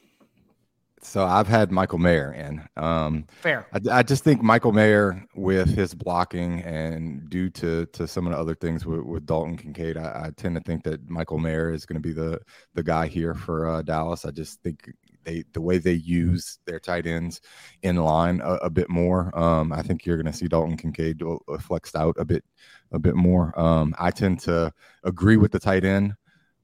So 1.07 1.25
I've 1.25 1.47
had 1.47 1.71
Michael 1.71 1.99
Mayer 1.99 2.33
in. 2.33 2.69
Um, 2.77 3.27
Fair. 3.41 3.67
I, 3.73 3.99
I, 3.99 4.03
just 4.03 4.25
think 4.25 4.43
Michael 4.43 4.73
Mayer, 4.73 5.25
with 5.37 5.69
his 5.69 5.95
blocking 5.95 6.63
and 6.63 7.31
due 7.31 7.49
to 7.51 7.87
to 7.87 8.09
some 8.09 8.27
of 8.27 8.33
the 8.33 8.39
other 8.39 8.57
things 8.57 8.85
with, 8.85 9.03
with 9.03 9.25
Dalton 9.25 9.57
Kincaid, 9.57 9.97
I, 9.97 10.27
I, 10.27 10.31
tend 10.37 10.57
to 10.57 10.61
think 10.61 10.83
that 10.83 11.09
Michael 11.09 11.39
Mayer 11.39 11.73
is 11.73 11.87
going 11.87 12.03
to 12.03 12.07
be 12.07 12.13
the 12.13 12.41
the 12.75 12.83
guy 12.83 13.07
here 13.07 13.35
for 13.35 13.69
uh, 13.69 13.83
Dallas. 13.83 14.25
I 14.25 14.33
just 14.33 14.61
think 14.63 14.91
they 15.23 15.45
the 15.53 15.61
way 15.61 15.79
they 15.79 15.93
use 15.93 16.59
their 16.67 16.81
tight 16.81 17.07
ends 17.07 17.41
in 17.83 17.97
line 17.97 18.41
a, 18.43 18.55
a 18.55 18.71
bit 18.71 18.91
more. 18.91 19.37
Um, 19.39 19.73
I 19.73 19.83
think 19.83 20.05
you're 20.05 20.17
going 20.17 20.33
to 20.33 20.37
see 20.37 20.49
Dalton 20.49 20.77
Kincaid 20.77 21.23
flexed 21.61 21.95
out 21.95 22.17
a 22.19 22.25
bit 22.25 22.45
a 22.91 22.99
bit 22.99 23.15
more. 23.15 23.59
Um, 23.59 23.95
I 23.97 24.11
tend 24.11 24.41
to 24.41 24.73
agree 25.05 25.37
with 25.37 25.53
the 25.53 25.61
tight 25.61 25.85
end 25.85 26.15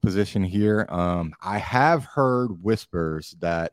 position 0.01 0.43
here. 0.43 0.85
Um, 0.89 1.33
I 1.41 1.59
have 1.59 2.03
heard 2.03 2.61
whispers 2.61 3.35
that 3.39 3.71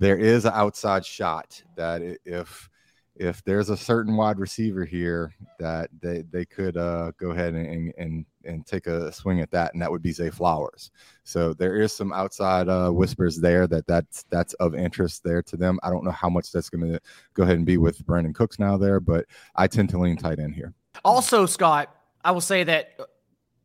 there 0.00 0.18
is 0.18 0.46
an 0.46 0.52
outside 0.54 1.04
shot 1.04 1.62
that 1.76 2.02
if 2.24 2.68
if 3.16 3.44
there's 3.44 3.68
a 3.68 3.76
certain 3.76 4.16
wide 4.16 4.38
receiver 4.38 4.82
here 4.86 5.34
that 5.58 5.90
they, 6.00 6.24
they 6.30 6.46
could 6.46 6.78
uh, 6.78 7.12
go 7.18 7.32
ahead 7.32 7.52
and, 7.52 7.92
and 7.98 8.24
and 8.44 8.66
take 8.66 8.86
a 8.86 9.12
swing 9.12 9.40
at 9.40 9.50
that, 9.50 9.74
and 9.74 9.82
that 9.82 9.90
would 9.90 10.00
be 10.00 10.10
Zay 10.10 10.30
Flowers. 10.30 10.90
So 11.24 11.52
there 11.52 11.76
is 11.76 11.92
some 11.92 12.14
outside 12.14 12.70
uh, 12.70 12.88
whispers 12.88 13.38
there 13.38 13.66
that 13.66 13.86
that's 13.86 14.24
that's 14.30 14.54
of 14.54 14.74
interest 14.74 15.22
there 15.22 15.42
to 15.42 15.56
them. 15.58 15.78
I 15.82 15.90
don't 15.90 16.04
know 16.04 16.10
how 16.10 16.30
much 16.30 16.50
that's 16.50 16.70
going 16.70 16.90
to 16.90 17.00
go 17.34 17.42
ahead 17.42 17.56
and 17.56 17.66
be 17.66 17.76
with 17.76 18.04
Brandin 18.06 18.34
Cooks 18.34 18.58
now 18.58 18.78
there, 18.78 19.00
but 19.00 19.26
I 19.54 19.66
tend 19.66 19.90
to 19.90 19.98
lean 19.98 20.16
tight 20.16 20.38
end 20.38 20.54
here. 20.54 20.72
Also, 21.04 21.44
Scott, 21.44 21.94
I 22.24 22.30
will 22.30 22.40
say 22.40 22.64
that 22.64 22.98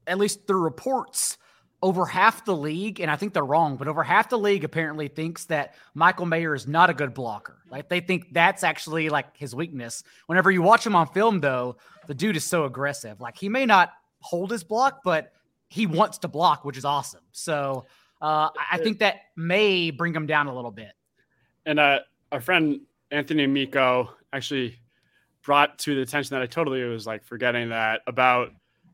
at 0.06 0.18
least 0.18 0.45
through 0.48 0.64
reports, 0.64 1.38
over 1.81 2.06
half 2.06 2.45
the 2.45 2.56
league, 2.56 2.99
and 2.99 3.11
I 3.11 3.15
think 3.15 3.34
they're 3.34 3.43
wrong, 3.43 3.76
but 3.76 3.88
over 3.88 4.03
half 4.03 4.30
the 4.30 4.38
league 4.38 4.64
apparently 4.64 5.07
thinks 5.07 5.45
that 5.45 5.76
Michael 5.93 6.26
Mayer 6.26 6.56
is 6.56 6.68
not 6.68 6.89
a 6.89 6.93
good 6.93 7.14
blocker. 7.14 7.60
Like 7.69 7.89
they 7.89 7.99
think 7.99 8.34
that's 8.34 8.64
actually 8.64 9.10
like 9.10 9.38
his 9.38 9.53
weakness. 9.53 10.03
Whenever 10.27 10.52
you 10.52 10.61
watch 10.61 10.85
him 10.85 10.95
on 10.95 11.07
film, 11.07 11.41
though, 11.41 11.77
the 12.07 12.14
dude 12.14 12.35
is 12.35 12.43
so 12.43 12.65
aggressive. 12.65 13.22
Like 13.22 13.38
he 13.38 13.49
may 13.49 13.65
not 13.65 13.91
hold 14.19 14.52
his 14.52 14.64
block, 14.64 15.02
but 15.03 15.31
he 15.69 15.85
wants 15.85 16.18
to 16.19 16.27
block, 16.27 16.65
which 16.65 16.77
is 16.77 16.85
awesome. 16.85 17.23
So 17.31 17.85
uh, 18.22 18.49
I 18.72 18.77
think 18.77 18.99
that 18.99 19.18
may 19.35 19.91
bring 19.91 20.15
him 20.15 20.26
down 20.26 20.47
a 20.47 20.56
little 20.56 20.72
bit. 20.72 20.93
And 21.65 21.80
uh, 21.80 21.99
our 22.31 22.41
friend 22.41 22.81
Anthony 23.11 23.45
Miko 23.47 24.10
actually 24.34 24.80
brought 25.43 25.77
to 25.80 25.95
the 25.95 26.02
attention 26.02 26.35
that 26.35 26.41
I 26.41 26.47
totally 26.47 26.84
was 26.84 27.06
like 27.06 27.23
forgetting 27.23 27.69
that 27.69 28.02
about 28.07 28.49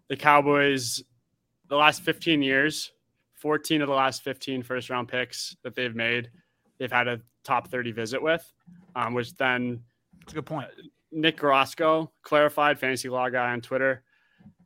the 0.09 0.17
Cowboys 0.17 1.01
the 1.71 1.77
last 1.77 2.03
15 2.03 2.43
years, 2.43 2.91
14 3.35 3.81
of 3.81 3.87
the 3.87 3.93
last 3.93 4.23
15 4.23 4.61
first 4.61 4.89
round 4.89 5.07
picks 5.07 5.55
that 5.63 5.73
they've 5.73 5.95
made, 5.95 6.29
they've 6.77 6.91
had 6.91 7.07
a 7.07 7.21
top 7.45 7.69
30 7.69 7.93
visit 7.93 8.21
with, 8.21 8.53
um, 8.97 9.13
which 9.13 9.33
then 9.35 9.81
That's 10.19 10.33
a 10.33 10.35
good 10.35 10.45
point. 10.45 10.67
Nick 11.13 11.41
Roscoe 11.41 12.11
clarified, 12.23 12.77
fantasy 12.77 13.07
law 13.07 13.29
guy 13.29 13.53
on 13.53 13.61
Twitter, 13.61 14.03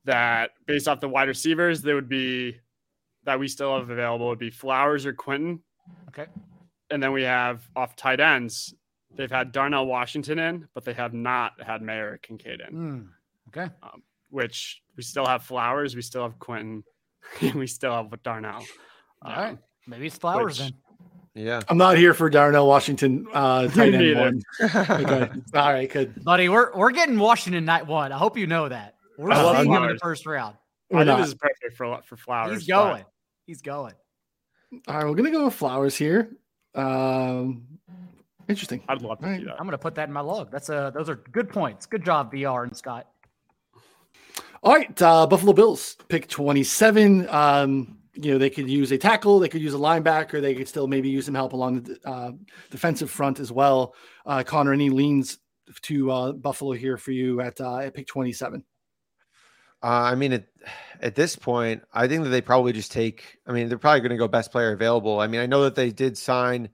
that 0.06 0.52
based 0.66 0.88
off 0.88 1.00
the 1.00 1.08
wide 1.08 1.28
receivers, 1.28 1.84
they 1.84 1.94
would 1.94 2.10
be 2.10 2.60
that 3.24 3.40
we 3.40 3.48
still 3.48 3.78
have 3.78 3.92
available 3.92 4.28
would 4.28 4.40
be 4.40 4.50
Flowers 4.50 5.06
or 5.06 5.14
Quentin. 5.14 5.62
Okay. 6.08 6.26
And 6.90 7.02
then 7.02 7.12
we 7.12 7.22
have 7.22 7.70
off 7.76 7.96
tight 7.96 8.20
ends. 8.20 8.74
They've 9.16 9.32
had 9.32 9.52
Darnell 9.52 9.86
Washington 9.86 10.40
in, 10.40 10.68
but 10.74 10.84
they 10.84 10.94
have 10.94 11.14
not 11.14 11.54
had 11.62 11.84
Mayer 11.84 12.20
Kincaid 12.24 12.62
in. 12.68 12.76
Mm, 12.76 13.08
okay. 13.50 13.72
Um, 13.84 14.02
which 14.32 14.82
we 14.98 15.04
still 15.04 15.26
have 15.26 15.44
Flowers, 15.44 15.96
we 15.96 16.02
still 16.02 16.24
have 16.24 16.38
Quentin, 16.40 16.84
we 17.56 17.68
still 17.68 17.94
have 17.94 18.24
Darnell. 18.24 18.64
All 19.22 19.32
um, 19.32 19.38
right. 19.38 19.58
Maybe 19.88 20.08
it's 20.08 20.18
Flowers 20.18 20.60
which, 20.60 20.72
then. 20.72 21.46
Yeah. 21.46 21.62
I'm 21.68 21.78
not 21.78 21.98
here 21.98 22.14
for 22.14 22.30
Darnell 22.30 22.68
Washington 22.68 23.28
uh 23.34 23.68
tight 23.70 23.94
end 23.94 24.18
one. 24.18 24.42
okay. 24.64 25.30
All 25.54 25.74
right, 25.74 25.92
good. 25.92 26.24
Buddy, 26.24 26.48
we're 26.50 26.74
we're 26.76 26.92
getting 26.92 27.20
Washington 27.20 27.66
night 27.66 27.86
one. 27.86 28.12
I 28.12 28.18
hope 28.18 28.38
you 28.38 28.48
know 28.48 28.70
that. 28.70 28.96
We're 29.18 29.32
I 29.32 29.42
love 29.42 29.58
seeing 29.58 29.72
him 29.74 29.84
in 29.84 29.90
the 29.90 30.00
first 30.00 30.26
round. 30.26 30.56
I 30.94 31.04
think 31.04 31.18
this 31.20 31.28
is 31.28 31.36
perfect 31.36 31.78
for 31.78 32.02
for 32.04 32.18
Flowers. 32.18 32.60
He's 32.60 32.68
going. 32.68 33.04
He's 33.46 33.62
going. 33.62 33.94
All 34.88 34.96
right, 34.96 35.06
we're 35.06 35.16
gonna 35.16 35.32
go 35.32 35.46
with 35.46 35.54
flowers 35.54 35.96
here. 35.96 36.30
Um, 36.74 37.66
interesting. 38.50 38.84
I'd 38.88 39.02
love 39.02 39.20
to 39.20 39.26
Right. 39.26 39.40
see 39.40 39.46
that. 39.46 39.60
I'm 39.60 39.66
gonna 39.66 39.78
put 39.78 39.96
that 39.96 40.08
in 40.08 40.14
my 40.14 40.22
log. 40.22 40.52
That's 40.52 40.70
a 40.70 40.92
those 40.94 41.10
are 41.10 41.16
good 41.16 41.50
points. 41.50 41.86
Good 41.86 42.04
job, 42.04 42.32
VR 42.32 42.64
and 42.64 42.76
Scott. 42.76 43.08
All 44.66 44.74
right, 44.74 45.00
uh, 45.00 45.28
Buffalo 45.28 45.54
Bills 45.54 45.96
pick 46.08 46.28
27. 46.28 47.30
Um, 47.30 48.00
you 48.16 48.32
know, 48.32 48.40
they 48.40 48.50
could 48.50 48.68
use 48.68 48.92
a 48.92 48.98
tackle, 48.98 49.38
they 49.38 49.48
could 49.48 49.62
use 49.62 49.76
a 49.76 49.78
linebacker, 49.78 50.42
they 50.42 50.56
could 50.56 50.68
still 50.68 50.88
maybe 50.88 51.08
use 51.08 51.28
some 51.28 51.36
help 51.36 51.54
along 51.54 51.82
the 51.84 52.00
uh, 52.04 52.32
defensive 52.72 53.12
front 53.12 53.40
as 53.40 53.52
well. 53.52 53.94
Uh, 54.26 54.42
Connor, 54.42 54.74
any 54.74 54.90
leans 54.90 55.38
to 55.84 56.10
uh, 56.10 56.32
Buffalo 56.32 56.72
here 56.72 56.98
for 56.98 57.12
you 57.12 57.42
at, 57.42 57.62
uh, 57.62 57.78
at 57.78 57.94
pick 57.94 58.08
27? 58.08 58.64
Uh, 59.84 59.86
I 59.86 60.16
mean, 60.16 60.34
at, 60.34 60.46
at 61.00 61.14
this 61.14 61.36
point, 61.36 61.84
I 61.94 62.08
think 62.08 62.24
that 62.24 62.30
they 62.30 62.42
probably 62.42 62.74
just 62.74 62.92
take. 62.92 63.38
I 63.46 63.52
mean, 63.52 63.70
they're 63.70 63.78
probably 63.78 64.00
going 64.00 64.14
to 64.14 64.18
go 64.18 64.28
best 64.28 64.52
player 64.52 64.72
available. 64.72 65.20
I 65.20 65.28
mean, 65.28 65.42
I 65.42 65.46
know 65.46 65.62
that 65.62 65.76
they 65.76 65.92
did 65.92 66.18
sign, 66.18 66.70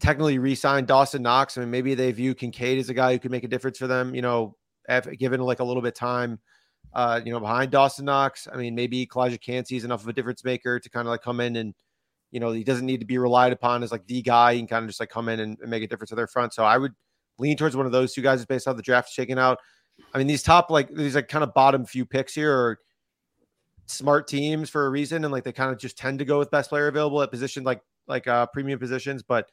technically 0.00 0.38
re-sign 0.38 0.86
Dawson 0.86 1.22
Knox. 1.22 1.56
I 1.56 1.60
mean, 1.60 1.70
maybe 1.70 1.94
they 1.94 2.10
view 2.10 2.34
Kincaid 2.34 2.80
as 2.80 2.88
a 2.88 2.94
guy 2.94 3.12
who 3.12 3.20
could 3.20 3.30
make 3.30 3.44
a 3.44 3.48
difference 3.48 3.78
for 3.78 3.86
them. 3.86 4.12
You 4.12 4.22
know, 4.22 4.56
if, 4.88 5.06
given 5.18 5.40
like 5.40 5.60
a 5.60 5.64
little 5.64 5.82
bit 5.82 5.92
of 5.92 5.94
time, 5.94 6.40
uh, 6.94 7.20
you 7.24 7.32
know, 7.32 7.40
behind 7.40 7.70
Dawson 7.70 8.04
Knox. 8.04 8.48
I 8.52 8.56
mean, 8.56 8.74
maybe 8.74 9.06
Calijah 9.06 9.40
Kancey 9.40 9.76
is 9.76 9.84
enough 9.84 10.02
of 10.02 10.08
a 10.08 10.12
difference 10.12 10.44
maker 10.44 10.78
to 10.78 10.90
kind 10.90 11.06
of 11.06 11.10
like 11.10 11.22
come 11.22 11.40
in 11.40 11.56
and, 11.56 11.74
you 12.30 12.40
know, 12.40 12.52
he 12.52 12.64
doesn't 12.64 12.86
need 12.86 13.00
to 13.00 13.06
be 13.06 13.18
relied 13.18 13.52
upon 13.52 13.82
as 13.82 13.92
like 13.92 14.06
the 14.06 14.22
guy. 14.22 14.54
He 14.54 14.60
can 14.60 14.66
kind 14.66 14.84
of 14.84 14.88
just 14.88 15.00
like 15.00 15.10
come 15.10 15.28
in 15.28 15.40
and, 15.40 15.58
and 15.60 15.70
make 15.70 15.82
a 15.82 15.86
difference 15.86 16.10
to 16.10 16.16
their 16.16 16.26
front. 16.26 16.54
So 16.54 16.64
I 16.64 16.78
would 16.78 16.92
lean 17.38 17.56
towards 17.56 17.76
one 17.76 17.86
of 17.86 17.92
those 17.92 18.12
two 18.12 18.22
guys 18.22 18.44
based 18.44 18.68
on 18.68 18.76
the 18.76 18.82
draft 18.82 19.10
shaking 19.10 19.38
out. 19.38 19.58
I 20.14 20.18
mean, 20.18 20.26
these 20.26 20.42
top 20.42 20.70
like 20.70 20.88
these 20.94 21.14
like 21.14 21.28
kind 21.28 21.44
of 21.44 21.52
bottom 21.54 21.84
few 21.84 22.04
picks 22.06 22.34
here 22.34 22.52
are 22.52 22.78
smart 23.86 24.26
teams 24.26 24.70
for 24.70 24.86
a 24.86 24.90
reason, 24.90 25.24
and 25.24 25.32
like 25.32 25.44
they 25.44 25.52
kind 25.52 25.70
of 25.70 25.78
just 25.78 25.98
tend 25.98 26.18
to 26.18 26.24
go 26.24 26.38
with 26.38 26.50
best 26.50 26.70
player 26.70 26.88
available 26.88 27.20
at 27.22 27.30
position 27.30 27.62
like 27.64 27.82
like 28.06 28.26
uh 28.26 28.46
premium 28.46 28.78
positions. 28.78 29.22
But 29.22 29.50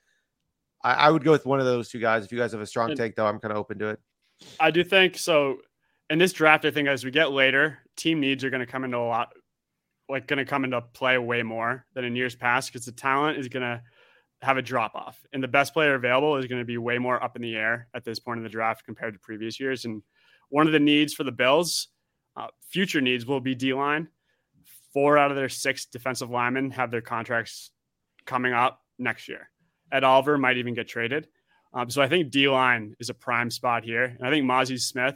I, 0.83 0.93
I 0.93 1.09
would 1.09 1.23
go 1.23 1.31
with 1.31 1.45
one 1.45 1.59
of 1.59 1.65
those 1.65 1.89
two 1.89 1.99
guys. 1.99 2.23
If 2.23 2.31
you 2.31 2.37
guys 2.37 2.53
have 2.53 2.61
a 2.61 2.65
strong 2.65 2.91
And- 2.91 2.97
take, 2.97 3.15
though, 3.15 3.27
I'm 3.27 3.39
kind 3.39 3.51
of 3.51 3.57
open 3.57 3.79
to 3.79 3.89
it. 3.89 3.99
I 4.59 4.71
do 4.71 4.83
think 4.85 5.17
so. 5.17 5.57
In 6.09 6.17
this 6.17 6.33
draft, 6.33 6.65
I 6.65 6.71
think 6.71 6.87
as 6.87 7.05
we 7.05 7.11
get 7.11 7.31
later, 7.31 7.79
team 7.95 8.19
needs 8.19 8.43
are 8.43 8.49
going 8.49 8.65
to 8.65 8.71
come 8.71 8.83
into 8.83 8.97
a 8.97 9.07
lot, 9.07 9.29
like 10.09 10.25
going 10.25 10.37
to 10.37 10.45
come 10.45 10.63
into 10.63 10.81
play 10.81 11.17
way 11.17 11.43
more 11.43 11.85
than 11.93 12.03
in 12.03 12.15
years 12.15 12.35
past 12.35 12.71
because 12.71 12.85
the 12.85 12.91
talent 12.91 13.37
is 13.37 13.47
going 13.47 13.61
to 13.61 13.81
have 14.41 14.57
a 14.57 14.61
drop 14.61 14.95
off, 14.95 15.19
and 15.33 15.43
the 15.43 15.47
best 15.47 15.73
player 15.73 15.95
available 15.95 16.37
is 16.37 16.45
going 16.45 16.61
to 16.61 16.65
be 16.65 16.77
way 16.77 16.97
more 16.97 17.21
up 17.21 17.35
in 17.35 17.41
the 17.41 17.55
air 17.55 17.87
at 17.93 18.05
this 18.05 18.19
point 18.19 18.37
in 18.37 18.43
the 18.43 18.49
draft 18.49 18.85
compared 18.85 19.13
to 19.13 19.19
previous 19.19 19.59
years. 19.59 19.85
And 19.85 20.01
one 20.49 20.65
of 20.65 20.73
the 20.73 20.79
needs 20.79 21.13
for 21.13 21.23
the 21.23 21.31
Bills, 21.31 21.89
uh, 22.37 22.47
future 22.71 23.01
needs, 23.01 23.25
will 23.25 23.41
be 23.41 23.53
D 23.53 23.73
line. 23.73 24.07
Four 24.93 25.17
out 25.17 25.29
of 25.29 25.37
their 25.37 25.49
six 25.49 25.85
defensive 25.85 26.29
linemen 26.29 26.71
have 26.71 26.89
their 26.89 27.01
contracts 27.01 27.71
coming 28.25 28.53
up 28.53 28.81
next 28.97 29.27
year. 29.27 29.49
Ed 29.91 30.03
Oliver 30.03 30.37
might 30.37 30.57
even 30.57 30.73
get 30.73 30.87
traded. 30.87 31.27
Um, 31.73 31.89
so 31.89 32.01
I 32.01 32.07
think 32.07 32.31
D 32.31 32.47
line 32.47 32.95
is 32.99 33.09
a 33.09 33.13
prime 33.13 33.51
spot 33.51 33.83
here. 33.83 34.05
And 34.05 34.27
I 34.27 34.31
think 34.31 34.45
Mazi 34.45 34.79
Smith 34.79 35.15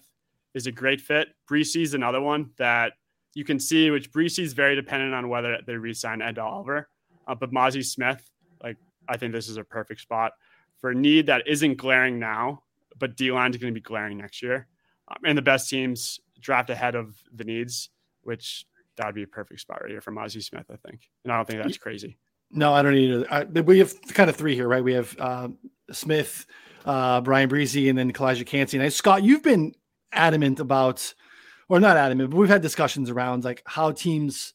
is 0.54 0.68
a 0.68 0.72
great 0.72 1.02
fit. 1.02 1.30
Bresee 1.50 1.82
is 1.82 1.94
another 1.94 2.22
one 2.22 2.52
that 2.58 2.94
you 3.34 3.44
can 3.44 3.60
see, 3.60 3.90
which 3.90 4.12
Bresee 4.12 4.44
is 4.44 4.54
very 4.54 4.76
dependent 4.76 5.14
on 5.14 5.30
whether 5.30 5.58
they 5.66 5.76
re-sign 5.76 6.22
Ed 6.22 6.38
Oliver. 6.38 6.90
Uh, 7.28 7.36
but 7.36 7.52
Mazi 7.52 7.84
Smith, 7.84 8.30
like 8.62 8.78
I 9.08 9.18
think 9.18 9.34
this 9.34 9.50
is 9.50 9.58
a 9.58 9.64
perfect 9.64 10.02
spot 10.02 10.34
for 10.80 10.92
a 10.92 10.96
need 10.96 11.28
that 11.28 11.48
isn't 11.48 11.78
glaring 11.78 12.20
now, 12.20 12.64
but 13.00 13.16
D 13.16 13.32
line 13.32 13.52
is 13.52 13.58
going 13.58 13.74
to 13.74 13.80
be 13.80 13.82
glaring 13.82 14.18
next 14.18 14.42
year. 14.42 14.68
Um, 15.08 15.18
and 15.26 15.38
the 15.38 15.42
best 15.42 15.70
teams 15.70 16.20
draft 16.40 16.70
ahead 16.70 16.96
of 16.96 17.16
the 17.34 17.44
needs, 17.44 17.90
which 18.22 18.66
that 18.98 19.06
would 19.08 19.16
be 19.16 19.24
a 19.24 19.28
perfect 19.28 19.62
spot 19.62 19.82
right 19.82 19.90
here 19.90 20.02
for 20.02 20.12
Mazi 20.12 20.44
Smith, 20.44 20.66
I 20.70 20.76
think. 20.88 21.10
And 21.24 21.34
I 21.34 21.38
don't 21.38 21.48
think 21.48 21.64
that's 21.64 21.78
crazy. 21.78 22.18
No, 22.52 22.74
I 22.74 22.84
don't 22.84 22.94
need 22.94 23.26
it. 23.32 23.66
We 23.66 23.80
have 23.80 24.00
kind 24.10 24.30
of 24.30 24.36
three 24.36 24.54
here, 24.54 24.68
right? 24.68 24.84
We 24.84 24.94
have 24.94 25.16
uh, 25.20 25.48
Smith, 25.92 26.46
uh, 26.86 27.22
Bryan 27.22 27.50
Bresee, 27.50 27.90
and 27.90 27.98
then 27.98 28.14
Calijah 28.14 28.46
Kancey. 28.46 28.78
And 28.78 28.86
I, 28.86 28.90
Scott, 28.90 29.24
you've 29.24 29.42
been 29.42 29.74
adamant 30.14 30.60
about, 30.60 31.14
or 31.70 31.80
not 31.80 31.98
adamant, 31.98 32.30
but 32.32 32.38
we've 32.38 32.50
had 32.50 32.62
discussions 32.62 33.10
around 33.10 33.44
like 33.44 33.62
how 33.66 33.92
teams 33.92 34.54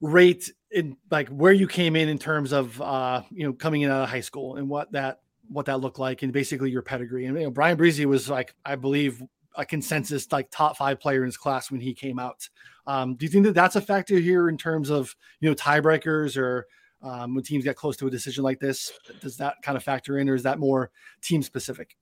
rate 0.00 0.50
in 0.70 0.96
like 1.10 1.28
where 1.28 1.52
you 1.52 1.66
came 1.66 1.96
in 1.96 2.08
in 2.08 2.18
terms 2.18 2.52
of 2.52 2.80
uh, 2.80 3.22
you 3.30 3.44
know 3.44 3.52
coming 3.52 3.82
in 3.82 3.90
out 3.90 4.02
of 4.02 4.08
high 4.08 4.20
school 4.20 4.56
and 4.56 4.68
what 4.68 4.92
that 4.92 5.20
what 5.48 5.66
that 5.66 5.80
looked 5.80 5.98
like 5.98 6.22
and 6.22 6.32
basically 6.32 6.70
your 6.70 6.82
pedigree. 6.82 7.26
And 7.26 7.36
you 7.38 7.44
know, 7.44 7.50
Bryan 7.50 7.76
Bresee 7.76 8.04
was 8.04 8.28
like 8.28 8.54
I 8.64 8.76
believe 8.76 9.22
a 9.54 9.64
consensus 9.64 10.30
like 10.30 10.50
top 10.50 10.76
five 10.76 11.00
player 11.00 11.22
in 11.22 11.26
his 11.26 11.36
class 11.36 11.70
when 11.70 11.80
he 11.80 11.94
came 11.94 12.18
out. 12.18 12.48
Um, 12.86 13.16
do 13.16 13.26
you 13.26 13.30
think 13.30 13.44
that 13.44 13.54
that's 13.54 13.76
a 13.76 13.80
factor 13.80 14.18
here 14.18 14.48
in 14.48 14.56
terms 14.56 14.90
of 14.90 15.14
you 15.40 15.48
know 15.48 15.54
tiebreakers 15.54 16.36
or 16.36 16.66
um, 17.02 17.34
when 17.34 17.44
teams 17.44 17.64
get 17.64 17.76
close 17.76 17.96
to 17.98 18.06
a 18.06 18.10
decision 18.10 18.44
like 18.44 18.60
this? 18.60 18.92
Does 19.20 19.36
that 19.38 19.56
kind 19.62 19.76
of 19.76 19.82
factor 19.82 20.18
in, 20.18 20.28
or 20.28 20.34
is 20.34 20.42
that 20.44 20.58
more 20.58 20.90
team 21.22 21.42
specific? 21.42 21.96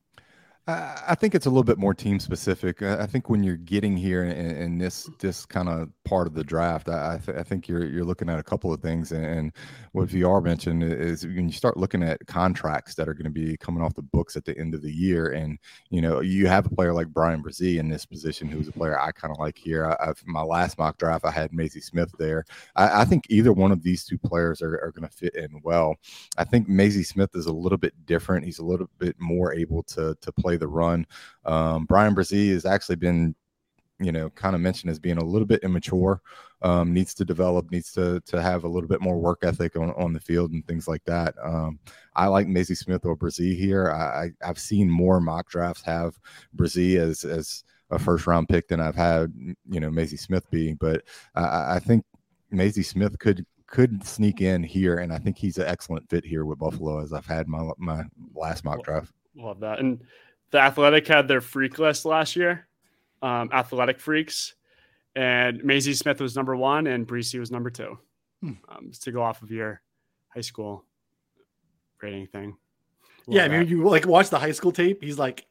I 0.68 1.14
think 1.14 1.36
it's 1.36 1.46
a 1.46 1.48
little 1.48 1.62
bit 1.62 1.78
more 1.78 1.94
team 1.94 2.18
specific. 2.18 2.82
I 2.82 3.06
think 3.06 3.30
when 3.30 3.44
you're 3.44 3.56
getting 3.56 3.96
here 3.96 4.24
in, 4.24 4.50
in 4.50 4.78
this 4.78 5.08
this 5.20 5.46
kind 5.46 5.68
of 5.68 5.90
part 6.04 6.26
of 6.26 6.34
the 6.34 6.42
draft, 6.42 6.88
I, 6.88 7.20
th- 7.24 7.38
I 7.38 7.44
think 7.44 7.68
you're 7.68 7.84
you're 7.86 8.04
looking 8.04 8.28
at 8.28 8.40
a 8.40 8.42
couple 8.42 8.72
of 8.72 8.80
things. 8.80 9.12
And, 9.12 9.52
what 9.96 10.10
VR 10.10 10.44
mentioned 10.44 10.82
is 10.82 11.24
when 11.24 11.46
you 11.46 11.52
start 11.52 11.78
looking 11.78 12.02
at 12.02 12.26
contracts 12.26 12.96
that 12.96 13.08
are 13.08 13.14
going 13.14 13.24
to 13.24 13.30
be 13.30 13.56
coming 13.56 13.82
off 13.82 13.94
the 13.94 14.02
books 14.02 14.36
at 14.36 14.44
the 14.44 14.56
end 14.58 14.74
of 14.74 14.82
the 14.82 14.92
year, 14.92 15.28
and 15.28 15.58
you 15.88 16.02
know 16.02 16.20
you 16.20 16.48
have 16.48 16.66
a 16.66 16.68
player 16.68 16.92
like 16.92 17.08
Bryan 17.08 17.42
Bresee 17.42 17.78
in 17.78 17.88
this 17.88 18.04
position, 18.04 18.46
who's 18.46 18.68
a 18.68 18.72
player 18.72 19.00
I 19.00 19.12
kind 19.12 19.32
of 19.32 19.38
like 19.38 19.56
here. 19.56 19.86
I, 19.86 20.10
I've, 20.10 20.22
my 20.26 20.42
last 20.42 20.76
mock 20.76 20.98
draft, 20.98 21.24
I 21.24 21.30
had 21.30 21.50
Mazi 21.50 21.82
Smith 21.82 22.12
there. 22.18 22.44
I, 22.74 23.02
I 23.02 23.04
think 23.06 23.24
either 23.30 23.54
one 23.54 23.72
of 23.72 23.82
these 23.82 24.04
two 24.04 24.18
players 24.18 24.60
are, 24.60 24.74
are 24.82 24.92
going 24.92 25.08
to 25.08 25.16
fit 25.16 25.34
in 25.34 25.62
well. 25.62 25.96
I 26.36 26.44
think 26.44 26.68
Mazi 26.68 27.06
Smith 27.06 27.30
is 27.34 27.46
a 27.46 27.52
little 27.52 27.78
bit 27.78 27.94
different. 28.04 28.44
He's 28.44 28.58
a 28.58 28.64
little 28.64 28.90
bit 28.98 29.16
more 29.18 29.54
able 29.54 29.82
to 29.84 30.14
to 30.20 30.32
play 30.32 30.55
the 30.58 30.68
run. 30.68 31.06
Um, 31.44 31.84
Bryan 31.84 32.14
Bresee 32.14 32.52
has 32.52 32.64
actually 32.64 32.96
been, 32.96 33.34
you 33.98 34.12
know, 34.12 34.30
kind 34.30 34.54
of 34.54 34.60
mentioned 34.60 34.90
as 34.90 34.98
being 34.98 35.18
a 35.18 35.24
little 35.24 35.46
bit 35.46 35.62
immature. 35.64 36.20
Um, 36.62 36.94
needs 36.94 37.12
to 37.14 37.24
develop, 37.24 37.70
needs 37.70 37.92
to 37.92 38.20
to 38.20 38.40
have 38.40 38.64
a 38.64 38.68
little 38.68 38.88
bit 38.88 39.02
more 39.02 39.18
work 39.18 39.40
ethic 39.42 39.76
on, 39.76 39.92
on 39.92 40.12
the 40.14 40.20
field 40.20 40.52
and 40.52 40.66
things 40.66 40.88
like 40.88 41.04
that. 41.04 41.34
Um, 41.42 41.78
I 42.14 42.28
like 42.28 42.46
Mazi 42.46 42.76
Smith 42.76 43.04
or 43.04 43.16
Bresee 43.16 43.56
here. 43.56 43.90
I, 43.92 44.24
I 44.24 44.48
I've 44.48 44.58
seen 44.58 44.90
more 44.90 45.20
mock 45.20 45.48
drafts 45.50 45.82
have 45.82 46.18
Bresee 46.56 46.96
as 46.96 47.24
as 47.24 47.62
a 47.90 47.98
first 47.98 48.26
round 48.26 48.48
pick 48.48 48.68
than 48.68 48.80
I've 48.80 48.96
had, 48.96 49.32
you 49.70 49.80
know, 49.80 49.90
Mazi 49.90 50.18
Smith 50.18 50.50
be. 50.50 50.72
But 50.72 51.02
I, 51.34 51.76
I 51.76 51.78
think 51.78 52.04
Mazi 52.52 52.84
Smith 52.84 53.18
could 53.18 53.44
could 53.66 54.04
sneak 54.04 54.40
in 54.40 54.62
here, 54.62 54.98
and 54.98 55.12
I 55.12 55.18
think 55.18 55.36
he's 55.36 55.58
an 55.58 55.66
excellent 55.66 56.08
fit 56.08 56.24
here 56.24 56.44
with 56.44 56.58
Buffalo, 56.58 57.02
as 57.02 57.12
I've 57.12 57.26
had 57.26 57.48
my 57.48 57.70
my 57.76 58.04
last 58.34 58.64
mock 58.64 58.82
draft. 58.82 59.12
Love 59.36 59.60
that. 59.60 59.78
And 59.80 60.00
the 60.50 60.58
Athletic 60.58 61.06
had 61.06 61.28
their 61.28 61.40
freak 61.40 61.78
list 61.78 62.04
last 62.04 62.36
year, 62.36 62.68
um, 63.22 63.50
Athletic 63.52 64.00
Freaks, 64.00 64.54
and 65.14 65.60
Mazi 65.62 65.96
Smith 65.96 66.20
was 66.20 66.36
number 66.36 66.56
one, 66.56 66.86
and 66.86 67.06
Bresee 67.06 67.40
was 67.40 67.50
number 67.50 67.70
two. 67.70 67.98
Hmm. 68.42 68.52
Um, 68.68 68.90
to 69.00 69.12
go 69.12 69.22
off 69.22 69.42
of 69.42 69.50
your 69.50 69.80
high 70.28 70.42
school 70.42 70.84
rating 72.02 72.26
thing. 72.26 72.56
Love 73.26 73.36
yeah, 73.36 73.44
I 73.44 73.48
mean, 73.48 73.60
that. 73.60 73.68
you 73.68 73.88
like 73.88 74.06
watch 74.06 74.30
the 74.30 74.38
high 74.38 74.52
school 74.52 74.72
tape. 74.72 75.02
He's 75.02 75.18
like, 75.18 75.46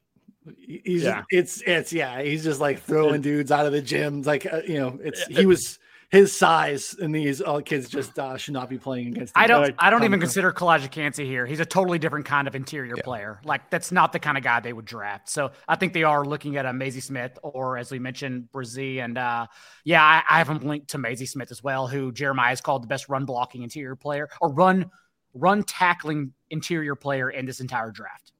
he's 0.56 1.02
Yeah. 1.02 1.24
it's 1.30 1.62
it's 1.66 1.92
yeah, 1.92 2.22
he's 2.22 2.44
just 2.44 2.60
like 2.60 2.80
throwing 2.80 3.20
dudes 3.20 3.50
out 3.50 3.66
of 3.66 3.72
the 3.72 3.82
gym. 3.82 4.22
Like 4.22 4.46
uh, 4.50 4.62
you 4.66 4.78
know, 4.78 4.98
it's 5.02 5.26
he 5.26 5.46
was 5.46 5.78
his 6.08 6.34
size, 6.34 6.94
and 7.00 7.14
these 7.14 7.40
all 7.40 7.60
kids 7.60 7.88
just 7.88 8.18
uh, 8.18 8.36
should 8.36 8.54
not 8.54 8.68
be 8.70 8.78
playing 8.78 9.08
against. 9.08 9.32
I 9.36 9.46
don't. 9.46 9.62
like 9.62 9.74
I 9.78 9.90
don't 9.90 10.04
even 10.04 10.12
Tom- 10.12 10.20
consider 10.20 10.52
Calijah 10.52 10.90
Kancey 10.90 11.26
here. 11.26 11.46
He's 11.46 11.60
a 11.60 11.64
totally 11.64 11.98
different 11.98 12.26
kind 12.26 12.46
of 12.46 12.54
interior 12.54 12.94
Yeah. 12.96 13.02
player. 13.02 13.40
Like 13.44 13.70
that's 13.70 13.90
not 13.90 14.12
the 14.12 14.20
kind 14.20 14.38
of 14.38 14.44
guy 14.44 14.60
they 14.60 14.72
would 14.72 14.84
draft. 14.84 15.28
So 15.28 15.50
I 15.66 15.76
think 15.76 15.92
they 15.92 16.04
are 16.04 16.24
looking 16.24 16.56
at 16.56 16.64
a 16.64 16.70
Mazi 16.70 17.02
Smith 17.02 17.38
or, 17.42 17.76
as 17.76 17.90
we 17.90 17.98
mentioned, 17.98 18.48
Bresee. 18.52 19.02
And 19.02 19.18
uh, 19.18 19.46
yeah, 19.84 20.02
I, 20.02 20.22
I 20.28 20.38
have 20.38 20.48
him 20.48 20.60
linked 20.60 20.88
to 20.88 20.98
Mazi 20.98 21.28
Smith 21.28 21.50
as 21.50 21.62
well, 21.62 21.88
who 21.88 22.12
Jeremiah 22.12 22.50
has 22.50 22.60
called 22.60 22.82
the 22.84 22.88
best 22.88 23.08
run 23.08 23.24
blocking 23.24 23.62
interior 23.62 23.96
player 23.96 24.28
or 24.40 24.52
run 24.52 24.90
run 25.34 25.62
tackling 25.64 26.32
interior 26.50 26.94
player 26.94 27.30
in 27.30 27.46
this 27.46 27.60
entire 27.60 27.90
draft. 27.90 28.32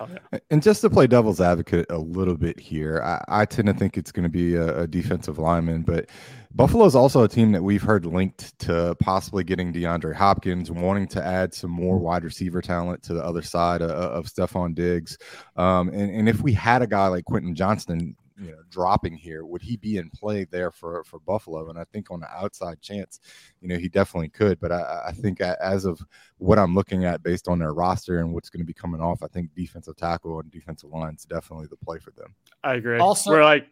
Oh, 0.00 0.08
yeah. 0.10 0.38
And 0.50 0.62
just 0.62 0.80
to 0.80 0.90
play 0.90 1.06
devil's 1.06 1.40
advocate 1.40 1.86
a 1.90 1.98
little 1.98 2.36
bit 2.36 2.58
here, 2.58 3.00
I, 3.04 3.42
I 3.42 3.44
tend 3.44 3.68
to 3.68 3.74
think 3.74 3.96
it's 3.96 4.10
going 4.10 4.24
to 4.24 4.28
be 4.28 4.54
a, 4.54 4.80
a, 4.80 4.86
defensive 4.86 5.38
lineman, 5.38 5.82
but 5.82 6.08
Buffalo 6.56 6.84
is 6.84 6.94
also 6.94 7.24
a 7.24 7.28
team 7.28 7.50
that 7.50 7.62
we've 7.62 7.82
heard 7.82 8.06
linked 8.06 8.56
to 8.60 8.94
possibly 9.00 9.42
getting 9.42 9.72
DeAndre 9.72 10.14
Hopkins, 10.14 10.70
wanting 10.70 11.08
to 11.08 11.24
add 11.24 11.52
some 11.52 11.72
more 11.72 11.98
wide 11.98 12.22
receiver 12.22 12.62
talent 12.62 13.02
to 13.02 13.14
the 13.14 13.24
other 13.24 13.42
side 13.42 13.82
of, 13.82 13.90
of 13.90 14.26
Stefon 14.26 14.72
Diggs. 14.72 15.18
Um, 15.56 15.88
and, 15.88 16.14
and 16.14 16.28
if 16.28 16.42
we 16.42 16.52
had 16.52 16.80
a 16.80 16.86
guy 16.86 17.08
like 17.08 17.24
Quentin 17.24 17.54
Johnston 17.54 18.16
you 18.36 18.50
know 18.50 18.58
dropping 18.68 19.14
here 19.14 19.46
would 19.46 19.62
he 19.62 19.76
be 19.76 19.96
in 19.96 20.10
play 20.10 20.42
there 20.42 20.72
for 20.72 21.04
for 21.04 21.20
buffalo? 21.20 21.70
And 21.70 21.78
i 21.78 21.84
think 21.84 22.10
on 22.10 22.18
the 22.18 22.28
outside 22.30 22.80
chance 22.80 23.20
you 23.60 23.68
know 23.68 23.76
he 23.76 23.88
definitely 23.88 24.28
could. 24.28 24.58
But 24.58 24.72
i, 24.72 25.04
I 25.06 25.12
think 25.12 25.40
as 25.40 25.84
of 25.84 26.00
what 26.38 26.58
i'm 26.58 26.74
looking 26.74 27.04
at 27.04 27.22
based 27.22 27.46
on 27.46 27.60
their 27.60 27.72
roster 27.72 28.18
and 28.18 28.32
what's 28.32 28.50
going 28.50 28.60
to 28.60 28.66
be 28.66 28.74
coming 28.74 29.00
off 29.00 29.22
i 29.22 29.28
think 29.28 29.54
defensive 29.54 29.96
tackle 29.96 30.40
and 30.40 30.50
defensive 30.50 30.90
line 30.90 31.14
is 31.14 31.24
definitely 31.24 31.68
the 31.68 31.76
play 31.76 31.98
for 31.98 32.10
them. 32.12 32.34
I 32.64 32.74
agree. 32.74 32.98
Also 32.98 33.30
we're 33.30 33.44
like 33.44 33.68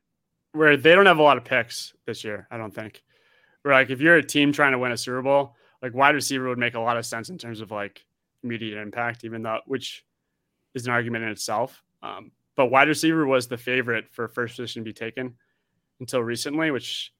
where 0.52 0.76
they 0.76 0.94
don't 0.94 1.06
have 1.06 1.18
a 1.18 1.22
lot 1.22 1.36
of 1.36 1.44
picks 1.44 1.94
this 2.06 2.24
year 2.24 2.46
i 2.50 2.56
don't 2.56 2.74
think 2.74 3.02
we're 3.64 3.72
like 3.72 3.90
if 3.90 4.00
you're 4.00 4.16
a 4.16 4.22
team 4.22 4.52
trying 4.52 4.72
to 4.72 4.78
win 4.78 4.92
a 4.92 4.96
super 4.96 5.22
bowl 5.22 5.56
like 5.82 5.94
wide 5.94 6.14
receiver 6.14 6.48
would 6.48 6.58
make 6.58 6.74
a 6.74 6.80
lot 6.80 6.96
of 6.96 7.06
sense 7.06 7.28
in 7.28 7.38
terms 7.38 7.60
of 7.60 7.70
like 7.70 8.04
immediate 8.44 8.80
impact 8.80 9.24
even 9.24 9.42
though 9.42 9.58
which 9.66 10.04
is 10.74 10.86
an 10.86 10.92
argument 10.92 11.24
in 11.24 11.30
itself 11.30 11.82
um, 12.02 12.32
but 12.56 12.66
wide 12.66 12.88
receiver 12.88 13.26
was 13.26 13.46
the 13.46 13.56
favorite 13.56 14.06
for 14.10 14.28
first 14.28 14.56
position 14.56 14.82
to 14.82 14.84
be 14.84 14.92
taken 14.92 15.34
until 16.00 16.20
recently, 16.20 16.70
which 16.70 17.12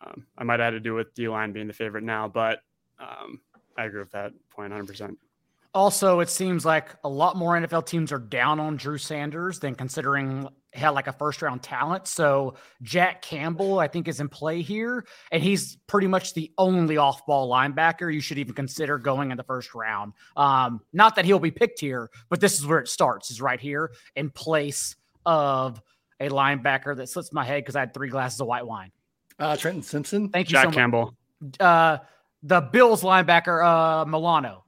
um, 0.00 0.26
I 0.38 0.44
might 0.44 0.60
have 0.60 0.72
to 0.72 0.80
do 0.80 0.94
with 0.94 1.14
D 1.14 1.28
line 1.28 1.52
being 1.52 1.66
the 1.66 1.72
favorite 1.72 2.04
now. 2.04 2.28
But 2.28 2.62
um, 2.98 3.40
I 3.76 3.84
agree 3.84 4.00
with 4.00 4.12
that 4.12 4.32
point 4.50 4.72
100%. 4.72 5.16
Also, 5.72 6.20
it 6.20 6.28
seems 6.28 6.64
like 6.64 6.96
a 7.04 7.08
lot 7.08 7.36
more 7.36 7.54
NFL 7.54 7.86
teams 7.86 8.10
are 8.10 8.18
down 8.18 8.58
on 8.58 8.76
Drew 8.76 8.98
Sanders 8.98 9.60
than 9.60 9.74
considering 9.74 10.48
had 10.72 10.90
like 10.90 11.06
a 11.06 11.12
first 11.12 11.42
round 11.42 11.62
talent. 11.62 12.06
So 12.06 12.54
Jack 12.82 13.22
Campbell, 13.22 13.78
I 13.78 13.88
think, 13.88 14.08
is 14.08 14.20
in 14.20 14.28
play 14.28 14.62
here, 14.62 15.04
and 15.32 15.42
he's 15.42 15.76
pretty 15.86 16.06
much 16.06 16.34
the 16.34 16.52
only 16.58 16.96
off 16.96 17.26
ball 17.26 17.50
linebacker 17.50 18.12
you 18.12 18.20
should 18.20 18.38
even 18.38 18.54
consider 18.54 18.98
going 18.98 19.30
in 19.30 19.36
the 19.36 19.42
first 19.42 19.74
round. 19.74 20.12
Um, 20.36 20.80
not 20.92 21.16
that 21.16 21.24
he'll 21.24 21.40
be 21.40 21.50
picked 21.50 21.80
here, 21.80 22.10
but 22.28 22.40
this 22.40 22.58
is 22.58 22.66
where 22.66 22.78
it 22.78 22.88
starts, 22.88 23.30
is 23.30 23.40
right 23.40 23.60
here 23.60 23.90
in 24.16 24.30
place 24.30 24.96
of 25.26 25.82
a 26.20 26.28
linebacker 26.28 26.96
that 26.96 27.08
slips 27.08 27.32
my 27.32 27.44
head 27.44 27.62
because 27.62 27.76
I 27.76 27.80
had 27.80 27.94
three 27.94 28.08
glasses 28.08 28.40
of 28.40 28.46
white 28.46 28.66
wine. 28.66 28.92
Uh, 29.38 29.56
Trenton 29.56 29.82
Simpson. 29.82 30.28
Thank 30.28 30.48
you, 30.48 30.52
Jack 30.52 30.66
so 30.66 30.70
Campbell. 30.70 31.14
Uh, 31.58 31.98
the 32.42 32.60
Bills 32.60 33.02
linebacker, 33.02 33.64
uh, 33.64 34.04
Milano. 34.04 34.64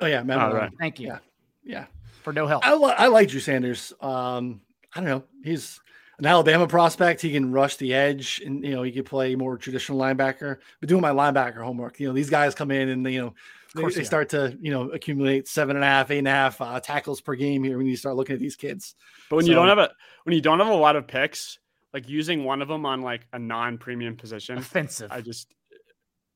Oh 0.00 0.06
yeah, 0.06 0.22
Matt 0.22 0.38
oh, 0.38 0.54
right. 0.54 0.70
Thank 0.78 1.00
you. 1.00 1.08
Yeah, 1.08 1.18
yeah. 1.64 1.84
For 2.22 2.32
no 2.32 2.46
help. 2.46 2.66
I, 2.66 2.74
li- 2.74 2.94
I 2.96 3.06
like 3.06 3.28
Drew 3.28 3.40
Sanders. 3.40 3.92
Um, 4.00 4.60
I 4.98 5.00
don't 5.00 5.10
know. 5.10 5.24
He's 5.44 5.80
an 6.18 6.26
Alabama 6.26 6.66
prospect. 6.66 7.20
He 7.20 7.30
can 7.30 7.52
rush 7.52 7.76
the 7.76 7.94
edge, 7.94 8.42
and 8.44 8.64
you 8.64 8.72
know 8.72 8.82
he 8.82 8.90
could 8.90 9.06
play 9.06 9.36
more 9.36 9.56
traditional 9.56 9.96
linebacker. 9.96 10.56
But 10.80 10.88
doing 10.88 11.00
my 11.00 11.12
linebacker 11.12 11.62
homework, 11.62 12.00
you 12.00 12.08
know 12.08 12.12
these 12.12 12.30
guys 12.30 12.54
come 12.54 12.72
in 12.72 12.88
and 12.88 13.06
they, 13.06 13.12
you 13.12 13.20
know 13.20 13.34
of 13.76 13.92
they, 13.92 14.00
they 14.00 14.04
start 14.04 14.30
to 14.30 14.58
you 14.60 14.72
know 14.72 14.90
accumulate 14.90 15.46
seven 15.46 15.76
and 15.76 15.84
a 15.84 15.86
half, 15.86 16.10
eight 16.10 16.18
and 16.18 16.26
a 16.26 16.32
half 16.32 16.60
uh, 16.60 16.80
tackles 16.80 17.20
per 17.20 17.36
game 17.36 17.62
here 17.62 17.78
when 17.78 17.86
you 17.86 17.96
start 17.96 18.16
looking 18.16 18.34
at 18.34 18.40
these 18.40 18.56
kids. 18.56 18.96
But 19.30 19.36
when 19.36 19.44
so, 19.44 19.50
you 19.50 19.54
don't 19.54 19.68
have 19.68 19.78
a 19.78 19.90
when 20.24 20.34
you 20.34 20.42
don't 20.42 20.58
have 20.58 20.66
a 20.66 20.74
lot 20.74 20.96
of 20.96 21.06
picks, 21.06 21.60
like 21.94 22.08
using 22.08 22.42
one 22.42 22.60
of 22.60 22.66
them 22.66 22.84
on 22.84 23.00
like 23.00 23.28
a 23.32 23.38
non-premium 23.38 24.16
position, 24.16 24.58
offensive. 24.58 25.12
I 25.12 25.20
just 25.20 25.54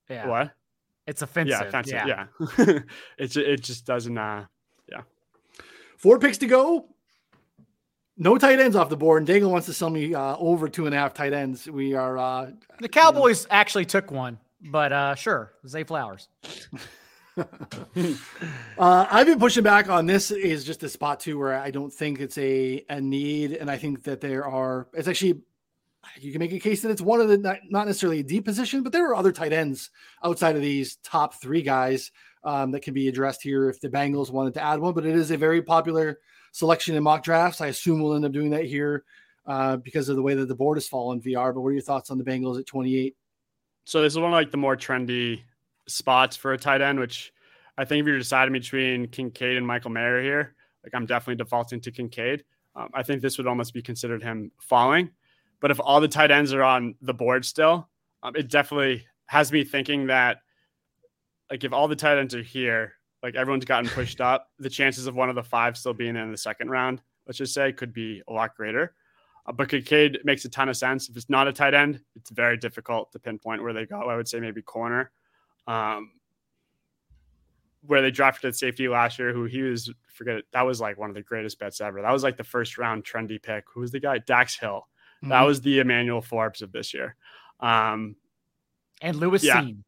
yeah. 0.09 0.29
What? 0.29 0.53
It's 1.07 1.23
offensive. 1.23 1.59
Yeah, 1.61 1.67
offensive. 1.67 1.93
Yeah. 1.95 2.27
yeah. 2.39 2.79
it, 3.19 3.37
it 3.37 3.61
just 3.61 3.85
doesn't, 3.85 4.17
uh, 4.17 4.45
yeah. 4.89 5.03
Four 5.97 6.21
picks 6.21 6.39
to 6.39 6.47
go. 6.47 6.92
No 8.23 8.39
tight 8.39 8.61
ends 8.61 8.77
off 8.77 8.89
the 8.89 8.97
board. 8.97 9.29
And 9.29 9.29
Daigle 9.29 9.51
wants 9.51 9.67
to 9.67 9.73
sell 9.73 9.91
me 9.91 10.15
uh, 10.15 10.37
over 10.37 10.69
two 10.69 10.87
and 10.87 10.95
a 10.95 10.99
half 10.99 11.13
tight 11.13 11.33
ends. 11.33 11.69
We 11.69 11.95
are. 11.95 12.17
Uh, 12.17 12.53
the 12.79 12.89
Cowboys 12.89 13.43
you 13.43 13.49
know. 13.49 13.57
actually 13.57 13.85
took 13.85 14.13
one, 14.13 14.39
but 14.61 14.93
uh, 14.93 15.17
sure. 15.17 15.55
Zay 15.67 15.83
Flowers. 15.83 16.29
uh, 17.37 17.47
I've 18.79 19.27
been 19.27 19.41
pushing 19.41 19.65
back 19.65 19.89
on 19.89 20.07
this 20.07 20.31
is 20.31 20.63
just 20.63 20.85
a 20.85 20.89
spot 20.89 21.19
too 21.19 21.37
where 21.37 21.59
I 21.59 21.73
don't 21.73 21.93
think 21.93 22.21
it's 22.21 22.39
a, 22.39 22.85
a 22.89 23.01
need. 23.01 23.55
And 23.55 23.69
I 23.69 23.77
think 23.77 24.05
that 24.05 24.21
there 24.21 24.47
are, 24.47 24.87
it's 24.95 25.09
actually 25.09 25.41
you 26.21 26.31
can 26.31 26.39
make 26.39 26.53
a 26.53 26.61
case 26.61 26.81
that 26.83 26.93
it's 26.93 27.03
one 27.03 27.21
of 27.21 27.29
the 27.29 27.39
not, 27.39 27.59
not 27.71 27.89
necessarily 27.89 28.21
a 28.21 28.25
deep 28.25 28.45
position, 28.45 28.85
but 28.85 28.93
there 28.93 29.09
are 29.09 29.17
other 29.17 29.33
tight 29.33 29.53
ends 29.53 29.91
outside 30.23 30.55
of 30.55 30.63
these 30.63 30.95
top 31.03 31.35
three 31.35 31.63
guys 31.63 32.13
um, 32.45 32.71
that 32.71 32.83
can 32.83 32.95
be 32.95 33.09
addressed 33.09 33.43
here 33.43 33.69
if 33.69 33.81
the 33.81 33.89
Bengals 33.89 34.31
wanted 34.31 34.55
to 34.55 34.63
add 34.63 34.79
one. 34.79 34.95
But 34.95 35.07
it 35.07 35.17
is 35.17 35.33
a 35.33 35.37
very 35.37 35.61
popular 35.61 36.21
selection 36.53 36.95
in 36.95 37.03
mock 37.03 37.25
drafts. 37.25 37.61
I 37.61 37.67
assume 37.69 38.01
we'll 38.01 38.15
end 38.15 38.25
up 38.25 38.33
doing 38.33 38.51
that 38.51 38.65
here 38.65 39.05
uh, 39.47 39.77
because 39.77 40.09
of 40.09 40.17
the 40.17 40.23
way 40.23 40.35
that 40.35 40.47
the 40.47 40.55
board 40.55 40.77
has 40.77 40.87
fallen 40.87 41.21
VR. 41.21 41.53
But 41.53 41.61
what 41.61 41.71
are 41.71 41.73
your 41.73 41.83
thoughts 41.83 42.11
on 42.11 42.19
the 42.19 42.25
Bengals 42.25 42.59
at 42.59 42.67
28? 42.67 43.17
So 43.85 44.01
this 44.01 44.13
is 44.13 44.19
one 44.19 44.31
of 44.31 44.33
like 44.33 44.51
the 44.51 44.57
more 44.57 44.77
trendy 44.77 45.43
spots 45.89 46.37
for 46.37 46.53
a 46.53 46.59
tight 46.59 46.81
end, 46.81 47.01
which 47.01 47.33
I 47.77 47.85
think 47.85 48.03
if 48.03 48.07
you're 48.07 48.19
deciding 48.19 48.53
between 48.53 49.09
Kincaid 49.09 49.57
and 49.57 49.67
Michael 49.67 49.91
Mayer 49.91 50.23
here, 50.23 50.55
like 50.85 50.95
I'm 50.95 51.07
definitely 51.07 51.43
defaulting 51.43 51.81
to 51.81 51.91
Kincaid. 51.91 52.45
Um, 52.77 52.91
I 52.95 53.03
think 53.03 53.21
this 53.21 53.39
would 53.39 53.47
almost 53.47 53.75
be 53.75 53.83
considered 53.83 54.23
him 54.23 54.53
falling. 54.61 55.11
But 55.61 55.71
if 55.71 55.81
all 55.81 56.01
the 56.01 56.09
tight 56.09 56.31
ends 56.31 56.53
are 56.53 56.63
on 56.63 56.95
the 57.01 57.15
board 57.15 57.45
still, 57.45 57.89
um, 58.23 58.35
it 58.37 58.49
definitely 58.49 59.07
has 59.27 59.53
me 59.53 59.65
thinking 59.65 60.07
that, 60.07 60.39
like, 61.51 61.65
if 61.65 61.73
all 61.73 61.89
the 61.89 61.97
tight 61.97 62.19
ends 62.19 62.35
are 62.35 62.43
here, 62.43 62.95
like 63.23 63.35
everyone's 63.35 63.65
gotten 63.65 63.89
pushed 63.89 64.21
up, 64.21 64.51
the 64.59 64.71
chances 64.71 65.07
of 65.07 65.15
one 65.15 65.29
of 65.29 65.35
the 65.35 65.43
five 65.43 65.77
still 65.77 65.95
being 65.95 66.17
in 66.17 66.31
the 66.31 66.37
second 66.37 66.71
round, 66.71 67.01
let's 67.27 67.39
just 67.39 67.55
say, 67.55 67.73
could 67.73 67.93
be 67.93 68.23
a 68.29 68.33
lot 68.33 68.57
greater. 68.57 68.95
Uh, 69.47 69.53
but 69.53 69.69
Kincaid 69.69 70.21
makes 70.25 70.45
a 70.45 70.49
ton 70.49 70.69
of 70.69 70.77
sense. 70.77 71.09
If 71.09 71.17
it's 71.17 71.31
not 71.31 71.49
a 71.49 71.53
tight 71.53 71.75
end, 71.75 72.01
it's 72.17 72.31
very 72.31 72.57
difficult 72.57 73.13
to 73.13 73.19
pinpoint 73.19 73.63
where 73.63 73.73
they 73.73 73.87
go. 73.87 74.01
I 74.01 74.17
would 74.17 74.29
say 74.29 74.41
maybe 74.41 74.63
corner. 74.63 75.11
Um, 75.67 76.13
where 77.85 78.03
they 78.03 78.11
drafted 78.11 78.55
safety 78.55 78.89
last 78.89 79.19
year, 79.19 79.33
who 79.33 79.45
he 79.45 79.63
was 79.63 79.91
forget 80.07 80.37
it, 80.37 80.45
that 80.53 80.63
was 80.63 80.81
like 80.81 80.99
one 80.99 81.11
of 81.11 81.15
the 81.17 81.23
greatest 81.23 81.59
bets 81.59 81.81
ever. 81.81 82.03
That 82.03 82.13
was 82.13 82.23
like 82.23 82.37
the 82.37 82.45
first 82.45 82.79
round 82.79 83.05
trendy 83.05 83.43
pick. 83.43 83.65
Who 83.75 83.81
was 83.81 83.91
the 83.91 84.01
guy? 84.01 84.19
Dax 84.19 84.59
Hill. 84.59 84.87
Mm-hmm. 85.19 85.31
That 85.31 85.43
was 85.43 85.61
the 85.61 85.81
Emmanuel 85.81 86.21
Forbes 86.21 86.63
of 86.63 86.73
this 86.73 86.95
year. 86.95 87.17
Um, 87.61 88.17
and 89.01 89.17
Lewis 89.17 89.45
yeah. 89.45 89.63
Cine. 89.63 89.79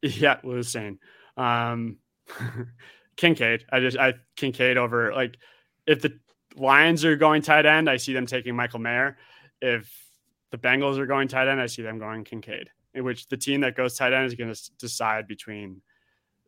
Yeah, 0.00 0.38
Lewis 0.44 0.72
Cine. 0.72 0.98
Um, 1.36 1.96
Kincaid. 3.16 3.64
I 3.70 3.80
just 3.80 3.96
I 3.98 4.14
Kincaid 4.36 4.76
over 4.76 5.12
like 5.12 5.36
if 5.86 6.00
the 6.02 6.18
Lions 6.56 7.04
are 7.04 7.16
going 7.16 7.42
tight 7.42 7.66
end, 7.66 7.88
I 7.88 7.96
see 7.96 8.12
them 8.12 8.26
taking 8.26 8.56
Michael 8.56 8.80
Mayer. 8.80 9.16
If 9.60 9.92
the 10.50 10.58
Bengals 10.58 10.98
are 10.98 11.06
going 11.06 11.28
tight 11.28 11.48
end, 11.48 11.60
I 11.60 11.66
see 11.66 11.82
them 11.82 11.98
going 11.98 12.24
Kincaid. 12.24 12.70
In 12.94 13.04
which 13.04 13.28
the 13.28 13.36
team 13.36 13.60
that 13.60 13.76
goes 13.76 13.96
tight 13.96 14.12
end 14.12 14.26
is 14.26 14.34
going 14.34 14.52
to 14.52 14.70
decide 14.78 15.28
between 15.28 15.82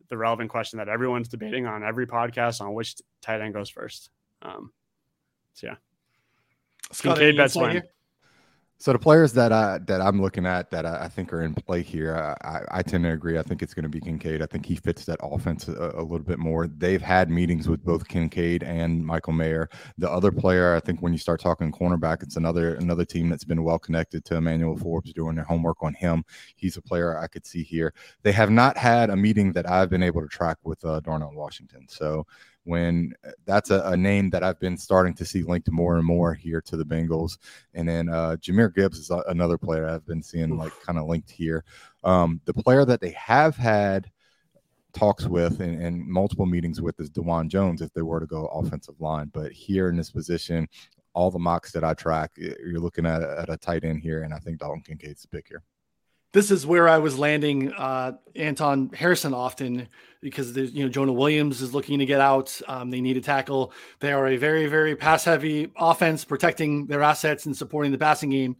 the 0.08 0.16
relevant 0.16 0.50
question 0.50 0.78
that 0.78 0.88
everyone's 0.88 1.28
debating 1.28 1.66
on 1.66 1.84
every 1.84 2.06
podcast 2.06 2.60
on 2.60 2.74
which 2.74 2.96
tight 3.20 3.40
end 3.40 3.54
goes 3.54 3.68
first. 3.68 4.10
Um, 4.42 4.72
so 5.54 5.68
yeah, 5.68 5.76
Scott, 6.92 7.18
Kincaid 7.18 7.36
bets 7.36 7.56
win. 7.56 7.70
Here? 7.70 7.84
So 8.80 8.94
the 8.94 8.98
players 8.98 9.34
that 9.34 9.52
I 9.52 9.76
that 9.88 10.00
I'm 10.00 10.22
looking 10.22 10.46
at 10.46 10.70
that 10.70 10.86
I, 10.86 11.04
I 11.04 11.08
think 11.08 11.34
are 11.34 11.42
in 11.42 11.52
play 11.52 11.82
here, 11.82 12.16
I, 12.42 12.62
I, 12.70 12.82
tend 12.82 13.04
to 13.04 13.10
agree. 13.10 13.38
I 13.38 13.42
think 13.42 13.62
it's 13.62 13.74
going 13.74 13.82
to 13.82 13.90
be 13.90 14.00
Kincaid. 14.00 14.40
I 14.40 14.46
think 14.46 14.64
he 14.64 14.74
fits 14.74 15.04
that 15.04 15.18
offense 15.22 15.68
a, 15.68 15.92
a, 15.96 16.00
little 16.02 16.24
bit 16.24 16.38
more. 16.38 16.66
They've 16.66 17.02
had 17.02 17.28
meetings 17.28 17.68
with 17.68 17.84
both 17.84 18.08
Kincaid 18.08 18.62
and 18.62 19.04
Michael 19.04 19.34
Mayer. 19.34 19.68
The 19.98 20.10
other 20.10 20.32
player, 20.32 20.74
I 20.74 20.80
think, 20.80 21.02
when 21.02 21.12
you 21.12 21.18
start 21.18 21.40
talking 21.40 21.70
cornerback, 21.70 22.22
it's 22.22 22.36
another 22.36 22.76
another 22.76 23.04
team 23.04 23.28
that's 23.28 23.44
been 23.44 23.64
well 23.64 23.78
connected 23.78 24.24
to 24.24 24.36
Emmanuel 24.36 24.78
Forbes 24.78 25.12
doing 25.12 25.36
their 25.36 25.44
homework 25.44 25.82
on 25.82 25.92
him. 25.92 26.24
He's 26.56 26.78
a 26.78 26.82
player 26.82 27.18
I 27.18 27.26
could 27.26 27.44
see 27.46 27.62
here. 27.62 27.92
They 28.22 28.32
have 28.32 28.50
not 28.50 28.78
had 28.78 29.10
a 29.10 29.16
meeting 29.16 29.52
that 29.52 29.68
I've 29.68 29.90
been 29.90 30.02
able 30.02 30.22
to 30.22 30.28
track 30.28 30.56
with 30.64 30.82
uh, 30.86 31.00
Darnell 31.00 31.34
Washington. 31.34 31.86
So 31.86 32.26
when 32.70 33.12
uh, 33.26 33.32
that's 33.44 33.70
a, 33.70 33.82
a, 33.82 33.96
name 33.96 34.30
that 34.30 34.44
I've 34.44 34.60
been 34.60 34.78
starting 34.78 35.12
to 35.14 35.24
see 35.24 35.42
linked 35.42 35.70
more 35.72 35.96
and 35.96 36.06
more 36.06 36.32
here 36.32 36.60
to 36.62 36.76
the 36.76 36.84
Bengals. 36.84 37.36
And 37.74 37.88
then 37.88 38.08
uh, 38.08 38.36
Jahmyr 38.36 38.72
Gibbs 38.72 38.98
is 38.98 39.10
a, 39.10 39.24
another 39.26 39.58
player 39.58 39.88
I've 39.88 40.06
been 40.06 40.22
seeing 40.22 40.56
like 40.56 40.72
kind 40.82 40.96
of 40.96 41.08
linked 41.08 41.30
here. 41.30 41.64
Um, 42.04 42.40
the 42.44 42.54
player 42.54 42.84
that 42.84 43.00
they 43.00 43.10
have 43.10 43.56
had 43.56 44.08
talks 44.92 45.26
with 45.26 45.60
and, 45.60 45.82
and, 45.82 46.06
multiple 46.06 46.46
meetings 46.46 46.80
with 46.80 46.98
is 47.00 47.10
Dawand 47.10 47.48
Jones 47.48 47.82
if 47.82 47.92
they 47.92 48.02
were 48.02 48.20
to 48.20 48.26
go 48.26 48.46
offensive 48.46 49.00
line. 49.00 49.30
But 49.32 49.50
here 49.50 49.88
in 49.88 49.96
this 49.96 50.10
position, 50.10 50.68
all 51.12 51.30
the 51.32 51.38
mocks 51.40 51.72
that 51.72 51.82
I 51.82 51.94
track, 51.94 52.30
you're 52.36 52.80
looking 52.80 53.04
at, 53.04 53.22
at 53.22 53.50
a 53.50 53.56
tight 53.56 53.84
end 53.84 54.00
here, 54.00 54.22
and 54.22 54.32
I 54.32 54.38
think 54.38 54.58
Dalton 54.58 54.82
Kincaid's 54.82 55.22
the 55.22 55.28
pick 55.28 55.48
here 55.48 55.64
this 56.32 56.50
is 56.50 56.66
where 56.66 56.88
I 56.88 56.98
was 56.98 57.18
landing 57.18 57.72
uh, 57.72 58.12
Anton 58.36 58.90
Harrison 58.94 59.34
often 59.34 59.88
because 60.20 60.56
you 60.56 60.84
know 60.84 60.88
Jonah 60.88 61.12
Williams 61.12 61.60
is 61.60 61.74
looking 61.74 61.98
to 61.98 62.06
get 62.06 62.20
out. 62.20 62.60
Um, 62.68 62.90
they 62.90 63.00
need 63.00 63.16
a 63.16 63.20
tackle. 63.20 63.72
They 64.00 64.12
are 64.12 64.28
a 64.28 64.36
very 64.36 64.66
very 64.66 64.94
pass 64.94 65.24
heavy 65.24 65.70
offense, 65.76 66.24
protecting 66.24 66.86
their 66.86 67.02
assets 67.02 67.46
and 67.46 67.56
supporting 67.56 67.92
the 67.92 67.98
passing 67.98 68.30
game 68.30 68.56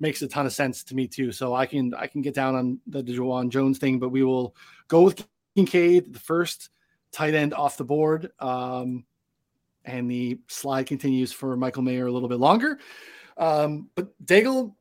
makes 0.00 0.22
a 0.22 0.28
ton 0.28 0.46
of 0.46 0.52
sense 0.52 0.82
to 0.84 0.94
me 0.94 1.06
too. 1.06 1.32
So 1.32 1.54
I 1.54 1.66
can 1.66 1.94
I 1.94 2.06
can 2.06 2.22
get 2.22 2.34
down 2.34 2.54
on 2.54 2.80
the 2.86 3.02
Dawand 3.02 3.50
Jones 3.50 3.78
thing, 3.78 3.98
but 3.98 4.10
we 4.10 4.22
will 4.22 4.54
go 4.88 5.02
with 5.02 5.26
Kincaid, 5.56 6.12
the 6.12 6.18
first 6.18 6.70
tight 7.12 7.34
end 7.34 7.54
off 7.54 7.76
the 7.76 7.84
board. 7.84 8.30
Um, 8.38 9.04
and 9.84 10.10
the 10.10 10.38
slide 10.48 10.86
continues 10.86 11.32
for 11.32 11.56
Michael 11.56 11.82
Mayer 11.82 12.06
a 12.06 12.12
little 12.12 12.28
bit 12.28 12.38
longer. 12.38 12.78
Um, 13.36 13.90
but 13.94 14.08
Daigle, 14.24 14.74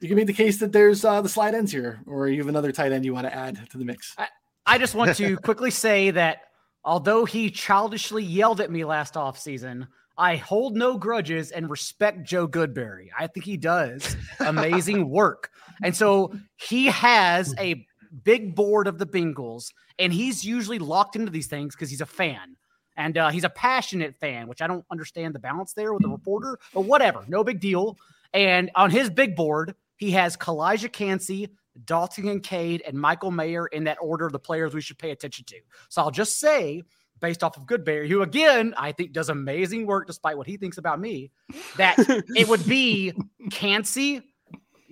you 0.00 0.08
can 0.08 0.16
make 0.16 0.26
the 0.26 0.32
case 0.32 0.58
that 0.58 0.72
there's 0.72 1.04
uh, 1.04 1.20
the 1.20 1.28
slide 1.28 1.54
ends 1.54 1.72
here, 1.72 2.00
or 2.06 2.28
you 2.28 2.38
have 2.38 2.48
another 2.48 2.72
tight 2.72 2.92
end 2.92 3.04
you 3.04 3.12
want 3.12 3.26
to 3.26 3.34
add 3.34 3.68
to 3.70 3.78
the 3.78 3.84
mix. 3.84 4.14
I, 4.16 4.28
I 4.66 4.78
just 4.78 4.94
want 4.94 5.16
to 5.16 5.36
quickly 5.44 5.70
say 5.70 6.10
that 6.12 6.42
although 6.84 7.24
he 7.24 7.50
childishly 7.50 8.24
yelled 8.24 8.60
at 8.60 8.70
me 8.70 8.84
last 8.84 9.14
offseason, 9.14 9.86
I 10.16 10.36
hold 10.36 10.76
no 10.76 10.96
grudges 10.98 11.50
and 11.50 11.70
respect 11.70 12.24
Joe 12.24 12.48
Goodberry. 12.48 13.08
I 13.18 13.26
think 13.26 13.44
he 13.44 13.56
does 13.56 14.16
amazing 14.40 15.10
work. 15.10 15.50
And 15.82 15.96
so 15.96 16.34
he 16.56 16.86
has 16.86 17.54
a 17.58 17.86
big 18.24 18.54
board 18.54 18.86
of 18.86 18.98
the 18.98 19.06
Bengals, 19.06 19.72
and 19.98 20.12
he's 20.12 20.44
usually 20.44 20.78
locked 20.78 21.16
into 21.16 21.30
these 21.30 21.46
things 21.46 21.74
because 21.74 21.90
he's 21.90 22.00
a 22.00 22.06
fan. 22.06 22.56
And 22.96 23.16
uh, 23.16 23.30
he's 23.30 23.44
a 23.44 23.50
passionate 23.50 24.16
fan, 24.16 24.46
which 24.46 24.60
I 24.60 24.66
don't 24.66 24.84
understand 24.90 25.34
the 25.34 25.38
balance 25.38 25.72
there 25.72 25.92
with 25.94 26.02
the 26.02 26.08
reporter, 26.08 26.58
but 26.74 26.82
whatever, 26.82 27.24
no 27.28 27.42
big 27.42 27.60
deal. 27.60 27.96
And 28.34 28.70
on 28.74 28.90
his 28.90 29.08
big 29.08 29.36
board, 29.36 29.74
he 30.00 30.10
has 30.12 30.34
Calijah 30.34 30.90
Kancey, 30.90 31.48
Dalton 31.84 32.24
Kincaid, 32.24 32.82
and 32.86 32.98
Michael 32.98 33.30
Mayer 33.30 33.66
in 33.66 33.84
that 33.84 33.98
order 34.00 34.24
of 34.24 34.32
the 34.32 34.38
players 34.38 34.74
we 34.74 34.80
should 34.80 34.98
pay 34.98 35.10
attention 35.10 35.44
to. 35.44 35.56
So 35.90 36.00
I'll 36.00 36.10
just 36.10 36.40
say, 36.40 36.82
based 37.20 37.44
off 37.44 37.58
of 37.58 37.66
Goodberry, 37.66 38.08
who 38.08 38.22
again 38.22 38.72
I 38.78 38.92
think 38.92 39.12
does 39.12 39.28
amazing 39.28 39.86
work 39.86 40.06
despite 40.06 40.38
what 40.38 40.46
he 40.46 40.56
thinks 40.56 40.78
about 40.78 40.98
me, 40.98 41.30
that 41.76 41.96
it 42.34 42.48
would 42.48 42.66
be 42.66 43.12
Kancey 43.50 44.22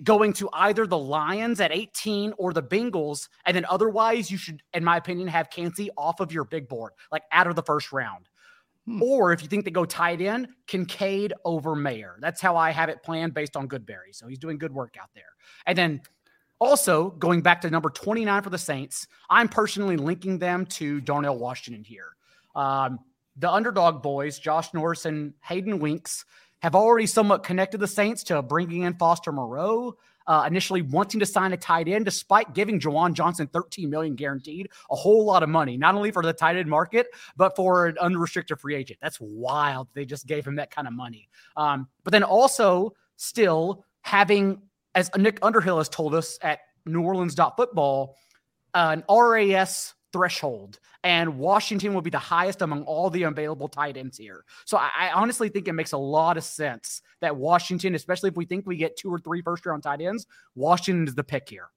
going 0.03 0.31
to 0.33 0.47
either 0.53 0.85
the 0.85 0.97
Lions 0.97 1.59
at 1.59 1.71
18 1.71 2.33
or 2.37 2.53
the 2.53 2.63
Bengals. 2.63 3.29
And 3.45 3.57
then 3.57 3.65
otherwise, 3.65 4.29
you 4.29 4.37
should, 4.37 4.61
in 4.75 4.83
my 4.83 4.95
opinion, 4.97 5.27
have 5.27 5.49
Kancey 5.49 5.89
off 5.97 6.19
of 6.19 6.31
your 6.31 6.45
big 6.45 6.69
board, 6.69 6.93
like 7.11 7.23
out 7.31 7.47
of 7.47 7.55
the 7.55 7.63
first 7.63 7.91
round. 7.91 8.28
Hmm. 8.89 9.03
Or 9.03 9.31
if 9.31 9.43
you 9.43 9.47
think 9.47 9.65
they 9.65 9.71
go 9.71 9.85
tight 9.85 10.19
end, 10.19 10.47
Kincaid 10.65 11.33
over 11.45 11.75
Mayer. 11.75 12.17
That's 12.19 12.41
how 12.41 12.57
I 12.57 12.71
have 12.71 12.89
it 12.89 13.03
planned 13.03 13.35
based 13.35 13.55
on 13.55 13.67
Goodberry. 13.67 14.13
So 14.13 14.27
he's 14.27 14.39
doing 14.39 14.57
good 14.57 14.73
work 14.73 14.95
out 14.99 15.09
there. 15.13 15.35
And 15.67 15.77
then 15.77 16.01
also, 16.59 17.11
going 17.11 17.41
back 17.41 17.61
to 17.61 17.69
number 17.69 17.89
29 17.89 18.41
for 18.41 18.49
the 18.49 18.57
Saints, 18.57 19.07
I'm 19.29 19.47
personally 19.47 19.95
linking 19.95 20.39
them 20.39 20.65
to 20.65 20.99
Darnell 21.01 21.37
Washington 21.37 21.83
here. 21.83 22.15
Um, 22.55 22.99
the 23.37 23.49
underdog 23.49 24.01
boys, 24.01 24.39
Josh 24.39 24.73
Norris 24.73 25.05
and 25.05 25.33
Hayden 25.43 25.79
Winks, 25.79 26.25
have 26.61 26.75
already 26.75 27.05
somewhat 27.05 27.43
connected 27.43 27.77
the 27.77 27.87
Saints 27.87 28.23
to 28.23 28.41
bringing 28.41 28.81
in 28.81 28.95
Foster 28.95 29.31
Moreau. 29.31 29.97
Uh, 30.29 30.45
initially 30.45 30.83
wanting 30.83 31.19
to 31.19 31.25
sign 31.25 31.53
a 31.53 31.57
tight 31.57 31.87
end, 31.87 32.05
despite 32.05 32.53
giving 32.53 32.79
Juwan 32.79 33.13
Johnson 33.13 33.47
13 33.47 33.89
million 33.89 34.15
guaranteed, 34.15 34.69
a 34.91 34.95
whole 34.95 35.25
lot 35.25 35.41
of 35.41 35.49
money, 35.49 35.75
not 35.75 35.95
only 35.95 36.11
for 36.11 36.21
the 36.21 36.31
tight 36.31 36.55
end 36.55 36.69
market, 36.69 37.07
but 37.35 37.55
for 37.55 37.87
an 37.87 37.97
unrestricted 37.97 38.59
free 38.59 38.75
agent. 38.75 38.99
That's 39.01 39.19
wild. 39.19 39.87
They 39.95 40.05
just 40.05 40.27
gave 40.27 40.45
him 40.45 40.55
that 40.57 40.69
kind 40.69 40.87
of 40.87 40.93
money. 40.93 41.27
Um, 41.57 41.87
but 42.03 42.11
then 42.11 42.21
also 42.21 42.93
still 43.17 43.83
having 44.01 44.61
as 44.95 45.09
Nick 45.17 45.39
Underhill 45.41 45.77
has 45.77 45.89
told 45.89 46.13
us 46.13 46.37
at 46.41 46.59
New 46.85 47.01
Orleans 47.01 47.35
football, 47.35 48.15
uh, 48.73 48.97
an 48.97 49.03
RAS 49.09 49.93
threshold, 50.11 50.79
and 51.03 51.37
Washington 51.37 51.93
will 51.93 52.01
be 52.01 52.09
the 52.09 52.17
highest 52.17 52.61
among 52.61 52.83
all 52.83 53.09
the 53.09 53.23
available 53.23 53.67
tight 53.67 53.97
ends 53.97 54.17
here. 54.17 54.43
So 54.65 54.77
I, 54.77 54.89
I, 54.99 55.11
honestly 55.11 55.49
think 55.49 55.67
it 55.67 55.73
makes 55.73 55.91
a 55.91 55.97
lot 55.97 56.37
of 56.37 56.43
sense 56.43 57.01
that 57.21 57.35
Washington, 57.35 57.95
especially 57.95 58.29
if 58.29 58.35
we 58.35 58.45
think 58.45 58.65
we 58.65 58.77
get 58.77 58.97
two 58.97 59.13
or 59.13 59.19
three 59.19 59.41
first 59.41 59.65
round 59.65 59.83
tight 59.83 60.01
ends, 60.01 60.25
Washington 60.55 61.07
is 61.07 61.15
the 61.15 61.23
pick 61.23 61.49
here. 61.49 61.69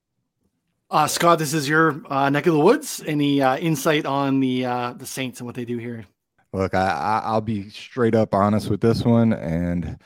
Uh, 0.91 1.07
Scott, 1.07 1.39
this 1.39 1.55
is 1.55 1.69
your 1.69 2.03
uh, 2.11 2.29
neck 2.29 2.47
of 2.47 2.53
the 2.53 2.61
woods. 2.61 3.03
Any 3.07 3.41
uh, 3.41 3.57
insight 3.57 4.05
on 4.05 4.41
the 4.41 4.67
uh, 4.67 4.93
the 4.93 5.07
Saints 5.07 5.41
and 5.41 5.47
what 5.47 5.55
they 5.55 5.65
do 5.65 5.79
here? 5.79 6.05
Look, 6.53 6.75
I, 6.75 7.23
I'll 7.25 7.41
be 7.41 7.71
straight 7.71 8.15
up 8.15 8.35
honest 8.35 8.69
with 8.69 8.83
this 8.83 9.03
one, 9.03 9.33
and 9.33 9.99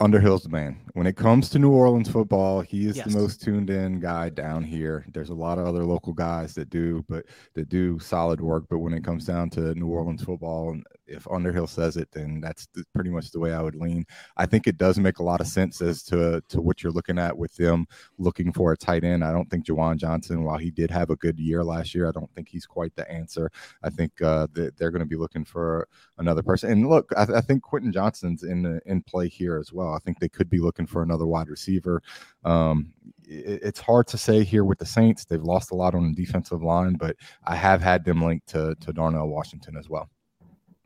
Underhill's 0.00 0.44
the 0.44 0.48
man. 0.48 0.78
When 0.92 1.08
it 1.08 1.16
comes 1.16 1.48
to 1.50 1.58
New 1.58 1.72
Orleans 1.72 2.08
football, 2.08 2.60
he 2.60 2.86
is 2.86 2.96
yes. 2.96 3.06
the 3.06 3.18
most 3.18 3.42
tuned 3.42 3.68
in 3.68 3.98
guy 3.98 4.28
down 4.28 4.62
here. 4.62 5.04
There's 5.12 5.30
a 5.30 5.34
lot 5.34 5.58
of 5.58 5.66
other 5.66 5.84
local 5.84 6.12
guys 6.12 6.54
that 6.54 6.70
do, 6.70 7.04
but 7.08 7.26
that 7.54 7.68
do 7.68 7.98
solid 7.98 8.40
work. 8.40 8.66
But 8.70 8.78
when 8.78 8.94
it 8.94 9.02
comes 9.02 9.24
down 9.24 9.50
to 9.50 9.74
New 9.74 9.88
Orleans 9.88 10.22
football, 10.22 10.70
and 10.70 10.84
if 11.08 11.26
Underhill 11.28 11.66
says 11.66 11.96
it, 11.96 12.08
then 12.12 12.40
that's 12.40 12.68
pretty 12.94 13.10
much 13.10 13.32
the 13.32 13.40
way 13.40 13.52
I 13.52 13.60
would 13.60 13.74
lean. 13.74 14.06
I 14.36 14.46
think 14.46 14.68
it 14.68 14.78
does 14.78 15.00
make 15.00 15.18
a 15.18 15.24
lot 15.24 15.40
of 15.40 15.48
sense 15.48 15.82
as 15.82 16.04
to 16.04 16.42
to 16.48 16.60
what 16.60 16.82
you're 16.82 16.92
looking 16.92 17.18
at 17.18 17.36
with 17.36 17.56
them 17.56 17.86
looking 18.18 18.52
for 18.52 18.70
a 18.70 18.76
tight 18.76 19.02
end. 19.02 19.24
I 19.24 19.32
don't 19.32 19.50
think 19.50 19.66
Juwan 19.66 19.96
Johnson, 19.96 20.44
while 20.44 20.58
he 20.58 20.70
did 20.70 20.92
have 20.92 21.10
a 21.10 21.16
good 21.16 21.40
year 21.40 21.64
last 21.64 21.92
year, 21.92 22.08
I 22.08 22.12
don't 22.12 22.32
think 22.34 22.48
he's 22.48 22.66
quite 22.66 22.94
the 22.94 23.10
answer. 23.10 23.50
I 23.82 23.90
think 23.90 24.22
uh, 24.22 24.46
that 24.52 24.76
they're 24.76 24.92
going 24.92 25.00
to 25.00 25.06
be 25.06 25.16
looking 25.16 25.44
for 25.44 25.88
another 26.18 26.42
person. 26.42 26.70
And 26.70 26.88
look, 26.88 27.10
I, 27.16 27.22
I 27.22 27.40
think 27.40 27.62
Quentin 27.62 27.92
Johnston's 27.92 28.44
in 28.44 28.80
in 28.86 29.02
play 29.02 29.28
here 29.28 29.58
as 29.58 29.72
well. 29.72 29.87
I 29.92 29.98
think 29.98 30.18
they 30.18 30.28
could 30.28 30.50
be 30.50 30.58
looking 30.58 30.86
for 30.86 31.02
another 31.02 31.26
wide 31.26 31.48
receiver. 31.48 32.02
Um, 32.44 32.92
it, 33.24 33.60
it's 33.62 33.80
hard 33.80 34.06
to 34.08 34.18
say 34.18 34.44
here 34.44 34.64
with 34.64 34.78
the 34.78 34.86
Saints. 34.86 35.24
They've 35.24 35.42
lost 35.42 35.70
a 35.70 35.74
lot 35.74 35.94
on 35.94 36.12
the 36.12 36.14
defensive 36.14 36.62
line, 36.62 36.94
but 36.94 37.16
I 37.44 37.54
have 37.56 37.82
had 37.82 38.04
them 38.04 38.22
linked 38.22 38.48
to 38.48 38.74
to 38.80 38.92
Darnell 38.92 39.28
Washington 39.28 39.76
as 39.76 39.88
well. 39.88 40.08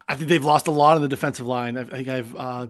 I 0.09 0.17
think 0.17 0.29
they've 0.29 0.45
lost 0.45 0.67
a 0.67 0.73
lot 0.73 0.97
on 0.97 1.03
the 1.03 1.09
defensive 1.09 1.47
line. 1.47 1.77
I 1.77 1.85
think 1.85 2.09
I've 2.09 2.37
uh, 2.37 2.67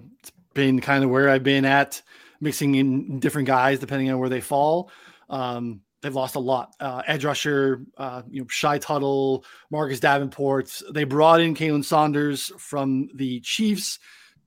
been 0.54 0.80
kind 0.80 1.02
of 1.02 1.10
where 1.10 1.28
I've 1.28 1.42
been 1.42 1.64
at, 1.64 2.02
mixing 2.40 2.74
in 2.74 3.20
different 3.20 3.46
guys 3.46 3.78
depending 3.78 4.10
on 4.10 4.18
where 4.18 4.28
they 4.28 4.40
fall. 4.40 4.90
Um, 5.30 5.80
they've 6.02 6.14
lost 6.14 6.34
a 6.34 6.40
lot. 6.40 6.74
Uh, 6.78 7.02
edge 7.06 7.24
rusher, 7.24 7.82
uh, 7.96 8.22
you 8.28 8.42
know, 8.42 8.46
Shy 8.48 8.78
Tuttle, 8.78 9.44
Marcus 9.70 10.00
Davenport. 10.00 10.82
They 10.92 11.04
brought 11.04 11.40
in 11.40 11.54
Khalen 11.54 11.84
Saunders 11.84 12.52
from 12.58 13.08
the 13.14 13.40
Chiefs, 13.40 13.98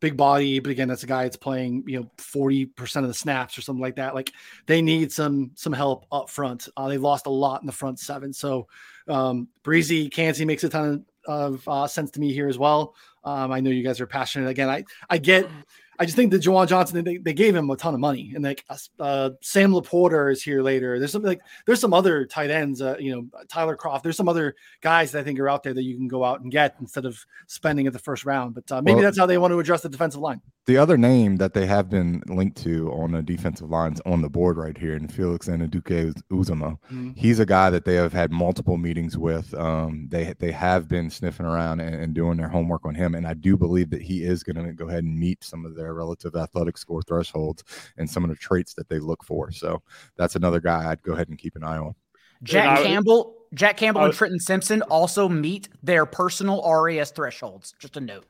big 0.10 0.18
body, 0.18 0.60
but 0.60 0.72
again, 0.72 0.88
that's 0.88 1.04
a 1.04 1.08
guy 1.08 1.24
that's 1.24 1.36
playing, 1.38 1.84
you 1.88 2.00
know, 2.00 2.10
forty 2.18 2.66
percent 2.66 3.04
of 3.04 3.10
the 3.10 3.14
snaps 3.14 3.58
or 3.58 3.62
something 3.62 3.82
like 3.82 3.96
that. 3.96 4.14
Like 4.14 4.32
they 4.66 4.82
need 4.82 5.12
some 5.12 5.52
some 5.56 5.74
help 5.74 6.06
up 6.12 6.30
front. 6.30 6.68
Uh, 6.78 6.88
they 6.88 6.98
lost 6.98 7.26
a 7.26 7.30
lot 7.32 7.62
in 7.62 7.68
the 7.68 7.74
front 7.74 8.00
seven. 8.00 8.32
So 8.32 8.68
um, 9.08 9.48
Bresee 9.64 10.12
Kancey 10.12 10.46
makes 10.46 10.64
a 10.64 10.70
ton 10.70 10.90
of 10.90 11.06
of 11.28 11.68
uh, 11.68 11.88
sense 11.88 12.12
to 12.12 12.20
me 12.20 12.32
here 12.32 12.48
as 12.48 12.60
well. 12.60 12.94
Um, 13.24 13.52
I 13.52 13.60
know 13.60 13.72
you 13.72 13.84
guys 13.84 14.00
are 14.00 14.06
passionate. 14.06 14.48
Again, 14.48 14.70
I 14.70 14.86
I 15.10 15.18
get. 15.18 15.50
I 15.98 16.06
just 16.06 16.16
think 16.16 16.32
that 16.32 16.42
Juwan 16.42 16.68
Johnson 16.68 17.04
they, 17.04 17.18
they 17.18 17.34
gave 17.34 17.56
him 17.56 17.70
a 17.70 17.78
ton 17.78 17.94
of 17.94 18.00
money, 18.00 18.32
and 18.36 18.44
like 18.44 18.64
uh, 18.70 18.78
uh 19.00 19.30
Sam 19.42 19.72
LaPorta 19.72 20.32
is 20.32 20.44
here 20.44 20.62
later. 20.62 21.00
There's 21.00 21.12
some 21.12 21.24
like 21.24 21.42
there's 21.66 21.80
some 21.80 21.94
other 21.94 22.26
tight 22.26 22.50
ends, 22.50 22.82
uh, 22.82 22.98
you 23.00 23.16
know 23.16 23.44
Tucker 23.48 23.76
Kraft. 23.76 24.04
There's 24.04 24.18
some 24.18 24.30
other 24.30 24.56
guys 24.82 25.12
that 25.12 25.20
I 25.20 25.24
think 25.24 25.40
are 25.40 25.50
out 25.50 25.64
there 25.64 25.74
that 25.74 25.84
you 25.84 25.96
can 25.96 26.08
go 26.08 26.24
out 26.24 26.42
and 26.42 26.52
get 26.52 26.76
instead 26.80 27.06
of 27.06 27.24
spending 27.48 27.88
at 27.88 27.94
the 27.94 28.00
first 28.00 28.26
round. 28.26 28.56
But 28.56 28.72
uh, 28.72 28.82
maybe 28.82 28.96
well, 28.96 29.04
that's 29.04 29.18
how 29.18 29.26
they 29.26 29.38
want 29.38 29.52
to 29.52 29.60
address 29.60 29.82
the 29.82 29.90
defensive 29.90 30.22
line 30.22 30.42
the 30.66 30.78
other 30.78 30.98
name 30.98 31.36
that 31.38 31.54
they 31.54 31.68
have 31.68 31.90
been 31.90 32.24
linked 32.28 32.58
to 32.64 32.92
on 32.92 33.12
the 33.12 33.22
defensive 33.22 33.70
lines 33.70 34.02
on 34.06 34.22
the 34.22 34.30
board 34.30 34.58
right 34.58 34.76
here, 34.76 34.96
and 34.96 35.14
Felix 35.14 35.48
Anudike 35.48 36.14
Uzomah. 36.32 36.78
Mm-hmm. 36.92 37.12
He's 37.16 37.40
a 37.40 37.46
guy 37.46 37.70
that 37.70 37.86
they 37.86 37.96
have 37.96 38.14
had 38.14 38.32
multiple 38.32 38.78
meetings 38.78 39.18
with. 39.18 39.54
Um, 39.54 40.08
they 40.10 40.34
they 40.40 40.52
have 40.52 40.88
been 40.88 41.10
sniffing 41.10 41.46
around 41.46 41.82
and, 41.82 41.96
and, 41.96 42.16
doing 42.16 42.38
their 42.38 42.48
homework 42.48 42.86
on 42.86 42.96
him, 42.96 43.14
and 43.14 43.28
I 43.28 43.36
do 43.36 43.58
believe 43.58 43.92
that 43.92 44.02
he 44.02 44.24
is 44.24 44.44
going 44.44 44.64
to 44.66 44.74
go 44.74 44.88
ahead 44.88 45.04
and 45.04 45.20
meet 45.20 45.44
some 45.44 45.66
of 45.66 45.76
their 45.76 45.94
relative 45.94 46.36
athletic 46.36 46.78
score 46.78 47.04
thresholds 47.04 47.64
and 47.98 48.10
some 48.10 48.24
of 48.24 48.30
the 48.32 48.36
traits 48.36 48.74
that 48.74 48.90
they 48.90 49.00
look 49.00 49.24
for. 49.24 49.52
So 49.52 49.84
that's 50.18 50.36
another 50.36 50.60
guy 50.60 50.90
I'd 50.90 51.04
go 51.04 51.14
ahead 51.14 51.30
and 51.30 51.38
keep 51.38 51.56
an 51.56 51.64
eye 51.64 51.78
on. 51.78 51.94
Jack 52.42 52.80
Campbell, 52.80 53.36
Jack 53.54 53.78
Campbell, 53.78 54.06
and 54.06 54.14
Trenton 54.14 54.40
Simpson 54.40 54.82
also 54.84 55.30
meet 55.30 55.70
their 55.84 56.06
personal 56.06 56.62
RAS 56.66 57.12
thresholds. 57.12 57.76
Just 57.80 57.98
a 57.98 58.02
note. 58.02 58.26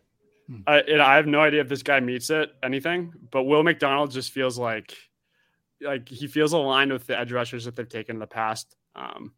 I, 0.68 0.84
I 1.00 1.16
have 1.16 1.28
no 1.28 1.40
idea 1.40 1.62
if 1.62 1.70
this 1.70 1.84
guy 1.84 2.00
meets 2.00 2.30
it, 2.30 2.52
anything, 2.64 3.14
but 3.32 3.44
Will 3.44 3.64
McDonald 3.64 4.12
just 4.12 4.32
feels 4.32 4.58
like 4.58 4.96
like 5.82 6.08
he 6.08 6.28
feels 6.28 6.54
aligned 6.54 6.94
with 6.94 7.06
the 7.06 7.20
edge 7.20 7.32
rushers 7.32 7.66
that 7.66 7.76
they've 7.76 7.90
taken 7.90 8.16
in 8.16 8.20
the 8.20 8.28
past. 8.28 8.76
Um, 8.96 9.34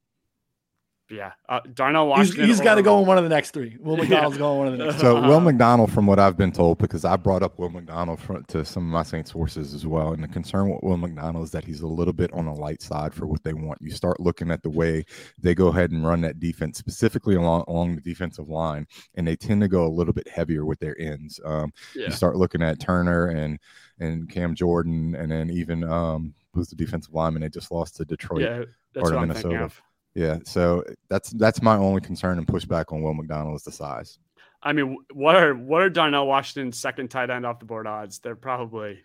yeah, 1.09 1.31
uh, 1.47 1.61
Darnell 1.73 2.07
Washington. 2.07 2.47
he's, 2.47 2.57
he's 2.57 2.63
got 2.63 2.75
to 2.75 2.81
go 2.81 2.99
in 2.99 3.05
one 3.05 3.17
of 3.17 3.23
the 3.23 3.29
next 3.29 3.51
three. 3.51 3.77
Will 3.79 3.95
McDonald's 3.97 4.35
yeah. 4.35 4.41
going 4.41 4.57
one 4.57 4.67
of 4.67 4.77
the 4.77 4.85
next. 4.85 4.99
So 5.01 5.21
Will 5.21 5.39
McDonald, 5.39 5.91
from 5.91 6.05
what 6.05 6.19
I've 6.19 6.35
been 6.35 6.51
told, 6.51 6.79
because 6.79 7.05
I 7.05 7.15
brought 7.15 7.43
up 7.43 7.57
Will 7.57 7.69
McDonald 7.69 8.19
for, 8.19 8.41
to 8.41 8.65
some 8.65 8.84
of 8.84 8.91
my 8.91 9.03
Saints 9.03 9.31
sources 9.31 9.73
as 9.73 9.85
well, 9.85 10.11
and 10.11 10.23
the 10.23 10.27
concern 10.27 10.69
with 10.69 10.84
Will 10.84 10.97
McDonald 10.97 11.45
is 11.45 11.51
that 11.51 11.63
he's 11.63 11.81
a 11.81 11.88
little 11.88 12.13
bit 12.13 12.31
on 12.34 12.45
the 12.45 12.53
light 12.53 12.81
side 12.81 13.13
for 13.13 13.25
what 13.25 13.43
they 13.43 13.53
want. 13.53 13.81
You 13.81 13.91
start 13.91 14.19
looking 14.19 14.51
at 14.51 14.63
the 14.63 14.69
way 14.69 15.05
they 15.38 15.55
go 15.55 15.67
ahead 15.67 15.91
and 15.91 16.05
run 16.05 16.21
that 16.21 16.39
defense, 16.39 16.77
specifically 16.77 17.35
along 17.35 17.63
along 17.67 17.95
the 17.95 18.01
defensive 18.01 18.49
line, 18.49 18.85
and 19.15 19.25
they 19.25 19.35
tend 19.35 19.61
to 19.61 19.67
go 19.67 19.85
a 19.85 19.89
little 19.89 20.13
bit 20.13 20.27
heavier 20.27 20.65
with 20.65 20.79
their 20.79 20.99
ends. 20.99 21.39
Um, 21.45 21.71
yeah. 21.95 22.07
You 22.07 22.11
start 22.11 22.35
looking 22.35 22.61
at 22.61 22.79
Turner 22.79 23.27
and 23.27 23.59
and 23.99 24.29
Cam 24.29 24.55
Jordan, 24.55 25.15
and 25.15 25.31
then 25.31 25.49
even 25.49 25.84
um, 25.84 26.34
who's 26.53 26.67
the 26.69 26.75
defensive 26.75 27.13
lineman 27.13 27.41
they 27.43 27.49
just 27.49 27.71
lost 27.71 27.95
to 27.97 28.05
Detroit 28.05 28.41
yeah, 28.41 28.63
or 29.01 29.11
Minnesota. 29.19 29.71
Yeah, 30.18 30.39
so 30.45 30.84
that's 31.10 31.30
that's 31.30 31.61
my 31.61 31.77
only 31.77 32.02
concern 32.02 32.39
and 32.39 32.48
pushback 32.48 32.91
on 32.91 33.03
Will 33.03 33.14
McDonald 33.14 33.56
is 33.56 33.61
the 33.61 33.72
size. 33.72 34.18
I 34.64 34.73
mean, 34.73 34.98
what 35.14 35.35
are 35.35 35.53
what 35.53 35.84
are 35.84 35.91
Darnell 35.91 36.26
Washington's 36.26 36.80
second 36.80 37.10
tight 37.10 37.30
end 37.30 37.45
off 37.45 37.60
the 37.60 37.65
board 37.65 37.85
odds? 37.85 38.18
They're 38.18 38.35
probably 38.35 38.98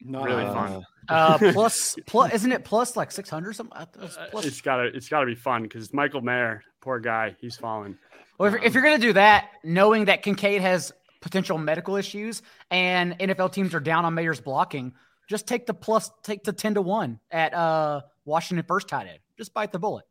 not 0.00 0.24
really 0.26 0.44
uh, 0.44 0.54
fun. 0.54 0.86
Uh, 1.06 1.36
plus, 1.52 1.96
plus, 2.06 2.32
isn't 2.32 2.50
it 2.50 2.64
plus 2.64 2.96
like 2.96 3.10
six 3.12 3.28
hundred 3.28 3.52
something? 3.52 3.76
I 3.76 3.82
it 3.82 3.88
was 4.00 4.16
Uh, 4.16 4.26
plus- 4.30 4.46
It's 4.46 4.60
gotta 4.62 4.84
it's 4.84 5.08
gotta 5.08 5.26
be 5.26 5.34
fun 5.34 5.64
because 5.64 5.92
Michael 5.92 6.22
Mayer, 6.22 6.62
poor 6.80 6.98
guy, 6.98 7.36
he's 7.40 7.56
fallen. 7.56 7.98
Well, 8.38 8.46
if, 8.46 8.54
you're- 8.54 8.66
if 8.66 8.72
you're 8.72 8.82
going 8.82 8.98
to 8.98 9.06
do 9.06 9.12
that, 9.12 9.50
knowing 9.64 10.06
that 10.06 10.22
Kincaid 10.22 10.62
has 10.62 10.92
potential 11.20 11.58
medical 11.58 11.96
issues 11.96 12.40
and 12.70 13.18
NFL 13.18 13.52
teams 13.52 13.74
are 13.74 13.80
down 13.80 14.06
on 14.06 14.14
Mayer's 14.14 14.40
blocking, 14.40 14.94
just 15.28 15.46
take 15.46 15.66
the 15.66 15.74
plus, 15.74 16.10
take 16.22 16.42
the 16.42 16.52
10 16.54 16.74
to 16.74 16.82
1 16.82 17.20
at 17.30 17.52
uh, 17.52 18.00
Washington 18.24 18.64
first 18.66 18.88
tight 18.88 19.06
end. 19.06 19.18
Just 19.36 19.52
bite 19.54 19.72
the 19.72 19.78
bullet. 19.78 20.04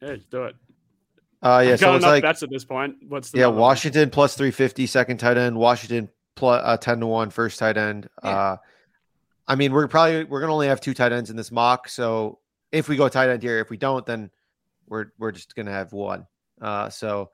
Yeah, 0.00 0.16
just 0.16 0.30
do 0.30 0.44
it. 0.44 0.56
Uh, 1.42 1.62
yeah, 1.64 1.72
I've 1.72 1.78
so 1.78 1.94
it's 1.94 2.04
like 2.04 2.22
bets 2.22 2.42
at 2.42 2.50
this 2.50 2.64
point. 2.64 2.96
What's 3.08 3.30
the 3.30 3.38
yeah, 3.38 3.44
number? 3.44 3.60
Washington 3.60 4.10
plus 4.10 4.36
350 4.36 4.86
second 4.86 5.18
tight 5.18 5.36
end, 5.36 5.56
Washington 5.56 6.08
plus 6.34 6.62
uh, 6.64 6.76
10 6.76 7.00
to 7.00 7.06
1 7.06 7.30
first 7.30 7.58
tight 7.58 7.76
end. 7.76 8.08
Yeah. 8.24 8.30
Uh, 8.30 8.56
I 9.46 9.54
mean, 9.54 9.72
we're 9.72 9.88
probably 9.88 10.24
we're 10.24 10.40
gonna 10.40 10.52
only 10.52 10.66
have 10.66 10.80
two 10.80 10.94
tight 10.94 11.12
ends 11.12 11.30
in 11.30 11.36
this 11.36 11.50
mock. 11.50 11.88
So 11.88 12.40
if 12.70 12.88
we 12.88 12.96
go 12.96 13.08
tight 13.08 13.30
end 13.30 13.42
here, 13.42 13.60
if 13.60 13.70
we 13.70 13.76
don't, 13.76 14.04
then 14.04 14.30
we're 14.88 15.06
we're 15.18 15.32
just 15.32 15.54
gonna 15.54 15.72
have 15.72 15.92
one. 15.92 16.26
Uh, 16.60 16.90
so 16.90 17.30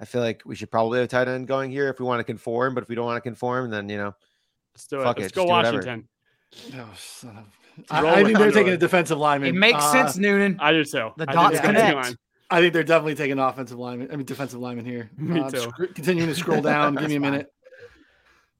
I 0.00 0.06
feel 0.06 0.22
like 0.22 0.42
we 0.44 0.56
should 0.56 0.70
probably 0.70 0.98
have 0.98 1.08
tight 1.08 1.28
end 1.28 1.46
going 1.46 1.70
here 1.70 1.88
if 1.88 2.00
we 2.00 2.06
want 2.06 2.20
to 2.20 2.24
conform. 2.24 2.74
But 2.74 2.82
if 2.82 2.88
we 2.88 2.96
don't 2.96 3.06
want 3.06 3.18
to 3.18 3.20
conform, 3.20 3.70
then 3.70 3.88
you 3.88 3.98
know, 3.98 4.14
Let's 4.74 4.86
do 4.86 5.00
it. 5.00 5.04
Fuck 5.04 5.18
Let's 5.18 5.32
it, 5.32 5.34
go 5.34 5.46
just 5.46 5.46
do. 5.46 5.78
Washington. 5.78 6.08
Oh, 6.74 6.90
son 6.96 7.38
of- 7.38 7.58
I, 7.90 8.02
Roll 8.02 8.10
I, 8.12 8.24
think 8.24 8.38
they're 8.38 8.46
taking 8.48 8.56
a 8.56 8.60
Underwood. 8.60 8.80
defensive 8.80 9.18
lineman. 9.18 9.48
It 9.50 9.54
makes 9.58 9.78
Uh, 9.82 9.92
sense, 9.92 10.16
Noonan. 10.16 10.58
I 10.60 10.72
do 10.72 10.84
too. 10.84 11.10
The 11.16 11.26
I 11.28 11.32
dots 11.32 11.52
think 11.54 11.64
connect. 11.64 11.94
line. 11.96 12.16
I 12.50 12.60
think 12.60 12.74
they're 12.74 12.82
definitely 12.84 13.14
taking 13.14 13.38
offensive 13.38 13.78
lineman. 13.78 14.08
I 14.12 14.16
mean, 14.16 14.26
defensive 14.26 14.60
lineman 14.60 14.84
here. 14.84 15.10
Me 15.16 15.40
Uh, 15.40 15.50
too. 15.50 15.60
sc- 15.60 15.94
continuing 15.94 16.28
to 16.28 16.34
scroll 16.34 16.60
down. 16.72 16.94
Give 16.94 17.08
me 17.08 17.16
a 17.16 17.20
fine. 17.20 17.30
minute. 17.30 17.52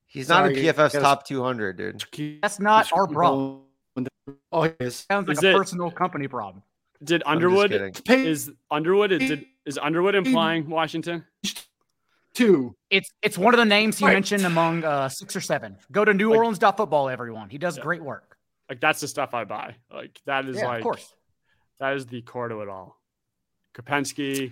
he's 0.06 0.28
not 0.28 0.46
in 0.46 0.54
Sorry, 0.54 0.66
PFF's 0.66 0.92
gotta- 0.94 1.00
top 1.00 1.26
200, 1.26 1.76
dude. 1.76 2.10
Keep 2.10 2.42
That's 2.42 2.58
not 2.60 2.90
our 2.92 3.06
problem. 3.06 3.62
Oh, 4.52 4.62
he 4.62 4.70
is. 4.80 5.04
Sounds 5.10 5.26
like 5.28 5.36
Is 5.38 5.44
a 5.44 5.50
it- 5.50 5.56
personal 5.56 5.90
company 5.90 6.28
problem. 6.28 6.62
Did 7.04 7.22
Underwood 7.26 7.72
is 8.08 8.50
Underwood 8.70 9.10
is 9.10 9.18
did, 9.28 9.44
is 9.66 9.76
Underwood 9.76 10.14
implying 10.14 10.68
Washington? 10.70 11.24
two. 12.32 12.74
It's 12.90 13.10
it's 13.22 13.36
one 13.36 13.52
of 13.54 13.58
the 13.58 13.64
names 13.64 13.98
he 13.98 14.04
Right. 14.06 14.12
mentioned 14.14 14.44
among 14.46 14.84
uh, 14.84 15.08
six 15.08 15.34
or 15.34 15.40
seven. 15.40 15.76
Go 15.90 16.04
to 16.04 16.14
New 16.14 16.32
Orleans 16.32 16.58
football, 16.58 17.08
everyone. 17.08 17.50
He 17.50 17.58
does 17.58 17.76
Yeah. 17.76 17.82
great 17.82 18.02
work. 18.04 18.31
Like 18.72 18.80
that's 18.80 19.00
the 19.02 19.08
stuff 19.08 19.34
I 19.34 19.44
buy. 19.44 19.76
Like 19.92 20.18
that 20.24 20.48
is 20.48 20.56
Yeah, 20.56 20.66
like 20.66 20.78
of 20.78 20.84
course. 20.84 21.12
that 21.78 21.94
is 21.94 22.06
the 22.06 22.22
core 22.22 22.48
to 22.48 22.62
it 22.62 22.70
all. 22.70 22.98
Kapensky, 23.74 24.50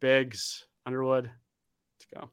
Biggs, 0.00 0.64
Underwood. 0.86 1.24
Let's 1.24 2.06
go. 2.14 2.30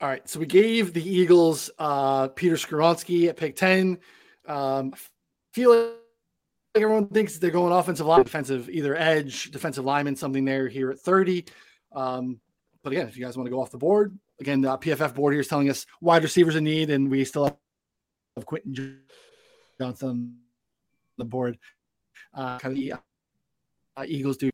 All 0.00 0.08
right. 0.08 0.26
So 0.26 0.40
we 0.40 0.46
gave 0.46 0.94
the 0.94 1.06
Eagles 1.06 1.70
uh, 1.78 2.28
Peter 2.28 2.54
Skoronski 2.54 3.28
at 3.28 3.36
pick 3.36 3.54
10. 3.54 3.98
Um, 4.48 4.94
feel 5.52 5.76
like 5.76 5.92
everyone 6.74 7.08
thinks 7.08 7.36
they're 7.36 7.50
going 7.50 7.70
offensive 7.70 8.06
line, 8.06 8.22
defensive, 8.22 8.70
either 8.70 8.96
edge, 8.96 9.50
defensive 9.50 9.84
lineman, 9.84 10.16
something 10.16 10.46
there 10.46 10.68
here 10.68 10.90
at 10.90 11.00
30. 11.00 11.44
Um, 11.94 12.40
but 12.82 12.94
again, 12.94 13.08
if 13.08 13.18
you 13.18 13.26
guys 13.26 13.36
want 13.36 13.46
to 13.46 13.50
go 13.50 13.60
off 13.60 13.70
the 13.70 13.76
board, 13.76 14.18
again, 14.40 14.62
the 14.62 14.78
PFF 14.78 15.14
board 15.14 15.34
here 15.34 15.42
is 15.42 15.48
telling 15.48 15.68
us 15.68 15.84
wide 16.00 16.22
receivers 16.22 16.56
in 16.56 16.64
need, 16.64 16.88
and 16.88 17.10
we 17.10 17.26
still 17.26 17.44
have 17.44 18.46
Quentin 18.46 19.02
Johnston 19.78 20.08
on 20.08 20.41
the 21.18 21.24
board. 21.24 21.58
Uh, 22.34 22.58
kind 22.58 22.72
of 22.72 22.78
the 22.80 22.92
uh, 22.92 24.04
Eagles 24.06 24.36
do. 24.36 24.50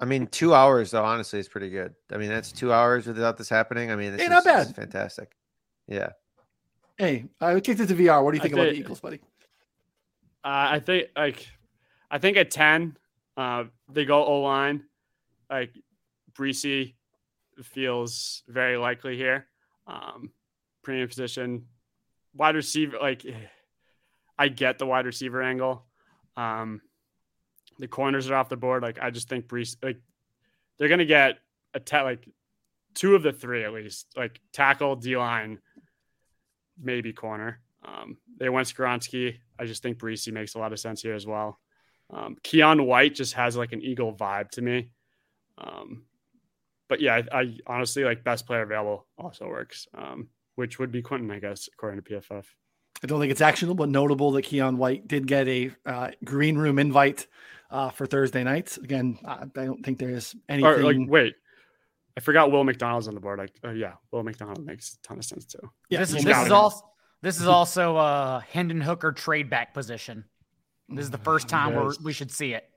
I 0.00 0.04
mean, 0.06 0.26
two 0.26 0.54
hours 0.54 0.90
though, 0.90 1.04
honestly, 1.04 1.38
is 1.38 1.48
pretty 1.48 1.70
good. 1.70 1.94
I 2.12 2.16
mean, 2.16 2.28
that's 2.28 2.52
two 2.52 2.72
hours 2.72 3.06
without 3.06 3.36
this 3.36 3.48
happening. 3.48 3.90
I 3.90 3.96
mean, 3.96 4.12
this 4.12 4.20
Hey, 4.20 4.24
is, 4.26 4.30
not 4.30 4.44
this 4.44 4.66
is 4.66 4.72
bad. 4.72 4.76
fantastic. 4.76 5.36
Yeah. 5.86 6.10
Hey, 6.98 7.26
I 7.40 7.58
kicked 7.60 7.80
it 7.80 7.86
to 7.86 7.94
VR. 7.94 8.22
What 8.22 8.32
do 8.32 8.36
you 8.36 8.40
I 8.40 8.42
think 8.42 8.54
about 8.54 8.64
the 8.70 8.74
Eagles, 8.78 9.00
buddy? 9.00 9.20
Uh, 10.44 10.76
I 10.76 10.80
think 10.80 11.08
like 11.16 11.46
I 12.10 12.18
think 12.18 12.36
at 12.36 12.50
ten, 12.50 12.96
uh, 13.36 13.64
they 13.90 14.04
go 14.04 14.24
O 14.24 14.40
line. 14.42 14.84
Like 15.50 15.72
Bresee 16.34 16.94
feels 17.62 18.42
very 18.48 18.76
likely 18.76 19.16
here. 19.16 19.46
Um, 19.86 20.32
premium 20.82 21.08
position, 21.08 21.66
wide 22.34 22.54
receiver. 22.56 22.98
Like 23.00 23.24
I 24.38 24.48
get 24.48 24.78
the 24.78 24.86
wide 24.86 25.06
receiver 25.06 25.42
angle. 25.42 25.86
Um, 26.36 26.80
the 27.78 27.88
corners 27.88 28.30
are 28.30 28.34
off 28.34 28.48
the 28.48 28.56
board. 28.56 28.82
Like 28.82 28.98
I 29.00 29.10
just 29.10 29.28
think 29.28 29.46
Brees 29.46 29.76
like 29.82 30.00
they're 30.78 30.88
gonna 30.88 31.04
get 31.04 31.38
a 31.72 31.80
ta- 31.80 32.02
like 32.02 32.28
two 32.94 33.14
of 33.14 33.22
the 33.22 33.32
three 33.32 33.64
at 33.64 33.72
least. 33.72 34.06
Like 34.16 34.40
tackle, 34.52 34.96
D 34.96 35.16
line, 35.16 35.58
maybe 36.80 37.12
corner. 37.12 37.60
Um, 37.84 38.16
they 38.38 38.48
went 38.48 38.68
Skronsky. 38.68 39.38
I 39.58 39.66
just 39.66 39.82
think 39.82 39.98
Bresee 39.98 40.32
makes 40.32 40.54
a 40.54 40.58
lot 40.58 40.72
of 40.72 40.80
sense 40.80 41.02
here 41.02 41.14
as 41.14 41.26
well. 41.26 41.60
Um, 42.10 42.36
Keon 42.42 42.86
White 42.86 43.14
just 43.14 43.34
has 43.34 43.56
like 43.56 43.72
an 43.72 43.82
Eagle 43.82 44.14
vibe 44.14 44.50
to 44.50 44.62
me. 44.62 44.90
Um, 45.58 46.04
but 46.88 47.00
yeah, 47.00 47.22
I, 47.32 47.40
I 47.40 47.56
honestly 47.66 48.04
like 48.04 48.24
best 48.24 48.46
player 48.46 48.62
available 48.62 49.06
also 49.18 49.46
works, 49.46 49.86
um, 49.96 50.28
which 50.54 50.78
would 50.78 50.92
be 50.92 51.02
Quentin, 51.02 51.30
I 51.30 51.38
guess, 51.38 51.68
according 51.72 52.02
to 52.02 52.10
PFF. 52.10 52.44
I 53.02 53.06
don't 53.06 53.20
think 53.20 53.30
it's 53.30 53.40
actionable, 53.40 53.74
but 53.74 53.88
notable 53.88 54.32
that 54.32 54.42
Keon 54.42 54.78
White 54.78 55.06
did 55.06 55.26
get 55.26 55.46
a 55.48 55.70
uh, 55.84 56.10
green 56.24 56.56
room 56.56 56.78
invite 56.78 57.26
uh, 57.70 57.90
for 57.90 58.06
Thursday 58.06 58.44
nights. 58.44 58.78
Again, 58.78 59.18
I, 59.24 59.42
I 59.42 59.64
don't 59.64 59.84
think 59.84 59.98
there 59.98 60.10
is 60.10 60.34
anything. 60.48 60.66
Or 60.70 60.82
like, 60.82 60.96
wait, 61.08 61.34
I 62.16 62.20
forgot 62.20 62.50
Will 62.50 62.64
McDonald's 62.64 63.08
on 63.08 63.14
the 63.14 63.20
board. 63.20 63.38
Like, 63.38 63.52
uh, 63.64 63.70
yeah, 63.70 63.94
Will 64.10 64.22
McDonald 64.22 64.64
makes 64.64 64.94
a 64.94 65.06
ton 65.06 65.18
of 65.18 65.24
sense 65.24 65.44
too. 65.44 65.58
yeah, 65.90 65.98
this, 65.98 66.12
he's 66.12 66.24
this 66.24 66.38
is 66.38 66.50
also 66.50 66.82
this 67.20 67.40
is 67.40 67.46
also 67.46 67.96
uh 67.96 68.40
Hendon 68.40 68.80
Hooker 68.80 69.12
trade 69.12 69.50
back 69.50 69.74
position. 69.74 70.24
This 70.88 71.04
is 71.04 71.10
the 71.10 71.18
first 71.18 71.48
time 71.48 71.74
where 71.74 71.92
we 72.02 72.12
should 72.12 72.30
see 72.30 72.52
it. 72.52 72.68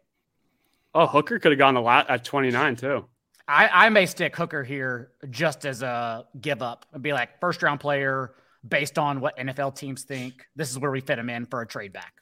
Oh, 0.95 1.05
Hooker 1.05 1.39
could 1.39 1.51
have 1.51 1.59
gone 1.59 1.75
a 1.75 1.81
lot 1.81 2.09
at 2.09 2.23
29 2.23 2.77
too. 2.77 3.05
I, 3.47 3.69
I 3.85 3.89
may 3.89 4.05
stick 4.05 4.35
Hooker 4.35 4.63
here 4.63 5.11
just 5.29 5.65
as 5.65 5.81
a 5.81 6.25
give 6.39 6.61
up 6.61 6.85
and 6.93 7.03
be 7.03 7.13
like 7.13 7.39
first 7.39 7.61
round 7.63 7.79
player 7.79 8.33
based 8.67 8.97
on 8.97 9.21
what 9.21 9.37
NFL 9.37 9.75
teams 9.75 10.03
think. 10.03 10.45
This 10.55 10.69
is 10.69 10.79
where 10.79 10.91
we 10.91 11.01
fit 11.01 11.19
him 11.19 11.29
in 11.29 11.45
for 11.45 11.61
a 11.61 11.67
trade 11.67 11.93
back. 11.93 12.13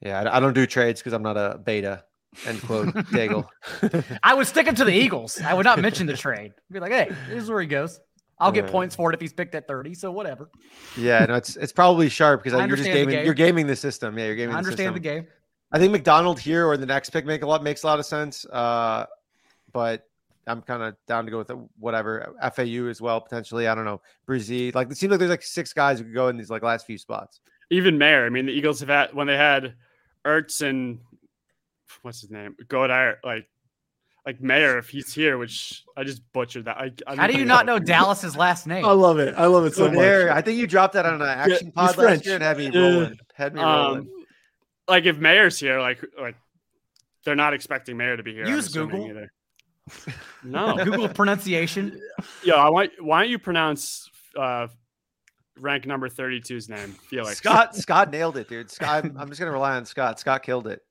Yeah. 0.00 0.28
I, 0.32 0.40
don't 0.40 0.52
do 0.52 0.66
trades 0.66 1.00
because 1.00 1.12
I'm 1.12 1.22
not 1.22 1.36
a 1.36 1.58
beta. 1.58 2.04
End 2.46 2.62
quote. 2.62 2.88
Daigle. 3.12 3.46
I 4.22 4.34
would 4.34 4.46
stick 4.46 4.66
him 4.66 4.74
to 4.76 4.84
the 4.84 4.92
Eagles. 4.92 5.40
I 5.40 5.54
would 5.54 5.64
not 5.64 5.80
mention 5.80 6.06
the 6.06 6.16
trade. 6.16 6.52
Be 6.70 6.80
like, 6.80 6.92
hey, 6.92 7.10
this 7.28 7.42
is 7.42 7.50
where 7.50 7.60
he 7.60 7.66
goes. 7.66 8.00
I'll 8.38 8.50
get 8.50 8.66
points 8.66 8.96
for 8.96 9.10
it 9.10 9.14
if 9.14 9.20
he's 9.20 9.32
picked 9.32 9.54
at 9.54 9.68
30. 9.68 9.94
So 9.94 10.10
whatever. 10.10 10.50
Yeah, 10.96 11.24
no, 11.26 11.34
it's 11.34 11.54
it's 11.56 11.72
probably 11.72 12.08
sharp 12.08 12.42
because 12.42 12.58
you're 12.58 12.76
just 12.76 12.90
gaming. 12.90 13.24
You're 13.24 13.34
gaming 13.34 13.68
the 13.68 13.76
system. 13.76 14.18
Yeah, 14.18 14.26
you're 14.26 14.34
gaming. 14.34 14.54
I 14.54 14.58
understand 14.58 14.96
the 14.96 15.00
system. 15.00 15.22
game. 15.24 15.26
I 15.70 15.78
think 15.78 15.92
McDonald 15.92 16.40
here 16.40 16.66
or 16.66 16.76
the 16.76 16.86
next 16.86 17.10
pick 17.10 17.24
make 17.24 17.42
a 17.42 17.46
lot 17.46 17.62
makes 17.62 17.84
a 17.84 17.86
lot 17.86 18.00
of 18.00 18.06
sense. 18.06 18.44
Uh, 18.46 19.06
but 19.72 20.06
I'm 20.46 20.62
kind 20.62 20.82
of 20.82 20.96
down 21.06 21.24
to 21.26 21.30
go 21.30 21.38
with 21.38 21.50
whatever 21.78 22.34
FAU 22.54 22.86
as 22.88 23.00
well 23.00 23.20
potentially. 23.20 23.68
I 23.68 23.74
don't 23.74 23.84
know 23.84 24.00
Brizzy. 24.28 24.74
Like 24.74 24.90
it 24.90 24.96
seems 24.96 25.10
like 25.10 25.18
there's 25.20 25.30
like 25.30 25.42
six 25.42 25.72
guys 25.72 25.98
who 25.98 26.04
could 26.04 26.14
go 26.14 26.28
in 26.28 26.36
these 26.36 26.50
like 26.50 26.62
last 26.62 26.86
few 26.86 26.98
spots. 26.98 27.40
Even 27.70 27.96
Mayer. 27.96 28.26
I 28.26 28.28
mean, 28.28 28.46
the 28.46 28.52
Eagles 28.52 28.80
have 28.80 28.88
had 28.88 29.14
when 29.14 29.26
they 29.26 29.36
had 29.36 29.74
Ertz 30.26 30.60
and 30.68 30.98
what's 32.02 32.20
his 32.20 32.30
name, 32.30 32.56
Godard. 32.68 33.16
Like, 33.24 33.48
like 34.26 34.40
Mayer, 34.40 34.78
if 34.78 34.88
he's 34.88 35.12
here, 35.12 35.38
which 35.38 35.84
I 35.96 36.04
just 36.04 36.22
butchered 36.32 36.66
that. 36.66 36.76
I, 36.76 36.92
I 37.06 37.16
How 37.16 37.26
do 37.26 37.38
you 37.38 37.44
not 37.44 37.66
know 37.66 37.78
Dallas's 37.78 38.36
last 38.36 38.66
name? 38.66 38.84
I 38.84 38.92
love 38.92 39.18
it. 39.18 39.34
I 39.36 39.46
love 39.46 39.64
it 39.64 39.74
so 39.74 39.86
So 39.86 39.92
much. 39.92 40.04
I 40.36 40.40
think 40.42 40.58
you 40.58 40.66
dropped 40.66 40.94
that 40.94 41.06
on 41.06 41.14
an 41.14 41.22
action 41.22 41.66
he's 41.66 41.74
pod 41.74 41.84
last 41.86 41.94
French. 41.96 42.26
year 42.26 42.34
and 42.36 42.44
had 42.44 42.56
me 42.58 42.70
Yeah. 42.72 42.80
rolling. 42.80 43.18
Had 43.34 43.54
me 43.54 43.62
rolling. 43.62 44.00
Um, 44.00 44.10
like 44.88 45.06
if 45.06 45.18
Mayer's 45.18 45.58
here, 45.58 45.80
like 45.80 46.04
like 46.20 46.36
they're 47.24 47.36
not 47.36 47.54
expecting 47.54 47.96
Mayer 47.96 48.16
to 48.16 48.22
be 48.22 48.34
here. 48.34 48.46
Use 48.46 48.68
Google. 48.68 49.08
Either. 49.08 49.32
No, 50.44 50.76
Google 50.84 51.08
pronunciation. 51.08 52.00
yo, 52.44 52.54
I 52.54 52.68
want. 52.70 52.90
Why 53.00 53.22
don't 53.22 53.30
you 53.30 53.38
pronounce 53.38 54.08
uh, 54.36 54.68
rank 55.58 55.86
number 55.86 56.08
32's 56.08 56.68
name, 56.68 56.90
Felix? 57.08 57.38
Scott 57.38 57.76
Scott 57.76 58.10
nailed 58.10 58.36
it, 58.36 58.48
dude. 58.48 58.70
Scott, 58.70 59.04
I'm, 59.04 59.16
I'm 59.18 59.28
just 59.28 59.40
gonna 59.40 59.52
rely 59.52 59.76
on 59.76 59.84
Scott. 59.84 60.20
Scott 60.20 60.42
killed 60.42 60.66
it. 60.66 60.82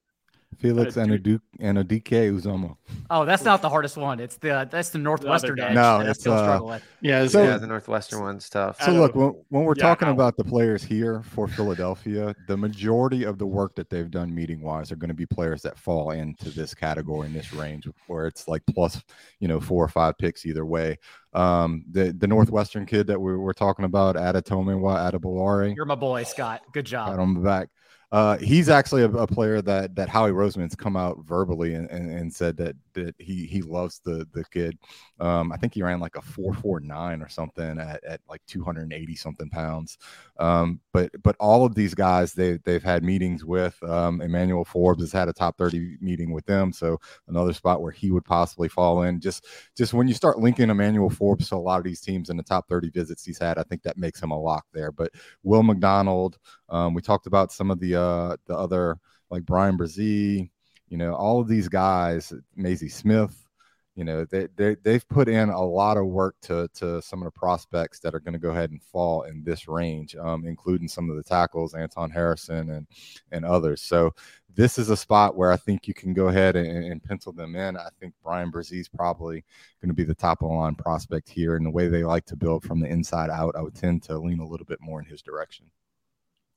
Felix 0.60 0.96
and 0.98 1.12
a 1.12 1.18
Duke 1.18 1.42
and 1.60 1.78
a 1.80 1.84
DK 1.84 2.32
Uzoma. 2.32 2.76
Oh, 3.10 3.26
that's 3.26 3.44
not 3.44 3.62
the 3.62 3.70
hardest 3.70 3.98
one. 3.98 4.20
It's 4.20 4.38
the 4.38 4.68
that's 4.70 4.90
the 4.90 5.00
Northwestern 5.00 5.56
guy. 5.56 5.70
edge. 5.70 5.76
No, 5.76 6.00
that 6.04 6.10
it's, 6.10 6.28
uh. 6.28 6.80
Yeah, 7.02 7.26
So- 7.28 7.44
yeah, 7.44 7.58
the 7.58 7.66
Northwestern 7.68 8.22
one's 8.22 8.48
tough. 8.50 8.80
So 8.82 8.92
look, 8.92 9.16
when, 9.16 9.34
when 9.50 9.64
we're 9.64 9.74
yeah, 9.78 9.84
talking 9.84 10.08
how- 10.08 10.14
about 10.14 10.38
the 10.38 10.44
players 10.44 10.84
here 10.84 11.24
for 11.24 11.48
Philadelphia, 11.48 12.36
the 12.48 12.58
majority 12.58 13.24
of 13.24 13.38
the 13.40 13.46
work 13.48 13.74
that 13.76 13.90
they've 13.90 14.12
done 14.12 14.34
meeting 14.36 14.62
wise 14.62 14.92
are 14.92 14.96
going 14.98 15.08
to 15.10 15.16
be 15.16 15.26
players 15.26 15.62
that 15.64 15.78
fall 15.80 16.12
into 16.12 16.50
this 16.52 16.74
category 16.76 17.28
in 17.28 17.34
this 17.34 17.54
range 17.54 17.88
where 18.08 18.28
it's 18.28 18.48
like 18.48 18.62
plus, 18.72 19.02
you 19.40 19.48
know, 19.48 19.60
four 19.60 19.84
or 19.84 19.88
five 19.90 20.18
picks 20.18 20.46
either 20.46 20.66
way. 20.66 20.98
Um, 21.34 21.86
the 21.90 22.12
the 22.12 22.28
Northwestern 22.28 22.86
kid 22.86 23.08
that 23.08 23.20
we 23.20 23.36
were 23.36 23.54
talking 23.54 23.86
about, 23.86 24.16
Adetomiwa 24.18 25.12
Adebawore. 25.12 25.76
You're 25.76 25.86
my 25.86 25.96
boy, 25.96 26.24
Scott. 26.24 26.62
Good 26.74 26.86
job. 26.86 27.10
Pat 27.10 27.20
on 27.20 27.34
the 27.34 27.40
back. 27.40 27.70
Uh, 28.12 28.38
he's 28.40 28.68
actually 28.68 29.04
a, 29.04 29.10
a, 29.10 29.26
player 29.26 29.62
that 29.62 29.96
that 29.96 30.10
Howie 30.10 30.32
Roseman's 30.32 30.76
come 30.76 30.98
out 30.98 31.20
verbally 31.24 31.76
and, 31.76 31.90
and, 31.90 32.12
and, 32.12 32.34
said 32.34 32.58
that 32.58 32.76
that 32.92 33.16
he 33.20 33.46
he 33.46 33.62
loves 33.62 34.02
the 34.04 34.28
the 34.34 34.44
kid. 34.52 34.78
Um, 35.22 35.54
I 35.54 35.56
think 35.56 35.74
he 35.74 35.82
ran 35.82 36.02
like 36.02 36.18
a 36.18 36.22
four 36.22 36.54
four 36.54 36.82
nine 36.82 37.22
or 37.22 37.30
something 37.30 37.80
at, 37.80 38.04
at 38.04 38.20
like 38.28 38.42
two 38.48 38.66
hundred 38.66 38.84
and 38.84 38.94
eighty 38.94 39.16
something 39.16 39.50
pounds. 39.50 39.98
Um, 40.40 40.82
but 40.92 41.10
but 41.24 41.38
all 41.40 41.64
of 41.66 41.74
these 41.74 41.94
guys 41.94 42.34
they 42.34 42.58
they've 42.66 42.84
had 42.84 43.02
meetings 43.02 43.46
with. 43.46 43.82
Um, 43.84 44.20
Emmanuel 44.20 44.66
Forbes 44.66 45.04
has 45.04 45.14
had 45.14 45.30
a 45.30 45.34
top 45.34 45.58
thirty 45.58 45.96
meeting 46.02 46.34
with 46.34 46.46
them, 46.46 46.74
so 46.74 47.00
another 47.30 47.54
spot 47.54 47.82
where 47.82 47.94
he 47.94 48.12
would 48.12 48.26
possibly 48.26 48.68
fall 48.68 49.04
in. 49.04 49.22
Just 49.22 49.46
just 49.78 49.94
when 49.94 50.10
you 50.10 50.14
start 50.14 50.38
linking 50.38 50.70
Emmanuel 50.70 51.10
Forbes 51.10 51.48
to 51.48 51.56
a 51.56 51.58
lot 51.58 51.78
of 51.78 51.86
these 51.86 52.02
teams 52.02 52.30
in 52.30 52.36
the 52.36 52.44
top 52.44 52.68
thirty 52.68 52.90
visits 52.90 53.24
he's 53.24 53.40
had, 53.40 53.58
I 53.58 53.64
think 53.64 53.84
that 53.84 53.98
makes 53.98 54.22
him 54.22 54.32
a 54.32 54.40
lock 54.40 54.66
there. 54.74 54.92
But 54.92 55.14
Will 55.44 55.64
McDonald, 55.64 56.40
um, 56.68 56.94
we 56.94 57.02
talked 57.02 57.26
about 57.26 57.54
some 57.54 57.72
of 57.72 57.80
the 57.80 57.96
uh, 57.96 58.01
the 58.48 58.56
other 58.56 58.98
like 59.30 59.46
Brian 59.46 59.78
Bresee, 59.78 60.50
you 60.90 60.98
know, 60.98 61.14
all 61.14 61.40
of 61.40 61.48
these 61.48 61.70
guys, 61.70 62.34
Mazi 62.58 62.92
Smith, 62.92 63.48
you 63.96 64.06
know, 64.06 64.26
they, 64.26 64.48
they 64.56 64.76
they've 64.84 65.08
put 65.10 65.28
in 65.28 65.50
a 65.50 65.62
lot 65.62 65.98
of 65.98 66.06
work 66.08 66.36
to 66.44 66.70
to 66.76 67.02
some 67.02 67.20
of 67.22 67.26
the 67.26 67.40
prospects 67.40 68.00
that 68.00 68.16
are 68.16 68.22
going 68.22 68.34
to 68.34 68.40
go 68.40 68.52
ahead 68.52 68.72
and 68.72 68.82
fall 68.82 69.24
in 69.24 69.44
this 69.44 69.68
range, 69.68 70.16
um, 70.16 70.46
including 70.46 70.88
some 70.88 71.10
of 71.10 71.18
the 71.18 71.24
tackles, 71.24 71.74
Anton 71.74 72.10
Harrison 72.10 72.70
and 72.70 72.88
and 73.32 73.46
others. 73.46 73.82
So 73.82 74.12
this 74.54 74.78
is 74.78 74.90
a 74.90 74.98
spot 74.98 75.36
where 75.36 75.52
I 75.52 75.58
think 75.58 75.88
you 75.88 75.94
can 75.94 76.14
go 76.14 76.28
ahead 76.30 76.56
and, 76.56 76.86
and 76.86 77.04
pencil 77.04 77.34
them 77.34 77.56
in. 77.56 77.78
I 77.78 77.90
think 78.00 78.14
Brian 78.24 78.52
Bresee 78.52 78.80
is 78.80 78.90
probably 78.90 79.44
going 79.82 79.90
to 79.90 79.96
be 79.96 80.04
the 80.04 80.16
top 80.16 80.42
of 80.42 80.50
the 80.50 80.56
line 80.56 80.76
prospect 80.76 81.30
here, 81.30 81.56
and 81.58 81.66
the 81.66 81.72
way 81.72 81.88
they 81.88 82.04
like 82.04 82.26
to 82.28 82.36
build 82.36 82.64
from 82.64 82.80
the 82.80 82.88
inside 82.88 83.30
out, 83.30 83.56
I 83.56 83.62
would 83.62 83.76
tend 83.76 84.04
to 84.04 84.18
lean 84.18 84.40
a 84.40 84.48
little 84.48 84.66
bit 84.66 84.80
more 84.82 85.00
in 85.00 85.06
his 85.06 85.22
direction. 85.22 85.66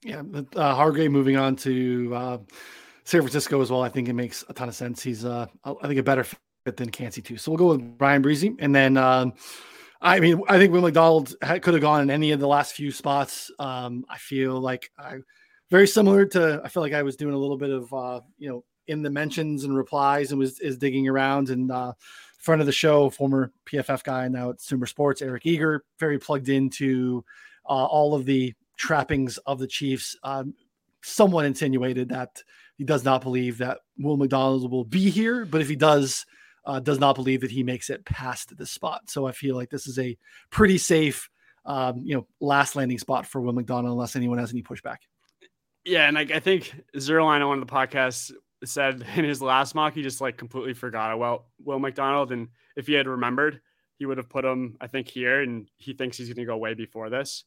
Yeah, 0.04 0.22
uh, 0.54 0.74
Hargrave 0.74 1.10
moving 1.10 1.36
on 1.36 1.56
to 1.56 2.14
uh, 2.14 2.38
San 3.04 3.22
Francisco 3.22 3.60
as 3.62 3.70
well. 3.70 3.82
I 3.82 3.88
think 3.88 4.08
it 4.08 4.12
makes 4.12 4.44
a 4.48 4.52
ton 4.52 4.68
of 4.68 4.74
sense. 4.74 5.02
He's, 5.02 5.24
uh, 5.24 5.46
I 5.64 5.86
think, 5.86 5.98
a 5.98 6.02
better 6.02 6.24
fit 6.24 6.76
than 6.76 6.90
Kancey 6.90 7.22
too. 7.22 7.38
So 7.38 7.50
we'll 7.50 7.58
go 7.58 7.68
with 7.68 7.98
Bryan 7.98 8.22
Bresee, 8.22 8.54
and 8.58 8.74
then 8.74 8.98
um, 8.98 9.32
I 10.02 10.20
mean, 10.20 10.42
I 10.48 10.58
think 10.58 10.72
Will 10.72 10.82
McDonald 10.82 11.34
could 11.40 11.74
have 11.74 11.80
gone 11.80 12.02
in 12.02 12.10
any 12.10 12.32
of 12.32 12.38
the 12.38 12.46
last 12.46 12.74
few 12.74 12.90
spots. 12.92 13.50
Um, 13.58 14.04
I 14.08 14.18
feel 14.18 14.60
like 14.60 14.90
I 14.98 15.16
very 15.70 15.86
similar 15.86 16.26
to. 16.26 16.60
I 16.62 16.68
feel 16.68 16.82
like 16.82 16.92
I 16.92 17.02
was 17.02 17.16
doing 17.16 17.34
a 17.34 17.38
little 17.38 17.56
bit 17.56 17.70
of 17.70 17.92
uh, 17.92 18.20
you 18.38 18.50
know 18.50 18.64
in 18.86 19.02
the 19.02 19.10
mentions 19.10 19.64
and 19.64 19.74
replies 19.74 20.30
and 20.30 20.38
was 20.38 20.60
is 20.60 20.76
digging 20.76 21.08
around 21.08 21.48
and 21.48 21.72
uh, 21.72 21.94
front 22.38 22.60
of 22.60 22.66
the 22.66 22.72
show, 22.72 23.08
former 23.08 23.50
PFF 23.66 24.04
guy 24.04 24.28
now 24.28 24.50
at 24.50 24.60
Sumer 24.60 24.84
Sports, 24.84 25.22
Eric 25.22 25.46
Eager, 25.46 25.84
very 25.98 26.18
plugged 26.18 26.50
into 26.50 27.24
uh, 27.66 27.86
all 27.86 28.14
of 28.14 28.26
the 28.26 28.52
trappings 28.76 29.38
of 29.38 29.58
the 29.58 29.66
Chiefs. 29.66 30.16
Um, 30.22 30.54
someone 31.02 31.44
insinuated 31.44 32.08
that 32.08 32.42
he 32.76 32.84
does 32.84 33.04
not 33.04 33.22
believe 33.22 33.58
that 33.58 33.80
Will 33.98 34.16
McDonald 34.16 34.70
will 34.70 34.84
be 34.84 35.10
here, 35.10 35.44
but 35.44 35.60
if 35.60 35.68
he 35.68 35.76
does, 35.76 36.26
uh, 36.66 36.80
does 36.80 36.98
not 36.98 37.14
believe 37.14 37.42
that 37.42 37.50
he 37.50 37.62
makes 37.62 37.90
it 37.90 38.04
past 38.04 38.56
this 38.56 38.70
spot. 38.70 39.02
So 39.08 39.26
I 39.26 39.32
feel 39.32 39.54
like 39.54 39.70
this 39.70 39.86
is 39.86 39.98
a 39.98 40.16
pretty 40.50 40.78
safe, 40.78 41.28
um, 41.66 42.02
you 42.04 42.16
know, 42.16 42.26
last 42.40 42.74
landing 42.74 42.98
spot 42.98 43.26
for 43.26 43.40
Will 43.40 43.52
McDonald, 43.52 43.92
unless 43.92 44.16
anyone 44.16 44.38
has 44.38 44.52
any 44.52 44.62
pushback. 44.62 44.98
Yeah, 45.84 46.08
and 46.08 46.18
I, 46.18 46.22
I 46.22 46.40
think 46.40 46.74
Zierlein 46.96 47.42
on 47.42 47.48
one 47.48 47.58
of 47.60 47.66
the 47.66 47.72
podcasts 47.72 48.32
said 48.64 49.04
in 49.16 49.24
his 49.24 49.42
last 49.42 49.74
mock 49.74 49.94
he 49.94 50.02
just 50.02 50.22
like 50.22 50.38
completely 50.38 50.72
forgot 50.72 51.14
about 51.14 51.44
Will 51.62 51.78
McDonald, 51.78 52.32
and 52.32 52.48
if 52.76 52.86
he 52.86 52.94
had 52.94 53.06
remembered, 53.06 53.60
he 53.98 54.06
would 54.06 54.18
have 54.18 54.28
put 54.28 54.44
him, 54.44 54.76
I 54.80 54.86
think, 54.86 55.08
here, 55.08 55.42
and 55.42 55.68
he 55.76 55.92
thinks 55.92 56.16
he's 56.16 56.28
going 56.28 56.36
to 56.36 56.44
go 56.44 56.56
way 56.56 56.74
before 56.74 57.10
this. 57.10 57.44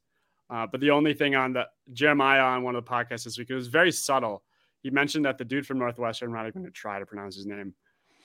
Uh, 0.50 0.66
but 0.66 0.80
the 0.80 0.92
only 0.92 1.14
thing 1.14 1.36
on 1.36 1.54
the 1.54 1.68
Jeremiah 1.94 2.42
on 2.42 2.64
one 2.64 2.76
of 2.76 2.86
the 2.86 2.90
podcasts 2.90 3.26
this 3.26 3.38
week, 3.38 3.50
it 3.50 3.56
was 3.56 3.68
very 3.68 3.92
subtle. 3.92 4.44
He 4.82 4.90
mentioned 4.90 5.26
that 5.26 5.38
the 5.38 5.46
dude 5.46 5.66
from 5.66 5.80
Northwestern, 5.80 6.30
I'm 6.30 6.36
not 6.36 6.48
even 6.48 6.62
going 6.62 6.72
to 6.72 6.72
try 6.72 7.00
to 7.00 7.06
pronounce 7.06 7.36
his 7.36 7.46
name, 7.46 7.74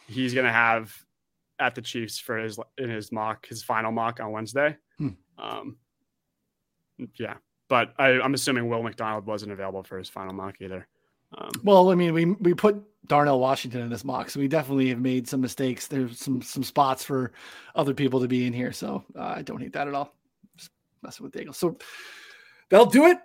he's 0.06 0.34
going 0.34 0.46
to 0.46 0.52
have 0.52 0.94
at 1.58 1.74
the 1.74 1.82
Chiefs 1.82 2.18
for 2.18 2.38
his 2.38 2.58
in 2.78 2.90
his 2.90 3.10
mock, 3.10 3.46
his 3.46 3.62
final 3.62 3.90
mock 3.90 4.20
on 4.20 4.30
Wednesday. 4.30 4.76
Hmm. 4.98 5.08
Um, 5.38 5.76
yeah, 7.16 7.34
but 7.68 7.94
I, 7.98 8.10
am 8.10 8.34
assuming 8.34 8.68
Will 8.68 8.82
McDonald 8.82 9.26
wasn't 9.26 9.52
available 9.52 9.82
for 9.82 9.98
his 9.98 10.08
final 10.08 10.32
mock 10.32 10.56
either. 10.60 10.86
Um, 11.36 11.50
well, 11.64 11.90
I 11.90 11.94
mean, 11.94 12.14
we 12.14 12.26
we 12.26 12.54
put 12.54 12.80
Darnell 13.08 13.40
Washington 13.40 13.80
in 13.80 13.90
this 13.90 14.04
mock, 14.04 14.30
so 14.30 14.38
we 14.38 14.46
definitely 14.46 14.90
have 14.90 15.00
made 15.00 15.26
some 15.26 15.40
mistakes. 15.40 15.88
There's 15.88 16.20
some 16.20 16.42
some 16.42 16.62
spots 16.62 17.02
for 17.02 17.32
other 17.74 17.94
people 17.94 18.20
to 18.20 18.28
be 18.28 18.46
in 18.46 18.52
here, 18.52 18.72
so 18.72 19.02
uh, 19.16 19.34
I 19.36 19.42
don't 19.42 19.60
hate 19.60 19.72
that 19.72 19.88
at 19.88 19.94
all 19.94 20.14
messing 21.02 21.24
with 21.24 21.32
Daigle. 21.32 21.54
So 21.54 21.78
that'll 22.68 22.86
do 22.86 23.06
it. 23.06 23.18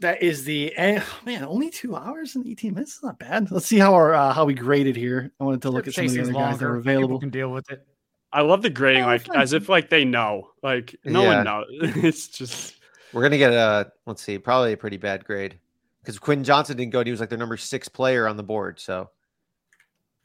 That 0.00 0.22
is 0.22 0.44
the 0.44 0.76
eh, 0.76 1.00
man. 1.24 1.44
Only 1.44 1.70
two 1.70 1.94
hours 1.94 2.34
and 2.34 2.46
eighteen 2.46 2.74
minutes. 2.74 2.96
Is 2.96 3.02
not 3.02 3.18
bad. 3.18 3.50
Let's 3.50 3.66
see 3.66 3.78
how 3.78 3.94
our 3.94 4.12
uh, 4.12 4.32
how 4.32 4.44
we 4.44 4.54
graded 4.54 4.96
here. 4.96 5.32
I 5.38 5.44
wanted 5.44 5.62
to 5.62 5.70
look 5.70 5.86
at 5.86 5.94
some 5.94 6.06
of 6.06 6.12
the 6.12 6.20
other 6.22 6.32
longer. 6.32 6.50
guys 6.50 6.58
that 6.58 6.66
are 6.66 6.76
available. 6.76 7.08
People 7.08 7.20
can 7.20 7.30
deal 7.30 7.50
with 7.50 7.70
it. 7.70 7.86
I 8.32 8.40
love 8.40 8.62
the 8.62 8.70
grading, 8.70 9.04
like 9.04 9.28
as 9.34 9.52
if 9.52 9.68
like 9.68 9.90
they 9.90 10.04
know. 10.04 10.50
Like 10.62 10.96
no 11.04 11.22
yeah. 11.22 11.36
one 11.36 11.44
knows. 11.44 11.66
it's 11.70 12.26
just 12.26 12.74
we're 13.12 13.22
gonna 13.22 13.38
get 13.38 13.52
a 13.52 13.92
let's 14.06 14.22
see, 14.22 14.38
probably 14.38 14.72
a 14.72 14.76
pretty 14.76 14.96
bad 14.96 15.24
grade 15.24 15.60
because 16.02 16.18
Quinn 16.18 16.42
Johnson 16.42 16.76
didn't 16.76 16.92
go. 16.92 16.98
And 16.98 17.06
he 17.06 17.12
was 17.12 17.20
like 17.20 17.28
their 17.28 17.38
number 17.38 17.56
six 17.56 17.88
player 17.88 18.26
on 18.26 18.36
the 18.36 18.42
board. 18.42 18.80
So, 18.80 19.08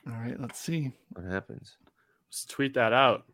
all 0.08 0.14
right, 0.14 0.40
let's 0.42 0.60
see 0.60 0.92
what 1.14 1.26
happens. 1.26 1.78
Just 2.32 2.50
tweet 2.50 2.74
that 2.74 2.94
out. 2.94 3.26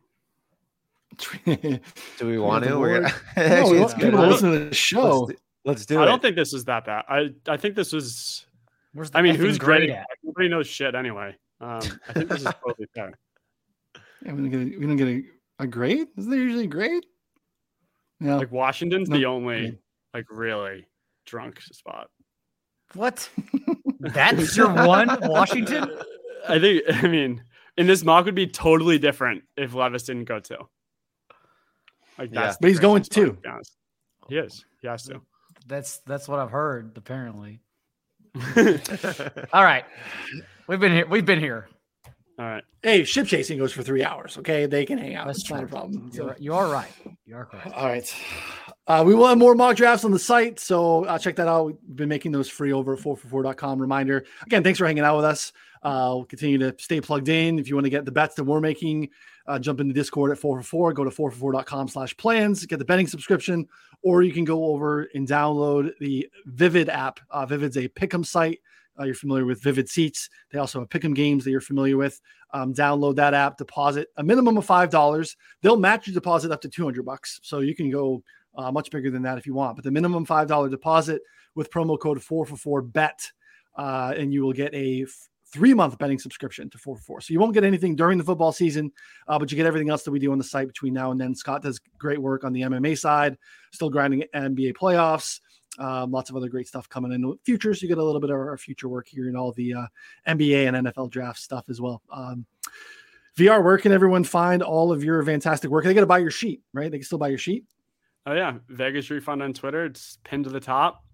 Do 1.44 2.26
we 2.26 2.38
want 2.38 2.64
to? 2.64 2.78
We're 2.78 3.00
gonna... 3.00 3.14
no, 3.36 3.70
we 3.70 3.80
want 3.80 3.94
people 3.96 4.20
to 4.20 4.26
listen 4.26 4.52
to 4.52 4.58
the 4.58 4.74
show. 4.74 5.20
Let's 5.20 5.32
do, 5.32 5.38
let's 5.64 5.86
do 5.86 5.98
I 5.98 6.02
it. 6.02 6.02
I 6.02 6.06
don't 6.06 6.22
think 6.22 6.36
this 6.36 6.52
is 6.52 6.64
that 6.64 6.84
bad. 6.84 7.04
I 7.08 7.30
I 7.48 7.56
think 7.56 7.74
this 7.74 7.92
was. 7.92 8.46
Where's 8.92 9.10
I 9.14 9.22
mean, 9.22 9.34
who's 9.34 9.58
great 9.58 9.90
at? 9.90 10.06
Nobody 10.22 10.48
knows 10.48 10.66
shit 10.66 10.94
anyway. 10.94 11.36
Um, 11.60 11.80
I 12.08 12.12
think 12.12 12.28
this 12.30 12.40
is 12.40 12.52
totally 12.64 12.88
fair. 12.94 13.12
Yeah, 14.24 14.32
we 14.32 14.48
don't 14.48 14.50
get 14.50 14.60
a, 14.60 14.78
we 14.78 14.86
don't 14.86 14.96
get 14.96 15.08
a, 15.08 15.22
a 15.60 15.66
grade. 15.66 16.08
Isn't 16.16 16.30
there 16.30 16.40
usually 16.40 16.64
a 16.64 16.68
grade? 16.68 17.04
Yeah, 18.20 18.36
like 18.36 18.50
Washington's 18.50 19.10
no. 19.10 19.18
the 19.18 19.26
only 19.26 19.78
like 20.14 20.26
really 20.30 20.86
drunk 21.26 21.60
spot. 21.60 22.08
What? 22.94 23.28
That's 24.00 24.56
your 24.56 24.72
one, 24.72 25.08
Washington. 25.22 25.90
I 26.48 26.58
think. 26.58 26.82
I 26.88 27.08
mean, 27.08 27.42
in 27.76 27.86
this 27.86 28.04
mock 28.04 28.24
would 28.24 28.34
be 28.34 28.46
totally 28.46 28.98
different 28.98 29.44
if 29.56 29.74
Levis 29.74 30.04
didn't 30.04 30.24
go 30.24 30.40
to. 30.40 30.58
Like 32.18 32.30
that's 32.32 32.54
yeah. 32.54 32.58
but 32.60 32.68
he's 32.68 32.80
going 32.80 33.02
to. 33.02 33.38
He 34.28 34.36
is. 34.36 34.64
He 34.80 34.88
has 34.88 35.04
to. 35.04 35.20
That's 35.66 35.98
that's 36.06 36.28
what 36.28 36.38
I've 36.38 36.50
heard. 36.50 36.92
Apparently. 36.96 37.60
All 39.52 39.64
right, 39.64 39.84
we've 40.68 40.80
been 40.80 40.92
here. 40.92 41.06
We've 41.06 41.24
been 41.24 41.40
here. 41.40 41.68
All 42.38 42.44
right. 42.44 42.64
Hey, 42.82 43.04
ship 43.04 43.26
chasing 43.26 43.56
goes 43.56 43.72
for 43.72 43.82
three 43.82 44.04
hours. 44.04 44.36
Okay, 44.36 44.66
they 44.66 44.84
can 44.84 44.98
hang 44.98 45.14
out. 45.14 45.26
That's 45.26 45.48
not 45.50 45.64
a 45.64 45.66
problem. 45.66 46.10
You're, 46.12 46.36
you 46.38 46.54
are 46.54 46.68
right. 46.68 46.92
You 47.24 47.36
are 47.36 47.46
correct. 47.46 47.72
All 47.72 47.86
right. 47.86 48.14
Uh, 48.86 49.02
we 49.06 49.14
will 49.14 49.26
have 49.26 49.38
more 49.38 49.54
mock 49.54 49.76
drafts 49.76 50.04
on 50.04 50.10
the 50.10 50.18
site, 50.18 50.60
so 50.60 51.04
uh, 51.06 51.18
check 51.18 51.36
that 51.36 51.48
out. 51.48 51.64
We've 51.64 51.96
been 51.96 52.10
making 52.10 52.32
those 52.32 52.48
free 52.48 52.72
over 52.72 52.92
at 52.92 53.00
4for4.com. 53.00 53.80
Reminder 53.80 54.26
again, 54.44 54.62
thanks 54.62 54.78
for 54.78 54.86
hanging 54.86 55.02
out 55.02 55.16
with 55.16 55.24
us. 55.24 55.52
Uh, 55.82 56.12
we'll 56.14 56.24
continue 56.26 56.58
to 56.58 56.74
stay 56.78 57.00
plugged 57.00 57.28
in. 57.28 57.58
If 57.58 57.68
you 57.68 57.74
want 57.74 57.86
to 57.86 57.90
get 57.90 58.04
the 58.04 58.12
bets 58.12 58.34
that 58.34 58.44
we're 58.44 58.60
making, 58.60 59.08
uh, 59.48 59.58
jump 59.58 59.80
into 59.80 59.94
Discord 59.94 60.30
at 60.30 60.38
4for4. 60.38 60.94
Go 60.94 61.04
to 61.04 61.10
4for4.com 61.10 61.88
slash 61.88 62.16
plans, 62.16 62.64
get 62.66 62.78
the 62.78 62.84
betting 62.84 63.06
subscription, 63.06 63.66
or 64.02 64.22
you 64.22 64.32
can 64.32 64.44
go 64.44 64.66
over 64.66 65.08
and 65.14 65.26
download 65.26 65.92
the 66.00 66.28
Vivid 66.46 66.88
app. 66.88 67.20
Uh, 67.30 67.46
Vivid's 67.46 67.76
a 67.76 67.88
pick'em 67.88 68.24
site. 68.24 68.60
Uh, 68.98 69.04
you're 69.04 69.14
familiar 69.14 69.44
with 69.44 69.62
Vivid 69.62 69.88
Seats. 69.88 70.30
They 70.50 70.58
also 70.58 70.80
have 70.80 70.88
pick'em 70.88 71.14
games 71.14 71.44
that 71.44 71.50
you're 71.50 71.60
familiar 71.60 71.96
with. 71.96 72.20
Um, 72.52 72.72
download 72.72 73.16
that 73.16 73.34
app, 73.34 73.58
deposit 73.58 74.08
a 74.16 74.22
minimum 74.22 74.56
of 74.56 74.64
five 74.64 74.88
dollars. 74.88 75.36
They'll 75.60 75.76
match 75.76 76.06
your 76.06 76.14
deposit 76.14 76.52
up 76.52 76.60
to 76.62 76.68
200 76.68 77.04
bucks, 77.04 77.40
so 77.42 77.58
you 77.60 77.74
can 77.74 77.90
go 77.90 78.22
uh, 78.56 78.72
much 78.72 78.90
bigger 78.90 79.10
than 79.10 79.22
that 79.22 79.36
if 79.36 79.46
you 79.46 79.52
want. 79.52 79.76
But 79.76 79.84
the 79.84 79.90
minimum 79.90 80.24
five 80.24 80.48
dollar 80.48 80.68
deposit 80.68 81.20
with 81.54 81.70
promo 81.70 81.98
code 81.98 82.18
4for4 82.18 82.92
bet, 82.92 83.30
uh, 83.76 84.14
and 84.16 84.32
you 84.32 84.42
will 84.42 84.52
get 84.52 84.72
a 84.74 85.06
three 85.52 85.74
month 85.74 85.98
betting 85.98 86.18
subscription 86.18 86.68
to 86.70 86.78
4 86.78 86.96
4. 86.98 87.20
So 87.20 87.32
you 87.32 87.40
won't 87.40 87.54
get 87.54 87.64
anything 87.64 87.96
during 87.96 88.18
the 88.18 88.24
football 88.24 88.52
season, 88.52 88.92
uh, 89.28 89.38
but 89.38 89.50
you 89.50 89.56
get 89.56 89.66
everything 89.66 89.90
else 89.90 90.02
that 90.04 90.10
we 90.10 90.18
do 90.18 90.32
on 90.32 90.38
the 90.38 90.44
site 90.44 90.66
between 90.66 90.92
now 90.92 91.10
and 91.10 91.20
then. 91.20 91.34
Scott 91.34 91.62
does 91.62 91.80
great 91.98 92.20
work 92.20 92.44
on 92.44 92.52
the 92.52 92.62
MMA 92.62 92.98
side, 92.98 93.36
still 93.72 93.90
grinding 93.90 94.24
NBA 94.34 94.74
playoffs. 94.74 95.40
Um, 95.78 96.10
lots 96.10 96.30
of 96.30 96.36
other 96.36 96.48
great 96.48 96.66
stuff 96.66 96.88
coming 96.88 97.12
in 97.12 97.20
the 97.20 97.34
future. 97.44 97.74
So 97.74 97.82
you 97.82 97.88
get 97.88 97.98
a 97.98 98.04
little 98.04 98.20
bit 98.20 98.30
of 98.30 98.36
our 98.36 98.56
future 98.56 98.88
work 98.88 99.08
here 99.08 99.28
and 99.28 99.36
all 99.36 99.52
the 99.52 99.74
uh, 99.74 99.86
NBA 100.26 100.68
and 100.68 100.86
NFL 100.86 101.10
draft 101.10 101.38
stuff 101.38 101.68
as 101.68 101.80
well. 101.80 102.02
Um, 102.10 102.46
VR, 103.36 103.62
where 103.62 103.76
can 103.76 103.92
everyone 103.92 104.24
find 104.24 104.62
all 104.62 104.90
of 104.90 105.04
your 105.04 105.22
fantastic 105.22 105.70
work? 105.70 105.84
They 105.84 105.92
got 105.92 106.00
to 106.00 106.06
buy 106.06 106.18
your 106.18 106.30
sheet, 106.30 106.62
right? 106.72 106.90
They 106.90 106.98
can 106.98 107.04
still 107.04 107.18
buy 107.18 107.28
your 107.28 107.38
sheet. 107.38 107.66
Oh 108.24 108.32
yeah, 108.32 108.54
Vegas 108.68 109.10
refund 109.10 109.42
on 109.42 109.52
Twitter. 109.52 109.84
It's 109.84 110.18
pinned 110.24 110.44
to 110.44 110.50
the 110.50 110.60
top. 110.60 111.04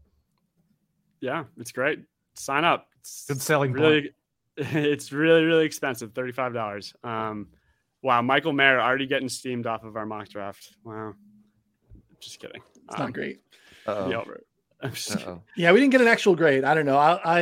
Yeah, 1.20 1.44
it's 1.58 1.72
great. 1.72 2.00
Sign 2.34 2.64
up. 2.64 2.88
It's 3.00 3.26
Good 3.26 3.42
selling 3.42 3.72
really, 3.72 4.02
point. 4.02 4.14
it's 4.74 5.12
really 5.12 5.44
really 5.44 5.64
expensive, 5.64 6.12
thirty 6.12 6.32
five 6.32 6.52
dollars. 6.54 6.94
Um, 7.04 7.48
Wow, 8.02 8.20
Michael 8.20 8.52
Mayer 8.52 8.80
already 8.80 9.06
getting 9.06 9.28
steamed 9.28 9.66
off 9.66 9.84
of 9.84 9.96
our 9.96 10.04
mock 10.04 10.28
draft. 10.28 10.76
Wow. 10.84 11.14
Just 12.20 12.40
kidding. 12.40 12.60
It's 12.88 12.94
um, 12.96 13.06
not 13.06 13.12
great. 13.12 13.40
Uh-oh. 13.86 14.08
Be 14.08 14.14
over 14.14 14.34
it. 14.34 14.46
yeah, 15.56 15.70
we 15.70 15.78
didn't 15.78 15.92
get 15.92 16.00
an 16.00 16.08
actual 16.08 16.34
grade. 16.34 16.64
I 16.64 16.74
don't 16.74 16.86
know. 16.86 16.98
I, 16.98 17.20
I 17.24 17.40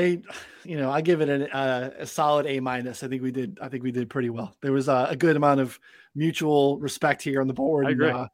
you 0.63 0.77
know, 0.77 0.91
I 0.91 1.01
give 1.01 1.23
it 1.23 1.31
an, 1.31 1.51
uh, 1.51 1.91
a 2.01 2.07
solid 2.07 2.47
A 2.47 2.61
minus. 2.61 3.03
I 3.03 3.09
think 3.09 3.23
we 3.23 3.33
did. 3.33 3.59
I 3.63 3.69
think 3.69 3.83
we 3.83 3.91
did 3.91 4.11
pretty 4.11 4.29
well. 4.29 4.55
There 4.61 4.73
was 4.73 4.89
a, 4.89 5.07
a 5.11 5.17
good 5.17 5.37
amount 5.37 5.61
of 5.61 5.81
mutual 6.15 6.79
respect 6.79 7.23
here 7.23 7.41
on 7.41 7.47
the 7.47 7.55
board. 7.55 7.87
I 7.87 7.91
agree. 7.93 8.09
And, 8.09 8.19
uh, 8.19 8.29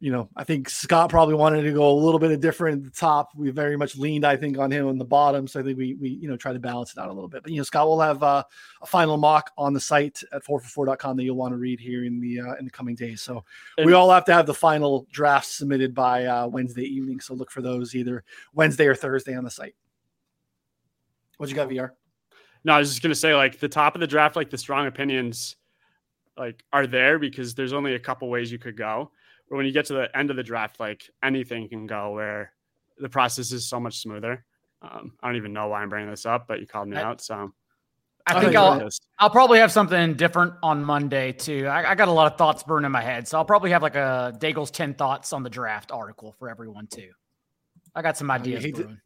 you 0.00 0.12
know, 0.12 0.28
I 0.36 0.44
think 0.44 0.70
Scott 0.70 1.10
probably 1.10 1.34
wanted 1.34 1.62
to 1.62 1.72
go 1.72 1.90
a 1.90 1.92
little 1.92 2.20
bit 2.20 2.30
of 2.30 2.40
different 2.40 2.78
at 2.78 2.84
the 2.84 2.98
top. 2.98 3.30
We 3.34 3.50
very 3.50 3.76
much 3.76 3.96
leaned, 3.96 4.24
I 4.24 4.36
think, 4.36 4.56
on 4.56 4.70
him 4.70 4.86
on 4.86 4.96
the 4.96 5.04
bottom. 5.04 5.48
So 5.48 5.58
I 5.58 5.64
think 5.64 5.76
we 5.76 5.94
we 5.94 6.10
you 6.10 6.28
know 6.28 6.36
try 6.36 6.52
to 6.52 6.60
balance 6.60 6.92
it 6.92 6.98
out 6.98 7.08
a 7.08 7.12
little 7.12 7.28
bit. 7.28 7.42
But 7.42 7.50
you 7.50 7.58
know, 7.58 7.64
Scott 7.64 7.88
will 7.88 8.00
have 8.00 8.22
uh, 8.22 8.44
a 8.80 8.86
final 8.86 9.16
mock 9.16 9.50
on 9.58 9.72
the 9.72 9.80
site 9.80 10.22
at 10.32 10.44
4for4.com 10.44 11.16
that 11.16 11.24
you'll 11.24 11.36
want 11.36 11.52
to 11.52 11.56
read 11.56 11.80
here 11.80 12.04
in 12.04 12.20
the 12.20 12.40
uh, 12.40 12.54
in 12.60 12.64
the 12.64 12.70
coming 12.70 12.94
days. 12.94 13.22
So 13.22 13.44
and, 13.76 13.86
we 13.86 13.92
all 13.92 14.10
have 14.10 14.24
to 14.26 14.32
have 14.32 14.46
the 14.46 14.54
final 14.54 15.08
draft 15.10 15.46
submitted 15.46 15.94
by 15.94 16.26
uh, 16.26 16.46
Wednesday 16.46 16.84
evening. 16.84 17.18
So 17.18 17.34
look 17.34 17.50
for 17.50 17.62
those 17.62 17.96
either 17.96 18.22
Wednesday 18.54 18.86
or 18.86 18.94
Thursday 18.94 19.34
on 19.34 19.42
the 19.42 19.50
site. 19.50 19.74
What 21.38 21.48
you 21.48 21.56
got, 21.56 21.70
VR? 21.70 21.90
No, 22.62 22.74
I 22.74 22.78
was 22.78 22.90
just 22.90 23.02
gonna 23.02 23.16
say, 23.16 23.34
like 23.34 23.58
the 23.58 23.68
top 23.68 23.96
of 23.96 24.00
the 24.00 24.06
draft, 24.06 24.36
like 24.36 24.50
the 24.50 24.58
strong 24.58 24.86
opinions, 24.86 25.56
like 26.36 26.62
are 26.72 26.86
there 26.86 27.18
because 27.18 27.56
there's 27.56 27.72
only 27.72 27.96
a 27.96 27.98
couple 27.98 28.30
ways 28.30 28.52
you 28.52 28.60
could 28.60 28.76
go 28.76 29.10
or 29.50 29.56
when 29.56 29.66
you 29.66 29.72
get 29.72 29.86
to 29.86 29.94
the 29.94 30.16
end 30.16 30.30
of 30.30 30.36
the 30.36 30.42
draft, 30.42 30.80
like 30.80 31.08
anything 31.22 31.68
can 31.68 31.86
go 31.86 32.12
where 32.12 32.52
the 32.98 33.08
process 33.08 33.52
is 33.52 33.66
so 33.66 33.80
much 33.80 33.98
smoother. 34.00 34.44
Um, 34.82 35.12
I 35.22 35.28
don't 35.28 35.36
even 35.36 35.52
know 35.52 35.68
why 35.68 35.82
I'm 35.82 35.88
bringing 35.88 36.10
this 36.10 36.26
up, 36.26 36.46
but 36.46 36.60
you 36.60 36.66
called 36.66 36.88
me 36.88 36.96
I, 36.96 37.02
out, 37.02 37.20
so 37.20 37.52
I 38.28 38.40
think 38.40 38.56
I'll 38.56 38.88
I'll 39.18 39.30
probably 39.30 39.58
have 39.58 39.72
something 39.72 40.14
different 40.14 40.54
on 40.62 40.84
Monday 40.84 41.32
too. 41.32 41.66
I, 41.66 41.90
I, 41.90 41.94
got 41.94 42.08
a 42.08 42.12
lot 42.12 42.30
of 42.30 42.38
thoughts 42.38 42.62
burning 42.62 42.86
in 42.86 42.92
my 42.92 43.02
head, 43.02 43.26
so 43.26 43.38
I'll 43.38 43.44
probably 43.44 43.70
have 43.70 43.82
like 43.82 43.96
a 43.96 44.36
Daigle's 44.38 44.70
ten 44.70 44.94
thoughts 44.94 45.32
on 45.32 45.42
the 45.42 45.50
draft 45.50 45.90
article 45.90 46.34
for 46.38 46.48
everyone 46.48 46.86
too. 46.86 47.10
I 47.94 48.02
got 48.02 48.16
some 48.16 48.30
ideas. 48.30 48.62
I 48.62 48.66
hate, 48.66 48.76
to, 48.76 48.96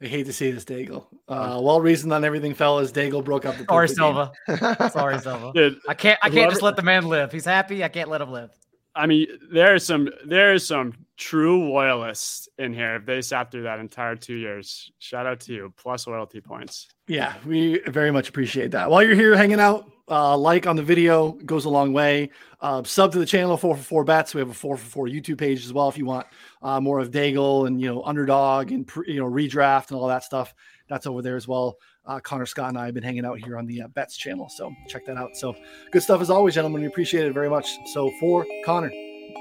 I 0.00 0.06
hate 0.06 0.26
to 0.26 0.32
see 0.32 0.50
this, 0.50 0.64
Daigle. 0.64 1.06
Uh, 1.28 1.60
well 1.62 1.80
reasoned 1.80 2.12
on 2.12 2.24
everything, 2.24 2.54
fellas. 2.54 2.92
Daigle 2.92 3.24
broke 3.24 3.44
up 3.44 3.58
the. 3.58 3.64
Sorry, 3.64 3.88
Silva. 3.88 4.32
Sorry, 4.92 5.18
Silva. 5.18 5.52
Dude, 5.54 5.78
I 5.88 5.94
can't. 5.94 6.18
I 6.22 6.30
can't 6.30 6.50
just 6.50 6.62
let 6.62 6.76
the 6.76 6.82
man 6.82 7.06
live. 7.06 7.32
He's 7.32 7.44
happy. 7.44 7.82
I 7.82 7.88
can't 7.88 8.08
let 8.08 8.20
him 8.20 8.30
live. 8.30 8.50
I 8.94 9.06
mean, 9.06 9.26
there 9.52 9.74
are 9.74 9.78
some 9.78 10.08
there 10.26 10.52
are 10.52 10.58
some 10.58 10.94
true 11.16 11.70
loyalists 11.70 12.48
in 12.58 12.72
here. 12.72 12.96
If 12.96 13.06
they 13.06 13.22
sat 13.22 13.50
through 13.50 13.62
that 13.64 13.78
entire 13.78 14.16
two 14.16 14.34
years, 14.34 14.90
shout 14.98 15.26
out 15.26 15.40
to 15.40 15.52
you. 15.52 15.72
Plus 15.76 16.06
loyalty 16.06 16.40
points. 16.40 16.88
Yeah, 17.06 17.34
we 17.46 17.80
very 17.86 18.10
much 18.10 18.28
appreciate 18.28 18.72
that. 18.72 18.90
While 18.90 19.02
you're 19.02 19.14
here 19.14 19.36
hanging 19.36 19.60
out, 19.60 19.90
uh, 20.08 20.36
like 20.36 20.66
on 20.66 20.74
the 20.74 20.82
video 20.82 21.32
goes 21.32 21.66
a 21.66 21.70
long 21.70 21.92
way. 21.92 22.30
Uh, 22.60 22.82
sub 22.82 23.12
to 23.12 23.18
the 23.18 23.26
channel 23.26 23.56
four 23.56 23.76
for 23.76 23.82
four 23.82 24.04
bets. 24.04 24.34
We 24.34 24.40
have 24.40 24.50
a 24.50 24.54
four 24.54 24.76
for 24.76 24.86
four 24.86 25.06
YouTube 25.06 25.38
page 25.38 25.64
as 25.64 25.72
well. 25.72 25.88
If 25.88 25.96
you 25.96 26.04
want 26.04 26.26
uh, 26.62 26.80
more 26.80 26.98
of 26.98 27.10
Daigle 27.10 27.68
and 27.68 27.80
you 27.80 27.86
know 27.86 28.02
underdog 28.02 28.72
and 28.72 28.90
you 29.06 29.20
know 29.20 29.30
redraft 29.30 29.90
and 29.90 30.00
all 30.00 30.08
that 30.08 30.24
stuff, 30.24 30.52
that's 30.88 31.06
over 31.06 31.22
there 31.22 31.36
as 31.36 31.46
well 31.46 31.78
uh, 32.06 32.20
Connor 32.20 32.46
Scott 32.46 32.70
and 32.70 32.78
I 32.78 32.86
have 32.86 32.94
been 32.94 33.02
hanging 33.02 33.24
out 33.24 33.38
here 33.38 33.58
on 33.58 33.66
the 33.66 33.82
uh, 33.82 33.88
Bets 33.88 34.16
channel. 34.16 34.48
So 34.48 34.72
check 34.88 35.06
that 35.06 35.16
out. 35.16 35.36
So 35.36 35.54
good 35.92 36.02
stuff 36.02 36.20
as 36.20 36.30
always, 36.30 36.54
gentlemen. 36.54 36.80
We 36.82 36.86
appreciate 36.86 37.26
it 37.26 37.32
very 37.32 37.50
much. 37.50 37.68
So 37.92 38.10
for 38.20 38.46
Connor, 38.64 38.90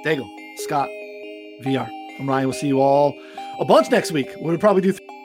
Daigle, 0.06 0.30
Scott, 0.58 0.90
VR, 1.64 1.90
I'm 2.20 2.30
Ryan. 2.30 2.48
We'll 2.48 2.54
see 2.54 2.68
you 2.68 2.80
all 2.82 3.20
a 3.60 3.66
bunch 3.66 3.90
next 3.92 4.12
week. 4.12 4.30
We'll 4.38 4.58
probably 4.58 4.82
do. 4.82 4.94
Th- 4.94 5.19